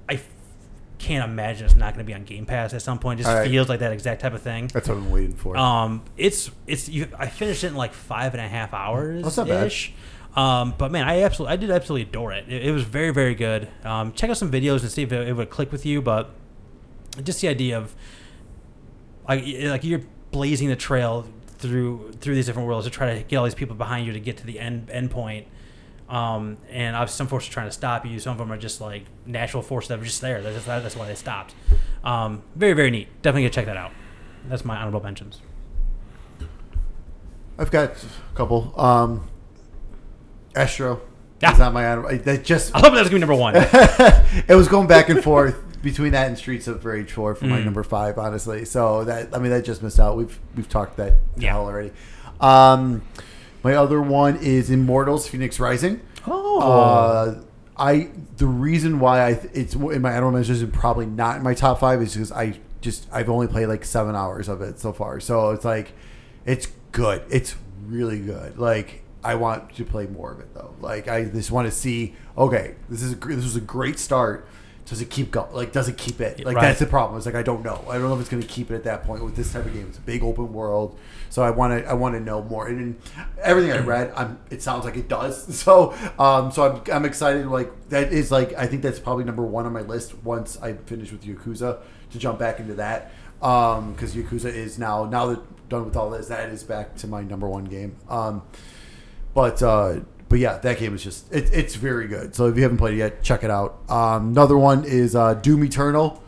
I 0.08 0.14
f- 0.14 0.28
can't 0.98 1.24
imagine 1.24 1.64
it's 1.64 1.76
not 1.76 1.94
going 1.94 2.04
to 2.04 2.08
be 2.08 2.14
on 2.14 2.24
Game 2.24 2.44
Pass 2.44 2.74
at 2.74 2.82
some 2.82 2.98
point. 2.98 3.20
It 3.20 3.24
just 3.24 3.34
right. 3.34 3.48
feels 3.48 3.68
like 3.68 3.80
that 3.80 3.92
exact 3.92 4.20
type 4.20 4.34
of 4.34 4.42
thing. 4.42 4.68
That's 4.68 4.88
what 4.88 4.98
I'm 4.98 5.10
waiting 5.10 5.34
for. 5.34 5.56
Um, 5.56 6.02
it's 6.16 6.50
it's 6.66 6.88
you, 6.88 7.08
I 7.18 7.28
finished 7.28 7.64
it 7.64 7.68
in 7.68 7.74
like 7.74 7.94
five 7.94 8.34
and 8.34 8.42
a 8.42 8.48
half 8.48 8.74
hours. 8.74 9.22
That's 9.22 9.36
not 9.36 9.48
bad. 9.48 9.66
ish. 9.66 9.92
Um, 10.36 10.74
but 10.76 10.92
man, 10.92 11.08
I 11.08 11.22
absolutely 11.22 11.54
I 11.54 11.56
did 11.56 11.70
absolutely 11.70 12.08
adore 12.08 12.32
it. 12.32 12.44
It, 12.48 12.66
it 12.66 12.72
was 12.72 12.84
very 12.84 13.10
very 13.10 13.34
good. 13.34 13.68
Um, 13.84 14.12
check 14.12 14.28
out 14.28 14.36
some 14.36 14.50
videos 14.50 14.82
and 14.82 14.90
see 14.90 15.02
if 15.02 15.12
it, 15.12 15.28
it 15.28 15.32
would 15.32 15.50
click 15.50 15.72
with 15.72 15.86
you. 15.86 16.02
But 16.02 16.30
just 17.22 17.40
the 17.40 17.48
idea 17.48 17.78
of 17.78 17.94
like 19.26 19.44
like 19.46 19.84
you're 19.84 20.02
blazing 20.30 20.68
the 20.68 20.76
trail 20.76 21.26
through 21.58 22.12
through 22.20 22.34
these 22.34 22.46
different 22.46 22.68
worlds 22.68 22.86
to 22.86 22.90
try 22.90 23.14
to 23.14 23.22
get 23.24 23.36
all 23.36 23.44
these 23.44 23.54
people 23.54 23.74
behind 23.76 24.06
you 24.06 24.12
to 24.12 24.20
get 24.20 24.36
to 24.38 24.46
the 24.46 24.58
end 24.60 24.90
end 24.90 25.10
point. 25.10 25.46
Um, 26.08 26.56
and 26.70 26.96
obviously 26.96 27.18
some 27.18 27.26
forces 27.26 27.50
are 27.50 27.52
trying 27.52 27.66
to 27.68 27.72
stop 27.72 28.06
you. 28.06 28.18
Some 28.18 28.32
of 28.32 28.38
them 28.38 28.50
are 28.50 28.56
just 28.56 28.80
like 28.80 29.04
natural 29.26 29.62
forces 29.62 29.88
that 29.88 29.98
are 29.98 30.04
just 30.04 30.20
there. 30.22 30.40
That's, 30.40 30.54
just, 30.54 30.66
that's 30.66 30.96
why 30.96 31.06
they 31.06 31.14
stopped. 31.14 31.54
Um, 32.02 32.42
very 32.56 32.72
very 32.72 32.90
neat. 32.90 33.08
Definitely 33.22 33.48
go 33.48 33.52
check 33.52 33.66
that 33.66 33.76
out. 33.76 33.92
That's 34.48 34.64
my 34.64 34.76
honorable 34.76 35.02
mentions. 35.02 35.40
I've 37.58 37.70
got 37.70 37.90
a 37.90 38.36
couple. 38.36 38.72
Um, 38.80 39.28
Astro. 40.54 41.00
Yeah. 41.40 41.52
Is 41.52 41.58
not 41.58 41.72
my 41.72 41.86
honor. 41.88 42.06
I- 42.06 42.16
That 42.18 42.44
just 42.44 42.74
I 42.74 42.80
hope 42.80 42.94
that's 42.94 43.08
gonna 43.08 43.16
be 43.16 43.18
number 43.20 43.34
one. 43.34 43.54
it 43.56 44.54
was 44.56 44.68
going 44.68 44.86
back 44.86 45.08
and 45.08 45.22
forth 45.22 45.56
between 45.82 46.12
that 46.12 46.26
and 46.28 46.36
Streets 46.36 46.66
of 46.68 46.84
Rage 46.84 47.12
4 47.12 47.34
for 47.34 47.44
my 47.46 47.60
Mm. 47.60 47.64
number 47.66 47.82
five, 47.82 48.18
honestly. 48.18 48.64
So 48.64 49.04
that 49.04 49.28
I 49.34 49.38
mean 49.38 49.50
that 49.50 49.64
just 49.64 49.82
missed 49.82 50.00
out. 50.00 50.16
We've 50.16 50.38
we've 50.56 50.68
talked 50.68 50.96
that 50.96 51.10
to 51.36 51.42
Yeah. 51.42 51.52
hell 51.52 51.66
already. 51.66 51.92
Um, 52.40 53.02
my 53.62 53.74
other 53.74 54.00
one 54.00 54.36
is 54.36 54.70
Immortals: 54.70 55.28
Fenyx 55.28 55.58
Rising. 55.60 56.00
Oh, 56.26 56.60
Uh, 56.60 57.34
I 57.76 58.08
the 58.36 58.46
reason 58.46 58.98
why 59.00 59.20
I 59.22 59.30
it's 59.52 59.74
in 59.74 60.02
my 60.02 60.10
honorable 60.10 60.32
mentions 60.32 60.62
and 60.62 60.72
probably 60.72 61.06
not 61.06 61.36
in 61.36 61.42
my 61.42 61.54
top 61.54 61.80
five 61.80 62.02
is 62.02 62.14
because 62.14 62.32
I 62.32 62.58
just 62.80 63.06
I've 63.12 63.28
only 63.28 63.46
played 63.46 63.66
like 63.66 63.84
seven 63.84 64.14
hours 64.16 64.48
of 64.48 64.62
it 64.62 64.78
so 64.80 64.92
far. 64.92 65.20
So 65.20 65.50
it's 65.50 65.64
like 65.64 65.92
it's 66.44 66.68
good. 66.92 67.22
It's 67.30 67.54
really 67.86 68.18
good. 68.20 68.58
Like 68.58 69.02
I 69.24 69.34
want 69.36 69.74
to 69.76 69.84
play 69.84 70.06
more 70.06 70.32
of 70.32 70.40
it 70.40 70.54
though. 70.54 70.74
Like 70.80 71.08
I 71.08 71.24
just 71.24 71.50
want 71.50 71.66
to 71.66 71.72
see. 71.72 72.14
Okay, 72.36 72.74
this 72.88 73.02
is 73.02 73.12
a, 73.12 73.16
gr- 73.16 73.34
this 73.34 73.44
was 73.44 73.56
a 73.56 73.60
great 73.60 73.98
start. 73.98 74.46
Does 74.88 75.00
it 75.02 75.10
keep 75.10 75.30
going? 75.30 75.52
Like, 75.52 75.72
does 75.72 75.88
it 75.88 75.98
keep 75.98 76.20
it? 76.20 76.44
Like 76.44 76.56
Right. 76.56 76.62
that's 76.62 76.78
the 76.78 76.86
problem. 76.86 77.16
It's 77.18 77.26
like 77.26 77.34
I 77.34 77.42
don't 77.42 77.62
know. 77.62 77.84
I 77.88 77.94
don't 77.94 78.04
know 78.08 78.14
if 78.14 78.20
it's 78.20 78.28
going 78.30 78.42
to 78.42 78.48
keep 78.48 78.70
it 78.70 78.74
at 78.74 78.84
that 78.84 79.04
point 79.04 79.22
with 79.22 79.36
this 79.36 79.52
type 79.52 79.66
of 79.66 79.72
game. 79.74 79.86
It's 79.88 79.98
a 79.98 80.00
big 80.02 80.22
open 80.22 80.52
world, 80.52 80.98
so 81.28 81.42
I 81.42 81.50
want 81.50 81.78
to 81.84 81.88
I 81.90 81.92
want 81.92 82.14
to 82.14 82.20
know 82.20 82.42
more. 82.42 82.68
And, 82.68 82.80
and 82.80 82.96
everything 83.42 83.72
I 83.72 83.78
read, 83.78 84.12
I'm 84.16 84.38
it 84.50 84.62
sounds 84.62 84.84
like 84.84 84.96
it 84.96 85.08
does. 85.08 85.46
So 85.64 85.92
um 86.18 86.50
so 86.50 86.82
I'm 86.86 86.92
I'm 86.92 87.04
excited. 87.04 87.46
Like 87.46 87.70
that 87.90 88.12
is 88.12 88.30
like 88.30 88.54
I 88.54 88.66
think 88.66 88.82
that's 88.82 88.98
probably 88.98 89.24
number 89.24 89.42
one 89.44 89.66
on 89.66 89.72
my 89.72 89.82
list 89.82 90.14
once 90.24 90.56
I 90.62 90.72
finish 90.74 91.12
with 91.12 91.22
Yakuza 91.24 91.80
to 92.12 92.18
jump 92.18 92.38
back 92.38 92.58
into 92.60 92.74
that. 92.74 93.12
Um, 93.42 93.92
because 93.92 94.14
Yakuza 94.14 94.46
is 94.46 94.78
now 94.78 95.04
now 95.04 95.26
that 95.26 95.68
done 95.68 95.84
with 95.84 95.96
all 95.96 96.10
this, 96.10 96.28
that 96.28 96.48
is 96.48 96.62
back 96.64 96.96
to 96.96 97.06
my 97.06 97.22
number 97.22 97.46
one 97.48 97.64
game. 97.66 97.94
Um, 98.08 98.42
but 99.34 99.62
uh, 99.62 100.00
but 100.28 100.38
yeah, 100.38 100.58
that 100.58 100.78
game 100.78 100.94
is 100.94 101.02
just 101.02 101.32
it, 101.32 101.50
it's 101.52 101.74
very 101.74 102.06
good. 102.06 102.34
So 102.34 102.46
if 102.46 102.56
you 102.56 102.62
haven't 102.62 102.78
played 102.78 102.94
it 102.94 102.98
yet, 102.98 103.22
check 103.22 103.44
it 103.44 103.50
out. 103.50 103.78
Um, 103.88 104.28
another 104.28 104.58
one 104.58 104.84
is 104.84 105.16
uh, 105.16 105.34
Doom 105.34 105.64
Eternal. 105.64 106.22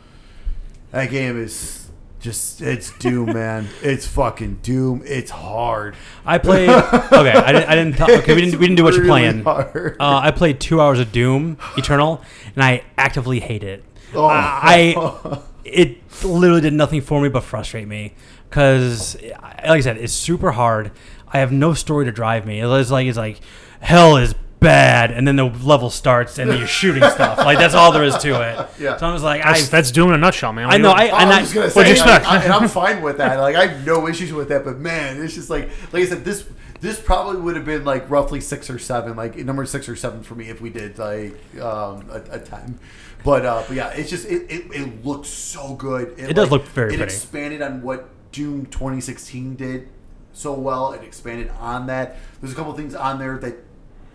That 0.90 1.10
game 1.10 1.40
is 1.40 1.88
just 2.20 2.62
it's 2.62 2.96
Doom, 2.98 3.26
man. 3.34 3.68
It's 3.82 4.06
fucking 4.06 4.60
Doom. 4.62 5.02
It's 5.04 5.30
hard. 5.30 5.96
I 6.24 6.38
played. 6.38 6.70
Okay, 6.70 7.32
I 7.32 7.52
didn't. 7.52 7.68
I 7.68 7.74
didn't 7.74 8.00
okay, 8.00 8.34
we 8.34 8.40
didn't. 8.40 8.58
We 8.58 8.66
didn't 8.66 8.76
do 8.76 8.84
much 8.84 8.94
It's 8.96 9.06
playing. 9.06 9.46
Uh, 9.46 9.94
I 9.98 10.30
played 10.30 10.60
two 10.60 10.80
hours 10.80 10.98
of 10.98 11.12
Doom 11.12 11.58
Eternal, 11.76 12.22
and 12.54 12.64
I 12.64 12.84
actively 12.96 13.40
hate 13.40 13.62
it. 13.62 13.84
Oh. 14.14 14.26
I 14.26 15.42
it 15.64 15.98
literally 16.24 16.60
did 16.60 16.72
nothing 16.72 17.00
for 17.00 17.20
me 17.20 17.28
but 17.28 17.42
frustrate 17.42 17.86
me 17.86 18.14
because, 18.48 19.16
like 19.22 19.68
I 19.68 19.80
said, 19.80 19.98
it's 19.98 20.12
super 20.12 20.52
hard. 20.52 20.90
I 21.32 21.38
have 21.38 21.52
no 21.52 21.74
story 21.74 22.06
to 22.06 22.12
drive 22.12 22.46
me. 22.46 22.60
It's 22.60 22.90
like 22.90 23.06
it's 23.06 23.18
like 23.18 23.40
hell 23.80 24.16
is 24.16 24.34
bad, 24.60 25.10
and 25.10 25.26
then 25.26 25.36
the 25.36 25.46
level 25.46 25.90
starts, 25.90 26.38
and 26.38 26.50
then 26.50 26.58
you're 26.58 26.68
shooting 26.68 27.02
stuff. 27.10 27.38
Like 27.38 27.58
that's 27.58 27.74
all 27.74 27.92
there 27.92 28.04
is 28.04 28.16
to 28.18 28.28
it. 28.28 28.68
Yeah. 28.78 28.96
So 28.96 29.06
I 29.06 29.12
was 29.12 29.22
like, 29.22 29.44
I, 29.44 29.54
That's, 29.54 29.68
that's 29.68 29.90
doing 29.90 30.12
a 30.12 30.18
nutshell, 30.18 30.52
man. 30.52 30.70
I 30.70 30.76
know. 30.76 30.90
I, 30.90 31.06
I 31.06 31.22
and 31.22 31.32
I, 31.32 31.40
was 31.40 31.52
just 31.52 31.54
gonna 31.54 31.66
what'd 31.70 31.84
say, 31.84 31.88
you 31.88 31.92
expect? 31.92 32.24
like, 32.26 32.40
I, 32.40 32.44
and 32.44 32.52
I'm 32.52 32.68
fine 32.68 33.02
with 33.02 33.18
that. 33.18 33.38
Like 33.40 33.56
I 33.56 33.66
have 33.66 33.86
no 33.86 34.06
issues 34.06 34.32
with 34.32 34.48
that, 34.50 34.64
but 34.64 34.78
man, 34.78 35.20
it's 35.22 35.34
just 35.34 35.50
like 35.50 35.70
like 35.92 36.02
I 36.02 36.06
said, 36.06 36.24
this 36.24 36.46
this 36.80 37.00
probably 37.00 37.40
would 37.40 37.56
have 37.56 37.64
been 37.64 37.84
like 37.84 38.08
roughly 38.08 38.40
six 38.40 38.70
or 38.70 38.78
seven, 38.78 39.16
like 39.16 39.36
number 39.36 39.66
six 39.66 39.88
or 39.88 39.96
seven 39.96 40.22
for 40.22 40.34
me 40.34 40.48
if 40.48 40.60
we 40.60 40.70
did 40.70 40.98
like 40.98 41.34
um, 41.60 42.08
a, 42.10 42.22
a 42.30 42.38
ten. 42.38 42.78
But 43.24 43.44
uh, 43.44 43.64
but 43.66 43.76
yeah, 43.76 43.88
it's 43.90 44.10
just 44.10 44.26
it, 44.26 44.50
it, 44.50 44.72
it 44.72 45.04
looks 45.04 45.28
so 45.28 45.74
good. 45.74 46.18
It 46.18 46.34
does 46.34 46.50
look 46.50 46.64
very 46.64 46.90
good. 46.90 46.94
It 46.94 46.98
pretty. 46.98 47.14
expanded 47.14 47.62
on 47.62 47.82
what 47.82 48.08
Doom 48.32 48.66
2016 48.66 49.56
did 49.56 49.88
so 50.32 50.52
well. 50.54 50.92
It 50.92 51.02
expanded 51.02 51.50
on 51.58 51.86
that. 51.88 52.16
There's 52.40 52.52
a 52.52 52.56
couple 52.56 52.72
things 52.72 52.94
on 52.94 53.18
there 53.18 53.36
that 53.38 53.56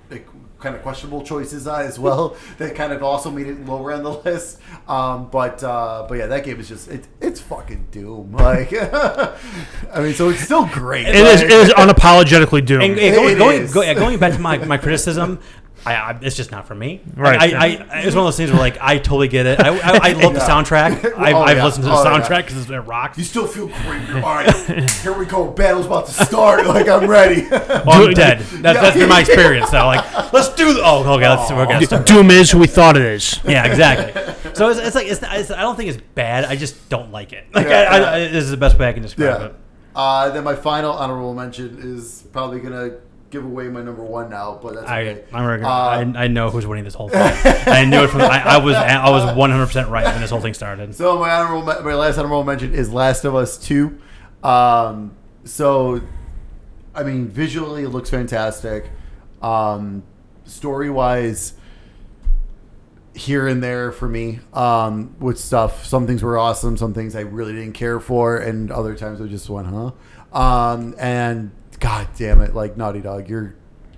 like, 0.09 0.27
kind 0.59 0.75
of 0.75 0.81
questionable 0.81 1.21
choices 1.21 1.67
uh, 1.67 1.75
as 1.75 1.99
well 1.99 2.35
that 2.57 2.75
kind 2.75 2.91
of 2.93 3.03
also 3.03 3.29
made 3.29 3.47
it 3.47 3.65
lower 3.65 3.93
on 3.93 4.03
the 4.03 4.09
list. 4.25 4.59
Um, 4.87 5.29
but 5.29 5.63
uh, 5.63 6.05
but 6.07 6.17
yeah, 6.17 6.27
that 6.27 6.43
game 6.43 6.59
is 6.59 6.69
just 6.69 6.87
it, 6.89 7.07
it's 7.21 7.39
fucking 7.39 7.87
Doom. 7.91 8.35
Like 8.45 8.73
I 8.73 10.01
mean, 10.01 10.13
so 10.13 10.29
it's 10.29 10.41
still 10.41 10.67
great. 10.67 11.07
It 11.07 11.15
is, 11.15 11.41
it 11.41 11.49
is 11.49 11.69
unapologetically 11.69 12.65
doomed. 12.65 12.83
And, 12.83 12.99
and 12.99 13.15
going, 13.15 13.37
going, 13.37 13.71
go, 13.71 13.81
yeah, 13.81 13.93
going 13.93 14.19
back 14.19 14.33
to 14.33 14.39
my, 14.39 14.57
my 14.59 14.77
criticism, 14.77 15.39
I, 15.85 15.93
I, 15.95 16.19
it's 16.21 16.35
just 16.35 16.51
not 16.51 16.67
for 16.67 16.73
me. 16.73 17.01
Right. 17.15 17.39
I, 17.39 17.45
I, 17.45 17.65
I, 17.65 17.99
it's 18.01 18.15
one 18.15 18.23
of 18.23 18.27
those 18.27 18.37
things 18.37 18.49
where 18.51 18.59
like 18.59 18.77
I 18.81 18.97
totally 18.97 19.27
get 19.27 19.45
it. 19.45 19.59
I, 19.59 19.69
I, 19.77 20.09
I 20.09 20.11
love 20.13 20.33
the 20.33 20.39
soundtrack. 20.39 21.13
I've, 21.17 21.35
Oh, 21.35 21.41
I've 21.41 21.57
yeah. 21.57 21.65
listened 21.65 21.83
to 21.83 21.89
the 21.89 21.95
Oh, 21.95 22.03
soundtrack 22.03 22.47
because 22.47 22.69
it 22.69 22.75
rocks. 22.79 23.17
you 23.17 23.23
still 23.23 23.45
feel 23.45 23.67
great. 23.67 24.07
You're, 24.07 24.17
All 24.17 24.35
right, 24.35 24.89
here 25.01 25.13
we 25.17 25.25
go. 25.25 25.51
Battle's 25.51 25.85
about 25.85 26.07
to 26.07 26.11
start. 26.11 26.65
Like 26.65 26.87
I'm 26.87 27.07
ready. 27.07 27.47
Well, 27.49 28.07
I'm 28.07 28.13
dead. 28.13 28.39
That's, 28.39 28.79
that's 28.79 28.97
been 28.97 29.09
my 29.09 29.19
experience. 29.21 29.69
So 29.69 29.85
like, 29.85 30.33
let's 30.33 30.49
do. 30.55 30.73
The, 30.73 30.81
oh, 30.83 31.03
okay. 31.15 31.29
Let's 31.29 31.51
we're 31.51 31.65
gonna 31.67 31.85
start. 31.85 32.05
Doom 32.07 32.31
is 32.31 32.49
who 32.51 32.59
we 32.59 32.67
thought 32.67 32.97
it 32.97 33.03
is. 33.03 33.39
Yeah, 33.45 33.65
exactly. 33.65 34.53
So 34.55 34.69
it's, 34.69 34.79
it's 34.79 34.95
like 34.95 35.07
it's, 35.07 35.21
it's. 35.21 35.51
I 35.51 35.61
don't 35.61 35.75
think 35.75 35.89
it's 35.89 36.01
bad. 36.15 36.45
I 36.45 36.55
just 36.55 36.89
don't 36.89 37.11
like 37.11 37.31
it. 37.33 37.45
Like 37.53 37.67
Yeah, 37.67 37.87
I, 37.91 37.99
yeah. 37.99 38.11
I, 38.11 38.19
this 38.27 38.43
is 38.45 38.51
the 38.51 38.57
best 38.57 38.79
way 38.79 38.87
I 38.89 38.93
can 38.93 39.03
describe 39.03 39.39
yeah. 39.39 39.45
it. 39.47 39.55
Uh, 39.95 40.29
then 40.31 40.43
my 40.43 40.55
final 40.55 40.91
honorable 40.91 41.33
mention 41.33 41.77
is 41.79 42.25
probably 42.33 42.59
gonna 42.59 42.97
give 43.35 43.45
away 43.45 43.67
my 43.67 43.81
number 43.81 44.03
one 44.03 44.29
now, 44.29 44.59
but 44.61 44.75
that's 44.75 44.87
I, 44.87 45.01
okay. 45.01 45.23
I'm 45.33 45.61
gonna, 45.61 45.67
Um, 45.67 46.15
I, 46.15 46.23
I 46.23 46.27
know 46.27 46.49
who's 46.49 46.65
winning 46.65 46.85
this 46.85 46.93
whole 46.93 47.09
thing. 47.09 47.21
I 47.21 47.83
knew 47.85 48.03
it 48.03 48.09
from. 48.09 48.21
I, 48.21 48.41
I 48.41 48.57
was 48.57 48.75
I 48.75 49.09
was 49.09 49.35
100 49.35 49.65
percent 49.65 49.89
right 49.89 50.05
when 50.05 50.21
this 50.21 50.29
whole 50.29 50.41
thing 50.41 50.53
started. 50.53 50.95
So 50.95 51.19
my 51.19 51.31
honorable, 51.31 51.63
my 51.63 51.93
last 51.93 52.17
honorable 52.17 52.43
mention 52.43 52.73
is 52.73 52.91
Last 52.93 53.25
of 53.25 53.35
Us 53.35 53.57
Two. 53.57 53.99
Um, 54.43 55.15
so, 55.43 56.01
I 56.93 57.03
mean, 57.03 57.27
visually 57.27 57.83
it 57.83 57.89
looks 57.89 58.09
fantastic. 58.09 58.89
Um, 59.41 60.03
story 60.45 60.89
wise, 60.89 61.53
here 63.13 63.47
and 63.47 63.61
there 63.61 63.91
for 63.91 64.07
me 64.07 64.39
um, 64.53 65.15
with 65.19 65.39
stuff. 65.39 65.85
Some 65.85 66.07
things 66.07 66.23
were 66.23 66.37
awesome. 66.37 66.77
Some 66.77 66.93
things 66.93 67.15
I 67.15 67.21
really 67.21 67.53
didn't 67.53 67.73
care 67.73 67.99
for, 67.99 68.37
and 68.37 68.71
other 68.71 68.95
times 68.95 69.19
I 69.19 69.25
just 69.25 69.49
went, 69.49 69.67
huh? 69.67 69.91
Um, 70.37 70.95
and 70.97 71.51
God 71.79 72.07
damn 72.17 72.41
it, 72.41 72.55
like 72.55 72.77
Naughty 72.77 73.01
Dog, 73.01 73.29
your 73.29 73.55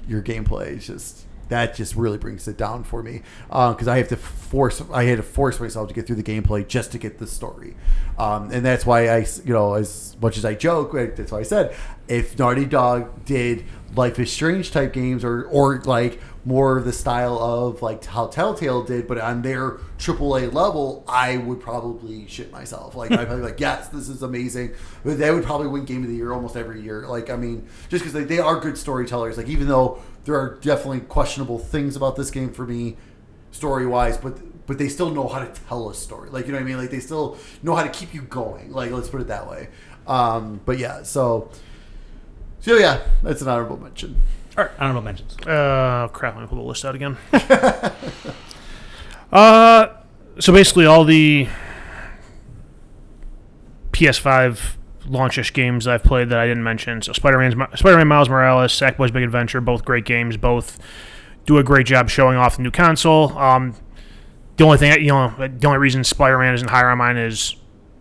your 0.07 0.21
gameplay 0.21 0.77
is 0.77 0.87
just 0.87 1.25
that 1.49 1.75
just 1.75 1.95
really 1.95 2.17
brings 2.17 2.47
it 2.47 2.57
down 2.57 2.83
for 2.83 3.01
me. 3.01 3.21
Because 3.47 3.87
I 3.87 3.97
have 3.97 4.09
to 4.09 4.17
force 4.17 4.81
I 4.91 5.03
had 5.03 5.17
to 5.17 5.23
force 5.23 5.59
myself 5.59 5.87
to 5.89 5.93
get 5.93 6.07
through 6.07 6.17
the 6.17 6.23
gameplay 6.23 6.67
just 6.67 6.91
to 6.93 6.97
get 6.97 7.19
the 7.19 7.27
story, 7.27 7.75
um, 8.17 8.51
and 8.51 8.65
that's 8.65 8.85
why 8.85 9.07
I 9.09 9.25
you 9.45 9.53
know 9.53 9.73
as 9.73 10.17
much 10.21 10.37
as 10.37 10.45
I 10.45 10.55
joke, 10.55 10.93
that's 10.93 11.31
why 11.31 11.39
I 11.39 11.43
said 11.43 11.75
if 12.07 12.37
Naughty 12.37 12.65
Dog 12.65 13.25
did 13.25 13.65
Life 13.95 14.19
is 14.19 14.31
Strange 14.31 14.71
type 14.71 14.93
games 14.93 15.23
or 15.23 15.43
or 15.45 15.79
like 15.81 16.19
more 16.47 16.77
of 16.77 16.85
the 16.85 16.93
style 16.93 17.37
of 17.37 17.81
like 17.81 18.05
how 18.05 18.27
Telltale 18.27 18.81
did, 18.81 19.05
but 19.05 19.17
on 19.17 19.41
their 19.41 19.71
AAA 19.97 20.53
level, 20.53 21.03
I 21.05 21.35
would 21.35 21.59
probably 21.59 22.25
shit 22.27 22.53
myself. 22.53 22.95
Like 22.95 23.11
I'd 23.11 23.27
probably 23.27 23.43
be 23.43 23.49
like, 23.49 23.59
yes, 23.59 23.89
this 23.89 24.07
is 24.07 24.23
amazing. 24.23 24.73
But 25.03 25.17
they 25.17 25.29
would 25.29 25.43
probably 25.43 25.67
win 25.67 25.83
Game 25.83 26.03
of 26.03 26.09
the 26.09 26.15
Year 26.15 26.31
almost 26.31 26.55
every 26.55 26.81
year. 26.81 27.05
Like 27.05 27.29
I 27.29 27.35
mean, 27.35 27.67
just 27.89 28.01
because 28.01 28.13
they, 28.13 28.23
they 28.23 28.39
are 28.39 28.61
good 28.61 28.77
storytellers. 28.77 29.35
Like 29.35 29.49
even 29.49 29.67
though 29.67 30.01
there 30.23 30.39
are 30.39 30.57
definitely 30.61 31.01
questionable 31.01 31.59
things 31.59 31.97
about 31.97 32.15
this 32.15 32.31
game 32.31 32.53
for 32.53 32.65
me, 32.65 32.95
story 33.51 33.85
wise, 33.85 34.17
but 34.17 34.39
but 34.67 34.77
they 34.77 34.87
still 34.87 35.09
know 35.09 35.27
how 35.27 35.39
to 35.39 35.51
tell 35.67 35.89
a 35.89 35.93
story. 35.93 36.29
Like 36.29 36.45
you 36.45 36.53
know 36.53 36.59
what 36.59 36.63
I 36.63 36.65
mean? 36.65 36.77
Like 36.77 36.91
they 36.91 37.01
still 37.01 37.37
know 37.61 37.75
how 37.75 37.83
to 37.83 37.89
keep 37.89 38.13
you 38.13 38.21
going. 38.21 38.71
Like 38.71 38.91
let's 38.91 39.09
put 39.09 39.19
it 39.19 39.27
that 39.27 39.49
way. 39.49 39.67
Um, 40.07 40.61
but 40.63 40.77
yeah, 40.77 41.03
so 41.03 41.51
so 42.61 42.75
yeah, 42.77 43.01
that's 43.21 43.41
an 43.41 43.49
honorable 43.49 43.75
mention. 43.75 44.21
All 44.57 44.63
right, 44.63 44.73
honorable 44.79 45.03
mentions. 45.03 45.37
Uh, 45.45 46.07
crap, 46.11 46.35
let 46.35 46.41
me 46.41 46.47
pull 46.47 46.57
the 46.57 46.63
list 46.63 46.83
out 46.83 46.95
again. 46.95 47.15
uh, 49.31 49.87
so 50.39 50.51
basically 50.51 50.85
all 50.85 51.03
the 51.03 51.47
PS5 53.91 54.77
launchish 55.05 55.53
games 55.53 55.87
I've 55.87 56.03
played 56.03 56.29
that 56.29 56.39
I 56.39 56.47
didn't 56.47 56.63
mention. 56.63 57.01
So 57.01 57.13
Spider-Man, 57.13 57.67
Spider-Man 57.75 58.07
Miles 58.07 58.29
Morales, 58.29 58.71
Sackboy's 58.73 59.11
Big 59.11 59.23
Adventure, 59.23 59.61
both 59.61 59.85
great 59.85 60.05
games. 60.05 60.37
Both 60.37 60.79
do 61.45 61.57
a 61.57 61.63
great 61.63 61.85
job 61.85 62.09
showing 62.09 62.37
off 62.37 62.57
the 62.57 62.63
new 62.63 62.71
console. 62.71 63.37
Um, 63.37 63.75
the 64.57 64.63
only 64.63 64.77
thing, 64.77 64.91
you 65.01 65.09
know, 65.09 65.33
the 65.37 65.67
only 65.67 65.77
reason 65.79 66.03
Spider-Man 66.03 66.55
isn't 66.55 66.69
higher 66.69 66.89
on 66.89 66.97
mine 66.97 67.17
is 67.17 67.55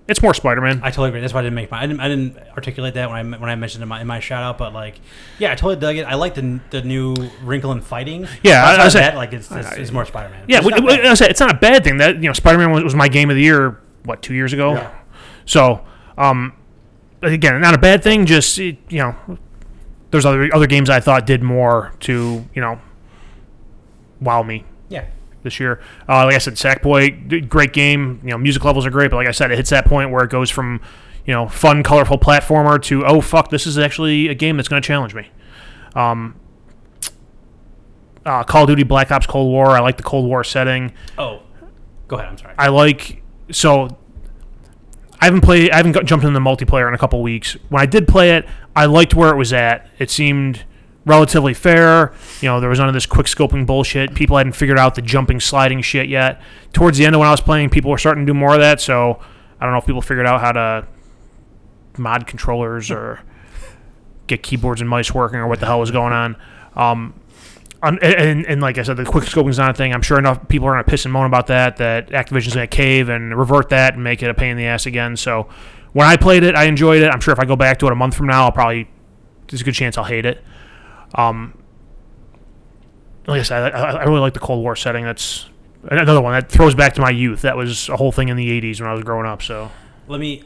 it's 0.09 0.23
more 0.23 0.33
Spider-Man. 0.35 0.81
I 0.85 0.91
totally 0.91 1.09
agree. 1.09 1.21
That's 1.21 1.35
why 1.35 1.41
I 1.41 1.43
didn't 1.43 1.57
make 1.57 1.71
my. 1.71 1.79
I 1.83 1.87
didn't, 1.87 2.01
I 2.01 2.09
didn't 2.09 2.39
articulate 2.57 2.95
that 2.95 3.11
when 3.11 3.35
I 3.35 3.39
when 3.39 3.51
I 3.51 3.55
mentioned 3.57 3.83
in 3.83 3.89
my 3.89 4.01
in 4.01 4.07
my 4.07 4.21
shout 4.21 4.43
out, 4.43 4.57
but 4.59 4.73
like, 4.73 5.01
yeah, 5.39 5.51
I 5.53 5.55
totally 5.57 5.77
dug 5.77 5.97
it. 5.97 6.05
I 6.05 6.15
like 6.15 6.35
the 6.35 6.61
the 6.71 6.83
new 6.83 7.15
wrinkle 7.43 7.73
in 7.73 7.81
fighting. 7.81 8.29
Yeah, 8.43 8.65
I- 8.65 8.77
I 8.77 8.87
of 8.87 8.93
said- 8.93 9.01
that, 9.03 9.17
like 9.17 9.33
it's, 9.33 9.51
it's, 9.51 9.73
it's 9.73 9.91
more 9.93 10.05
Spider 10.05 10.29
Man. 10.31 10.45
Yeah, 10.49 10.61
w- 10.61 10.77
w- 10.77 11.03
I 11.09 11.15
said 11.15 11.31
it's 11.31 11.41
not 11.41 11.51
a 11.51 11.59
bad 11.59 11.83
thing. 11.85 11.97
That 11.97 12.17
you 12.17 12.29
know, 12.29 12.33
Spider 12.33 12.59
Man 12.59 12.71
was, 12.71 12.85
was 12.85 12.95
my 12.95 13.09
game 13.09 13.31
of 13.31 13.37
the 13.37 13.43
year. 13.43 13.81
What 14.05 14.23
two 14.23 14.35
years 14.35 14.53
ago? 14.53 14.75
Yeah. 14.75 14.95
So, 15.47 15.85
um, 16.17 16.53
again, 17.23 17.61
not 17.61 17.75
a 17.75 17.79
bad 17.79 18.05
thing. 18.05 18.25
Just 18.27 18.59
you 18.59 18.77
know, 18.91 19.17
there's 20.13 20.25
other 20.25 20.49
other 20.55 20.69
games 20.69 20.89
I 20.89 21.01
thought 21.01 21.27
did 21.27 21.43
more 21.43 21.93
to 22.01 22.45
you 22.55 22.61
know, 22.63 22.81
wow 24.21 24.45
me. 24.45 24.65
This 25.47 25.59
year. 25.59 25.81
Uh, 26.07 26.27
like 26.27 26.35
I 26.35 26.39
said, 26.39 26.55
Sackboy, 26.55 27.49
great 27.49 27.73
game. 27.73 28.21
You 28.23 28.31
know, 28.31 28.39
music 28.39 28.65
levels 28.65 28.85
are 28.85 28.91
great, 28.91 29.11
but 29.11 29.17
like 29.17 29.29
I 29.29 29.31
said, 29.31 29.51
it 29.51 29.57
hits 29.57 29.71
that 29.71 29.87
point 29.87 30.11
where 30.11 30.23
it 30.23 30.31
goes 30.31 30.51
from 30.51 30.83
you 31.25 31.33
know 31.33 31.49
fun, 31.49 31.83
colorful 31.83 32.19
platformer 32.19 32.81
to 32.83 33.05
oh 33.07 33.21
fuck, 33.21 33.51
this 33.51 33.67
is 33.67 33.79
actually 33.79 34.29
a 34.29 34.35
game 34.35 34.57
that's 34.57 34.69
going 34.69 34.81
to 34.81 34.87
challenge 34.87 35.15
me. 35.15 35.29
Um, 35.95 36.39
uh, 38.25 38.45
Call 38.45 38.65
of 38.65 38.69
Duty 38.69 38.83
Black 38.83 39.11
Ops 39.11 39.27
Cold 39.27 39.51
War. 39.51 39.71
I 39.71 39.81
like 39.81 39.97
the 39.97 40.03
Cold 40.03 40.27
War 40.27 40.45
setting. 40.45 40.93
Oh, 41.17 41.43
go 42.09 42.17
ahead. 42.17 42.29
I'm 42.29 42.39
sorry. 42.39 42.55
I 42.59 42.69
like 42.69 43.23
so. 43.51 43.97
I 45.21 45.27
haven't 45.27 45.41
played. 45.41 45.71
I 45.71 45.77
haven't 45.77 45.93
got, 45.93 46.05
jumped 46.05 46.25
into 46.25 46.39
the 46.39 46.45
multiplayer 46.45 46.89
in 46.89 46.95
a 46.95 46.99
couple 46.99 47.23
weeks. 47.23 47.57
When 47.69 47.81
I 47.81 47.87
did 47.87 48.07
play 48.07 48.37
it, 48.37 48.47
I 48.75 48.87
liked 48.87 49.15
where 49.15 49.31
it 49.31 49.37
was 49.37 49.53
at. 49.53 49.89
It 49.99 50.11
seemed 50.11 50.65
relatively 51.07 51.55
fair. 51.55 52.13
You 52.43 52.49
know, 52.49 52.61
there 52.61 52.69
was 52.69 52.79
none 52.79 52.89
of 52.89 52.95
this 52.95 53.07
quick 53.07 53.27
scoping 53.27 53.65
bullshit. 53.65 54.15
People 54.15 54.37
hadn't 54.37 54.53
figured 54.53 54.79
out 54.79 54.97
the 54.97 55.03
jumping, 55.03 55.41
sliding 55.41 55.81
shit 55.81 56.09
yet. 56.09 56.43
Towards 56.75 56.99
the 56.99 57.07
end 57.07 57.15
of 57.15 57.21
when 57.21 57.29
I 57.29 57.31
was 57.31 57.41
playing, 57.41 57.71
people 57.71 57.91
were 57.91 57.99
starting 57.99 58.27
to 58.27 58.33
do 58.33 58.39
more 58.39 58.53
of 58.53 58.61
that. 58.61 58.81
So 58.81 59.21
I 59.59 59.65
don't 59.65 59.73
know 59.73 59.79
if 59.79 59.87
people 59.87 60.03
figured 60.03 60.27
out 60.27 60.41
how 60.41 60.53
to 60.53 60.87
mod 61.97 62.27
controllers 62.27 62.91
or 62.91 63.23
get 64.27 64.43
keyboards 64.43 64.81
and 64.81 64.91
mice 64.91 65.15
working 65.15 65.39
or 65.39 65.47
what 65.47 65.61
the 65.61 65.67
hell 65.67 65.81
was 65.81 65.93
going 65.93 66.13
on. 66.13 66.37
Um, 66.75 67.15
on, 67.83 67.99
and, 68.01 68.45
and 68.47 68.61
like 68.61 68.79
I 68.79 68.83
said, 68.83 68.97
the 68.97 69.05
quick 69.05 69.25
scoping's 69.25 69.59
not 69.59 69.71
a 69.71 69.75
thing. 69.75 69.95
I'm 69.95 70.03
sure 70.03 70.19
enough 70.19 70.49
people 70.49 70.67
are 70.67 70.73
going 70.73 70.85
to 70.85 70.91
piss 70.91 71.05
and 71.05 71.13
moan 71.13 71.27
about 71.27 71.47
that. 71.47 71.77
That 71.77 72.09
Activision's 72.09 72.55
going 72.55 72.69
to 72.69 72.77
cave 72.77 73.09
and 73.09 73.37
revert 73.37 73.69
that 73.69 73.95
and 73.95 74.03
make 74.03 74.23
it 74.23 74.29
a 74.29 74.35
pain 74.35 74.51
in 74.51 74.57
the 74.57 74.67
ass 74.67 74.87
again. 74.87 75.17
So 75.17 75.49
when 75.93 76.07
I 76.07 76.17
played 76.17 76.43
it, 76.43 76.57
I 76.57 76.65
enjoyed 76.65 77.03
it. 77.03 77.11
I'm 77.11 77.21
sure 77.21 77.33
if 77.33 77.39
I 77.39 77.45
go 77.45 77.55
back 77.55 77.79
to 77.79 77.87
it 77.87 77.93
a 77.93 77.95
month 77.95 78.17
from 78.17 78.27
now, 78.27 78.45
I'll 78.45 78.53
probably 78.53 78.89
there's 79.49 79.61
a 79.61 79.65
good 79.65 79.75
chance 79.75 79.97
I'll 79.97 80.05
hate 80.05 80.27
it. 80.27 80.43
Um, 81.17 81.63
like 83.27 83.41
I 83.41 83.43
said, 83.43 83.75
I, 83.75 83.91
I 83.93 84.05
really 84.05 84.21
like 84.21 84.35
the 84.35 84.41
Cold 84.41 84.63
War 84.63 84.77
setting. 84.77 85.05
That's 85.05 85.49
another 85.85 86.21
one 86.21 86.33
that 86.33 86.51
throws 86.51 86.75
back 86.75 86.95
to 86.95 87.01
my 87.01 87.11
youth. 87.11 87.43
That 87.43 87.57
was 87.57 87.89
a 87.89 87.97
whole 87.97 88.13
thing 88.13 88.29
in 88.29 88.37
the 88.37 88.49
'80s 88.61 88.81
when 88.81 88.89
I 88.89 88.93
was 88.93 89.03
growing 89.03 89.27
up. 89.27 89.43
So 89.43 89.71
Let 90.07 90.21
me. 90.21 90.45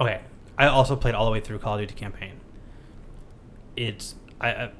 Okay, 0.00 0.20
I 0.58 0.66
also 0.66 0.96
played 0.96 1.14
all 1.14 1.24
the 1.24 1.30
way 1.30 1.40
through 1.40 1.58
Call 1.60 1.74
of 1.74 1.80
Duty 1.80 1.94
campaign. 1.94 2.40
It's 3.76 4.14
I. 4.40 4.50
I, 4.50 4.70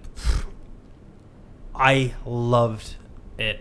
I 1.74 2.14
loved 2.24 2.96
it 3.38 3.60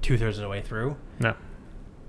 two 0.00 0.16
thirds 0.16 0.38
of 0.38 0.42
the 0.42 0.48
way 0.48 0.62
through 0.62 0.96
no, 1.18 1.34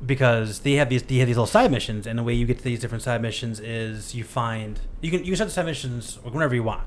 because 0.06 0.60
they 0.60 0.74
have 0.74 0.88
these 0.90 1.04
they 1.04 1.18
have 1.18 1.28
these 1.28 1.36
little 1.36 1.46
side 1.46 1.70
missions, 1.70 2.08
and 2.08 2.18
the 2.18 2.24
way 2.24 2.34
you 2.34 2.46
get 2.46 2.58
to 2.60 2.64
these 2.64 2.80
different 2.80 3.04
side 3.04 3.22
missions 3.22 3.60
is 3.60 4.16
you 4.16 4.24
find 4.24 4.80
you 5.02 5.12
can 5.12 5.20
you 5.20 5.28
can 5.28 5.36
start 5.36 5.50
the 5.50 5.54
side 5.54 5.66
missions 5.66 6.18
whenever 6.24 6.56
you 6.56 6.64
want. 6.64 6.84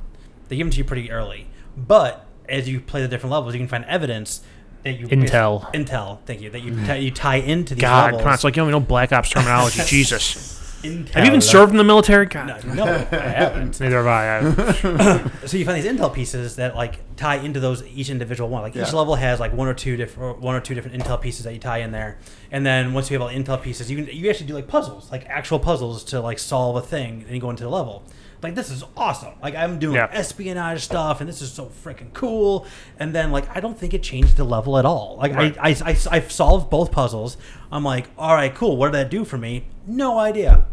They 0.55 0.59
give 0.59 0.67
them 0.67 0.71
to 0.71 0.79
you 0.79 0.85
pretty 0.85 1.11
early, 1.11 1.49
but 1.77 2.29
as 2.49 2.69
you 2.69 2.79
play 2.79 3.03
the 3.03 3.09
different 3.09 3.33
levels, 3.33 3.55
you 3.55 3.59
can 3.59 3.67
find 3.67 3.85
evidence 3.87 4.41
that 4.85 4.93
you 4.93 5.09
Intel. 5.09 5.69
intel. 5.75 6.21
Thank 6.27 6.43
you 6.43 6.51
that 6.51 6.61
you 6.61 6.71
mm. 6.71 6.87
tie, 6.87 6.95
you 6.95 7.11
tie 7.11 7.37
into 7.39 7.75
these 7.75 7.81
God, 7.81 8.05
levels. 8.05 8.21
come 8.21 8.29
on, 8.29 8.35
it's 8.35 8.45
like 8.45 8.55
you 8.55 8.63
don't 8.63 8.71
know 8.71 8.79
Black 8.79 9.11
Ops 9.13 9.31
terminology. 9.31 9.83
Jesus, 9.87 10.79
Intel. 10.85 11.09
have 11.09 11.25
you 11.25 11.31
even 11.31 11.41
served 11.41 11.73
in 11.73 11.77
the 11.77 11.83
military? 11.83 12.27
God, 12.27 12.65
No, 12.65 12.75
no, 12.75 12.85
I 12.85 13.17
haven't. 13.17 13.81
neither 13.81 14.05
have 14.05 14.07
I. 14.07 14.39
I 14.39 15.31
So 15.47 15.57
you 15.57 15.65
find 15.65 15.83
these 15.83 15.91
intel 15.91 16.15
pieces 16.15 16.55
that 16.55 16.77
like 16.77 17.01
tie 17.17 17.39
into 17.39 17.59
those 17.59 17.83
each 17.89 18.11
individual 18.11 18.49
one. 18.49 18.63
Like 18.63 18.77
each 18.77 18.93
level 18.93 19.17
has 19.17 19.41
like 19.41 19.53
one 19.53 19.67
or 19.67 19.75
two 19.75 19.97
different 19.97 20.39
one 20.39 20.55
or 20.55 20.61
two 20.61 20.77
different 20.77 21.03
intel 21.03 21.21
pieces 21.21 21.47
that 21.47 21.53
you 21.53 21.59
tie 21.59 21.79
in 21.79 21.91
there. 21.91 22.19
And 22.53 22.65
then 22.65 22.93
once 22.93 23.11
you 23.11 23.15
have 23.19 23.23
all 23.23 23.29
the 23.29 23.35
intel 23.35 23.61
pieces, 23.61 23.91
you 23.91 23.97
can 23.97 24.15
you 24.15 24.31
actually 24.31 24.47
do 24.47 24.55
like 24.55 24.69
puzzles, 24.69 25.11
like 25.11 25.27
actual 25.27 25.59
puzzles 25.59 26.05
to 26.05 26.21
like 26.21 26.39
solve 26.39 26.77
a 26.77 26.83
thing, 26.83 27.25
and 27.27 27.35
you 27.35 27.41
go 27.41 27.51
into 27.51 27.65
the 27.65 27.71
level. 27.71 28.05
Like 28.45 28.55
this 28.55 28.71
is 28.71 28.85
awesome. 28.97 29.33
Like 29.43 29.55
I'm 29.57 29.79
doing 29.79 29.97
Yeah. 29.97 30.09
espionage 30.13 30.83
stuff, 30.85 31.21
and 31.21 31.29
this 31.29 31.43
is 31.43 31.51
so 31.53 31.67
freaking 31.85 32.13
cool. 32.13 32.67
And 32.99 33.15
then 33.15 33.33
like 33.33 33.55
I 33.57 33.61
don't 33.61 33.77
think 33.79 33.95
it 33.95 34.03
changed 34.03 34.37
the 34.37 34.45
level 34.45 34.79
at 34.79 34.85
all. 34.85 35.17
Like 35.21 35.35
Right. 35.35 35.57
I, 35.59 35.71
I, 35.71 35.91
I 35.91 35.97
I've 36.13 36.31
solved 36.31 36.71
both 36.71 36.93
puzzles. 36.93 37.37
I'm 37.73 37.83
like, 37.85 38.07
all 38.17 38.35
right, 38.35 38.55
cool. 38.55 38.77
What 38.77 38.89
did 38.93 38.95
that 38.99 39.11
do 39.11 39.25
for 39.25 39.39
me? 39.39 39.65
No 39.87 40.19
idea. 40.19 40.67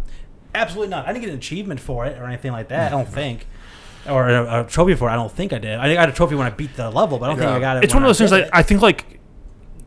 Absolutely 0.53 0.89
not. 0.89 1.05
I 1.07 1.13
didn't 1.13 1.21
get 1.23 1.31
an 1.31 1.37
achievement 1.37 1.79
for 1.79 2.05
it 2.05 2.17
or 2.19 2.25
anything 2.25 2.51
like 2.51 2.67
that. 2.67 2.91
I 2.91 2.95
don't 2.95 3.07
think. 3.21 3.47
Or 4.09 4.27
a, 4.29 4.61
a 4.61 4.63
trophy 4.65 4.95
for 4.95 5.07
it. 5.09 5.13
I 5.13 5.15
don't 5.15 5.31
think 5.31 5.53
I 5.53 5.57
did. 5.59 5.77
I 5.79 5.93
got 5.93 6.09
a 6.09 6.11
trophy 6.11 6.35
when 6.35 6.45
I 6.47 6.49
beat 6.49 6.75
the 6.75 6.89
level, 6.89 7.17
but 7.19 7.25
I 7.25 7.29
don't 7.29 7.37
think 7.39 7.51
I 7.51 7.59
got 7.59 7.77
it. 7.77 7.83
it's 7.85 7.93
one 7.93 8.03
of 8.03 8.07
those 8.09 8.17
things 8.17 8.31
did 8.31 8.41
that 8.41 8.47
it. 8.47 8.51
I 8.53 8.63
think 8.63 8.81
like 8.81 9.19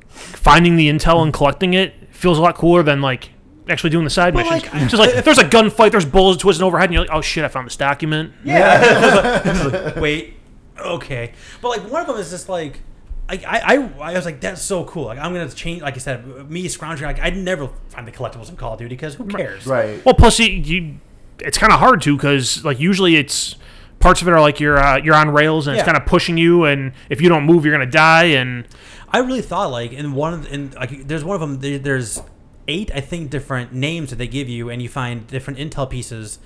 finding 0.08 0.76
the 0.76 0.88
intel 0.88 1.22
and 1.22 1.32
collecting 1.32 1.74
it 1.74 1.94
feels 2.14 2.38
a 2.38 2.42
lot 2.42 2.54
cooler 2.54 2.82
than 2.82 3.00
like 3.02 3.30
actually 3.68 3.90
doing 3.90 4.04
the 4.04 4.10
side 4.10 4.34
But, 4.34 4.44
missions. 4.44 4.62
like, 4.64 4.74
I- 4.74 4.80
Just 4.86 4.94
like 4.96 5.10
if 5.14 5.24
there's 5.24 5.38
a 5.38 5.44
gunfight, 5.48 5.90
there's 5.92 6.04
bullets 6.04 6.40
twisting 6.42 6.64
overhead, 6.64 6.90
and 6.90 6.94
you're 6.94 7.02
like, 7.02 7.14
oh 7.14 7.20
shit, 7.20 7.44
I 7.44 7.48
found 7.48 7.66
this 7.66 7.76
document. 7.76 8.32
Yeah. 8.44 9.98
Wait. 10.00 10.34
Okay. 10.78 11.32
But 11.62 11.68
like 11.68 11.90
one 11.90 12.00
of 12.02 12.06
them 12.08 12.16
is 12.16 12.30
just 12.30 12.48
like. 12.48 12.80
I, 13.26 13.36
I, 13.36 13.74
I, 13.76 14.10
I 14.10 14.12
was 14.12 14.26
like 14.26 14.42
that's 14.42 14.60
so 14.60 14.84
cool 14.84 15.06
like 15.06 15.18
I'm 15.18 15.32
gonna 15.32 15.48
change 15.48 15.80
like 15.80 15.94
I 15.94 15.96
said 15.96 16.50
me 16.50 16.68
scrounging 16.68 17.06
like 17.06 17.18
I'd 17.20 17.34
never 17.34 17.70
find 17.88 18.06
the 18.06 18.12
collectibles 18.12 18.50
in 18.50 18.56
Call 18.56 18.74
of 18.74 18.78
Duty 18.78 18.90
because 18.94 19.14
who 19.14 19.24
cares 19.24 19.66
Right. 19.66 20.04
Well, 20.04 20.14
plus 20.14 20.38
you, 20.38 20.46
you 20.50 20.96
it's 21.38 21.56
kind 21.56 21.72
of 21.72 21.78
hard 21.78 22.02
to 22.02 22.14
because 22.14 22.62
like 22.66 22.78
usually 22.78 23.16
it's 23.16 23.56
parts 23.98 24.20
of 24.20 24.28
it 24.28 24.32
are 24.32 24.42
like 24.42 24.60
you're 24.60 24.76
uh, 24.78 24.98
you're 24.98 25.14
on 25.14 25.30
rails 25.30 25.66
and 25.66 25.74
it's 25.74 25.80
Yeah. 25.86 25.86
kind 25.92 25.96
of 25.96 26.04
pushing 26.06 26.36
you, 26.36 26.66
and 26.66 26.92
if 27.08 27.22
you 27.22 27.30
don't 27.30 27.44
move, 27.44 27.64
you're 27.64 27.72
gonna 27.72 27.90
die. 27.90 28.24
And 28.24 28.68
I 29.08 29.20
really 29.20 29.40
thought 29.40 29.70
like 29.70 29.92
in 29.94 30.12
one 30.12 30.34
of 30.34 30.52
in 30.52 30.72
like 30.72 31.08
there's 31.08 31.24
one 31.24 31.34
of 31.34 31.40
them 31.40 31.60
there, 31.60 31.78
there's 31.78 32.20
eight 32.68 32.90
I 32.94 33.00
think 33.00 33.30
different 33.30 33.72
names 33.72 34.10
that 34.10 34.16
they 34.16 34.26
give 34.26 34.48
you 34.48 34.70
and 34.70 34.80
you 34.80 34.88
find 34.88 35.26
different 35.26 35.58
intel 35.58 35.88
pieces. 35.88 36.38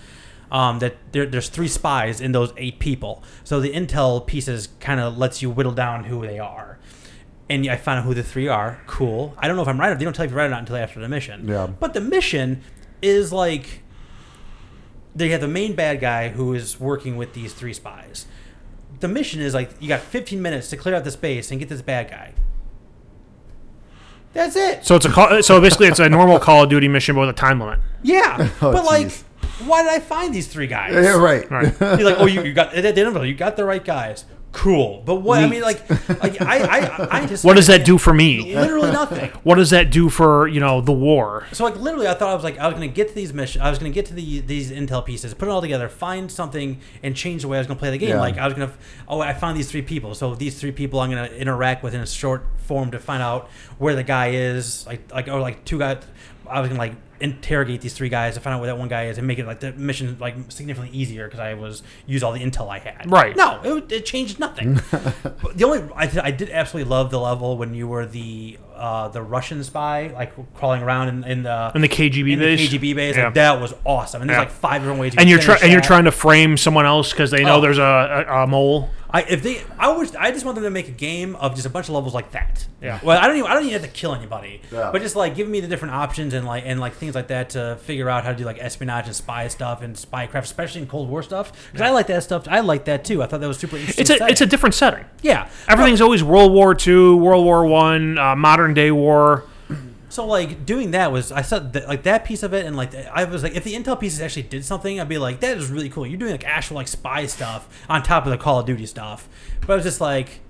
Um, 0.51 0.79
that 0.79 0.97
there, 1.13 1.27
there's 1.27 1.51
three 1.51 1.69
spies 1.69 2.23
in 2.23 2.33
those 2.33 2.55
eight 2.57 2.79
people, 2.79 3.23
so 3.45 3.61
the 3.61 3.71
intel 3.71 4.27
pieces 4.27 4.71
kind 4.81 4.99
of 4.99 5.19
lets 5.19 5.43
you 5.43 5.51
whittle 5.51 5.73
down 5.73 6.05
who 6.05 6.23
they 6.23 6.39
are. 6.39 6.79
And 7.51 7.69
I 7.69 7.77
found 7.77 7.99
out 7.99 8.07
who 8.07 8.15
the 8.15 8.23
three 8.23 8.49
are. 8.49 8.81
Cool. 8.87 9.35
I 9.37 9.47
don't 9.47 9.57
know 9.57 9.63
if 9.63 9.69
I'm 9.69 9.79
right. 9.79 9.93
They 9.99 10.05
don't 10.05 10.15
tell 10.15 10.25
you 10.25 10.29
if 10.29 10.31
you're 10.31 10.39
right 10.39 10.47
or 10.47 10.51
not 10.51 10.61
until 10.61 10.77
after 10.77 11.01
the 11.01 11.09
mission. 11.09 11.47
Yeah. 11.47 11.67
But 11.67 11.93
the 11.93 12.01
mission 12.01 12.63
is 13.03 13.31
like 13.31 13.83
they 15.15 15.31
have 15.31 15.41
the 15.41 15.49
main 15.49 15.75
bad 15.75 16.01
guy 16.01 16.29
who 16.29 16.55
is 16.55 16.79
working 16.79 17.17
with 17.17 17.35
these 17.35 17.53
three 17.53 17.75
spies. 17.75 18.27
The 19.01 19.09
mission 19.09 19.41
is 19.41 19.53
like 19.55 19.71
you 19.81 19.89
got 19.89 20.01
15 20.01 20.41
minutes 20.41 20.71
to 20.71 20.77
clear 20.77 20.95
out 20.95 21.05
the 21.05 21.11
space 21.11 21.51
and 21.51 21.61
get 21.61 21.69
this 21.69 21.83
bad 21.83 22.11
guy. 22.11 22.35
That's 24.35 24.57
it. 24.57 24.85
so 24.85 24.95
it's 24.97 25.05
a 25.07 25.11
call, 25.11 25.43
so 25.43 25.61
basically 25.61 25.89
it's 25.89 25.99
a 25.99 26.09
normal 26.09 26.39
Call 26.39 26.65
of 26.65 26.71
Duty 26.71 26.87
mission 26.89 27.15
but 27.15 27.23
with 27.23 27.31
a 27.31 27.33
time 27.35 27.61
limit. 27.61 27.79
Yeah, 28.03 28.49
Oh, 28.63 28.73
but 28.73 28.85
like, 28.85 29.07
jeez. 29.09 29.23
why 29.67 29.83
did 29.83 29.91
I 29.93 29.99
find 30.01 30.35
these 30.35 30.47
three 30.47 30.67
guys? 30.67 30.93
Yeah, 30.95 31.17
right. 31.17 31.51
Right. 31.51 31.67
He's 31.99 32.05
like, 32.05 32.19
oh, 32.19 32.27
you, 32.27 32.43
you 32.43 32.53
got 32.53 32.73
they 32.73 32.83
didn't 32.83 33.15
know, 33.15 33.23
you 33.23 33.35
got 33.35 33.57
the 33.57 33.65
right 33.65 33.85
guys. 33.85 34.25
Cool, 34.53 35.03
but 35.05 35.17
what 35.17 35.43
I 35.43 35.47
mean, 35.47 35.61
like, 35.61 35.89
like 36.21 36.41
I, 36.41 36.59
I, 36.61 37.19
I 37.21 37.27
just 37.27 37.45
What 37.49 37.57
does 37.57 37.67
that 37.67 37.85
do 37.85 37.99
for 37.99 38.15
me? 38.15 38.55
Literally 38.55 38.91
nothing. 38.91 39.31
What 39.43 39.57
does 39.57 39.71
that 39.71 39.91
do 39.91 40.09
for 40.09 40.49
you 40.49 40.59
know 40.59 40.81
the 40.81 40.93
war? 40.93 41.47
So 41.53 41.65
like 41.65 41.77
literally, 41.77 42.09
I 42.09 42.15
thought 42.15 42.31
I 42.31 42.35
was 42.35 42.45
like 42.45 42.59
I 42.59 42.67
was 42.67 42.75
gonna 42.75 42.89
get 42.89 43.09
to 43.09 43.15
these 43.15 43.35
missions. 43.35 43.63
I 43.63 43.69
was 43.69 43.79
gonna 43.79 43.91
get 43.91 44.07
to 44.07 44.15
the 44.15 44.41
these 44.41 44.71
intel 44.73 45.05
pieces, 45.05 45.35
put 45.35 45.49
it 45.49 45.51
all 45.51 45.61
together, 45.61 45.89
find 45.89 46.33
something, 46.33 46.81
and 47.03 47.15
change 47.15 47.43
the 47.43 47.49
way 47.49 47.59
I 47.59 47.61
was 47.61 47.67
gonna 47.67 47.79
play 47.79 47.91
the 47.91 47.99
game. 47.99 48.11
Yeah. 48.11 48.21
Like 48.21 48.39
I 48.39 48.47
was 48.47 48.55
gonna, 48.55 48.73
oh, 49.07 49.21
I 49.21 49.35
found 49.35 49.57
these 49.59 49.71
three 49.71 49.83
people. 49.83 50.15
So 50.15 50.35
these 50.35 50.59
three 50.59 50.73
people, 50.73 50.99
I'm 51.01 51.11
gonna 51.11 51.27
interact 51.27 51.83
with 51.83 51.95
in 51.95 52.01
a 52.01 52.07
short 52.07 52.47
form 52.57 52.91
to 52.93 52.99
find 52.99 53.23
out 53.23 53.51
where 53.77 53.95
the 53.95 54.03
guy 54.03 54.31
is. 54.31 54.87
Like 54.87 55.13
like 55.13 55.29
or 55.29 55.41
like 55.41 55.65
two 55.67 55.79
guys. 55.79 56.03
I 56.49 56.61
was 56.61 56.69
gonna 56.69 56.81
like 56.81 56.95
interrogate 57.21 57.81
these 57.81 57.95
three 57.95 58.09
guys 58.09 58.35
to 58.35 58.41
find 58.41 58.55
out 58.55 58.61
where 58.61 58.69
that 58.69 58.79
one 58.79 58.89
guy 58.89 59.07
is 59.07 59.19
and 59.19 59.27
make 59.27 59.39
it 59.39 59.47
like 59.47 59.61
the 59.61 59.73
mission 59.73 60.17
like 60.21 60.35
significantly 60.51 60.97
easier 60.97 61.27
because 61.27 61.41
I 61.41 61.55
was 61.55 61.83
use 62.07 62.23
all 62.23 62.33
the 62.33 62.41
intel 62.41 62.69
I 62.69 62.79
had. 62.79 63.11
Right. 63.11 63.37
No, 63.37 63.61
it, 63.63 63.91
it 63.93 64.07
changed 64.07 64.39
nothing. 64.39 64.81
But 64.91 65.57
the 65.57 65.65
only 65.65 65.81
I, 65.95 66.11
I 66.23 66.31
did 66.31 66.51
absolutely 66.51 66.91
love 66.91 67.11
the 67.11 67.21
level 67.21 67.57
when 67.57 67.75
you 67.75 67.87
were 67.87 68.07
the 68.07 68.59
uh, 68.75 69.09
the 69.09 69.23
Russian 69.23 69.63
spy 69.65 70.09
like 70.09 70.33
crawling 70.55 70.83
around 70.83 71.09
in, 71.09 71.25
in 71.25 71.43
the 71.43 71.73
In 71.75 71.81
the 71.81 71.89
KGB 71.89 72.33
in 72.33 72.39
base? 72.39 72.71
the 72.71 72.79
KGB 72.79 72.95
base. 72.95 73.17
Yeah. 73.17 73.25
Like, 73.27 73.35
that 73.35 73.61
was 73.61 73.75
awesome. 73.85 74.21
And 74.23 74.31
there's 74.31 74.37
Yeah. 74.37 74.41
like 74.43 74.51
five 74.51 74.83
different 74.83 75.01
ways. 75.01 75.15
You 75.15 75.21
And 75.21 75.29
you're 75.29 75.39
trying 75.39 75.59
finish 75.59 75.63
and 75.65 75.73
you're 75.73 75.81
trying 75.83 76.05
to 76.05 76.13
frame 76.13 76.57
someone 76.57 76.87
else 76.87 77.11
because 77.11 77.31
they 77.31 77.43
know 77.45 77.57
Oh. 77.57 77.61
there's 77.61 77.79
a, 77.79 78.27
a, 78.29 78.43
a 78.45 78.47
mole. 78.47 78.89
I 79.11 79.23
if 79.23 79.43
they 79.43 79.63
I 79.79 79.91
wish 79.97 80.15
I 80.15 80.31
just 80.33 80.45
want 80.45 80.57
them 80.57 80.65
to 80.65 80.71
make 80.71 80.87
a 80.89 80.93
game 80.93 81.35
of 81.37 81.55
just 81.55 81.67
a 81.67 81.71
bunch 81.71 81.89
of 81.89 81.95
levels 81.95 82.15
like 82.15 82.33
that. 82.33 82.67
Yeah. 82.83 83.01
Well, 83.03 83.19
I 83.19 83.27
don't 83.27 83.37
even 83.37 83.51
I 83.51 83.55
don't 83.55 83.65
even 83.65 83.73
have 83.81 83.83
to 83.83 83.89
kill 83.97 84.15
anybody. 84.15 84.61
Yeah. 84.71 84.91
But 84.93 85.01
just 85.03 85.17
like 85.17 85.35
giving 85.35 85.51
me 85.51 85.61
the 85.61 85.67
different 85.69 85.95
options 85.95 86.35
and 86.35 86.47
like 86.47 86.65
and 86.67 86.79
like 86.79 86.95
things 86.95 87.08
like 87.15 87.29
that 87.29 87.51
to 87.51 87.77
figure 87.83 88.09
out 88.09 88.25
how 88.25 88.33
to 88.33 88.37
do 88.37 88.45
like 88.45 88.59
espionage 88.59 89.07
and 89.07 89.15
spy 89.15 89.49
stuff 89.49 89.83
and 89.83 89.95
spycraft, 89.97 90.43
especially 90.43 90.83
in 90.83 90.87
Cold 90.87 91.09
War 91.09 91.23
stuff. 91.23 91.53
Because 91.73 91.87
I 91.87 91.91
like 91.91 92.07
that 92.09 92.23
stuff. 92.23 92.47
I 92.49 92.61
like 92.61 92.85
that 92.87 93.05
too. 93.05 93.23
I 93.23 93.27
thought 93.27 93.41
that 93.41 93.49
was 93.49 93.59
super 93.59 93.77
interesting. 93.77 94.03
It's 94.03 94.11
a 94.11 94.17
setting. 94.19 94.33
it's 94.33 94.41
a 94.41 94.47
different 94.47 94.75
setting. 94.75 95.05
yeah. 95.23 95.49
Everything's 95.69 96.01
always 96.01 96.23
World 96.23 96.53
War 96.53 96.77
II, 96.87 97.15
World 97.15 97.45
War 97.45 97.67
One, 97.67 98.19
uh, 98.19 98.35
modern 98.37 98.75
day 98.75 98.91
war. 98.91 99.45
So 100.11 100.25
like 100.27 100.65
doing 100.65 100.93
that 100.93 101.13
was 101.13 101.31
I 101.31 101.43
said 101.43 101.75
that, 101.75 101.87
like 101.87 102.05
that 102.05 102.25
piece 102.25 102.43
of 102.43 102.55
it 102.55 102.65
and 102.65 102.75
like 102.75 102.95
I 102.95 103.25
was 103.25 103.43
like 103.43 103.55
if 103.55 103.63
the 103.63 103.75
intel 103.75 104.01
pieces 104.01 104.23
actually 104.23 104.45
did 104.45 104.65
something 104.65 104.99
I'd 104.99 105.07
be 105.07 105.19
like 105.19 105.41
that 105.41 105.59
is 105.59 105.69
really 105.69 105.91
cool. 105.91 106.07
You're 106.07 106.19
doing 106.19 106.33
like 106.33 106.47
actual 106.47 106.77
like 106.77 106.89
spy 106.89 107.27
stuff 107.27 107.69
on 107.91 108.03
top 108.03 108.25
of 108.25 108.31
the 108.31 108.39
Call 108.39 108.59
of 108.59 108.65
Duty 108.65 108.87
stuff. 108.87 109.29
But 109.61 109.71
I 109.71 109.75
was 109.77 109.85
just 109.85 110.01
like, 110.01 110.41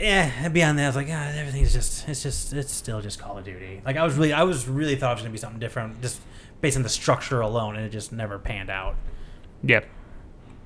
yeah. 0.00 0.30
And 0.44 0.52
beyond 0.54 0.78
that, 0.78 0.84
I 0.84 0.86
was 0.88 0.96
like, 0.96 1.08
ah, 1.10 1.32
everything's 1.36 1.72
just 1.72 2.08
it's 2.08 2.22
just 2.22 2.52
it's 2.52 2.72
still 2.72 3.00
just 3.00 3.18
Call 3.18 3.38
of 3.38 3.44
Duty. 3.44 3.80
Like 3.84 3.96
I 3.96 4.04
was 4.04 4.14
really 4.14 4.32
I 4.32 4.42
was 4.42 4.66
really 4.68 4.96
thought 4.96 5.12
it 5.12 5.14
was 5.14 5.22
gonna 5.22 5.32
be 5.32 5.38
something 5.38 5.60
different 5.60 6.00
just 6.02 6.20
based 6.60 6.76
on 6.76 6.82
the 6.82 6.88
structure 6.88 7.40
alone, 7.40 7.76
and 7.76 7.84
it 7.84 7.90
just 7.90 8.12
never 8.12 8.38
panned 8.38 8.70
out. 8.70 8.96
Yep. 9.62 9.86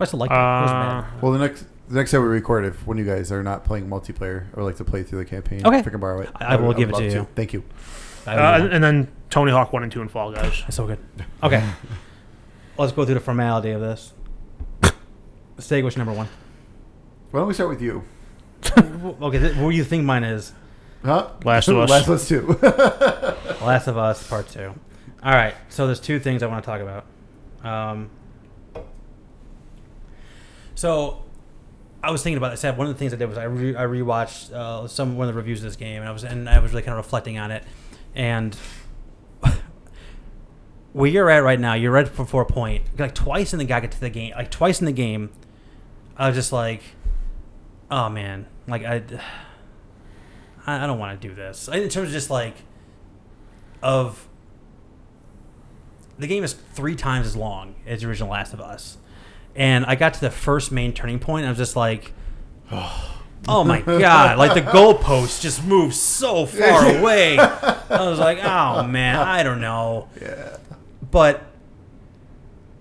I 0.00 0.04
still 0.04 0.18
like. 0.20 0.30
it. 0.30 0.34
it 0.34 0.38
Uh. 0.38 1.04
Well, 1.20 1.32
the 1.32 1.38
next 1.38 1.66
the 1.88 1.94
next 1.96 2.10
time 2.12 2.22
we 2.22 2.28
record, 2.28 2.64
if 2.64 2.86
one 2.86 2.98
of 2.98 3.06
you 3.06 3.10
guys 3.12 3.32
are 3.32 3.42
not 3.42 3.64
playing 3.64 3.88
multiplayer 3.88 4.46
or 4.54 4.62
like 4.62 4.76
to 4.76 4.84
play 4.84 5.02
through 5.02 5.20
the 5.20 5.24
campaign, 5.24 5.66
Okay. 5.66 5.78
if 5.78 5.86
I 5.86 5.90
can 5.90 6.00
borrow 6.00 6.20
it, 6.20 6.30
I- 6.36 6.44
I 6.52 6.56
will 6.56 6.68
would- 6.68 6.76
give 6.76 6.90
it 6.90 6.96
to 6.96 7.02
love 7.02 7.12
you. 7.12 7.26
Thank 7.34 7.52
you. 7.52 7.64
I 8.26 8.34
uh, 8.36 8.58
and, 8.58 8.74
and 8.74 8.84
then 8.84 9.08
Tony 9.30 9.52
Hawk 9.52 9.72
One 9.72 9.82
and 9.82 9.90
Two 9.90 10.02
and 10.02 10.10
Fall 10.10 10.32
Guys. 10.32 10.62
It's 10.66 10.76
so 10.76 10.86
good. 10.86 10.98
Okay. 11.42 11.66
Let's 12.78 12.92
go 12.92 13.04
through 13.04 13.14
the 13.14 13.20
formality 13.20 13.70
of 13.70 13.80
this. 13.80 14.12
Stay 15.58 15.82
which 15.82 15.96
number 15.96 16.12
one? 16.12 16.28
Why 17.30 17.40
don't 17.40 17.48
we 17.48 17.54
start 17.54 17.70
with 17.70 17.82
you? 17.82 18.04
okay, 19.22 19.38
th- 19.38 19.56
what 19.56 19.70
do 19.70 19.76
you 19.76 19.84
think 19.84 20.04
mine 20.04 20.24
is? 20.24 20.52
Huh? 21.04 21.30
Last 21.44 21.68
of 21.68 21.78
Us. 21.78 21.90
Last 21.90 22.08
of 22.08 22.14
Us 22.14 22.28
two. 22.28 22.46
Last 23.64 23.86
of 23.86 23.98
Us 23.98 24.26
Part 24.28 24.48
Two. 24.48 24.74
All 25.22 25.32
right, 25.32 25.54
so 25.68 25.86
there's 25.86 26.00
two 26.00 26.18
things 26.18 26.42
I 26.42 26.46
want 26.46 26.64
to 26.64 26.70
talk 26.70 26.80
about. 26.80 27.04
Um, 27.64 28.10
so 30.74 31.24
I 32.02 32.10
was 32.10 32.22
thinking 32.22 32.38
about 32.38 32.50
this. 32.50 32.62
One 32.62 32.86
of 32.86 32.88
the 32.88 32.94
things 32.98 33.12
I 33.12 33.16
did 33.16 33.28
was 33.28 33.38
I 33.38 33.44
re- 33.44 33.76
I 33.76 33.82
rewatched 33.82 34.52
uh, 34.52 34.86
some 34.86 35.16
one 35.16 35.28
of 35.28 35.34
the 35.34 35.38
reviews 35.38 35.58
of 35.60 35.64
this 35.64 35.76
game, 35.76 36.00
and 36.00 36.08
I 36.08 36.12
was 36.12 36.24
and 36.24 36.48
I 36.48 36.58
was 36.60 36.72
really 36.72 36.82
kind 36.82 36.98
of 36.98 37.04
reflecting 37.04 37.38
on 37.38 37.50
it. 37.50 37.64
And 38.14 38.56
where 40.92 41.08
you're 41.10 41.30
at 41.30 41.42
right 41.44 41.60
now, 41.60 41.74
you're 41.74 41.92
right 41.92 42.08
for 42.08 42.42
a 42.42 42.46
point. 42.46 42.82
Like 42.98 43.14
twice 43.14 43.52
in 43.52 43.58
the 43.58 43.64
guy 43.64 43.80
get 43.80 43.92
to 43.92 44.00
the 44.00 44.10
game, 44.10 44.32
like 44.36 44.50
twice 44.50 44.80
in 44.80 44.86
the 44.86 44.92
game, 44.92 45.30
I 46.16 46.26
was 46.28 46.36
just 46.36 46.52
like, 46.52 46.82
oh 47.90 48.08
man, 48.08 48.46
like 48.66 48.84
I, 48.84 49.02
I 50.66 50.86
don't 50.86 50.98
want 50.98 51.20
to 51.20 51.28
do 51.28 51.34
this. 51.34 51.68
In 51.68 51.88
terms 51.88 52.08
of 52.08 52.12
just 52.12 52.30
like, 52.30 52.54
of 53.82 54.28
the 56.18 56.26
game 56.26 56.44
is 56.44 56.52
three 56.52 56.96
times 56.96 57.26
as 57.26 57.36
long 57.36 57.76
as 57.86 58.00
the 58.02 58.08
original 58.08 58.30
Last 58.30 58.52
of 58.52 58.60
Us, 58.60 58.98
and 59.54 59.86
I 59.86 59.94
got 59.94 60.14
to 60.14 60.20
the 60.20 60.30
first 60.30 60.72
main 60.72 60.92
turning 60.92 61.18
point. 61.18 61.42
And 61.42 61.48
I 61.48 61.50
was 61.50 61.58
just 61.58 61.76
like, 61.76 62.12
oh 62.72 63.64
my 63.64 63.80
god! 63.80 64.38
Like 64.38 64.54
the 64.54 64.62
goalpost 64.70 65.40
just 65.40 65.64
moved 65.64 65.94
so 65.94 66.46
far 66.46 66.96
away. 66.98 67.38
I 67.38 68.08
was 68.08 68.18
like, 68.18 68.38
oh 68.42 68.82
man, 68.82 69.16
I 69.16 69.42
don't 69.42 69.60
know. 69.60 70.08
Yeah. 70.20 70.56
But 71.10 71.44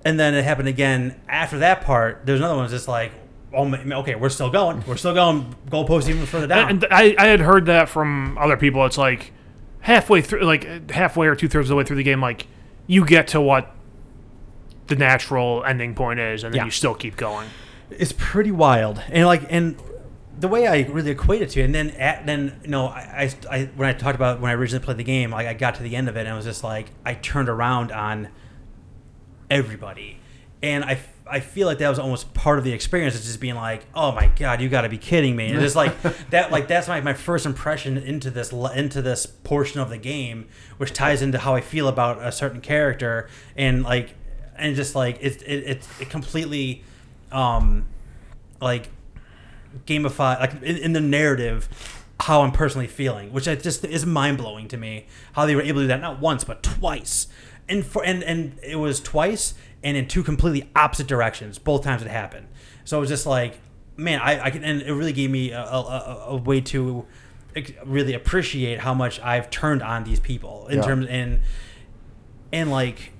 and 0.04 0.20
then 0.20 0.36
it 0.36 0.44
happened 0.44 0.70
again 0.70 1.20
after 1.28 1.60
that 1.60 1.82
part. 1.82 2.22
There's 2.26 2.40
another 2.40 2.56
one 2.56 2.70
just 2.70 2.88
like, 2.88 3.12
oh, 3.58 4.00
okay, 4.00 4.16
we're 4.16 4.30
still 4.30 4.50
going. 4.50 4.84
We're 4.88 4.96
still 4.98 5.14
going. 5.14 5.56
Goalpost 5.70 6.08
even 6.08 6.26
further 6.26 6.48
down. 6.48 6.70
And 6.70 6.88
I, 6.92 7.16
I 7.18 7.28
had 7.28 7.40
heard 7.42 7.66
that 7.66 7.90
from 7.90 8.38
other 8.38 8.56
people. 8.58 8.86
It's 8.86 8.98
like 8.98 9.32
halfway 9.82 10.22
through, 10.22 10.42
like 10.42 10.92
halfway 10.92 11.28
or 11.28 11.36
two 11.36 11.48
thirds 11.48 11.66
of 11.66 11.70
the 11.70 11.76
way 11.76 11.84
through 11.84 11.98
the 11.98 12.04
game, 12.04 12.22
like 12.22 12.48
you 12.86 13.06
get 13.06 13.28
to 13.30 13.42
what 13.42 13.74
the 14.88 14.96
natural 14.96 15.64
ending 15.66 15.96
point 15.96 16.20
is, 16.20 16.44
and 16.44 16.54
then 16.54 16.60
Yeah. 16.60 16.66
you 16.66 16.72
still 16.72 16.94
keep 16.96 17.18
going. 17.18 17.50
it's 17.90 18.14
pretty 18.18 18.52
wild 18.52 19.02
and 19.10 19.26
like 19.26 19.44
and 19.50 19.78
the 20.40 20.48
way 20.48 20.68
I 20.68 20.82
really 20.90 21.12
equate 21.12 21.42
it 21.42 21.50
to, 21.52 21.62
and 21.62 21.74
then 21.74 21.90
at, 21.92 22.26
then 22.26 22.60
you 22.64 22.70
know 22.70 22.88
I, 22.88 23.32
I, 23.50 23.56
I 23.58 23.66
when 23.76 23.90
I 23.90 23.94
talked 23.94 24.16
about 24.16 24.40
when 24.40 24.52
I 24.52 24.54
originally 24.54 24.84
played 24.86 24.98
the 24.98 25.04
game, 25.04 25.32
like 25.32 25.48
I 25.48 25.54
got 25.54 25.76
to 25.76 25.84
the 25.84 25.96
end 25.96 26.08
of 26.10 26.16
it 26.16 26.22
and 26.22 26.30
I 26.30 26.36
was 26.36 26.46
just 26.46 26.64
like 26.64 26.92
I 27.06 27.16
turned 27.16 27.50
around 27.50 27.92
on 27.92 28.28
everybody, 29.50 30.20
and 30.62 30.84
I, 30.84 31.00
I 31.30 31.40
feel 31.40 31.68
like 31.68 31.78
that 31.80 31.90
was 31.90 32.00
almost 32.00 32.34
part 32.34 32.58
of 32.58 32.64
the 32.64 32.72
experience. 32.74 33.16
It's 33.16 33.26
just 33.26 33.40
being 33.40 33.56
like, 33.56 33.86
oh 33.94 34.12
my 34.12 34.28
god, 34.28 34.62
you 34.62 34.70
got 34.70 34.82
to 34.82 34.90
be 34.90 34.98
kidding 34.98 35.36
me! 35.36 35.52
And 35.52 35.62
it's 35.62 35.76
like 35.76 36.02
that 36.30 36.52
like 36.52 36.68
that's 36.68 36.88
my, 36.88 37.02
my 37.02 37.14
first 37.14 37.46
impression 37.46 37.98
into 37.98 38.30
this 38.30 38.52
into 38.52 39.02
this 39.02 39.26
portion 39.26 39.80
of 39.80 39.90
the 39.90 39.98
game, 39.98 40.48
which 40.78 40.94
ties 40.94 41.22
into 41.22 41.38
how 41.38 41.56
I 41.56 41.62
feel 41.62 41.88
about 41.88 42.22
a 42.22 42.32
certain 42.32 42.62
character 42.62 43.30
and 43.56 43.84
like 43.84 44.16
and 44.58 44.76
just 44.76 44.96
like 44.96 45.18
it's 45.22 45.42
it, 45.44 45.56
it's 45.58 46.02
it 46.02 46.10
completely 46.10 46.84
um 47.32 47.86
like 48.62 48.90
gamify 49.86 50.40
like 50.40 50.54
in, 50.64 50.78
in 50.78 50.94
the 50.94 51.02
narrative 51.02 51.70
how 52.20 52.42
I'm 52.42 52.52
personally 52.52 52.88
feeling, 52.88 53.32
which 53.32 53.48
I 53.48 53.56
just 53.56 53.86
is 53.86 54.06
mind 54.06 54.38
blowing 54.38 54.68
to 54.70 54.78
me 54.78 55.06
how 55.34 55.46
they 55.46 55.56
were 55.56 55.62
able 55.62 55.82
to 55.82 55.84
do 55.84 55.88
that 55.90 56.02
not 56.02 56.20
once 56.20 56.44
but 56.44 56.64
twice, 56.64 57.28
and 57.70 57.86
for 57.86 58.04
and 58.04 58.24
and 58.24 58.58
it 58.64 58.78
was 58.78 59.00
twice 59.00 59.54
and 59.84 59.96
in 59.98 60.08
two 60.08 60.24
completely 60.24 60.70
opposite 60.76 61.08
directions 61.08 61.58
both 61.60 61.84
times 61.84 62.02
it 62.02 62.08
happened. 62.10 62.48
So 62.86 62.98
it 62.98 63.02
was 63.02 63.10
just 63.10 63.26
like 63.26 63.60
man, 63.96 64.20
I, 64.22 64.46
I 64.46 64.50
can 64.52 64.64
and 64.64 64.82
it 64.82 64.94
really 64.94 65.14
gave 65.14 65.30
me 65.32 65.52
a, 65.52 65.62
a, 65.64 66.26
a- 66.30 66.36
way 66.38 66.62
to 66.62 67.06
really 67.86 68.14
appreciate 68.14 68.80
how 68.82 68.94
much 68.94 69.20
I've 69.22 69.50
turned 69.50 69.82
on 69.82 70.04
these 70.04 70.20
people 70.20 70.68
in 70.68 70.78
Yeah. 70.78 70.84
terms 70.86 71.08
and 71.10 71.40
and 72.54 72.70
like 72.70 73.12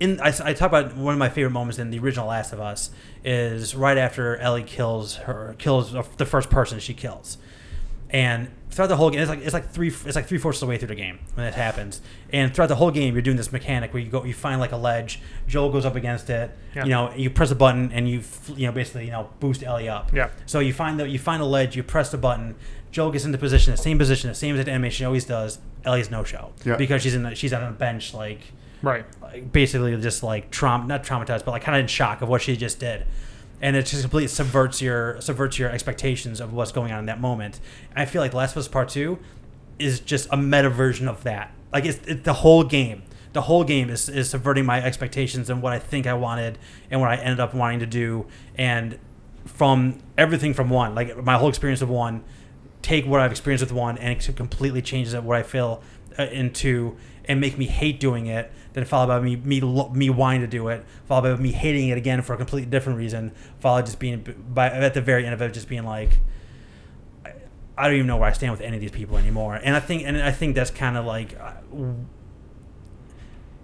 in 0.00 0.20
I, 0.20 0.28
I 0.28 0.52
talk 0.52 0.68
about 0.68 0.96
one 0.96 1.12
of 1.12 1.18
my 1.18 1.28
favorite 1.28 1.50
moments 1.50 1.78
in 1.78 1.90
the 1.90 1.98
original 1.98 2.28
Last 2.28 2.52
of 2.52 2.60
Us 2.60 2.90
is 3.24 3.74
right 3.74 3.98
after 3.98 4.36
Ellie 4.36 4.62
kills 4.62 5.16
her 5.16 5.56
kills 5.58 5.92
the 6.16 6.24
first 6.26 6.50
person 6.50 6.78
she 6.78 6.94
kills, 6.94 7.38
and 8.10 8.48
throughout 8.70 8.86
the 8.88 8.96
whole 8.96 9.10
game 9.10 9.20
it's 9.20 9.28
like 9.30 9.40
it's 9.40 9.54
like 9.54 9.70
three 9.70 9.88
it's 9.88 10.14
like 10.14 10.26
three 10.26 10.38
fourths 10.38 10.58
of 10.58 10.66
the 10.66 10.70
way 10.70 10.76
through 10.78 10.88
the 10.88 10.94
game 10.94 11.18
when 11.34 11.46
it 11.46 11.54
happens, 11.54 12.00
and 12.32 12.54
throughout 12.54 12.68
the 12.68 12.76
whole 12.76 12.90
game 12.90 13.14
you're 13.14 13.22
doing 13.22 13.36
this 13.36 13.52
mechanic 13.52 13.92
where 13.92 14.02
you 14.02 14.10
go 14.10 14.24
you 14.24 14.34
find 14.34 14.60
like 14.60 14.72
a 14.72 14.76
ledge, 14.76 15.20
Joel 15.46 15.70
goes 15.70 15.84
up 15.84 15.96
against 15.96 16.30
it, 16.30 16.50
Yeah. 16.74 16.84
you 16.84 16.90
know 16.90 17.12
you 17.14 17.30
press 17.30 17.50
a 17.50 17.54
button 17.54 17.90
and 17.92 18.08
you 18.08 18.22
you 18.56 18.66
know 18.66 18.72
basically 18.72 19.06
you 19.06 19.10
know 19.10 19.28
boost 19.40 19.62
Ellie 19.62 19.88
up, 19.88 20.12
Yeah. 20.12 20.30
So 20.46 20.60
you 20.60 20.72
find 20.72 20.98
the 21.00 21.08
you 21.08 21.18
find 21.18 21.42
a 21.42 21.46
ledge, 21.46 21.76
you 21.76 21.82
press 21.82 22.10
the 22.10 22.18
button, 22.18 22.54
Joel 22.90 23.10
gets 23.10 23.24
into 23.24 23.38
position, 23.38 23.72
the 23.72 23.76
same 23.76 23.98
position, 23.98 24.28
the 24.28 24.34
same 24.34 24.56
as 24.56 24.64
the 24.64 24.70
animation 24.70 25.06
always 25.06 25.24
does. 25.24 25.58
Ellie's 25.84 26.10
no 26.10 26.24
show 26.24 26.52
Yeah. 26.64 26.76
because 26.76 27.02
she's 27.02 27.14
in 27.14 27.22
the, 27.22 27.34
she's 27.34 27.52
on 27.52 27.62
a 27.62 27.70
bench 27.70 28.12
like 28.14 28.40
Right. 28.82 29.04
like, 29.22 29.52
basically 29.52 29.96
just 30.00 30.22
like 30.22 30.50
traum 30.50 30.86
not 30.86 31.02
traumatized 31.04 31.44
but 31.44 31.48
like 31.52 31.62
kind 31.62 31.76
of 31.76 31.80
in 31.80 31.86
shock 31.88 32.20
of 32.22 32.28
what 32.28 32.42
she 32.42 32.56
just 32.56 32.78
did 32.78 33.06
and 33.60 33.76
it 33.76 33.86
just 33.86 34.02
completely 34.02 34.28
subverts 34.28 34.80
your 34.80 35.20
subverts 35.20 35.58
your 35.58 35.70
expectations 35.70 36.40
of 36.40 36.52
what's 36.52 36.72
going 36.72 36.92
on 36.92 37.00
in 37.00 37.06
that 37.06 37.20
moment. 37.20 37.60
And 37.90 38.00
i 38.00 38.04
feel 38.04 38.22
like 38.22 38.34
last 38.34 38.52
of 38.52 38.58
us 38.58 38.68
part 38.68 38.88
2 38.88 39.18
is 39.78 40.00
just 40.00 40.28
a 40.30 40.36
meta 40.36 40.70
version 40.70 41.08
of 41.08 41.22
that. 41.24 41.52
Like 41.72 41.84
it's, 41.84 41.98
it's 42.06 42.24
the 42.24 42.34
whole 42.34 42.64
game 42.64 43.02
the 43.34 43.42
whole 43.42 43.62
game 43.62 43.90
is, 43.90 44.08
is 44.08 44.30
subverting 44.30 44.64
my 44.64 44.82
expectations 44.82 45.50
and 45.50 45.60
what 45.60 45.72
i 45.72 45.78
think 45.78 46.06
i 46.06 46.14
wanted 46.14 46.58
and 46.90 47.00
what 47.00 47.10
i 47.10 47.16
ended 47.16 47.40
up 47.40 47.54
wanting 47.54 47.80
to 47.80 47.86
do. 47.86 48.26
And 48.56 48.98
from 49.44 49.98
everything 50.16 50.52
from 50.54 50.70
one 50.70 50.94
like 50.94 51.16
my 51.24 51.36
whole 51.38 51.48
experience 51.48 51.80
of 51.80 51.88
one 51.88 52.24
take 52.82 53.06
what 53.06 53.20
I've 53.20 53.30
experienced 53.30 53.64
with 53.64 53.72
one 53.72 53.98
and 53.98 54.12
it 54.12 54.36
completely 54.36 54.82
changes 54.82 55.14
it 55.14 55.22
what 55.22 55.36
I 55.36 55.42
feel 55.42 55.82
uh, 56.18 56.24
into 56.24 56.96
and 57.24 57.40
make 57.40 57.58
me 57.58 57.66
hate 57.66 58.00
doing 58.00 58.26
it. 58.26 58.50
Then 58.74 58.84
followed 58.84 59.08
by 59.08 59.20
me 59.20 59.36
me 59.36 59.60
me 59.92 60.10
wanting 60.10 60.40
to 60.42 60.46
do 60.46 60.68
it. 60.68 60.84
Followed 61.06 61.36
by 61.36 61.42
me 61.42 61.52
hating 61.52 61.88
it 61.88 61.98
again 61.98 62.22
for 62.22 62.34
a 62.34 62.36
completely 62.36 62.70
different 62.70 62.98
reason. 62.98 63.32
Followed 63.60 63.86
just 63.86 63.98
being 63.98 64.24
by 64.52 64.66
at 64.70 64.94
the 64.94 65.00
very 65.00 65.24
end 65.24 65.34
of 65.34 65.42
it 65.42 65.52
just 65.54 65.68
being 65.68 65.84
like. 65.84 66.18
I- 67.24 67.32
I 67.76 67.84
don't 67.86 67.94
even 67.94 68.06
know 68.08 68.16
where 68.16 68.28
I 68.28 68.32
stand 68.32 68.50
with 68.52 68.60
any 68.60 68.76
of 68.76 68.80
these 68.80 68.90
people 68.90 69.16
anymore, 69.18 69.54
and 69.62 69.76
I 69.76 69.80
think, 69.80 70.02
and 70.04 70.20
I 70.20 70.32
think 70.32 70.56
that's 70.56 70.70
kind 70.72 70.96
of 70.96 71.04
like 71.04 71.38
uh, 71.40 71.52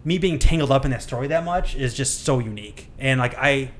me 0.05 0.19
being 0.19 0.39
tangled 0.39 0.71
up 0.71 0.85
in 0.85 0.91
that 0.91 1.03
story 1.03 1.27
that 1.29 1.45
much 1.45 1.75
is 1.75 1.95
just 1.95 2.25
so 2.25 2.39
unique. 2.39 2.91
And 2.99 3.19
like 3.19 3.35
I, 3.37 3.71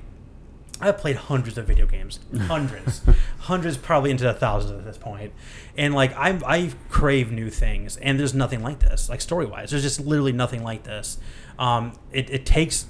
I've 0.81 0.97
played 0.97 1.15
hundreds 1.15 1.57
of 1.57 1.65
video 1.65 1.85
games, 1.85 2.19
hundreds, 2.41 3.01
hundreds, 3.39 3.77
probably 3.77 4.11
into 4.11 4.23
the 4.25 4.33
thousands 4.33 4.77
at 4.77 4.85
this 4.85 4.97
point, 4.97 5.33
and 5.77 5.93
like 5.93 6.15
I, 6.15 6.39
I 6.45 6.71
crave 6.89 7.31
new 7.31 7.49
things, 7.49 7.97
and 7.97 8.19
there's 8.19 8.33
nothing 8.33 8.61
like 8.61 8.79
this, 8.79 9.09
like 9.09 9.21
story 9.21 9.45
wise. 9.45 9.71
There's 9.71 9.83
just 9.83 9.99
literally 9.99 10.33
nothing 10.33 10.63
like 10.63 10.83
this. 10.83 11.17
Um, 11.57 11.93
it, 12.11 12.29
it 12.29 12.45
takes, 12.45 12.87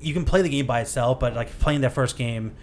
you 0.00 0.12
can 0.14 0.24
play 0.24 0.42
the 0.42 0.48
game 0.48 0.66
by 0.66 0.80
itself, 0.80 1.20
but 1.20 1.34
like 1.34 1.56
playing 1.58 1.82
that 1.82 1.92
first 1.92 2.18
game 2.18 2.56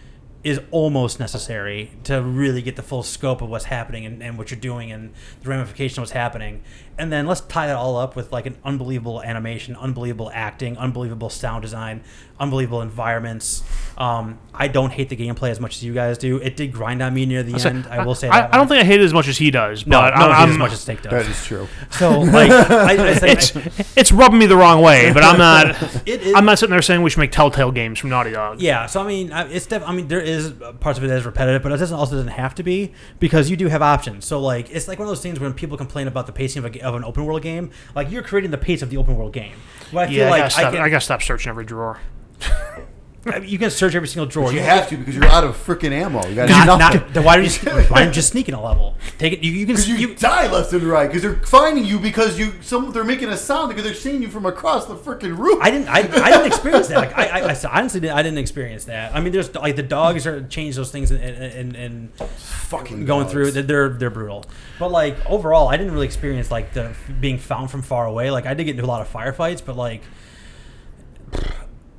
is 0.46 0.62
almost 0.70 1.20
necessary 1.20 1.92
to 2.04 2.22
really 2.22 2.62
get 2.62 2.76
the 2.76 2.84
full 2.84 3.02
scope 3.02 3.42
of 3.42 3.50
what's 3.50 3.66
happening 3.66 4.06
and, 4.06 4.22
and 4.22 4.38
what 4.38 4.52
you're 4.52 4.60
doing 4.60 4.92
and 4.92 5.12
the 5.42 5.50
ramification 5.50 6.00
of 6.00 6.04
what's 6.04 6.12
happening. 6.12 6.62
And 6.98 7.12
then 7.12 7.28
let's 7.28 7.42
tie 7.42 7.68
that 7.68 7.76
all 7.76 7.98
up 7.98 8.16
with 8.16 8.32
like 8.32 8.46
an 8.46 8.58
unbelievable 8.64 9.22
animation, 9.22 9.76
unbelievable 9.76 10.32
acting, 10.34 10.78
unbelievable 10.78 11.30
sound 11.30 11.62
design, 11.62 12.02
unbelievable 12.40 12.82
environments. 12.82 13.64
Um, 13.98 14.40
I 14.54 14.68
don't 14.70 14.92
hate 14.92 15.10
the 15.10 15.16
gameplay 15.18 15.50
as 15.50 15.60
much 15.60 15.76
as 15.78 15.84
you 15.84 15.94
guys 15.94 16.18
do. 16.18 16.38
It 16.38 16.56
did 16.56 16.72
grind 16.72 17.02
on 17.02 17.14
me 17.14 17.26
near 17.26 17.44
the 17.44 17.60
So, 17.60 17.70
end. 17.70 17.88
I 17.88 18.06
will 18.06 18.16
say 18.16 18.30
I, 18.30 18.42
that. 18.42 18.54
I 18.54 18.58
don't 18.58 18.68
think 18.68 18.82
I 18.82 18.86
hate 18.86 19.02
it 19.02 19.04
as 19.04 19.14
much 19.14 19.28
as 19.28 19.38
he 19.38 19.52
does, 19.52 19.86
no, 19.86 20.00
but 20.00 20.16
no, 20.18 20.26
I'm, 20.26 20.32
I'm, 20.32 20.50
as 20.52 20.58
much 20.58 20.72
as 20.72 20.80
Steak 20.82 21.02
That 21.02 21.10
does. 21.12 21.26
That 21.26 21.32
is 21.32 21.46
true. 21.46 21.68
So 21.92 22.20
like, 22.22 22.50
I, 22.52 23.10
I, 23.10 23.14
say- 23.16 23.32
it's 23.32 23.54
it's 23.98 24.12
rubbing 24.12 24.40
me 24.40 24.46
the 24.46 24.56
wrong 24.58 24.82
way, 24.82 25.12
but 25.14 25.24
I'm 25.24 25.38
not. 25.38 25.76
It 26.06 26.22
is- 26.22 26.34
I'm 26.36 26.46
not 26.46 26.60
sitting 26.60 26.72
there 26.72 26.82
saying 26.82 27.02
we 27.02 27.10
should 27.10 27.20
make 27.20 27.32
Telltale 27.32 27.72
games 27.72 28.00
from 28.00 28.10
Naughty 28.10 28.32
Dog. 28.32 28.62
Yeah, 28.62 28.86
so 28.86 29.02
I 29.02 29.08
mean, 29.08 29.32
it's 29.34 29.66
def- 29.66 29.84
I 29.88 29.92
mean, 29.94 30.08
there 30.08 30.22
is 30.22 30.54
uh, 30.62 30.74
parts 30.74 30.98
of 30.98 31.04
it 31.04 31.08
that 31.08 31.18
is 31.18 31.26
repetitive, 31.26 31.62
but 31.64 31.72
it 31.72 31.78
doesn't 31.78 31.98
also 31.98 32.16
doesn't 32.16 32.30
have 32.30 32.56
to 32.56 32.64
be 32.64 32.94
because 33.20 33.50
you 33.50 33.58
do 33.58 33.68
have 33.68 33.82
options. 33.82 34.26
So 34.26 34.40
like, 34.40 34.70
it's 34.72 34.88
like 34.88 35.00
one 35.00 35.08
of 35.08 35.10
those 35.12 35.22
things 35.22 35.40
when 35.40 35.54
people 35.54 35.78
complain 35.78 36.08
about 36.08 36.26
the 36.28 36.32
pacing 36.34 36.64
of, 36.64 36.76
a, 36.76 36.80
of 36.86 36.96
an 36.96 37.04
open 37.04 37.26
world 37.26 37.42
game. 37.42 37.72
Like 37.96 38.12
you're 38.12 38.24
creating 38.24 38.52
the 38.52 38.58
pace 38.58 38.82
of 38.82 38.90
the 38.90 38.98
open 38.98 39.18
world 39.18 39.34
game. 39.34 39.56
I 39.94 40.08
feel 40.08 40.16
Yeah, 40.16 40.28
I, 40.28 40.30
like 40.30 40.40
gotta 40.42 40.50
stop, 40.52 40.74
I 40.74 40.84
I, 40.84 40.90
gotta 40.90 41.02
stop 41.02 41.22
searching 41.22 41.50
every 41.50 41.66
drawer. 41.66 42.00
I 43.28 43.40
mean, 43.40 43.50
you 43.50 43.58
can 43.58 43.72
search 43.72 43.96
every 43.96 44.08
single 44.08 44.28
drawer. 44.28 44.52
You 44.52 44.60
can- 44.60 44.68
have 44.70 44.90
to 44.90 44.98
because 44.98 45.16
you're 45.16 45.26
out 45.26 45.44
of 45.44 45.56
freaking 45.58 45.92
ammo. 45.92 46.26
You 46.28 46.36
got 46.36 46.48
not, 46.50 46.80
nothing. 46.80 47.00
not, 47.02 47.14
then 47.14 47.24
why 47.24 47.38
are 47.38 47.42
you 47.42 47.50
why 47.90 48.04
are 48.04 48.06
you 48.06 48.12
just 48.12 48.30
sneaking 48.30 48.54
a 48.54 48.62
level? 48.64 48.96
Take 49.18 49.34
it. 49.34 49.40
You, 49.40 49.52
you 49.52 49.66
can. 49.66 49.76
You, 49.78 49.96
You, 49.96 50.16
die 50.16 50.46
left 50.52 50.72
and 50.74 50.84
right 50.84 51.08
because 51.08 51.22
they're 51.24 51.36
finding 51.46 51.86
you 51.86 52.00
because 52.00 52.38
you 52.38 52.54
some 52.62 52.92
they're 52.92 53.04
making 53.04 53.30
a 53.30 53.38
sound 53.38 53.70
because 53.70 53.84
they're 53.84 53.94
seeing 53.94 54.22
you 54.22 54.28
from 54.30 54.46
across 54.46 54.86
the 54.86 54.96
freaking 54.96 55.38
roof. 55.38 55.58
I 55.62 55.72
didn't. 55.72 55.88
I, 55.88 56.00
I 56.00 56.30
didn't 56.32 56.46
experience 56.54 56.88
that. 56.90 56.98
Like, 56.98 57.18
I, 57.18 57.40
I, 57.42 57.52
I 57.52 57.58
honestly 57.72 58.00
did, 58.00 58.12
I 58.12 58.22
didn't 58.22 58.38
experience 58.38 58.86
that. 58.86 59.16
I 59.16 59.22
mean, 59.22 59.34
there's 59.34 59.54
like 59.56 59.76
the 59.76 59.84
dogs 59.84 60.28
are 60.28 60.44
change 60.48 60.76
those 60.76 60.92
things 60.92 61.10
and 61.12 61.22
and, 61.22 61.76
and 61.76 62.14
fucking 62.14 63.06
going 63.06 63.24
dogs. 63.24 63.32
through 63.32 63.52
they're- 63.52 63.64
they're 63.64 63.90
they're 63.90 64.10
brutal 64.10 64.46
but 64.80 64.92
like 64.92 65.16
overall 65.26 65.68
i 65.68 65.78
didn't 65.78 65.94
really 65.94 66.06
experience 66.06 66.52
like 66.52 66.74
the 66.74 66.94
being 67.20 67.38
found 67.38 67.70
from 67.72 67.82
far 67.82 68.06
away 68.06 68.30
like 68.32 68.46
i 68.46 68.54
did 68.54 68.64
get 68.66 68.72
into 68.76 68.84
a 68.84 68.88
lot 68.88 69.02
of 69.02 69.12
firefights 69.12 69.64
but 69.66 69.76
like 69.76 70.02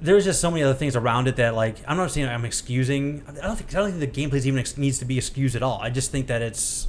there's 0.00 0.24
just 0.24 0.40
so 0.40 0.50
many 0.50 0.62
other 0.62 0.74
things 0.74 0.94
around 0.94 1.26
it 1.26 1.36
that 1.36 1.54
like 1.54 1.76
i'm 1.88 1.96
not 1.96 2.10
saying 2.10 2.28
i'm 2.28 2.44
excusing 2.44 3.22
i 3.28 3.46
don't 3.46 3.56
think 3.56 3.74
i 3.74 3.78
don't 3.78 3.92
think 3.92 4.12
the 4.14 4.20
gameplay 4.20 4.44
even 4.44 4.58
ex- 4.58 4.76
needs 4.76 4.98
to 4.98 5.04
be 5.06 5.16
excused 5.16 5.56
at 5.56 5.62
all. 5.62 5.80
I 5.80 5.88
just 5.90 6.10
think 6.10 6.26
that 6.26 6.42
it's 6.42 6.86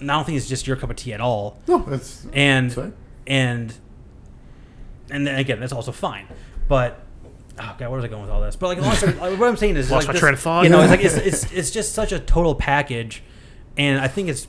i 0.00 0.04
don't 0.04 0.24
think 0.24 0.36
it's 0.36 0.48
just 0.48 0.66
your 0.66 0.76
cup 0.76 0.90
of 0.90 0.96
tea 0.96 1.12
at 1.14 1.20
all. 1.20 1.58
No, 1.68 1.78
that's 1.78 2.26
and 2.32 2.70
Sorry? 2.72 2.92
and 3.26 3.74
and 5.10 5.26
then 5.26 5.38
again 5.38 5.58
that's 5.60 5.72
also 5.72 5.92
fine. 5.92 6.26
But 6.68 7.00
oh 7.58 7.74
god 7.78 7.88
where 7.88 7.90
was 7.90 8.04
i 8.04 8.08
going 8.08 8.22
with 8.22 8.30
all 8.30 8.40
this? 8.42 8.56
But 8.56 8.68
like, 8.68 8.80
long 8.80 8.94
story- 8.94 9.12
like, 9.14 9.38
what 9.40 9.48
i'm 9.48 9.56
saying 9.56 9.76
is 9.76 9.90
Lost 9.90 10.02
like 10.02 10.08
my 10.08 10.12
this- 10.12 10.20
train 10.20 10.34
of 10.34 10.40
thought. 10.40 10.64
you 10.64 10.70
know 10.70 10.80
it's 10.82 10.90
like 10.90 11.04
it's, 11.04 11.14
it's 11.44 11.52
it's 11.52 11.70
just 11.70 11.94
such 11.94 12.12
a 12.12 12.18
total 12.18 12.54
package. 12.54 13.22
And 13.78 13.98
i 14.00 14.06
think 14.08 14.28
it's 14.28 14.48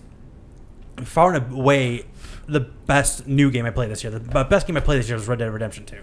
far 1.03 1.33
and 1.33 1.53
away 1.53 2.05
the 2.45 2.59
best 2.59 3.25
new 3.25 3.49
game 3.49 3.65
i 3.65 3.69
played 3.69 3.89
this 3.89 4.03
year. 4.03 4.11
The 4.11 4.43
best 4.43 4.67
game 4.67 4.75
i 4.75 4.81
played 4.81 4.99
this 4.99 5.07
year 5.07 5.17
was 5.17 5.27
red 5.29 5.39
dead 5.39 5.51
redemption 5.53 5.85
2 5.85 5.97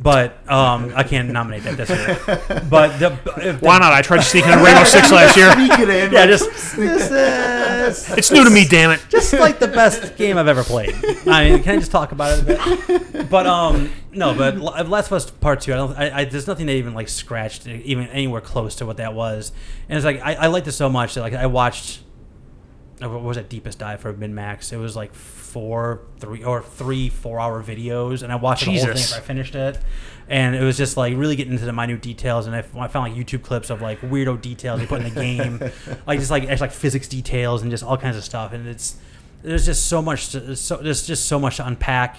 but 0.00 0.38
um, 0.50 0.92
I 0.94 1.02
can't 1.02 1.30
nominate 1.30 1.62
that 1.64 1.76
this 1.76 1.90
year. 1.90 2.62
But 2.70 2.98
the, 2.98 3.12
if 3.38 3.60
the- 3.60 3.66
Why 3.66 3.78
not? 3.78 3.92
I 3.92 4.02
tried 4.02 4.18
to 4.18 4.22
sneak 4.24 4.44
in 4.44 4.50
a 4.52 4.62
Rainbow 4.62 4.84
Six 4.96 5.10
last 5.10 5.36
year. 5.36 5.52
Sneak 5.52 5.78
it 5.78 5.88
in. 5.88 6.12
Yeah, 6.12 6.20
like, 6.20 6.28
just 6.30 6.50
this 6.76 7.10
is 7.10 8.18
It's 8.18 8.30
new 8.30 8.44
to 8.44 8.50
me, 8.50 8.64
damn 8.66 8.90
it. 8.90 9.00
just 9.08 9.32
like 9.32 9.58
the 9.58 9.68
best 9.68 10.16
game 10.16 10.36
I've 10.38 10.48
ever 10.48 10.64
played. 10.64 10.94
I 11.26 11.48
mean, 11.50 11.62
can 11.62 11.76
I 11.76 11.78
just 11.78 11.90
talk 11.92 12.12
about 12.12 12.38
it 12.38 12.42
a 12.42 12.98
bit? 12.98 13.30
But 13.30 13.46
um, 13.46 13.90
no, 14.12 14.34
but 14.34 14.56
Last 14.58 15.06
of 15.06 15.12
Us 15.14 15.30
Part 15.30 15.60
Two. 15.62 15.72
I 15.72 15.76
don't. 15.76 15.96
I, 15.98 16.18
I 16.20 16.24
there's 16.24 16.46
nothing 16.46 16.66
that 16.66 16.72
even 16.74 16.94
like 16.94 17.08
scratched 17.08 17.66
even 17.66 18.06
anywhere 18.08 18.40
close 18.40 18.74
to 18.76 18.86
what 18.86 18.96
that 18.98 19.14
was. 19.14 19.52
And 19.88 19.96
it's 19.96 20.04
like 20.04 20.20
I, 20.22 20.34
I 20.34 20.46
liked 20.48 20.66
it 20.68 20.72
so 20.72 20.88
much 20.88 21.14
that 21.14 21.20
like 21.22 21.34
I 21.34 21.46
watched. 21.46 22.00
What 22.98 23.22
was 23.22 23.36
that 23.36 23.48
deepest 23.50 23.78
dive 23.78 24.00
for 24.00 24.12
MinnMax? 24.14 24.72
It 24.72 24.78
was 24.78 24.96
like 24.96 25.12
four, 25.14 26.00
three 26.18 26.42
or 26.42 26.62
three 26.62 27.10
four-hour 27.10 27.62
videos, 27.62 28.22
and 28.22 28.32
I 28.32 28.36
watched 28.36 28.64
the 28.64 28.70
whole 28.72 28.80
thing 28.80 28.94
Jesus. 28.94 29.12
after 29.12 29.22
I 29.22 29.26
finished 29.26 29.54
it. 29.54 29.78
And 30.28 30.56
it 30.56 30.62
was 30.62 30.76
just 30.76 30.96
like 30.96 31.16
really 31.16 31.36
getting 31.36 31.52
into 31.52 31.66
the 31.66 31.72
minute 31.72 32.00
details, 32.00 32.46
and 32.46 32.56
I, 32.56 32.60
I 32.60 32.88
found 32.88 33.12
like 33.12 33.14
YouTube 33.14 33.42
clips 33.42 33.68
of 33.70 33.82
like 33.82 34.00
weirdo 34.00 34.40
details 34.40 34.80
they 34.80 34.86
put 34.86 35.02
in 35.02 35.14
the 35.14 35.20
game, 35.20 35.60
like 36.06 36.18
just 36.18 36.30
like 36.30 36.44
it's 36.44 36.60
like 36.60 36.72
physics 36.72 37.06
details 37.06 37.62
and 37.62 37.70
just 37.70 37.84
all 37.84 37.96
kinds 37.98 38.16
of 38.16 38.24
stuff. 38.24 38.52
And 38.52 38.66
it's 38.66 38.96
there's 39.42 39.66
just 39.66 39.86
so 39.86 40.00
much, 40.02 40.30
to, 40.30 40.56
so 40.56 40.78
there's 40.78 41.06
just 41.06 41.26
so 41.26 41.38
much 41.38 41.58
to 41.58 41.66
unpack, 41.66 42.18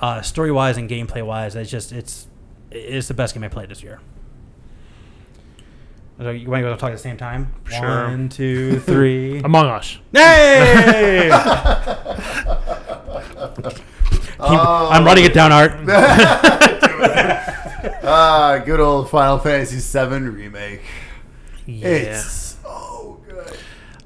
uh, 0.00 0.22
story 0.22 0.52
wise 0.52 0.76
and 0.76 0.88
gameplay 0.88 1.24
wise. 1.26 1.56
It's 1.56 1.70
just 1.70 1.92
it's 1.92 2.26
it's 2.70 3.08
the 3.08 3.14
best 3.14 3.34
game 3.34 3.44
I 3.44 3.48
played 3.48 3.68
this 3.68 3.82
year. 3.82 4.00
So 6.22 6.30
you 6.30 6.48
want 6.48 6.62
to 6.62 6.68
go 6.68 6.76
talk 6.76 6.90
at 6.90 6.92
the 6.92 6.98
same 6.98 7.16
time? 7.16 7.52
Sure. 7.68 7.80
One, 8.08 8.28
two, 8.28 8.78
three. 8.86 9.40
Among 9.40 9.66
Us. 9.66 9.98
Hey! 10.12 11.28
I'm 14.38 15.04
writing 15.04 15.24
it 15.24 15.34
down, 15.34 15.50
Art. 15.52 15.72
Ah, 18.04 18.60
good 18.64 18.78
old 18.78 19.10
Final 19.10 19.38
Fantasy 19.38 19.78
VII 19.80 20.28
remake. 20.28 20.82
Yeah. 21.66 21.88
It's 21.88 22.56
so 22.62 23.20
good. 23.26 23.56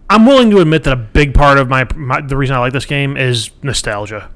I'm 0.09 0.25
willing 0.27 0.51
to 0.51 0.61
admit 0.61 0.85
that 0.85 0.93
a 0.93 0.97
big 0.97 1.35
part 1.35 1.59
of 1.59 1.69
my, 1.69 1.87
my 1.95 2.21
the 2.21 2.37
reason 2.37 2.55
I 2.57 2.61
like 2.61 2.73
this 2.73 2.87
game 2.87 3.17
is 3.17 3.51
nostalgia. 3.63 4.31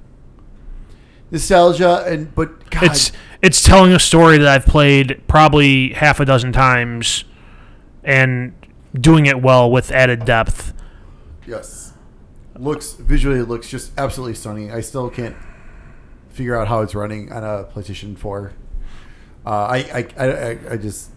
Nostalgia 1.31 2.05
and 2.07 2.35
but 2.35 2.69
God, 2.71 2.85
It's 2.85 3.13
it's 3.43 3.63
telling 3.63 3.93
a 3.93 3.99
story 4.01 4.39
that 4.39 4.49
I've 4.49 4.67
played 4.67 5.23
probably 5.29 5.91
half 5.91 6.21
a 6.21 6.25
dozen 6.25 6.53
times, 6.53 7.25
and 8.05 8.53
doing 8.99 9.27
it 9.27 9.41
well 9.43 9.71
with 9.71 9.91
added 9.91 10.25
depth. 10.25 10.73
yes, 11.47 11.93
looks 12.59 12.93
visually 12.95 13.39
it 13.41 13.49
looks 13.49 13.69
just 13.69 13.93
absolutely 13.99 14.35
stunning. 14.35 14.71
I 14.73 14.81
still 14.81 15.09
can't 15.11 15.37
figure 16.31 16.57
out 16.57 16.69
how 16.69 16.81
it's 16.81 16.95
running 16.95 17.33
on 17.33 17.43
a 17.45 17.65
PlayStation 17.65 18.17
Four. 18.19 18.53
Uh, 19.47 19.51
I, 19.51 20.07
I, 20.19 20.25
I, 20.27 20.59
I- 20.73 20.77
just. 20.77 21.11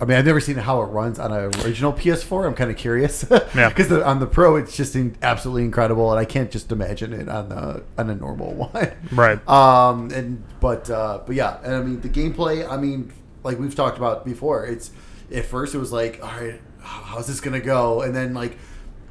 I 0.00 0.06
mean, 0.06 0.16
I've 0.18 0.26
never 0.26 0.40
seen 0.40 0.56
how 0.56 0.82
it 0.82 0.86
runs 0.86 1.20
on 1.20 1.30
an 1.32 1.54
original 1.64 1.92
PS4. 1.92 2.46
I'm 2.46 2.54
kind 2.54 2.68
of 2.68 2.76
curious, 2.76 3.24
Yeah. 3.54 3.68
because 3.68 3.92
on 3.92 4.18
the 4.18 4.26
Pro, 4.26 4.56
it's 4.56 4.76
just 4.76 4.96
absolutely 5.22 5.62
incredible, 5.64 6.10
and 6.10 6.18
I 6.18 6.24
can't 6.24 6.50
just 6.50 6.72
imagine 6.72 7.12
it 7.12 7.28
on 7.28 7.48
the 7.48 7.84
on 7.96 8.10
a 8.10 8.14
normal 8.16 8.52
one. 8.72 8.90
Right. 9.12 9.48
Um, 9.48 10.10
and 10.10 10.42
but 10.58 10.90
uh, 10.90 11.20
but 11.24 11.36
yeah, 11.36 11.58
and 11.62 11.74
I 11.76 11.80
mean 11.80 12.00
the 12.00 12.08
gameplay. 12.08 12.68
I 12.68 12.76
mean, 12.76 13.12
like 13.44 13.58
we've 13.60 13.74
talked 13.74 13.96
about 13.96 14.24
before. 14.24 14.66
It's 14.66 14.90
at 15.34 15.44
first 15.44 15.74
it 15.74 15.78
was 15.78 15.92
like, 15.92 16.20
all 16.22 16.28
right, 16.28 16.60
how's 16.80 17.26
this 17.26 17.40
gonna 17.40 17.60
go? 17.60 18.02
And 18.02 18.14
then 18.14 18.34
like, 18.34 18.56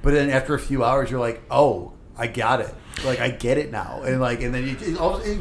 but 0.01 0.13
then 0.13 0.29
after 0.29 0.53
a 0.53 0.59
few 0.59 0.83
hours, 0.83 1.11
you're 1.11 1.19
like, 1.19 1.41
oh, 1.49 1.93
I 2.17 2.27
got 2.27 2.61
it. 2.61 2.73
Like 3.03 3.19
I 3.19 3.29
get 3.31 3.57
it 3.57 3.71
now, 3.71 4.03
and 4.03 4.21
like, 4.21 4.41
and 4.41 4.53
then 4.53 4.67
you 4.67 4.75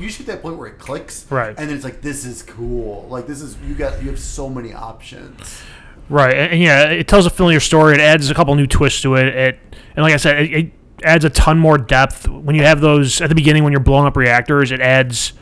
you 0.00 0.08
shoot 0.08 0.26
that 0.26 0.40
point 0.40 0.56
where 0.56 0.68
it 0.68 0.78
clicks, 0.78 1.26
Right. 1.30 1.50
And 1.50 1.68
then 1.68 1.76
it's 1.76 1.84
like, 1.84 2.00
this 2.00 2.24
is 2.24 2.42
cool. 2.42 3.06
Like 3.10 3.26
this 3.26 3.42
is 3.42 3.58
you 3.68 3.74
got 3.74 4.02
you 4.02 4.08
have 4.08 4.18
so 4.18 4.48
many 4.48 4.72
options. 4.72 5.62
Right, 6.08 6.34
and, 6.34 6.52
and 6.52 6.62
yeah, 6.62 6.88
it 6.88 7.08
tells 7.08 7.26
a 7.26 7.30
familiar 7.30 7.60
story. 7.60 7.94
It 7.94 8.00
adds 8.00 8.30
a 8.30 8.34
couple 8.34 8.54
new 8.54 8.66
twists 8.66 9.02
to 9.02 9.16
it. 9.16 9.26
It 9.26 9.58
and 9.94 10.02
like 10.02 10.14
I 10.14 10.16
said, 10.16 10.40
it, 10.40 10.52
it 10.52 10.72
adds 11.04 11.24
a 11.26 11.30
ton 11.30 11.58
more 11.58 11.76
depth 11.76 12.26
when 12.26 12.56
you 12.56 12.62
have 12.62 12.80
those 12.80 13.20
at 13.20 13.28
the 13.28 13.34
beginning 13.34 13.64
when 13.64 13.72
you're 13.72 13.80
blowing 13.80 14.06
up 14.06 14.16
reactors. 14.16 14.72
It 14.72 14.80
adds 14.80 15.34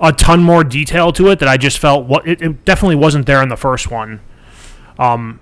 a 0.00 0.12
ton 0.12 0.42
more 0.42 0.64
detail 0.64 1.12
to 1.12 1.28
it 1.28 1.38
that 1.40 1.48
I 1.48 1.56
just 1.56 1.78
felt 1.78 2.06
what 2.06 2.26
it, 2.26 2.40
it 2.40 2.64
definitely 2.64 2.96
wasn't 2.96 3.26
there 3.26 3.42
in 3.42 3.48
the 3.48 3.56
first 3.56 3.90
one. 3.90 4.20
Um, 4.98 5.40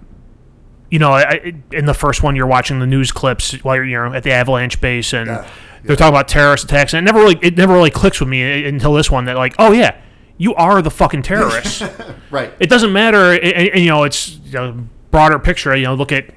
you 0.90 0.98
know, 0.98 1.12
I, 1.12 1.54
in 1.72 1.86
the 1.86 1.94
first 1.94 2.22
one, 2.22 2.36
you're 2.36 2.46
watching 2.46 2.78
the 2.78 2.86
news 2.86 3.12
clips 3.12 3.52
while 3.64 3.76
you're 3.76 3.84
you 3.84 3.96
know 3.96 4.12
at 4.14 4.22
the 4.22 4.32
Avalanche 4.32 4.80
base, 4.80 5.12
and 5.14 5.26
Yeah, 5.28 5.48
they're 5.84 5.96
talking 5.96 6.12
about 6.14 6.28
terrorist 6.28 6.64
attacks, 6.64 6.92
and 6.94 7.06
it 7.06 7.10
never 7.12 7.24
really 7.24 7.38
it 7.42 7.56
never 7.56 7.72
really 7.72 7.90
clicks 7.90 8.20
with 8.20 8.28
me 8.28 8.64
until 8.66 8.92
this 8.92 9.10
one 9.10 9.24
that 9.26 9.36
like, 9.36 9.54
oh 9.58 9.72
yeah, 9.72 9.96
you 10.38 10.54
are 10.54 10.82
the 10.82 10.90
fucking 10.90 11.22
terrorists. 11.22 11.82
Right. 12.30 12.50
it 12.58 12.70
doesn't 12.70 12.94
matter. 12.94 13.32
And, 13.34 13.42
and, 13.74 13.80
you 13.84 13.90
know, 13.90 14.04
it's 14.04 14.38
you 14.44 14.52
know, 14.52 14.86
broader 15.10 15.38
picture. 15.38 15.76
You 15.76 15.84
know, 15.84 15.94
look 15.94 16.12
at 16.12 16.30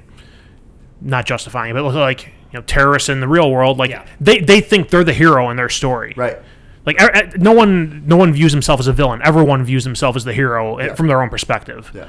not 1.00 1.24
justifying 1.24 1.70
it, 1.70 1.74
but 1.74 1.84
look 1.84 1.94
at 1.94 2.00
like 2.00 2.26
you 2.26 2.58
know 2.58 2.62
terrorists 2.62 3.08
in 3.08 3.20
the 3.20 3.28
real 3.28 3.50
world. 3.50 3.78
Like 3.78 3.90
Yeah. 3.90 4.04
they 4.20 4.38
they 4.40 4.60
think 4.60 4.90
they're 4.90 5.04
the 5.04 5.12
hero 5.14 5.48
in 5.50 5.56
their 5.56 5.68
story. 5.70 6.12
right. 6.16 6.38
Like 6.84 6.98
no 7.38 7.52
one 7.52 8.06
no 8.06 8.16
one 8.16 8.32
views 8.32 8.52
himself 8.52 8.78
as 8.78 8.86
a 8.88 8.92
villain. 8.92 9.20
Everyone 9.24 9.64
views 9.64 9.84
himself 9.84 10.16
as 10.16 10.24
the 10.24 10.32
hero 10.34 10.76
eh, 10.76 10.86
Yeah. 10.86 10.94
from 10.94 11.06
their 11.08 11.20
own 11.22 11.30
perspective. 11.30 11.90
Yeah. 11.94 12.08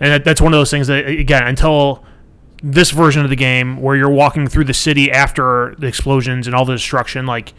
And 0.00 0.12
that, 0.12 0.24
that's 0.24 0.40
one 0.40 0.52
of 0.52 0.58
those 0.58 0.70
things 0.70 0.86
that 0.86 1.06
again 1.06 1.46
until 1.46 2.04
this 2.62 2.90
version 2.90 3.22
of 3.22 3.30
the 3.30 3.36
game 3.36 3.80
where 3.80 3.96
you're 3.96 4.10
walking 4.10 4.48
through 4.48 4.64
the 4.64 4.74
city 4.74 5.10
after 5.10 5.74
the 5.78 5.86
explosions 5.86 6.46
and 6.46 6.56
all 6.56 6.64
the 6.64 6.72
destruction 6.74 7.26
like 7.26 7.54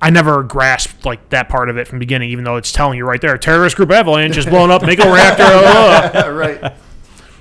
I 0.00 0.10
never 0.10 0.42
grasped 0.42 1.04
like 1.06 1.30
that 1.30 1.48
part 1.48 1.70
of 1.70 1.78
it 1.78 1.88
from 1.88 1.98
the 1.98 2.00
beginning, 2.04 2.28
even 2.30 2.44
though 2.44 2.56
it's 2.56 2.72
telling 2.72 2.98
you 2.98 3.06
right 3.06 3.20
there, 3.20 3.38
terrorist 3.38 3.76
group 3.76 3.90
avalanche 3.90 4.36
is 4.36 4.44
blown 4.44 4.70
up, 4.70 4.82
make 4.82 4.98
a 4.98 5.10
reactor. 5.10 5.44
uh, 5.44 6.30
right. 6.30 6.74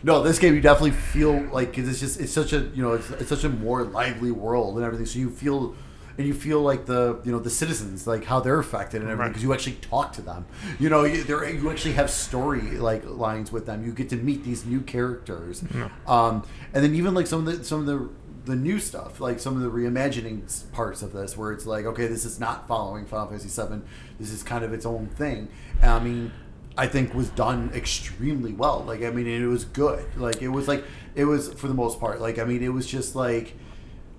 No, 0.02 0.24
this 0.24 0.40
game 0.40 0.56
you 0.56 0.62
definitely 0.62 0.92
feel 0.92 1.42
like 1.52 1.72
because 1.72 1.90
it's 1.90 2.00
just 2.00 2.20
it's 2.20 2.32
such 2.32 2.54
a 2.54 2.60
you 2.74 2.82
know 2.82 2.94
it's, 2.94 3.10
it's 3.12 3.30
such 3.30 3.44
a 3.44 3.50
more 3.50 3.84
lively 3.84 4.32
world 4.32 4.78
and 4.78 4.86
everything. 4.86 5.06
So 5.06 5.20
you 5.20 5.30
feel 5.30 5.76
and 6.18 6.28
you 6.28 6.34
feel 6.34 6.62
like 6.62 6.86
the 6.86 7.20
you 7.24 7.32
know 7.32 7.40
the 7.40 7.50
citizens 7.50 8.06
like 8.06 8.26
how 8.26 8.40
they're 8.40 8.60
affected 8.60 9.02
and 9.02 9.10
everything 9.10 9.20
Right. 9.24 9.30
because 9.30 9.44
you 9.44 9.54
actually 9.54 9.76
talk 9.76 10.14
to 10.14 10.22
them. 10.22 10.46
You 10.80 10.90
know 10.90 11.04
you 11.06 11.24
you 11.28 11.70
actually 11.72 11.94
have 11.94 12.10
story 12.10 12.62
like 12.62 13.04
lines 13.06 13.52
with 13.52 13.66
them. 13.66 13.84
You 13.86 13.92
get 13.94 14.10
to 14.10 14.18
meet 14.18 14.44
these 14.44 14.66
new 14.66 14.82
characters, 14.82 15.64
um, 16.08 16.44
and 16.74 16.84
then 16.84 16.94
even 16.96 17.14
like 17.14 17.28
some 17.28 17.48
of 17.48 17.58
the 17.58 17.64
some 17.64 17.80
of 17.82 17.86
the 17.86 18.10
the 18.46 18.56
new 18.58 18.78
stuff, 18.78 19.22
like 19.22 19.40
some 19.40 19.56
of 19.56 19.62
the 19.62 19.70
reimagining 19.70 20.42
parts 20.74 21.02
of 21.02 21.14
this, 21.14 21.38
where 21.38 21.54
it's 21.54 21.66
like, 21.66 21.86
okay, 21.86 22.08
this 22.08 22.26
is 22.26 22.42
not 22.42 22.68
following 22.68 23.06
Final 23.06 23.28
Fantasy 23.28 23.48
VII. 23.62 23.80
This 24.20 24.32
is 24.32 24.44
kind 24.44 24.66
of 24.66 24.74
its 24.74 24.86
own 24.86 25.08
thing. 25.08 25.48
And 25.82 25.92
I 25.92 26.00
mean, 26.00 26.32
I 26.78 26.88
think 26.88 27.14
was 27.14 27.30
done 27.30 27.72
extremely 27.74 28.52
well. 28.52 28.84
Like, 28.86 29.02
I 29.02 29.12
mean, 29.12 29.28
it 29.28 29.46
was 29.46 29.64
good. 29.64 30.04
Like, 30.18 30.42
it 30.42 30.50
was 30.50 30.68
like 30.68 30.84
it 31.16 31.24
was 31.24 31.54
for 31.54 31.70
the 31.70 31.74
most 31.74 32.02
part. 32.02 32.20
Like, 32.20 32.38
I 32.38 32.44
mean, 32.44 32.62
it 32.62 32.74
was 32.74 32.86
just 32.86 33.16
like, 33.16 33.56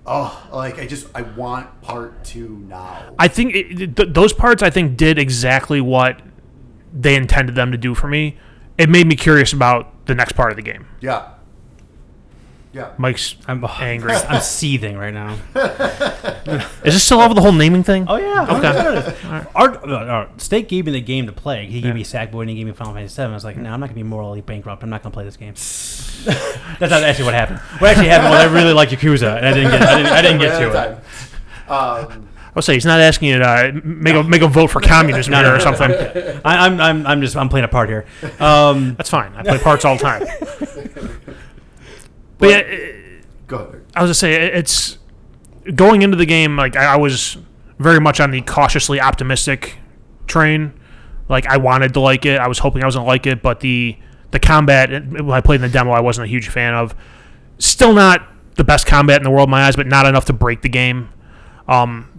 oh, 0.05 0.47
like 0.51 0.79
I 0.79 0.87
just 0.87 1.07
I 1.15 1.21
want 1.21 1.81
part 1.81 2.23
two 2.23 2.49
now. 2.67 3.13
I 3.19 3.27
think 3.27 3.55
it, 3.55 3.95
th- 3.95 4.09
those 4.11 4.33
parts 4.33 4.61
I 4.63 4.69
think 4.69 4.97
did 4.97 5.17
exactly 5.19 5.81
what 5.81 6.21
they 6.93 7.15
intended 7.15 7.55
them 7.55 7.71
to 7.71 7.77
do 7.77 7.93
for 7.95 8.07
me. 8.07 8.37
It 8.77 8.89
made 8.89 9.07
me 9.07 9.15
curious 9.15 9.53
about 9.53 10.05
the 10.05 10.15
next 10.15 10.33
part 10.33 10.51
of 10.51 10.57
the 10.57 10.61
game. 10.61 10.85
yeah, 11.01 11.29
yeah. 12.75 12.91
Mike's 12.97 13.35
I'm 13.47 13.63
angry. 13.79 14.11
I'm 14.29 14.41
seething 14.41 14.97
right 14.97 15.13
now. 15.13 15.37
Is 16.83 16.93
this 16.93 17.03
still 17.03 17.21
over 17.21 17.33
the 17.33 17.41
whole 17.41 17.53
naming 17.53 17.83
thing? 17.83 18.05
Oh 18.07 18.17
yeah. 18.17 18.45
Okay. 18.57 19.45
Art, 19.55 19.81
uh, 19.87 19.91
uh, 19.93 20.27
State 20.37 20.67
gave 20.67 20.85
me 20.85 20.91
the 20.91 21.01
game 21.01 21.25
to 21.27 21.31
play. 21.31 21.65
He 21.67 21.79
gave 21.81 21.95
me 21.95 22.03
Sackboy 22.03 22.41
and 22.41 22.49
he 22.49 22.55
gave 22.57 22.65
me 22.67 22.73
Final 22.73 22.93
Fantasy 22.93 23.15
VII. 23.21 23.29
I 23.29 23.33
was 23.33 23.45
like, 23.45 23.57
no, 23.57 23.71
I'm 23.71 23.79
not 23.79 23.87
gonna 23.87 23.95
be 23.95 24.03
morally 24.03 24.41
bankrupt. 24.41 24.83
I'm 24.83 24.89
not 24.89 25.01
gonna 25.01 25.13
play 25.13 25.23
this 25.23 25.37
game. 25.37 25.53
That's 26.79 26.91
not 26.91 27.03
actually 27.03 27.25
what 27.25 27.33
happened. 27.33 27.59
What 27.79 27.91
actually 27.91 28.09
happened 28.09 28.31
was 28.31 28.39
I 28.41 28.53
really 28.53 28.73
liked 28.73 28.91
Yakuza 28.91 29.37
and 29.37 29.45
I 29.47 29.53
didn't 29.53 29.71
get. 29.71 29.81
I 29.81 29.97
didn't, 29.97 30.11
I 30.11 30.21
didn't 30.21 30.39
get 30.41 30.59
to 30.59 30.91
it. 30.91 31.71
Um, 31.71 32.27
I'll 32.55 32.61
say 32.61 32.73
he's 32.75 32.85
not 32.85 32.99
asking 33.01 33.29
you 33.29 33.39
to 33.39 33.45
uh, 33.45 33.71
make 33.83 34.15
a 34.15 34.23
make 34.23 34.41
a 34.41 34.47
vote 34.47 34.67
for 34.67 34.79
communism 34.79 35.31
No, 35.31 35.39
here 35.39 35.47
no, 35.47 35.55
or 35.55 35.57
no. 35.57 35.63
something. 35.63 35.91
I, 36.45 36.65
I'm, 36.65 36.79
I'm, 36.79 37.05
I'm 37.07 37.21
just, 37.21 37.35
I'm 37.35 37.49
playing 37.49 37.65
a 37.65 37.67
part 37.67 37.89
here. 37.89 38.05
Um, 38.39 38.95
That's 38.95 39.09
fine. 39.09 39.33
I 39.35 39.43
play 39.43 39.57
parts 39.59 39.83
all 39.83 39.97
the 39.97 40.03
time. 40.03 40.21
But 42.45 42.49
yeah, 42.51 42.57
it- 42.73 43.47
go 43.47 43.57
ahead. 43.57 43.81
I 43.95 44.01
was 44.01 44.09
gonna 44.09 44.13
say 44.15 44.35
it's 44.51 44.97
going 45.73 46.01
into 46.01 46.17
the 46.17 46.25
game. 46.25 46.55
Like 46.57 46.75
I, 46.75 46.93
I 46.93 46.95
was 46.97 47.37
very 47.79 47.99
much 47.99 48.19
on 48.19 48.31
the 48.31 48.41
cautiously 48.41 48.99
optimistic 49.01 49.77
train. 50.27 50.73
Like 51.29 51.45
I 51.47 51.57
wanted 51.57 51.93
to 51.93 51.99
like 51.99 52.25
it. 52.25 52.39
I 52.39 52.47
was 52.47 52.59
hoping 52.59 52.83
I 52.83 52.85
was 52.85 52.95
gonna 52.95 53.07
like 53.07 53.25
it, 53.25 53.41
but 53.41 53.59
the 53.61 53.97
the 54.31 54.39
combat 54.39 54.89
when 54.91 55.31
I 55.31 55.41
played 55.41 55.55
in 55.57 55.61
the 55.61 55.69
demo, 55.69 55.91
I 55.91 56.01
wasn't 56.01 56.25
a 56.25 56.29
huge 56.29 56.49
fan 56.49 56.73
of. 56.73 56.95
Still 57.57 57.93
not 57.93 58.27
the 58.55 58.63
best 58.63 58.85
combat 58.85 59.17
in 59.17 59.23
the 59.23 59.31
world 59.31 59.47
in 59.47 59.51
my 59.51 59.63
eyes, 59.65 59.75
but 59.75 59.87
not 59.87 60.05
enough 60.05 60.25
to 60.25 60.33
break 60.33 60.61
the 60.61 60.69
game. 60.69 61.09
Um, 61.67 62.09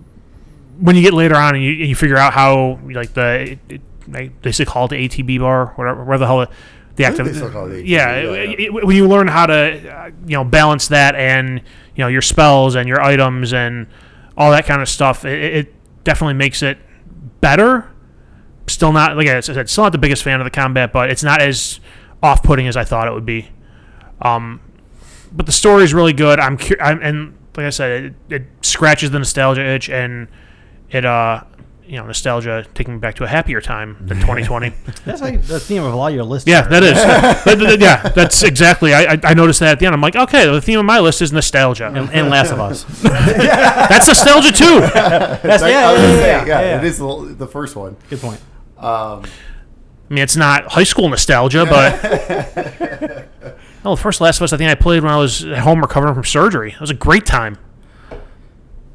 when 0.81 0.97
you 0.97 1.03
get 1.03 1.13
later 1.15 1.35
on 1.37 1.55
and 1.55 1.63
you, 1.65 1.71
you 1.73 1.95
figure 1.95 2.17
out 2.17 2.33
how 2.33 2.79
like 2.91 3.13
the 3.15 3.53
it, 3.53 3.59
it, 3.69 3.81
they 4.09 4.31
they 4.43 4.65
call 4.65 4.87
it 4.87 4.89
the 4.89 5.09
ATB 5.09 5.41
bar, 5.41 5.73
whatever, 5.77 6.05
where 6.05 6.19
the 6.19 6.27
hell 6.27 6.43
it- 6.43 6.51
the 6.97 7.05
I 7.07 7.11
think 7.11 7.21
active 7.21 7.27
they 7.27 7.39
still 7.39 7.51
call 7.51 7.71
it 7.71 7.83
ATB, 7.85 7.89
yeah, 7.89 8.17
yeah, 8.21 8.31
it- 8.33 8.61
it- 8.61 8.73
when 8.73 8.97
you 8.97 9.07
learn 9.09 9.29
how 9.29 9.47
to 9.47 9.55
uh, 9.55 10.07
you 10.27 10.37
know 10.37 10.45
balance 10.45 10.89
that 10.89 11.15
and 11.15 11.61
you 11.95 12.03
know 12.05 12.09
your 12.09 12.23
spells 12.23 12.75
and 12.75 12.89
your 12.89 13.01
items 13.03 13.53
and 13.53 13.87
all 14.37 14.51
that 14.51 14.67
kind 14.67 14.83
of 14.83 14.89
stuff, 14.89 15.25
it, 15.25 15.57
it 15.57 15.75
definitely 16.05 16.35
makes 16.35 16.63
it 16.63 16.79
better. 17.41 17.91
still 18.67 18.93
not 18.93 19.17
like 19.17 19.29
I 19.29 19.41
said, 19.41 19.69
still 19.71 19.85
not 19.85 19.93
the 19.93 19.99
biggest 19.99 20.23
fan 20.25 20.41
of 20.41 20.45
the 20.45 20.51
combat, 20.51 20.93
but 20.93 21.11
it's 21.11 21.23
not 21.23 21.41
as 21.41 21.79
off-putting 22.23 22.67
as 22.67 22.77
I 22.77 22.85
thought 22.85 23.07
it 23.09 23.13
would 23.15 23.27
be. 23.27 23.49
Um, 24.23 24.61
but 25.33 25.47
the 25.47 25.53
story 25.53 25.85
is 25.85 25.93
really 25.95 26.13
good. 26.15 26.41
I'm, 26.41 26.57
cu- 26.59 26.77
I'm 26.81 27.01
and 27.03 27.37
like 27.57 27.67
I 27.67 27.71
said, 27.71 28.05
it, 28.31 28.35
it 28.35 28.43
scratches 28.63 29.11
the 29.11 29.19
nostalgia 29.19 29.65
itch, 29.65 29.89
and 29.91 30.29
it 30.91 31.05
uh, 31.05 31.43
you 31.87 31.97
know, 31.99 32.07
nostalgia 32.07 32.67
taking 32.75 32.95
me 32.95 32.99
back 33.01 33.15
to 33.17 33.25
a 33.25 33.27
happier 33.29 33.61
time 33.61 33.97
than 34.01 34.17
2020. 34.21 34.73
That's 35.05 35.21
like 35.21 35.43
the 35.43 35.61
theme 35.61 35.83
of 35.85 35.93
a 35.93 35.97
lot 35.97 36.09
of 36.09 36.15
your 36.15 36.25
lists. 36.25 36.49
yeah, 36.49 36.65
are. 36.67 36.69
that 36.71 36.83
is. 36.83 36.95
That- 37.47 37.59
that- 37.59 37.81
yeah, 37.81 38.09
that's 38.09 38.43
exactly. 38.43 38.93
I, 38.95 39.15
I 39.15 39.21
I 39.25 39.35
noticed 39.35 39.61
that 39.61 39.73
at 39.73 39.79
the 39.79 39.87
end. 39.87 39.95
I'm 39.95 40.01
like, 40.01 40.17
okay, 40.17 40.51
the 40.51 40.61
theme 40.61 40.79
of 40.79 40.85
my 40.85 40.99
list 41.01 41.23
is 41.23 41.33
nostalgia. 41.33 41.87
And, 41.87 42.11
and 42.11 42.29
Last 42.31 42.51
of 42.53 42.59
Us. 42.61 42.85
That's 43.03 44.09
nostalgia 44.09 44.53
too. 44.53 44.81
That's 44.81 45.63
I- 45.63 45.69
yeah, 45.71 45.93
yeah, 45.93 45.93
yeah, 45.93 45.97
say, 45.97 46.27
yeah, 46.29 46.47
yeah, 46.47 46.61
yeah. 46.61 46.79
it 46.79 46.85
is 46.85 46.99
the, 46.99 47.35
the 47.39 47.47
first 47.47 47.77
one. 47.77 47.97
Good 48.11 48.21
point. 48.21 48.41
Um, 48.79 49.25
I 50.09 50.15
mean, 50.15 50.23
it's 50.23 50.37
not 50.37 50.73
high 50.73 50.85
school 50.85 51.09
nostalgia, 51.09 51.65
but 51.67 53.27
oh, 53.85 53.95
the 53.95 54.01
first 54.01 54.21
Last 54.21 54.39
of 54.39 54.43
Us 54.45 54.53
I 54.53 54.57
think 54.57 54.71
I 54.71 54.75
played 54.75 55.03
when 55.03 55.13
I 55.13 55.17
was 55.19 55.45
at 55.45 55.59
home 55.59 55.81
recovering 55.81 56.15
from 56.15 56.25
surgery. 56.25 56.73
It 56.73 56.81
was 56.81 56.91
a 56.91 56.95
great 56.95 57.27
time, 57.27 57.59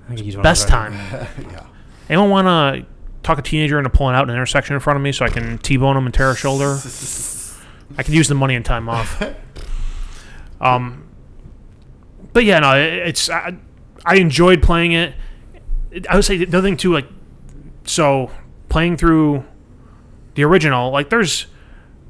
I 0.10 0.16
could 0.16 0.26
use 0.26 0.36
one 0.36 0.42
of 0.42 0.44
best 0.44 0.68
time. 0.68 0.94
yeah. 0.94 1.66
Anyone 2.12 2.30
want 2.30 2.48
to 2.48 2.86
talk 3.24 3.40
a 3.40 3.42
teenager 3.42 3.78
into 3.78 3.90
pulling 3.90 4.16
out 4.16 4.30
an 4.30 4.36
intersection 4.36 4.74
in 4.74 4.82
front 4.82 4.98
of 4.98 5.04
me 5.04 5.14
so 5.14 5.26
I 5.26 5.30
can 5.30 5.58
t-bone 5.60 5.96
them 5.96 6.06
and 6.06 6.14
tear 6.14 6.32
a 6.32 6.36
shoulder? 6.36 6.78
I 7.98 8.04
could 8.04 8.14
use 8.14 8.28
the 8.28 8.36
money 8.36 8.56
and 8.56 8.66
time 8.66 8.90
off. 8.90 9.24
Um, 10.60 11.08
but 12.34 12.44
yeah, 12.44 12.60
no, 12.60 12.74
it, 12.74 13.08
it's 13.08 13.30
I, 13.30 13.56
I 14.06 14.18
enjoyed 14.18 14.62
playing 14.62 14.92
it. 14.92 15.16
I 16.10 16.16
would 16.16 16.26
say 16.26 16.38
the 16.38 16.58
other 16.58 16.62
thing 16.62 16.78
too, 16.78 16.94
like 16.94 17.08
so 17.84 18.30
playing 18.70 18.98
through 18.98 19.44
the 20.36 20.44
original, 20.44 20.92
like 20.92 21.10
there's 21.10 21.48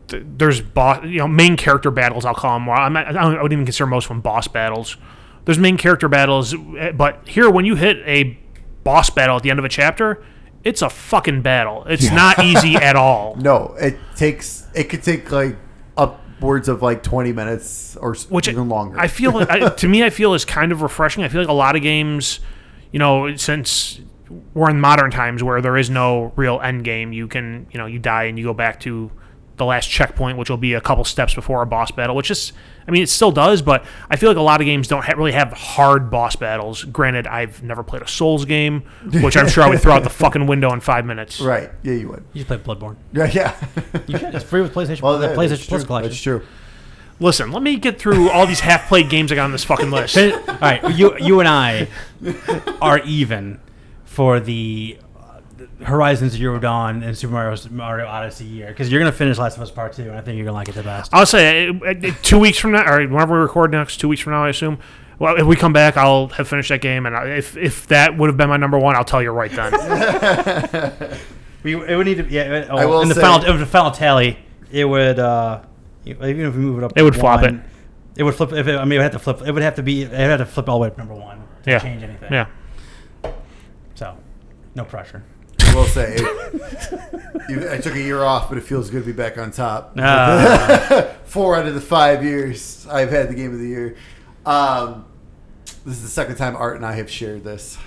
there's 0.07 0.61
boss, 0.61 1.05
you 1.05 1.19
know, 1.19 1.27
main 1.27 1.55
character 1.55 1.91
battles. 1.91 2.25
I'll 2.25 2.35
call 2.35 2.59
them. 2.59 2.69
I'm 2.69 2.93
not, 2.93 3.07
I, 3.07 3.11
don't, 3.13 3.37
I 3.37 3.41
wouldn't 3.41 3.53
even 3.53 3.65
consider 3.65 3.87
most 3.87 4.05
of 4.05 4.09
them 4.09 4.21
boss 4.21 4.47
battles. 4.47 4.97
There's 5.45 5.57
main 5.57 5.77
character 5.77 6.09
battles, 6.09 6.53
eh, 6.77 6.91
but 6.91 7.27
here 7.27 7.49
when 7.49 7.65
you 7.65 7.75
hit 7.75 7.97
a 8.05 8.37
boss 8.83 9.09
battle 9.09 9.35
at 9.37 9.43
the 9.43 9.49
end 9.49 9.59
of 9.59 9.65
a 9.65 9.69
chapter, 9.69 10.23
it's 10.63 10.81
a 10.81 10.89
fucking 10.89 11.41
battle. 11.41 11.83
It's 11.87 12.11
not 12.11 12.43
easy 12.43 12.75
at 12.75 12.95
all. 12.95 13.35
No, 13.35 13.75
it 13.79 13.97
takes. 14.15 14.67
It 14.75 14.85
could 14.85 15.03
take 15.03 15.31
like 15.31 15.55
upwards 15.97 16.67
of 16.67 16.81
like 16.81 17.03
twenty 17.03 17.33
minutes 17.33 17.95
or 17.97 18.15
which 18.29 18.47
even 18.47 18.69
longer. 18.69 18.99
I 18.99 19.07
feel 19.07 19.37
I, 19.37 19.69
to 19.77 19.87
me, 19.87 20.03
I 20.03 20.09
feel 20.09 20.33
is 20.33 20.45
kind 20.45 20.71
of 20.71 20.81
refreshing. 20.81 21.23
I 21.23 21.29
feel 21.29 21.41
like 21.41 21.49
a 21.49 21.53
lot 21.53 21.75
of 21.75 21.81
games, 21.81 22.39
you 22.91 22.99
know, 22.99 23.35
since 23.35 24.01
we're 24.53 24.69
in 24.69 24.79
modern 24.79 25.11
times 25.11 25.43
where 25.43 25.61
there 25.61 25.77
is 25.77 25.89
no 25.89 26.31
real 26.35 26.59
end 26.61 26.83
game, 26.83 27.11
you 27.11 27.27
can, 27.27 27.67
you 27.71 27.77
know, 27.77 27.85
you 27.85 27.99
die 27.99 28.23
and 28.23 28.37
you 28.37 28.45
go 28.45 28.53
back 28.53 28.79
to 28.81 29.11
the 29.61 29.65
last 29.65 29.89
checkpoint, 29.89 30.37
which 30.37 30.49
will 30.49 30.57
be 30.57 30.73
a 30.73 30.81
couple 30.81 31.03
steps 31.05 31.33
before 31.35 31.61
a 31.61 31.65
boss 31.65 31.91
battle. 31.91 32.15
Which 32.15 32.29
is, 32.31 32.51
I 32.87 32.91
mean, 32.91 33.01
it 33.03 33.09
still 33.09 33.31
does, 33.31 33.61
but 33.61 33.85
I 34.09 34.15
feel 34.15 34.29
like 34.29 34.37
a 34.37 34.41
lot 34.41 34.59
of 34.59 34.65
games 34.65 34.87
don't 34.87 35.03
ha- 35.05 35.13
really 35.15 35.31
have 35.31 35.51
hard 35.53 36.09
boss 36.11 36.35
battles. 36.35 36.83
Granted, 36.83 37.27
I've 37.27 37.61
never 37.63 37.83
played 37.83 38.01
a 38.01 38.07
Souls 38.07 38.45
game, 38.45 38.81
which 39.21 39.37
I'm 39.37 39.47
sure 39.47 39.63
I 39.63 39.69
would 39.69 39.81
throw 39.81 39.93
out 39.93 40.03
the 40.03 40.09
fucking 40.09 40.47
window 40.47 40.73
in 40.73 40.79
five 40.81 41.05
minutes. 41.05 41.39
right? 41.41 41.69
Yeah, 41.83 41.93
you 41.93 42.09
would. 42.09 42.23
You 42.33 42.43
just 42.43 42.47
play 42.47 42.57
Bloodborne. 42.57 42.95
Yeah, 43.13 43.25
yeah. 43.33 43.55
You 44.07 44.17
should. 44.17 44.35
It's 44.35 44.43
free 44.43 44.61
with 44.61 44.73
PlayStation. 44.73 45.01
well, 45.01 45.17
the 45.19 45.27
that- 45.27 45.37
PlayStation 45.37 45.49
that's 45.49 45.65
Plus 45.67 45.81
true. 45.81 45.87
collection. 45.87 46.09
That's 46.09 46.21
true. 46.21 46.41
Listen, 47.19 47.51
let 47.51 47.61
me 47.61 47.77
get 47.77 47.99
through 47.99 48.31
all 48.31 48.47
these 48.47 48.61
half-played 48.61 49.07
games 49.09 49.31
I 49.31 49.35
got 49.35 49.43
on 49.43 49.51
this 49.51 49.63
fucking 49.63 49.91
list. 49.91 50.17
All 50.17 50.31
right, 50.59 50.95
you 50.97 51.15
you 51.19 51.39
and 51.39 51.47
I 51.47 51.87
are 52.81 52.97
even 52.99 53.59
for 54.05 54.39
the 54.39 54.97
Horizon 55.83 56.29
Zero 56.29 56.59
Dawn 56.59 57.03
and 57.03 57.17
Super 57.17 57.33
Mario 57.33 57.57
Mario 57.69 58.07
Odyssey 58.07 58.45
year 58.45 58.67
because 58.67 58.91
you're 58.91 58.99
gonna 59.01 59.11
finish 59.11 59.37
Last 59.37 59.57
of 59.57 59.63
Us 59.63 59.71
Part 59.71 59.93
Two, 59.93 60.03
and 60.03 60.11
I 60.17 60.21
think 60.21 60.37
you're 60.37 60.45
gonna 60.45 60.55
like 60.55 60.69
it 60.69 60.75
the 60.75 60.83
best. 60.83 61.13
I'll 61.13 61.25
say 61.25 61.69
uh, 61.69 61.93
two 62.21 62.39
weeks 62.39 62.57
from 62.57 62.71
now, 62.71 62.85
or 62.91 62.99
whenever 63.07 63.33
we 63.35 63.39
record 63.41 63.71
next, 63.71 63.97
two 63.97 64.07
weeks 64.07 64.21
from 64.21 64.33
now, 64.33 64.43
I 64.45 64.49
assume. 64.49 64.79
Well, 65.19 65.35
if 65.37 65.45
we 65.45 65.55
come 65.55 65.71
back, 65.73 65.97
I'll 65.97 66.27
have 66.29 66.47
finished 66.47 66.69
that 66.69 66.81
game, 66.81 67.05
and 67.05 67.15
I- 67.15 67.27
if 67.29 67.55
if 67.55 67.85
that 67.87 68.17
would 68.17 68.27
have 68.27 68.37
been 68.37 68.49
my 68.49 68.57
number 68.57 68.79
one, 68.79 68.95
I'll 68.95 69.03
tell 69.05 69.21
you 69.21 69.31
right 69.31 69.51
then. 69.51 71.17
We 71.63 71.75
it 71.75 71.95
would 71.95 72.07
need 72.07 72.17
to 72.17 72.25
yeah. 72.27 72.65
Oh, 72.71 72.77
I 72.77 72.85
will 72.87 73.01
in 73.01 73.07
the 73.09 73.13
say- 73.13 73.21
final 73.21 73.45
in 73.47 73.59
the 73.59 73.67
final 73.67 73.91
tally, 73.91 74.39
it 74.71 74.85
would 74.85 75.19
uh 75.19 75.61
even 76.05 76.39
if 76.47 76.55
we 76.55 76.59
move 76.61 76.79
it 76.79 76.83
up, 76.83 76.93
It 76.95 77.03
would 77.03 77.15
flop 77.15 77.41
one, 77.43 77.63
It 78.17 78.23
would 78.23 78.33
flip. 78.33 78.51
If 78.51 78.67
it, 78.67 78.75
I 78.77 78.83
mean, 78.83 78.93
it 78.93 78.97
would 78.97 79.03
have 79.03 79.11
to 79.11 79.19
flip. 79.19 79.41
It 79.47 79.51
would 79.51 79.61
have 79.61 79.75
to 79.75 79.83
be. 79.83 80.01
It 80.01 80.09
would 80.09 80.17
have 80.19 80.39
to 80.39 80.45
flip 80.47 80.67
all 80.67 80.79
the 80.79 80.81
way 80.81 80.87
up 80.87 80.95
to 80.95 80.99
number 81.01 81.13
one 81.13 81.43
to 81.65 81.69
Yeah. 81.69 81.77
change 81.77 82.01
anything. 82.01 82.33
yeah, 82.33 82.47
So, 83.93 84.17
no 84.73 84.83
pressure. 84.85 85.21
I 85.71 85.75
will 85.75 85.85
say, 85.85 86.17
you- 87.49 87.69
I 87.71 87.77
took 87.77 87.95
a 87.95 88.01
year 88.01 88.21
off, 88.23 88.49
but 88.49 88.57
it 88.57 88.61
feels 88.61 88.89
good 88.89 89.01
to 89.01 89.05
be 89.05 89.11
back 89.13 89.37
on 89.37 89.51
top. 89.51 89.93
Ah. 89.97 91.07
Four 91.25 91.55
out 91.55 91.65
of 91.65 91.73
the 91.75 91.81
five 91.81 92.23
years 92.25 92.85
I've 92.91 93.09
had 93.09 93.29
the 93.29 93.33
game 93.35 93.53
of 93.53 93.59
the 93.59 93.67
year. 93.67 93.95
Um, 94.45 95.05
this 95.85 95.95
is 95.95 96.01
the 96.03 96.09
second 96.09 96.35
time 96.35 96.55
Art 96.57 96.75
and 96.75 96.85
I 96.85 96.93
have 96.95 97.09
shared 97.09 97.43
this, 97.45 97.77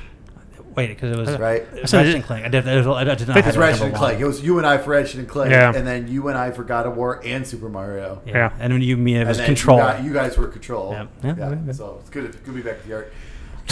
Wait, 0.74 0.88
because 0.88 1.12
it 1.12 1.18
was 1.18 1.38
right? 1.38 1.62
It 1.74 1.82
was 1.82 1.90
said 1.90 1.98
Ratchet 1.98 2.14
and 2.16 2.24
Clank. 2.24 2.44
I 2.46 2.48
did. 2.48 2.66
I 2.68 2.74
did, 2.76 2.86
I 2.86 3.14
did 3.14 3.28
not. 3.28 3.36
It's 3.36 3.46
have 3.46 3.54
it 3.56 3.58
Ratchet 3.58 3.80
number 3.80 3.84
and 3.84 3.92
one. 3.92 3.98
Clank. 3.98 4.20
It 4.20 4.24
was 4.26 4.42
you 4.42 4.58
and 4.58 4.66
I 4.66 4.78
for 4.78 4.90
Ratchet 4.90 5.18
and 5.20 5.28
Clank, 5.28 5.50
Yeah. 5.50 5.72
and 5.74 5.86
then 5.86 6.08
you 6.08 6.26
and 6.28 6.38
I 6.38 6.50
for 6.52 6.64
God 6.64 6.86
of 6.86 6.96
War 6.96 7.20
and 7.24 7.46
Super 7.46 7.68
Mario. 7.68 8.22
Yeah. 8.26 8.32
Yeah. 8.32 8.52
And 8.58 8.72
when 8.72 8.82
you 8.82 8.96
me 8.96 9.14
it 9.14 9.18
And 9.20 9.28
was 9.28 9.36
then 9.38 9.46
control. 9.46 9.76
You, 9.78 9.84
got- 9.84 10.04
you 10.04 10.12
guys 10.12 10.36
were 10.38 10.48
control. 10.48 10.92
Yeah. 10.92 11.06
Yeah. 11.22 11.34
Yeah, 11.38 11.46
okay. 11.50 11.72
So 11.72 11.98
it's 12.00 12.10
good. 12.10 12.24
Good 12.32 12.44
to 12.46 12.52
be 12.52 12.62
back 12.62 12.78
with 12.78 12.86
the 12.86 12.94
art. 12.94 13.12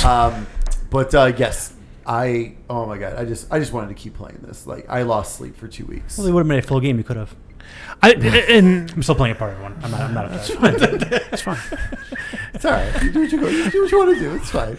Um, 0.05 0.47
but 0.91 1.13
uh, 1.15 1.33
yes, 1.37 1.73
I. 2.07 2.55
Oh 2.69 2.87
my 2.87 2.99
god, 2.99 3.17
I 3.17 3.25
just 3.25 3.53
I 3.53 3.59
just 3.59 3.73
wanted 3.73 3.89
to 3.89 3.95
keep 3.95 4.15
playing 4.15 4.41
this. 4.43 4.67
Like 4.67 4.87
I 4.89 5.03
lost 5.03 5.37
sleep 5.37 5.57
for 5.57 5.69
two 5.69 5.87
weeks. 5.87 6.19
well, 6.19 6.27
they 6.27 6.33
would 6.33 6.41
have 6.41 6.47
made 6.47 6.59
a 6.59 6.67
full 6.67 6.81
game. 6.81 6.99
You 6.99 7.05
could 7.05 7.17
have. 7.17 7.35
I, 8.03 8.13
and 8.49 8.91
I'm 8.91 9.03
still 9.03 9.15
playing 9.15 9.37
a 9.37 9.39
part 9.39 9.55
of 9.55 9.61
one. 9.61 9.79
I'm 9.83 9.91
not. 9.91 10.01
I'm 10.01 10.15
not 10.15 10.33
upset. 10.33 10.59
it's 11.33 11.43
fine. 11.43 11.59
It's 12.55 12.65
all 12.65 12.73
right. 12.73 13.03
You 13.03 13.13
do 13.13 13.21
what 13.23 13.33
you, 13.33 13.41
go. 13.41 13.49
you 13.49 13.71
do 13.71 13.83
what 13.83 13.93
you 13.93 13.99
want 13.99 14.15
to 14.15 14.21
do. 14.21 14.35
It's 14.35 14.51
fine. 14.51 14.77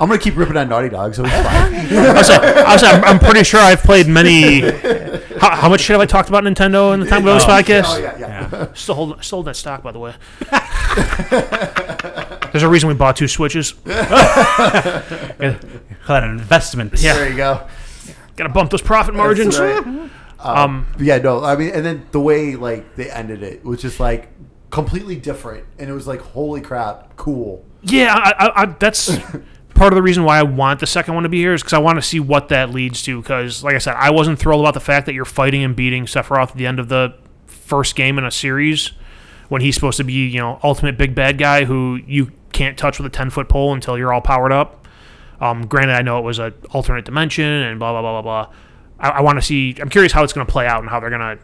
I'm 0.00 0.08
gonna 0.08 0.18
keep 0.20 0.36
ripping 0.36 0.56
on 0.56 0.68
Naughty 0.68 0.88
Dog, 0.88 1.14
so 1.14 1.24
it's 1.24 1.32
fine. 1.32 1.74
I 1.98 2.12
was, 2.12 2.30
I 2.30 2.72
was, 2.72 2.82
I'm, 2.82 3.04
I'm 3.04 3.18
pretty 3.18 3.44
sure 3.44 3.60
I've 3.60 3.82
played 3.82 4.06
many. 4.06 4.60
How, 5.40 5.56
how 5.56 5.68
much 5.68 5.80
shit 5.80 5.94
have 5.94 6.00
I 6.00 6.06
talked 6.06 6.28
about 6.28 6.44
Nintendo 6.44 6.94
in 6.94 7.00
the 7.00 7.06
time 7.06 7.26
of 7.26 7.34
this 7.34 7.44
podcast? 7.44 7.84
oh 7.86 7.98
yeah, 7.98 8.16
yeah. 8.16 8.48
Yeah. 8.52 8.72
Still 8.74 8.94
holding, 8.94 9.20
still 9.22 9.38
holding 9.38 9.50
that 9.50 9.56
stock, 9.56 9.82
by 9.82 9.90
the 9.90 9.98
way. 9.98 10.14
There's 12.52 12.62
a 12.62 12.68
reason 12.68 12.88
we 12.88 12.94
bought 12.94 13.16
two 13.16 13.26
Switches. 13.26 13.74
Call 16.04 16.16
that 16.16 16.24
an 16.24 16.30
investment. 16.30 16.94
Yeah. 17.00 17.14
There 17.14 17.30
you 17.30 17.36
go. 17.36 17.66
Got 18.36 18.44
to 18.44 18.52
bump 18.52 18.70
those 18.70 18.82
profit 18.82 19.14
margins. 19.14 19.58
Right. 19.58 20.10
Um, 20.44 20.88
But 20.94 21.02
yeah, 21.02 21.18
no. 21.18 21.44
I 21.44 21.54
mean, 21.54 21.70
and 21.70 21.86
then 21.86 22.04
the 22.10 22.18
way 22.18 22.56
like 22.56 22.96
they 22.96 23.08
ended 23.08 23.44
it 23.44 23.64
was 23.64 23.80
just 23.80 24.00
like 24.00 24.28
completely 24.70 25.14
different, 25.14 25.64
and 25.78 25.88
it 25.88 25.92
was 25.92 26.08
like, 26.08 26.20
holy 26.20 26.60
crap, 26.60 27.14
cool. 27.14 27.64
Yeah, 27.82 28.12
I, 28.12 28.46
I, 28.46 28.62
I, 28.62 28.66
that's 28.66 29.16
part 29.76 29.92
of 29.92 29.94
the 29.96 30.02
reason 30.02 30.24
why 30.24 30.40
I 30.40 30.42
want 30.42 30.80
the 30.80 30.86
second 30.88 31.14
one 31.14 31.22
to 31.22 31.28
be 31.28 31.38
here 31.38 31.54
is 31.54 31.62
because 31.62 31.74
I 31.74 31.78
want 31.78 31.98
to 31.98 32.02
see 32.02 32.18
what 32.18 32.48
that 32.48 32.70
leads 32.70 33.04
to. 33.04 33.22
Because, 33.22 33.62
like 33.62 33.76
I 33.76 33.78
said, 33.78 33.94
I 33.96 34.10
wasn't 34.10 34.36
thrilled 34.40 34.62
about 34.62 34.74
the 34.74 34.80
fact 34.80 35.06
that 35.06 35.14
you're 35.14 35.24
fighting 35.24 35.62
and 35.62 35.76
beating 35.76 36.06
Sephiroth 36.06 36.50
at 36.50 36.56
the 36.56 36.66
end 36.66 36.80
of 36.80 36.88
the 36.88 37.14
first 37.46 37.94
game 37.94 38.18
in 38.18 38.24
a 38.24 38.30
series 38.32 38.90
when 39.48 39.60
he's 39.62 39.76
supposed 39.76 39.98
to 39.98 40.04
be, 40.04 40.26
you 40.26 40.40
know, 40.40 40.58
ultimate 40.64 40.98
big 40.98 41.14
bad 41.14 41.38
guy 41.38 41.66
who 41.66 42.00
you 42.04 42.32
can't 42.52 42.76
touch 42.76 42.98
with 42.98 43.06
a 43.06 43.10
ten 43.10 43.30
foot 43.30 43.48
pole 43.48 43.72
until 43.74 43.96
you're 43.96 44.12
all 44.12 44.20
powered 44.20 44.50
up. 44.50 44.81
Um, 45.42 45.66
granted, 45.66 45.94
I 45.94 46.02
know 46.02 46.18
it 46.18 46.22
was 46.24 46.38
an 46.38 46.54
alternate 46.70 47.04
dimension 47.04 47.44
and 47.44 47.78
blah 47.78 47.92
blah 47.92 48.00
blah 48.00 48.22
blah 48.22 48.44
blah. 48.46 48.54
I, 49.00 49.18
I 49.18 49.20
want 49.22 49.38
to 49.38 49.42
see. 49.42 49.74
I'm 49.80 49.88
curious 49.88 50.12
how 50.12 50.22
it's 50.22 50.32
going 50.32 50.46
to 50.46 50.50
play 50.52 50.66
out 50.66 50.80
and 50.80 50.88
how 50.88 51.00
they're 51.00 51.10
going 51.10 51.36
to 51.36 51.42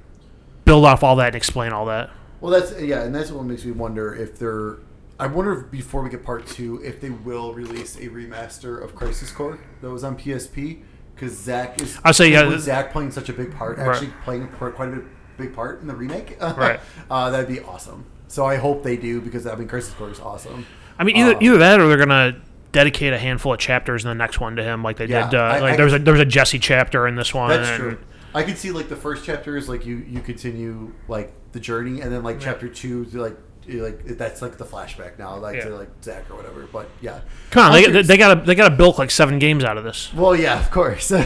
build 0.64 0.84
off 0.84 1.02
all 1.02 1.16
that 1.16 1.28
and 1.28 1.34
explain 1.36 1.72
all 1.72 1.86
that. 1.86 2.10
Well, 2.40 2.52
that's 2.52 2.80
yeah, 2.80 3.02
and 3.02 3.14
that's 3.14 3.30
what 3.32 3.44
makes 3.44 3.64
me 3.64 3.72
wonder 3.72 4.14
if 4.14 4.38
they're. 4.38 4.78
I 5.18 5.26
wonder 5.26 5.52
if 5.64 5.70
before 5.72 6.02
we 6.02 6.10
get 6.10 6.24
part 6.24 6.46
two, 6.46 6.80
if 6.84 7.00
they 7.00 7.10
will 7.10 7.52
release 7.52 7.96
a 7.96 8.08
remaster 8.08 8.80
of 8.82 8.94
Crisis 8.94 9.32
Core 9.32 9.58
that 9.82 9.90
was 9.90 10.04
on 10.04 10.16
PSP, 10.16 10.82
because 11.16 11.36
Zack 11.36 11.82
is. 11.82 11.98
I'd 12.04 12.14
say, 12.14 12.30
yeah, 12.30 12.42
with 12.42 12.50
th- 12.52 12.60
Zack 12.62 12.92
playing 12.92 13.10
such 13.10 13.28
a 13.28 13.32
big 13.32 13.52
part, 13.52 13.78
Right. 13.78 13.88
actually 13.88 14.12
playing 14.22 14.46
quite 14.50 14.74
quite 14.76 14.90
a 14.90 14.92
bit, 14.92 15.04
big 15.36 15.54
part 15.56 15.80
in 15.80 15.88
the 15.88 15.96
remake. 15.96 16.36
Right. 16.40 16.78
uh, 17.10 17.30
that'd 17.30 17.48
be 17.48 17.58
awesome. 17.60 18.04
So 18.28 18.46
I 18.46 18.56
hope 18.56 18.84
they 18.84 18.96
do 18.96 19.20
because 19.20 19.44
I 19.44 19.56
mean 19.56 19.66
Crisis 19.66 19.92
Core 19.94 20.10
is 20.10 20.20
awesome. 20.20 20.64
I 21.00 21.02
mean, 21.04 21.16
either 21.16 21.34
Uh, 21.34 21.40
either 21.40 21.58
that 21.58 21.80
or 21.80 21.88
they're 21.88 21.96
gonna 21.96 22.40
dedicate 22.72 23.12
a 23.12 23.18
handful 23.18 23.52
of 23.52 23.58
chapters 23.58 24.04
in 24.04 24.08
the 24.08 24.14
next 24.14 24.40
one 24.40 24.56
to 24.56 24.62
him, 24.62 24.82
like 24.82 24.96
they 24.96 25.06
Yeah, 25.06 25.28
did. 25.30 25.38
Uh, 25.38 25.42
I- 25.42 25.60
like 25.60 25.72
I- 25.74 25.76
there 25.76 25.84
was 25.84 25.94
a 25.94 25.98
there 25.98 26.12
was 26.14 26.20
a 26.20 26.26
Jesse 26.26 26.58
chapter 26.58 27.06
in 27.06 27.14
this 27.16 27.32
one. 27.34 27.50
That's 27.50 27.68
and- 27.68 27.78
true. 27.78 27.98
I 28.34 28.42
could 28.42 28.58
see 28.58 28.70
like 28.72 28.88
the 28.88 28.96
first 28.96 29.24
chapter 29.24 29.56
is 29.56 29.68
like 29.68 29.86
you 29.86 30.04
you 30.06 30.20
continue 30.20 30.92
like 31.08 31.32
the 31.52 31.60
journey, 31.60 32.00
and 32.02 32.12
then 32.12 32.22
like 32.22 32.36
Yeah. 32.40 32.44
chapter 32.52 32.68
two, 32.68 33.04
like 33.12 33.36
like 33.70 34.04
that's 34.04 34.40
like 34.42 34.56
the 34.58 34.64
flashback 34.64 35.18
now, 35.18 35.36
like 35.36 35.60
to 35.62 35.70
like 35.76 35.88
Zack 36.02 36.30
or 36.30 36.36
whatever. 36.36 36.66
But 36.72 36.88
yeah, 37.00 37.20
Come 37.50 37.66
on, 37.66 37.72
they, 37.72 38.02
they 38.02 38.16
gotta 38.16 38.40
they 38.44 38.54
gotta 38.54 38.74
bilk 38.74 38.98
like 38.98 39.10
seven 39.10 39.38
games 39.38 39.64
out 39.64 39.76
of 39.78 39.84
this. 39.84 40.12
Well, 40.14 40.34
yeah, 40.36 40.58
of 40.58 40.70
course. 40.70 41.08
but 41.10 41.24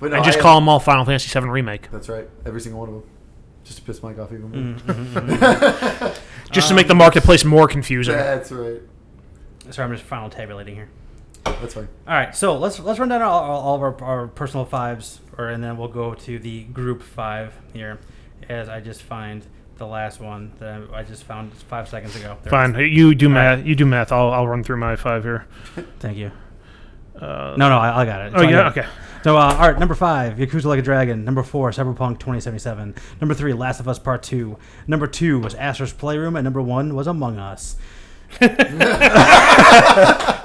no, 0.00 0.16
and 0.16 0.24
just 0.24 0.38
I- 0.38 0.42
call 0.42 0.60
them 0.60 0.68
all 0.68 0.78
Final 0.80 1.04
Fantasy 1.04 1.28
Seven 1.28 1.50
remake, 1.50 1.90
That's 1.90 2.08
right. 2.08 2.28
Every 2.44 2.60
single 2.60 2.80
one 2.80 2.88
of 2.88 2.94
them. 2.96 3.04
Just 3.64 3.78
to 3.78 3.84
piss 3.84 4.02
Mike 4.02 4.18
off 4.18 4.30
even 4.32 4.42
more. 4.50 4.60
Mm-hmm, 4.74 4.90
mm-hmm, 4.90 5.30
mm-hmm. 5.30 6.14
just 6.52 6.68
to 6.68 6.74
make 6.74 6.86
the 6.86 6.94
marketplace 6.94 7.44
more 7.44 7.66
confusing. 7.66 8.14
That's 8.14 8.52
right. 8.52 8.82
Sorry, 9.70 9.86
I'm 9.86 9.92
just 9.94 10.04
final 10.04 10.30
tabulating 10.30 10.74
here. 10.74 10.88
That's 11.44 11.74
fine. 11.74 11.88
All 12.06 12.14
right, 12.14 12.34
so 12.34 12.56
let's 12.58 12.80
let's 12.80 12.98
run 12.98 13.08
down 13.08 13.22
all, 13.22 13.40
all, 13.42 13.60
all 13.60 13.74
of 13.76 13.82
our, 13.82 14.02
our 14.04 14.26
personal 14.28 14.64
fives, 14.64 15.20
or 15.38 15.48
and 15.48 15.62
then 15.62 15.76
we'll 15.76 15.88
go 15.88 16.14
to 16.14 16.38
the 16.38 16.64
group 16.64 17.02
five 17.02 17.54
here, 17.72 17.98
as 18.48 18.68
I 18.68 18.80
just 18.80 19.02
find 19.02 19.46
the 19.76 19.86
last 19.86 20.20
one 20.20 20.52
that 20.58 20.82
I, 20.92 20.98
I 20.98 21.02
just 21.02 21.24
found 21.24 21.52
five 21.52 21.88
seconds 21.88 22.16
ago. 22.16 22.36
There 22.42 22.50
Fine. 22.50 22.76
is. 22.76 22.90
You 22.92 23.14
do 23.14 23.26
All 23.26 23.32
math. 23.32 23.66
You 23.66 23.74
do 23.74 23.86
math. 23.86 24.12
I'll 24.12 24.30
I'll 24.30 24.48
run 24.48 24.62
through 24.64 24.78
my 24.78 24.96
five 24.96 25.22
here. 25.22 25.46
Thank 25.98 26.16
you. 26.18 26.30
Uh, 27.16 27.54
No, 27.56 27.68
no, 27.68 27.78
I, 27.78 28.02
I 28.02 28.04
got 28.04 28.26
it. 28.26 28.32
Oh 28.36 28.42
yeah. 28.42 28.50
got. 28.50 28.78
Okay. 28.78 28.88
So, 29.22 29.38
uh, 29.38 29.56
all 29.58 29.70
right, 29.70 29.78
number 29.78 29.94
five, 29.94 30.36
Yakuza 30.36 30.66
Like 30.66 30.80
a 30.80 30.82
Dragon. 30.82 31.24
Number 31.24 31.42
four, 31.42 31.70
Cyberpunk 31.70 32.18
2077. 32.18 32.94
Number 33.22 33.32
three, 33.32 33.54
Last 33.54 33.80
of 33.80 33.88
Us 33.88 33.98
Part 33.98 34.22
Two. 34.22 34.58
Number 34.86 35.06
two 35.06 35.38
was 35.40 35.54
Astro's 35.54 35.94
Playroom, 35.94 36.36
and 36.36 36.44
number 36.44 36.60
one 36.60 36.94
was 36.94 37.06
Among 37.06 37.38
Us. 37.38 37.76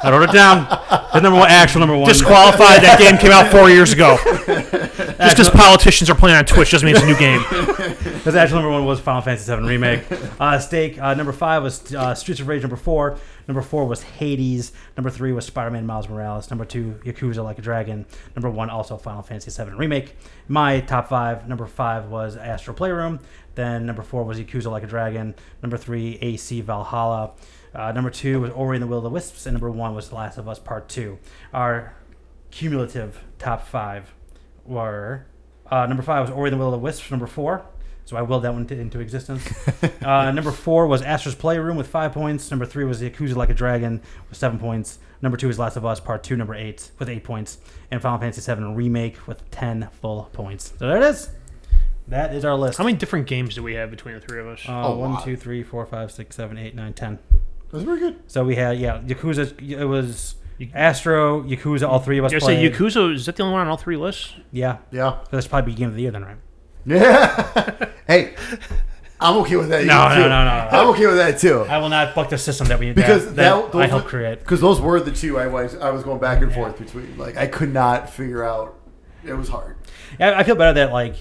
I 0.02 0.10
wrote 0.12 0.30
it 0.30 0.34
down. 0.34 0.66
The 1.14 1.20
number 1.22 1.40
one, 1.40 1.50
actual 1.50 1.80
number 1.80 1.98
one. 1.98 2.08
Disqualified. 2.08 2.82
that 2.84 3.00
game 3.00 3.18
came 3.18 3.32
out 3.32 3.52
four 3.52 3.70
years 3.70 3.92
ago. 3.92 4.18
Just 4.26 5.36
because 5.36 5.50
politicians 5.50 6.10
are 6.10 6.16
playing 6.16 6.38
on 6.38 6.46
Twitch 6.46 6.72
doesn't 6.72 6.86
mean 6.86 6.96
it's 6.96 7.04
a 7.04 7.08
new 7.08 7.18
game. 7.18 7.44
Because 8.20 8.36
actual 8.36 8.58
number 8.58 8.72
one 8.72 8.86
was 8.86 9.00
Final 9.00 9.22
Fantasy 9.22 9.56
VII 9.56 9.62
Remake. 9.62 10.04
Uh, 10.42 10.60
Stake. 10.60 11.02
Uh, 11.02 11.14
number 11.14 11.32
five 11.32 11.64
was 11.64 11.96
uh, 11.96 12.14
Streets 12.14 12.42
of 12.42 12.50
Rage. 12.50 12.64
Number 12.64 12.76
four. 12.76 13.18
Number 13.48 13.62
four 13.62 13.86
was 13.86 14.04
Hades. 14.04 14.74
Number 14.98 15.10
three 15.10 15.32
was 15.32 15.46
Spider-Man 15.46 15.86
Miles 15.86 16.10
Morales. 16.10 16.50
Number 16.50 16.66
two, 16.66 17.00
Yakuza 17.06 17.42
Like 17.44 17.58
a 17.60 17.62
Dragon. 17.62 18.06
Number 18.36 18.50
one, 18.50 18.70
also 18.70 18.98
Final 18.98 19.22
Fantasy 19.22 19.64
VII 19.64 19.72
Remake. 19.72 20.18
My 20.50 20.82
top 20.82 21.08
five. 21.08 21.48
Number 21.48 21.66
five 21.66 22.10
was 22.10 22.36
Astro 22.36 22.74
Playroom. 22.74 23.22
Then 23.56 23.86
number 23.86 24.04
four 24.04 24.26
was 24.26 24.38
Yakuza 24.38 24.70
Like 24.70 24.84
a 24.84 24.88
Dragon. 24.88 25.34
Number 25.64 25.78
three, 25.78 26.20
AC 26.22 26.60
Valhalla. 26.60 27.32
Uh, 27.74 27.92
number 27.92 28.10
two 28.10 28.42
was 28.42 28.52
Ori 28.52 28.78
and 28.78 28.84
the 28.84 28.88
Will 28.88 28.98
of 28.98 29.04
the 29.04 29.10
Wisps, 29.10 29.46
and 29.46 29.54
number 29.54 29.70
one 29.70 29.94
was 29.94 30.10
The 30.10 30.16
Last 30.16 30.38
of 30.38 30.48
Us 30.50 30.60
Part 30.60 30.90
Two. 30.90 31.20
Our 31.54 31.94
cumulative 32.52 33.24
top 33.38 33.68
five 33.68 34.14
were 34.66 35.26
uh, 35.70 35.86
number 35.86 36.04
five 36.04 36.22
was 36.28 36.32
Ori 36.36 36.50
and 36.50 36.54
the 36.54 36.58
Will 36.64 36.74
of 36.74 36.80
the 36.80 36.84
Wisps. 36.84 37.12
Number 37.12 37.28
four, 37.28 37.64
so 38.06 38.18
I 38.18 38.24
willed 38.24 38.44
that 38.44 38.54
one 38.54 38.66
to, 38.68 38.80
into 38.80 39.00
existence. 39.00 39.48
uh, 40.02 40.32
number 40.32 40.52
four 40.52 40.88
was 40.88 41.02
Astro's 41.04 41.36
Playroom 41.36 41.78
with 41.78 41.88
five 41.88 42.12
points. 42.12 42.50
Number 42.50 42.66
three 42.66 42.86
was 42.86 43.02
Yakuza 43.02 43.36
Like 43.36 43.50
a 43.50 43.54
Dragon 43.54 44.02
with 44.30 44.38
seven 44.38 44.58
points. 44.60 44.98
Number 45.22 45.38
two 45.38 45.50
is 45.50 45.60
Last 45.60 45.76
of 45.76 45.86
Us 45.86 46.00
Part 46.00 46.24
Two, 46.24 46.36
number 46.38 46.56
eight 46.56 46.90
with 46.98 47.08
eight 47.10 47.24
points, 47.24 47.60
and 47.92 48.02
Final 48.02 48.18
Fantasy 48.18 48.52
VII 48.54 48.64
Remake 48.74 49.28
with 49.28 49.50
ten 49.52 49.90
full 50.02 50.30
points. 50.34 50.74
So 50.80 50.88
there 50.88 50.98
it 50.98 51.04
is. 51.04 51.30
That 52.08 52.34
is 52.34 52.44
our 52.44 52.56
list. 52.56 52.80
How 52.80 52.84
many 52.84 52.98
different 52.98 53.28
games 53.28 53.54
do 53.54 53.62
we 53.62 53.76
have 53.76 53.92
between 53.92 54.16
the 54.16 54.22
three 54.22 54.40
of 54.40 54.48
us? 54.48 54.62
Uh, 54.68 54.72
A 54.72 54.96
one, 54.96 55.14
lot. 55.14 55.24
two, 55.24 55.38
three, 55.38 55.62
four, 55.62 55.86
five, 55.86 56.12
six, 56.12 56.36
seven, 56.36 56.58
eight, 56.58 56.74
nine, 56.74 56.94
ten. 56.94 57.20
That's 57.72 57.84
very 57.84 58.00
good. 58.00 58.20
So 58.28 58.44
we 58.46 58.56
had 58.56 58.78
yeah, 58.80 59.00
Yakuza. 59.00 59.60
It 59.62 59.86
was 59.86 60.36
Astro, 60.74 61.44
Yakuza. 61.44 61.88
All 61.88 62.00
three 62.00 62.18
of 62.18 62.26
us 62.26 62.34
I 62.34 62.40
say 62.40 62.46
played. 62.46 62.74
Yakuza. 62.74 63.14
Is 63.14 63.26
that 63.28 63.36
the 63.36 63.44
only 63.44 63.54
one 63.54 63.62
on 63.62 63.68
all 63.68 63.78
three 63.78 63.98
lists? 63.98 64.34
Yeah, 64.52 64.78
Yeah. 64.92 65.20
that's 65.32 65.48
probably 65.48 65.74
game 65.74 65.90
of 65.90 65.96
the 65.96 66.02
year 66.02 66.12
then, 66.12 66.24
right? 66.26 66.38
Yeah. 66.86 67.90
hey, 68.08 68.34
I'm 69.20 69.36
okay 69.38 69.58
with 69.58 69.70
that. 69.70 69.86
No, 69.86 70.10
too. 70.10 70.22
no, 70.22 70.30
no, 70.30 70.46
no. 70.46 70.70
I'm 70.72 70.88
okay 70.90 71.06
with 71.08 71.18
that 71.18 71.38
too. 71.40 71.62
I 71.62 71.78
will 71.78 71.90
not 71.90 72.16
fuck 72.16 72.30
the 72.30 72.38
system 72.38 72.68
that 72.68 72.80
we 72.80 72.92
Because 72.94 73.26
that, 73.28 73.36
that- 73.36 73.72
that 73.74 73.78
I 73.82 73.88
helped 73.88 74.08
create. 74.08 74.40
Because 74.40 74.62
those 74.62 74.80
were 74.82 75.00
the 75.00 75.12
two 75.12 75.38
I 75.38 75.48
was 75.48 75.76
I 75.76 75.90
was 75.92 76.04
going 76.04 76.20
back 76.20 76.42
and 76.42 76.52
forth 76.54 76.78
between. 76.80 77.18
Like 77.18 77.38
I 77.38 77.48
could 77.48 77.74
not 77.74 78.10
figure 78.10 78.44
out. 78.44 78.76
It 79.26 79.34
was 79.34 79.50
hard. 79.50 79.76
Yeah, 80.20 80.38
I 80.40 80.44
feel 80.44 80.56
better 80.56 80.74
that 80.74 80.92
like 80.94 81.16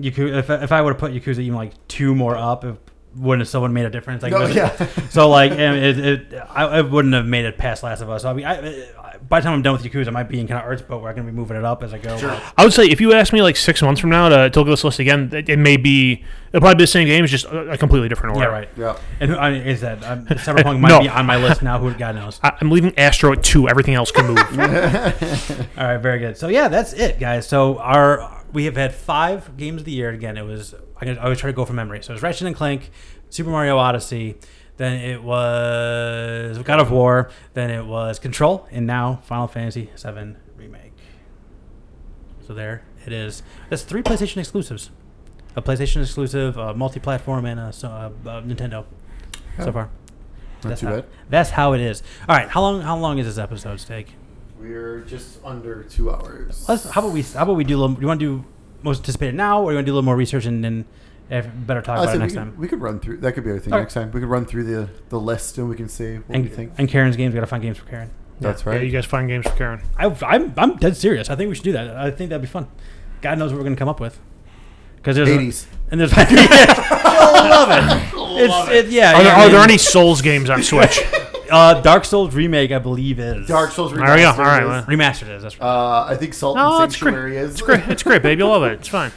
Yakuza. 0.00 0.38
If, 0.38 0.50
if 0.50 0.72
I 0.72 0.82
would 0.82 0.90
have 0.94 0.98
put 1.00 1.12
Yakuza 1.12 1.38
even 1.38 1.54
like 1.54 1.72
two 1.88 2.14
more 2.14 2.36
up, 2.36 2.64
it 2.64 2.76
wouldn't 3.16 3.40
have 3.42 3.48
someone 3.48 3.72
made 3.72 3.84
a 3.84 3.90
difference. 3.90 4.22
Like, 4.22 4.32
No, 4.32 4.46
yeah. 4.46 4.88
So 5.10 5.28
like, 5.28 5.52
it, 5.52 5.98
it, 5.98 6.34
I, 6.50 6.64
I 6.64 6.80
wouldn't 6.80 7.14
have 7.14 7.26
made 7.26 7.44
it 7.44 7.58
past 7.58 7.82
Last 7.82 8.00
of 8.00 8.10
Us. 8.10 8.22
So 8.22 8.30
I 8.30 8.32
mean, 8.32 8.46
I, 8.46 9.11
by 9.28 9.40
the 9.40 9.44
time 9.44 9.54
I'm 9.54 9.62
done 9.62 9.74
with 9.74 9.82
Yakuza, 9.84 10.08
I 10.08 10.10
might 10.10 10.28
be 10.28 10.40
in 10.40 10.46
kind 10.46 10.60
of 10.62 10.70
Earth's 10.70 10.82
boat 10.82 11.00
where 11.02 11.10
I'm 11.10 11.16
gonna 11.16 11.30
be 11.30 11.36
moving 11.36 11.56
it 11.56 11.64
up 11.64 11.82
as 11.82 11.92
I 11.94 11.98
go. 11.98 12.16
Sure. 12.18 12.40
I 12.56 12.64
would 12.64 12.72
say 12.72 12.84
if 12.86 13.00
you 13.00 13.12
ask 13.12 13.32
me 13.32 13.42
like 13.42 13.56
six 13.56 13.80
months 13.82 14.00
from 14.00 14.10
now 14.10 14.28
to, 14.28 14.50
to 14.50 14.58
look 14.60 14.68
at 14.68 14.70
this 14.70 14.84
list 14.84 14.98
again, 14.98 15.30
it, 15.32 15.48
it 15.48 15.58
may 15.58 15.76
be 15.76 16.24
it'll 16.48 16.60
probably 16.60 16.76
be 16.76 16.82
the 16.84 16.86
same 16.88 17.06
game, 17.06 17.24
it's 17.24 17.30
just 17.30 17.44
a, 17.46 17.70
a 17.72 17.78
completely 17.78 18.08
different 18.08 18.36
order. 18.36 18.48
Yeah, 18.48 18.52
right. 18.54 18.68
Yeah. 18.76 18.98
And 19.20 19.30
who, 19.30 19.36
I 19.36 19.50
mean, 19.50 19.62
is 19.62 19.80
that 19.80 20.02
um, 20.04 20.26
Cyberpunk 20.26 20.80
might 20.80 20.88
No. 20.90 21.00
be 21.00 21.08
on 21.08 21.24
my 21.26 21.36
list 21.36 21.62
now? 21.62 21.78
Who 21.78 21.92
God 21.94 22.14
knows? 22.14 22.40
I, 22.44 22.56
I'm 22.60 22.70
leaving 22.70 22.98
Astro 22.98 23.32
at 23.32 23.42
two. 23.42 23.68
Everything 23.68 23.94
else 23.94 24.10
can 24.10 24.26
move. 24.26 24.38
All 25.78 25.84
right, 25.84 25.98
very 25.98 26.18
good. 26.18 26.36
So 26.36 26.48
yeah, 26.48 26.68
that's 26.68 26.92
it, 26.92 27.18
guys. 27.18 27.46
So 27.48 27.78
our 27.78 28.44
we 28.52 28.64
have 28.66 28.76
had 28.76 28.94
five 28.94 29.56
games 29.56 29.80
of 29.82 29.84
the 29.86 29.92
year. 29.92 30.10
Again, 30.10 30.36
it 30.36 30.42
was 30.44 30.74
I 31.00 31.08
I 31.10 31.16
always 31.16 31.38
try 31.38 31.48
to 31.50 31.54
go 31.56 31.64
from 31.64 31.76
memory. 31.76 32.02
So 32.02 32.12
it 32.12 32.14
was 32.14 32.22
Ratchet 32.22 32.46
and 32.46 32.56
Clank, 32.56 32.90
Super 33.30 33.50
Mario 33.50 33.78
Odyssey, 33.78 34.36
then 34.76 34.94
it 35.00 35.22
was 35.22 36.58
God 36.64 36.80
of 36.80 36.90
War, 36.90 37.30
then 37.54 37.70
it 37.70 37.84
was 37.86 38.18
Control, 38.18 38.66
and 38.70 38.86
now 38.86 39.20
Final 39.24 39.46
Fantasy 39.46 39.90
VII 39.96 40.36
Remake. 40.56 40.92
So 42.46 42.54
there 42.54 42.82
it 43.06 43.12
is. 43.12 43.42
That's 43.68 43.82
three 43.82 44.02
PlayStation 44.02 44.38
exclusives. 44.38 44.90
A 45.54 45.62
PlayStation 45.62 46.00
exclusive, 46.02 46.56
a 46.56 46.74
multi-platform, 46.74 47.44
and 47.44 47.60
a, 47.60 47.72
so- 47.72 47.88
uh, 47.88 48.10
uh, 48.28 48.42
Nintendo 48.42 48.84
Yeah. 49.58 49.64
so 49.66 49.72
far. 49.72 49.90
Not 50.64 50.68
that's 50.70 50.80
too 50.80 50.86
how, 50.86 50.92
bad. 50.96 51.04
That's 51.28 51.50
how 51.50 51.72
it 51.74 51.80
is. 51.80 52.02
All 52.28 52.36
right, 52.36 52.48
how 52.48 52.60
long? 52.62 52.80
How 52.82 52.96
long 52.96 53.18
is 53.18 53.26
this 53.26 53.36
episode 53.36 53.78
take? 53.80 54.14
We're 54.58 55.00
just 55.00 55.40
under 55.44 55.82
two 55.82 56.10
hours. 56.10 56.66
Let's, 56.68 56.88
how 56.88 57.00
about 57.00 57.12
we? 57.12 57.22
How 57.22 57.42
about 57.42 57.56
we 57.56 57.64
do? 57.64 57.76
A 57.76 57.80
little, 57.80 58.00
you 58.00 58.06
want 58.06 58.20
to 58.20 58.38
do 58.42 58.44
most 58.82 58.98
anticipated 59.00 59.34
now, 59.34 59.60
or 59.62 59.72
you 59.72 59.76
want 59.76 59.84
to 59.86 59.90
do 59.90 59.92
a 59.92 59.96
little 59.96 60.04
more 60.04 60.16
research 60.16 60.44
and 60.46 60.62
then 60.64 60.78
if, 60.80 60.86
better 61.40 61.80
talk 61.82 61.98
I 61.98 62.02
about 62.02 62.04
it 62.04 62.06
said 62.08 62.12
we 62.14 62.18
next 62.20 62.32
could, 62.34 62.38
time? 62.38 62.54
we 62.58 62.68
could 62.68 62.80
run 62.82 63.00
through. 63.00 63.16
That 63.18 63.32
could 63.32 63.44
be 63.44 63.50
our 63.50 63.58
thing 63.58 63.72
Okay. 63.72 63.80
next 63.82 63.94
time. 63.94 64.10
We 64.12 64.20
could 64.20 64.28
run 64.28 64.44
through 64.44 64.64
the 64.64 64.88
the 65.08 65.18
list 65.18 65.56
and 65.58 65.68
we 65.68 65.76
can 65.76 65.88
see 65.88 66.16
what 66.16 66.24
And, 66.36 66.44
we 66.44 66.50
think. 66.50 66.72
and 66.78 66.88
Karen's 66.88 67.16
games, 67.16 67.32
we 67.32 67.36
gotta 67.36 67.46
find 67.46 67.62
games 67.62 67.78
for 67.78 67.86
Karen. 67.86 68.10
That's 68.40 68.64
Yeah, 68.64 68.70
right. 68.72 68.82
you 68.82 68.90
guys 68.90 69.06
find 69.06 69.28
games 69.28 69.48
for 69.48 69.56
Karen. 69.56 69.80
I, 69.98 70.14
I'm 70.26 70.52
I'm 70.58 70.76
dead 70.76 70.96
serious. 70.96 71.30
I 71.30 71.34
think 71.36 71.48
we 71.48 71.54
should 71.54 71.64
do 71.64 71.72
that. 71.72 71.96
I 71.96 72.10
think 72.10 72.30
that'd 72.30 72.42
be 72.42 72.48
fun. 72.48 72.66
God 73.22 73.38
knows 73.38 73.50
what 73.52 73.58
we're 73.58 73.64
gonna 73.64 73.76
come 73.76 73.88
up 73.88 74.00
with. 74.00 74.20
Because 74.96 75.16
there's 75.16 75.28
a- 75.30 75.38
80s. 75.38 75.66
and 75.90 76.00
there's 76.00 76.12
you'll 76.16 76.26
love 77.50 77.70
it. 77.70 78.12
It's 78.34 78.70
it, 78.70 78.86
yeah. 78.92 79.12
Are, 79.14 79.22
there, 79.22 79.32
yeah, 79.32 79.36
I 79.38 79.44
are 79.46 79.48
there 79.48 79.60
mean, 79.60 79.70
any 79.70 79.78
Souls 79.78 80.22
games 80.22 80.48
on 80.50 80.62
Switch? 80.62 81.00
uh, 81.50 81.80
Dark 81.82 82.04
Souls 82.04 82.34
remake? 82.34 82.72
I 82.72 82.78
believe 82.78 83.18
is 83.18 83.46
Dark 83.46 83.70
Souls 83.72 83.92
There 83.92 84.00
we 84.00 84.06
go. 84.06 84.12
Remastered. 84.14 84.38
All 84.38 84.44
right, 84.44 84.78
is- 84.80 84.84
remastered 84.86 85.28
is. 85.36 85.42
That's 85.42 85.60
right. 85.60 85.66
Uh, 85.66 86.06
I 86.08 86.16
think 86.16 86.34
Salt 86.34 86.56
No, 86.56 86.76
and 86.82 86.84
it's 86.84 86.96
great. 87.00 87.10
Sanctuary 87.12 87.36
is. 87.36 87.50
It's 87.52 87.62
great. 87.62 87.80
It's 87.88 88.02
great, 88.02 88.22
babe. 88.22 88.38
You'll 88.38 88.50
love 88.50 88.62
it. 88.64 88.72
It's 88.80 88.88
fine. 88.88 89.12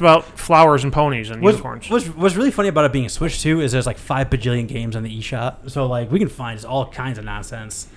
My 0.00 0.06
god. 0.08 0.18
It's 0.18 0.26
about 0.28 0.38
flowers 0.38 0.82
and 0.84 0.92
ponies 0.92 1.30
and 1.30 1.42
What's, 1.42 1.56
unicorns. 1.56 1.90
what's, 1.90 2.06
what's 2.08 2.34
really 2.36 2.50
funny 2.50 2.68
about 2.68 2.84
it 2.84 2.92
being 2.92 3.06
a 3.06 3.08
Switch 3.08 3.40
too 3.40 3.60
is 3.60 3.72
there's 3.72 3.86
like 3.86 3.98
five 3.98 4.28
bajillion 4.30 4.66
games 4.66 4.96
on 4.96 5.02
the 5.02 5.18
eShop, 5.20 5.70
so 5.70 5.86
like 5.86 6.10
we 6.10 6.18
can 6.18 6.28
find 6.28 6.56
just 6.56 6.66
all 6.66 6.86
kinds 6.86 7.18
of 7.18 7.24
nonsense. 7.24 7.88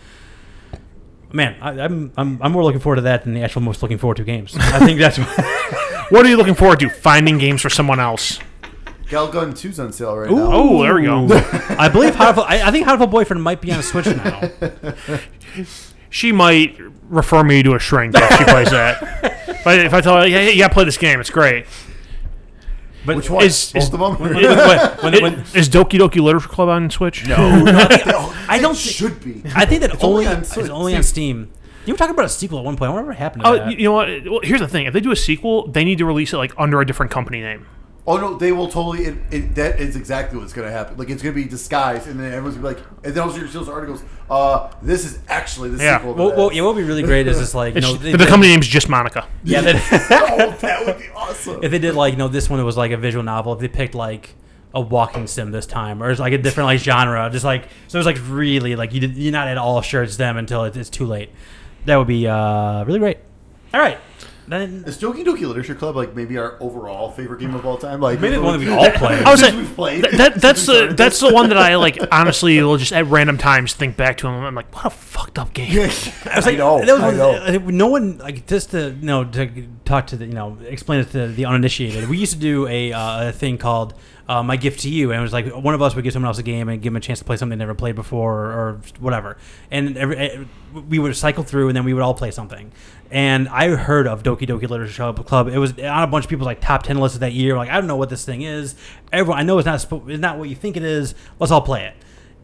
Man, 1.34 1.56
I, 1.62 1.72
I'm, 1.82 2.12
I'm 2.16 2.42
I'm 2.42 2.52
more 2.52 2.64
looking 2.64 2.80
forward 2.80 2.98
to 2.98 3.02
that 3.02 3.24
than 3.24 3.34
the 3.34 3.44
actual 3.44 3.62
most 3.62 3.82
looking 3.82 3.98
forward 3.98 4.18
to 4.18 4.24
games. 4.24 4.56
I 4.60 4.80
think 4.80 5.00
that's 5.00 5.18
What 6.12 6.26
are 6.26 6.30
you 6.30 6.38
looking 6.38 6.56
forward 6.56 6.80
to? 6.80 6.90
Finding 6.90 7.38
games 7.38 7.62
for 7.62 7.70
someone 7.70 8.00
else. 8.00 8.40
Galgun 9.08 9.52
2's 9.52 9.80
on 9.80 9.92
sale 9.92 10.16
right 10.18 10.30
Ooh. 10.32 10.36
now. 10.36 10.50
Oh, 10.52 10.84
there 10.84 10.96
we 10.96 11.04
go. 11.04 11.28
I 11.80 11.90
believe 11.90 12.14
Hatoful, 12.14 12.46
I, 12.46 12.62
I 12.62 12.72
think 12.72 12.86
Hatoful 12.86 13.10
Boyfriend 13.10 13.42
might 13.42 13.62
be 13.62 13.72
on 13.72 13.80
a 13.80 13.84
Switch 13.84 14.06
now. 14.06 14.50
She 16.10 16.32
might 16.32 16.78
refer 17.10 17.44
me 17.44 17.64
to 17.64 17.76
a 17.76 17.80
shrink 17.80 18.16
if 18.16 18.38
she 18.38 18.44
plays 18.46 18.72
that. 18.72 19.44
If 19.68 19.80
I, 19.82 19.86
if 19.86 19.94
I 19.94 20.02
tell 20.02 20.18
her, 20.22 20.28
yeah, 20.28 20.42
yeah, 20.42 20.50
you 20.50 20.60
gotta 20.60 20.74
play 20.74 20.84
this 20.86 20.98
game. 20.98 21.20
It's 21.20 21.30
great. 21.30 21.66
But 23.06 23.16
Which 23.18 23.30
one? 23.30 23.44
Is- 23.46 23.72
Both 23.74 23.84
is- 23.84 23.94
of 23.94 24.00
them? 24.00 24.16
when, 24.20 24.34
when, 24.34 25.22
when, 25.24 25.34
Is 25.56 25.70
Doki 25.70 25.98
Doki 26.00 26.22
Literature 26.22 26.50
Club 26.50 26.68
on 26.70 26.90
Switch? 26.90 27.26
no, 27.28 27.36
I 28.50 28.60
don't. 28.62 28.74
It 28.76 28.78
should 28.80 29.24
be. 29.24 29.42
I 29.56 29.66
think 29.66 29.82
that 29.82 29.94
It's 29.94 30.04
only, 30.04 30.26
only 30.26 30.36
on 30.38 30.42
it's 30.44 30.58
only 30.58 30.96
on 30.96 31.04
Steam. 31.04 31.52
You 31.86 31.94
were 31.94 31.98
talking 31.98 32.14
about 32.14 32.26
a 32.26 32.30
sequel 32.30 32.60
at 32.60 32.66
one 32.66 32.76
point. 32.76 32.92
Whatever 32.92 33.14
happened 33.14 33.44
to 33.46 33.50
Oh, 33.50 33.56
that? 33.60 33.80
you 33.80 33.86
know 33.86 33.94
what? 33.94 34.10
Well, 34.26 34.40
here's 34.44 34.60
the 34.60 34.68
thing: 34.68 34.88
if 34.88 34.94
they 34.94 35.00
do 35.00 35.12
a 35.12 35.16
sequel, 35.16 35.68
they 35.68 35.86
need 35.86 36.00
to 36.00 36.06
release 36.06 36.34
it 36.34 36.38
like 36.38 36.52
under 36.58 36.82
a 36.82 36.86
different 36.86 37.12
company 37.12 37.40
name. 37.40 37.66
Oh 38.10 38.16
no, 38.16 38.38
they 38.38 38.54
will 38.54 38.70
totally. 38.70 39.04
It, 39.06 39.18
it, 39.32 39.56
that 39.56 39.82
is 39.82 39.98
exactly 39.98 40.40
what's 40.40 40.54
going 40.54 40.66
to 40.66 40.72
happen. 40.72 40.96
Like 40.98 41.10
it's 41.10 41.22
going 41.22 41.36
to 41.36 41.44
be 41.44 41.48
disguised, 41.48 42.08
and 42.08 42.18
then 42.18 42.32
everyone's 42.32 42.56
going 42.58 42.74
to 42.76 42.82
be 42.82 42.86
like, 42.88 43.04
and 43.04 43.14
then 43.14 43.22
also 43.22 43.38
your 43.40 43.50
sales 43.50 43.68
articles. 43.68 44.02
Uh, 44.30 44.72
this 44.82 45.04
is 45.04 45.20
actually 45.28 45.70
the 45.72 45.84
Yeah. 45.84 45.98
sequel. 45.98 46.14
To 46.14 46.20
well, 46.20 46.30
well, 46.38 46.50
that. 46.50 46.56
yeah, 46.56 46.62
what 46.62 46.76
would 46.76 46.82
be 46.82 46.88
really 46.88 47.04
great 47.04 47.28
is 47.28 47.38
just 47.38 47.54
like 47.54 47.74
you 47.74 47.80
It's, 47.80 47.88
know, 47.88 47.94
they- 47.96 48.14
the 48.14 48.18
they- 48.20 48.26
company 48.26 48.52
name's 48.54 48.68
just 48.68 48.88
Monica. 48.88 49.28
Yeah, 49.44 49.60
they, 49.60 49.74
oh, 49.92 50.56
that 50.62 50.86
would 50.86 51.00
be 51.00 51.10
awesome. 51.14 51.60
if 51.62 51.70
they 51.72 51.80
did 51.80 51.96
like 51.96 52.16
no, 52.18 52.30
this 52.30 52.50
one 52.50 52.64
was 52.64 52.78
like 52.78 52.92
a 52.92 52.98
visual 52.98 53.24
novel. 53.26 53.52
If 53.54 53.60
they 53.60 53.68
picked 53.68 53.94
like 53.94 54.36
a 54.74 54.80
walking 54.80 55.28
sim 55.28 55.52
this 55.52 55.66
time, 55.66 56.02
or 56.02 56.10
it's 56.10 56.20
like 56.22 56.32
a 56.34 56.38
different 56.38 56.68
like 56.68 56.80
genre, 56.80 57.30
just 57.30 57.44
like 57.44 57.68
so 57.90 57.98
it 57.98 58.00
was 58.00 58.06
like 58.06 58.20
really 58.30 58.78
like 58.78 58.94
you 58.94 59.02
did, 59.02 59.18
you're 59.18 59.34
not 59.34 59.50
at 59.50 59.58
all 59.58 59.82
sure 59.82 60.02
it's 60.04 60.16
them 60.16 60.38
until 60.38 60.64
it, 60.64 60.78
it's 60.78 60.90
too 60.90 61.06
late. 61.06 61.30
That 61.84 61.98
would 61.98 62.08
be 62.08 62.26
uh, 62.26 62.86
really 62.86 63.00
great. 63.00 63.18
All 63.74 63.82
right, 63.82 63.98
then 64.48 64.84
Is 64.88 64.98
Doki 64.98 65.24
Doki 65.26 65.48
Literature 65.48 65.76
Club 65.76 65.96
like 65.96 66.16
maybe 66.16 66.38
our 66.38 66.56
overall 66.62 67.12
favorite 67.12 67.40
game 67.40 67.54
of 67.54 67.66
all 67.66 67.78
time? 67.78 68.00
Like 68.02 68.20
Maybe 68.20 68.36
the 68.36 68.42
one 68.44 68.60
that 68.60 68.66
we 68.66 68.72
all 68.72 68.90
play. 68.92 69.22
I 69.24 69.32
was 69.32 69.40
Since 69.40 69.52
saying, 69.54 69.66
we've 69.66 69.76
played. 69.76 70.04
That, 70.04 70.12
that- 70.14 70.36
that's 70.42 70.66
the 70.66 70.94
that's 70.96 71.20
the 71.20 71.34
one 71.34 71.50
that 71.50 71.58
I 71.58 71.76
like. 71.76 71.98
Honestly, 72.12 72.62
will 72.62 72.78
just 72.78 72.94
at 72.94 73.06
random 73.08 73.38
times 73.38 73.74
think 73.74 73.98
back 73.98 74.18
to 74.18 74.28
him. 74.28 74.34
I'm 74.44 74.56
like, 74.56 74.74
what 74.74 74.86
a 74.86 74.90
fucked 74.90 75.38
up 75.38 75.54
game. 75.54 75.72
I 75.80 76.36
was 76.36 76.46
like, 76.46 76.58
know. 76.58 76.84
that 76.84 76.94
was 76.94 77.02
I 77.04 77.58
know. 77.58 77.58
no 77.70 77.88
one 77.88 78.18
like 78.20 78.48
just 78.48 78.72
to 78.72 78.92
you 78.92 79.06
know 79.06 79.24
to 79.26 79.68
talk 79.86 80.08
to 80.08 80.16
the 80.16 80.26
you 80.26 80.34
know 80.34 80.58
explain 80.66 81.02
it 81.02 81.12
to 81.12 81.28
the 81.28 81.46
uninitiated. 81.46 82.08
We 82.10 82.18
used 82.18 82.34
to 82.34 82.40
do 82.40 82.68
a, 82.68 82.94
uh, 82.94 83.30
a 83.30 83.32
thing 83.32 83.58
called 83.58 83.94
uh, 84.30 84.44
my 84.44 84.58
gift 84.58 84.82
to 84.82 84.90
you, 84.90 85.12
and 85.12 85.20
it 85.20 85.24
was 85.24 85.34
like 85.34 85.48
one 85.56 85.74
of 85.74 85.82
us 85.82 85.96
would 85.96 86.04
give 86.04 86.14
someone 86.14 86.28
else 86.28 86.38
a 86.38 86.44
game 86.44 86.68
and 86.70 86.82
give 86.82 86.92
them 86.92 86.98
a 86.98 87.02
chance 87.02 87.20
to 87.20 87.26
play 87.26 87.38
something 87.38 87.58
they 87.58 87.64
never 87.64 87.76
played 87.76 87.96
before 87.96 88.34
or, 88.46 88.52
or 88.52 88.82
whatever, 89.00 89.38
and 89.72 89.98
every, 89.98 90.18
eh, 90.18 90.44
we 90.90 91.00
would 91.00 91.16
cycle 91.16 91.44
through, 91.44 91.70
and 91.70 91.76
then 91.78 91.86
we 91.86 91.94
would 91.94 92.04
all 92.04 92.14
play 92.14 92.30
something. 92.30 92.72
And 93.10 93.48
I 93.50 93.70
heard 93.70 94.08
of 94.08 94.24
Doki 94.24 94.48
Doki 94.48 94.70
Literature 94.70 95.14
Club. 95.24 95.48
It 95.48 95.58
was 95.58 95.72
on 95.80 96.04
a 96.04 96.08
bunch 96.08 96.26
of 96.26 96.30
people's 96.30 96.46
like 96.46 96.62
top 96.62 96.84
ten 96.84 96.98
lists 96.98 97.18
that 97.20 97.34
year. 97.34 97.56
Like 97.56 97.70
I 97.70 97.76
don't 97.76 97.88
know 97.88 97.96
what 97.96 98.10
this 98.10 98.26
thing 98.26 98.42
is. 98.42 98.76
Everyone, 99.12 99.40
I 99.40 99.44
know 99.44 99.58
it's 99.58 99.66
not 99.66 99.86
it's 100.10 100.20
not 100.22 100.38
what 100.38 100.50
you 100.50 100.56
think 100.56 100.76
it 100.78 100.84
is. 100.84 101.16
Let's 101.40 101.52
all 101.52 101.62
play 101.62 101.86
it. 101.86 101.96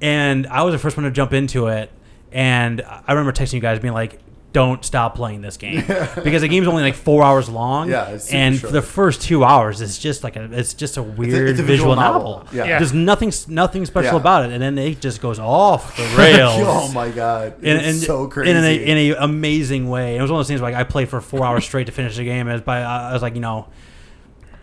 And 0.02 0.48
I 0.48 0.64
was 0.64 0.74
the 0.74 0.80
first 0.80 0.98
one 0.98 1.04
to 1.06 1.12
jump 1.12 1.34
into 1.34 1.68
it. 1.68 1.92
And 2.32 2.82
I 2.82 3.14
remember 3.14 3.32
texting 3.32 3.54
you 3.54 3.60
guys 3.60 3.80
being 3.80 3.94
like, 3.94 4.20
"Don't 4.54 4.86
stop 4.86 5.16
playing 5.16 5.42
this 5.42 5.58
game 5.58 5.84
because 6.24 6.42
the 6.44 6.48
game's 6.48 6.68
only 6.68 6.84
like 6.84 6.96
four 6.96 7.24
hours 7.24 7.50
long. 7.50 7.90
Yeah, 7.90 8.10
it's 8.10 8.26
super 8.26 8.38
and 8.38 8.56
short. 8.58 8.74
the 8.74 8.82
first 8.82 9.22
two 9.22 9.44
hours 9.44 9.82
is 9.82 9.98
just 10.00 10.24
like 10.24 10.36
a 10.36 10.44
it's 10.52 10.74
just 10.74 10.96
a 10.98 11.04
weird 11.04 11.50
it's 11.50 11.60
a 11.60 11.64
visual, 11.64 11.94
visual 11.94 11.96
novel. 11.96 12.22
novel. 12.38 12.48
Yeah. 12.54 12.66
Yeah. 12.66 12.78
There's 12.80 12.94
nothing 12.94 13.34
nothing 13.48 13.86
special 13.86 14.14
Yeah. 14.14 14.20
about 14.20 14.46
it, 14.46 14.52
and 14.54 14.62
then 14.62 14.78
it 14.78 15.02
just 15.02 15.20
goes 15.22 15.40
off 15.40 15.98
the 15.98 16.04
rails 16.18 16.54
oh 16.66 16.92
my 16.94 17.10
god, 17.10 17.62
in, 17.64 17.78
it's 17.78 17.88
in, 17.88 17.94
so 17.96 18.28
crazy. 18.28 18.52
in 18.52 18.58
a 18.64 18.86
in 18.86 18.98
a 18.98 19.24
amazing 19.24 19.90
way. 19.90 20.16
It 20.18 20.22
was 20.22 20.32
one 20.32 20.40
of 20.40 20.46
those 20.46 20.48
things 20.48 20.62
where 20.62 20.72
like 20.72 20.80
I 20.80 20.84
played 20.90 21.10
for 21.10 21.20
four 21.20 21.44
hours 21.46 21.66
straight 21.66 21.88
to 21.88 21.92
finish 21.92 22.16
the 22.16 22.24
game. 22.24 22.48
As 22.48 22.62
by 22.62 22.82
I 22.82 23.12
was 23.14 23.22
like, 23.22 23.36
you 23.36 23.42
know, 23.42 23.68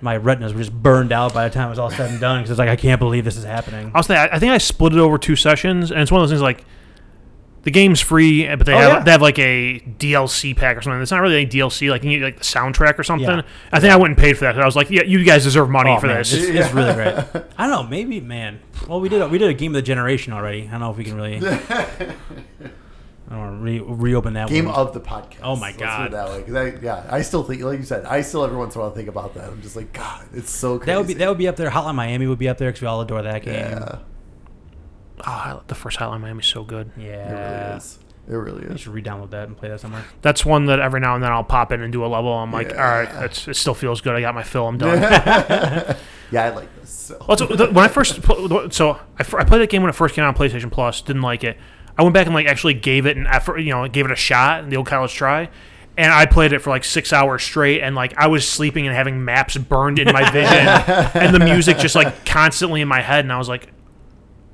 my 0.01 0.17
retinas 0.17 0.55
were 0.55 0.61
just 0.61 0.73
burned 0.73 1.13
out 1.13 1.35
by 1.35 1.47
the 1.49 1.53
time 1.53 1.67
it 1.67 1.71
was 1.71 1.79
all 1.79 1.91
said 1.91 2.11
and 2.11 2.21
done 2.21 2.39
because 2.39 2.51
it's 2.53 2.59
like 2.59 2.69
I 2.69 2.77
can't 2.77 2.99
believe 3.01 3.25
this 3.25 3.37
is 3.37 3.45
happening. 3.45 3.91
I 3.95 3.99
was 3.99 4.07
thinking, 4.07 4.31
I 4.33 4.37
I 4.37 4.39
think 4.39 4.53
I 4.53 4.59
split 4.59 4.93
it 4.93 4.99
over 4.99 5.19
two 5.19 5.37
sessions, 5.37 5.91
and 5.91 6.01
it's 6.01 6.11
one 6.13 6.23
of 6.23 6.29
those 6.29 6.31
things 6.33 6.43
like 6.43 6.65
the 7.63 7.71
game's 7.71 8.01
free, 8.01 8.47
eh, 8.47 8.57
but 8.57 8.67
they 8.67 8.73
Oh, 8.75 8.79
have 8.79 8.93
yeah. 8.93 9.01
they 9.05 9.11
have 9.11 9.23
like 9.23 9.39
a 9.39 9.81
DLC 9.99 10.57
pack 10.57 10.77
or 10.77 10.83
something. 10.83 11.01
It's 11.03 11.11
not 11.11 11.21
really 11.21 11.43
a 11.43 11.47
DLC. 11.47 11.91
Like 11.91 12.03
you 12.05 12.09
need 12.11 12.23
like 12.23 12.39
the 12.39 12.45
soundtrack 12.45 12.99
or 12.99 13.03
something. 13.05 13.29
Yeah. 13.29 13.43
I 13.73 13.81
think 13.81 13.93
I 13.93 13.97
went 13.97 14.13
and 14.13 14.19
paid 14.19 14.35
for 14.39 14.45
that. 14.45 14.55
'cause 14.55 14.63
I 14.63 14.67
was 14.67 14.77
like, 14.77 14.91
yeah, 14.91 15.03
you 15.03 15.23
guys 15.25 15.45
deserve 15.45 15.69
money 15.69 15.91
Oh, 15.91 16.01
for 16.01 16.07
man, 16.07 16.17
this. 16.19 16.33
It's, 16.33 16.47
it's 16.47 16.73
really 16.73 16.95
great. 16.95 17.15
I 17.59 17.67
don't 17.67 17.71
know. 17.71 17.83
Maybe 17.83 18.21
man. 18.21 18.61
Well, 18.89 19.01
we 19.01 19.09
did 19.09 19.21
a, 19.23 19.29
we 19.29 19.39
did 19.39 19.49
a 19.51 19.55
game 19.55 19.73
of 19.73 19.77
the 19.77 19.83
generation 19.83 20.33
already. 20.33 20.67
I 20.69 20.71
don't 20.73 20.81
know 20.81 20.91
if 20.91 20.97
we 20.97 21.05
can 21.05 21.17
really. 21.17 21.37
I 23.33 23.35
don't 23.35 23.39
want 23.39 23.59
to 23.61 23.65
re- 23.65 23.81
reopen 23.81 24.33
that 24.35 24.49
Game 24.49 24.65
one. 24.65 24.75
of 24.75 24.93
the 24.93 25.01
podcast. 25.01 25.37
Oh 25.45 25.55
my 25.55 25.69
Let's 25.69 25.77
put 25.77 25.83
it 25.85 25.87
God. 25.87 26.11
that 26.13 26.29
way. 26.31 26.43
'Cause 26.43 26.55
I, 26.55 26.65
yeah, 26.83 27.07
I 27.09 27.23
still 27.23 27.45
think, 27.45 27.63
like 27.63 27.79
you 27.79 27.85
said, 27.85 28.05
I 28.05 28.23
still 28.23 28.43
every 28.45 28.57
once 28.57 28.75
in 28.75 28.81
a 28.81 28.85
while 28.85 28.91
think 28.93 29.09
about 29.09 29.35
that. 29.35 29.45
I'm 29.51 29.63
just 29.63 29.77
like, 29.77 29.93
God, 29.93 30.27
it's 30.35 30.51
so 30.51 30.79
crazy. 30.79 30.87
that 30.93 30.99
would 30.99 31.07
be 31.07 31.15
that 31.15 31.29
would 31.29 31.39
be 31.39 31.47
up 31.47 31.55
there. 31.55 31.71
Hotline 31.71 31.95
Miami 31.95 32.27
would 32.27 32.41
be 32.41 32.49
up 32.49 32.59
there 32.59 32.71
because 32.71 32.81
we 32.83 32.89
all 32.89 33.01
adore 33.03 33.23
that 33.23 33.43
game. 33.45 33.55
yeah, 33.55 33.99
oh, 35.27 35.63
the 35.67 35.75
first 35.75 35.99
Hotline 35.99 36.39
is 36.41 36.47
so 36.47 36.63
good. 36.65 36.91
Yeah. 36.97 37.09
it 37.09 37.33
really 37.33 37.77
is. 37.77 37.99
It 38.29 38.35
really 38.35 38.71
You 38.71 38.77
should 38.79 38.93
re-download 38.93 39.31
that 39.31 39.49
and 39.49 39.57
play 39.57 39.69
that 39.71 39.81
somewhere. 39.81 40.05
That's 40.23 40.45
one 40.45 40.67
that 40.67 40.79
every 40.79 41.01
now 41.01 41.15
and 41.15 41.23
then 41.25 41.33
I'll 41.33 41.43
pop 41.43 41.73
in 41.73 41.81
and 41.81 41.93
do 41.93 42.05
a 42.05 42.07
level. 42.07 42.33
I'm 42.33 42.53
like, 42.53 42.71
Yeah. 42.71 42.85
all 42.85 42.91
right, 42.91 43.11
that's, 43.13 43.49
it 43.49 43.55
still 43.57 43.75
feels 43.75 44.01
good. 44.01 44.15
I 44.15 44.21
got 44.21 44.35
my 44.35 44.43
fill. 44.43 44.67
I'm 44.69 44.79
done. 44.79 45.97
Yeah, 46.33 46.45
I 46.45 46.51
like 46.51 46.75
this. 46.81 46.91
So. 46.91 47.25
Well, 47.27 47.37
so 47.37 47.47
the, 47.47 47.67
when 47.67 47.85
I 47.85 47.89
first 47.89 48.23
pl- 48.23 48.71
so 48.71 49.01
I, 49.19 49.25
played 49.25 49.61
that 49.61 49.69
game 49.69 49.83
when 49.83 49.89
it 49.91 49.95
first 49.95 50.15
came 50.15 50.25
out 50.25 50.29
on 50.29 50.35
PlayStation 50.37 50.71
Plus. 50.71 51.03
Didn't 51.03 51.23
like 51.23 51.43
it. 51.43 51.59
I 51.99 52.03
went 52.03 52.15
back 52.15 52.27
and 52.27 52.35
like 52.35 52.47
actually 52.47 52.75
gave 52.75 53.05
it 53.07 53.17
an 53.17 53.27
effort. 53.27 53.59
You 53.59 53.71
know, 53.71 53.89
gave 53.89 54.05
it 54.05 54.13
a 54.13 54.17
shot, 54.17 54.71
the 54.71 54.77
old 54.77 54.87
college 54.87 55.13
try. 55.13 55.51
And 55.97 56.13
I 56.13 56.25
played 56.27 56.53
it 56.53 56.61
for 56.61 56.71
like 56.71 56.85
six 56.85 57.13
hours 57.13 57.43
straight, 57.43 57.83
and 57.83 57.97
like 57.97 58.17
I 58.17 58.29
was 58.29 58.49
sleeping 58.49 58.87
and 58.87 58.95
having 58.95 59.25
maps 59.25 59.57
burned 59.57 59.99
in 59.99 60.07
my 60.13 60.31
vision, 60.31 60.57
and 61.21 61.35
the 61.35 61.41
music 61.45 61.79
just 61.79 61.97
like 61.97 62.25
constantly 62.25 62.81
in 62.81 62.87
my 62.89 63.01
head, 63.01 63.25
and 63.25 63.33
I 63.33 63.37
was 63.39 63.49
like, 63.49 63.73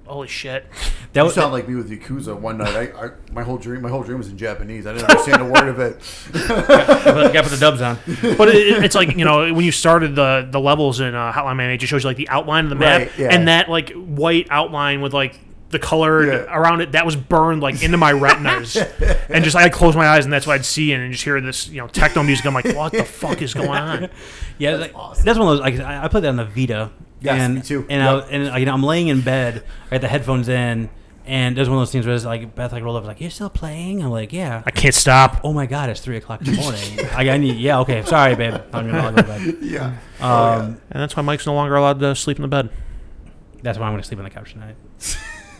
"Holy 0.06 0.28
shit!" 0.28 0.66
That 1.12 1.20
You 1.20 1.24
was 1.26 1.34
sound 1.34 1.52
like 1.52 1.68
me 1.68 1.74
with 1.76 1.90
Yakuza. 1.90 2.38
One 2.38 2.58
night, 2.58 2.74
I, 2.94 3.06
I 3.06 3.10
my 3.32 3.42
whole 3.42 3.56
dream, 3.58 3.82
my 3.82 3.88
whole 3.90 4.02
dream 4.02 4.18
was 4.18 4.28
in 4.28 4.36
Japanese. 4.38 4.86
I 4.86 4.92
didn't 4.92 5.08
understand 5.10 5.42
a 5.42 5.44
word 5.44 5.68
of 5.68 5.78
it. 5.78 5.98
got 6.48 7.32
to 7.32 7.42
put 7.42 7.50
the 7.50 7.56
dubs 7.58 7.80
on. 7.80 7.98
But 8.36 8.48
it, 8.48 8.56
it- 8.68 8.84
it's 8.84 8.94
like 8.94 9.16
you 9.16 9.24
know 9.24 9.52
when 9.54 9.64
you 9.64 9.72
started 9.72 10.14
the 10.14 10.46
the 10.50 10.60
levels 10.60 11.00
in 11.00 11.14
uh, 11.14 11.32
Hotline 11.32 11.56
Miami, 11.56 11.74
it 11.74 11.78
just 11.78 11.90
shows 11.90 12.04
you 12.04 12.08
like 12.10 12.16
the 12.16 12.28
outline 12.28 12.64
of 12.64 12.70
the 12.70 12.76
map, 12.76 13.00
Right, 13.00 13.18
yeah. 13.18 13.28
and 13.34 13.48
that 13.48 13.68
like 13.68 13.90
white 13.92 14.46
outline 14.50 15.00
with 15.00 15.12
like 15.14 15.38
the 15.70 15.78
color 15.78 16.24
Yeah. 16.26 16.56
around 16.56 16.80
it 16.80 16.92
that 16.92 17.04
was 17.04 17.16
burned 17.16 17.60
like 17.62 17.82
into 17.82 17.96
my 17.96 18.12
retinas, 18.12 18.76
and 19.28 19.44
just 19.44 19.56
I'd 19.56 19.72
close 19.72 19.96
my 19.96 20.06
eyes 20.08 20.24
and 20.24 20.32
that's 20.32 20.46
what 20.46 20.54
I'd 20.54 20.64
see, 20.64 20.92
and 20.92 21.10
just 21.12 21.24
hear 21.24 21.40
this 21.40 21.68
you 21.68 21.78
know 21.80 21.88
techno 21.88 22.22
music. 22.22 22.46
I'm 22.46 22.54
like, 22.54 22.66
what 22.74 22.92
the 22.92 23.04
fuck 23.22 23.42
is 23.42 23.52
going 23.54 23.68
on? 23.70 24.08
Yeah, 24.58 24.76
That's 24.76 24.82
that's, 24.84 24.92
like, 24.94 24.94
awesome. 24.94 25.24
that's 25.24 25.38
one 25.38 25.48
of 25.48 25.54
those. 25.58 25.60
Like, 25.60 25.80
I 25.80 26.04
I 26.04 26.08
played 26.08 26.24
that 26.24 26.28
on 26.28 26.36
the 26.36 26.44
Vita. 26.44 26.90
Yes, 27.20 27.40
and, 27.40 27.54
me 27.56 27.62
too. 27.62 27.86
And, 27.88 28.02
Yep. 28.02 28.24
I, 28.24 28.28
and 28.34 28.46
like, 28.48 28.60
you 28.60 28.66
know, 28.66 28.74
I'm 28.74 28.82
laying 28.82 29.08
in 29.08 29.22
bed, 29.22 29.64
I 29.86 29.90
got 29.96 30.02
the 30.02 30.08
headphones 30.08 30.48
in, 30.48 30.88
and 31.24 31.56
there's 31.56 31.68
one 31.68 31.78
of 31.78 31.80
those 31.80 31.90
things 31.90 32.06
where 32.06 32.14
it's 32.14 32.24
like 32.26 32.54
Beth 32.54 32.72
like 32.72 32.84
rolled 32.84 32.96
over, 32.98 33.06
like, 33.06 33.20
"You're 33.20 33.30
still 33.30 33.50
playing?" 33.50 34.02
I'm 34.02 34.10
like, 34.10 34.32
"Yeah." 34.32 34.62
I 34.64 34.70
can't 34.70 34.94
stop. 34.94 35.40
oh 35.42 35.52
my 35.52 35.66
god, 35.66 35.88
it's 35.90 36.00
three 36.00 36.18
o'clock 36.18 36.40
in 36.46 36.54
the 36.54 36.60
morning. 36.60 36.80
I, 37.16 37.28
I 37.30 37.36
need. 37.38 37.56
Yeah, 37.56 37.80
okay. 37.80 38.02
Sorry, 38.04 38.36
babe. 38.36 38.54
I'm 38.72 38.88
gonna 38.90 39.10
go 39.10 39.16
to 39.16 39.22
bed. 39.24 39.56
Yeah. 39.62 39.96
Um, 40.20 40.80
And 40.90 41.02
that's 41.02 41.16
why 41.16 41.22
Mike's 41.22 41.46
no 41.46 41.54
longer 41.54 41.74
allowed 41.74 41.98
to 42.00 42.14
sleep 42.14 42.36
in 42.36 42.42
the 42.42 42.48
bed. 42.48 42.70
That's 43.62 43.78
why 43.78 43.86
I'm 43.86 43.92
gonna 43.94 44.04
sleep 44.04 44.18
on 44.18 44.24
the 44.24 44.30
couch 44.30 44.52
tonight. 44.52 44.76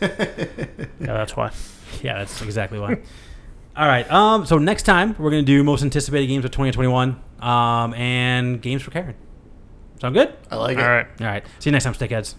Yeah, 0.99 1.13
that's 1.13 1.35
why. 1.35 1.51
Yeah, 2.01 2.19
that's 2.19 2.41
exactly 2.41 2.79
why. 2.79 2.99
All 3.77 3.87
right. 3.87 4.09
Um. 4.11 4.45
So 4.45 4.57
next 4.57 4.83
time 4.83 5.15
we're 5.19 5.29
gonna 5.29 5.43
do 5.43 5.63
most 5.63 5.83
anticipated 5.83 6.27
games 6.27 6.43
of 6.45 6.51
2021. 6.51 7.21
Um. 7.39 7.93
And 7.93 8.61
games 8.61 8.81
for 8.81 8.91
Karen. 8.91 9.15
Sound 10.01 10.15
good? 10.15 10.33
I 10.51 10.55
like 10.55 10.77
All 10.77 10.83
it. 10.83 10.85
All 10.85 10.89
right. 10.91 11.07
All 11.21 11.27
right. 11.27 11.45
See 11.59 11.69
you 11.69 11.71
next 11.71 11.83
time, 11.85 11.93
stickheads. 11.93 12.35